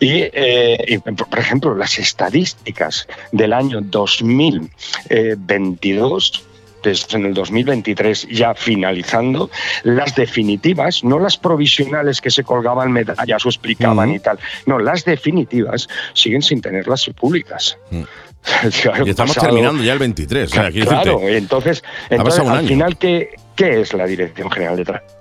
Y, 0.00 0.22
eh, 0.32 0.84
y, 0.88 0.98
por 0.98 1.38
ejemplo, 1.38 1.74
las 1.74 1.98
estadísticas 1.98 3.06
del 3.32 3.52
año 3.52 3.80
2022 3.82 6.44
desde 6.82 7.16
en 7.18 7.26
el 7.26 7.34
2023 7.34 8.28
ya 8.30 8.54
finalizando, 8.54 9.50
las 9.82 10.14
definitivas, 10.14 11.04
no 11.04 11.18
las 11.18 11.36
provisionales 11.36 12.20
que 12.20 12.30
se 12.30 12.44
colgaban 12.44 12.92
medallas 12.92 13.44
o 13.44 13.48
explicaban 13.48 14.12
y 14.12 14.18
tal, 14.18 14.38
no, 14.66 14.78
las 14.78 15.04
definitivas 15.04 15.88
siguen 16.14 16.42
sin 16.42 16.60
tenerlas 16.60 17.08
públicas. 17.18 17.78
Claro, 18.82 19.06
y 19.06 19.10
estamos 19.10 19.34
pasado- 19.34 19.52
terminando 19.52 19.82
ya 19.82 19.92
el 19.92 19.98
23. 19.98 20.50
o 20.50 20.54
sea, 20.54 20.70
quiero 20.70 20.88
claro, 20.88 21.20
entonces, 21.22 21.82
al 22.08 22.48
año. 22.58 22.68
final, 22.68 22.96
¿qué, 22.96 23.34
¿qué 23.56 23.80
es 23.80 23.92
la 23.92 24.06
Dirección 24.06 24.50
General 24.50 24.76
de 24.76 24.84
Tráfico? 24.84 25.12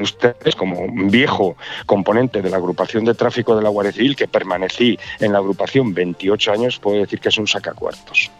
Ustedes, 0.00 0.54
como 0.54 0.80
un 0.80 1.10
viejo 1.10 1.56
componente 1.86 2.42
de 2.42 2.50
la 2.50 2.58
agrupación 2.58 3.04
de 3.04 3.14
tráfico 3.14 3.56
de 3.56 3.62
la 3.62 3.70
Guardia 3.70 3.92
Civil, 3.92 4.14
que 4.14 4.28
permanecí 4.28 4.98
en 5.18 5.32
la 5.32 5.38
agrupación 5.38 5.94
28 5.94 6.52
años, 6.52 6.78
puedo 6.78 7.00
decir 7.00 7.20
que 7.20 7.30
es 7.30 7.38
un 7.38 7.48
sacacuartos. 7.48 8.30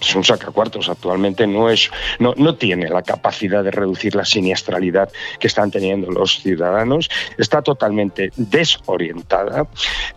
Es 0.00 0.14
un 0.16 0.24
sacacuartos. 0.24 0.88
Actualmente 0.88 1.46
no, 1.46 1.70
es, 1.70 1.90
no, 2.18 2.34
no 2.36 2.56
tiene 2.56 2.88
la 2.88 3.02
capacidad 3.02 3.62
de 3.62 3.70
reducir 3.70 4.14
la 4.16 4.24
siniestralidad 4.24 5.10
que 5.38 5.46
están 5.46 5.70
teniendo 5.70 6.10
los 6.10 6.40
ciudadanos. 6.40 7.08
Está 7.38 7.62
totalmente 7.62 8.32
desorientada. 8.36 9.66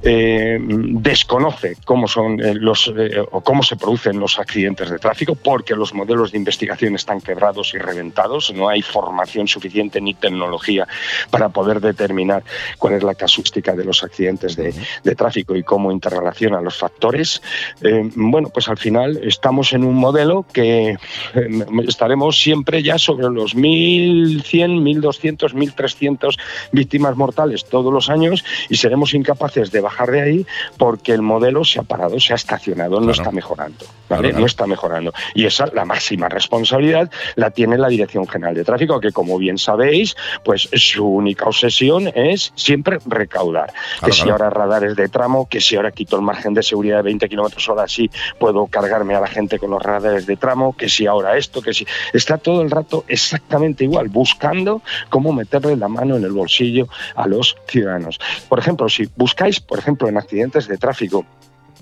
eh, 0.02 0.58
desconoce 0.60 1.78
cómo 1.86 2.08
son 2.08 2.40
eh, 2.40 2.54
los 2.56 2.92
eh, 2.96 3.24
o 3.32 3.42
cómo 3.42 3.64
se 3.64 3.76
producen 3.76 4.20
los 4.20 4.40
accidentes 4.40 4.90
de 4.90 5.00
tráfico, 5.00 5.36
porque 5.36 5.76
los 5.76 5.94
modelos 5.94 6.32
de 6.32 6.38
investigación 6.38 6.96
están 6.96 7.22
quebrados 7.22 7.74
y 7.74 7.78
reventados. 7.78 8.54
No 8.54 8.70
hay 8.70 8.82
formación 8.82 9.48
suficiente 9.48 10.02
ni 10.02 10.14
tecnología 10.14 10.88
para 11.30 11.50
poder 11.50 11.80
determinar 11.80 12.44
cuál 12.78 12.94
es 12.94 13.04
la 13.04 13.16
casuística 13.16 13.74
de 13.74 13.86
los 13.86 14.04
accidentes 14.04 14.56
de, 14.56 14.74
de 15.04 15.16
tráfico 15.16 15.56
y 15.56 15.64
cómo 15.64 15.92
interrelaciona 15.92 16.62
los 16.62 16.78
factores. 16.78 17.42
Eh, 17.82 18.10
bueno, 18.16 18.50
pues 18.50 18.68
al 18.68 18.78
final 18.78 19.20
estamos 19.36 19.74
en 19.74 19.84
un 19.84 19.96
modelo 19.96 20.46
que 20.52 20.92
eh, 20.92 20.98
estaremos 21.88 22.40
siempre 22.42 22.82
ya 22.82 22.98
sobre 22.98 23.30
los 23.30 23.56
1.100, 23.56 24.42
1.200, 24.82 25.54
1.300 25.54 26.38
víctimas 26.72 27.16
mortales 27.16 27.66
todos 27.66 27.94
los 27.94 28.10
años 28.10 28.44
y 28.70 28.78
seremos 28.78 29.14
incapaces 29.14 29.72
de 29.72 29.82
bajar 29.82 30.12
de 30.12 30.22
ahí 30.22 30.46
porque 30.78 31.12
el 31.14 31.22
modelo 31.22 31.64
se 31.66 31.80
ha 31.80 31.84
parado, 31.84 32.20
se 32.20 32.34
ha 32.34 32.36
estacionado, 32.38 33.00
no 33.00 33.06
Claro. 33.08 33.12
está 33.12 33.32
mejorando. 33.32 33.86
¿vale? 34.10 34.30
claro. 34.30 34.40
No 34.40 34.46
está 34.46 34.68
mejorando. 34.68 35.14
Y 35.34 35.46
esa, 35.46 35.68
la 35.74 35.86
máxima 35.86 36.30
responsabilidad 36.30 37.12
la 37.36 37.52
tiene 37.52 37.78
la 37.78 37.88
Dirección 37.90 38.28
General 38.28 38.56
de 38.56 38.64
Tráfico, 38.64 39.00
que 39.00 39.12
como 39.12 39.38
bien 39.38 39.58
sabéis, 39.58 40.16
pues 40.44 40.70
su 40.74 41.06
única 41.06 41.46
obsesión 41.46 42.10
es 42.16 42.52
siempre 42.56 43.00
recaudar. 43.06 43.74
Que 44.04 44.12
si 44.12 44.30
ahora 44.30 44.50
radares 44.50 44.96
de 44.96 45.10
tramo, 45.10 45.48
que 45.50 45.60
si 45.62 45.76
ahora 45.76 45.92
quito 45.92 46.16
el 46.16 46.22
margen 46.22 46.54
de 46.54 46.64
seguridad 46.64 46.98
de 46.98 47.04
20 47.04 47.30
kilómetros 47.30 47.68
hora, 47.70 47.88
sí 47.88 48.10
puedo 48.40 48.66
cargarme 48.68 49.16
a 49.16 49.22
la 49.22 49.25
gente 49.28 49.60
con 49.60 49.72
los 49.72 49.82
radares 49.82 50.26
de 50.26 50.38
tramo, 50.38 50.76
que 50.76 50.90
si 50.90 51.08
ahora 51.08 51.38
esto, 51.38 51.62
que 51.62 51.74
si. 51.74 51.86
Está 52.14 52.38
todo 52.38 52.62
el 52.62 52.72
rato 52.72 53.06
exactamente 53.08 53.84
igual, 53.84 54.10
buscando 54.10 54.82
cómo 55.10 55.34
meterle 55.34 55.76
la 55.76 55.88
mano 55.88 56.16
en 56.16 56.24
el 56.24 56.32
bolsillo 56.32 56.88
a 57.16 57.28
los 57.28 57.56
ciudadanos. 57.68 58.20
Por 58.50 58.60
ejemplo, 58.60 58.90
si 58.90 59.10
buscáis, 59.16 59.60
por 59.60 59.80
ejemplo, 59.80 60.08
en 60.08 60.18
accidentes 60.18 60.68
de 60.68 60.78
tráfico, 60.78 61.26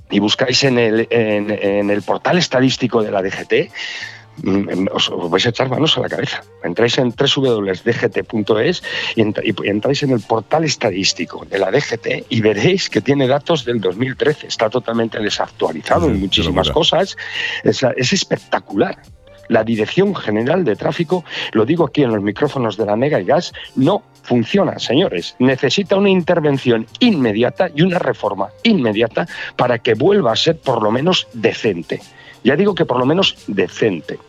y 0.10 0.20
buscáis 0.20 0.64
en 0.64 0.78
el, 0.78 1.08
en, 1.10 1.50
en 1.50 1.90
el 1.90 2.04
portal 2.04 2.38
estadístico 2.38 3.02
de 3.02 3.10
la 3.10 3.24
DGT, 3.24 3.72
os, 4.92 5.10
os 5.10 5.30
vais 5.30 5.46
a 5.46 5.50
echar 5.50 5.70
manos 5.70 5.98
a 5.98 6.02
la 6.02 6.10
cabeza. 6.10 6.44
Entráis 6.64 6.98
en 6.98 7.14
www.dgt.es 7.14 8.84
y, 9.16 9.22
entráis 9.70 10.04
en 10.04 10.12
el 10.12 10.22
portal 10.22 10.64
estadístico 10.64 11.46
de 11.46 11.60
la 11.60 11.72
DGT 11.72 12.26
y 12.30 12.42
veréis 12.42 12.90
que 12.90 13.02
tiene 13.02 13.28
datos 13.28 13.66
del 13.66 13.80
2013. 13.80 14.48
Está 14.48 14.70
totalmente 14.70 15.20
desactualizado 15.20 16.08
en 16.08 16.20
muchísimas 16.20 16.70
cosas. 16.70 17.16
Es, 17.64 17.84
es 17.96 18.14
espectacular. 18.14 18.98
La 19.50 19.64
Dirección 19.64 20.16
General 20.16 20.64
de 20.64 20.76
Tráfico, 20.76 21.26
lo 21.52 21.66
digo 21.66 21.86
aquí 21.86 22.02
en 22.02 22.14
los 22.14 22.24
micrófonos 22.24 22.78
de 22.78 22.86
la 22.86 22.96
Mega 22.96 23.20
y 23.20 23.26
Gas, 23.26 23.52
no 23.76 24.02
funciona, 24.24 24.80
señores. 24.80 25.36
Necesita 25.40 25.98
una 25.98 26.10
intervención 26.10 26.88
inmediata 27.00 27.70
y 27.76 27.82
una 27.82 28.00
reforma 28.00 28.50
inmediata 28.64 29.28
para 29.56 29.80
que 29.80 29.96
vuelva 29.96 30.32
a 30.32 30.36
ser 30.36 30.58
por 30.58 30.82
lo 30.82 30.92
menos 30.92 31.28
decente. 31.34 32.02
Ya 32.44 32.56
digo 32.56 32.76
que 32.76 32.86
por 32.86 32.98
lo 33.00 33.06
menos 33.06 33.36
decente. 33.48 34.20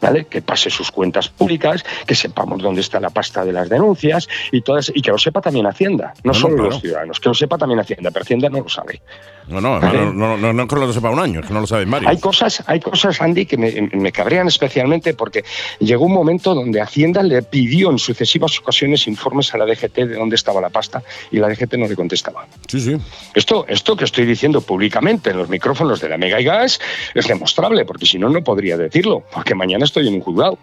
¿Vale? 0.00 0.24
Que 0.24 0.42
pase 0.42 0.68
sus 0.68 0.90
cuentas 0.90 1.28
públicas, 1.28 1.84
que 2.04 2.16
sepamos 2.16 2.60
dónde 2.60 2.80
está 2.80 2.98
la 2.98 3.10
pasta 3.10 3.44
de 3.44 3.52
las 3.52 3.68
denuncias 3.68 4.28
y 4.50 4.60
todas, 4.60 4.90
y 4.92 5.00
que 5.00 5.12
lo 5.12 5.18
sepa 5.18 5.40
también 5.40 5.64
Hacienda, 5.64 6.12
no, 6.24 6.32
No, 6.32 6.32
no, 6.32 6.34
solo 6.34 6.62
los 6.64 6.80
ciudadanos, 6.80 7.20
que 7.20 7.28
lo 7.28 7.34
sepa 7.36 7.56
también 7.56 7.78
Hacienda, 7.78 8.10
pero 8.10 8.24
Hacienda 8.24 8.48
no 8.48 8.62
lo 8.62 8.68
sabe. 8.68 9.00
No, 9.48 9.60
no, 9.60 9.80
no, 9.80 10.12
no, 10.12 10.36
no, 10.36 10.52
no 10.52 10.64
lo 10.64 10.92
sepa 10.92 11.10
un 11.10 11.18
año, 11.18 11.40
es 11.40 11.46
que 11.46 11.52
no 11.52 11.60
lo 11.60 11.66
sabes, 11.66 11.86
Mario. 11.86 12.08
Hay 12.08 12.18
cosas, 12.18 12.62
hay 12.66 12.80
cosas, 12.80 13.20
Andy, 13.20 13.46
que 13.46 13.56
me, 13.56 13.90
me 13.92 14.12
cabrean 14.12 14.48
especialmente 14.48 15.14
porque 15.14 15.44
llegó 15.80 16.06
un 16.06 16.12
momento 16.12 16.54
donde 16.54 16.80
Hacienda 16.80 17.22
le 17.22 17.42
pidió 17.42 17.90
en 17.90 17.98
sucesivas 17.98 18.58
ocasiones 18.58 19.06
informes 19.06 19.52
a 19.54 19.58
la 19.58 19.66
DGT 19.66 19.94
de 19.94 20.14
dónde 20.14 20.36
estaba 20.36 20.60
la 20.60 20.70
pasta 20.70 21.02
y 21.30 21.38
la 21.38 21.48
DGT 21.48 21.74
no 21.74 21.88
le 21.88 21.96
contestaba. 21.96 22.46
Sí, 22.68 22.80
sí. 22.80 22.96
Esto, 23.34 23.64
esto 23.68 23.96
que 23.96 24.04
estoy 24.04 24.26
diciendo 24.26 24.60
públicamente 24.60 25.30
en 25.30 25.38
los 25.38 25.48
micrófonos 25.48 26.00
de 26.00 26.08
la 26.08 26.18
Mega 26.18 26.40
y 26.40 26.44
Gas 26.44 26.80
es 27.14 27.26
demostrable, 27.26 27.84
porque 27.84 28.06
si 28.06 28.18
no, 28.18 28.28
no 28.28 28.42
podría 28.42 28.76
decirlo, 28.76 29.24
porque 29.32 29.54
mañana 29.54 29.84
estoy 29.84 30.08
en 30.08 30.14
un 30.14 30.20
juzgado. 30.20 30.58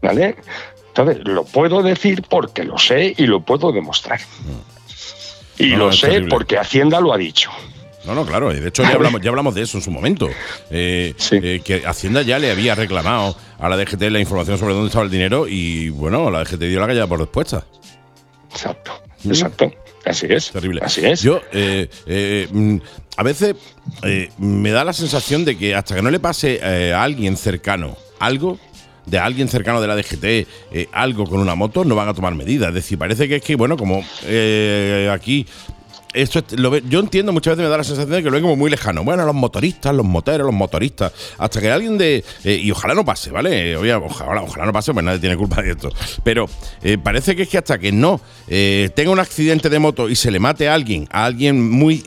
¿Vale? 0.00 0.36
Entonces, 0.88 1.18
lo 1.24 1.44
puedo 1.44 1.80
decir 1.82 2.22
porque 2.28 2.64
lo 2.64 2.76
sé 2.76 3.14
y 3.16 3.26
lo 3.26 3.40
puedo 3.40 3.72
demostrar. 3.72 4.20
Y 5.58 5.68
lo 5.76 5.92
sé 5.92 6.08
terrible. 6.08 6.30
porque 6.30 6.58
Hacienda 6.58 7.00
lo 7.00 7.12
ha 7.12 7.18
dicho. 7.18 7.50
No, 8.04 8.14
no, 8.14 8.26
claro. 8.26 8.52
De 8.52 8.68
hecho, 8.68 8.82
ya 8.82 8.90
hablamos, 8.94 9.20
ya 9.20 9.30
hablamos 9.30 9.54
de 9.54 9.62
eso 9.62 9.78
en 9.78 9.82
su 9.82 9.90
momento. 9.90 10.28
Eh, 10.70 11.14
eh, 11.30 11.60
que 11.64 11.82
Hacienda 11.86 12.22
ya 12.22 12.38
le 12.38 12.50
había 12.50 12.74
reclamado 12.74 13.36
a 13.58 13.68
la 13.68 13.76
DGT 13.76 14.02
la 14.10 14.20
información 14.20 14.58
sobre 14.58 14.74
dónde 14.74 14.88
estaba 14.88 15.04
el 15.04 15.10
dinero 15.10 15.46
y, 15.48 15.90
bueno, 15.90 16.30
la 16.30 16.44
DGT 16.44 16.60
dio 16.60 16.80
la 16.80 16.86
callada 16.86 17.06
por 17.06 17.20
respuesta. 17.20 17.64
Exacto. 18.50 19.02
Exacto. 19.24 19.72
Así 20.04 20.26
es. 20.28 20.50
Terrible. 20.50 20.80
Así 20.82 21.04
es. 21.04 21.22
Yo, 21.22 21.40
eh, 21.52 21.88
eh, 22.06 22.48
mm, 22.50 22.76
a 23.16 23.22
veces 23.22 23.54
eh, 24.02 24.30
me 24.38 24.70
da 24.70 24.84
la 24.84 24.92
sensación 24.92 25.44
de 25.44 25.56
que 25.56 25.74
hasta 25.74 25.94
que 25.94 26.02
no 26.02 26.10
le 26.10 26.18
pase 26.18 26.60
a 26.92 27.02
alguien 27.02 27.36
cercano 27.36 27.96
algo, 28.18 28.58
de 29.06 29.18
alguien 29.18 29.48
cercano 29.48 29.80
de 29.80 29.88
la 29.88 29.96
DGT, 29.96 30.88
algo 30.92 31.24
con 31.24 31.40
una 31.40 31.54
moto, 31.54 31.84
no 31.84 31.94
van 31.94 32.08
a 32.08 32.14
tomar 32.14 32.34
medidas. 32.34 32.68
Es 32.68 32.74
decir, 32.74 32.98
parece 32.98 33.28
que 33.28 33.36
es 33.36 33.42
que, 33.42 33.56
bueno, 33.56 33.76
como 33.76 34.04
aquí. 35.10 35.46
Esto 36.14 36.40
es- 36.40 36.58
lo 36.58 36.76
yo 36.78 37.00
entiendo, 37.00 37.32
muchas 37.32 37.52
veces 37.56 37.64
me 37.64 37.70
da 37.70 37.78
la 37.78 37.84
sensación 37.84 38.10
de 38.12 38.18
que 38.22 38.24
lo 38.24 38.32
ven 38.32 38.42
como 38.42 38.56
muy 38.56 38.70
lejano. 38.70 39.02
Bueno, 39.04 39.24
los 39.24 39.34
motoristas, 39.34 39.94
los 39.94 40.04
moteros, 40.04 40.46
los 40.46 40.54
motoristas. 40.54 41.12
Hasta 41.38 41.60
que 41.60 41.70
alguien 41.70 41.96
de. 41.98 42.24
eh, 42.44 42.54
y 42.62 42.70
ojalá 42.70 42.94
no 42.94 43.04
pase, 43.04 43.30
¿vale? 43.30 43.76
Ojalá, 43.76 44.42
ojalá 44.42 44.66
no 44.66 44.72
pase, 44.72 44.92
pues 44.92 45.04
nadie 45.04 45.18
tiene 45.18 45.36
culpa 45.36 45.62
de 45.62 45.70
esto. 45.72 45.90
Pero 46.22 46.48
eh, 46.82 46.98
parece 46.98 47.34
que 47.34 47.42
es 47.42 47.48
que 47.48 47.58
hasta 47.58 47.78
que 47.78 47.92
no 47.92 48.20
eh, 48.48 48.90
tenga 48.94 49.10
un 49.10 49.20
accidente 49.20 49.68
de 49.70 49.78
moto 49.78 50.08
y 50.08 50.16
se 50.16 50.30
le 50.30 50.38
mate 50.38 50.68
a 50.68 50.74
alguien, 50.74 51.08
a 51.10 51.24
alguien 51.24 51.70
muy. 51.70 52.02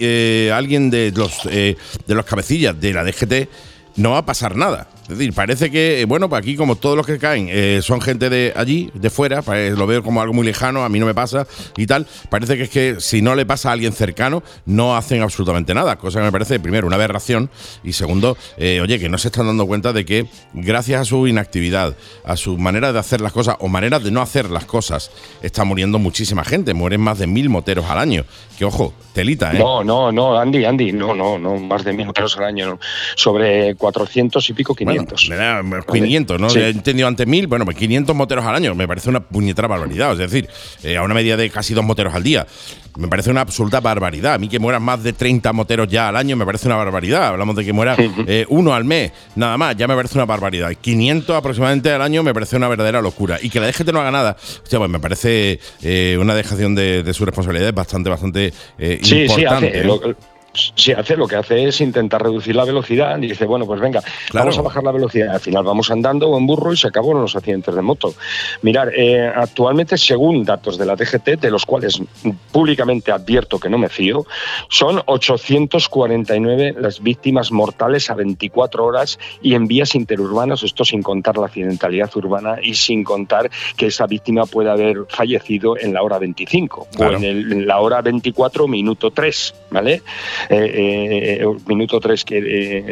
alguien 0.53 0.89
de 0.89 1.11
los, 1.15 1.43
de 1.43 1.75
los 2.07 2.25
cabecillas 2.25 2.79
de 2.79 2.93
la 2.93 3.03
DGT, 3.03 3.49
no 3.97 4.11
va 4.11 4.19
a 4.19 4.25
pasar 4.25 4.55
nada. 4.55 4.87
Es 5.07 5.19
decir, 5.19 5.33
parece 5.33 5.69
que, 5.69 6.01
eh, 6.01 6.05
bueno, 6.05 6.29
pues 6.29 6.39
aquí 6.39 6.55
como 6.55 6.77
todos 6.77 6.97
los 6.97 7.05
que 7.05 7.19
caen 7.19 7.47
eh, 7.51 7.81
son 7.83 8.01
gente 8.01 8.27
de 8.27 8.53
allí, 8.55 8.89
de 8.95 9.11
fuera, 9.11 9.43
pues 9.43 9.77
lo 9.77 9.85
veo 9.85 10.01
como 10.01 10.19
algo 10.19 10.33
muy 10.33 10.43
lejano, 10.43 10.83
a 10.83 10.89
mí 10.89 10.99
no 10.99 11.05
me 11.05 11.13
pasa 11.13 11.45
y 11.77 11.85
tal, 11.85 12.07
parece 12.31 12.57
que 12.57 12.63
es 12.63 12.69
que 12.71 12.95
si 12.97 13.21
no 13.21 13.35
le 13.35 13.45
pasa 13.45 13.69
a 13.69 13.73
alguien 13.73 13.93
cercano, 13.93 14.41
no 14.65 14.97
hacen 14.97 15.21
absolutamente 15.21 15.75
nada, 15.75 15.97
cosa 15.97 16.19
que 16.19 16.25
me 16.25 16.31
parece, 16.31 16.59
primero, 16.59 16.87
una 16.87 16.95
aberración 16.95 17.51
y 17.83 17.93
segundo, 17.93 18.35
eh, 18.57 18.81
oye, 18.81 18.97
que 18.97 19.07
no 19.07 19.19
se 19.19 19.27
están 19.27 19.45
dando 19.45 19.67
cuenta 19.67 19.93
de 19.93 20.05
que 20.05 20.25
gracias 20.53 21.01
a 21.01 21.05
su 21.05 21.27
inactividad, 21.27 21.95
a 22.23 22.35
su 22.35 22.57
manera 22.57 22.91
de 22.91 22.97
hacer 22.97 23.21
las 23.21 23.31
cosas 23.31 23.57
o 23.59 23.67
manera 23.67 23.99
de 23.99 24.09
no 24.09 24.23
hacer 24.23 24.49
las 24.49 24.65
cosas, 24.65 25.11
está 25.43 25.65
muriendo 25.65 25.99
muchísima 25.99 26.43
gente, 26.43 26.73
mueren 26.73 27.01
más 27.01 27.19
de 27.19 27.27
mil 27.27 27.49
moteros 27.49 27.85
al 27.85 27.99
año, 27.99 28.25
que 28.57 28.65
ojo, 28.65 28.91
telita, 29.13 29.51
¿eh? 29.53 29.59
No, 29.59 29.83
no, 29.83 30.11
no, 30.11 30.35
Andy, 30.35 30.65
Andy, 30.65 30.91
no, 30.93 31.13
no, 31.13 31.37
no, 31.37 31.57
más 31.57 31.83
de 31.83 31.93
mil 31.93 32.07
moteros 32.07 32.35
al 32.37 32.45
año, 32.45 32.69
no. 32.69 32.79
sobre 33.15 33.75
400 33.75 34.49
y 34.49 34.53
pico, 34.53 34.73
500. 34.73 34.94
Bueno, 34.94 34.94
me 35.29 35.35
da 35.35 35.61
500, 35.91 36.39
¿no? 36.39 36.49
Sí. 36.49 36.59
He 36.59 36.69
entendido 36.69 37.07
antes 37.07 37.25
1000, 37.27 37.47
bueno, 37.47 37.65
pues 37.65 37.77
500 37.77 38.15
moteros 38.15 38.45
al 38.45 38.55
año. 38.55 38.75
Me 38.75 38.87
parece 38.87 39.09
una 39.09 39.19
puñetera 39.21 39.67
barbaridad. 39.67 40.11
Es 40.13 40.17
decir, 40.17 40.47
eh, 40.83 40.97
a 40.97 41.03
una 41.03 41.13
media 41.13 41.37
de 41.37 41.49
casi 41.49 41.73
dos 41.73 41.83
moteros 41.83 42.13
al 42.13 42.23
día. 42.23 42.45
Me 42.97 43.07
parece 43.07 43.29
una 43.29 43.41
absoluta 43.41 43.81
barbaridad. 43.81 44.35
A 44.35 44.37
mí 44.37 44.47
que 44.47 44.59
mueran 44.59 44.81
más 44.81 45.03
de 45.03 45.11
30 45.13 45.51
moteros 45.53 45.87
ya 45.89 46.07
al 46.07 46.15
año 46.15 46.35
me 46.35 46.45
parece 46.45 46.67
una 46.67 46.77
barbaridad. 46.77 47.27
Hablamos 47.27 47.55
de 47.55 47.65
que 47.65 47.73
muera 47.73 47.95
eh, 48.25 48.45
uno 48.49 48.73
al 48.73 48.85
mes, 48.85 49.11
nada 49.35 49.57
más, 49.57 49.75
ya 49.75 49.87
me 49.87 49.95
parece 49.95 50.17
una 50.17 50.25
barbaridad. 50.25 50.71
500 50.79 51.35
aproximadamente 51.35 51.91
al 51.91 52.01
año 52.01 52.23
me 52.23 52.33
parece 52.33 52.55
una 52.55 52.67
verdadera 52.69 53.01
locura. 53.01 53.37
Y 53.41 53.49
que 53.49 53.59
la 53.59 53.67
DGT 53.67 53.91
no 53.91 53.99
haga 53.99 54.11
nada, 54.11 54.37
hostia, 54.39 54.79
pues 54.79 54.89
me 54.89 54.99
parece 54.99 55.59
eh, 55.81 56.17
una 56.19 56.35
dejación 56.35 56.73
de, 56.73 57.03
de 57.03 57.13
su 57.13 57.25
responsabilidad 57.25 57.73
bastante, 57.73 58.09
bastante 58.09 58.53
eh, 58.77 58.99
Sí, 59.01 59.27
sí, 59.27 59.41
importante. 59.41 59.69
hace 59.69 59.83
lo, 59.83 60.15
sí, 60.75 60.91
hace 60.93 61.15
lo 61.17 61.27
que 61.27 61.35
hace 61.35 61.67
es 61.67 61.81
intentar 61.81 62.23
reducir 62.23 62.55
la 62.55 62.65
velocidad 62.65 63.17
y 63.17 63.27
dice, 63.27 63.45
bueno, 63.45 63.65
pues 63.65 63.79
venga, 63.79 64.01
Claro. 64.29 64.45
vamos 64.45 64.57
a 64.57 64.61
bajar 64.61 64.83
la 64.83 64.91
velocidad. 64.91 65.33
Al 65.33 65.39
final 65.39 65.63
vamos 65.63 65.91
andando 65.91 66.29
o 66.29 66.37
en 66.37 66.47
burro 66.47 66.73
y 66.73 66.77
se 66.77 66.87
acabaron 66.87 67.21
los 67.21 67.35
accidentes 67.35 67.73
de 67.75 67.81
moto. 67.81 68.13
Mirar, 68.61 68.91
eh, 68.95 69.27
actualmente, 69.35 69.97
según 69.97 70.43
datos 70.43 70.77
de 70.77 70.85
la 70.85 70.95
DGT, 70.95 71.37
de 71.39 71.51
los 71.51 71.65
cuales 71.65 72.01
públicamente 72.51 73.11
advierto 73.11 73.59
que 73.59 73.69
no 73.69 73.77
me 73.77 73.89
fío, 73.89 74.25
son 74.69 75.01
849 75.05 76.75
las 76.79 77.01
víctimas 77.01 77.51
mortales 77.51 78.09
a 78.09 78.15
24 78.15 78.85
horas 78.85 79.19
y 79.41 79.53
en 79.55 79.67
vías 79.67 79.95
interurbanas, 79.95 80.63
esto 80.63 80.85
sin 80.85 81.01
contar 81.03 81.37
la 81.37 81.47
accidentalidad 81.47 82.09
urbana 82.15 82.57
y 82.61 82.75
sin 82.75 83.03
contar 83.03 83.49
que 83.77 83.87
esa 83.87 84.07
víctima 84.07 84.45
puede 84.45 84.69
haber 84.69 85.05
fallecido 85.09 85.77
en 85.77 85.93
la 85.93 86.01
hora 86.01 86.19
25 86.19 86.87
Claro. 86.95 87.13
o 87.13 87.17
en, 87.17 87.23
el- 87.23 87.51
en 87.51 87.67
la 87.67 87.79
hora 87.79 88.01
24, 88.01 88.67
minuto 88.67 89.11
3, 89.11 89.53
¿vale? 89.71 90.01
Eh, 90.49 91.39
eh, 91.41 91.45
minuto 91.67 91.99
3 91.99 92.23
que 92.25 92.37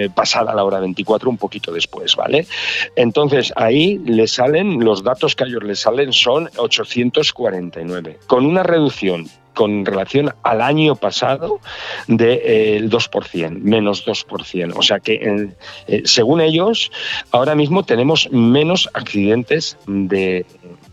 eh, 0.05 0.09
pasada 0.13 0.53
la 0.53 0.63
hora 0.63 0.79
24, 0.79 1.29
un 1.29 1.37
poquito 1.37 1.71
después, 1.71 2.15
¿vale? 2.15 2.47
Entonces 2.95 3.53
ahí 3.55 3.99
le 4.05 4.27
salen, 4.27 4.83
los 4.83 5.03
datos 5.03 5.35
que 5.35 5.43
a 5.43 5.47
ellos 5.47 5.63
les 5.63 5.79
salen 5.79 6.13
son 6.13 6.49
849, 6.57 8.19
con 8.27 8.45
una 8.45 8.63
reducción 8.63 9.27
con 9.53 9.85
relación 9.85 10.33
al 10.41 10.61
año 10.63 10.95
pasado 10.95 11.59
del 12.07 12.89
2%, 12.89 13.59
menos 13.61 14.03
2%. 14.03 14.73
O 14.75 14.81
sea 14.81 14.99
que, 14.99 15.13
eh, 15.13 15.47
eh, 15.87 16.01
según 16.05 16.41
ellos, 16.41 16.91
ahora 17.29 17.53
mismo 17.53 17.83
tenemos 17.83 18.27
menos 18.31 18.89
accidentes 18.95 19.77
de- 19.85 20.47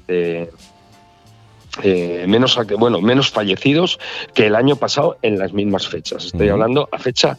de, 0.06 0.50
eh, 1.82 2.24
menos 2.28 2.58
bueno 2.78 3.00
menos 3.00 3.30
fallecidos 3.30 3.98
que 4.34 4.46
el 4.46 4.54
año 4.54 4.76
pasado 4.76 5.18
en 5.22 5.38
las 5.38 5.52
mismas 5.52 5.88
fechas. 5.88 6.26
Estoy 6.26 6.48
hablando 6.48 6.88
a 6.92 6.98
fecha 6.98 7.38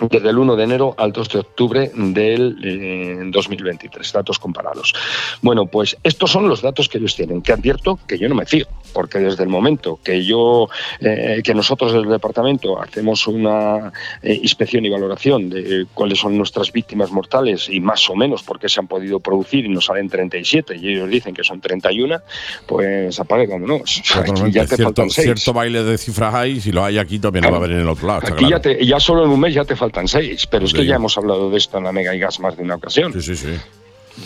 desde 0.00 0.30
el 0.30 0.38
1 0.38 0.56
de 0.56 0.64
enero 0.64 0.94
al 0.96 1.12
2 1.12 1.28
de 1.28 1.38
octubre 1.40 1.90
del 1.94 2.56
eh, 2.62 3.30
2023, 3.30 4.12
datos 4.12 4.38
comparados. 4.38 4.94
Bueno, 5.42 5.66
pues 5.66 5.96
estos 6.02 6.30
son 6.30 6.48
los 6.48 6.62
datos 6.62 6.88
que 6.88 6.98
ellos 6.98 7.16
tienen, 7.16 7.42
que 7.42 7.52
advierto 7.52 7.98
que 8.06 8.18
yo 8.18 8.28
no 8.28 8.34
me 8.34 8.46
fío, 8.46 8.66
porque 8.98 9.20
desde 9.20 9.44
el 9.44 9.48
momento 9.48 10.00
que 10.02 10.24
yo, 10.24 10.68
eh, 10.98 11.40
que 11.44 11.54
nosotros 11.54 11.92
desde 11.92 12.06
el 12.06 12.10
departamento 12.10 12.82
hacemos 12.82 13.28
una 13.28 13.92
eh, 14.24 14.40
inspección 14.42 14.84
y 14.86 14.90
valoración 14.90 15.48
de 15.50 15.60
eh, 15.82 15.86
cuáles 15.94 16.18
son 16.18 16.36
nuestras 16.36 16.72
víctimas 16.72 17.12
mortales 17.12 17.68
y 17.70 17.78
más 17.78 18.10
o 18.10 18.16
menos 18.16 18.42
por 18.42 18.58
qué 18.58 18.68
se 18.68 18.80
han 18.80 18.88
podido 18.88 19.20
producir 19.20 19.64
y 19.66 19.68
nos 19.68 19.84
salen 19.84 20.08
37 20.08 20.74
y 20.76 20.88
ellos 20.88 21.08
dicen 21.08 21.32
que 21.32 21.44
son 21.44 21.60
31, 21.60 22.18
pues 22.66 23.20
apague. 23.20 23.44
Aquí 23.44 24.02
Totalmente. 24.12 24.50
ya 24.50 24.62
te 24.62 24.66
cierto, 24.74 24.84
faltan 24.84 25.10
seis. 25.10 25.24
cierto 25.26 25.52
baile 25.52 25.84
de 25.84 25.96
cifras 25.96 26.34
hay, 26.34 26.60
si 26.60 26.72
lo 26.72 26.84
hay 26.84 26.98
aquí 26.98 27.20
también 27.20 27.44
lo 27.44 27.52
va 27.52 27.58
a 27.58 27.60
haber 27.60 27.72
en 27.76 27.80
el 27.82 27.88
otro 27.88 28.08
lado. 28.08 28.18
Aquí 28.24 28.32
claro. 28.32 28.48
ya, 28.50 28.60
te- 28.60 28.84
ya 28.84 28.98
solo 28.98 29.24
en 29.24 29.30
un 29.30 29.38
mes 29.38 29.54
ya 29.54 29.64
te 29.64 29.76
faltan 29.76 30.08
seis, 30.08 30.44
pero 30.48 30.64
es 30.64 30.72
Te 30.72 30.78
que 30.78 30.86
ya 30.86 30.96
hemos 30.96 31.16
hablado 31.16 31.50
de 31.50 31.56
esto 31.58 31.78
en 31.78 31.84
la 31.84 31.92
Mega 31.92 32.16
y 32.16 32.18
Gas 32.18 32.40
más 32.40 32.56
de 32.56 32.64
una 32.64 32.74
ocasión. 32.74 33.12
Sí, 33.12 33.22
sí, 33.22 33.36
sí. 33.36 33.54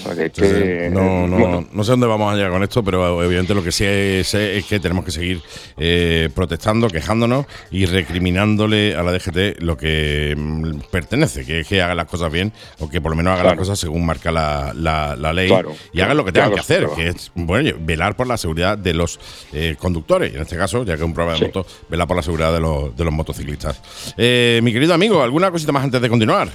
O 0.00 0.14
sea 0.14 0.14
que- 0.14 0.30
Sí, 0.34 0.46
sí. 0.46 0.52
que, 0.54 0.88
No, 0.90 1.26
no, 1.26 1.36
bueno, 1.38 1.68
no 1.72 1.84
sé 1.84 1.90
dónde 1.92 2.06
vamos 2.06 2.32
a 2.32 2.36
llegar 2.36 2.50
con 2.50 2.62
esto, 2.62 2.82
pero 2.82 3.22
evidente 3.22 3.54
lo 3.54 3.62
que 3.62 3.70
sí 3.72 3.84
sé 4.24 4.58
es 4.58 4.64
que 4.66 4.80
tenemos 4.80 5.04
que 5.04 5.10
seguir 5.10 5.40
eh, 5.76 6.28
protestando, 6.34 6.88
quejándonos 6.88 7.46
y 7.70 7.86
recriminándole 7.86 8.94
a 8.96 9.02
la 9.02 9.12
DGT 9.12 9.60
lo 9.60 9.76
que 9.76 10.34
mm, 10.36 10.80
pertenece, 10.90 11.44
que 11.44 11.60
es 11.60 11.66
que 11.68 11.82
haga 11.82 11.94
las 11.94 12.06
cosas 12.06 12.32
bien 12.32 12.52
o 12.80 12.88
que 12.88 13.00
por 13.00 13.10
lo 13.12 13.16
menos 13.16 13.34
haga 13.34 13.44
las 13.50 13.56
cosas 13.58 13.78
según 13.78 14.04
marca 14.06 14.32
la, 14.32 14.72
la- 14.74 15.14
la 15.16 15.32
ley 15.32 15.48
Claro, 15.48 15.74
y 15.92 16.00
haga 16.00 16.14
lo 16.14 16.24
que 16.24 16.32
tengan 16.32 16.52
que 16.54 16.60
hacer, 16.60 16.86
que 16.96 17.08
es 17.08 17.30
bueno, 17.34 17.70
velar 17.80 18.16
por 18.16 18.26
la 18.26 18.36
seguridad 18.36 18.78
de 18.78 18.94
los 18.94 19.20
eh, 19.52 19.76
conductores. 19.78 20.32
Y 20.32 20.36
en 20.36 20.42
este 20.42 20.56
caso, 20.56 20.84
ya 20.84 20.94
que 20.94 21.02
es 21.02 21.06
un 21.06 21.14
programa 21.14 21.38
de 21.38 21.38
Sí. 21.40 21.44
moto, 21.46 21.66
velar 21.88 22.06
por 22.08 22.16
la 22.16 22.22
seguridad 22.22 22.52
de 22.52 22.60
los, 22.60 22.96
de 22.96 23.04
los 23.04 23.12
motociclistas. 23.12 23.80
Eh, 24.16 24.60
mi 24.62 24.72
querido 24.72 24.94
amigo, 24.94 25.22
¿alguna 25.22 25.50
cosita 25.50 25.72
más 25.72 25.84
antes 25.84 26.00
de 26.00 26.08
continuar? 26.08 26.48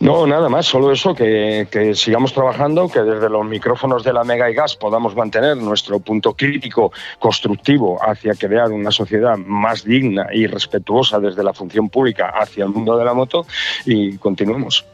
No, 0.00 0.26
nada 0.28 0.48
más, 0.48 0.66
solo 0.66 0.92
eso, 0.92 1.12
que, 1.12 1.66
que 1.70 1.94
sigamos 1.94 2.32
trabajando, 2.32 2.88
que 2.88 3.00
desde 3.00 3.28
los 3.28 3.44
micrófonos 3.44 4.04
de 4.04 4.12
la 4.12 4.22
Mega 4.22 4.48
y 4.48 4.54
Gas 4.54 4.76
podamos 4.76 5.16
mantener 5.16 5.56
nuestro 5.56 5.98
punto 5.98 6.34
crítico 6.34 6.92
constructivo 7.18 7.98
hacia 8.00 8.34
crear 8.34 8.70
una 8.70 8.92
sociedad 8.92 9.36
más 9.36 9.84
digna 9.84 10.28
y 10.32 10.46
respetuosa 10.46 11.18
desde 11.18 11.42
la 11.42 11.52
función 11.52 11.88
pública 11.88 12.28
hacia 12.28 12.64
el 12.64 12.70
mundo 12.70 12.96
de 12.96 13.04
la 13.04 13.12
moto 13.12 13.44
y 13.86 14.16
continuemos. 14.18 14.84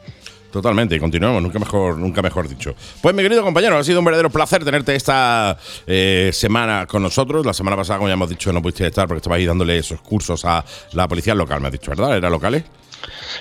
Totalmente, 0.55 0.95
y 0.95 0.99
continuemos, 0.99 1.43
nunca 1.43 1.59
mejor, 1.59 1.97
nunca 1.97 2.21
mejor 2.21 2.47
dicho. 2.47 2.73
Pues 3.01 3.13
mi 3.13 3.21
querido 3.21 3.43
compañero, 3.43 3.77
ha 3.77 3.83
sido 3.83 3.99
un 3.99 4.05
verdadero 4.05 4.29
placer 4.29 4.63
tenerte 4.63 4.95
esta 4.95 5.57
eh, 5.85 6.29
semana 6.31 6.85
con 6.87 7.03
nosotros. 7.03 7.45
La 7.45 7.53
semana 7.53 7.75
pasada, 7.75 7.99
como 7.99 8.07
ya 8.07 8.13
hemos 8.13 8.29
dicho, 8.29 8.53
no 8.53 8.61
pudiste 8.61 8.87
estar 8.87 9.05
porque 9.05 9.17
estabais 9.17 9.45
dándole 9.45 9.77
esos 9.77 9.99
cursos 9.99 10.45
a 10.45 10.63
la 10.93 11.09
policía 11.09 11.35
local, 11.35 11.59
me 11.59 11.67
has 11.67 11.73
dicho, 11.73 11.91
¿verdad? 11.91 12.15
¿Era 12.15 12.29
locales? 12.29 12.63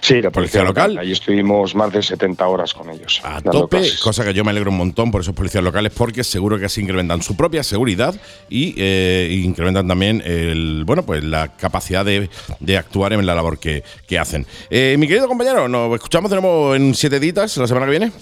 Sí, 0.00 0.20
la 0.22 0.30
Policía 0.30 0.32
policía 0.32 0.64
local. 0.64 0.90
local. 0.92 1.04
Ahí 1.06 1.12
estuvimos 1.12 1.74
más 1.74 1.92
de 1.92 2.02
70 2.02 2.46
horas 2.46 2.74
con 2.74 2.90
ellos. 2.90 3.20
A 3.24 3.40
tope, 3.40 3.78
clases. 3.78 4.00
cosa 4.00 4.24
que 4.24 4.34
yo 4.34 4.44
me 4.44 4.50
alegro 4.50 4.70
un 4.70 4.76
montón 4.76 5.10
por 5.10 5.20
esos 5.20 5.34
policías 5.34 5.62
locales 5.64 5.92
porque 5.96 6.24
seguro 6.24 6.58
que 6.58 6.66
así 6.66 6.80
incrementan 6.80 7.22
su 7.22 7.36
propia 7.36 7.62
seguridad 7.62 8.14
y 8.48 8.74
eh, 8.78 9.40
incrementan 9.44 9.86
también 9.88 10.22
el, 10.24 10.84
bueno, 10.84 11.04
pues 11.04 11.22
la 11.24 11.56
capacidad 11.56 12.04
de, 12.04 12.28
de 12.60 12.76
actuar 12.78 13.12
en 13.12 13.24
la 13.26 13.34
labor 13.34 13.58
que, 13.58 13.82
que 14.06 14.18
hacen. 14.18 14.46
Eh, 14.70 14.96
mi 14.98 15.06
querido 15.06 15.28
compañero, 15.28 15.68
nos 15.68 15.94
escuchamos 15.94 16.30
de 16.30 16.40
nuevo 16.40 16.74
en 16.74 16.94
siete 16.94 17.20
ditas 17.20 17.56
la 17.56 17.66
semana 17.66 17.86
que 17.86 17.90
viene. 17.90 18.12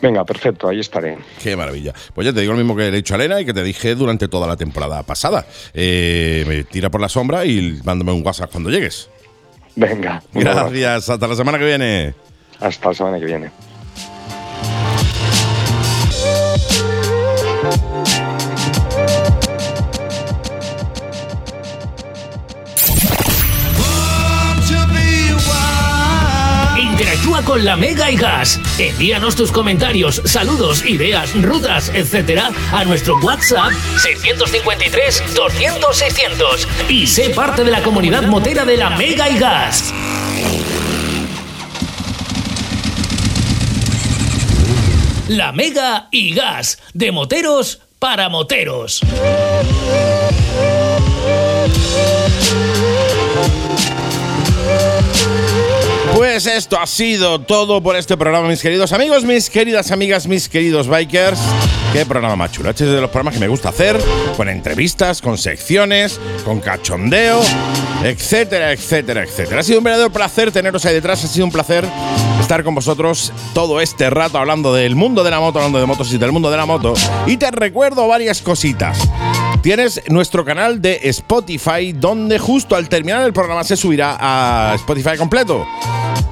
Venga, 0.00 0.24
perfecto, 0.24 0.68
ahí 0.68 0.80
estaré. 0.80 1.16
Qué 1.40 1.54
maravilla. 1.54 1.92
Pues 2.12 2.24
ya 2.26 2.32
te 2.32 2.40
digo 2.40 2.52
lo 2.52 2.58
mismo 2.58 2.74
que 2.74 2.82
le 2.82 2.88
he 2.88 2.92
dicho 2.92 3.14
a 3.14 3.18
Elena 3.18 3.40
y 3.40 3.44
que 3.44 3.54
te 3.54 3.62
dije 3.62 3.94
durante 3.94 4.26
toda 4.26 4.48
la 4.48 4.56
temporada 4.56 5.04
pasada. 5.04 5.46
Eh, 5.74 6.44
me 6.48 6.64
tira 6.64 6.90
por 6.90 7.00
la 7.00 7.08
sombra 7.08 7.46
y 7.46 7.78
mándame 7.84 8.10
un 8.10 8.26
WhatsApp 8.26 8.50
cuando 8.50 8.68
llegues. 8.68 9.08
Venga. 9.76 10.22
Gracias. 10.32 11.08
Hasta 11.08 11.26
la 11.26 11.34
semana 11.34 11.58
que 11.58 11.64
viene. 11.64 12.14
Hasta 12.60 12.88
la 12.88 12.94
semana 12.94 13.18
que 13.18 13.24
viene. 13.24 13.50
La 27.56 27.76
Mega 27.76 28.10
y 28.10 28.16
Gas. 28.16 28.60
Envíanos 28.78 29.36
tus 29.36 29.52
comentarios, 29.52 30.22
saludos, 30.24 30.84
ideas, 30.84 31.34
rutas, 31.40 31.90
etcétera, 31.94 32.50
a 32.72 32.84
nuestro 32.84 33.18
WhatsApp 33.18 33.72
653 33.98 35.34
200 35.34 35.96
600 35.96 36.68
y 36.88 37.06
sé 37.06 37.30
parte 37.30 37.64
de 37.64 37.70
la 37.70 37.82
comunidad 37.82 38.22
motera 38.22 38.64
de 38.64 38.76
la 38.76 38.90
Mega 38.90 39.28
y 39.28 39.38
Gas. 39.38 39.92
La 45.28 45.52
Mega 45.52 46.08
y 46.10 46.34
Gas, 46.34 46.78
de 46.94 47.12
moteros 47.12 47.80
para 47.98 48.28
moteros. 48.28 49.02
Pues 56.32 56.46
esto 56.46 56.80
ha 56.80 56.86
sido 56.86 57.42
todo 57.42 57.82
por 57.82 57.94
este 57.94 58.16
programa, 58.16 58.48
mis 58.48 58.62
queridos 58.62 58.94
amigos, 58.94 59.22
mis 59.22 59.50
queridas 59.50 59.90
amigas, 59.90 60.26
mis 60.26 60.48
queridos 60.48 60.88
bikers. 60.88 61.38
Qué 61.92 62.06
programa 62.06 62.36
más 62.36 62.52
chulo. 62.52 62.70
Este 62.70 62.84
es 62.84 62.90
de 62.90 63.02
los 63.02 63.10
programas 63.10 63.34
que 63.34 63.40
me 63.40 63.48
gusta 63.48 63.68
hacer, 63.68 64.00
con 64.34 64.48
entrevistas, 64.48 65.20
con 65.20 65.36
secciones, 65.36 66.18
con 66.42 66.60
cachondeo, 66.60 67.38
etcétera, 68.02 68.72
etcétera, 68.72 69.24
etcétera. 69.24 69.60
Ha 69.60 69.62
sido 69.62 69.76
un 69.76 69.84
verdadero 69.84 70.10
placer 70.10 70.50
teneros 70.50 70.86
ahí 70.86 70.94
detrás, 70.94 71.22
ha 71.22 71.28
sido 71.28 71.44
un 71.44 71.52
placer 71.52 71.86
estar 72.40 72.64
con 72.64 72.74
vosotros 72.74 73.30
todo 73.52 73.82
este 73.82 74.08
rato 74.08 74.38
hablando 74.38 74.72
del 74.72 74.96
mundo 74.96 75.22
de 75.24 75.30
la 75.30 75.38
moto, 75.38 75.58
hablando 75.58 75.80
de 75.80 75.84
motos 75.84 76.14
y 76.14 76.16
del 76.16 76.32
mundo 76.32 76.50
de 76.50 76.56
la 76.56 76.64
moto. 76.64 76.94
Y 77.26 77.36
te 77.36 77.50
recuerdo 77.50 78.08
varias 78.08 78.40
cositas. 78.40 79.06
Tienes 79.60 80.00
nuestro 80.08 80.46
canal 80.46 80.80
de 80.80 80.98
Spotify, 81.02 81.92
donde 81.92 82.38
justo 82.38 82.74
al 82.74 82.88
terminar 82.88 83.22
el 83.22 83.34
programa 83.34 83.64
se 83.64 83.76
subirá 83.76 84.16
a 84.18 84.76
Spotify 84.76 85.18
completo. 85.18 85.66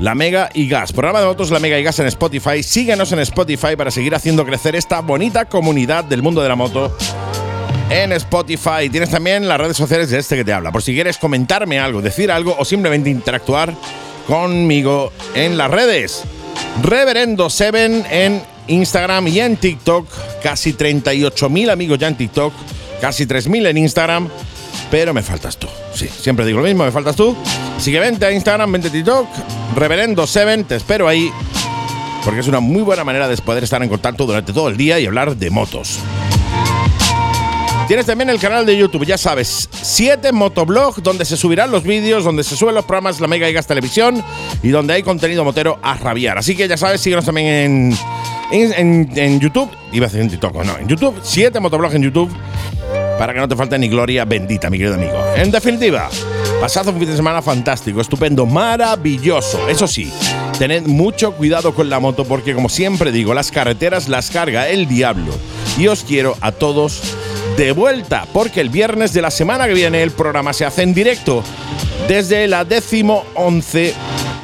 La 0.01 0.14
Mega 0.14 0.48
y 0.55 0.66
Gas. 0.66 0.93
Programa 0.93 1.20
de 1.20 1.27
motos 1.27 1.51
La 1.51 1.59
Mega 1.59 1.78
y 1.78 1.82
Gas 1.82 1.98
en 1.98 2.06
Spotify. 2.06 2.62
Síguenos 2.62 3.12
en 3.12 3.18
Spotify 3.18 3.77
para 3.77 3.90
seguir 3.90 4.14
haciendo 4.14 4.47
crecer 4.47 4.74
esta 4.74 5.01
bonita 5.01 5.44
comunidad 5.44 6.05
del 6.05 6.22
mundo 6.22 6.40
de 6.40 6.48
la 6.48 6.56
moto 6.56 6.97
en 7.90 8.12
Spotify. 8.12 8.89
Tienes 8.90 9.10
también 9.10 9.47
las 9.47 9.60
redes 9.60 9.77
sociales 9.77 10.09
de 10.09 10.18
este 10.18 10.36
que 10.36 10.44
te 10.44 10.55
habla. 10.55 10.72
Por 10.72 10.82
si 10.82 10.94
quieres 10.94 11.18
comentarme 11.18 11.78
algo, 11.78 12.01
decir 12.01 12.32
algo 12.32 12.56
o 12.59 12.64
simplemente 12.64 13.10
interactuar 13.10 13.74
conmigo 14.27 15.12
en 15.35 15.59
las 15.59 15.70
redes. 15.70 16.24
Reverendo 16.82 17.51
Seven 17.51 18.06
en 18.10 18.43
Instagram 18.68 19.28
y 19.28 19.40
en 19.40 19.59
TikTok. 19.59 20.09
Casi 20.43 20.72
38.000 20.72 21.70
amigos 21.70 21.98
ya 21.98 22.09
en 22.09 22.16
TikTok. 22.16 22.55
Casi 23.02 23.27
3.000 23.27 23.66
en 23.68 23.77
Instagram. 23.77 24.28
Pero 24.90 25.15
me 25.15 25.23
faltas 25.23 25.57
tú. 25.57 25.69
Sí, 25.94 26.09
siempre 26.09 26.44
digo 26.47 26.61
lo 26.61 26.66
mismo, 26.66 26.85
me 26.85 26.90
faltas 26.90 27.16
tú. 27.16 27.36
Así 27.77 27.93
que 27.93 28.01
vente 28.01 28.27
a 28.27 28.32
Instagram, 28.32 28.70
vente 28.73 28.89
a 28.89 28.93
TikTok. 28.93 29.27
Reverendo 29.77 30.27
Seven, 30.27 30.65
te 30.65 30.77
espero 30.77 31.09
ahí. 31.09 31.31
Porque 32.24 32.40
es 32.40 32.48
una 32.48 32.61
muy 32.61 32.82
buena 32.82 33.05
manera 33.05 33.28
de 33.28 33.36
poder 33.39 33.65
estar 33.65 33.82
en 33.82 33.89
contacto 33.89 34.27
durante 34.27 34.52
todo 34.52 34.69
el 34.69 34.77
día 34.77 34.98
y 35.01 35.07
hablar 35.07 35.36
de 35.36 35.51
motos. 35.51 36.01
Tienes 37.90 38.07
también 38.07 38.31
el 38.31 38.39
canal 38.39 38.65
de 38.65 38.77
YouTube, 38.77 39.05
ya 39.05 39.19
sabes, 39.19 39.69
7 39.73 40.31
Motoblog, 40.31 41.02
donde 41.02 41.24
se 41.24 41.36
subirán 41.36 41.73
los 41.73 41.82
vídeos, 41.82 42.23
donde 42.23 42.44
se 42.44 42.57
suben 42.57 42.77
los 42.77 42.85
programas 42.85 43.19
La 43.19 43.27
Mega 43.27 43.51
y 43.51 43.52
Gas 43.52 43.66
Televisión 43.66 44.23
y 44.62 44.69
donde 44.69 44.94
hay 44.94 45.02
contenido 45.02 45.43
motero 45.43 45.81
a 45.82 45.94
rabiar. 45.94 46.39
Así 46.39 46.55
que 46.55 46.69
ya 46.69 46.77
sabes, 46.77 47.01
síguenos 47.01 47.24
también 47.24 47.93
en, 48.52 49.09
en, 49.16 49.40
YouTube. 49.40 49.69
Iba 49.90 50.07
a 50.07 50.09
decir 50.09 50.20
en 50.20 50.31
TikTok, 50.31 50.55
no, 50.65 50.78
en 50.78 50.86
YouTube, 50.86 51.19
7 51.20 51.59
Motoblog 51.59 51.93
en 51.97 52.02
YouTube, 52.02 52.31
para 53.21 53.35
que 53.35 53.39
no 53.39 53.47
te 53.47 53.55
falte 53.55 53.79
ni 53.79 53.87
gloria 53.87 54.25
bendita, 54.25 54.71
mi 54.71 54.79
querido 54.79 54.95
amigo. 54.95 55.13
En 55.37 55.51
definitiva, 55.51 56.09
pasad 56.59 56.89
un 56.89 56.99
fin 56.99 57.07
de 57.07 57.17
semana 57.17 57.43
fantástico, 57.43 58.01
estupendo, 58.01 58.47
maravilloso. 58.47 59.69
Eso 59.69 59.87
sí, 59.87 60.11
tened 60.59 60.87
mucho 60.87 61.33
cuidado 61.33 61.75
con 61.75 61.91
la 61.91 62.01
moto 62.01 62.25
porque, 62.25 62.55
como 62.55 62.71
siempre 62.71 63.13
digo, 63.13 63.35
las 63.35 63.51
carreteras 63.51 64.09
las 64.09 64.31
carga 64.31 64.71
el 64.71 64.89
diablo. 64.89 65.35
Y 65.77 65.89
os 65.89 66.03
quiero 66.03 66.35
a 66.41 66.51
todos 66.51 67.15
de 67.59 67.73
vuelta, 67.73 68.27
porque 68.33 68.63
el 68.63 68.71
viernes 68.71 69.13
de 69.13 69.21
la 69.21 69.31
semana 69.31 69.67
que 69.67 69.75
viene 69.75 70.03
el 70.03 70.13
programa 70.13 70.55
se 70.55 70.65
hace 70.65 70.83
en 70.83 70.95
directo 70.95 71.45
desde 72.09 72.49
la 72.49 72.65
décimo 72.65 73.27
once, 73.35 73.93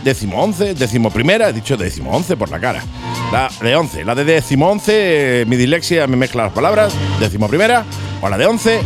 décimo 0.05 0.43
once, 0.43 0.75
décimo 0.75 1.11
primera, 1.11 1.49
he 1.49 1.55
dicho 1.55 1.79
décimo 1.79 2.11
once 2.11 2.37
por 2.37 2.51
la 2.51 2.61
cara. 2.61 2.83
La 3.33 3.51
de 3.61 3.77
once, 3.77 4.05
la 4.05 4.15
de 4.15 4.25
décimo 4.25 4.71
once, 4.71 5.43
eh, 5.43 5.47
mi 5.47 5.57
dislexia 5.57 6.07
me 6.07 6.17
mezcla 6.17 6.45
las 6.45 6.53
palabras, 6.53 6.95
décimo 7.19 7.49
primera, 7.49 7.85
o 8.21 8.29
la 8.29 8.39
de 8.39 8.47
once, 8.47 8.81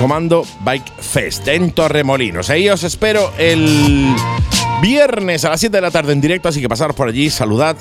Comando 0.00 0.44
Bike 0.60 0.92
Fest 1.00 1.48
en 1.48 1.72
Torremolinos. 1.72 2.50
Ahí 2.50 2.68
os 2.68 2.82
espero 2.82 3.32
el 3.38 4.14
viernes 4.80 5.44
a 5.44 5.50
las 5.50 5.60
7 5.60 5.76
de 5.76 5.80
la 5.80 5.90
tarde 5.90 6.12
en 6.12 6.20
directo, 6.20 6.48
así 6.48 6.60
que 6.60 6.68
pasaros 6.68 6.94
por 6.94 7.08
allí, 7.08 7.30
saludad. 7.30 7.76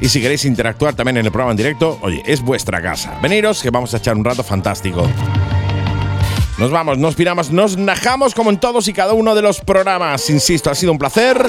Y 0.00 0.08
si 0.08 0.20
queréis 0.20 0.44
interactuar 0.44 0.94
también 0.94 1.16
en 1.16 1.26
el 1.26 1.32
programa 1.32 1.52
en 1.52 1.56
directo, 1.56 1.98
oye, 2.02 2.22
es 2.26 2.42
vuestra 2.42 2.80
casa. 2.80 3.18
Veniros 3.22 3.62
que 3.62 3.70
vamos 3.70 3.92
a 3.94 3.96
echar 3.96 4.16
un 4.16 4.24
rato 4.24 4.44
fantástico. 4.44 5.08
Nos 6.58 6.70
vamos, 6.70 6.98
nos 6.98 7.14
piramos, 7.14 7.50
nos 7.50 7.76
najamos 7.76 8.34
como 8.34 8.50
en 8.50 8.58
todos 8.58 8.88
y 8.88 8.92
cada 8.92 9.12
uno 9.12 9.34
de 9.34 9.42
los 9.42 9.60
programas. 9.60 10.28
Insisto, 10.30 10.70
ha 10.70 10.74
sido 10.74 10.92
un 10.92 10.98
placer. 10.98 11.44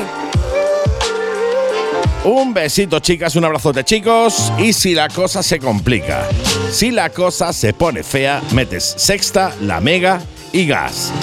Un 2.24 2.54
besito, 2.54 3.00
chicas, 3.00 3.36
un 3.38 3.46
abrazote, 3.46 3.84
chicos. 3.84 4.52
Y 4.58 4.74
si 4.74 4.94
la 4.94 5.08
cosa 5.08 5.42
se 5.42 5.58
complica, 5.58 6.28
si 6.72 6.92
la 6.92 7.10
cosa 7.10 7.54
se 7.54 7.74
pone 7.74 8.04
fea, 8.04 8.42
metes 8.52 8.94
sexta, 8.98 9.54
la 9.62 9.80
mega 9.80 10.22
y 10.52 10.68
gas. 10.68 11.14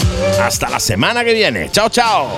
Hasta 0.40 0.70
la 0.70 0.80
semana 0.80 1.22
que 1.22 1.34
viene. 1.34 1.68
Chao, 1.70 1.90
chao. 1.90 2.28